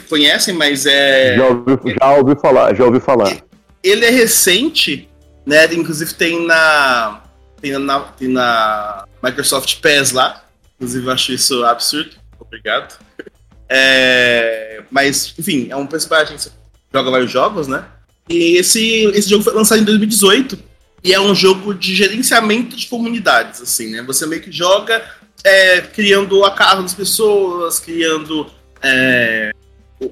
conhecem, 0.08 0.54
mas 0.54 0.86
é 0.86 1.36
Já 1.36 1.46
ouvi, 1.48 1.94
já 2.00 2.14
ouvi 2.14 2.40
falar, 2.40 2.74
já 2.76 2.84
ouvi 2.84 3.00
falar. 3.00 3.36
ele 3.82 4.04
é 4.04 4.10
recente, 4.10 5.07
né? 5.48 5.64
Inclusive 5.74 6.12
tem 6.12 6.46
na, 6.46 7.22
tem 7.58 7.78
na, 7.78 8.00
tem 8.00 8.28
na 8.28 9.06
Microsoft 9.22 9.80
PES 9.80 10.12
lá. 10.12 10.44
Inclusive 10.76 11.06
eu 11.06 11.10
acho 11.10 11.32
isso 11.32 11.64
absurdo. 11.64 12.10
Obrigado. 12.38 12.98
É, 13.70 14.82
mas, 14.90 15.34
enfim, 15.38 15.68
é 15.68 15.76
um 15.76 15.86
personagem 15.86 16.38
que 16.38 16.48
joga 16.90 17.10
vários 17.10 17.30
jogos, 17.30 17.68
né? 17.68 17.84
E 18.26 18.56
esse, 18.56 19.04
esse 19.08 19.28
jogo 19.28 19.44
foi 19.44 19.52
lançado 19.52 19.82
em 19.82 19.84
2018 19.84 20.58
e 21.04 21.12
é 21.12 21.20
um 21.20 21.34
jogo 21.34 21.74
de 21.74 21.94
gerenciamento 21.94 22.74
de 22.74 22.86
comunidades, 22.86 23.60
assim, 23.60 23.90
né? 23.90 24.02
Você 24.04 24.24
meio 24.24 24.40
que 24.40 24.50
joga 24.50 25.04
é, 25.44 25.82
criando 25.82 26.42
a 26.46 26.52
casa 26.52 26.80
das 26.80 26.94
pessoas, 26.94 27.78
criando 27.78 28.50
é, 28.82 29.52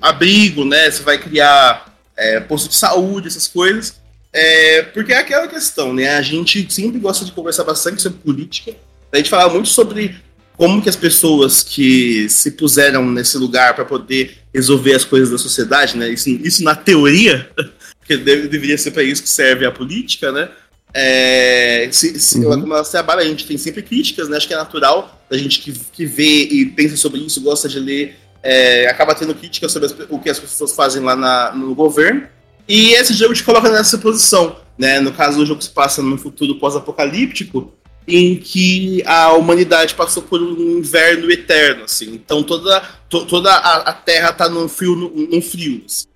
abrigo, 0.03 0.63
né? 0.63 0.91
Você 0.91 1.03
vai 1.03 1.17
criar 1.17 1.97
é, 2.15 2.41
posto 2.41 2.69
de 2.69 2.77
saúde, 2.77 3.29
essas 3.29 3.49
coisas. 3.49 3.99
É, 4.39 4.83
porque 4.83 5.13
é 5.15 5.19
aquela 5.19 5.49
questão, 5.49 5.95
né? 5.95 6.09
A 6.17 6.21
gente 6.23 6.67
sempre 6.71 6.99
gosta 6.99 7.25
de 7.25 7.33
conversar 7.33 7.65
bastante 7.65 8.03
sobre 8.03 8.19
política. 8.19 8.75
A 9.11 9.17
gente 9.17 9.31
fala 9.31 9.51
muito 9.51 9.69
sobre 9.69 10.15
como 10.59 10.83
que 10.83 10.89
as 10.91 10.97
pessoas 10.97 11.63
que 11.63 12.29
se 12.29 12.51
puseram 12.51 13.05
nesse 13.11 13.39
lugar 13.39 13.75
para 13.75 13.85
poder 13.85 14.37
resolver 14.55 14.95
as 14.95 15.05
coisas 15.05 15.31
da 15.31 15.39
sociedade, 15.39 15.97
né? 15.97 16.09
Isso, 16.11 16.29
isso 16.29 16.63
na 16.65 16.75
teoria, 16.75 17.49
porque 17.99 18.17
deve- 18.19 18.49
deveria 18.49 18.77
ser 18.77 18.91
para 18.91 19.03
isso 19.03 19.23
que 19.23 19.29
serve 19.29 19.65
a 19.65 19.71
política, 19.73 20.31
né? 20.31 20.51
É, 20.93 21.89
se, 21.93 22.19
se, 22.19 22.39
Uhum. 22.39 22.61
Como 22.61 22.75
elas 22.75 22.91
trabalham, 22.91 23.23
a 23.23 23.27
gente 23.29 23.47
tem 23.47 23.57
sempre 23.59 23.83
críticas, 23.83 24.29
né? 24.29 24.37
Acho 24.37 24.49
que 24.49 24.55
é 24.55 24.57
natural 24.57 25.19
a 25.31 25.37
gente 25.37 25.61
que, 25.61 25.73
que 25.93 26.07
vê 26.07 26.45
e 26.51 26.67
pensa 26.67 26.97
sobre 26.97 27.21
isso, 27.21 27.41
gosta 27.41 27.69
de 27.69 27.79
ler, 27.79 28.17
é, 28.43 28.87
acaba 28.89 29.15
tendo 29.15 29.35
críticas 29.35 29.73
sobre 29.73 29.87
as- 29.87 29.95
o 30.09 30.19
que 30.19 30.31
as 30.31 30.39
pessoas 30.39 30.73
fazem 30.73 31.03
lá 31.03 31.17
na- 31.17 31.53
no 31.53 31.75
governo. 31.75 32.23
E 32.69 32.93
esse 32.95 33.15
jogo 33.15 33.35
te 33.35 33.45
coloca 33.45 33.71
nessa 33.71 33.99
posição, 33.99 34.57
né? 34.79 35.01
No 35.01 35.13
caso, 35.13 35.41
o 35.41 35.47
jogo 35.47 35.63
se 35.63 35.71
passa 35.71 36.03
num 36.03 36.19
futuro 36.19 36.57
pós-apocalíptico, 36.59 37.73
em 38.09 38.37
que 38.37 39.03
a 39.05 39.33
humanidade 39.33 39.95
passou 39.95 40.23
por 40.23 40.41
um 40.41 40.79
inverno 40.79 41.31
eterno, 41.31 41.85
assim. 41.85 42.13
Então 42.15 42.43
toda, 42.43 42.81
to- 43.09 43.27
toda 43.27 43.51
a, 43.53 43.91
a 43.91 43.93
Terra 43.93 44.33
tá 44.33 44.49
num 44.49 44.69
frio, 44.69 44.95
num, 44.95 45.29
num 45.31 45.43
frio. 45.43 45.83
assim. 45.85 46.07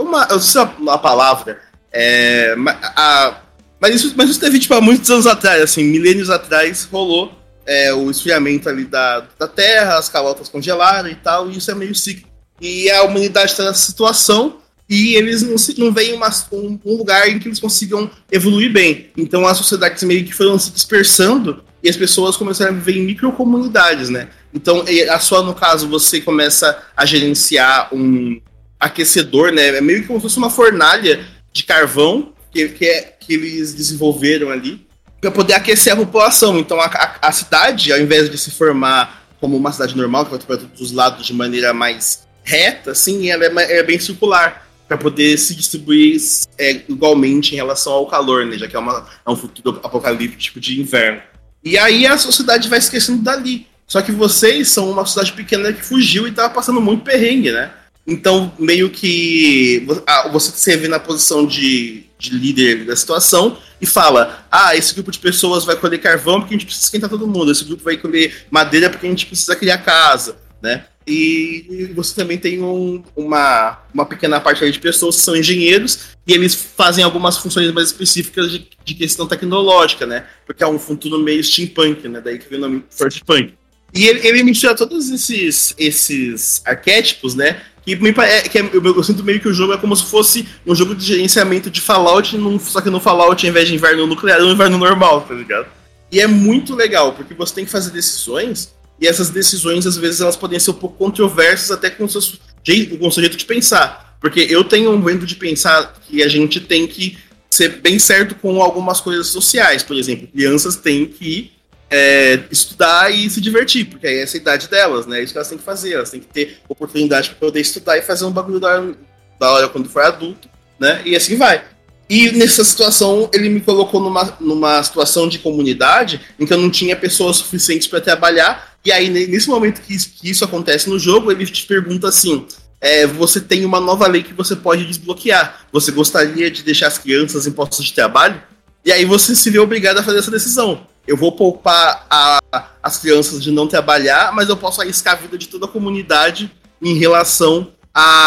Uma, 0.00 0.26
eu 0.30 0.40
sei 0.40 0.62
a, 0.62 0.98
palavra, 0.98 1.60
é, 1.92 2.54
a- 2.96 3.40
mas, 3.78 3.94
isso, 3.96 4.14
mas 4.16 4.30
isso 4.30 4.40
teve 4.40 4.58
tipo, 4.58 4.72
há 4.74 4.80
muitos 4.80 5.10
anos 5.10 5.26
atrás, 5.26 5.60
assim, 5.62 5.84
milênios 5.84 6.30
atrás, 6.30 6.88
rolou 6.90 7.30
é, 7.66 7.92
o 7.92 8.10
esfriamento 8.10 8.68
ali 8.68 8.84
da, 8.86 9.26
da 9.38 9.46
Terra, 9.46 9.98
as 9.98 10.08
calotas 10.08 10.48
congelaram 10.48 11.08
e 11.10 11.14
tal, 11.14 11.50
e 11.50 11.58
isso 11.58 11.70
é 11.70 11.74
meio 11.74 11.94
ciclo. 11.94 12.26
E 12.60 12.90
a 12.90 13.02
humanidade 13.02 13.50
está 13.50 13.64
nessa 13.64 13.84
situação 13.90 14.58
e 14.88 15.14
eles 15.14 15.42
não, 15.42 15.56
se- 15.56 15.78
não 15.78 15.92
veem 15.92 16.14
uma- 16.14 16.30
um, 16.52 16.78
um 16.84 16.96
lugar 16.96 17.28
em 17.28 17.38
que 17.38 17.48
eles 17.48 17.58
consigam 17.60 18.10
evoluir 18.30 18.72
bem. 18.72 19.10
Então 19.16 19.46
as 19.46 19.56
sociedades 19.58 20.02
meio 20.02 20.24
que 20.24 20.32
foram 20.32 20.58
se 20.58 20.70
dispersando 20.70 21.64
e 21.82 21.88
as 21.88 21.96
pessoas 21.96 22.36
começaram 22.36 22.72
a 22.72 22.74
viver 22.74 22.98
em 22.98 23.04
microcomunidades, 23.04 24.08
né? 24.08 24.28
Então, 24.54 24.84
a 25.10 25.18
sua, 25.18 25.42
no 25.42 25.52
caso, 25.54 25.88
você 25.88 26.20
começa 26.20 26.80
a 26.96 27.04
gerenciar 27.04 27.92
um 27.92 28.40
aquecedor, 28.78 29.52
né? 29.52 29.68
É 29.76 29.80
meio 29.80 30.00
que 30.02 30.06
como 30.06 30.18
se 30.18 30.22
fosse 30.22 30.38
uma 30.38 30.48
fornalha 30.50 31.24
de 31.52 31.62
carvão 31.64 32.32
que, 32.52 32.68
que, 32.68 32.86
é, 32.86 33.16
que 33.18 33.34
eles 33.34 33.74
desenvolveram 33.74 34.50
ali 34.50 34.86
para 35.20 35.30
poder 35.30 35.54
aquecer 35.54 35.92
a 35.92 35.96
população. 35.96 36.58
Então, 36.58 36.80
a, 36.80 36.86
a, 36.86 37.28
a 37.28 37.32
cidade, 37.32 37.92
ao 37.92 37.98
invés 37.98 38.30
de 38.30 38.38
se 38.38 38.50
formar 38.50 39.26
como 39.40 39.56
uma 39.56 39.72
cidade 39.72 39.96
normal, 39.96 40.24
que 40.24 40.30
vai 40.30 40.40
para 40.40 40.56
todos 40.58 40.80
os 40.80 40.92
lados 40.92 41.26
de 41.26 41.34
maneira 41.34 41.74
mais 41.74 42.26
reta, 42.42 42.92
assim, 42.92 43.28
ela 43.30 43.44
é, 43.44 43.78
é 43.78 43.82
bem 43.82 43.98
circular 43.98 44.66
para 44.86 44.96
poder 44.96 45.38
se 45.38 45.54
distribuir 45.54 46.20
é, 46.58 46.82
igualmente 46.88 47.52
em 47.52 47.56
relação 47.56 47.92
ao 47.92 48.06
calor, 48.06 48.44
né? 48.46 48.58
Já 48.58 48.68
que 48.68 48.76
é, 48.76 48.78
uma, 48.78 49.06
é 49.26 49.30
um 49.30 49.36
futuro 49.36 49.80
apocalíptico 49.82 50.60
de 50.60 50.80
inverno. 50.80 51.22
E 51.64 51.78
aí 51.78 52.06
a 52.06 52.18
sociedade 52.18 52.68
vai 52.68 52.78
esquecendo 52.78 53.22
dali. 53.22 53.66
Só 53.86 54.02
que 54.02 54.12
vocês 54.12 54.68
são 54.68 54.90
uma 54.90 55.06
cidade 55.06 55.32
pequena 55.32 55.72
que 55.72 55.82
fugiu 55.82 56.26
e 56.26 56.32
tava 56.32 56.52
passando 56.52 56.80
muito 56.80 57.04
perrengue, 57.04 57.52
né? 57.52 57.70
Então, 58.06 58.52
meio 58.58 58.90
que 58.90 59.82
vo- 59.86 60.02
você 60.30 60.52
se 60.52 60.76
vê 60.76 60.88
na 60.88 61.00
posição 61.00 61.46
de, 61.46 62.04
de 62.18 62.30
líder 62.30 62.84
da 62.84 62.94
situação 62.94 63.56
e 63.80 63.86
fala: 63.86 64.46
ah, 64.50 64.76
esse 64.76 64.92
grupo 64.94 65.10
de 65.10 65.18
pessoas 65.18 65.64
vai 65.64 65.76
colher 65.76 65.98
carvão 66.00 66.40
porque 66.40 66.54
a 66.54 66.58
gente 66.58 66.66
precisa 66.66 66.86
esquentar 66.86 67.08
todo 67.08 67.26
mundo, 67.26 67.50
esse 67.50 67.64
grupo 67.64 67.82
vai 67.82 67.96
colher 67.96 68.44
madeira 68.50 68.90
porque 68.90 69.06
a 69.06 69.10
gente 69.10 69.26
precisa 69.26 69.56
criar 69.56 69.78
casa, 69.78 70.36
né? 70.62 70.84
E 71.06 71.92
você 71.94 72.14
também 72.14 72.38
tem 72.38 72.62
um, 72.62 73.02
uma, 73.14 73.78
uma 73.92 74.06
pequena 74.06 74.40
parte 74.40 74.70
de 74.70 74.78
pessoas 74.80 75.16
que 75.16 75.22
são 75.22 75.36
engenheiros 75.36 76.14
e 76.26 76.32
eles 76.32 76.54
fazem 76.54 77.04
algumas 77.04 77.36
funções 77.36 77.70
mais 77.72 77.88
específicas 77.88 78.50
de, 78.50 78.66
de 78.84 78.94
questão 78.94 79.26
tecnológica, 79.26 80.06
né? 80.06 80.24
Porque 80.46 80.64
é 80.64 80.66
um 80.66 80.78
futuro 80.78 81.18
meio 81.18 81.44
steampunk, 81.44 82.08
né? 82.08 82.22
Daí 82.24 82.38
que 82.38 82.48
vem 82.48 82.58
o 82.58 82.62
nome 82.62 82.84
Punk. 83.26 83.54
E 83.94 84.06
ele, 84.06 84.26
ele 84.26 84.42
mistura 84.42 84.74
todos 84.74 85.10
esses, 85.10 85.74
esses 85.78 86.62
arquétipos, 86.64 87.34
né? 87.34 87.60
Que, 87.84 87.94
me, 87.96 88.10
é, 88.10 88.40
que 88.48 88.58
é, 88.58 88.70
eu, 88.72 88.82
eu, 88.82 89.02
sinto 89.04 89.22
meio 89.22 89.38
que 89.38 89.48
o 89.48 89.52
jogo 89.52 89.74
é 89.74 89.76
como 89.76 89.94
se 89.94 90.06
fosse 90.06 90.48
um 90.66 90.74
jogo 90.74 90.94
de 90.94 91.04
gerenciamento 91.04 91.70
de 91.70 91.82
Fallout, 91.82 92.36
num, 92.36 92.58
só 92.58 92.80
que 92.80 92.88
no 92.88 92.98
Fallout, 92.98 93.44
ao 93.44 93.50
invés 93.50 93.68
de 93.68 93.74
inverno 93.74 94.06
nuclear, 94.06 94.40
é 94.40 94.42
um 94.42 94.52
inverno 94.52 94.78
normal, 94.78 95.20
tá 95.20 95.34
ligado? 95.34 95.66
E 96.10 96.18
é 96.18 96.26
muito 96.26 96.74
legal, 96.74 97.12
porque 97.12 97.34
você 97.34 97.54
tem 97.54 97.64
que 97.64 97.70
fazer 97.70 97.90
decisões 97.90 98.73
e 99.00 99.06
essas 99.06 99.30
decisões, 99.30 99.86
às 99.86 99.96
vezes, 99.96 100.20
elas 100.20 100.36
podem 100.36 100.58
ser 100.58 100.70
um 100.70 100.74
pouco 100.74 100.96
controversas 100.96 101.70
até 101.70 101.90
com 101.90 102.04
o 102.04 102.08
seu 102.08 102.20
jeito, 102.62 102.96
com 102.96 103.08
o 103.08 103.12
seu 103.12 103.22
jeito 103.22 103.36
de 103.36 103.44
pensar. 103.44 104.16
Porque 104.20 104.40
eu 104.40 104.64
tenho 104.64 104.90
um 104.90 105.02
vento 105.02 105.26
de 105.26 105.36
pensar 105.36 105.94
que 106.06 106.22
a 106.22 106.28
gente 106.28 106.60
tem 106.60 106.86
que 106.86 107.18
ser 107.50 107.80
bem 107.80 107.98
certo 107.98 108.34
com 108.34 108.62
algumas 108.62 109.00
coisas 109.00 109.26
sociais. 109.26 109.82
Por 109.82 109.96
exemplo, 109.96 110.28
crianças 110.28 110.76
têm 110.76 111.06
que 111.06 111.52
é, 111.90 112.40
estudar 112.50 113.10
e 113.10 113.28
se 113.28 113.40
divertir, 113.40 113.84
porque 113.86 114.06
aí 114.06 114.14
é 114.14 114.22
essa 114.22 114.36
idade 114.36 114.68
delas, 114.68 115.06
né? 115.06 115.20
É 115.20 115.22
isso 115.22 115.32
que 115.32 115.38
elas 115.38 115.48
têm 115.48 115.58
que 115.58 115.64
fazer. 115.64 115.92
Elas 115.92 116.10
têm 116.10 116.20
que 116.20 116.26
ter 116.26 116.58
oportunidade 116.68 117.30
para 117.30 117.38
poder 117.38 117.60
estudar 117.60 117.98
e 117.98 118.02
fazer 118.02 118.24
um 118.24 118.30
bagulho 118.30 118.58
da 118.58 118.94
da 119.38 119.50
hora 119.50 119.68
quando 119.68 119.88
for 119.88 120.02
adulto, 120.02 120.48
né? 120.78 121.02
E 121.04 121.14
assim 121.16 121.36
vai. 121.36 121.64
E 122.08 122.30
nessa 122.32 122.62
situação, 122.64 123.30
ele 123.32 123.48
me 123.48 123.60
colocou 123.60 124.00
numa, 124.00 124.36
numa 124.40 124.82
situação 124.82 125.28
de 125.28 125.38
comunidade 125.38 126.20
em 126.38 126.46
que 126.46 126.52
eu 126.52 126.58
não 126.58 126.70
tinha 126.70 126.94
pessoas 126.94 127.36
suficientes 127.36 127.86
para 127.86 128.00
trabalhar. 128.00 128.73
E 128.84 128.92
aí, 128.92 129.08
nesse 129.08 129.48
momento 129.48 129.80
que 129.80 129.94
isso, 129.94 130.10
que 130.10 130.28
isso, 130.28 130.44
acontece 130.44 130.90
no 130.90 130.98
jogo, 130.98 131.32
ele 131.32 131.46
te 131.46 131.64
pergunta 131.66 132.08
assim: 132.08 132.46
é, 132.80 133.06
você 133.06 133.40
tem 133.40 133.64
uma 133.64 133.80
nova 133.80 134.06
lei 134.06 134.22
que 134.22 134.34
você 134.34 134.54
pode 134.54 134.84
desbloquear. 134.84 135.66
Você 135.72 135.90
gostaria 135.90 136.50
de 136.50 136.62
deixar 136.62 136.88
as 136.88 136.98
crianças 136.98 137.46
em 137.46 137.52
postos 137.52 137.84
de 137.84 137.94
trabalho? 137.94 138.42
E 138.84 138.92
aí 138.92 139.06
você 139.06 139.34
se 139.34 139.48
vê 139.48 139.58
obrigado 139.58 139.98
a 139.98 140.02
fazer 140.02 140.18
essa 140.18 140.30
decisão. 140.30 140.86
Eu 141.06 141.16
vou 141.16 141.32
poupar 141.32 142.06
a, 142.10 142.38
as 142.82 142.98
crianças 142.98 143.42
de 143.42 143.50
não 143.50 143.66
trabalhar, 143.66 144.32
mas 144.34 144.50
eu 144.50 144.56
posso 144.56 144.82
arriscar 144.82 145.14
a 145.14 145.16
vida 145.16 145.38
de 145.38 145.48
toda 145.48 145.64
a 145.64 145.68
comunidade 145.68 146.50
em 146.82 146.94
relação 146.94 147.72
à, 147.94 148.26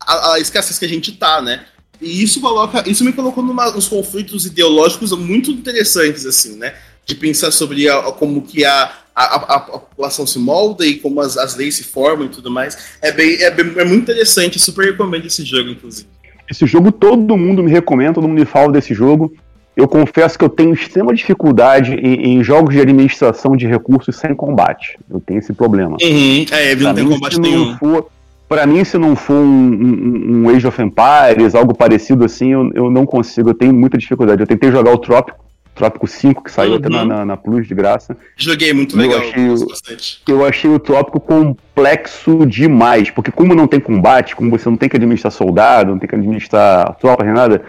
à, 0.00 0.32
à 0.32 0.40
escassez 0.40 0.78
que 0.78 0.86
a 0.86 0.88
gente 0.88 1.12
tá, 1.12 1.42
né? 1.42 1.66
E 2.00 2.22
isso 2.22 2.40
coloca, 2.40 2.88
isso 2.88 3.04
me 3.04 3.12
colocou 3.12 3.44
numa, 3.44 3.70
nos 3.72 3.88
conflitos 3.88 4.46
ideológicos 4.46 5.12
muito 5.12 5.50
interessantes, 5.50 6.24
assim, 6.24 6.56
né? 6.56 6.74
De 7.04 7.14
pensar 7.14 7.50
sobre 7.50 7.88
a, 7.88 8.12
como 8.12 8.42
que 8.42 8.64
a, 8.64 8.90
a, 9.24 9.56
a, 9.56 9.60
população 9.60 10.26
se 10.26 10.38
molda 10.38 10.86
e 10.86 10.94
como 10.94 11.20
as, 11.20 11.36
as 11.36 11.56
leis 11.56 11.76
se 11.76 11.84
formam 11.84 12.26
e 12.26 12.28
tudo 12.28 12.50
mais. 12.50 12.78
É, 13.02 13.10
bem, 13.10 13.42
é, 13.42 13.50
bem, 13.50 13.72
é 13.76 13.84
muito 13.84 14.10
interessante, 14.10 14.58
super 14.58 14.86
recomendo 14.86 15.26
esse 15.26 15.44
jogo, 15.44 15.70
inclusive. 15.70 16.08
Esse 16.48 16.66
jogo 16.66 16.92
todo 16.92 17.36
mundo 17.36 17.62
me 17.62 17.70
recomenda, 17.70 18.14
todo 18.14 18.28
mundo 18.28 18.38
me 18.38 18.46
fala 18.46 18.72
desse 18.72 18.94
jogo. 18.94 19.32
Eu 19.76 19.86
confesso 19.86 20.38
que 20.38 20.44
eu 20.44 20.48
tenho 20.48 20.72
extrema 20.72 21.14
dificuldade 21.14 21.94
em, 21.94 22.38
em 22.38 22.44
jogos 22.44 22.74
de 22.74 22.80
administração 22.80 23.56
de 23.56 23.66
recursos 23.66 24.16
sem 24.16 24.34
combate. 24.34 24.98
Eu 25.10 25.20
tenho 25.20 25.38
esse 25.38 25.52
problema. 25.52 25.96
Uhum. 26.00 26.46
É, 26.50 26.74
não 26.74 26.94
tem 26.94 27.08
combate 27.08 27.40
nenhum. 27.40 27.76
For, 27.76 28.08
para 28.48 28.66
mim, 28.66 28.82
se 28.82 28.96
não 28.98 29.14
for 29.14 29.34
um, 29.34 29.46
um, 29.46 30.46
um, 30.46 30.48
Age 30.48 30.66
of 30.66 30.80
Empires, 30.80 31.54
algo 31.54 31.76
parecido 31.76 32.24
assim, 32.24 32.52
eu, 32.52 32.70
eu 32.74 32.90
não 32.90 33.04
consigo, 33.04 33.50
eu 33.50 33.54
tenho 33.54 33.74
muita 33.74 33.98
dificuldade. 33.98 34.40
Eu 34.40 34.46
tentei 34.46 34.72
jogar 34.72 34.92
o 34.92 34.98
Trópico, 34.98 35.44
Trópico 35.78 36.06
5, 36.06 36.42
que 36.42 36.50
saiu 36.50 36.72
uhum. 36.72 36.76
até 36.76 36.88
na, 36.88 37.04
na, 37.04 37.24
na, 37.24 37.36
Plus 37.36 37.66
de 37.66 37.74
graça. 37.74 38.16
Joguei 38.36 38.72
muito 38.72 38.96
legal. 38.96 39.20
Eu 39.20 39.54
achei, 39.54 40.24
eu 40.26 40.44
achei 40.44 40.70
o 40.70 40.78
Trópico 40.78 41.20
complexo 41.20 42.44
demais, 42.44 43.10
porque 43.10 43.30
como 43.30 43.54
não 43.54 43.66
tem 43.66 43.78
combate, 43.78 44.34
como 44.34 44.50
você 44.50 44.68
não 44.68 44.76
tem 44.76 44.88
que 44.88 44.96
administrar 44.96 45.32
soldado, 45.32 45.92
não 45.92 45.98
tem 45.98 46.08
que 46.08 46.14
administrar 46.14 46.94
tropa 46.96 47.24
nem 47.24 47.32
nada, 47.32 47.62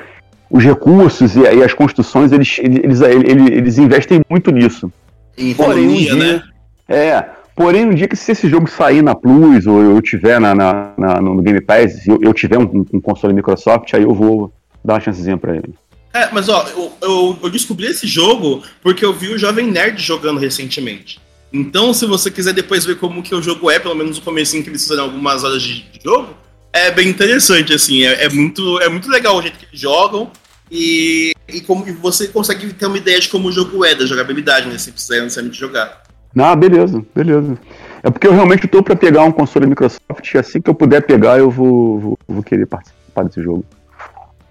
os 0.50 0.64
recursos 0.64 1.36
e, 1.36 1.42
e 1.42 1.64
as 1.64 1.74
construções, 1.74 2.32
eles, 2.32 2.58
eles, 2.60 3.02
eles, 3.02 3.52
eles, 3.52 3.78
investem 3.78 4.22
muito 4.30 4.52
nisso. 4.52 4.92
Em 5.38 5.52
economia, 5.52 6.16
um 6.16 6.18
né? 6.18 6.44
É, 6.88 7.26
Porém, 7.60 7.84
no 7.84 7.94
dia 7.94 8.08
que 8.08 8.16
se 8.16 8.32
esse 8.32 8.48
jogo 8.48 8.70
sair 8.70 9.02
na 9.02 9.14
Plus, 9.14 9.68
ou 9.68 9.82
eu 9.82 10.02
tiver 10.02 10.40
na, 10.40 10.56
na, 10.56 10.94
na 10.98 11.22
no 11.22 11.42
Game 11.42 11.60
Pass, 11.60 12.08
eu, 12.08 12.18
eu 12.22 12.34
tiver 12.34 12.58
um, 12.58 12.86
um, 12.94 13.02
console 13.02 13.34
Microsoft, 13.34 13.94
aí 13.94 14.04
eu 14.04 14.14
vou 14.14 14.50
dar 14.82 14.94
uma 14.94 15.00
chancezinha 15.02 15.38
pra 15.38 15.58
ele. 15.58 15.74
É, 16.14 16.30
mas 16.32 16.50
ó, 16.50 16.68
eu, 16.70 16.94
eu, 17.02 17.40
eu, 17.44 17.50
descobri 17.50 17.86
esse 17.86 18.08
jogo 18.08 18.64
porque 18.82 19.06
eu 19.06 19.14
vi 19.14 19.30
o 19.30 19.38
Jovem 19.38 19.70
Nerd 19.70 20.02
jogando 20.02 20.40
recentemente. 20.40 21.20
Então, 21.54 21.94
se 21.94 22.06
você 22.06 22.32
quiser 22.32 22.54
depois 22.54 22.86
ver 22.86 22.98
como 22.98 23.24
que 23.24 23.34
o 23.34 23.42
jogo 23.42 23.70
é, 23.70 23.80
pelo 23.80 23.96
menos 23.96 24.18
no 24.18 24.24
começo 24.24 24.52
que 24.62 24.70
eles 24.70 24.84
fizeram 24.84 25.04
algumas 25.04 25.44
horas 25.44 25.62
de, 25.62 25.82
de 25.82 26.04
jogo, 26.04 26.34
é 26.72 26.92
bem 26.92 27.10
interessante, 27.10 27.74
assim, 27.74 28.04
é, 28.04 28.26
é, 28.26 28.30
muito, 28.30 28.80
é 28.80 28.90
muito 28.90 29.10
legal 29.10 29.38
o 29.38 29.42
jeito 29.42 29.58
que 29.58 29.66
eles 29.66 29.80
jogam 29.80 30.32
e, 30.72 31.32
e 31.48 31.62
como 31.62 31.88
e 31.88 31.92
você 31.92 32.28
consegue 32.28 32.72
ter 32.74 32.86
uma 32.86 32.98
ideia 32.98 33.20
de 33.20 33.30
como 33.30 33.48
o 33.48 33.52
jogo 33.52 33.84
é, 33.84 33.96
da 33.96 34.06
jogabilidade, 34.06 34.68
né, 34.68 34.78
se 34.78 34.92
precisar 34.92 35.22
necessariamente 35.22 35.60
jogar. 35.60 36.04
Ah, 36.38 36.56
beleza, 36.56 37.04
beleza. 37.16 37.58
É 38.04 38.10
porque 38.10 38.28
eu 38.28 38.32
realmente 38.32 38.66
estou 38.66 38.84
para 38.84 38.96
pegar 38.96 39.24
um 39.24 39.32
console 39.32 39.66
Microsoft 39.66 40.34
e 40.34 40.38
assim 40.38 40.62
que 40.62 40.70
eu 40.70 40.76
puder 40.76 41.02
pegar, 41.02 41.40
eu 41.40 41.50
vou, 41.50 42.00
vou, 42.00 42.20
vou, 42.28 42.44
querer 42.44 42.68
participar 42.68 43.24
desse 43.24 43.42
jogo. 43.42 43.66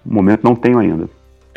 No 0.05 0.15
momento 0.15 0.43
não 0.43 0.55
tenho 0.55 0.77
ainda. 0.77 1.09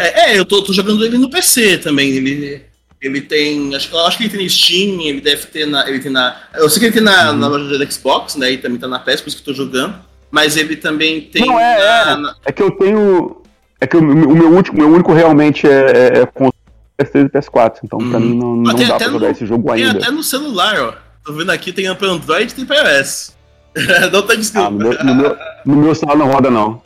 É, 0.02 0.32
é 0.32 0.38
eu 0.38 0.44
tô, 0.44 0.62
tô, 0.62 0.72
jogando 0.72 1.04
ele 1.04 1.18
no 1.18 1.30
PC 1.30 1.78
também. 1.78 2.10
Ele, 2.10 2.62
ele 3.00 3.20
tem. 3.20 3.74
Acho, 3.74 3.96
acho 3.98 4.18
que 4.18 4.24
ele 4.24 4.36
tem 4.36 4.48
Steam, 4.48 5.00
ele 5.00 5.20
deve 5.20 5.46
ter 5.46 5.66
na. 5.66 5.88
Ele 5.88 6.00
tem 6.00 6.10
na. 6.10 6.36
Eu 6.54 6.68
sei 6.68 6.80
que 6.80 6.86
ele 6.86 6.94
tem 6.94 7.02
na, 7.02 7.30
uhum. 7.30 7.38
na 7.38 7.48
loja 7.48 7.78
da 7.78 7.90
Xbox, 7.90 8.36
né? 8.36 8.52
E 8.52 8.58
também 8.58 8.78
tá 8.78 8.88
na 8.88 8.98
PS, 8.98 9.20
por 9.20 9.28
isso 9.28 9.42
que 9.42 9.50
eu 9.50 9.54
tô 9.54 9.54
jogando. 9.54 9.94
Mas 10.30 10.56
ele 10.56 10.76
também 10.76 11.20
tem. 11.20 11.46
Não, 11.46 11.58
é, 11.58 11.78
na, 11.78 12.10
é. 12.10 12.16
Na... 12.16 12.36
é 12.46 12.52
que 12.52 12.62
eu 12.62 12.70
tenho. 12.72 13.42
É 13.80 13.86
que 13.86 13.96
o, 13.96 14.00
o 14.00 14.34
meu, 14.34 14.52
último, 14.52 14.78
meu 14.78 14.88
único 14.88 15.12
realmente 15.12 15.66
é, 15.66 15.70
é, 15.70 16.18
é 16.20 16.26
PS3 16.26 17.26
e 17.26 17.28
PS4. 17.28 17.78
Então, 17.84 17.98
pra 17.98 18.20
mim, 18.20 18.38
não, 18.38 18.56
não 18.56 18.62
dá 18.62 18.96
pra 18.96 19.06
jogar 19.08 19.26
no, 19.26 19.30
esse 19.30 19.44
jogo 19.44 19.70
ainda. 19.72 19.94
Tem 19.94 20.02
até 20.02 20.10
no 20.10 20.22
celular, 20.22 20.80
ó. 20.80 20.94
Tô 21.24 21.32
vendo 21.32 21.50
aqui, 21.50 21.72
tem 21.72 21.92
pra 21.94 22.08
Android 22.08 22.50
e 22.50 22.54
tem 22.54 22.64
pra 22.64 22.98
iOS. 22.98 23.36
não 24.12 24.22
tá 24.22 24.34
desculpa. 24.34 24.68
Ah, 24.68 24.70
no, 24.70 24.78
meu, 24.78 25.04
no, 25.04 25.14
meu, 25.14 25.36
no 25.64 25.76
meu 25.76 25.94
celular 25.94 26.16
não 26.16 26.26
roda, 26.26 26.50
não. 26.50 26.82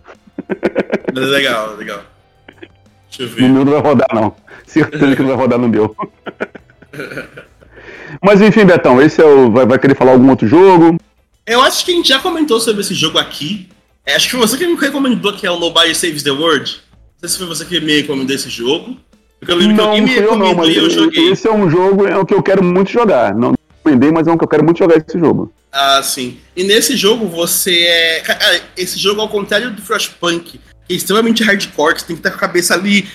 legal, 1.13 1.77
legal. 1.77 2.03
Deixa 3.17 3.23
eu 3.23 3.29
ver. 3.29 3.49
No 3.49 3.55
meu 3.55 3.65
não 3.65 3.73
vai 3.73 3.81
rodar, 3.81 4.09
não. 4.15 4.37
Certeza 4.67 5.17
que 5.17 5.23
não 5.23 5.29
vai 5.29 5.37
rodar 5.37 5.59
no 5.59 5.69
meu. 5.69 5.97
Mas 8.23 8.41
enfim, 8.41 8.65
Betão, 8.65 9.01
esse 9.01 9.21
é 9.21 9.25
o. 9.25 9.51
Vai, 9.51 9.67
vai 9.67 9.79
querer 9.79 9.95
falar 9.95 10.13
algum 10.13 10.31
outro 10.31 10.47
jogo? 10.47 10.97
Eu 11.47 11.61
acho 11.63 11.85
que 11.85 11.93
a 11.93 11.95
gente 11.95 12.09
já 12.09 12.19
comentou 12.19 12.61
sobre 12.61 12.81
esse 12.81 12.95
jogo 12.95 13.19
aqui. 13.19 13.69
É, 14.05 14.15
acho 14.15 14.27
que 14.27 14.33
foi 14.33 14.41
você 14.41 14.57
que 14.57 14.67
me 14.67 14.77
recomendou 14.77 15.33
que 15.33 15.47
é 15.47 15.51
o 15.51 15.59
Nobody 15.59 15.95
Saves 15.95 16.23
the 16.23 16.31
World. 16.31 16.81
Não 16.93 17.21
sei 17.21 17.29
se 17.29 17.39
foi 17.39 17.47
você 17.47 17.65
que 17.65 17.81
me 17.81 18.01
recomendou 18.01 18.35
esse 18.35 18.49
jogo. 18.49 18.97
Porque 19.39 19.53
eu 19.53 19.57
lembro 19.57 19.77
não, 19.77 19.85
que 19.85 19.89
alguém 19.89 20.03
me 20.03 20.11
recomendou 20.11 20.49
não, 20.49 20.55
mas 20.55 20.69
e 20.69 20.77
eu 20.77 20.91
joguei. 20.91 21.31
Esse 21.31 21.47
é 21.47 21.53
um 21.53 21.71
jogo 21.71 22.07
é 22.07 22.17
o 22.17 22.25
que 22.25 22.35
eu 22.35 22.43
quero 22.43 22.63
muito 22.63 22.91
jogar. 22.91 23.35
Não 23.35 23.55
recomendei, 23.79 24.11
mas 24.11 24.27
é 24.27 24.33
um 24.33 24.39
que 24.39 24.45
eu 24.45 24.49
quero 24.49 24.65
muito 24.65 24.79
jogar 24.79 24.97
esse 24.97 25.19
jogo. 25.19 25.53
Ah, 25.73 26.03
sim. 26.03 26.39
E 26.57 26.65
nesse 26.65 26.97
jogo 26.97 27.27
você 27.27 27.85
é. 27.87 28.23
Esse 28.77 28.99
jogo, 28.99 29.21
ao 29.21 29.29
contrário 29.29 29.71
do 29.73 29.83
Frostpunk, 29.83 30.61
extremamente 30.89 31.43
hardcore, 31.43 31.95
que 31.95 32.01
você 32.01 32.07
tem 32.07 32.17
que 32.17 32.21
estar 32.21 32.31
com 32.31 32.37
a 32.37 32.41
cabeça 32.41 32.75
ali 32.75 33.09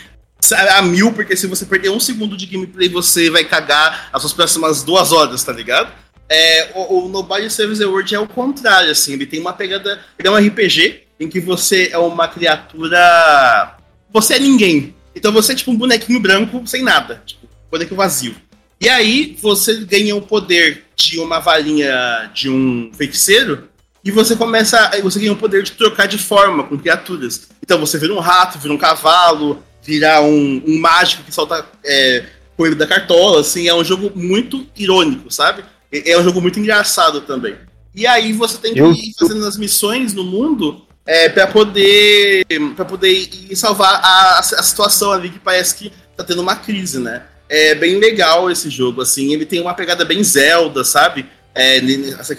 a 0.76 0.81
mil, 0.81 1.14
porque 1.14 1.35
se 1.35 1.48
você 1.48 1.65
perder 1.65 1.89
um 1.91 1.99
segundo 1.99 2.35
de 2.35 2.45
gameplay, 2.45 2.89
você 2.89 3.30
vai 3.30 3.43
cagar 3.43 4.10
as 4.11 4.22
suas 4.22 4.34
próximas 4.34 4.84
duas 4.84 5.11
horas, 5.11 5.43
tá 5.43 5.52
ligado? 5.52 5.91
É, 6.27 6.72
o, 6.73 7.06
o 7.06 7.10
Nobody 7.10 7.49
Saves 7.49 7.80
the 7.80 7.85
World 7.85 8.15
é 8.15 8.19
o 8.19 8.27
contrário, 8.27 8.89
assim, 8.89 9.14
ele 9.14 9.26
tem 9.26 9.39
uma 9.39 9.53
pegada. 9.53 9.99
Ele 10.18 10.27
é 10.27 10.31
um 10.31 10.38
RPG 10.38 11.03
em 11.19 11.27
que 11.27 11.39
você 11.39 11.89
é 11.91 11.98
uma 11.98 12.27
criatura. 12.27 13.77
Você 14.11 14.35
é 14.35 14.39
ninguém. 14.39 14.95
Então 15.15 15.31
você 15.31 15.52
é 15.52 15.56
tipo 15.56 15.72
um 15.72 15.77
bonequinho 15.77 16.19
branco 16.19 16.65
sem 16.65 16.81
nada, 16.81 17.22
tipo, 17.26 17.48
bonequinho 17.69 17.98
vazio. 17.98 18.35
E 18.80 18.89
aí 18.89 19.38
você 19.39 19.85
ganha 19.85 20.15
o 20.15 20.22
poder 20.22 20.85
de 20.95 21.19
uma 21.19 21.39
varinha 21.39 22.31
de 22.34 22.49
um 22.49 22.91
feiticeiro 22.93 23.69
e 24.03 24.11
você 24.11 24.36
começa, 24.36 24.91
você 25.03 25.19
ganha 25.19 25.34
o 25.34 25.38
poder 25.38 25.64
de 25.64 25.72
trocar 25.73 26.07
de 26.07 26.18
forma 26.18 26.64
com 26.64 26.78
criaturas. 26.78 27.49
Então 27.61 27.80
você 27.80 27.98
vira 27.98 28.14
um 28.14 28.19
rato, 28.19 28.57
vira 28.57 28.73
um 28.73 28.78
cavalo, 28.78 29.64
vira 29.84 30.22
um, 30.22 30.64
um 30.65 30.80
mágico 30.80 31.23
que 31.23 31.34
solta 31.34 31.65
é, 31.84 32.26
coelho 32.57 32.76
da 32.76 32.88
cartola, 32.88 33.41
assim, 33.41 33.68
é 33.68 33.73
um 33.73 33.84
jogo 33.84 34.11
muito 34.15 34.65
irônico, 34.76 35.32
sabe? 35.32 35.64
É, 35.91 36.18
um 36.18 36.23
jogo 36.23 36.41
muito 36.41 36.60
engraçado 36.60 37.22
também. 37.22 37.56
E 37.94 38.07
aí 38.07 38.34
você 38.34 38.57
tem 38.57 38.73
que 38.73 38.80
ir 38.80 39.14
fazendo 39.19 39.45
as 39.45 39.57
missões 39.57 40.14
no 40.14 40.23
mundo 40.23 40.86
é, 41.06 41.28
para 41.30 41.48
poder 41.48 42.45
para 42.76 42.86
poder 42.86 43.11
ir 43.11 43.56
salvar 43.56 43.99
a, 44.02 44.40
a, 44.40 44.44
situação 44.64 45.11
ali 45.11 45.30
que 45.30 45.40
parece 45.40 45.76
que 45.76 45.91
tá 46.15 46.23
tendo 46.23 46.41
uma 46.41 46.56
crise, 46.56 46.99
né? 46.99 47.23
É 47.49 47.76
bem 47.76 47.99
legal 47.99 48.49
esse 48.49 48.69
jogo, 48.69 49.02
assim, 49.02 49.34
ele 49.34 49.45
tem 49.45 49.60
uma 49.60 49.73
pegada 49.73 50.06
bem 50.06 50.23
Zelda, 50.23 50.86
sabe? 50.86 51.26
É, 51.53 51.82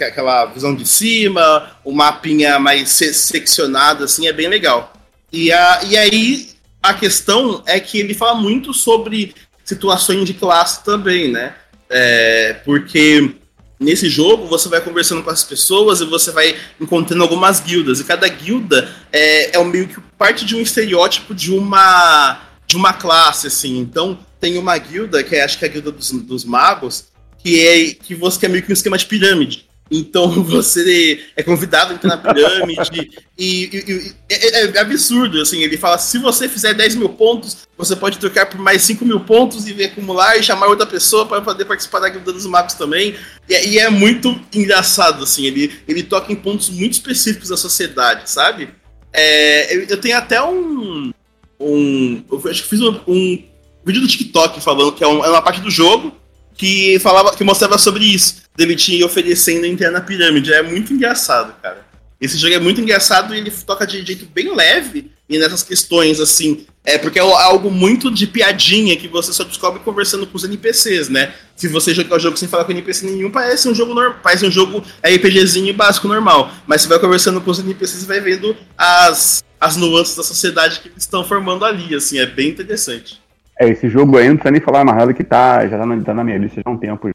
aquela 0.07 0.47
visão 0.47 0.75
de 0.75 0.87
cima, 0.87 1.77
o 1.85 1.93
mapinha 1.93 2.59
mais 2.59 2.91
seccionado, 2.91 4.05
assim, 4.05 4.27
é 4.27 4.33
bem 4.33 4.49
legal. 4.49 4.93
E, 5.31 5.53
a, 5.53 5.81
e 5.85 5.97
aí, 5.97 6.51
a 6.83 6.95
questão 6.95 7.63
é 7.67 7.79
que 7.79 7.99
ele 7.99 8.15
fala 8.15 8.35
muito 8.35 8.73
sobre 8.73 9.35
situações 9.65 10.25
de 10.25 10.35
classe 10.35 10.83
também, 10.85 11.31
né? 11.31 11.55
É, 11.91 12.55
porque 12.65 13.37
Nesse 13.83 14.09
jogo, 14.09 14.47
você 14.47 14.69
vai 14.69 14.81
conversando 14.81 15.25
com 15.25 15.31
as 15.31 15.43
pessoas 15.43 16.01
e 16.01 16.05
você 16.05 16.31
vai 16.31 16.57
encontrando 16.81 17.25
algumas 17.25 17.59
guildas. 17.59 17.99
E 17.99 18.05
cada 18.05 18.29
guilda 18.29 18.89
é, 19.13 19.57
é 19.57 19.65
meio 19.65 19.89
que 19.89 20.01
parte 20.17 20.45
de 20.45 20.55
um 20.55 20.61
estereótipo 20.61 21.35
de 21.35 21.53
uma, 21.53 22.43
de 22.65 22.77
uma 22.77 22.93
classe, 22.93 23.49
assim. 23.49 23.81
Então, 23.81 24.17
tem 24.39 24.57
uma 24.57 24.79
guilda, 24.79 25.25
que 25.25 25.35
é, 25.35 25.43
acho 25.43 25.59
que 25.59 25.65
é 25.65 25.69
a 25.69 25.71
guilda 25.71 25.91
dos, 25.91 26.13
dos 26.13 26.45
magos, 26.45 27.07
que 27.43 27.67
é 27.67 27.95
que 27.95 28.15
você 28.15 28.39
que 28.39 28.47
é 28.47 28.49
meio 28.49 28.63
que 28.63 28.71
um 28.71 28.75
esquema 28.75 28.97
de 28.97 29.07
pirâmide. 29.07 29.67
Então 29.91 30.31
você 30.43 31.23
é 31.37 31.43
convidado 31.43 31.93
a 31.93 31.95
entrar 31.95 32.17
na 32.17 32.17
pirâmide 32.17 33.11
e, 33.39 33.65
e, 33.65 33.93
e 33.93 34.15
é, 34.31 34.65
é, 34.65 34.79
absurdo, 34.79 35.41
assim, 35.41 35.63
ele 35.63 35.77
fala, 35.77 35.99
se 35.99 36.17
você 36.19 36.49
fizer 36.49 36.73
10 36.73 36.95
mil 36.95 37.11
pontos, 37.11 37.69
você 37.77 37.95
pode 37.95 38.19
trocar 38.19 38.47
por 38.47 38.59
mais 38.59 38.83
5 38.83 39.05
mil 39.05 39.21
pontos 39.21 39.67
e 39.69 39.85
acumular 39.85 40.39
e 40.39 40.43
chamar 40.43 40.69
outra 40.69 40.87
pessoa 40.87 41.27
para 41.27 41.43
poder 41.43 41.67
participar 41.67 42.01
da 42.01 42.09
Guilda 42.09 42.33
dos 42.33 42.47
Magos 42.47 42.75
também. 42.75 43.15
E, 43.49 43.55
e, 43.69 43.79
é 43.79 43.91
muito 43.91 44.41
engraçado, 44.55 45.25
assim, 45.25 45.47
ele, 45.47 45.73
ele 45.87 46.03
toca 46.03 46.33
em 46.33 46.37
pontos 46.37 46.71
muito 46.71 46.93
específicos 46.93 47.51
da 47.51 47.57
sociedade, 47.57 48.31
sabe? 48.31 48.71
É, 49.13 49.77
eu, 49.77 49.85
eu, 49.89 50.01
tenho 50.01 50.17
até 50.17 50.43
um, 50.43 51.13
um... 51.61 52.25
Eu 52.33 52.43
acho 52.49 52.63
que 52.63 52.69
fiz 52.69 52.81
um, 52.81 52.99
um 53.07 53.45
vídeo 53.85 54.01
do 54.01 54.09
TikTok 54.09 54.59
falando 54.63 54.93
que 54.93 55.05
é, 55.05 55.07
um, 55.07 55.23
é 55.23 55.29
uma 55.29 55.43
parte 55.43 55.61
do 55.61 55.71
jogo 55.71 56.22
que 56.63 56.97
falava 57.01 57.35
que 57.35 57.43
mostrava 57.43 57.77
sobre 57.77 58.05
isso 58.05 58.43
dele 58.57 58.77
te 58.77 59.03
oferecendo 59.03 59.67
entrar 59.67 59.91
na 59.91 60.01
pirâmide. 60.01 60.53
É 60.53 60.63
muito 60.63 60.93
engraçado, 60.93 61.61
cara. 61.61 61.85
Esse 62.21 62.39
jogo 62.39 62.55
é 62.55 62.61
muito 62.61 62.81
engraçado 62.81 63.35
e 63.35 63.39
ele 63.39 63.51
toca 63.51 63.85
de 63.85 64.01
jeito 64.07 64.27
bem 64.27 64.55
leve 64.55 65.11
e 65.29 65.39
nessas 65.39 65.65
questões, 65.65 66.21
assim. 66.21 66.65
É 66.85 66.99
porque 66.99 67.19
é 67.19 67.23
algo 67.23 67.69
muito 67.69 68.13
de 68.13 68.29
piadinha 68.29 68.97
que 68.97 69.09
você 69.09 69.33
só 69.33 69.43
descobre 69.43 69.81
conversando 69.81 70.25
com 70.25 70.37
os 70.37 70.45
NPCs, 70.45 71.09
né? 71.09 71.35
Se 71.57 71.67
você 71.67 71.93
jogar 71.93 72.15
o 72.15 72.21
jogo 72.21 72.37
sem 72.37 72.49
falar 72.49 72.65
com 72.65 72.71
NPC 72.71 73.07
nenhum, 73.07 73.29
parece 73.29 73.69
um 73.69 73.75
jogo 73.75 73.93
normal, 73.93 74.21
parece 74.23 74.47
um 74.47 74.51
jogo 74.51 74.85
RPGzinho 75.03 75.75
básico 75.75 76.07
normal. 76.07 76.53
Mas 76.65 76.83
você 76.83 76.89
vai 76.89 77.01
conversando 77.01 77.41
com 77.41 77.51
os 77.51 77.59
NPCs 77.59 78.05
e 78.05 78.07
vai 78.07 78.21
vendo 78.21 78.57
as, 78.79 79.43
as 79.61 79.75
nuances 79.75 80.15
da 80.15 80.23
sociedade 80.23 80.79
que 80.79 80.87
eles 80.87 81.03
estão 81.03 81.25
formando 81.25 81.65
ali, 81.65 81.93
assim, 81.93 82.21
é 82.21 82.27
bem 82.27 82.51
interessante. 82.51 83.21
É, 83.63 83.69
esse 83.69 83.89
jogo 83.89 84.19
aí 84.19 84.29
não 84.29 84.37
precisa 84.37 84.51
nem 84.51 84.61
falar 84.61 84.85
na 84.85 84.93
real 84.93 85.15
que 85.15 85.23
tá, 85.23 85.65
já 85.69 85.79
tá 85.79 85.87
na, 85.87 86.03
tá 86.03 86.13
na 86.13 86.25
minha 86.25 86.37
lista 86.37 86.57
já 86.57 86.63
há 86.67 86.71
um 86.71 86.77
tempo. 86.77 87.11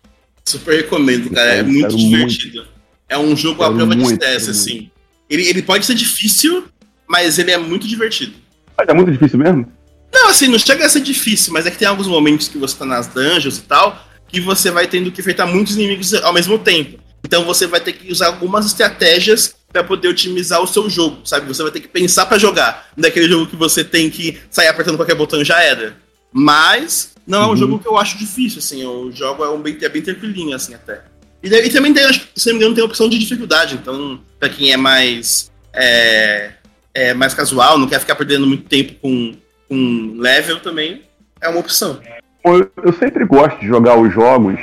Super 0.45 0.77
recomendo, 0.77 1.29
cara. 1.29 1.55
É 1.55 1.63
muito 1.63 1.93
divertido. 1.97 2.59
Muito. 2.59 2.69
É 3.09 3.17
um 3.17 3.35
jogo 3.35 3.63
à 3.63 3.73
prova 3.73 3.93
de 3.93 4.17
teste, 4.17 4.51
assim. 4.51 4.89
Ele, 5.29 5.45
ele 5.45 5.61
pode 5.61 5.85
ser 5.85 5.93
difícil, 5.93 6.63
mas 7.05 7.37
ele 7.37 7.51
é 7.51 7.57
muito 7.57 7.85
divertido. 7.85 8.33
Mas 8.77 8.87
é 8.87 8.93
muito 8.93 9.11
difícil 9.11 9.37
mesmo? 9.37 9.69
Não, 10.13 10.29
assim, 10.29 10.47
não 10.47 10.57
chega 10.57 10.85
a 10.85 10.89
ser 10.89 11.01
difícil, 11.01 11.51
mas 11.51 11.65
é 11.65 11.71
que 11.71 11.77
tem 11.77 11.87
alguns 11.87 12.07
momentos 12.07 12.47
que 12.47 12.57
você 12.57 12.77
tá 12.77 12.85
nas 12.85 13.07
dungeons 13.07 13.57
e 13.57 13.63
tal, 13.63 14.01
que 14.29 14.39
você 14.39 14.71
vai 14.71 14.87
tendo 14.87 15.11
que 15.11 15.19
enfrentar 15.19 15.47
muitos 15.47 15.75
inimigos 15.75 16.13
ao 16.13 16.31
mesmo 16.31 16.57
tempo. 16.57 16.97
Então 17.25 17.43
você 17.43 17.67
vai 17.67 17.81
ter 17.81 17.91
que 17.91 18.09
usar 18.09 18.27
algumas 18.27 18.65
estratégias 18.65 19.53
para 19.73 19.83
poder 19.83 20.07
otimizar 20.07 20.61
o 20.61 20.67
seu 20.67 20.89
jogo, 20.89 21.25
sabe? 21.25 21.45
Você 21.45 21.61
vai 21.61 21.73
ter 21.73 21.81
que 21.81 21.89
pensar 21.89 22.25
para 22.25 22.37
jogar. 22.37 22.87
Daquele 22.95 23.27
jogo 23.27 23.47
que 23.47 23.55
você 23.57 23.83
tem 23.83 24.09
que 24.09 24.37
sair 24.49 24.67
apertando 24.67 24.95
qualquer 24.95 25.15
botão 25.15 25.43
já 25.43 25.61
era. 25.61 26.06
Mas 26.31 27.13
não 27.25 27.41
é 27.41 27.45
um 27.45 27.49
uhum. 27.49 27.55
jogo 27.55 27.79
que 27.79 27.87
eu 27.87 27.97
acho 27.97 28.17
difícil, 28.17 28.59
assim. 28.59 28.85
O 28.85 29.11
jogo 29.11 29.43
é, 29.43 29.49
um 29.49 29.61
bem, 29.61 29.77
é 29.81 29.89
bem 29.89 30.01
tranquilinho, 30.01 30.55
assim, 30.55 30.73
até. 30.73 31.01
E, 31.41 31.47
e 31.49 31.69
também 31.69 31.93
tem, 31.93 32.05
acho, 32.05 32.27
se 32.35 32.47
não 32.47 32.55
me 32.55 32.59
engano, 32.59 32.75
tem 32.75 32.83
a 32.83 32.87
opção 32.87 33.09
de 33.09 33.17
dificuldade. 33.17 33.75
Então, 33.75 34.19
pra 34.39 34.49
quem 34.49 34.71
é 34.71 34.77
mais. 34.77 35.51
É, 35.73 36.51
é 36.93 37.13
mais 37.13 37.35
casual, 37.35 37.77
não 37.77 37.87
quer 37.87 37.99
ficar 37.99 38.15
perdendo 38.15 38.47
muito 38.47 38.67
tempo 38.67 38.95
com, 38.99 39.35
com 39.69 40.15
level 40.17 40.59
também, 40.59 41.03
é 41.39 41.47
uma 41.47 41.59
opção. 41.59 41.99
Eu, 42.43 42.71
eu 42.83 42.93
sempre 42.93 43.23
gosto 43.23 43.59
de 43.59 43.67
jogar 43.67 43.99
os 43.99 44.11
jogos 44.11 44.59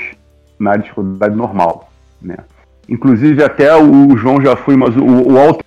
na 0.58 0.76
dificuldade 0.76 1.36
normal, 1.36 1.92
né? 2.20 2.36
Inclusive 2.88 3.42
até 3.42 3.74
o 3.76 4.16
João 4.16 4.42
já 4.42 4.56
foi, 4.56 4.76
mas 4.76 4.96
o, 4.96 5.04
o 5.04 5.58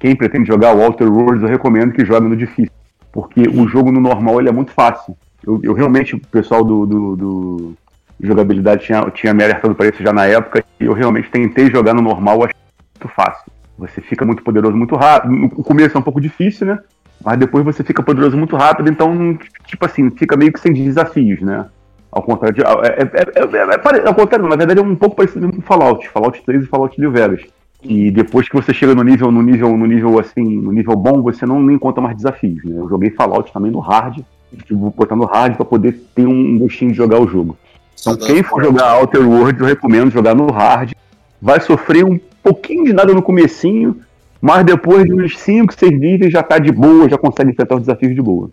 quem 0.00 0.16
pretende 0.16 0.48
jogar 0.48 0.74
o 0.74 0.82
Alter 0.82 1.12
Worlds, 1.12 1.42
eu 1.42 1.48
recomendo 1.48 1.92
que 1.92 2.04
jogue 2.04 2.28
no 2.28 2.36
difícil. 2.36 2.72
Porque 3.12 3.42
o 3.42 3.68
jogo 3.68 3.92
no 3.92 4.00
normal 4.00 4.40
ele 4.40 4.48
é 4.48 4.52
muito 4.52 4.72
fácil. 4.72 5.16
Eu, 5.46 5.60
eu 5.62 5.72
realmente, 5.74 6.14
o 6.14 6.20
pessoal 6.20 6.64
do, 6.64 6.86
do, 6.86 7.16
do 7.16 7.74
jogabilidade 8.20 8.84
tinha, 8.84 9.10
tinha 9.10 9.34
me 9.34 9.44
alertado 9.44 9.74
para 9.74 9.88
isso 9.88 10.02
já 10.02 10.12
na 10.12 10.26
época, 10.26 10.64
e 10.80 10.84
eu 10.84 10.92
realmente 10.92 11.30
tentei 11.30 11.70
jogar 11.70 11.94
no 11.94 12.02
normal, 12.02 12.44
achei 12.44 12.56
muito 12.98 13.14
fácil. 13.14 13.52
Você 13.78 14.00
fica 14.00 14.24
muito 14.24 14.42
poderoso 14.42 14.76
muito 14.76 14.94
rápido. 14.94 15.32
No 15.32 15.50
começo 15.50 15.96
é 15.96 16.00
um 16.00 16.04
pouco 16.04 16.20
difícil, 16.20 16.66
né? 16.66 16.78
Mas 17.24 17.38
depois 17.38 17.64
você 17.64 17.82
fica 17.82 18.02
poderoso 18.02 18.36
muito 18.36 18.56
rápido, 18.56 18.90
então, 18.90 19.36
tipo 19.66 19.84
assim, 19.84 20.10
fica 20.10 20.36
meio 20.36 20.52
que 20.52 20.60
sem 20.60 20.72
desafios, 20.72 21.40
né? 21.40 21.66
Ao 22.12 22.22
contrário 22.22 22.54
de. 22.54 22.62
É, 22.62 22.66
é, 22.66 24.00
é, 24.00 24.04
é, 24.04 24.08
ao 24.08 24.14
contrário, 24.14 24.46
na 24.46 24.56
verdade 24.56 24.78
é 24.78 24.82
um 24.82 24.94
pouco 24.94 25.16
parecido 25.16 25.50
com 25.50 25.60
Fallout, 25.60 26.08
Fallout 26.10 26.40
3 26.44 26.62
e 26.62 26.66
Fallout 26.66 27.00
New 27.00 27.10
Vegas. 27.10 27.42
E 27.82 28.10
depois 28.10 28.48
que 28.48 28.54
você 28.54 28.72
chega 28.72 28.94
no 28.94 29.02
nível, 29.02 29.30
no 29.32 29.42
nível, 29.42 29.76
no 29.76 29.84
nível 29.84 30.18
assim, 30.18 30.60
no 30.60 30.72
nível 30.72 30.94
bom, 30.96 31.20
você 31.22 31.44
não 31.44 31.70
encontra 31.70 32.00
mais 32.00 32.16
desafios, 32.16 32.62
né? 32.64 32.78
Eu 32.78 32.88
joguei 32.88 33.10
Fallout 33.10 33.52
também 33.52 33.70
no 33.70 33.80
hard, 33.80 34.20
tipo, 34.54 34.90
botar 34.90 35.16
no 35.16 35.24
hard 35.24 35.56
para 35.56 35.64
poder 35.64 36.00
ter 36.14 36.26
um 36.26 36.58
gostinho 36.58 36.90
de 36.90 36.96
jogar 36.96 37.20
o 37.20 37.28
jogo. 37.28 37.56
Então, 38.00 38.16
quem 38.16 38.42
for 38.42 38.62
jogar 38.62 38.94
Outer 38.94 39.26
Worlds, 39.26 39.60
eu 39.60 39.66
recomendo 39.66 40.10
jogar 40.10 40.34
no 40.34 40.50
hard. 40.50 40.92
Vai 41.40 41.60
sofrer 41.60 42.04
um 42.04 42.18
pouquinho 42.42 42.84
de 42.84 42.92
nada 42.92 43.12
no 43.14 43.22
comecinho, 43.22 44.00
mas 44.40 44.64
depois 44.64 45.04
de 45.04 45.12
uns 45.12 45.38
5, 45.38 45.72
6 45.72 45.98
níveis 45.98 46.32
já 46.32 46.42
tá 46.42 46.58
de 46.58 46.70
boa, 46.70 47.08
já 47.08 47.16
consegue 47.16 47.50
enfrentar 47.50 47.76
os 47.76 47.80
desafios 47.82 48.14
de 48.14 48.20
boa. 48.20 48.50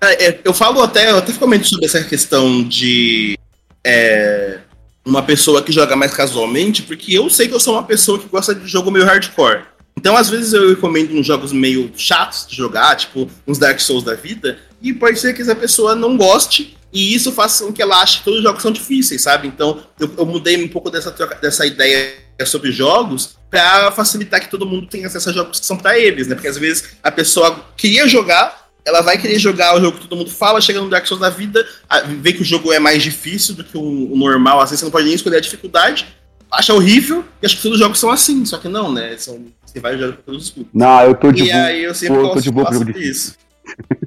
É, 0.00 0.26
é, 0.26 0.40
eu 0.44 0.52
falo 0.52 0.82
até, 0.82 1.10
eu 1.10 1.18
até 1.18 1.32
comento 1.32 1.66
sobre 1.68 1.86
essa 1.86 2.02
questão 2.02 2.62
de 2.62 3.38
é, 3.84 4.58
uma 5.04 5.22
pessoa 5.22 5.62
que 5.62 5.70
joga 5.70 5.94
mais 5.94 6.12
casualmente, 6.12 6.82
porque 6.82 7.16
eu 7.16 7.30
sei 7.30 7.46
que 7.48 7.54
eu 7.54 7.60
sou 7.60 7.74
uma 7.74 7.82
pessoa 7.82 8.18
que 8.18 8.28
gosta 8.28 8.54
de 8.54 8.66
jogo 8.66 8.90
meio 8.90 9.04
hardcore. 9.04 9.62
Então, 9.96 10.16
às 10.16 10.28
vezes, 10.28 10.52
eu 10.52 10.70
recomendo 10.70 11.14
uns 11.14 11.26
jogos 11.26 11.52
meio 11.52 11.90
chatos 11.96 12.46
de 12.48 12.56
jogar, 12.56 12.96
tipo 12.96 13.28
uns 13.46 13.58
Dark 13.58 13.78
Souls 13.78 14.02
da 14.02 14.14
vida, 14.14 14.58
e 14.84 14.92
pode 14.92 15.18
ser 15.18 15.32
que 15.32 15.40
essa 15.40 15.54
pessoa 15.54 15.94
não 15.94 16.16
goste, 16.16 16.76
e 16.92 17.14
isso 17.14 17.32
faça 17.32 17.64
com 17.64 17.72
que 17.72 17.82
ela 17.82 18.00
ache 18.00 18.18
que 18.18 18.24
todos 18.24 18.38
os 18.38 18.44
jogos 18.44 18.62
são 18.62 18.70
difíceis, 18.70 19.22
sabe? 19.22 19.48
Então, 19.48 19.82
eu, 19.98 20.12
eu 20.16 20.26
mudei 20.26 20.62
um 20.62 20.68
pouco 20.68 20.90
dessa, 20.90 21.10
troca, 21.10 21.34
dessa 21.36 21.66
ideia 21.66 22.14
sobre 22.44 22.70
jogos 22.70 23.36
para 23.50 23.90
facilitar 23.90 24.40
que 24.40 24.50
todo 24.50 24.66
mundo 24.66 24.86
tenha 24.86 25.06
acesso 25.06 25.30
a 25.30 25.32
jogos 25.32 25.58
que 25.58 25.66
são 25.66 25.76
para 25.76 25.98
eles, 25.98 26.28
né? 26.28 26.34
Porque 26.34 26.48
às 26.48 26.58
vezes 26.58 26.90
a 27.02 27.10
pessoa 27.10 27.64
queria 27.76 28.06
jogar, 28.06 28.68
ela 28.84 29.00
vai 29.00 29.16
querer 29.16 29.38
jogar 29.38 29.74
o 29.76 29.80
jogo 29.80 29.98
que 29.98 30.06
todo 30.06 30.18
mundo 30.18 30.30
fala, 30.30 30.60
chega 30.60 30.80
no 30.80 30.90
Dark 30.90 31.06
Souls 31.06 31.20
da 31.20 31.30
vida, 31.30 31.66
vê 32.20 32.32
que 32.32 32.42
o 32.42 32.44
jogo 32.44 32.72
é 32.72 32.78
mais 32.78 33.02
difícil 33.02 33.54
do 33.54 33.64
que 33.64 33.78
o, 33.78 34.14
normal, 34.14 34.60
às 34.60 34.70
vezes 34.70 34.80
você 34.80 34.84
não 34.84 34.92
pode 34.92 35.06
nem 35.06 35.14
escolher 35.14 35.38
a 35.38 35.40
dificuldade, 35.40 36.06
acha 36.50 36.74
horrível, 36.74 37.24
e 37.42 37.46
acha 37.46 37.56
que 37.56 37.62
todos 37.62 37.76
os 37.76 37.82
jogos 37.82 37.98
são 37.98 38.10
assim, 38.10 38.44
só 38.44 38.58
que 38.58 38.68
não, 38.68 38.92
né? 38.92 39.16
São, 39.16 39.46
você 39.64 39.80
vai 39.80 39.96
jogar 39.98 40.16
todos 40.18 40.44
os 40.44 40.50
públicos. 40.50 40.78
Não, 40.78 41.02
eu 41.02 41.14
tô 41.14 41.32
de 41.32 41.44
E 41.44 41.52
aí 41.52 41.84
eu 41.84 41.94
sempre 41.94 42.16
tô, 42.18 42.52
gosto 42.52 42.84
de 42.84 43.08
isso. 43.08 43.34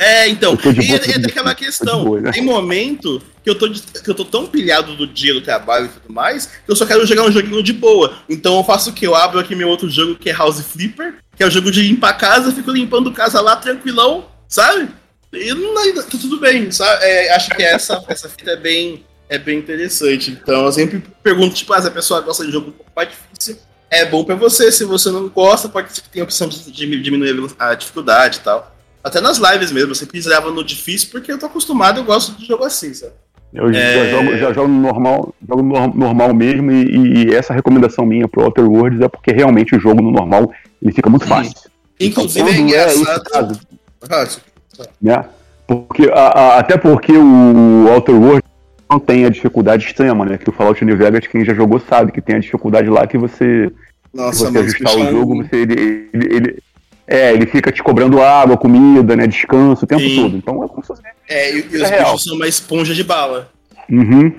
É, 0.00 0.26
então, 0.28 0.56
e 0.64 0.94
é, 0.94 1.16
é 1.16 1.18
daquela 1.18 1.54
questão. 1.54 2.04
Boa, 2.04 2.22
né? 2.22 2.32
Tem 2.32 2.42
momento 2.42 3.20
que 3.44 3.50
eu, 3.50 3.54
tô, 3.54 3.70
que 3.70 4.08
eu 4.08 4.14
tô 4.14 4.24
tão 4.24 4.46
pilhado 4.46 4.96
do 4.96 5.06
dia 5.06 5.34
do 5.34 5.42
trabalho 5.42 5.84
e 5.84 5.88
tudo 5.88 6.10
mais, 6.10 6.46
que 6.46 6.72
eu 6.72 6.74
só 6.74 6.86
quero 6.86 7.04
jogar 7.04 7.24
um 7.24 7.30
joguinho 7.30 7.62
de 7.62 7.74
boa. 7.74 8.16
Então 8.26 8.56
eu 8.56 8.64
faço 8.64 8.88
o 8.88 8.92
que? 8.94 9.06
Eu 9.06 9.14
abro 9.14 9.38
aqui 9.38 9.54
meu 9.54 9.68
outro 9.68 9.90
jogo 9.90 10.14
que 10.14 10.30
é 10.30 10.32
House 10.32 10.62
Flipper, 10.62 11.16
que 11.36 11.42
é 11.42 11.46
o 11.46 11.50
jogo 11.50 11.70
de 11.70 11.82
limpar 11.82 12.14
casa, 12.14 12.50
fico 12.50 12.70
limpando 12.70 13.12
casa 13.12 13.42
lá 13.42 13.56
tranquilão, 13.56 14.24
sabe? 14.48 14.88
E 15.34 15.52
não, 15.52 15.94
tá 15.94 16.02
tudo 16.10 16.40
bem, 16.40 16.70
sabe? 16.70 17.04
É, 17.04 17.34
acho 17.34 17.50
que 17.50 17.62
essa, 17.62 18.02
essa 18.08 18.26
fita 18.26 18.52
é 18.52 18.56
bem, 18.56 19.04
é 19.28 19.36
bem 19.36 19.58
interessante. 19.58 20.30
Então 20.30 20.64
eu 20.64 20.72
sempre 20.72 21.02
pergunto, 21.22 21.54
tipo, 21.54 21.74
ah, 21.74 21.82
se 21.82 21.88
a 21.88 21.90
pessoa 21.90 22.22
gosta 22.22 22.46
de 22.46 22.50
jogo 22.50 22.70
um 22.70 22.72
pouco 22.72 22.90
mais 22.96 23.10
difícil, 23.10 23.58
é 23.90 24.06
bom 24.06 24.24
para 24.24 24.34
você. 24.34 24.72
Se 24.72 24.82
você 24.86 25.10
não 25.10 25.28
gosta, 25.28 25.68
pode 25.68 25.92
ser 25.92 26.00
que 26.00 26.08
tenha 26.08 26.22
a 26.22 26.24
opção 26.24 26.48
de 26.48 26.72
diminuir 26.72 27.50
a 27.58 27.74
dificuldade 27.74 28.38
e 28.38 28.40
tal. 28.40 28.79
Até 29.02 29.20
nas 29.20 29.38
lives 29.38 29.72
mesmo, 29.72 29.90
eu 29.90 29.94
sempre 29.94 30.20
zerava 30.20 30.50
no 30.50 30.62
difícil 30.62 31.08
porque 31.10 31.32
eu 31.32 31.38
tô 31.38 31.46
acostumado, 31.46 32.00
eu 32.00 32.04
gosto 32.04 32.32
de 32.32 32.46
jogo 32.46 32.64
assim, 32.64 32.92
sabe? 32.92 33.12
Eu 33.52 33.68
é... 33.70 33.72
já, 33.72 34.10
jogo, 34.10 34.36
já 34.36 34.52
jogo 34.52 34.68
no 34.68 34.80
normal, 34.80 35.34
jogo 35.48 35.62
no 35.62 35.94
normal 35.94 36.34
mesmo, 36.34 36.70
e, 36.70 37.24
e, 37.24 37.34
essa 37.34 37.52
recomendação 37.52 38.06
minha 38.06 38.28
pro 38.28 38.44
Outer 38.44 38.70
Worlds 38.70 39.00
é 39.00 39.08
porque 39.08 39.32
realmente 39.32 39.74
o 39.74 39.80
jogo 39.80 40.00
no 40.00 40.10
normal 40.10 40.52
ele 40.80 40.92
fica 40.92 41.10
muito 41.10 41.26
fácil. 41.26 41.54
Inclusive 41.98 42.48
então, 42.48 42.54
é 42.54 42.60
engraçado. 42.60 43.58
É 44.02 44.06
caso, 44.06 44.40
ah, 44.78 44.84
né? 45.02 45.24
porque, 45.66 46.10
a, 46.12 46.20
a, 46.20 46.58
até 46.58 46.76
porque 46.76 47.12
o 47.12 47.88
Outer 47.88 48.14
Worlds 48.14 48.50
não 48.90 48.98
tem 48.98 49.24
a 49.24 49.30
dificuldade 49.30 49.86
extrema, 49.86 50.24
né? 50.24 50.38
Que 50.38 50.48
o 50.48 50.52
Fallout 50.52 50.84
New 50.84 50.96
Vegas, 50.96 51.26
quem 51.26 51.44
já 51.44 51.54
jogou 51.54 51.80
sabe 51.80 52.12
que 52.12 52.20
tem 52.20 52.36
a 52.36 52.40
dificuldade 52.40 52.88
lá 52.88 53.06
que 53.06 53.18
você, 53.18 53.70
Nossa, 54.12 54.50
você 54.50 54.58
ajustar 54.58 54.96
o 54.96 55.10
jogo, 55.10 55.36
você, 55.36 55.56
ele, 55.56 56.08
ele, 56.12 56.34
ele 56.34 56.62
é, 57.10 57.32
ele 57.32 57.44
fica 57.44 57.72
te 57.72 57.82
cobrando 57.82 58.22
água, 58.22 58.56
comida, 58.56 59.16
né? 59.16 59.26
Descanso 59.26 59.84
o 59.84 59.88
tempo 59.88 60.00
Sim. 60.00 60.22
todo. 60.22 60.36
Então 60.36 60.62
é 60.62 60.68
como 60.68 60.80
se 60.80 60.86
fosse. 60.86 61.02
É, 61.28 61.52
e, 61.52 61.66
e 61.68 61.76
os 61.76 61.90
é 61.90 61.98
bichos 61.98 62.22
são 62.22 62.36
uma 62.36 62.46
esponja 62.46 62.94
de 62.94 63.02
bala. 63.02 63.50
Uhum. 63.90 64.32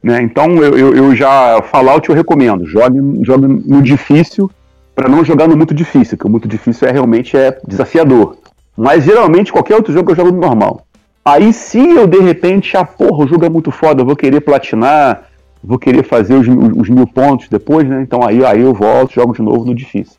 Né, 0.00 0.22
então 0.22 0.56
eu, 0.62 0.78
eu, 0.78 0.94
eu, 0.94 1.16
já. 1.16 1.60
Fallout 1.62 2.08
eu 2.08 2.14
recomendo. 2.14 2.66
Jogue, 2.66 3.00
jogue 3.24 3.48
no 3.48 3.82
difícil 3.82 4.48
para 4.94 5.08
não 5.08 5.24
jogar 5.24 5.48
no 5.48 5.56
muito 5.56 5.74
difícil, 5.74 6.16
porque 6.16 6.28
o 6.28 6.30
muito 6.30 6.46
difícil 6.46 6.86
é 6.86 6.92
realmente 6.92 7.36
é 7.36 7.58
desafiador. 7.66 8.36
Mas 8.76 9.04
geralmente 9.04 9.50
qualquer 9.50 9.74
outro 9.74 9.92
jogo 9.92 10.12
eu 10.12 10.16
jogo 10.16 10.30
no 10.30 10.40
normal. 10.40 10.86
Aí 11.24 11.52
se 11.52 11.78
eu 11.78 12.06
de 12.06 12.20
repente, 12.20 12.76
ah, 12.76 12.84
porra, 12.84 13.24
o 13.24 13.26
jogo 13.26 13.44
é 13.44 13.48
muito 13.48 13.72
foda, 13.72 14.02
eu 14.02 14.06
vou 14.06 14.14
querer 14.14 14.40
platinar, 14.42 15.24
vou 15.62 15.78
querer 15.78 16.04
fazer 16.04 16.34
os, 16.34 16.46
os, 16.46 16.88
mil 16.88 17.06
pontos 17.06 17.48
depois, 17.48 17.88
né? 17.88 18.02
Então 18.02 18.22
aí, 18.22 18.44
aí 18.44 18.60
eu 18.60 18.74
volto, 18.74 19.14
jogo 19.14 19.32
de 19.32 19.42
novo 19.42 19.64
no 19.64 19.74
difícil. 19.74 20.16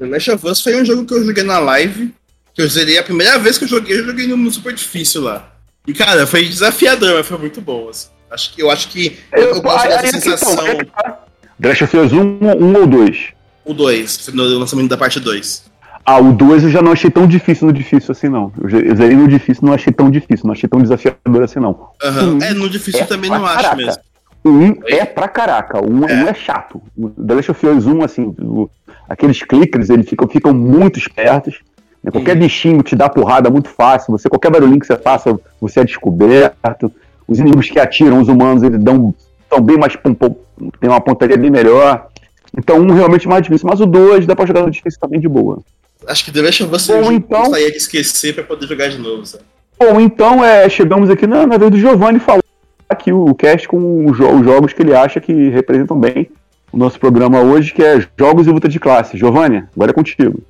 The 0.00 0.06
Last 0.06 0.30
of 0.30 0.46
Us 0.46 0.62
foi 0.62 0.80
um 0.80 0.84
jogo 0.84 1.04
que 1.04 1.12
eu 1.12 1.22
joguei 1.22 1.44
na 1.44 1.58
live, 1.58 2.14
que 2.54 2.62
eu 2.62 2.68
zerei 2.68 2.96
a 2.96 3.02
primeira 3.02 3.38
vez 3.38 3.58
que 3.58 3.64
eu 3.64 3.68
joguei, 3.68 4.00
eu 4.00 4.06
joguei 4.06 4.26
no 4.26 4.50
super 4.50 4.72
difícil 4.72 5.20
lá. 5.20 5.52
E 5.86 5.92
cara, 5.92 6.26
foi 6.26 6.46
desafiador, 6.46 7.16
mas 7.18 7.26
foi 7.26 7.36
muito 7.36 7.60
bom. 7.60 7.90
Assim. 7.90 8.08
Acho 8.30 8.54
que, 8.54 8.62
eu 8.62 8.70
acho 8.70 8.88
que 8.88 9.18
eu, 9.30 9.56
eu 9.56 9.60
gosto 9.60 9.86
dessa 9.86 10.06
então, 10.06 10.20
sensação. 10.20 10.68
Então, 10.72 11.14
The 11.60 11.68
Last 11.68 11.84
of 11.84 11.96
Us 11.98 12.12
1, 12.14 12.16
1 12.16 12.76
ou 12.78 12.86
2? 12.86 13.18
O 13.66 13.74
2, 13.74 14.28
no 14.28 14.44
lançamento 14.58 14.88
da 14.88 14.96
parte 14.96 15.20
2. 15.20 15.64
Ah, 16.06 16.18
o 16.18 16.32
2 16.32 16.64
eu 16.64 16.70
já 16.70 16.80
não 16.80 16.92
achei 16.92 17.10
tão 17.10 17.26
difícil 17.26 17.66
no 17.66 17.72
difícil 17.72 18.12
assim, 18.12 18.30
não. 18.30 18.50
Eu 18.58 18.96
zerei 18.96 19.14
no 19.14 19.28
difícil, 19.28 19.62
não 19.66 19.74
achei 19.74 19.92
tão 19.92 20.10
difícil, 20.10 20.46
não 20.46 20.52
achei 20.52 20.66
tão 20.66 20.80
desafiador 20.80 21.42
assim, 21.42 21.60
não. 21.60 21.90
Uhum. 22.02 22.42
É, 22.42 22.54
no 22.54 22.70
difícil 22.70 23.02
é 23.02 23.04
também 23.04 23.30
não 23.30 23.42
caraca. 23.42 23.68
acho 23.68 23.76
mesmo. 23.76 24.02
O 24.42 24.48
1 24.48 24.80
é 24.86 25.04
pra 25.04 25.28
caraca, 25.28 25.78
o 25.78 25.90
1 25.90 26.08
é. 26.08 26.14
Um 26.14 26.28
é 26.28 26.34
chato. 26.34 26.80
O 26.96 27.10
The 27.10 27.34
Last 27.34 27.50
of 27.50 27.66
Us 27.66 27.86
1, 27.86 28.02
assim, 28.02 28.22
o, 28.38 28.70
aqueles 29.10 29.42
clickers, 29.42 29.90
eles 29.90 30.08
ficam, 30.08 30.28
ficam 30.28 30.54
muito 30.54 30.96
espertos. 30.96 31.58
Né? 32.02 32.12
Qualquer 32.12 32.36
bichinho 32.36 32.80
te 32.80 32.94
dá 32.94 33.08
porrada 33.08 33.50
muito 33.50 33.68
fácil. 33.68 34.12
Você, 34.12 34.28
qualquer 34.28 34.52
barulhinho 34.52 34.78
que 34.78 34.86
você 34.86 34.96
faça, 34.96 35.36
você 35.60 35.80
é 35.80 35.84
descoberto. 35.84 36.92
Os 37.26 37.40
inimigos 37.40 37.68
que 37.68 37.80
atiram 37.80 38.20
os 38.20 38.28
humanos, 38.28 38.62
eles 38.62 38.78
dão 38.78 39.12
tão 39.48 39.60
bem 39.60 39.76
mais 39.76 39.96
pum, 39.96 40.14
tem 40.14 40.88
uma 40.88 41.00
pontaria 41.00 41.36
bem 41.36 41.50
melhor. 41.50 42.06
Então, 42.56 42.78
um 42.78 42.92
realmente 42.92 43.26
mais 43.26 43.42
difícil, 43.42 43.68
mas 43.68 43.80
o 43.80 43.86
2 43.86 44.26
dá 44.26 44.36
pra 44.36 44.46
jogar 44.46 44.62
no 44.62 44.70
difícil 44.70 45.00
também 45.00 45.20
de 45.20 45.28
boa. 45.28 45.58
Acho 46.06 46.24
que 46.24 46.32
The 46.32 46.42
Last 46.42 46.62
of 46.62 46.74
Us 46.74 46.88
então... 46.88 47.42
gostaria 47.42 47.70
de 47.70 47.76
esquecer 47.76 48.34
pra 48.34 48.44
poder 48.44 48.66
jogar 48.66 48.88
de 48.88 48.98
novo, 48.98 49.26
sabe? 49.26 49.44
Bom, 49.78 50.00
então 50.00 50.44
é, 50.44 50.68
chegamos 50.68 51.10
aqui 51.10 51.26
na, 51.26 51.46
na 51.46 51.58
vez 51.58 51.70
do 51.70 51.78
Giovanni 51.78 52.20
falar 52.20 52.42
aqui 52.88 53.12
o 53.12 53.34
cast 53.34 53.68
com 53.68 54.06
os, 54.06 54.18
os 54.18 54.44
jogos 54.44 54.72
que 54.72 54.82
ele 54.82 54.94
acha 54.94 55.20
que 55.20 55.48
representam 55.48 55.98
bem 55.98 56.28
o 56.72 56.76
nosso 56.76 56.98
programa 56.98 57.40
hoje, 57.40 57.72
que 57.72 57.82
é 57.82 58.06
Jogos 58.18 58.46
e 58.46 58.50
Luta 58.50 58.68
de 58.68 58.78
Classe. 58.78 59.16
Giovanni, 59.16 59.64
agora 59.74 59.90
é 59.90 59.94
contigo. 59.94 60.40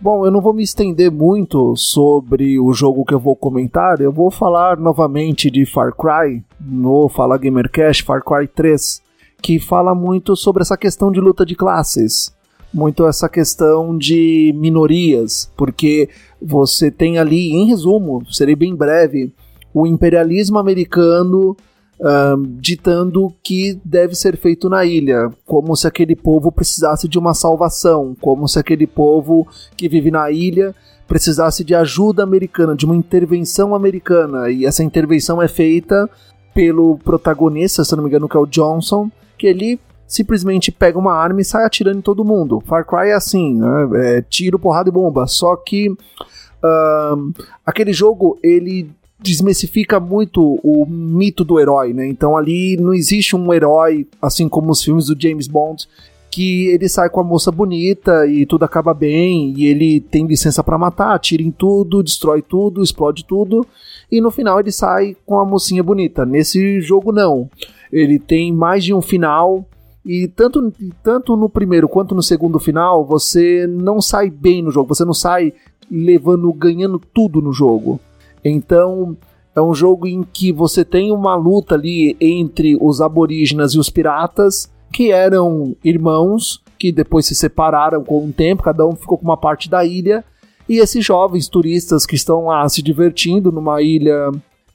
Bom, 0.00 0.24
eu 0.24 0.30
não 0.30 0.40
vou 0.40 0.54
me 0.54 0.62
estender 0.62 1.10
muito 1.10 1.76
sobre 1.76 2.58
o 2.58 2.72
jogo 2.72 3.04
que 3.04 3.12
eu 3.12 3.20
vou 3.20 3.36
comentar, 3.36 4.00
eu 4.00 4.10
vou 4.10 4.30
falar 4.30 4.78
novamente 4.78 5.50
de 5.50 5.66
Far 5.66 5.92
Cry, 5.94 6.42
no 6.58 7.06
Fala 7.10 7.36
Gamercast, 7.36 8.02
Far 8.04 8.24
Cry 8.24 8.48
3, 8.48 9.02
que 9.42 9.58
fala 9.58 9.94
muito 9.94 10.34
sobre 10.34 10.62
essa 10.62 10.76
questão 10.76 11.12
de 11.12 11.20
luta 11.20 11.44
de 11.44 11.54
classes, 11.54 12.34
muito 12.72 13.06
essa 13.06 13.28
questão 13.28 13.98
de 13.98 14.54
minorias, 14.56 15.52
porque 15.54 16.08
você 16.40 16.90
tem 16.90 17.18
ali, 17.18 17.52
em 17.52 17.66
resumo, 17.66 18.22
serei 18.32 18.56
bem 18.56 18.74
breve, 18.74 19.30
o 19.74 19.86
imperialismo 19.86 20.58
americano 20.58 21.54
uh, 22.00 22.46
ditando 22.58 23.26
o 23.26 23.32
que 23.42 23.78
deve 23.84 24.14
ser 24.14 24.36
feito 24.36 24.68
na 24.68 24.84
ilha, 24.84 25.30
como 25.46 25.76
se 25.76 25.86
aquele 25.86 26.16
povo 26.16 26.50
precisasse 26.50 27.06
de 27.08 27.18
uma 27.18 27.34
salvação, 27.34 28.16
como 28.20 28.48
se 28.48 28.58
aquele 28.58 28.86
povo 28.86 29.46
que 29.76 29.88
vive 29.88 30.10
na 30.10 30.30
ilha 30.30 30.74
precisasse 31.06 31.64
de 31.64 31.74
ajuda 31.74 32.22
americana, 32.22 32.74
de 32.74 32.84
uma 32.84 32.96
intervenção 32.96 33.74
americana, 33.74 34.48
e 34.50 34.64
essa 34.64 34.82
intervenção 34.82 35.42
é 35.42 35.48
feita 35.48 36.08
pelo 36.54 36.98
protagonista, 36.98 37.84
se 37.84 37.94
não 37.96 38.04
me 38.04 38.08
engano, 38.08 38.28
que 38.28 38.36
é 38.36 38.40
o 38.40 38.46
Johnson, 38.46 39.10
que 39.36 39.46
ele 39.46 39.80
simplesmente 40.06 40.72
pega 40.72 40.98
uma 40.98 41.14
arma 41.14 41.40
e 41.40 41.44
sai 41.44 41.64
atirando 41.64 41.98
em 41.98 42.02
todo 42.02 42.24
mundo. 42.24 42.60
Far 42.66 42.84
Cry 42.84 43.10
é 43.10 43.14
assim, 43.14 43.54
né? 43.54 43.88
é 44.16 44.22
tiro, 44.22 44.58
porrada 44.58 44.88
e 44.88 44.92
bomba. 44.92 45.26
Só 45.28 45.54
que 45.54 45.88
uh, 45.88 47.32
aquele 47.64 47.92
jogo 47.92 48.38
ele 48.42 48.90
desmistifica 49.22 50.00
muito 50.00 50.58
o 50.62 50.86
mito 50.86 51.44
do 51.44 51.60
herói, 51.60 51.92
né? 51.92 52.06
Então 52.08 52.36
ali 52.36 52.76
não 52.76 52.94
existe 52.94 53.36
um 53.36 53.52
herói, 53.52 54.06
assim 54.20 54.48
como 54.48 54.70
os 54.70 54.82
filmes 54.82 55.06
do 55.06 55.20
James 55.20 55.46
Bond, 55.46 55.86
que 56.30 56.68
ele 56.68 56.88
sai 56.88 57.10
com 57.10 57.20
a 57.20 57.24
moça 57.24 57.50
bonita 57.50 58.26
e 58.26 58.46
tudo 58.46 58.64
acaba 58.64 58.94
bem 58.94 59.52
e 59.56 59.66
ele 59.66 60.00
tem 60.00 60.26
licença 60.26 60.62
para 60.62 60.78
matar, 60.78 61.14
atira 61.14 61.42
em 61.42 61.50
tudo, 61.50 62.02
destrói 62.02 62.40
tudo, 62.40 62.82
explode 62.82 63.24
tudo 63.24 63.66
e 64.10 64.20
no 64.20 64.30
final 64.30 64.60
ele 64.60 64.72
sai 64.72 65.16
com 65.26 65.38
a 65.38 65.44
mocinha 65.44 65.82
bonita. 65.82 66.24
Nesse 66.24 66.80
jogo 66.80 67.12
não. 67.12 67.50
Ele 67.92 68.18
tem 68.20 68.52
mais 68.52 68.84
de 68.84 68.94
um 68.94 69.02
final 69.02 69.66
e 70.04 70.28
tanto, 70.28 70.72
tanto 71.02 71.36
no 71.36 71.48
primeiro 71.48 71.88
quanto 71.88 72.14
no 72.14 72.22
segundo 72.22 72.58
final, 72.58 73.04
você 73.04 73.66
não 73.66 74.00
sai 74.00 74.30
bem 74.30 74.62
no 74.62 74.70
jogo, 74.70 74.94
você 74.94 75.04
não 75.04 75.12
sai 75.12 75.52
levando, 75.90 76.50
ganhando 76.52 77.00
tudo 77.12 77.42
no 77.42 77.52
jogo. 77.52 78.00
Então, 78.44 79.16
é 79.54 79.60
um 79.60 79.74
jogo 79.74 80.06
em 80.06 80.22
que 80.22 80.52
você 80.52 80.84
tem 80.84 81.12
uma 81.12 81.34
luta 81.34 81.74
ali 81.74 82.16
entre 82.20 82.76
os 82.80 83.00
aborígenas 83.00 83.72
e 83.72 83.78
os 83.78 83.90
piratas, 83.90 84.70
que 84.92 85.10
eram 85.10 85.76
irmãos, 85.84 86.62
que 86.78 86.90
depois 86.90 87.26
se 87.26 87.34
separaram 87.34 88.02
com 88.02 88.26
o 88.26 88.32
tempo, 88.32 88.62
cada 88.62 88.86
um 88.86 88.96
ficou 88.96 89.18
com 89.18 89.24
uma 89.24 89.36
parte 89.36 89.68
da 89.68 89.84
ilha, 89.84 90.24
e 90.68 90.78
esses 90.78 91.04
jovens 91.04 91.48
turistas 91.48 92.06
que 92.06 92.14
estão 92.14 92.46
lá 92.46 92.68
se 92.68 92.80
divertindo 92.80 93.50
numa 93.50 93.82
ilha 93.82 94.30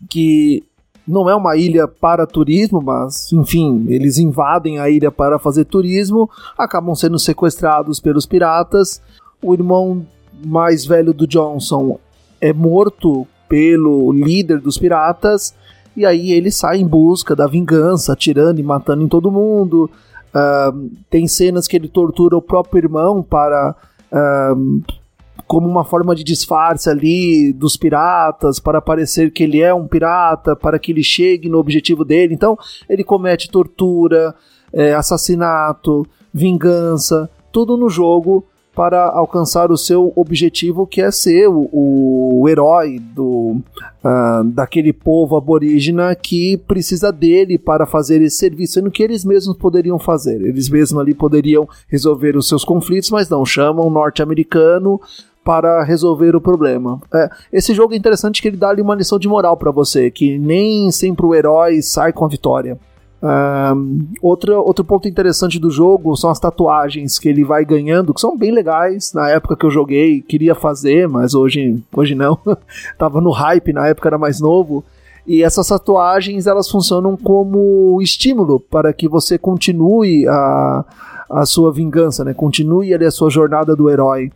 que 0.10 0.64
não 1.08 1.30
é 1.30 1.36
uma 1.36 1.56
ilha 1.56 1.88
para 1.88 2.26
turismo, 2.26 2.82
mas 2.82 3.32
enfim, 3.32 3.86
eles 3.88 4.18
invadem 4.18 4.80
a 4.80 4.90
ilha 4.90 5.12
para 5.12 5.40
fazer 5.40 5.66
turismo, 5.66 6.30
acabam 6.58 6.96
sendo 6.96 7.18
sequestrados 7.20 8.00
pelos 8.00 8.26
piratas. 8.26 9.02
O 9.42 9.54
irmão 9.54 10.06
mais 10.46 10.86
velho 10.86 11.14
do 11.14 11.28
Johnson 11.28 12.00
é 12.42 12.52
morto 12.52 13.28
pelo 13.56 14.11
líder 14.11 14.60
dos 14.60 14.77
piratas, 14.77 15.56
e 15.95 16.06
aí 16.06 16.34
ele 16.34 16.52
sai 16.52 16.80
em 16.80 16.86
busca 16.86 17.34
da 17.34 17.48
vingança, 17.48 18.11
atirando 18.11 18.60
e 18.60 18.64
matando 18.64 19.02
em 19.02 19.07
todo 19.07 19.32
mundo. 19.32 19.90
Uh, 20.27 20.91
tem 21.10 21.26
cenas 21.26 21.65
que 21.65 21.77
ele 21.77 21.88
tortura 21.88 22.36
o 22.36 22.41
próprio 22.41 22.80
irmão 22.80 23.23
para. 23.23 23.73
Uh, 24.11 24.84
como 25.48 25.69
uma 25.69 25.86
forma 25.86 26.14
de 26.15 26.23
disfarce 26.23 26.90
ali 26.90 27.53
dos 27.53 27.77
piratas, 27.77 28.60
para 28.60 28.82
parecer 28.82 29.32
que 29.32 29.44
ele 29.44 29.61
é 29.61 29.73
um 29.73 29.88
pirata, 29.88 30.56
para 30.56 30.77
que 30.77 30.91
ele 30.91 31.03
chegue 31.03 31.48
no 31.48 31.60
objetivo 31.60 32.03
dele. 32.03 32.34
Então, 32.34 32.57
ele 32.90 33.03
comete 33.03 33.49
tortura, 33.49 34.34
é, 34.73 34.95
assassinato, 34.95 36.06
vingança, 36.34 37.30
tudo 37.52 37.77
no 37.77 37.90
jogo 37.90 38.44
para 38.76 39.06
alcançar 39.06 39.72
o 39.72 39.78
seu 39.78 40.12
objetivo, 40.16 40.86
que 40.86 41.02
é 41.02 41.10
ser 41.10 41.48
o, 41.48 41.70
o 41.72 42.50
herói 42.50 43.00
do, 43.00 43.62
uh, 44.04 44.44
daquele 44.44 44.92
povo 44.92 45.38
aborígena 45.38 46.14
que 46.14 46.58
precisa 46.58 47.12
dele 47.12 47.58
para 47.58 47.86
fazer 47.86 48.22
esse 48.22 48.36
serviço, 48.36 48.74
sendo 48.74 48.92
que 48.92 49.02
eles 49.02 49.24
mesmos 49.24 49.56
poderiam 49.58 49.98
fazer. 49.98 50.42
Eles 50.42 50.68
mesmos 50.68 51.02
ali 51.02 51.14
poderiam 51.14 51.68
resolver 51.88 52.36
os 52.36 52.50
seus 52.50 52.66
conflitos, 52.66 53.10
mas 53.10 53.30
não, 53.30 53.46
chamam 53.46 53.90
norte-americano 53.90 55.00
para 55.42 55.84
resolver 55.84 56.36
o 56.36 56.42
problema. 56.42 57.00
É, 57.14 57.30
esse 57.54 57.74
jogo 57.74 57.94
é 57.94 57.98
interessante 57.98 58.42
que 58.42 58.48
ele 58.48 58.58
dá 58.58 58.70
ali 58.70 58.82
uma 58.82 58.96
lição 58.96 59.18
de 59.18 59.28
moral 59.28 59.56
para 59.56 59.72
você, 59.72 60.12
que 60.12 60.38
nem 60.38 60.92
sempre 60.92 61.26
o 61.26 61.34
herói 61.34 61.82
sai 61.82 62.12
com 62.12 62.26
a 62.26 62.28
vitória. 62.28 62.78
Um, 63.28 64.06
outro, 64.22 64.54
outro 64.62 64.86
ponto 64.86 65.08
interessante 65.08 65.58
do 65.58 65.72
jogo 65.72 66.16
são 66.16 66.30
as 66.30 66.40
tatuagens 66.40 67.18
que 67.18 67.28
ele 67.28 67.44
vai 67.44 67.66
ganhando, 67.66 68.14
que 68.14 68.22
são 68.22 68.38
bem 68.38 68.52
legais. 68.52 69.14
Na 69.14 69.30
época 69.30 69.56
que 69.56 69.66
eu 69.66 69.72
joguei, 69.72 70.22
queria 70.22 70.54
fazer, 70.54 71.08
mas 71.08 71.34
hoje, 71.34 71.82
hoje 71.92 72.14
não. 72.14 72.38
Tava 73.00 73.20
no 73.20 73.32
hype, 73.32 73.74
na 73.74 73.88
época 73.88 74.10
era 74.10 74.18
mais 74.20 74.40
novo. 74.40 74.84
E 75.26 75.42
essas 75.42 75.68
tatuagens 75.68 76.46
elas 76.46 76.70
funcionam 76.70 77.18
como 77.18 78.00
estímulo 78.00 78.60
para 78.60 78.94
que 78.94 79.08
você 79.10 79.40
continue 79.40 80.28
a, 80.28 80.86
a 81.28 81.46
sua 81.48 81.72
vingança, 81.74 82.24
né? 82.24 82.32
Continue 82.32 82.94
ali 82.94 83.06
a 83.06 83.12
sua 83.12 83.32
jornada 83.32 83.76
do 83.76 83.90
herói. 83.90 84.32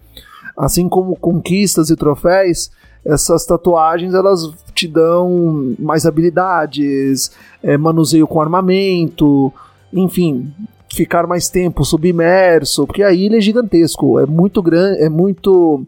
Assim 0.58 0.90
como 0.90 1.16
conquistas 1.16 1.92
e 1.92 1.96
troféus, 1.96 2.72
essas 3.06 3.46
tatuagens 3.46 4.14
elas 4.14 4.52
te 4.74 4.88
dão 4.88 5.76
mais 5.80 6.06
habilidades, 6.06 7.32
é, 7.64 7.78
manuseio 7.78 8.28
com 8.28 8.42
armamento, 8.42 9.52
enfim, 9.92 10.52
ficar 10.94 11.28
mais 11.28 11.50
tempo 11.50 11.84
submerso, 11.86 12.86
porque 12.86 13.04
a 13.04 13.12
ilha 13.12 13.38
é 13.38 13.42
gigantesco, 13.42 14.20
é 14.20 14.26
muito 14.26 14.62
grande, 14.62 15.02
é 15.02 15.10
muito 15.10 15.86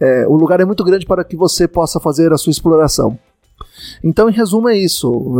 é, 0.00 0.26
o 0.28 0.36
lugar 0.36 0.60
é 0.60 0.64
muito 0.64 0.84
grande 0.84 1.04
para 1.04 1.24
que 1.24 1.36
você 1.36 1.66
possa 1.66 1.98
fazer 1.98 2.32
a 2.32 2.38
sua 2.38 2.50
exploração. 2.50 3.18
Então, 4.02 4.28
em 4.28 4.32
resumo, 4.32 4.68
é 4.68 4.76
isso. 4.76 5.34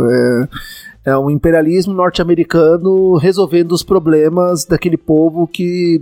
É, 1.05 1.11
é 1.11 1.17
um 1.17 1.29
imperialismo 1.29 1.93
norte-americano 1.93 3.15
resolvendo 3.15 3.71
os 3.71 3.83
problemas 3.83 4.65
daquele 4.65 4.97
povo 4.97 5.47
que 5.47 6.01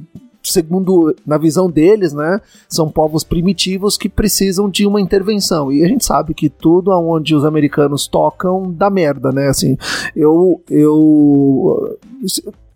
segundo 0.51 1.15
na 1.25 1.37
visão 1.37 1.69
deles, 1.69 2.13
né, 2.13 2.39
são 2.67 2.89
povos 2.89 3.23
primitivos 3.23 3.97
que 3.97 4.09
precisam 4.09 4.69
de 4.69 4.85
uma 4.85 5.01
intervenção. 5.01 5.71
E 5.71 5.83
a 5.83 5.87
gente 5.87 6.05
sabe 6.05 6.33
que 6.33 6.49
tudo 6.49 6.91
aonde 6.91 7.35
os 7.35 7.45
americanos 7.45 8.07
tocam 8.07 8.71
dá 8.71 8.89
merda, 8.89 9.31
né? 9.31 9.47
Assim, 9.47 9.77
eu 10.15 10.61
eu 10.69 11.97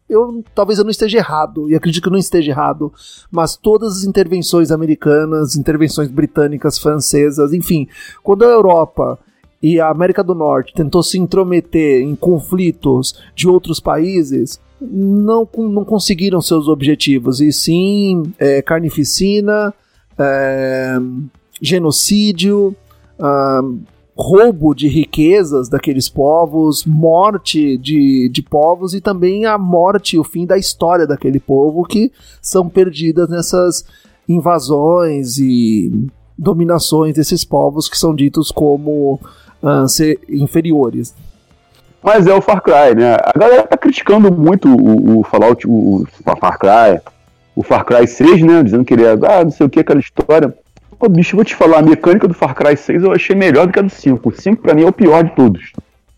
eu 0.10 0.44
talvez 0.54 0.78
eu 0.78 0.84
não 0.84 0.92
esteja 0.92 1.18
errado, 1.18 1.70
e 1.70 1.76
acredito 1.76 2.04
que 2.04 2.10
eu 2.10 2.12
não 2.12 2.20
esteja 2.20 2.52
errado, 2.52 2.92
mas 3.32 3.56
todas 3.56 3.98
as 3.98 4.04
intervenções 4.04 4.72
americanas, 4.72 5.56
intervenções 5.56 6.10
britânicas, 6.10 6.78
francesas, 6.78 7.54
enfim, 7.54 7.88
quando 8.22 8.44
a 8.44 8.50
Europa 8.50 9.18
e 9.64 9.80
a 9.80 9.90
América 9.90 10.24
do 10.24 10.36
Norte 10.36 10.74
tentou 10.74 11.02
se 11.02 11.18
intrometer 11.18 12.02
em 12.02 12.16
conflitos 12.16 13.16
de 13.36 13.48
outros 13.48 13.80
países, 13.80 14.60
não, 14.82 15.48
não 15.58 15.86
conseguiram 15.86 16.42
seus 16.42 16.68
objetivos, 16.68 17.40
e 17.40 17.52
sim 17.54 18.34
é, 18.40 18.62
carnificina, 18.62 19.74
é, 20.18 20.98
genocídio, 21.62 22.76
ah, 23.20 23.62
roubo 24.18 24.74
de 24.74 24.88
riquezas 24.88 25.70
daqueles 25.70 26.10
povos, 26.10 26.86
morte 26.86 27.78
de, 27.78 28.30
de 28.30 28.42
povos 28.42 28.94
e 28.94 29.02
também 29.02 29.46
a 29.46 29.58
morte, 29.58 30.18
o 30.18 30.24
fim 30.24 30.46
da 30.46 30.58
história 30.58 31.08
daquele 31.08 31.40
povo 31.40 31.84
que 31.86 32.12
são 32.42 32.68
perdidas 32.68 33.30
nessas 33.30 33.86
invasões 34.28 35.38
e 35.38 36.10
dominações 36.38 37.16
desses 37.16 37.44
povos 37.44 37.88
que 37.88 37.98
são 37.98 38.14
ditos 38.14 38.52
como 38.52 39.20
uh, 39.62 39.88
ser 39.88 40.20
inferiores. 40.30 41.14
Mas 42.04 42.26
é 42.26 42.34
o 42.34 42.42
Far 42.42 42.62
Cry, 42.62 42.96
né? 42.96 43.16
A 43.24 43.38
galera 43.38 43.64
tá 43.64 43.78
criticando 43.78 44.32
muito 44.32 44.68
o, 44.68 45.20
o 45.20 45.24
Fallout, 45.24 45.68
o, 45.68 46.04
o 46.04 46.38
Far 46.40 46.58
Cry, 46.58 47.00
o 47.56 47.64
Far 47.64 47.86
Cry 47.86 48.08
6, 48.08 48.42
né? 48.42 48.64
Dizendo 48.64 48.84
que 48.84 48.94
ele 48.94 49.06
é, 49.06 49.12
ah, 49.12 49.44
não 49.44 49.52
sei 49.52 49.66
o 49.66 49.70
que, 49.70 49.80
aquela 49.80 50.00
história. 50.00 50.54
Pô, 50.98 51.10
bicho, 51.10 51.36
vou 51.36 51.46
te 51.46 51.56
falar, 51.56 51.80
a 51.80 51.82
mecânica 51.82 52.28
do 52.28 52.34
Far 52.34 52.56
Cry 52.56 52.76
6 52.76 53.04
eu 53.04 53.12
achei 53.12 53.36
melhor 53.36 53.68
do 53.68 53.74
que 53.74 53.80
a 53.80 53.84
do 53.84 53.90
5. 53.90 54.30
O 54.30 54.32
5 54.32 54.62
pra 54.62 54.74
mim 54.74 54.84
é 54.84 54.88
o 54.88 54.94
pior 54.94 55.24
de 55.24 55.36
todos. 55.36 55.74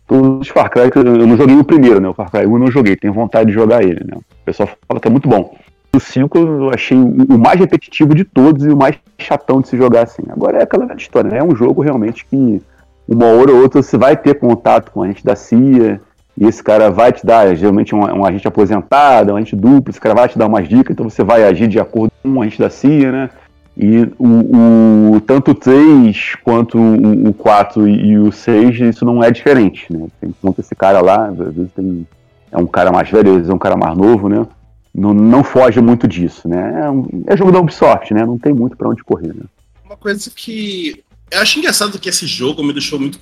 Todos 0.08 0.42
os 0.42 0.48
Far 0.50 0.70
Cry, 0.70 0.90
eu 0.96 1.28
não 1.28 1.38
joguei 1.38 1.56
o 1.56 1.64
primeiro, 1.64 2.00
né? 2.00 2.08
O 2.10 2.14
Far 2.14 2.32
Cry 2.32 2.46
1 2.46 2.54
eu 2.54 2.60
não 2.60 2.72
joguei, 2.72 2.96
tenho 2.96 3.14
vontade 3.14 3.48
de 3.48 3.54
jogar 3.54 3.84
ele, 3.84 4.02
né? 4.06 4.18
O 4.18 4.46
pessoal 4.46 4.70
fala 4.88 5.00
que 5.00 5.08
é 5.08 5.12
muito 5.12 5.28
bom. 5.28 5.56
O 5.96 6.00
5 6.00 6.38
eu 6.38 6.72
achei 6.74 6.98
o 6.98 7.38
mais 7.38 7.60
repetitivo 7.60 8.16
de 8.16 8.24
todos 8.24 8.66
e 8.66 8.70
o 8.70 8.78
mais 8.78 8.96
chatão 9.18 9.62
de 9.62 9.68
se 9.68 9.78
jogar 9.78 10.04
assim. 10.04 10.24
Agora 10.30 10.58
é 10.60 10.64
aquela 10.64 10.92
história, 10.96 11.30
né? 11.30 11.38
É 11.40 11.44
um 11.44 11.56
jogo 11.56 11.82
realmente 11.82 12.26
que 12.26 12.62
uma 13.08 13.26
hora 13.26 13.52
ou 13.52 13.62
outra 13.62 13.82
você 13.82 13.98
vai 13.98 14.16
ter 14.16 14.36
contato 14.36 14.92
com 14.92 15.04
a 15.04 15.08
gente 15.08 15.24
da 15.24 15.36
CIA, 15.36 16.02
e 16.38 16.46
esse 16.46 16.64
cara 16.64 16.90
vai 16.90 17.12
te 17.12 17.26
dar, 17.26 17.56
geralmente 17.56 17.94
um, 17.94 18.00
um 18.00 18.26
agente 18.26 18.48
aposentado, 18.48 19.34
um 19.34 19.36
agente 19.36 19.56
duplo, 19.56 19.92
esse 19.92 20.02
cara 20.02 20.16
vai 20.16 20.28
te 20.28 20.38
dar 20.38 20.48
umas 20.48 20.68
dicas, 20.68 20.92
então 20.92 21.10
você 21.10 21.24
vai 21.24 21.44
agir 21.44 21.68
de 21.68 21.80
acordo 21.80 22.12
com 22.22 22.30
um 22.30 22.42
agente 22.42 22.60
da 22.60 22.70
CIA, 22.70 23.12
né? 23.12 23.30
E 23.76 24.08
o, 24.20 25.16
o 25.16 25.22
tanto 25.22 25.52
o 25.52 25.56
3 25.56 26.36
quanto 26.44 26.78
o, 26.78 27.30
o 27.30 27.34
4 27.34 27.88
e 27.88 28.20
o 28.20 28.32
6, 28.32 28.80
isso 28.82 29.06
não 29.06 29.24
é 29.24 29.32
diferente, 29.32 29.92
né? 29.92 30.08
Você 30.20 30.28
encontra 30.28 30.62
esse 30.62 30.76
cara 30.76 31.02
lá, 31.02 31.28
às 31.28 31.38
vezes 31.38 31.72
tem, 31.76 32.08
é 32.52 32.58
um 32.58 32.68
cara 32.68 32.92
mais 32.92 33.10
velho, 33.10 33.30
às 33.30 33.36
vezes 33.36 33.50
é 33.50 33.54
um 33.54 33.60
cara 33.60 33.76
mais 33.76 33.98
novo, 33.98 34.30
né? 34.30 34.46
Não, 34.94 35.12
não 35.12 35.44
foge 35.44 35.82
muito 35.82 36.08
disso, 36.08 36.48
né? 36.48 36.84
É, 36.84 36.90
um, 36.90 37.24
é 37.26 37.36
jogo 37.36 37.52
da 37.52 37.60
Ubisoft, 37.60 38.14
né? 38.14 38.24
Não 38.24 38.38
tem 38.38 38.54
muito 38.54 38.78
para 38.78 38.90
onde 38.90 39.04
correr, 39.04 39.34
né? 39.34 39.44
Uma 39.84 39.98
coisa 39.98 40.32
que 40.36 41.04
eu 41.32 41.40
acho 41.40 41.60
engraçado 41.60 41.98
que 42.00 42.10
esse 42.10 42.28
jogo 42.28 42.64
me 42.64 42.74
deixou 42.74 43.00
muito 43.00 43.20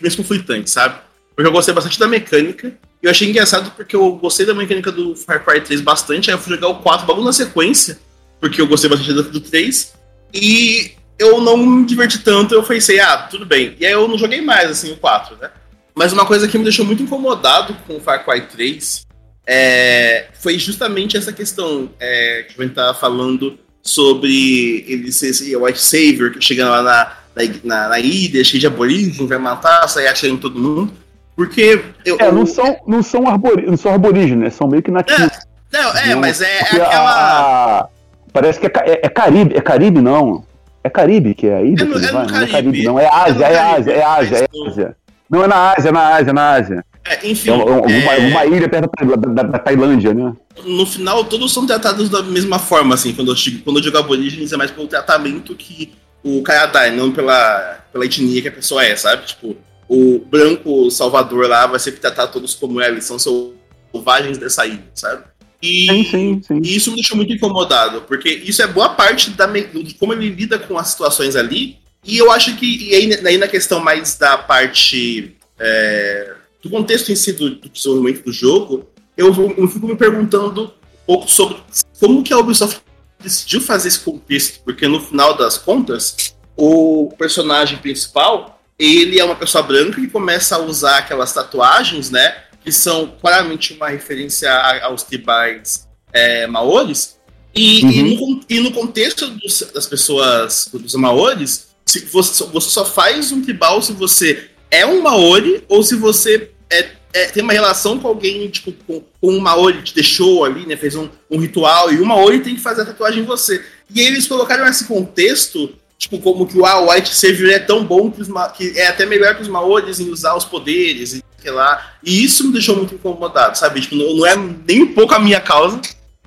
mais 0.00 0.16
conflitante, 0.16 0.70
sabe? 0.70 0.98
Porque 1.34 1.48
eu 1.48 1.52
gostei 1.52 1.74
bastante 1.74 1.98
da 1.98 2.08
mecânica. 2.08 2.74
E 3.02 3.06
eu 3.06 3.10
achei 3.10 3.28
engraçado 3.28 3.70
porque 3.76 3.94
eu 3.94 4.12
gostei 4.12 4.46
da 4.46 4.54
mecânica 4.54 4.90
do 4.90 5.14
Far 5.14 5.44
Cry 5.44 5.60
3 5.60 5.80
bastante. 5.82 6.30
Aí 6.30 6.36
eu 6.36 6.40
fui 6.40 6.54
jogar 6.54 6.68
o 6.68 6.76
4 6.76 7.06
logo 7.06 7.22
na 7.22 7.32
sequência, 7.32 7.98
porque 8.40 8.60
eu 8.60 8.66
gostei 8.66 8.88
bastante 8.88 9.12
do 9.12 9.40
3. 9.40 9.94
E 10.32 10.92
eu 11.18 11.40
não 11.40 11.56
me 11.56 11.86
diverti 11.86 12.18
tanto, 12.18 12.54
eu 12.54 12.62
pensei, 12.62 13.00
ah, 13.00 13.18
tudo 13.18 13.44
bem. 13.44 13.76
E 13.78 13.86
aí 13.86 13.92
eu 13.92 14.08
não 14.08 14.18
joguei 14.18 14.40
mais, 14.40 14.70
assim, 14.70 14.92
o 14.92 14.96
4, 14.96 15.36
né? 15.36 15.50
Mas 15.94 16.12
uma 16.12 16.26
coisa 16.26 16.48
que 16.48 16.58
me 16.58 16.64
deixou 16.64 16.84
muito 16.84 17.02
incomodado 17.02 17.74
com 17.86 17.96
o 17.96 18.00
Far 18.00 18.24
Cry 18.24 18.42
3 18.42 19.06
é, 19.46 20.28
foi 20.40 20.58
justamente 20.58 21.16
essa 21.16 21.32
questão 21.32 21.90
é, 22.00 22.42
que 22.42 22.60
a 22.60 22.64
gente 22.64 22.74
tava 22.74 22.98
falando 22.98 23.58
sobre 23.82 24.84
ele 24.88 25.12
ser 25.12 25.28
esse 25.28 25.56
white 25.56 25.80
savior 25.80 26.32
que 26.32 26.40
chega 26.40 26.68
lá 26.68 26.82
na, 26.82 27.16
na, 27.62 27.88
na 27.88 27.98
ilha, 27.98 28.42
cheio 28.42 28.60
de 28.60 28.66
aborígenes, 28.66 29.28
vai 29.28 29.38
matar, 29.38 29.86
sair 29.88 30.08
atirando 30.08 30.40
todo 30.40 30.58
mundo. 30.58 30.92
Porque. 31.34 31.82
Eu, 32.04 32.16
é, 32.18 32.32
não 32.32 32.46
são, 32.46 32.76
não 32.86 33.02
são, 33.02 33.28
arbori, 33.28 33.66
não 33.66 33.76
são 33.76 33.92
aborígenes, 33.92 34.54
são 34.54 34.66
meio 34.66 34.82
que 34.82 34.90
nativos. 34.90 35.30
É, 35.72 35.82
não, 35.82 35.96
é, 35.96 36.14
mas 36.14 36.40
é, 36.40 36.58
é 36.58 36.60
aquela. 36.62 37.80
A, 37.80 37.88
parece 38.32 38.58
que 38.58 38.66
é, 38.66 38.70
é, 38.74 39.00
é, 39.02 39.08
Caribe, 39.08 39.54
é 39.54 39.60
Caribe, 39.60 40.00
não. 40.00 40.44
É 40.82 40.88
Caribe 40.88 41.34
que 41.34 41.46
é 41.46 41.56
a 41.56 41.62
ilha? 41.62 41.82
É 41.82 41.84
no, 41.84 41.98
é 41.98 42.12
vai, 42.12 42.26
Caribe. 42.26 42.32
Não 42.32 42.42
é 42.42 42.46
Caribe, 42.48 42.82
não. 42.84 42.98
É 42.98 43.06
Ásia, 43.06 43.44
é, 43.44 43.58
Ásia, 43.58 43.92
é 43.92 44.02
Ásia, 44.02 44.36
é 44.38 44.68
Ásia. 44.68 44.96
Não, 45.28 45.44
é 45.44 45.46
na 45.48 45.72
Ásia, 45.72 45.88
é 45.88 45.92
na 45.92 46.14
Ásia, 46.14 46.30
é 46.30 46.32
na 46.32 46.50
Ásia. 46.52 46.84
É, 47.04 47.28
enfim. 47.28 47.50
É 47.50 47.52
uma, 47.52 48.14
é... 48.14 48.18
uma, 48.28 48.46
ilha 48.46 48.68
perto 48.68 48.90
da, 49.04 49.16
da, 49.16 49.42
da, 49.42 49.58
Tailândia, 49.58 50.14
né? 50.14 50.32
No 50.64 50.86
final, 50.86 51.24
todos 51.24 51.52
são 51.52 51.66
tratados 51.66 52.08
da 52.08 52.22
mesma 52.22 52.58
forma, 52.58 52.94
assim. 52.94 53.12
Quando 53.12 53.30
eu, 53.30 53.36
quando 53.62 53.78
eu 53.78 53.82
jogo 53.82 53.98
aborígenes, 53.98 54.52
é 54.52 54.56
mais 54.56 54.70
pelo 54.70 54.88
tratamento 54.88 55.54
que 55.54 55.92
o 56.26 56.42
dá, 56.42 56.90
não 56.90 57.12
pela, 57.12 57.84
pela 57.92 58.04
etnia 58.04 58.42
que 58.42 58.48
a 58.48 58.52
pessoa 58.52 58.84
é, 58.84 58.96
sabe? 58.96 59.26
Tipo, 59.26 59.56
o 59.88 60.18
branco 60.18 60.90
salvador 60.90 61.46
lá 61.46 61.66
vai 61.66 61.78
sempre 61.78 62.00
tratar 62.00 62.26
todos 62.26 62.54
como 62.54 62.80
é, 62.80 62.88
eles 62.88 63.04
são 63.04 63.16
selvagens 63.16 64.36
dessa 64.36 64.66
ilha, 64.66 64.82
sabe? 64.92 65.22
E, 65.62 65.86
sim, 65.86 66.04
sim, 66.04 66.42
sim. 66.42 66.60
e, 66.64 66.76
isso 66.76 66.90
me 66.90 66.96
deixou 66.96 67.16
muito 67.16 67.32
incomodado, 67.32 68.02
porque 68.02 68.28
isso 68.28 68.60
é 68.60 68.66
boa 68.66 68.88
parte 68.88 69.30
da, 69.30 69.46
de 69.46 69.94
como 69.94 70.12
ele 70.12 70.28
lida 70.28 70.58
com 70.58 70.76
as 70.76 70.88
situações 70.88 71.36
ali. 71.36 71.78
E 72.04 72.18
eu 72.18 72.30
acho 72.32 72.56
que, 72.56 72.88
e 72.88 72.94
aí, 72.94 73.26
aí 73.26 73.38
na 73.38 73.48
questão 73.48 73.80
mais 73.80 74.16
da 74.16 74.36
parte 74.36 75.36
é, 75.58 76.34
do 76.60 76.68
contexto 76.68 77.10
em 77.10 77.16
si 77.16 77.32
do, 77.32 77.50
do 77.50 77.68
desenvolvimento 77.68 78.24
do 78.24 78.32
jogo, 78.32 78.84
eu, 79.16 79.28
eu 79.56 79.68
fico 79.68 79.86
me 79.86 79.96
perguntando 79.96 80.64
um 80.64 81.06
pouco 81.06 81.30
sobre 81.30 81.56
como 82.00 82.22
que 82.22 82.32
a 82.32 82.38
Ubisoft 82.38 82.80
decidiu 83.26 83.60
fazer 83.60 83.88
esse 83.88 84.00
contexto, 84.00 84.60
porque 84.64 84.86
no 84.88 85.00
final 85.00 85.36
das 85.36 85.58
contas, 85.58 86.34
o 86.56 87.12
personagem 87.18 87.78
principal, 87.78 88.62
ele 88.78 89.18
é 89.18 89.24
uma 89.24 89.34
pessoa 89.34 89.62
branca 89.62 90.00
que 90.00 90.08
começa 90.08 90.56
a 90.56 90.60
usar 90.60 90.98
aquelas 90.98 91.32
tatuagens, 91.32 92.10
né, 92.10 92.44
que 92.64 92.72
são 92.72 93.14
claramente 93.20 93.74
uma 93.74 93.88
referência 93.88 94.50
aos 94.82 95.02
tribais 95.02 95.86
é, 96.12 96.46
maores, 96.46 97.16
e, 97.54 97.82
uhum. 97.84 97.90
e, 97.90 98.02
no, 98.02 98.40
e, 98.50 98.60
no, 98.60 98.72
contexto 98.72 99.28
dos, 99.28 99.62
das 99.74 99.86
pessoas, 99.86 100.68
dos 100.72 100.94
maores, 100.94 101.68
se 101.86 102.04
você, 102.04 102.44
você 102.44 102.70
só 102.70 102.84
faz 102.84 103.32
um 103.32 103.42
tribal 103.42 103.80
se 103.80 103.92
você 103.92 104.50
é 104.70 104.84
um 104.84 105.00
maori 105.00 105.64
ou 105.68 105.82
se 105.82 105.94
você 105.94 106.50
é, 106.68 106.95
é, 107.16 107.26
tem 107.28 107.42
uma 107.42 107.52
relação 107.52 107.98
com 107.98 108.08
alguém, 108.08 108.48
tipo, 108.48 108.72
com, 108.86 109.02
com 109.20 109.32
um 109.32 109.40
Maori 109.40 109.82
te 109.82 109.94
deixou 109.94 110.44
ali, 110.44 110.66
né? 110.66 110.76
Fez 110.76 110.94
um, 110.94 111.08
um 111.30 111.38
ritual, 111.38 111.90
e 111.92 111.98
o 111.98 112.04
Maori 112.04 112.40
tem 112.40 112.54
que 112.54 112.60
fazer 112.60 112.82
a 112.82 112.86
tatuagem 112.86 113.22
em 113.22 113.26
você. 113.26 113.64
E 113.92 114.00
eles 114.00 114.26
colocaram 114.26 114.66
esse 114.66 114.84
contexto, 114.84 115.72
tipo, 115.96 116.18
como 116.18 116.46
que 116.46 116.58
o 116.58 116.66
ah, 116.66 116.92
White 116.92 117.14
Savior 117.14 117.50
é 117.50 117.58
tão 117.58 117.84
bom 117.84 118.10
que, 118.10 118.20
os, 118.20 118.28
que 118.56 118.78
é 118.78 118.88
até 118.88 119.06
melhor 119.06 119.34
que 119.34 119.42
os 119.42 119.48
Maoris 119.48 119.98
em 119.98 120.10
usar 120.10 120.36
os 120.36 120.44
poderes 120.44 121.14
e 121.14 121.24
sei 121.40 121.50
lá. 121.50 121.94
E 122.02 122.22
isso 122.24 122.44
me 122.44 122.52
deixou 122.52 122.76
muito 122.76 122.94
incomodado, 122.94 123.56
sabe? 123.56 123.80
Tipo, 123.80 123.94
não, 123.94 124.16
não 124.16 124.26
é 124.26 124.36
nem 124.36 124.82
um 124.82 124.92
pouco 124.92 125.14
a 125.14 125.18
minha 125.18 125.40
causa. 125.40 125.80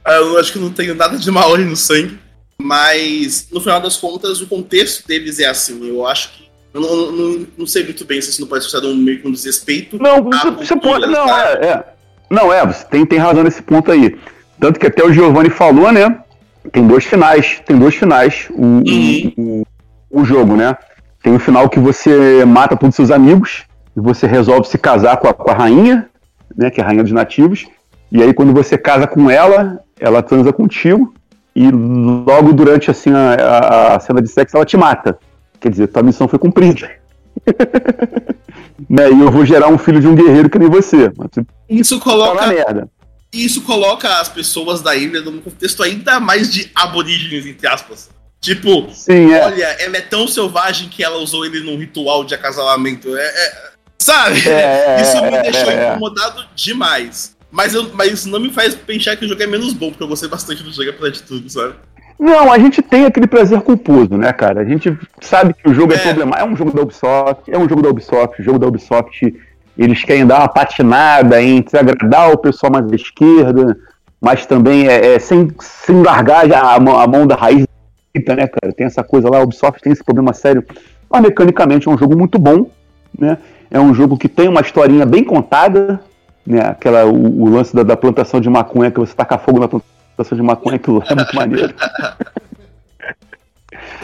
Eu 0.05 0.39
acho 0.39 0.51
que 0.51 0.59
não 0.59 0.71
tenho 0.71 0.95
nada 0.95 1.17
de 1.17 1.29
Maori 1.29 1.65
no 1.65 1.75
sangue. 1.75 2.17
Mas, 2.61 3.47
no 3.51 3.61
final 3.61 3.79
das 3.79 3.95
contas, 3.95 4.41
o 4.41 4.47
contexto 4.47 5.07
deles 5.07 5.39
é 5.39 5.45
assim. 5.45 5.87
Eu 5.87 6.05
acho 6.05 6.31
que 6.31 6.48
eu 6.73 6.81
não, 6.81 7.11
não, 7.11 7.47
não, 7.57 7.67
sei 7.67 7.83
muito 7.83 8.05
bem 8.05 8.21
se 8.21 8.29
isso 8.29 8.41
não 8.41 8.47
pode 8.47 8.69
ser 8.69 8.77
um 8.85 8.95
meio 8.95 9.21
com 9.21 9.31
desrespeito. 9.31 10.01
Não, 10.01 10.23
você, 10.23 10.51
você 10.51 10.75
pode. 10.75 11.07
Não, 11.07 11.27
é, 11.27 11.53
é, 11.53 11.83
Não, 12.29 12.53
é, 12.53 12.65
você 12.65 12.85
tem, 12.85 13.05
tem 13.05 13.17
razão 13.17 13.43
nesse 13.43 13.61
ponto 13.61 13.91
aí. 13.91 14.15
Tanto 14.59 14.79
que 14.79 14.85
até 14.85 15.03
o 15.03 15.11
Giovanni 15.11 15.49
falou, 15.49 15.91
né? 15.91 16.19
Tem 16.71 16.85
dois 16.85 17.05
finais. 17.05 17.59
Tem 17.65 17.77
dois 17.77 17.95
finais 17.95 18.47
o, 18.51 18.63
uhum. 18.63 19.33
o, 20.11 20.21
o, 20.21 20.25
jogo, 20.25 20.55
né? 20.55 20.77
Tem 21.23 21.33
um 21.33 21.39
final 21.39 21.67
que 21.69 21.79
você 21.79 22.45
mata 22.45 22.77
todos 22.77 22.93
os 22.93 22.95
seus 22.95 23.11
amigos 23.11 23.63
e 23.97 23.99
você 23.99 24.27
resolve 24.27 24.67
se 24.67 24.77
casar 24.77 25.17
com 25.17 25.27
a, 25.27 25.33
com 25.33 25.49
a 25.49 25.53
rainha, 25.55 26.07
né? 26.55 26.69
Que 26.69 26.81
é 26.81 26.83
a 26.83 26.87
rainha 26.87 27.03
dos 27.03 27.11
nativos. 27.11 27.65
E 28.11 28.21
aí, 28.21 28.31
quando 28.31 28.53
você 28.53 28.77
casa 28.77 29.07
com 29.07 29.29
ela, 29.29 29.83
ela 29.99 30.21
transa 30.21 30.53
contigo. 30.53 31.15
E 31.55 31.71
logo 31.71 32.53
durante 32.53 32.91
assim, 32.91 33.11
a, 33.11 33.33
a, 33.33 33.95
a 33.95 33.99
cena 33.99 34.21
de 34.21 34.27
sexo, 34.27 34.55
ela 34.55 34.65
te 34.65 34.77
mata. 34.77 35.17
Quer 35.59 35.69
dizer, 35.69 35.87
tua 35.87 36.03
missão 36.03 36.27
foi 36.27 36.39
cumprida. 36.39 36.89
né? 38.89 39.09
E 39.11 39.19
eu 39.19 39.31
vou 39.31 39.45
gerar 39.45 39.67
um 39.67 39.77
filho 39.77 39.99
de 39.99 40.07
um 40.07 40.15
guerreiro 40.15 40.49
que 40.49 40.59
nem 40.59 40.69
você. 40.69 41.11
Isso 41.69 41.99
coloca. 41.99 42.47
merda. 42.47 42.89
Isso 43.31 43.61
coloca 43.61 44.19
as 44.19 44.27
pessoas 44.27 44.81
da 44.81 44.95
ilha 44.95 45.21
num 45.21 45.39
contexto 45.39 45.83
ainda 45.83 46.19
mais 46.19 46.51
de 46.51 46.71
aborígenes, 46.73 47.45
entre 47.45 47.67
aspas. 47.67 48.09
Tipo, 48.41 48.89
Sim, 48.91 49.31
é. 49.33 49.45
olha, 49.45 49.65
ela 49.79 49.97
é 49.97 50.01
tão 50.01 50.27
selvagem 50.27 50.87
que 50.87 51.03
ela 51.03 51.17
usou 51.17 51.45
ele 51.45 51.59
num 51.59 51.77
ritual 51.77 52.23
de 52.23 52.33
acasalamento. 52.33 53.15
É, 53.15 53.21
é 53.21 53.69
sabe? 53.99 54.47
É, 54.47 54.97
é 54.97 55.01
isso 55.01 55.21
me 55.21 55.35
é, 55.35 55.41
deixou 55.43 55.71
incomodado 55.71 56.45
demais. 56.55 57.37
Mas, 57.51 57.73
eu, 57.73 57.91
mas 57.93 58.25
não 58.25 58.39
me 58.39 58.51
faz 58.51 58.75
pensar 58.75 59.15
que 59.15 59.25
o 59.25 59.27
jogo 59.27 59.41
é 59.41 59.47
menos 59.47 59.73
bom, 59.73 59.89
porque 59.89 60.03
eu 60.03 60.07
gostei 60.07 60.29
bastante 60.29 60.63
do 60.63 60.71
jogo 60.71 60.91
apesar 60.91 61.09
de 61.09 61.23
tudo, 61.23 61.49
sabe? 61.49 61.75
Não, 62.19 62.51
a 62.51 62.59
gente 62.59 62.81
tem 62.81 63.05
aquele 63.05 63.27
prazer 63.27 63.61
culposo, 63.61 64.17
né, 64.17 64.33
cara? 64.33 64.59
A 64.59 64.65
gente 64.65 64.95
sabe 65.21 65.53
que 65.53 65.69
o 65.69 65.73
jogo 65.73 65.93
é, 65.93 65.95
é 65.95 65.99
problemático. 65.99 66.45
É 66.45 66.51
um 66.51 66.55
jogo 66.55 66.71
da 66.71 66.81
Ubisoft, 66.81 67.49
é 67.49 67.57
um 67.57 67.69
jogo 67.69 67.81
da 67.81 67.89
Ubisoft. 67.89 68.41
O 68.41 68.43
jogo 68.43 68.59
da 68.59 68.67
Ubisoft, 68.67 69.33
eles 69.77 70.03
querem 70.03 70.27
dar 70.27 70.39
uma 70.39 70.49
patinada 70.49 71.41
entre 71.41 71.79
agradar 71.79 72.33
o 72.33 72.37
pessoal 72.37 72.73
mais 72.73 72.85
da 72.85 72.95
esquerda, 72.95 73.77
mas 74.19 74.45
também 74.45 74.89
é, 74.89 75.15
é 75.15 75.19
sem, 75.19 75.49
sem 75.61 76.03
largar 76.03 76.51
a, 76.51 76.75
a, 76.75 77.07
mão 77.07 77.25
da 77.25 77.35
raiz, 77.35 77.65
né, 78.13 78.47
cara? 78.47 78.73
Tem 78.75 78.85
essa 78.85 79.01
coisa 79.01 79.29
lá, 79.29 79.37
a 79.37 79.43
Ubisoft 79.43 79.81
tem 79.81 79.93
esse 79.93 80.03
problema 80.03 80.33
sério. 80.33 80.65
Mas 81.09 81.21
mecanicamente 81.21 81.87
é 81.87 81.91
um 81.91 81.97
jogo 81.97 82.17
muito 82.17 82.37
bom. 82.37 82.69
né? 83.17 83.37
É 83.71 83.79
um 83.79 83.93
jogo 83.93 84.17
que 84.17 84.27
tem 84.27 84.49
uma 84.49 84.59
historinha 84.59 85.05
bem 85.05 85.23
contada, 85.23 86.01
né? 86.45 86.59
Aquela, 86.67 87.05
o, 87.05 87.43
o 87.43 87.49
lance 87.49 87.73
da, 87.73 87.83
da, 87.83 87.95
plantação 87.95 88.41
de 88.41 88.49
maconha, 88.49 88.91
que 88.91 88.99
você 88.99 89.13
taca 89.13 89.37
fogo 89.37 89.59
na 89.59 89.69
plantação 89.69 89.98
de 90.23 90.41
maconha, 90.41 90.75
aquilo 90.75 91.03
é 91.07 91.15
muito 91.15 91.35
maneiro. 91.35 91.73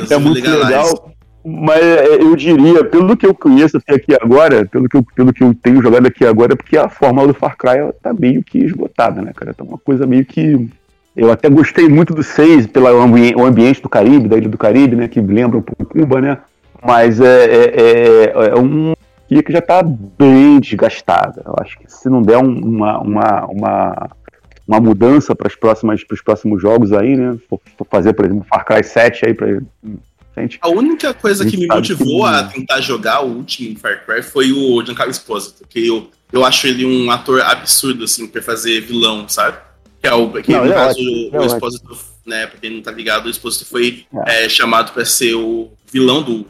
é 0.10 0.18
muito 0.18 0.50
legal. 0.50 1.12
Mas 1.48 1.80
é, 1.80 2.16
eu 2.16 2.36
diria, 2.36 2.84
pelo 2.84 3.16
que 3.16 3.26
eu 3.26 3.36
conheço 3.36 3.78
até 3.78 3.94
aqui 3.94 4.16
agora, 4.20 4.66
pelo 4.66 4.90
que 4.90 4.98
eu, 4.98 5.06
pelo 5.16 5.32
que 5.32 5.44
eu 5.44 5.54
tenho 5.54 5.82
jogado 5.82 6.08
aqui 6.08 6.26
agora, 6.26 6.54
é 6.54 6.56
porque 6.56 6.76
a 6.76 6.90
fórmula 6.90 7.28
do 7.28 7.36
Far 7.36 7.56
Cry 7.56 7.94
tá 8.02 8.12
meio 8.12 8.44
que 8.44 8.58
esgotada, 8.58 9.22
né, 9.22 9.32
cara? 9.36 9.54
Tá 9.54 9.64
uma 9.64 9.78
coisa 9.78 10.08
meio 10.08 10.26
que. 10.26 10.68
Eu 11.16 11.32
até 11.32 11.48
gostei 11.48 11.88
muito 11.88 12.14
do 12.14 12.24
6, 12.24 12.68
pelo 12.68 12.88
ambi 12.88 13.34
ambiente 13.40 13.82
do 13.82 13.88
Caribe, 13.88 14.28
da 14.28 14.38
Ilha 14.38 14.50
do 14.50 14.58
Caribe, 14.58 14.96
né? 14.96 15.08
Que 15.08 15.22
lembra 15.22 15.60
um 15.60 15.62
pouco 15.62 15.86
Cuba, 15.86 16.20
né? 16.20 16.40
Mas 16.84 17.22
é, 17.22 17.46
é, 17.46 17.76
é, 17.78 18.34
é 18.50 18.56
um 18.56 18.94
que 19.28 19.52
já 19.52 19.60
está 19.60 19.84
bem 19.84 20.60
desgastada. 20.60 21.44
Eu 21.46 21.56
acho 21.62 21.78
que 21.78 21.92
se 21.92 22.10
não 22.10 22.22
der 22.22 22.38
um, 22.38 22.60
uma, 22.60 23.00
uma, 23.00 23.46
uma, 23.46 24.10
uma 24.68 24.80
mudança 24.80 25.36
para 25.36 25.48
os 25.48 26.22
próximos 26.22 26.62
jogos 26.62 26.92
aí, 26.92 27.16
né? 27.16 27.38
For, 27.48 27.62
fazer, 27.90 28.14
por 28.14 28.26
exemplo, 28.26 28.46
Far 28.50 28.66
Cry 28.66 28.84
7 28.84 29.28
aí 29.28 29.34
para 29.34 29.62
gente. 30.42 30.60
A 30.62 30.70
única 30.70 31.14
coisa 31.14 31.44
a 31.44 31.48
que 31.48 31.58
me 31.58 31.68
motivou 31.68 32.24
que... 32.24 32.28
a 32.28 32.44
tentar 32.44 32.82
jogar 32.82 33.24
o 33.24 33.30
último 33.30 33.78
Far 33.80 34.06
Cry 34.06 34.22
foi 34.22 34.52
o 34.52 34.84
Giancarlo 34.84 35.12
Esposito, 35.12 35.60
porque 35.60 35.80
eu, 35.80 36.10
eu 36.32 36.46
acho 36.46 36.68
ele 36.68 36.86
um 36.86 37.10
ator 37.12 37.42
absurdo, 37.42 38.04
assim, 38.04 38.28
pra 38.28 38.42
fazer 38.42 38.82
vilão, 38.82 39.28
sabe? 39.28 39.58
Que 40.02 40.08
é 40.08 40.14
o, 40.14 40.30
que 40.32 40.52
não, 40.52 40.66
no 40.66 40.72
é 40.72 40.74
caso, 40.74 41.00
ótimo, 41.00 41.30
o, 41.32 41.42
o 41.42 41.46
Esposito, 41.46 41.98
né, 42.26 42.48
pra 42.48 42.60
quem 42.60 42.72
não 42.72 42.82
tá 42.82 42.92
ligado, 42.92 43.28
o 43.28 43.30
Esposito 43.30 43.66
foi 43.66 44.06
é. 44.28 44.46
É, 44.46 44.50
chamado 44.50 44.92
pra 44.92 45.06
ser 45.06 45.36
o 45.36 45.72
vilão 45.92 46.22
do 46.22 46.46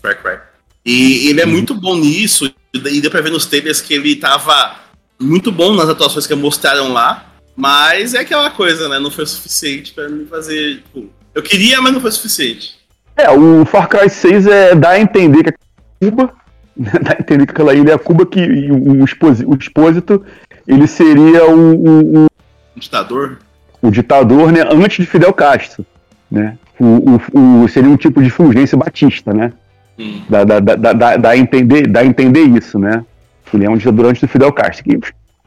Far 0.00 0.20
Cry. 0.20 0.38
E 0.84 1.28
ele 1.28 1.40
é 1.40 1.44
uhum. 1.44 1.52
muito 1.52 1.74
bom 1.74 1.96
nisso, 1.96 2.52
e 2.74 3.00
deu 3.00 3.10
pra 3.10 3.20
ver 3.20 3.30
nos 3.30 3.46
trailers 3.46 3.80
que 3.80 3.94
ele 3.94 4.16
tava 4.16 4.76
muito 5.20 5.52
bom 5.52 5.74
nas 5.74 5.88
atuações 5.88 6.26
que 6.26 6.34
mostraram 6.34 6.92
lá, 6.92 7.31
mas 7.56 8.14
é 8.14 8.20
aquela 8.20 8.50
coisa, 8.50 8.88
né? 8.88 8.98
Não 8.98 9.10
foi 9.10 9.26
suficiente 9.26 9.92
para 9.92 10.08
me 10.08 10.26
fazer. 10.26 10.82
Tipo, 10.82 11.08
eu 11.34 11.42
queria, 11.42 11.80
mas 11.80 11.92
não 11.92 12.00
foi 12.00 12.10
suficiente. 12.10 12.76
É, 13.16 13.30
o 13.30 13.64
Far 13.64 13.88
Cry 13.88 14.08
6 14.08 14.46
é, 14.46 14.74
dá 14.74 14.90
a 14.90 15.00
entender 15.00 15.44
que 15.44 15.50
é 15.50 15.54
Cuba, 16.00 16.32
dá 16.76 17.12
a 17.12 17.20
entender 17.20 17.46
que 17.46 17.52
aquela 17.52 17.74
ilha 17.74 17.92
é 17.92 17.98
Cuba, 17.98 18.24
que 18.24 18.40
o, 18.70 19.02
o 19.02 19.04
expósito 19.04 20.24
ele 20.66 20.86
seria 20.86 21.46
o, 21.46 21.74
o, 21.74 22.24
o, 22.24 22.28
ditador. 22.76 23.38
O 23.80 23.90
ditador, 23.90 24.52
né? 24.52 24.62
Antes 24.62 25.04
de 25.04 25.06
Fidel 25.06 25.32
Castro, 25.32 25.84
né? 26.30 26.56
O, 26.78 27.20
o, 27.62 27.68
seria 27.68 27.90
um 27.90 27.96
tipo 27.96 28.22
de 28.22 28.30
Fulgêncio 28.30 28.78
Batista, 28.78 29.32
né? 29.32 29.52
Hum. 29.98 30.22
Dá, 30.28 30.44
dá, 30.44 30.60
dá, 30.60 30.92
dá, 30.92 31.16
dá, 31.16 31.30
a 31.30 31.36
entender, 31.36 31.86
dá 31.86 32.00
a 32.00 32.04
entender 32.04 32.42
isso, 32.42 32.78
né? 32.78 33.04
Ele 33.52 33.66
é 33.66 33.70
um 33.70 33.76
ditador 33.76 34.06
antes 34.06 34.22
do 34.22 34.28
Fidel 34.28 34.52
Castro, 34.52 34.84
que 34.84 34.98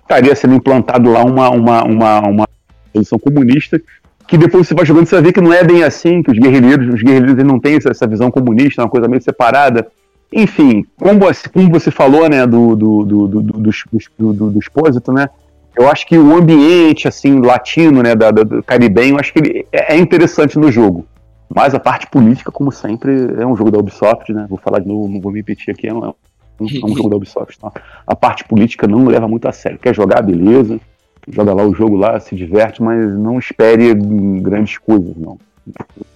estaria 0.06 0.36
sendo 0.36 0.56
implantado 0.56 1.12
lá 1.12 1.24
uma, 1.24 1.50
uma, 1.50 1.84
uma, 1.84 2.20
uma 2.22 2.48
revolução 2.94 3.20
comunista, 3.20 3.82
que 4.28 4.38
depois 4.38 4.68
você 4.68 4.74
vai 4.74 4.86
jogando, 4.86 5.08
você 5.08 5.16
vai 5.16 5.24
ver 5.26 5.34
que 5.34 5.42
não 5.42 5.52
é 5.52 5.64
bem 5.64 5.84
assim, 5.84 6.24
que 6.24 6.32
os 6.32 6.38
guerrilheiros, 6.38 6.94
os 6.94 7.02
guerrilheiros 7.02 7.44
não 7.44 7.60
têm 7.60 7.76
essa, 7.76 8.08
visão 8.08 8.32
comunista, 8.32 8.82
é 8.82 8.84
uma 8.84 8.90
coisa 8.90 9.08
meio 9.08 9.22
separada. 9.22 9.88
Enfim, 10.32 10.86
como 10.98 11.20
como 11.54 11.70
você 11.70 11.92
falou, 11.92 12.30
né, 12.30 12.46
do, 12.46 12.76
do, 12.76 13.06
do, 13.06 13.28
do, 13.28 13.42
do, 13.42 13.62
do, 13.62 14.34
do, 14.34 14.52
do 14.52 14.60
Expósito, 14.60 15.12
né, 15.12 15.30
eu 15.76 15.90
acho 15.90 16.08
que 16.08 16.18
o 16.18 16.36
ambiente, 16.36 17.08
assim, 17.08 17.40
latino, 17.40 18.02
né, 18.02 18.16
da, 18.16 18.32
do 18.32 18.64
caribenho, 18.64 19.20
acho 19.20 19.34
que 19.34 19.40
ele 19.40 19.68
é, 19.72 19.96
é 19.96 19.98
interessante 19.98 20.58
no 20.58 20.72
jogo. 20.72 21.06
Mas 21.54 21.76
a 21.76 21.80
parte 21.80 22.08
política, 22.08 22.52
como 22.52 22.72
sempre, 22.72 23.12
é 23.38 23.46
um 23.46 23.56
jogo 23.56 23.70
da 23.70 23.78
Ubisoft, 23.78 24.34
né? 24.34 24.48
Vou 24.50 24.58
falar 24.58 24.80
de 24.80 24.88
novo, 24.88 25.08
não 25.08 25.22
vou 25.22 25.32
me 25.32 25.40
repetir 25.40 25.72
aqui, 25.72 25.88
é 25.88 25.94
um, 26.60 26.68
jogo 26.68 27.10
da 27.10 27.16
Ubisoft. 27.18 27.60
Tá? 27.60 27.72
A 28.06 28.16
parte 28.16 28.44
política 28.46 28.88
não 28.88 29.06
leva 29.06 29.28
muito 29.28 29.48
a 29.48 29.52
sério. 29.52 29.80
Quer 29.80 29.94
jogar, 29.94 30.22
beleza. 30.22 30.80
Joga 31.28 31.54
lá 31.54 31.64
o 31.64 31.74
jogo 31.74 31.96
lá, 31.96 32.20
se 32.20 32.36
diverte, 32.36 32.84
mas 32.84 33.18
não 33.18 33.40
espere 33.40 33.94
grandes 34.42 34.78
coisas, 34.78 35.16
não. 35.18 35.40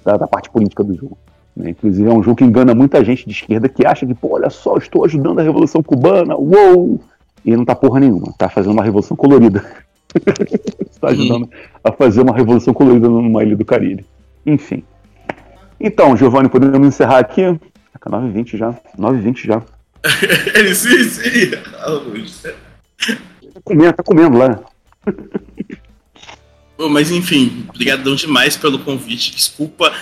Da, 0.06 0.18
da 0.18 0.28
parte 0.28 0.50
política 0.50 0.84
do 0.84 0.94
jogo. 0.96 1.18
Né? 1.56 1.72
Inclusive 1.72 2.08
é 2.08 2.14
um 2.14 2.22
jogo 2.22 2.38
que 2.38 2.44
engana 2.44 2.76
muita 2.76 3.04
gente 3.04 3.26
de 3.26 3.32
esquerda 3.32 3.68
que 3.68 3.86
acha 3.86 4.06
que, 4.06 4.14
pô, 4.14 4.36
olha 4.36 4.50
só, 4.50 4.78
estou 4.78 5.04
ajudando 5.06 5.40
a 5.40 5.44
Revolução 5.44 5.82
Cubana, 5.82 6.36
uou! 6.36 7.02
E 7.44 7.56
não 7.56 7.66
tá 7.66 7.74
porra 7.76 8.00
nenhuma, 8.00 8.34
tá 8.38 8.50
fazendo 8.50 8.74
uma 8.74 8.84
revolução 8.84 9.16
colorida. 9.16 9.66
está 10.14 11.10
ajudando 11.10 11.50
a 11.84 11.92
fazer 11.92 12.22
uma 12.22 12.36
revolução 12.36 12.74
colorida 12.74 13.08
numa 13.08 13.44
ilha 13.44 13.56
do 13.56 13.66
Caribe. 13.66 14.06
Enfim. 14.46 14.84
Então, 15.80 16.16
Giovanni, 16.16 16.50
podemos 16.50 16.88
encerrar 16.88 17.20
aqui? 17.20 17.58
Tá 18.00 18.10
9h20 18.10 18.58
já. 18.58 18.76
9h20 18.98 19.46
já. 19.46 19.64
Ele 20.54 20.74
sim, 20.76 21.04
sim. 21.04 21.52
Tá 23.54 23.62
comendo, 23.64 23.94
tá 23.94 24.04
comendo 24.04 24.38
lá. 24.38 24.60
Bom, 26.78 26.90
mas 26.90 27.12
enfim, 27.12 27.66
obrigadão 27.70 28.16
demais 28.16 28.56
pelo 28.56 28.80
convite. 28.80 29.36
Desculpa 29.36 29.94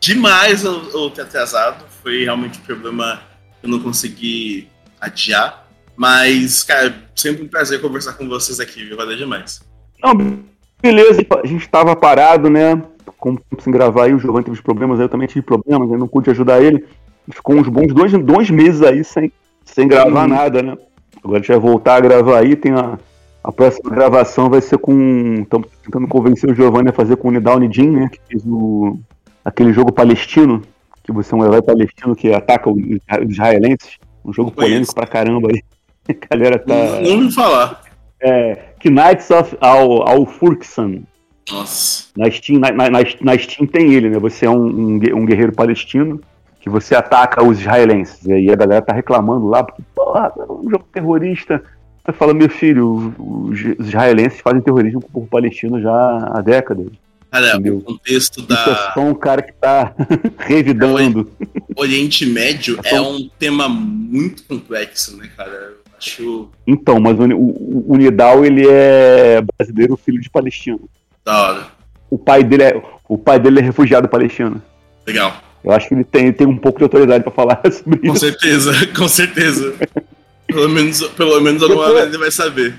demais 0.00 0.64
eu, 0.64 1.10
ter 1.10 1.22
atrasado. 1.22 1.84
Foi 2.02 2.24
realmente 2.24 2.58
um 2.58 2.62
problema 2.62 3.22
que 3.60 3.66
eu 3.66 3.70
não 3.70 3.80
consegui 3.80 4.68
adiar. 5.00 5.66
Mas, 5.96 6.62
cara, 6.62 6.94
sempre 7.14 7.42
um 7.42 7.48
prazer 7.48 7.80
conversar 7.80 8.12
com 8.12 8.28
vocês 8.28 8.60
aqui, 8.60 8.84
viu? 8.84 8.96
Valeu 8.96 9.16
demais. 9.16 9.60
Não, 10.02 10.14
beleza, 10.80 11.26
a 11.42 11.46
gente 11.46 11.68
tava 11.68 11.96
parado, 11.96 12.48
né? 12.48 12.80
como 13.18 13.40
sem 13.58 13.72
gravar 13.72 14.04
aí, 14.04 14.14
o 14.14 14.18
Giovanni 14.18 14.44
teve 14.44 14.62
problemas, 14.62 14.98
aí 14.98 15.04
eu 15.04 15.08
também 15.08 15.26
tive 15.26 15.42
problemas, 15.42 15.90
eu 15.90 15.98
não 15.98 16.08
pude 16.08 16.30
ajudar 16.30 16.62
ele. 16.62 16.84
Ficou 17.30 17.56
uns 17.56 17.68
bons 17.68 17.92
dois, 17.92 18.12
dois 18.12 18.50
meses 18.50 18.82
aí 18.82 19.04
sem, 19.04 19.32
sem 19.64 19.86
gravar 19.86 20.22
uhum. 20.22 20.28
nada, 20.28 20.62
né? 20.62 20.76
Agora 21.22 21.38
a 21.38 21.42
gente 21.42 21.48
vai 21.48 21.58
voltar 21.58 21.96
a 21.96 22.00
gravar 22.00 22.38
aí, 22.38 22.56
tem 22.56 22.72
a, 22.72 22.98
a 23.42 23.52
próxima 23.52 23.90
gravação 23.90 24.48
vai 24.48 24.60
ser 24.60 24.78
com. 24.78 25.40
Estamos 25.42 25.68
tentando 25.84 26.08
convencer 26.08 26.50
o 26.50 26.54
Giovanni 26.54 26.90
a 26.90 26.92
fazer 26.92 27.16
com 27.16 27.28
o 27.28 27.58
Nidin, 27.58 27.90
né? 27.90 28.08
Que 28.08 28.20
fez 28.28 28.44
o, 28.46 28.98
aquele 29.44 29.72
jogo 29.72 29.92
palestino, 29.92 30.62
que 31.02 31.12
você 31.12 31.34
é 31.34 31.36
um 31.36 31.44
herói 31.44 31.62
palestino 31.62 32.14
que 32.14 32.32
ataca 32.32 32.70
os 32.70 32.78
israelenses. 33.30 33.96
Um 34.24 34.32
jogo 34.32 34.50
polêmico 34.50 34.94
pra 34.94 35.06
caramba 35.06 35.48
aí. 35.50 35.62
A 36.08 36.34
galera 36.34 36.58
tá. 36.58 37.00
Não, 37.00 37.30
falar. 37.30 37.82
É, 38.20 38.72
Knights 38.84 39.30
of 39.30 39.56
Al, 39.60 40.08
Al 40.08 40.26
Furksan. 40.26 41.02
Nossa. 41.50 42.08
Na 42.16 42.30
Steam, 42.30 42.58
na, 42.58 42.72
na, 42.72 42.88
na 42.90 43.38
Steam 43.38 43.66
tem 43.66 43.94
ele, 43.94 44.10
né? 44.10 44.18
Você 44.18 44.46
é 44.46 44.50
um, 44.50 44.66
um, 44.66 45.24
guerreiro 45.24 45.52
palestino 45.52 46.20
que 46.68 46.72
você 46.72 46.94
ataca 46.94 47.42
os 47.42 47.58
israelenses. 47.58 48.24
E 48.24 48.32
aí 48.32 48.50
a 48.50 48.56
galera 48.56 48.82
tá 48.82 48.92
reclamando 48.92 49.48
lá, 49.48 49.64
porque, 49.64 49.82
porra, 49.94 50.32
é 50.36 50.52
um 50.52 50.70
jogo 50.70 50.86
terrorista. 50.92 51.62
Você 52.04 52.12
fala, 52.12 52.34
meu 52.34 52.48
filho, 52.48 53.14
os 53.18 53.60
israelenses 53.80 54.40
fazem 54.40 54.60
terrorismo 54.60 55.00
com 55.00 55.08
o 55.08 55.12
povo 55.12 55.26
palestino 55.26 55.80
já 55.80 56.30
há 56.32 56.40
décadas. 56.40 56.86
Cara, 57.30 57.50
entendeu? 57.50 57.78
o 57.78 57.82
contexto 57.82 58.40
da. 58.42 58.54
Isso 58.54 58.70
é 58.70 58.92
só 58.94 59.00
um 59.00 59.14
cara 59.14 59.42
que 59.42 59.52
tá 59.52 59.94
revidando. 60.38 61.30
O 61.76 61.80
Oriente 61.82 62.24
Médio 62.24 62.78
é, 62.84 62.94
é 62.94 63.00
um 63.00 63.28
tema 63.38 63.68
muito 63.68 64.44
complexo, 64.44 65.16
né, 65.16 65.28
cara? 65.36 65.74
Acho... 65.98 66.48
Então, 66.66 66.98
mas 67.00 67.18
o, 67.18 67.24
o, 67.24 67.92
o 67.92 67.96
Nidal, 67.96 68.44
ele 68.44 68.66
é 68.66 69.42
brasileiro, 69.58 69.96
filho 69.96 70.20
de 70.20 70.30
palestino. 70.30 70.88
Da 71.24 71.42
hora. 71.42 71.66
O 72.08 72.16
pai 72.16 72.42
dele 72.42 72.62
é, 72.62 72.82
o 73.06 73.18
pai 73.18 73.38
dele 73.38 73.58
é 73.58 73.62
refugiado 73.62 74.08
palestino. 74.08 74.62
Legal. 75.06 75.47
Eu 75.68 75.74
acho 75.74 75.86
que 75.86 75.94
ele 75.94 76.04
tem, 76.04 76.32
tem 76.32 76.46
um 76.46 76.56
pouco 76.56 76.78
de 76.78 76.84
autoridade 76.84 77.22
para 77.22 77.30
falar 77.30 77.60
sobre 77.70 77.98
com 77.98 78.06
isso. 78.06 78.14
Com 78.14 78.18
certeza, 78.18 78.72
com 78.96 79.08
certeza. 79.08 79.74
pelo 80.46 80.68
menos, 80.70 81.02
pelo 81.08 81.40
menos 81.42 81.62
alguma 81.62 81.92
vez 81.92 82.06
ele 82.06 82.16
vai 82.16 82.30
saber. 82.30 82.74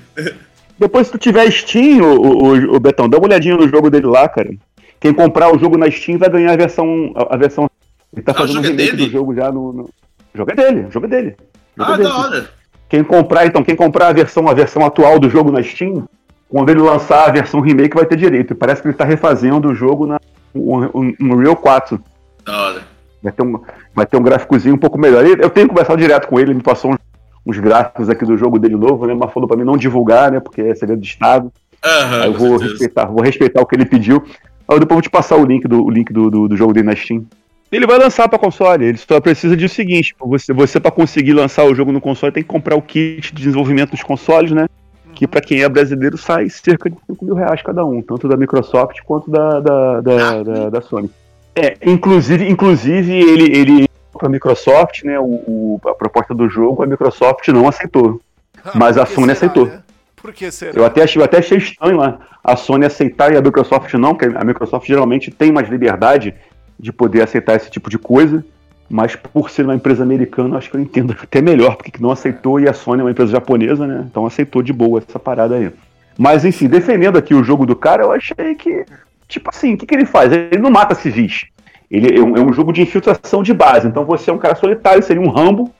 Depois, 0.76 1.06
se 1.06 1.12
tu 1.12 1.18
tiver 1.18 1.48
Steam, 1.52 2.02
o, 2.02 2.46
o, 2.46 2.74
o, 2.74 2.80
Betão, 2.80 3.08
dá 3.08 3.16
uma 3.16 3.28
olhadinha 3.28 3.56
no 3.56 3.68
jogo 3.68 3.90
dele 3.90 4.06
lá, 4.06 4.28
cara. 4.28 4.50
Quem 4.98 5.14
comprar 5.14 5.54
o 5.54 5.58
jogo 5.58 5.78
na 5.78 5.88
Steam 5.88 6.18
vai 6.18 6.28
ganhar 6.28 6.52
a 6.52 6.56
versão. 6.56 7.12
A, 7.14 7.34
a 7.34 7.38
versão. 7.38 7.70
Ele 8.12 8.22
tá 8.22 8.32
ah, 8.32 8.34
fazendo 8.34 8.58
um 8.58 8.64
é 8.64 8.66
remake 8.66 8.96
do 8.96 9.08
jogo 9.08 9.34
já 9.36 9.52
no, 9.52 9.72
no. 9.72 9.82
O 9.84 10.38
jogo 10.38 10.50
é 10.50 10.54
dele, 10.56 10.86
o 10.88 10.90
jogo 10.90 11.06
é 11.06 11.08
dele. 11.08 11.36
ah, 11.78 11.92
é 11.92 11.96
dele. 11.96 12.08
da 12.08 12.18
hora. 12.18 12.50
Quem 12.88 13.04
comprar, 13.04 13.46
então, 13.46 13.62
quem 13.62 13.76
comprar 13.76 14.08
a 14.08 14.12
versão, 14.12 14.48
a 14.48 14.54
versão 14.54 14.84
atual 14.84 15.20
do 15.20 15.30
jogo 15.30 15.52
na 15.52 15.62
Steam, 15.62 16.08
quando 16.48 16.70
ele 16.70 16.80
lançar 16.80 17.28
a 17.28 17.30
versão 17.30 17.60
remake 17.60 17.94
vai 17.94 18.04
ter 18.04 18.16
direito. 18.16 18.52
Parece 18.56 18.82
que 18.82 18.88
ele 18.88 18.94
está 18.94 19.04
refazendo 19.04 19.68
o 19.68 19.74
jogo 19.76 20.06
na, 20.06 20.18
no, 20.52 21.14
no 21.20 21.36
Real 21.36 21.54
4. 21.54 22.02
Da 22.50 22.62
hora. 22.62 22.82
Vai 23.22 23.32
ter, 23.32 23.42
um, 23.42 23.60
vai 23.94 24.06
ter 24.06 24.16
um 24.16 24.22
gráficozinho 24.22 24.74
um 24.74 24.78
pouco 24.78 24.98
melhor. 24.98 25.24
Eu 25.24 25.50
tenho 25.50 25.68
conversado 25.68 26.00
direto 26.00 26.26
com 26.26 26.38
ele, 26.40 26.50
ele 26.50 26.56
me 26.56 26.62
passou 26.62 26.92
uns, 26.92 26.98
uns 27.46 27.58
gráficos 27.58 28.08
aqui 28.08 28.24
do 28.24 28.36
jogo 28.36 28.58
dele 28.58 28.76
novo, 28.76 29.06
né? 29.06 29.14
Mas 29.14 29.32
falou 29.32 29.48
para 29.48 29.56
mim 29.56 29.64
não 29.64 29.76
divulgar, 29.76 30.32
né? 30.32 30.40
Porque 30.40 30.62
é 30.62 30.74
segredo 30.74 31.00
de 31.00 31.06
Estado. 31.06 31.52
Uhum, 31.84 32.22
Aí 32.22 32.26
eu 32.26 32.34
vou 32.34 32.56
respeitar, 32.56 33.06
vou 33.06 33.22
respeitar 33.22 33.60
o 33.60 33.66
que 33.66 33.76
ele 33.76 33.84
pediu. 33.84 34.24
Aí 34.68 34.78
depois 34.78 34.90
eu 34.90 34.96
vou 34.96 35.02
te 35.02 35.10
passar 35.10 35.36
o 35.36 35.44
link 35.44 35.66
do, 35.68 35.84
o 35.84 35.90
link 35.90 36.12
do, 36.12 36.30
do, 36.30 36.48
do 36.48 36.56
jogo 36.56 36.72
dele 36.72 36.86
na 36.86 36.96
Steam. 36.96 37.24
Ele 37.70 37.86
vai 37.86 37.98
lançar 37.98 38.28
para 38.28 38.38
console. 38.38 38.86
Ele 38.86 38.98
só 38.98 39.20
precisa 39.20 39.56
de 39.56 39.66
o 39.66 39.68
seguinte: 39.68 40.14
você, 40.18 40.52
você 40.52 40.80
para 40.80 40.90
conseguir 40.90 41.34
lançar 41.34 41.64
o 41.64 41.74
jogo 41.74 41.92
no 41.92 42.00
console 42.00 42.32
tem 42.32 42.42
que 42.42 42.48
comprar 42.48 42.74
o 42.74 42.82
kit 42.82 43.32
de 43.34 43.42
desenvolvimento 43.42 43.90
dos 43.90 44.02
consoles, 44.02 44.50
né? 44.50 44.66
que 45.20 45.26
para 45.26 45.42
quem 45.42 45.62
é 45.62 45.68
brasileiro 45.68 46.16
sai 46.16 46.48
cerca 46.48 46.88
de 46.88 46.96
5 47.06 47.24
mil 47.24 47.34
reais 47.34 47.60
cada 47.60 47.84
um, 47.84 48.00
tanto 48.00 48.26
da 48.26 48.38
Microsoft 48.38 49.00
quanto 49.04 49.30
da, 49.30 49.60
da, 49.60 50.00
da, 50.00 50.42
da, 50.42 50.70
da 50.70 50.80
Sony. 50.80 51.10
É, 51.54 51.76
inclusive, 51.82 52.48
inclusive 52.48 53.12
ele, 53.12 53.56
ele 53.56 53.90
para 54.12 54.28
a 54.28 54.30
Microsoft, 54.30 55.02
né, 55.02 55.18
o, 55.18 55.24
o, 55.24 55.80
a 55.86 55.94
proposta 55.94 56.34
do 56.34 56.48
jogo, 56.48 56.82
a 56.82 56.86
Microsoft 56.86 57.46
não 57.48 57.66
aceitou. 57.66 58.20
Ah, 58.64 58.72
mas 58.74 58.98
a 58.98 59.06
Sony 59.06 59.26
será, 59.26 59.32
aceitou. 59.32 59.66
Né? 59.66 59.82
Por 60.14 60.32
que 60.32 60.50
será? 60.50 60.72
Eu 60.78 60.84
até, 60.84 61.02
achei, 61.02 61.20
eu 61.20 61.24
até 61.24 61.38
achei 61.38 61.58
estranho 61.58 61.96
lá, 61.96 62.18
a 62.44 62.56
Sony 62.56 62.84
aceitar 62.84 63.32
e 63.32 63.36
a 63.36 63.40
Microsoft 63.40 63.92
não, 63.94 64.14
porque 64.14 64.36
a 64.36 64.44
Microsoft 64.44 64.86
geralmente 64.86 65.30
tem 65.30 65.50
mais 65.50 65.68
liberdade 65.68 66.34
de 66.78 66.92
poder 66.92 67.22
aceitar 67.22 67.56
esse 67.56 67.70
tipo 67.70 67.88
de 67.88 67.98
coisa, 67.98 68.44
mas 68.88 69.14
por 69.14 69.50
ser 69.50 69.64
uma 69.64 69.74
empresa 69.74 70.02
americana, 70.02 70.58
acho 70.58 70.70
que 70.70 70.76
eu 70.76 70.80
entendo 70.80 71.16
até 71.22 71.40
melhor, 71.40 71.76
porque 71.76 71.92
não 72.00 72.10
aceitou 72.10 72.60
e 72.60 72.68
a 72.68 72.72
Sony 72.72 73.00
é 73.00 73.04
uma 73.04 73.10
empresa 73.10 73.32
japonesa, 73.32 73.86
né? 73.86 74.04
Então 74.10 74.26
aceitou 74.26 74.62
de 74.62 74.72
boa 74.72 75.02
essa 75.06 75.18
parada 75.18 75.56
aí. 75.56 75.70
Mas 76.18 76.44
enfim, 76.44 76.68
defendendo 76.68 77.16
aqui 77.16 77.34
o 77.34 77.44
jogo 77.44 77.64
do 77.64 77.76
cara, 77.76 78.02
eu 78.02 78.12
achei 78.12 78.54
que, 78.54 78.84
tipo 79.30 79.48
assim, 79.48 79.74
o 79.74 79.78
que, 79.78 79.86
que 79.86 79.94
ele 79.94 80.04
faz? 80.04 80.32
Ele 80.32 80.58
não 80.58 80.70
mata 80.70 80.94
civis. 80.94 81.46
Ele 81.90 82.18
é 82.18 82.22
um, 82.22 82.36
é 82.36 82.40
um, 82.40 82.52
jogo 82.52 82.72
de 82.72 82.82
infiltração 82.82 83.42
de 83.42 83.54
base. 83.54 83.88
Então 83.88 84.04
você 84.04 84.30
é 84.30 84.32
um 84.32 84.38
cara 84.38 84.54
solitário, 84.54 85.02
seria 85.02 85.22
um 85.22 85.30
Rambo. 85.30 85.72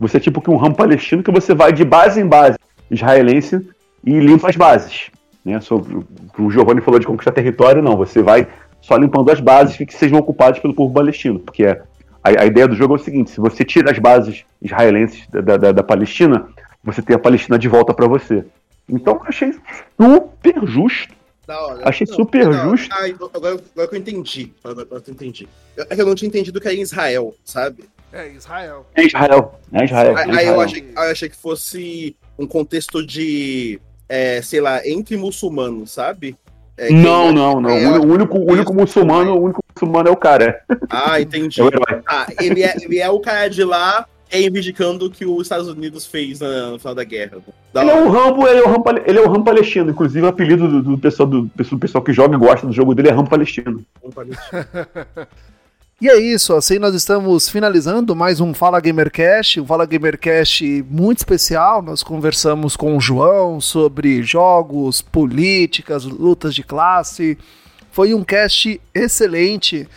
Você 0.00 0.16
é 0.16 0.20
tipo 0.20 0.40
que 0.40 0.50
um 0.50 0.56
Rambo 0.56 0.76
palestino 0.76 1.22
que 1.22 1.30
você 1.30 1.54
vai 1.54 1.72
de 1.72 1.84
base 1.84 2.20
em 2.20 2.26
base 2.26 2.58
israelense 2.90 3.66
e 4.04 4.18
limpa 4.18 4.48
as 4.48 4.56
bases. 4.56 5.10
Né? 5.44 5.60
Sobre, 5.60 6.04
o 6.38 6.50
Giovanni 6.50 6.80
falou 6.80 6.98
de 6.98 7.06
conquistar 7.06 7.32
território, 7.32 7.82
não. 7.82 7.96
Você 7.96 8.22
vai 8.22 8.46
só 8.80 8.96
limpando 8.96 9.30
as 9.30 9.40
bases 9.40 9.76
que 9.76 9.94
sejam 9.94 10.18
ocupadas 10.18 10.58
pelo 10.58 10.74
povo 10.74 10.92
palestino. 10.92 11.38
Porque 11.38 11.64
a, 11.64 11.78
a, 12.22 12.46
ideia 12.46 12.68
do 12.68 12.74
jogo 12.74 12.94
é 12.94 12.96
o 12.96 13.02
seguinte: 13.02 13.30
se 13.30 13.40
você 13.40 13.64
tira 13.64 13.90
as 13.90 13.98
bases 13.98 14.44
israelenses 14.60 15.26
da, 15.28 15.56
da, 15.56 15.72
da 15.72 15.82
Palestina, 15.82 16.46
você 16.82 17.00
tem 17.00 17.16
a 17.16 17.18
Palestina 17.18 17.58
de 17.58 17.68
volta 17.68 17.94
para 17.94 18.06
você. 18.06 18.44
Então 18.88 19.20
achei 19.26 19.54
super 19.98 20.66
justo. 20.66 21.14
Hora, 21.46 21.88
achei 21.88 22.06
não, 22.08 22.14
super 22.14 22.46
não, 22.46 22.70
justo. 22.70 22.94
Ah, 22.94 23.04
agora, 23.04 23.60
agora 23.72 23.88
que 23.88 23.94
eu 23.94 23.98
entendi. 23.98 24.52
Agora, 24.62 24.82
agora 24.82 25.00
que 25.00 25.10
eu 25.10 25.14
entendi. 25.14 25.48
é 25.76 25.94
que 25.94 26.00
eu 26.00 26.06
não 26.06 26.14
tinha 26.14 26.28
entendido 26.28 26.60
que 26.60 26.66
era 26.66 26.76
em 26.76 26.80
Israel, 26.80 27.34
sabe? 27.44 27.84
É 28.12 28.28
Israel. 28.28 28.86
É 28.94 29.04
Israel. 29.04 29.60
É 29.72 29.84
Israel. 29.84 30.16
Aí, 30.16 30.38
aí 30.38 30.46
eu, 30.46 30.60
achei, 30.60 30.92
eu 30.94 31.02
achei 31.02 31.28
que 31.28 31.36
fosse 31.36 32.16
um 32.38 32.46
contexto 32.46 33.04
de, 33.04 33.80
é, 34.08 34.40
sei 34.40 34.60
lá, 34.60 34.86
entre 34.86 35.16
muçulmanos, 35.16 35.90
sabe? 35.90 36.36
É, 36.76 36.90
não, 36.90 37.32
não, 37.32 37.60
não. 37.60 37.70
É, 37.70 37.98
o 37.98 38.04
único, 38.04 38.38
o 38.38 38.50
único 38.50 38.74
muçulmano, 38.74 39.34
o 39.34 39.44
único 39.44 39.60
muçulmano 39.74 40.08
é 40.08 40.12
o 40.12 40.16
cara. 40.16 40.64
Ah, 40.88 41.20
entendi. 41.20 41.60
É 41.60 42.02
ah, 42.06 42.26
ele, 42.40 42.62
é, 42.62 42.74
ele 42.80 42.98
é 42.98 43.08
o 43.08 43.20
cara 43.20 43.48
de 43.48 43.62
lá 43.62 44.06
reivindicando 44.38 45.06
o 45.06 45.10
que 45.10 45.24
os 45.24 45.42
Estados 45.42 45.68
Unidos 45.68 46.06
fez 46.06 46.40
no 46.40 46.78
final 46.78 46.94
da 46.94 47.04
guerra. 47.04 47.38
Da 47.72 47.82
ele, 47.82 47.90
é 47.90 47.94
um 47.94 48.08
Rambo, 48.08 48.46
ele, 48.46 48.60
é 48.60 48.62
o 48.62 48.68
Rambo, 48.68 48.84
ele 49.06 49.18
é 49.18 49.22
o 49.22 49.28
Rambo 49.28 49.44
palestino. 49.44 49.90
Inclusive, 49.90 50.24
o 50.24 50.28
apelido 50.28 50.68
do, 50.68 50.82
do, 50.82 50.98
pessoal, 50.98 51.28
do, 51.28 51.42
do 51.42 51.78
pessoal 51.78 52.02
que 52.02 52.12
joga 52.12 52.34
e 52.34 52.38
gosta 52.38 52.66
do 52.66 52.72
jogo 52.72 52.94
dele 52.94 53.08
é 53.08 53.12
Rambo 53.12 53.30
palestino. 53.30 53.84
Rambo 54.02 54.14
palestino. 54.14 54.66
E 56.00 56.08
é 56.08 56.18
isso, 56.18 56.52
assim 56.54 56.78
nós 56.78 56.92
estamos 56.92 57.48
finalizando 57.48 58.16
mais 58.16 58.40
um 58.40 58.52
Fala 58.52 58.80
Gamercast, 58.80 59.60
um 59.60 59.64
Fala 59.64 59.86
Gamercast 59.86 60.84
muito 60.90 61.18
especial. 61.18 61.80
Nós 61.80 62.02
conversamos 62.02 62.76
com 62.76 62.96
o 62.96 63.00
João 63.00 63.60
sobre 63.60 64.20
jogos, 64.22 65.00
políticas, 65.00 66.04
lutas 66.04 66.52
de 66.52 66.64
classe. 66.64 67.38
Foi 67.92 68.12
um 68.12 68.24
cast 68.24 68.80
excelente. 68.92 69.88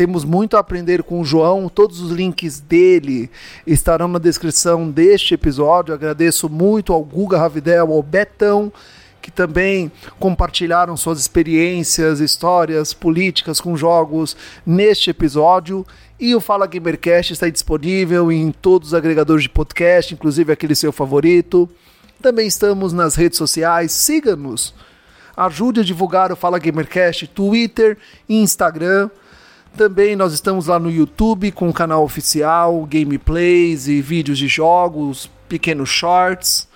Temos 0.00 0.24
muito 0.24 0.56
a 0.56 0.60
aprender 0.60 1.02
com 1.02 1.20
o 1.20 1.24
João. 1.26 1.68
Todos 1.68 2.00
os 2.00 2.10
links 2.10 2.58
dele 2.58 3.30
estarão 3.66 4.08
na 4.08 4.18
descrição 4.18 4.90
deste 4.90 5.34
episódio. 5.34 5.92
Agradeço 5.92 6.48
muito 6.48 6.94
ao 6.94 7.04
Guga 7.04 7.36
Ravidel, 7.36 7.92
ao 7.92 8.02
Betão 8.02 8.72
que 9.20 9.30
também 9.30 9.92
compartilharam 10.18 10.96
suas 10.96 11.20
experiências, 11.20 12.18
histórias 12.18 12.94
políticas 12.94 13.60
com 13.60 13.76
jogos 13.76 14.34
neste 14.64 15.10
episódio. 15.10 15.86
E 16.18 16.34
o 16.34 16.40
Fala 16.40 16.66
Gamercast 16.66 17.34
está 17.34 17.50
disponível 17.50 18.32
em 18.32 18.50
todos 18.52 18.88
os 18.88 18.94
agregadores 18.94 19.42
de 19.42 19.50
podcast, 19.50 20.14
inclusive 20.14 20.50
aquele 20.50 20.74
seu 20.74 20.92
favorito. 20.92 21.68
Também 22.22 22.46
estamos 22.46 22.94
nas 22.94 23.16
redes 23.16 23.36
sociais, 23.36 23.92
siga-nos. 23.92 24.74
Ajude 25.36 25.80
a 25.80 25.84
divulgar 25.84 26.32
o 26.32 26.36
Fala 26.36 26.58
Gamercast, 26.58 27.26
Twitter 27.26 27.98
e 28.26 28.40
Instagram. 28.40 29.10
Também 29.76 30.16
nós 30.16 30.32
estamos 30.32 30.66
lá 30.66 30.78
no 30.78 30.90
YouTube 30.90 31.52
com 31.52 31.68
o 31.68 31.72
canal 31.72 32.04
oficial, 32.04 32.86
gameplays 32.90 33.88
e 33.88 34.00
vídeos 34.00 34.38
de 34.38 34.48
jogos, 34.48 35.30
pequenos 35.48 35.88
shorts 35.88 36.68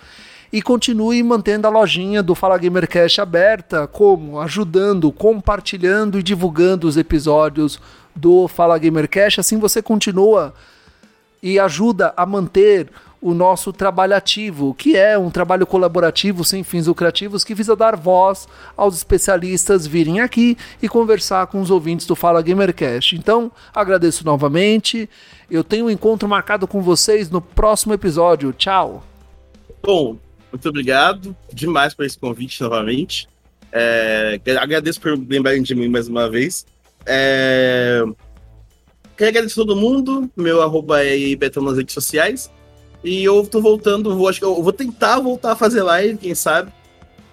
e 0.54 0.62
continue 0.62 1.20
mantendo 1.20 1.66
a 1.66 1.70
lojinha 1.70 2.22
do 2.22 2.32
Fala 2.32 2.56
Gamercast 2.56 3.20
aberta, 3.20 3.88
como 3.88 4.38
ajudando, 4.38 5.10
compartilhando 5.10 6.16
e 6.16 6.22
divulgando 6.22 6.86
os 6.86 6.96
episódios 6.96 7.80
do 8.14 8.46
Fala 8.46 8.78
Gamercast. 8.78 9.40
Assim 9.40 9.58
você 9.58 9.82
continua 9.82 10.54
e 11.42 11.58
ajuda 11.58 12.14
a 12.16 12.24
manter 12.24 12.88
o 13.24 13.32
nosso 13.32 13.72
trabalho 13.72 14.14
ativo, 14.14 14.74
que 14.74 14.98
é 14.98 15.16
um 15.16 15.30
trabalho 15.30 15.66
colaborativo 15.66 16.44
sem 16.44 16.62
fins 16.62 16.86
lucrativos 16.86 17.42
que 17.42 17.54
visa 17.54 17.74
dar 17.74 17.96
voz 17.96 18.46
aos 18.76 18.98
especialistas 18.98 19.86
virem 19.86 20.20
aqui 20.20 20.58
e 20.82 20.90
conversar 20.90 21.46
com 21.46 21.58
os 21.58 21.70
ouvintes 21.70 22.06
do 22.06 22.14
Fala 22.14 22.42
Gamercast. 22.42 23.16
Então, 23.16 23.50
agradeço 23.74 24.26
novamente. 24.26 25.08
Eu 25.50 25.64
tenho 25.64 25.86
um 25.86 25.90
encontro 25.90 26.28
marcado 26.28 26.68
com 26.68 26.82
vocês 26.82 27.30
no 27.30 27.40
próximo 27.40 27.94
episódio. 27.94 28.52
Tchau. 28.52 29.02
Bom, 29.82 30.18
muito 30.52 30.68
obrigado 30.68 31.34
demais 31.50 31.94
por 31.94 32.04
esse 32.04 32.18
convite 32.18 32.60
novamente. 32.60 33.26
É, 33.72 34.38
agradeço 34.60 35.00
por 35.00 35.18
lembrarem 35.18 35.62
de 35.62 35.74
mim 35.74 35.88
mais 35.88 36.08
uma 36.08 36.28
vez. 36.28 36.66
É, 37.06 38.02
quero 39.16 39.30
agradecer 39.30 39.62
a 39.62 39.64
todo 39.64 39.76
mundo. 39.76 40.30
Meu 40.36 40.60
arroba 40.60 41.02
é 41.02 41.34
Betão 41.34 41.62
nas 41.62 41.78
redes 41.78 41.94
sociais. 41.94 42.52
E 43.04 43.22
eu 43.22 43.46
tô 43.46 43.60
voltando, 43.60 44.16
vou, 44.16 44.28
acho 44.28 44.38
que 44.38 44.44
eu 44.44 44.62
vou 44.62 44.72
tentar 44.72 45.20
voltar 45.20 45.52
a 45.52 45.56
fazer 45.56 45.82
live, 45.82 46.16
quem 46.16 46.34
sabe. 46.34 46.72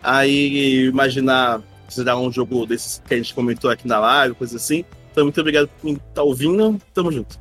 Aí 0.04 0.86
imaginar 0.86 1.62
dar 2.04 2.18
um 2.18 2.32
jogo 2.32 2.66
desses 2.66 3.02
que 3.06 3.14
a 3.14 3.18
gente 3.18 3.34
comentou 3.34 3.70
aqui 3.70 3.88
na 3.88 4.00
live, 4.00 4.36
coisa 4.36 4.58
assim. 4.58 4.86
Então, 5.12 5.26
muito 5.26 5.40
obrigado 5.42 5.70
por 5.82 5.90
estar 5.90 6.02
tá 6.14 6.24
ouvindo. 6.24 6.78
Tamo 6.94 7.12
junto. 7.12 7.40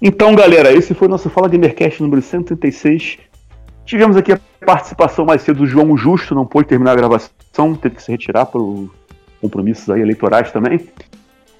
Então, 0.00 0.34
galera, 0.34 0.72
esse 0.72 0.94
foi 0.94 1.08
o 1.08 1.10
nosso 1.10 1.28
Fala 1.30 1.48
Gamercast 1.48 2.02
número 2.02 2.22
136. 2.22 3.18
Tivemos 3.84 4.16
aqui 4.16 4.32
a 4.32 4.40
participação 4.64 5.24
mais 5.24 5.42
cedo 5.42 5.58
do 5.58 5.66
João 5.66 5.96
Justo, 5.96 6.34
não 6.34 6.44
pôde 6.44 6.68
terminar 6.68 6.92
a 6.92 6.96
gravação, 6.96 7.74
teve 7.74 7.96
que 7.96 8.02
se 8.02 8.10
retirar 8.10 8.46
por 8.46 8.90
compromissos 9.40 9.88
aí 9.88 10.00
eleitorais 10.00 10.50
também. 10.52 10.88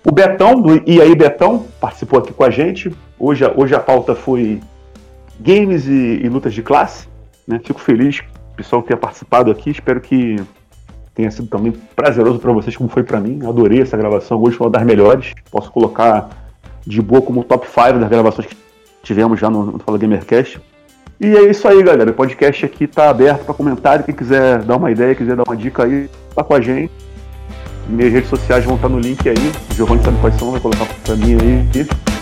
O 0.05 0.12
Betão, 0.12 0.60
do 0.60 0.83
E 0.89 1.01
aí 1.01 1.15
Betão, 1.15 1.67
participou 1.81 2.20
aqui 2.20 2.33
com 2.33 2.44
a 2.44 2.51
gente. 2.51 2.93
Hoje, 3.18 3.44
hoje 3.57 3.75
a 3.75 3.81
pauta 3.81 4.15
foi 4.15 4.60
games 5.41 5.87
e, 5.87 6.21
e 6.23 6.29
lutas 6.29 6.55
de 6.55 6.63
classe. 6.63 7.09
Né? 7.47 7.61
Fico 7.63 7.81
feliz 7.81 8.21
que 8.21 8.27
o 8.27 8.57
pessoal 8.57 8.83
tenha 8.83 8.97
participado 8.97 9.51
aqui. 9.51 9.71
Espero 9.71 10.01
que 10.01 10.37
tenha 11.15 11.31
sido 11.31 11.49
também 11.49 11.73
prazeroso 11.95 12.39
para 12.39 12.53
vocês, 12.53 12.77
como 12.77 12.89
foi 12.89 13.03
para 13.03 13.21
mim. 13.21 13.41
Adorei 13.47 13.81
essa 13.81 13.97
gravação. 13.97 14.41
Hoje 14.43 14.57
foi 14.57 14.67
uma 14.67 14.73
das 14.73 14.85
melhores. 14.85 15.33
Posso 15.51 15.71
colocar 15.71 16.29
de 16.87 17.01
boa 17.03 17.23
como 17.23 17.43
top 17.43 17.67
5 17.67 17.99
das 17.99 18.09
gravações 18.09 18.47
que 18.47 18.57
tivemos 19.03 19.41
já 19.41 19.51
no, 19.51 19.73
no 19.73 19.79
Fala 19.79 19.99
Gamercast. 19.99 20.61
E 21.19 21.35
é 21.35 21.51
isso 21.51 21.67
aí, 21.67 21.83
galera. 21.83 22.11
O 22.11 22.15
podcast 22.15 22.65
aqui 22.65 22.87
tá 22.87 23.09
aberto 23.09 23.45
para 23.45 23.55
comentário. 23.55 24.05
Quem 24.05 24.15
quiser 24.15 24.63
dar 24.63 24.77
uma 24.77 24.91
ideia, 24.91 25.15
quiser 25.15 25.35
dar 25.35 25.45
uma 25.47 25.57
dica 25.57 25.85
aí, 25.85 26.11
tá 26.35 26.45
com 26.45 26.55
a 26.55 26.61
gente. 26.61 26.93
Minhas 27.89 28.13
redes 28.13 28.29
sociais 28.29 28.65
vão 28.65 28.77
estar 28.77 28.89
no 28.89 28.99
link 28.99 29.27
aí. 29.29 29.53
O 29.71 29.75
Giovanni 29.75 30.03
sabe 30.03 30.19
quais 30.21 30.35
são, 30.37 30.51
vai 30.51 30.61
colocar 30.61 30.87
pra 31.05 31.17
mim 31.17 31.35
aí. 31.35 32.16